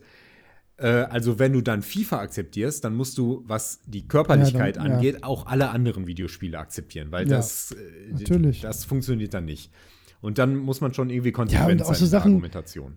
Äh, 0.77 0.87
also 0.89 1.39
wenn 1.39 1.53
du 1.53 1.61
dann 1.63 1.81
FIFA 1.83 2.19
akzeptierst, 2.21 2.85
dann 2.85 2.95
musst 2.95 3.17
du, 3.19 3.43
was 3.47 3.81
die 3.87 4.07
Körperlichkeit 4.09 4.77
Ja, 4.77 4.83
dann- 4.83 4.91
ja. 4.93 4.97
angeht, 4.99 5.25
auch 5.25 5.47
alle 5.47 5.71
anderen 5.71 6.07
Videospiele 6.07 6.59
akzeptieren, 6.59 7.13
weil 7.13 7.29
Ja, 7.31 7.37
das, 7.37 7.73
äh, 7.73 8.13
natürlich. 8.13 8.61
das 8.61 8.85
funktioniert 8.85 9.33
dann 9.33 9.45
nicht. 9.47 9.71
Und 10.21 10.39
dann 10.39 10.57
muss 10.57 10.81
man 10.81 10.93
schon 10.95 11.09
irgendwie 11.11 11.33
konsequent 11.33 11.83
auch 11.83 11.87
sein 11.87 11.95
so 11.97 12.05
in 12.05 12.11
der 12.11 12.21
Sachen- 12.21 12.33
Argumentation. 12.33 12.97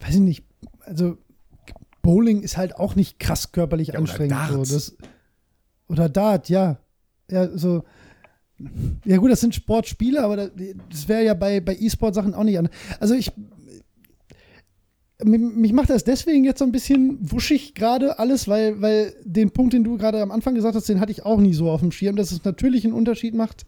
Weiß 0.00 0.14
ich 0.14 0.20
nicht. 0.20 0.44
Also 0.80 1.16
Bowling 2.02 2.40
ist 2.42 2.56
halt 2.56 2.76
auch 2.76 2.94
nicht 2.94 3.18
krass 3.18 3.52
körperlich 3.52 3.88
Ja, 3.88 3.94
oder 3.94 4.00
anstrengend. 4.00 4.36
So, 4.48 4.54
Dart. 4.56 4.70
das, 4.72 4.96
oder 5.88 6.08
Dart, 6.08 6.48
ja. 6.48 6.78
Ja, 7.30 7.48
so. 7.56 7.82
Ja, 9.04 9.18
gut, 9.18 9.30
das 9.30 9.40
sind 9.40 9.54
Sportspiele, 9.54 10.22
aber 10.22 10.36
das, 10.36 10.50
das 10.90 11.08
wäre 11.08 11.24
ja 11.24 11.34
bei, 11.34 11.60
bei 11.60 11.76
E-Sport-Sachen 11.76 12.34
auch 12.34 12.44
nicht 12.44 12.58
anders. 12.58 12.74
Also 13.00 13.14
ich. 13.14 13.32
Mich 15.24 15.72
macht 15.72 15.88
das 15.88 16.04
deswegen 16.04 16.44
jetzt 16.44 16.58
so 16.58 16.66
ein 16.66 16.72
bisschen 16.72 17.18
wuschig 17.30 17.74
gerade 17.74 18.18
alles, 18.18 18.48
weil, 18.48 18.82
weil 18.82 19.14
den 19.24 19.50
Punkt, 19.50 19.72
den 19.72 19.82
du 19.82 19.96
gerade 19.96 20.20
am 20.20 20.30
Anfang 20.30 20.54
gesagt 20.54 20.74
hast, 20.74 20.90
den 20.90 21.00
hatte 21.00 21.10
ich 21.10 21.24
auch 21.24 21.40
nie 21.40 21.54
so 21.54 21.70
auf 21.70 21.80
dem 21.80 21.90
Schirm, 21.90 22.16
dass 22.16 22.32
es 22.32 22.44
natürlich 22.44 22.84
einen 22.84 22.92
Unterschied 22.92 23.34
macht, 23.34 23.64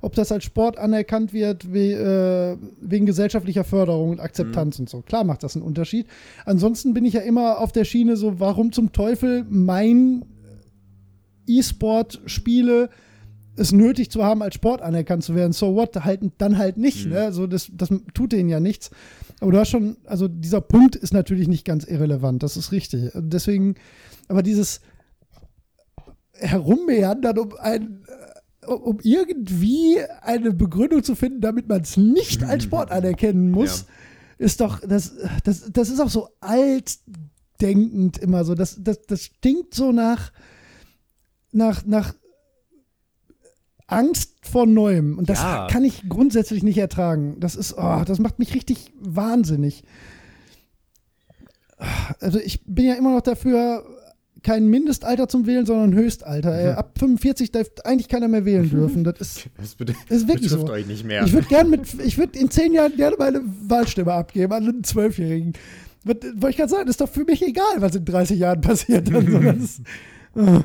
ob 0.00 0.14
das 0.14 0.30
als 0.30 0.44
Sport 0.44 0.78
anerkannt 0.78 1.32
wird, 1.32 1.72
we, 1.72 1.94
äh, 1.94 2.56
wegen 2.80 3.06
gesellschaftlicher 3.06 3.64
Förderung 3.64 4.10
und 4.10 4.20
Akzeptanz 4.20 4.78
und 4.78 4.88
so. 4.88 5.00
Klar 5.00 5.24
macht 5.24 5.42
das 5.42 5.56
einen 5.56 5.64
Unterschied. 5.64 6.06
Ansonsten 6.44 6.94
bin 6.94 7.04
ich 7.04 7.14
ja 7.14 7.20
immer 7.22 7.58
auf 7.58 7.72
der 7.72 7.84
Schiene 7.84 8.16
so, 8.16 8.38
warum 8.38 8.70
zum 8.70 8.92
Teufel 8.92 9.44
mein 9.48 10.24
E-Sport-Spiele 11.46 12.90
es 13.54 13.72
nötig 13.72 14.10
zu 14.10 14.24
haben, 14.24 14.42
als 14.42 14.54
Sport 14.54 14.80
anerkannt 14.80 15.24
zu 15.24 15.34
werden. 15.34 15.52
So 15.52 15.74
what? 15.74 16.04
Halt, 16.04 16.20
dann 16.38 16.56
halt 16.56 16.78
nicht. 16.78 17.06
Ne? 17.06 17.20
Also 17.20 17.46
das, 17.46 17.70
das 17.72 17.90
tut 18.14 18.32
denen 18.32 18.48
ja 18.48 18.60
nichts. 18.60 18.90
Aber 19.40 19.52
du 19.52 19.58
hast 19.58 19.68
schon, 19.68 19.96
also 20.06 20.28
dieser 20.28 20.60
Punkt 20.60 20.96
ist 20.96 21.12
natürlich 21.12 21.48
nicht 21.48 21.64
ganz 21.64 21.84
irrelevant. 21.84 22.42
Das 22.42 22.56
ist 22.56 22.72
richtig. 22.72 23.10
Deswegen, 23.14 23.74
aber 24.28 24.42
dieses 24.42 24.80
Herummeandern, 26.32 27.38
um 27.38 27.54
ein 27.58 28.04
um 28.66 28.80
um 28.82 28.98
irgendwie 29.02 29.98
eine 30.20 30.52
Begründung 30.52 31.02
zu 31.02 31.16
finden, 31.16 31.40
damit 31.40 31.68
man 31.68 31.80
es 31.80 31.96
nicht 31.96 32.44
als 32.44 32.64
Sport 32.64 32.92
anerkennen 32.92 33.50
muss, 33.50 33.86
ist 34.38 34.60
doch, 34.60 34.80
das, 34.80 35.14
das, 35.44 35.70
das 35.72 35.90
ist 35.90 36.00
auch 36.00 36.10
so 36.10 36.28
altdenkend 36.40 38.18
immer 38.18 38.44
so. 38.44 38.54
Das, 38.54 38.78
das, 38.80 39.02
das 39.02 39.22
stinkt 39.22 39.74
so 39.74 39.90
nach, 39.90 40.32
nach, 41.52 41.84
nach 41.86 42.14
Angst 43.86 44.32
vor 44.42 44.66
Neuem. 44.66 45.18
Und 45.18 45.28
das 45.28 45.40
Ja. 45.40 45.66
kann 45.70 45.84
ich 45.84 46.08
grundsätzlich 46.08 46.62
nicht 46.62 46.78
ertragen. 46.78 47.36
Das 47.40 47.54
ist, 47.56 47.74
oh, 47.76 48.02
das 48.06 48.18
macht 48.18 48.38
mich 48.38 48.54
richtig 48.54 48.92
wahnsinnig. 48.98 49.84
Also 52.20 52.38
ich 52.38 52.62
bin 52.64 52.86
ja 52.86 52.94
immer 52.94 53.12
noch 53.14 53.22
dafür, 53.22 53.84
kein 54.42 54.66
Mindestalter 54.68 55.28
zum 55.28 55.46
Wählen, 55.46 55.66
sondern 55.66 55.94
Höchstalter. 55.94 56.60
Äh, 56.60 56.72
ab 56.72 56.94
45 56.98 57.52
darf 57.52 57.68
eigentlich 57.84 58.08
keiner 58.08 58.28
mehr 58.28 58.44
wählen 58.44 58.68
dürfen. 58.70 59.04
Das 59.04 59.20
ist, 59.20 59.48
Das, 59.56 59.76
das 59.76 59.96
ist 60.08 60.28
wirklich 60.28 60.50
so. 60.50 60.66
euch 60.68 60.86
nicht 60.86 61.04
mehr. 61.04 61.24
Ich 61.24 61.32
würde 61.32 61.46
gern 61.48 61.70
mit, 61.70 61.82
ich 62.04 62.18
würde 62.18 62.38
in 62.38 62.50
zehn 62.50 62.72
Jahren 62.72 62.94
gerne 62.96 63.16
meine 63.18 63.40
Wahlstimme 63.68 64.12
abgeben 64.12 64.52
an 64.52 64.62
einen 64.68 64.84
Zwölfjährigen. 64.84 65.52
Wollte 66.04 66.34
ich 66.50 66.56
gerade 66.56 66.68
sagen, 66.70 66.88
ist 66.88 67.00
doch 67.00 67.08
für 67.08 67.24
mich 67.24 67.42
egal, 67.46 67.76
was 67.80 67.94
in 67.94 68.04
30 68.04 68.38
Jahren 68.38 68.60
passiert. 68.60 69.08
Also 69.14 69.38
das 69.38 69.80
äh, 70.34 70.60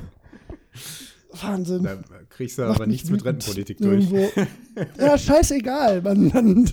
Wahnsinn. 1.42 1.84
da 1.84 1.98
kriegst 2.30 2.58
du 2.58 2.64
aber 2.64 2.88
nichts 2.88 3.10
mit 3.10 3.24
Rentenpolitik 3.24 3.78
durch. 3.78 4.12
irgendwo. 4.12 4.32
Ja, 5.00 5.18
scheißegal. 5.18 6.02
Man, 6.02 6.28
man, 6.28 6.70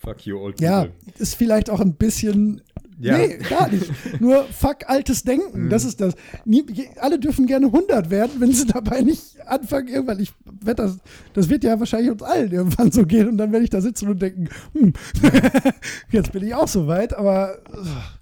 Fuck 0.00 0.26
you, 0.26 0.38
old 0.38 0.60
ja, 0.60 0.84
people. 0.84 0.94
ist 1.18 1.34
vielleicht 1.34 1.68
auch 1.68 1.80
ein 1.80 1.94
bisschen. 1.94 2.62
Ja. 2.98 3.16
Nee, 3.16 3.38
gar 3.48 3.68
nicht. 3.68 3.90
Nur 4.20 4.44
fuck 4.44 4.88
altes 4.88 5.22
Denken. 5.22 5.70
Das 5.70 5.84
ist 5.84 6.00
das. 6.00 6.14
Nie, 6.44 6.64
alle 6.98 7.18
dürfen 7.18 7.46
gerne 7.46 7.66
100 7.66 8.10
werden, 8.10 8.40
wenn 8.40 8.52
sie 8.52 8.66
dabei 8.66 9.00
nicht 9.02 9.40
anfangen, 9.46 9.88
irgendwann. 9.88 10.20
Ich 10.20 10.32
wette, 10.62 10.82
das, 10.82 10.98
das 11.32 11.48
wird 11.48 11.64
ja 11.64 11.78
wahrscheinlich 11.78 12.10
uns 12.10 12.22
allen 12.22 12.50
irgendwann 12.50 12.90
so 12.92 13.06
gehen. 13.06 13.28
Und 13.28 13.38
dann 13.38 13.52
werde 13.52 13.64
ich 13.64 13.70
da 13.70 13.80
sitzen 13.80 14.08
und 14.08 14.20
denken, 14.20 14.48
hm, 14.72 14.92
jetzt 16.10 16.32
bin 16.32 16.44
ich 16.44 16.54
auch 16.54 16.68
so 16.68 16.86
weit, 16.86 17.14
aber 17.14 17.58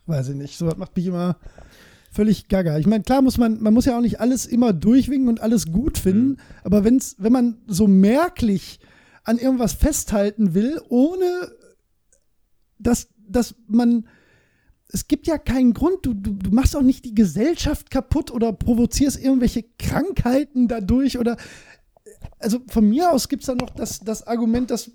weiß 0.07 0.29
ich 0.29 0.37
nicht. 0.37 0.57
So 0.57 0.67
was 0.67 0.77
macht 0.77 0.97
mich 0.97 1.07
immer 1.07 1.37
völlig 2.19 2.49
gaga. 2.49 2.77
Ich 2.79 2.87
meine, 2.89 3.05
klar 3.05 3.23
muss 3.23 3.39
man, 3.39 3.63
man 3.63 3.73
muss 3.73 3.85
ja 3.85 3.97
auch 3.97 4.01
nicht 4.01 4.19
alles 4.19 4.45
immer 4.45 4.73
durchwinken 4.73 5.29
und 5.29 5.39
alles 5.39 5.71
gut 5.71 5.99
finden, 5.99 6.39
aber 6.65 6.83
wenn's, 6.83 7.15
wenn 7.19 7.31
man 7.31 7.59
so 7.69 7.87
merklich 7.87 8.81
an 9.23 9.39
irgendwas 9.39 9.75
festhalten 9.75 10.53
will, 10.53 10.81
ohne 10.89 11.53
dass, 12.81 13.07
dass 13.29 13.55
man 13.69 14.09
es 14.89 15.07
gibt 15.07 15.29
ja 15.29 15.39
keinen 15.39 15.75
Grund, 15.75 16.05
du, 16.07 16.13
du, 16.13 16.33
du 16.33 16.51
machst 16.51 16.75
auch 16.75 16.83
nicht 16.83 17.05
die 17.05 17.15
Gesellschaft 17.15 17.89
kaputt 17.89 18.33
oder 18.33 18.53
provozierst 18.53 19.23
irgendwelche 19.23 19.65
Krankheiten 19.79 20.67
dadurch 20.67 21.19
oder 21.19 21.37
also 22.41 22.59
von 22.67 22.89
mir 22.89 23.13
aus 23.13 23.29
gibt 23.29 23.45
es 23.45 23.47
da 23.47 23.55
noch 23.55 23.71
das, 23.71 24.01
das 24.01 24.27
Argument, 24.27 24.73
dass, 24.73 24.91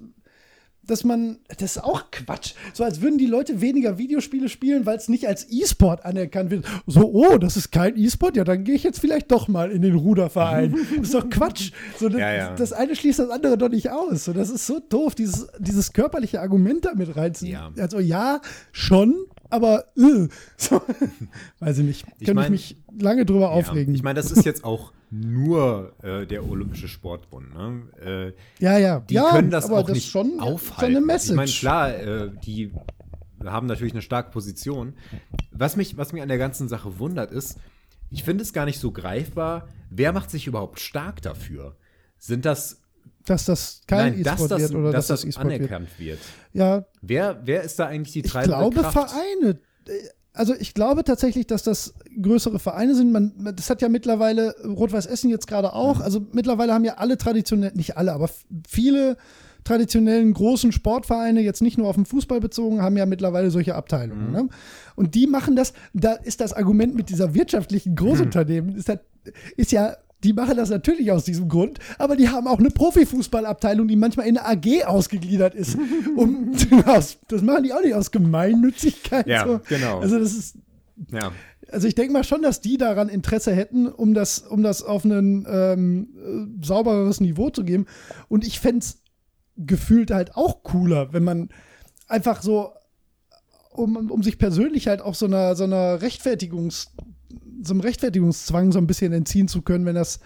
dass 0.86 1.04
man, 1.04 1.38
das 1.48 1.78
ist 1.78 1.84
auch 1.84 2.12
Quatsch, 2.12 2.54
so 2.74 2.84
als 2.84 3.02
würden 3.02 3.18
die 3.18 3.26
Leute 3.26 3.62
weniger 3.62 3.98
Videospiele 3.98 4.50
spielen, 4.50 4.86
weil 4.86 4.98
es 4.98 5.10
nicht 5.10 5.28
als 5.28 5.48
E-Sport 5.50 6.06
anerkannt 6.06 6.52
wird. 6.52 6.66
So, 6.88 7.12
oh, 7.14 7.38
das 7.38 7.58
ist 7.58 7.72
kein 7.72 7.98
E-Sport, 7.98 8.36
ja, 8.36 8.44
dann 8.44 8.64
gehe 8.64 8.76
ich 8.76 8.84
jetzt 8.84 9.00
vielleicht 9.00 9.32
doch 9.32 9.48
mal 9.48 9.72
in 9.72 9.82
den 9.82 9.96
Ruderverein. 9.96 10.76
Das 10.94 11.08
ist 11.10 11.14
doch 11.14 11.30
Quatsch. 11.30 11.72
So, 11.98 12.08
das, 12.08 12.20
Ja, 12.20 12.34
ja. 12.34 12.56
das 12.56 12.72
eine 12.72 12.96
schließt 12.96 13.20
das 13.20 13.30
andere 13.30 13.58
doch 13.58 13.70
nicht 13.70 13.90
aus. 13.90 14.26
So, 14.26 14.34
das 14.34 14.50
ist 14.50 14.68
so 14.68 14.80
doof, 14.80 15.16
dieses, 15.16 15.48
dieses 15.60 15.94
körperliche 15.94 16.42
Argument 16.42 16.86
damit 16.86 17.16
reinziehen. 17.16 17.54
Ja. 17.54 17.72
Also 17.78 18.00
ja, 18.00 18.42
schon, 18.72 19.26
aber 19.54 19.86
äh, 19.96 20.28
so, 20.58 20.82
weiß 21.60 21.78
ich 21.78 21.86
nicht. 21.86 22.06
Ich 22.20 22.28
ich 22.28 22.50
mich 22.50 22.78
lange 23.00 23.26
drüber 23.26 23.42
Ja, 23.42 23.50
aufregen. 23.50 23.94
Ich 23.94 24.04
meine, 24.04 24.18
das 24.18 24.32
ist 24.32 24.46
jetzt 24.46 24.64
auch 24.64 24.92
nur 25.12 25.94
äh, 26.02 26.26
der 26.26 26.50
Olympische 26.50 26.88
Sportbund. 26.88 27.54
Ne? 27.54 28.34
Äh, 28.60 28.64
ja, 28.64 28.78
ja. 28.80 29.00
die 29.02 29.14
ja, 29.14 29.30
können 29.30 29.52
das 29.52 29.66
aber 29.66 29.80
auch 29.80 29.86
das 29.86 29.96
nicht 29.96 30.10
schon, 30.10 30.40
aufhalten. 30.40 30.94
Schon 30.94 30.98
eine 30.98 31.06
Message. 31.06 31.30
Ich 31.32 31.36
meine, 31.36 31.52
klar, 31.52 31.96
äh, 31.96 32.32
die 32.44 32.72
haben 33.46 33.68
natürlich 33.68 33.94
eine 33.94 34.02
starke 34.02 34.32
Position. 34.32 34.94
Was 35.52 35.76
mich, 35.76 35.98
was 35.98 36.14
mich 36.14 36.22
an 36.22 36.30
der 36.30 36.38
ganzen 36.38 36.68
Sache 36.68 36.98
wundert, 36.98 37.32
ist, 37.32 37.60
ich 38.10 38.24
finde 38.24 38.44
es 38.44 38.54
gar 38.54 38.66
nicht 38.66 38.80
so 38.80 38.92
greifbar, 38.92 39.68
wer 39.90 40.14
macht 40.14 40.32
sich 40.32 40.48
überhaupt 40.48 40.80
stark 40.80 41.22
dafür? 41.22 41.76
Sind 42.18 42.46
das, 42.46 42.82
dass 43.26 43.46
das 43.46 43.82
kein 43.88 44.20
E-Sport 44.20 44.50
wird 44.60 44.76
oder 44.76 44.92
dass 44.92 45.08
dass, 45.08 45.08
das, 45.08 45.22
das 45.22 45.30
E-Sport 45.30 45.48
wird. 45.48 45.60
anerkannt 45.62 45.90
wird? 45.98 46.20
Ja, 46.54 46.86
Wer, 47.02 47.40
wer 47.44 47.64
ist 47.64 47.80
da 47.80 47.88
eigentlich 47.88 48.14
die 48.14 48.20
ich 48.20 48.32
treibende 48.32 48.58
glaube 48.58 48.82
Kraft? 48.82 48.94
Vereine. 48.94 49.60
Äh, 49.88 49.92
Also 50.34 50.56
ich 50.56 50.74
glaube 50.74 51.04
tatsächlich, 51.04 51.46
dass 51.48 51.62
das 51.64 51.94
größere 52.22 52.58
Vereine 52.60 52.96
sind. 52.96 53.12
Man, 53.12 53.54
das 53.56 53.70
hat 53.70 53.82
ja 53.82 53.90
mittlerweile 53.90 54.56
Rot-Weiß 54.66 55.06
Essen 55.06 55.30
jetzt 55.30 55.48
gerade 55.48 55.74
auch. 55.74 55.98
Mhm. 55.98 56.02
Also 56.02 56.26
mittlerweile 56.32 56.74
haben 56.74 56.86
ja 56.86 56.96
alle 56.96 57.18
traditionell, 57.18 57.72
nicht 57.76 57.98
alle, 57.98 58.14
aber 58.14 58.30
viele 58.68 59.18
traditionellen 59.64 60.34
großen 60.34 60.72
Sportvereine, 60.74 61.40
jetzt 61.42 61.62
nicht 61.62 61.78
nur 61.78 61.88
auf 61.88 61.96
den 61.96 62.06
Fußball 62.06 62.40
bezogen, 62.42 62.82
haben 62.82 62.98
ja 62.98 63.06
mittlerweile 63.06 63.50
solche 63.50 63.76
Abteilungen. 63.76 64.28
Mhm. 64.28 64.34
Ne? 64.34 64.50
Und 64.96 65.16
die 65.16 65.28
machen 65.28 65.56
das, 65.56 65.74
da 65.94 66.14
ist 66.14 66.42
das 66.42 66.52
Argument 66.54 66.96
mit 66.96 67.10
dieser 67.10 67.34
wirtschaftlichen 67.34 67.96
Großunternehmen, 67.96 68.76
ist, 68.76 68.90
das, 68.90 69.00
ist 69.56 69.72
ja, 69.72 69.96
die 70.24 70.34
machen 70.34 70.58
das 70.58 70.70
natürlich 70.70 71.12
aus 71.12 71.26
diesem 71.26 71.50
Grund, 71.50 71.80
aber 71.98 72.16
die 72.16 72.30
haben 72.30 72.48
auch 72.48 72.60
eine 72.60 72.70
Profifußballabteilung, 72.70 73.88
die 73.88 73.96
manchmal 73.96 74.28
in 74.28 74.38
eine 74.38 74.64
AG 74.64 74.86
ausgegliedert 74.86 75.56
ist. 75.56 75.78
um, 76.16 76.52
das 76.86 77.18
machen 77.42 77.64
die 77.64 77.74
auch 77.74 77.82
nicht 77.82 77.94
aus 77.94 78.12
Gemeinnützigkeit. 78.12 79.28
Ja, 79.28 79.46
so. 79.46 79.62
genau. 79.68 80.00
Also 80.00 80.20
das 80.20 80.34
ist, 80.34 80.58
Ja. 81.12 81.32
also 81.72 81.88
ich 81.88 81.96
denke 81.96 82.14
mal 82.14 82.24
schon, 82.24 82.42
dass 82.42 82.62
die 82.62 82.78
daran 82.78 83.10
Interesse 83.10 83.54
hätten, 83.54 83.88
um 83.88 84.14
das, 84.14 84.40
um 84.40 84.64
das 84.64 84.84
auf 84.84 85.04
ein 85.06 85.46
ähm, 85.50 86.08
äh, 86.62 86.66
saubereres 86.66 87.20
Niveau 87.20 87.50
zu 87.50 87.64
geben. 87.64 87.86
Und 88.30 88.46
ich 88.46 88.60
fände 88.60 88.80
es 88.80 89.02
gefühlt 89.58 90.12
halt 90.12 90.36
auch 90.36 90.64
cooler, 90.64 91.14
wenn 91.14 91.24
man 91.24 91.50
einfach 92.08 92.42
so, 92.42 92.72
um, 93.72 94.10
um 94.10 94.24
sich 94.24 94.38
persönlich 94.38 94.88
halt 94.88 95.02
auch 95.02 95.16
so 95.16 95.26
einer, 95.26 95.56
so 95.56 95.64
einer 95.64 96.02
Rechtfertigungs, 96.02 96.92
so 97.62 97.74
einem 97.74 97.82
Rechtfertigungszwang 97.82 98.72
so 98.72 98.80
ein 98.80 98.88
bisschen 98.88 99.14
entziehen 99.14 99.48
zu 99.48 99.62
können, 99.62 99.86
wenn 99.86 99.96
das 99.96 100.20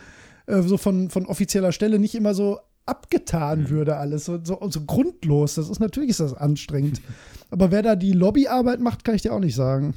äh, 0.47 0.61
so 0.61 0.77
von, 0.77 1.09
von 1.09 1.25
offizieller 1.25 1.71
Stelle 1.71 1.99
nicht 1.99 2.15
immer 2.15 2.33
so 2.33 2.59
abgetan 2.85 3.69
würde 3.69 3.97
alles, 3.97 4.25
so, 4.25 4.39
so, 4.43 4.59
so 4.69 4.81
grundlos. 4.85 5.55
Das 5.55 5.69
ist 5.69 5.79
natürlich 5.79 6.11
ist 6.11 6.19
das 6.21 6.33
anstrengend. 6.33 7.01
Aber 7.51 7.71
wer 7.71 7.81
da 7.81 7.95
die 7.95 8.13
Lobbyarbeit 8.13 8.79
macht, 8.79 9.03
kann 9.03 9.15
ich 9.15 9.21
dir 9.21 9.33
auch 9.33 9.39
nicht 9.39 9.55
sagen. 9.55 9.93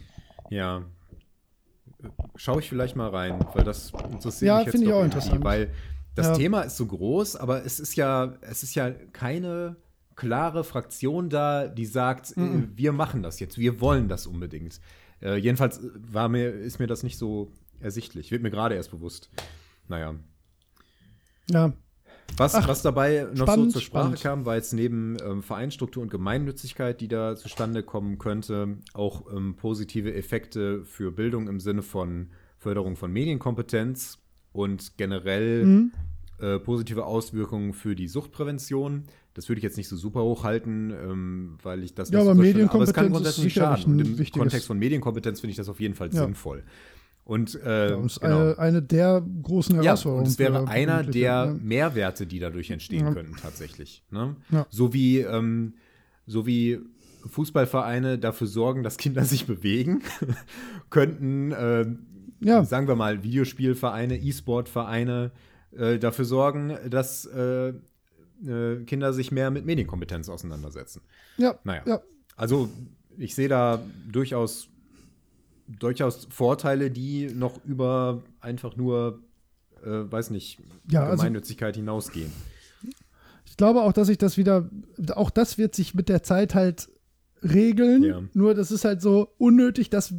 Ja. 0.50 0.82
Schaue 2.34 2.60
ich 2.60 2.68
vielleicht 2.68 2.96
mal 2.96 3.08
rein, 3.10 3.38
weil 3.54 3.64
das 3.64 3.92
interessiert 4.10 4.48
Ja, 4.48 4.56
mich 4.56 4.66
jetzt 4.66 4.72
finde 4.72 4.86
ich 4.86 4.92
auch 4.92 5.00
irgendwie, 5.00 5.16
interessant. 5.18 5.44
Weil 5.44 5.70
das 6.14 6.26
Ja. 6.28 6.34
Thema 6.34 6.62
ist 6.62 6.76
so 6.76 6.86
groß, 6.86 7.36
aber 7.36 7.64
es 7.64 7.78
ist 7.78 7.96
ja, 7.96 8.34
es 8.40 8.62
ist 8.62 8.74
ja 8.74 8.90
keine 8.90 9.76
klare 10.16 10.64
Fraktion 10.64 11.30
da, 11.30 11.66
die 11.68 11.86
sagt, 11.86 12.36
äh, 12.36 12.62
wir 12.74 12.92
machen 12.92 13.22
das 13.22 13.40
jetzt, 13.40 13.58
wir 13.58 13.80
wollen 13.80 14.08
das 14.08 14.26
unbedingt. 14.26 14.80
Äh, 15.22 15.36
jedenfalls 15.36 15.78
äh, 15.78 15.88
war 16.12 16.28
mir, 16.28 16.50
ist 16.50 16.78
mir 16.78 16.86
das 16.86 17.02
nicht 17.02 17.18
so 17.18 17.52
ersichtlich. 17.80 18.30
Wird 18.30 18.42
mir 18.42 18.50
gerade 18.50 18.74
erst 18.74 18.90
bewusst. 18.90 19.30
Naja. 19.88 20.14
Ja, 21.50 21.72
Was, 22.36 22.54
Ach, 22.54 22.68
was 22.68 22.82
dabei 22.82 23.26
noch 23.34 23.46
spannend, 23.46 23.72
so 23.72 23.78
zur 23.80 23.82
Sprache 23.82 24.04
spannend. 24.16 24.22
kam, 24.22 24.46
war 24.46 24.54
jetzt 24.56 24.72
neben 24.72 25.16
ähm, 25.24 25.42
Vereinsstruktur 25.42 26.02
und 26.02 26.10
Gemeinnützigkeit, 26.10 27.00
die 27.00 27.08
da 27.08 27.34
zustande 27.36 27.82
kommen 27.82 28.18
könnte, 28.18 28.78
auch 28.94 29.32
ähm, 29.32 29.56
positive 29.56 30.14
Effekte 30.14 30.84
für 30.84 31.10
Bildung 31.10 31.48
im 31.48 31.58
Sinne 31.58 31.82
von 31.82 32.30
Förderung 32.58 32.94
von 32.96 33.12
Medienkompetenz 33.12 34.18
und 34.52 34.96
generell 34.96 35.64
Mhm. 35.64 35.92
äh, 36.38 36.58
positive 36.60 37.04
Auswirkungen 37.04 37.72
für 37.74 37.96
die 37.96 38.06
Suchtprävention. 38.08 39.04
Das 39.34 39.48
würde 39.48 39.58
ich 39.58 39.62
jetzt 39.62 39.76
nicht 39.76 39.88
so 39.88 39.96
super 39.96 40.22
hochhalten, 40.24 40.90
ähm, 40.90 41.58
weil 41.62 41.82
ich 41.84 41.94
das 41.94 42.10
Ja, 42.10 42.18
nicht 42.18 42.28
aber 42.28 42.36
so 42.36 42.42
verstehe. 42.42 42.64
aber 42.64 42.82
es 42.82 42.88
Medienkompetenz 42.88 42.94
kann 42.94 43.10
grundsätzlich 43.12 43.44
nicht 43.44 43.54
schaden. 43.54 43.92
Und 43.92 44.00
im 44.00 44.18
wichtiges- 44.18 44.38
Kontext 44.40 44.66
von 44.66 44.78
Medienkompetenz 44.78 45.40
finde 45.40 45.50
ich 45.52 45.56
das 45.56 45.68
auf 45.68 45.78
jeden 45.80 45.94
Fall 45.94 46.08
Ja. 46.12 46.24
sinnvoll. 46.24 46.64
Und, 47.24 47.54
äh, 47.62 47.90
das 47.90 48.04
ist 48.14 48.20
genau. 48.20 48.40
eine, 48.40 48.58
eine 48.58 48.82
der 48.82 49.24
großen 49.42 49.76
Ja, 49.76 49.82
Herausforderungen. 49.82 50.24
und 50.26 50.32
es 50.32 50.38
wäre 50.40 50.66
einer 50.66 51.04
der 51.04 51.20
ja. 51.22 51.54
Mehrwerte, 51.62 52.26
die 52.26 52.40
dadurch 52.40 52.70
entstehen 52.70 53.06
Ja. 53.06 53.12
könnten, 53.14 53.36
tatsächlich. 53.36 54.02
Ne? 54.10 54.34
Ja. 54.50 54.66
So, 54.68 54.92
wie, 54.92 55.18
ähm, 55.20 55.74
so 56.26 56.46
wie 56.46 56.80
Fußballvereine 57.28 58.18
dafür 58.18 58.46
sorgen, 58.48 58.82
dass 58.82 58.96
Kinder 58.96 59.24
sich 59.24 59.46
bewegen, 59.46 60.02
könnten, 60.90 61.52
äh, 61.52 61.86
Ja. 62.40 62.64
sagen 62.64 62.88
wir 62.88 62.96
mal, 62.96 63.22
Videospielvereine, 63.22 64.18
E-Sport-Vereine 64.18 65.30
äh, 65.76 65.98
dafür 66.00 66.24
sorgen, 66.24 66.74
dass 66.88 67.26
äh, 68.46 68.84
Kinder 68.84 69.12
sich 69.12 69.30
mehr 69.32 69.50
mit 69.50 69.64
Medienkompetenz 69.66 70.28
auseinandersetzen. 70.28 71.02
Ja, 71.36 71.58
Naja. 71.64 71.82
ja. 71.86 72.00
Also, 72.36 72.68
ich 73.18 73.34
sehe 73.34 73.48
da 73.48 73.82
durchaus, 74.10 74.68
durchaus 75.68 76.26
Vorteile, 76.30 76.90
die 76.90 77.26
noch 77.34 77.62
über 77.64 78.22
einfach 78.40 78.76
nur, 78.76 79.20
äh, 79.84 79.88
weiß 80.10 80.30
nicht, 80.30 80.58
Ja, 80.90 81.04
also- 81.04 81.16
Gemeinnützigkeit 81.18 81.76
hinausgehen. 81.76 82.32
Ich 83.44 83.56
glaube 83.56 83.82
auch, 83.82 83.92
dass 83.92 84.06
sich 84.06 84.16
das 84.18 84.36
wieder, 84.36 84.70
auch 85.14 85.28
das 85.30 85.58
wird 85.58 85.74
sich 85.74 85.94
mit 85.94 86.08
der 86.08 86.22
Zeit 86.22 86.54
halt 86.54 86.88
regeln. 87.42 88.02
Ja. 88.04 88.22
Nur 88.32 88.54
das 88.54 88.70
ist 88.70 88.84
halt 88.84 89.02
so 89.02 89.34
unnötig, 89.38 89.90
das 89.90 90.14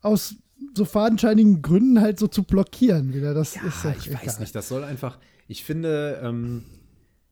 aus 0.00 0.36
so 0.74 0.84
fadenscheinigen 0.84 1.60
Gründen 1.62 2.00
halt 2.00 2.18
so 2.18 2.26
zu 2.28 2.44
blockieren 2.44 3.12
wieder. 3.14 3.34
Das 3.34 3.56
ist 3.56 3.84
Ja, 3.84 3.90
doch 3.90 3.98
ich 3.98 4.12
weiß 4.12 4.22
egal. 4.22 4.40
nicht, 4.40 4.54
das 4.54 4.68
soll 4.68 4.84
einfach, 4.84 5.18
ich 5.48 5.64
finde, 5.64 6.20
ähm, 6.22 6.64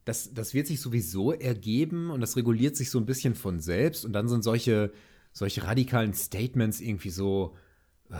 das, 0.07 0.33
das 0.33 0.55
wird 0.55 0.69
sich 0.69 0.81
sowieso 0.81 1.33
ergeben 1.33 2.11
und 2.11 2.21
das 2.21 2.37
reguliert 2.37 2.77
sich 2.77 2.91
so 2.91 2.99
ein 2.99 3.07
bisschen 3.07 3.35
von 3.35 3.59
selbst 3.59 4.05
und 4.05 4.13
dann 4.13 4.29
sind 4.29 4.45
solche, 4.45 4.93
solche 5.33 5.65
radikalen 5.65 6.15
Statements 6.15 6.81
irgendwie 6.81 7.11
so, 7.11 7.57
äh, 8.11 8.15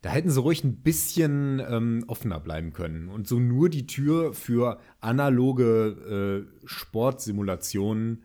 da 0.00 0.10
hätten 0.10 0.30
sie 0.30 0.40
ruhig 0.40 0.64
ein 0.64 0.82
bisschen 0.82 1.60
ähm, 1.60 2.04
offener 2.06 2.40
bleiben 2.40 2.72
können 2.72 3.10
und 3.10 3.28
so 3.28 3.38
nur 3.38 3.68
die 3.68 3.86
Tür 3.86 4.32
für 4.32 4.80
analoge 5.00 6.46
äh, 6.64 6.66
Sportsimulationen 6.66 8.22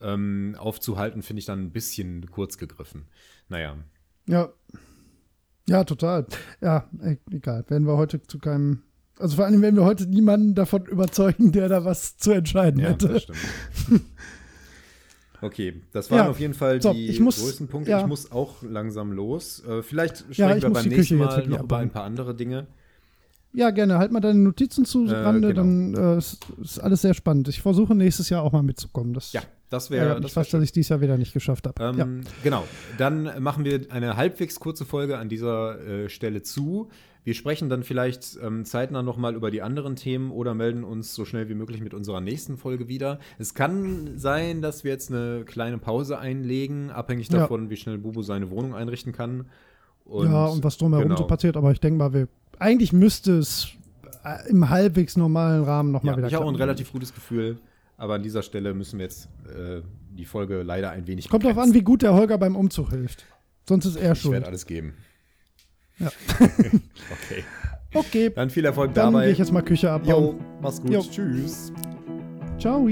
ähm, 0.00 0.54
aufzuhalten, 0.56 1.22
finde 1.22 1.40
ich 1.40 1.46
dann 1.46 1.60
ein 1.60 1.72
bisschen 1.72 2.30
kurz 2.30 2.56
gegriffen. 2.56 3.06
Naja. 3.48 3.76
Ja. 4.28 4.52
Ja, 5.68 5.82
total. 5.82 6.26
Ja, 6.60 6.88
e- 7.02 7.16
egal. 7.32 7.64
Werden 7.68 7.86
wir 7.86 7.96
heute 7.96 8.22
zu 8.22 8.38
keinem. 8.38 8.82
Also 9.18 9.36
vor 9.36 9.44
allem 9.44 9.62
werden 9.62 9.76
wir 9.76 9.84
heute 9.84 10.06
niemanden 10.06 10.54
davon 10.54 10.86
überzeugen, 10.86 11.52
der 11.52 11.68
da 11.68 11.84
was 11.84 12.16
zu 12.16 12.32
entscheiden 12.32 12.80
Ja, 12.80 12.88
hätte. 12.90 13.08
das 13.08 13.22
stimmt. 13.22 13.38
Okay, 15.40 15.82
das 15.92 16.10
waren 16.10 16.18
Ja, 16.20 16.30
auf 16.30 16.40
jeden 16.40 16.54
Fall 16.54 16.80
so, 16.80 16.92
die 16.94 17.06
ich 17.08 17.20
muss- 17.20 17.38
größten 17.42 17.68
Punkte. 17.68 17.90
ja. 17.90 18.00
Ich 18.00 18.06
muss 18.06 18.32
auch 18.32 18.62
langsam 18.62 19.12
los. 19.12 19.62
Äh, 19.66 19.82
vielleicht 19.82 20.18
sprechen 20.20 20.40
Ja, 20.40 20.56
ich 20.56 20.62
wir 20.62 20.70
beim 20.70 20.86
nächsten 20.86 21.18
Mal 21.18 21.46
noch 21.46 21.62
über 21.64 21.78
ein 21.78 21.90
paar 21.90 22.04
andere 22.04 22.34
Dinge. 22.34 22.66
Ja, 23.52 23.70
gerne. 23.70 23.98
Halt 23.98 24.10
mal 24.10 24.20
deine 24.20 24.38
Notizen 24.38 24.84
zu 24.86 25.06
Äh, 25.06 25.10
Rande, 25.16 25.48
genau. 25.48 25.60
dann 25.60 26.14
äh, 26.14 26.18
ist, 26.18 26.38
ist 26.62 26.78
alles 26.78 27.02
sehr 27.02 27.12
spannend. 27.14 27.48
Ich 27.48 27.60
versuche 27.60 27.94
nächstes 27.94 28.30
Jahr 28.30 28.42
auch 28.42 28.52
mal 28.52 28.62
mitzukommen. 28.62 29.12
Das 29.12 29.32
Ja, 29.34 29.42
das 29.68 29.90
wäre 29.90 30.20
wär 30.22 30.28
fast, 30.30 30.54
dass 30.54 30.62
ich 30.62 30.72
dieses 30.72 30.88
Jahr 30.88 31.00
wieder 31.02 31.18
nicht 31.18 31.34
geschafft 31.34 31.66
habe. 31.66 32.00
Ähm, 32.00 32.22
Genau, 32.42 32.64
dann 32.96 33.30
machen 33.42 33.64
wir 33.66 33.82
eine 33.90 34.16
halbwegs 34.16 34.58
kurze 34.58 34.84
Folge 34.86 35.18
an 35.18 35.28
dieser 35.28 35.78
äh, 35.86 36.08
Stelle 36.08 36.42
zu. 36.42 36.88
Wir 37.24 37.32
sprechen 37.34 37.70
dann 37.70 37.82
vielleicht 37.82 38.38
ähm, 38.42 38.66
zeitnah 38.66 39.02
nochmal 39.02 39.34
über 39.34 39.50
die 39.50 39.62
anderen 39.62 39.96
Themen 39.96 40.30
oder 40.30 40.54
melden 40.54 40.84
uns 40.84 41.14
so 41.14 41.24
schnell 41.24 41.48
wie 41.48 41.54
möglich 41.54 41.80
mit 41.80 41.94
unserer 41.94 42.20
nächsten 42.20 42.58
Folge 42.58 42.86
wieder. 42.86 43.18
Es 43.38 43.54
kann 43.54 44.18
sein, 44.18 44.60
dass 44.60 44.84
wir 44.84 44.92
jetzt 44.92 45.10
eine 45.10 45.44
kleine 45.46 45.78
Pause 45.78 46.18
einlegen, 46.18 46.90
abhängig 46.90 47.30
Ja. 47.30 47.38
davon, 47.40 47.70
wie 47.70 47.76
schnell 47.76 47.96
Bubu 47.96 48.22
seine 48.22 48.50
Wohnung 48.50 48.74
einrichten 48.74 49.12
kann. 49.12 49.46
ja, 50.06 50.46
und 50.46 50.62
was 50.62 50.76
drumherum 50.76 51.04
genau. 51.04 51.16
so 51.16 51.26
passiert, 51.26 51.56
aber 51.56 51.72
ich 51.72 51.80
denke 51.80 51.98
mal, 51.98 52.12
wir, 52.12 52.28
eigentlich 52.58 52.92
müsste 52.92 53.38
es 53.38 53.68
äh, 54.22 54.50
im 54.50 54.68
halbwegs 54.68 55.16
normalen 55.16 55.64
Rahmen 55.64 55.92
nochmal 55.92 56.12
Ja, 56.12 56.18
wieder 56.18 56.28
ich 56.28 56.34
habe 56.34 56.44
auch 56.44 56.50
ein 56.50 56.56
relativ 56.56 56.92
gutes 56.92 57.14
Gefühl, 57.14 57.56
aber 57.96 58.14
an 58.16 58.22
dieser 58.22 58.42
Stelle 58.42 58.74
müssen 58.74 58.98
wir 58.98 59.06
jetzt 59.06 59.30
äh, 59.48 59.80
die 60.14 60.26
Folge 60.26 60.62
leider 60.62 60.90
ein 60.90 61.06
wenig 61.06 61.30
Kommt 61.30 61.44
drauf 61.44 61.56
an, 61.56 61.72
wie 61.72 61.80
gut 61.82 62.02
der 62.02 62.12
Holger 62.12 62.36
beim 62.36 62.54
Umzug 62.54 62.90
hilft. 62.90 63.24
Sonst 63.66 63.86
ist 63.86 63.96
er 63.96 64.12
Ich 64.12 64.20
schuld. 64.20 64.34
werde 64.34 64.46
alles 64.46 64.66
geben. 64.66 64.92
Ja. 65.98 66.08
okay. 66.40 67.44
Okay, 67.96 68.30
Dann 68.34 68.50
viel 68.50 68.64
Erfolg 68.64 68.92
dann 68.94 69.12
dabei. 69.12 69.24
gehe 69.26 69.32
ich 69.32 69.38
jetzt 69.38 69.52
mal 69.52 69.62
Küche 69.62 69.90
abbauen. 69.90 70.08
Jo, 70.08 70.40
mach's 70.60 70.80
gut. 70.80 70.90
Jo. 70.90 71.00
Tschüss. 71.02 71.72
Ciao. 72.58 72.88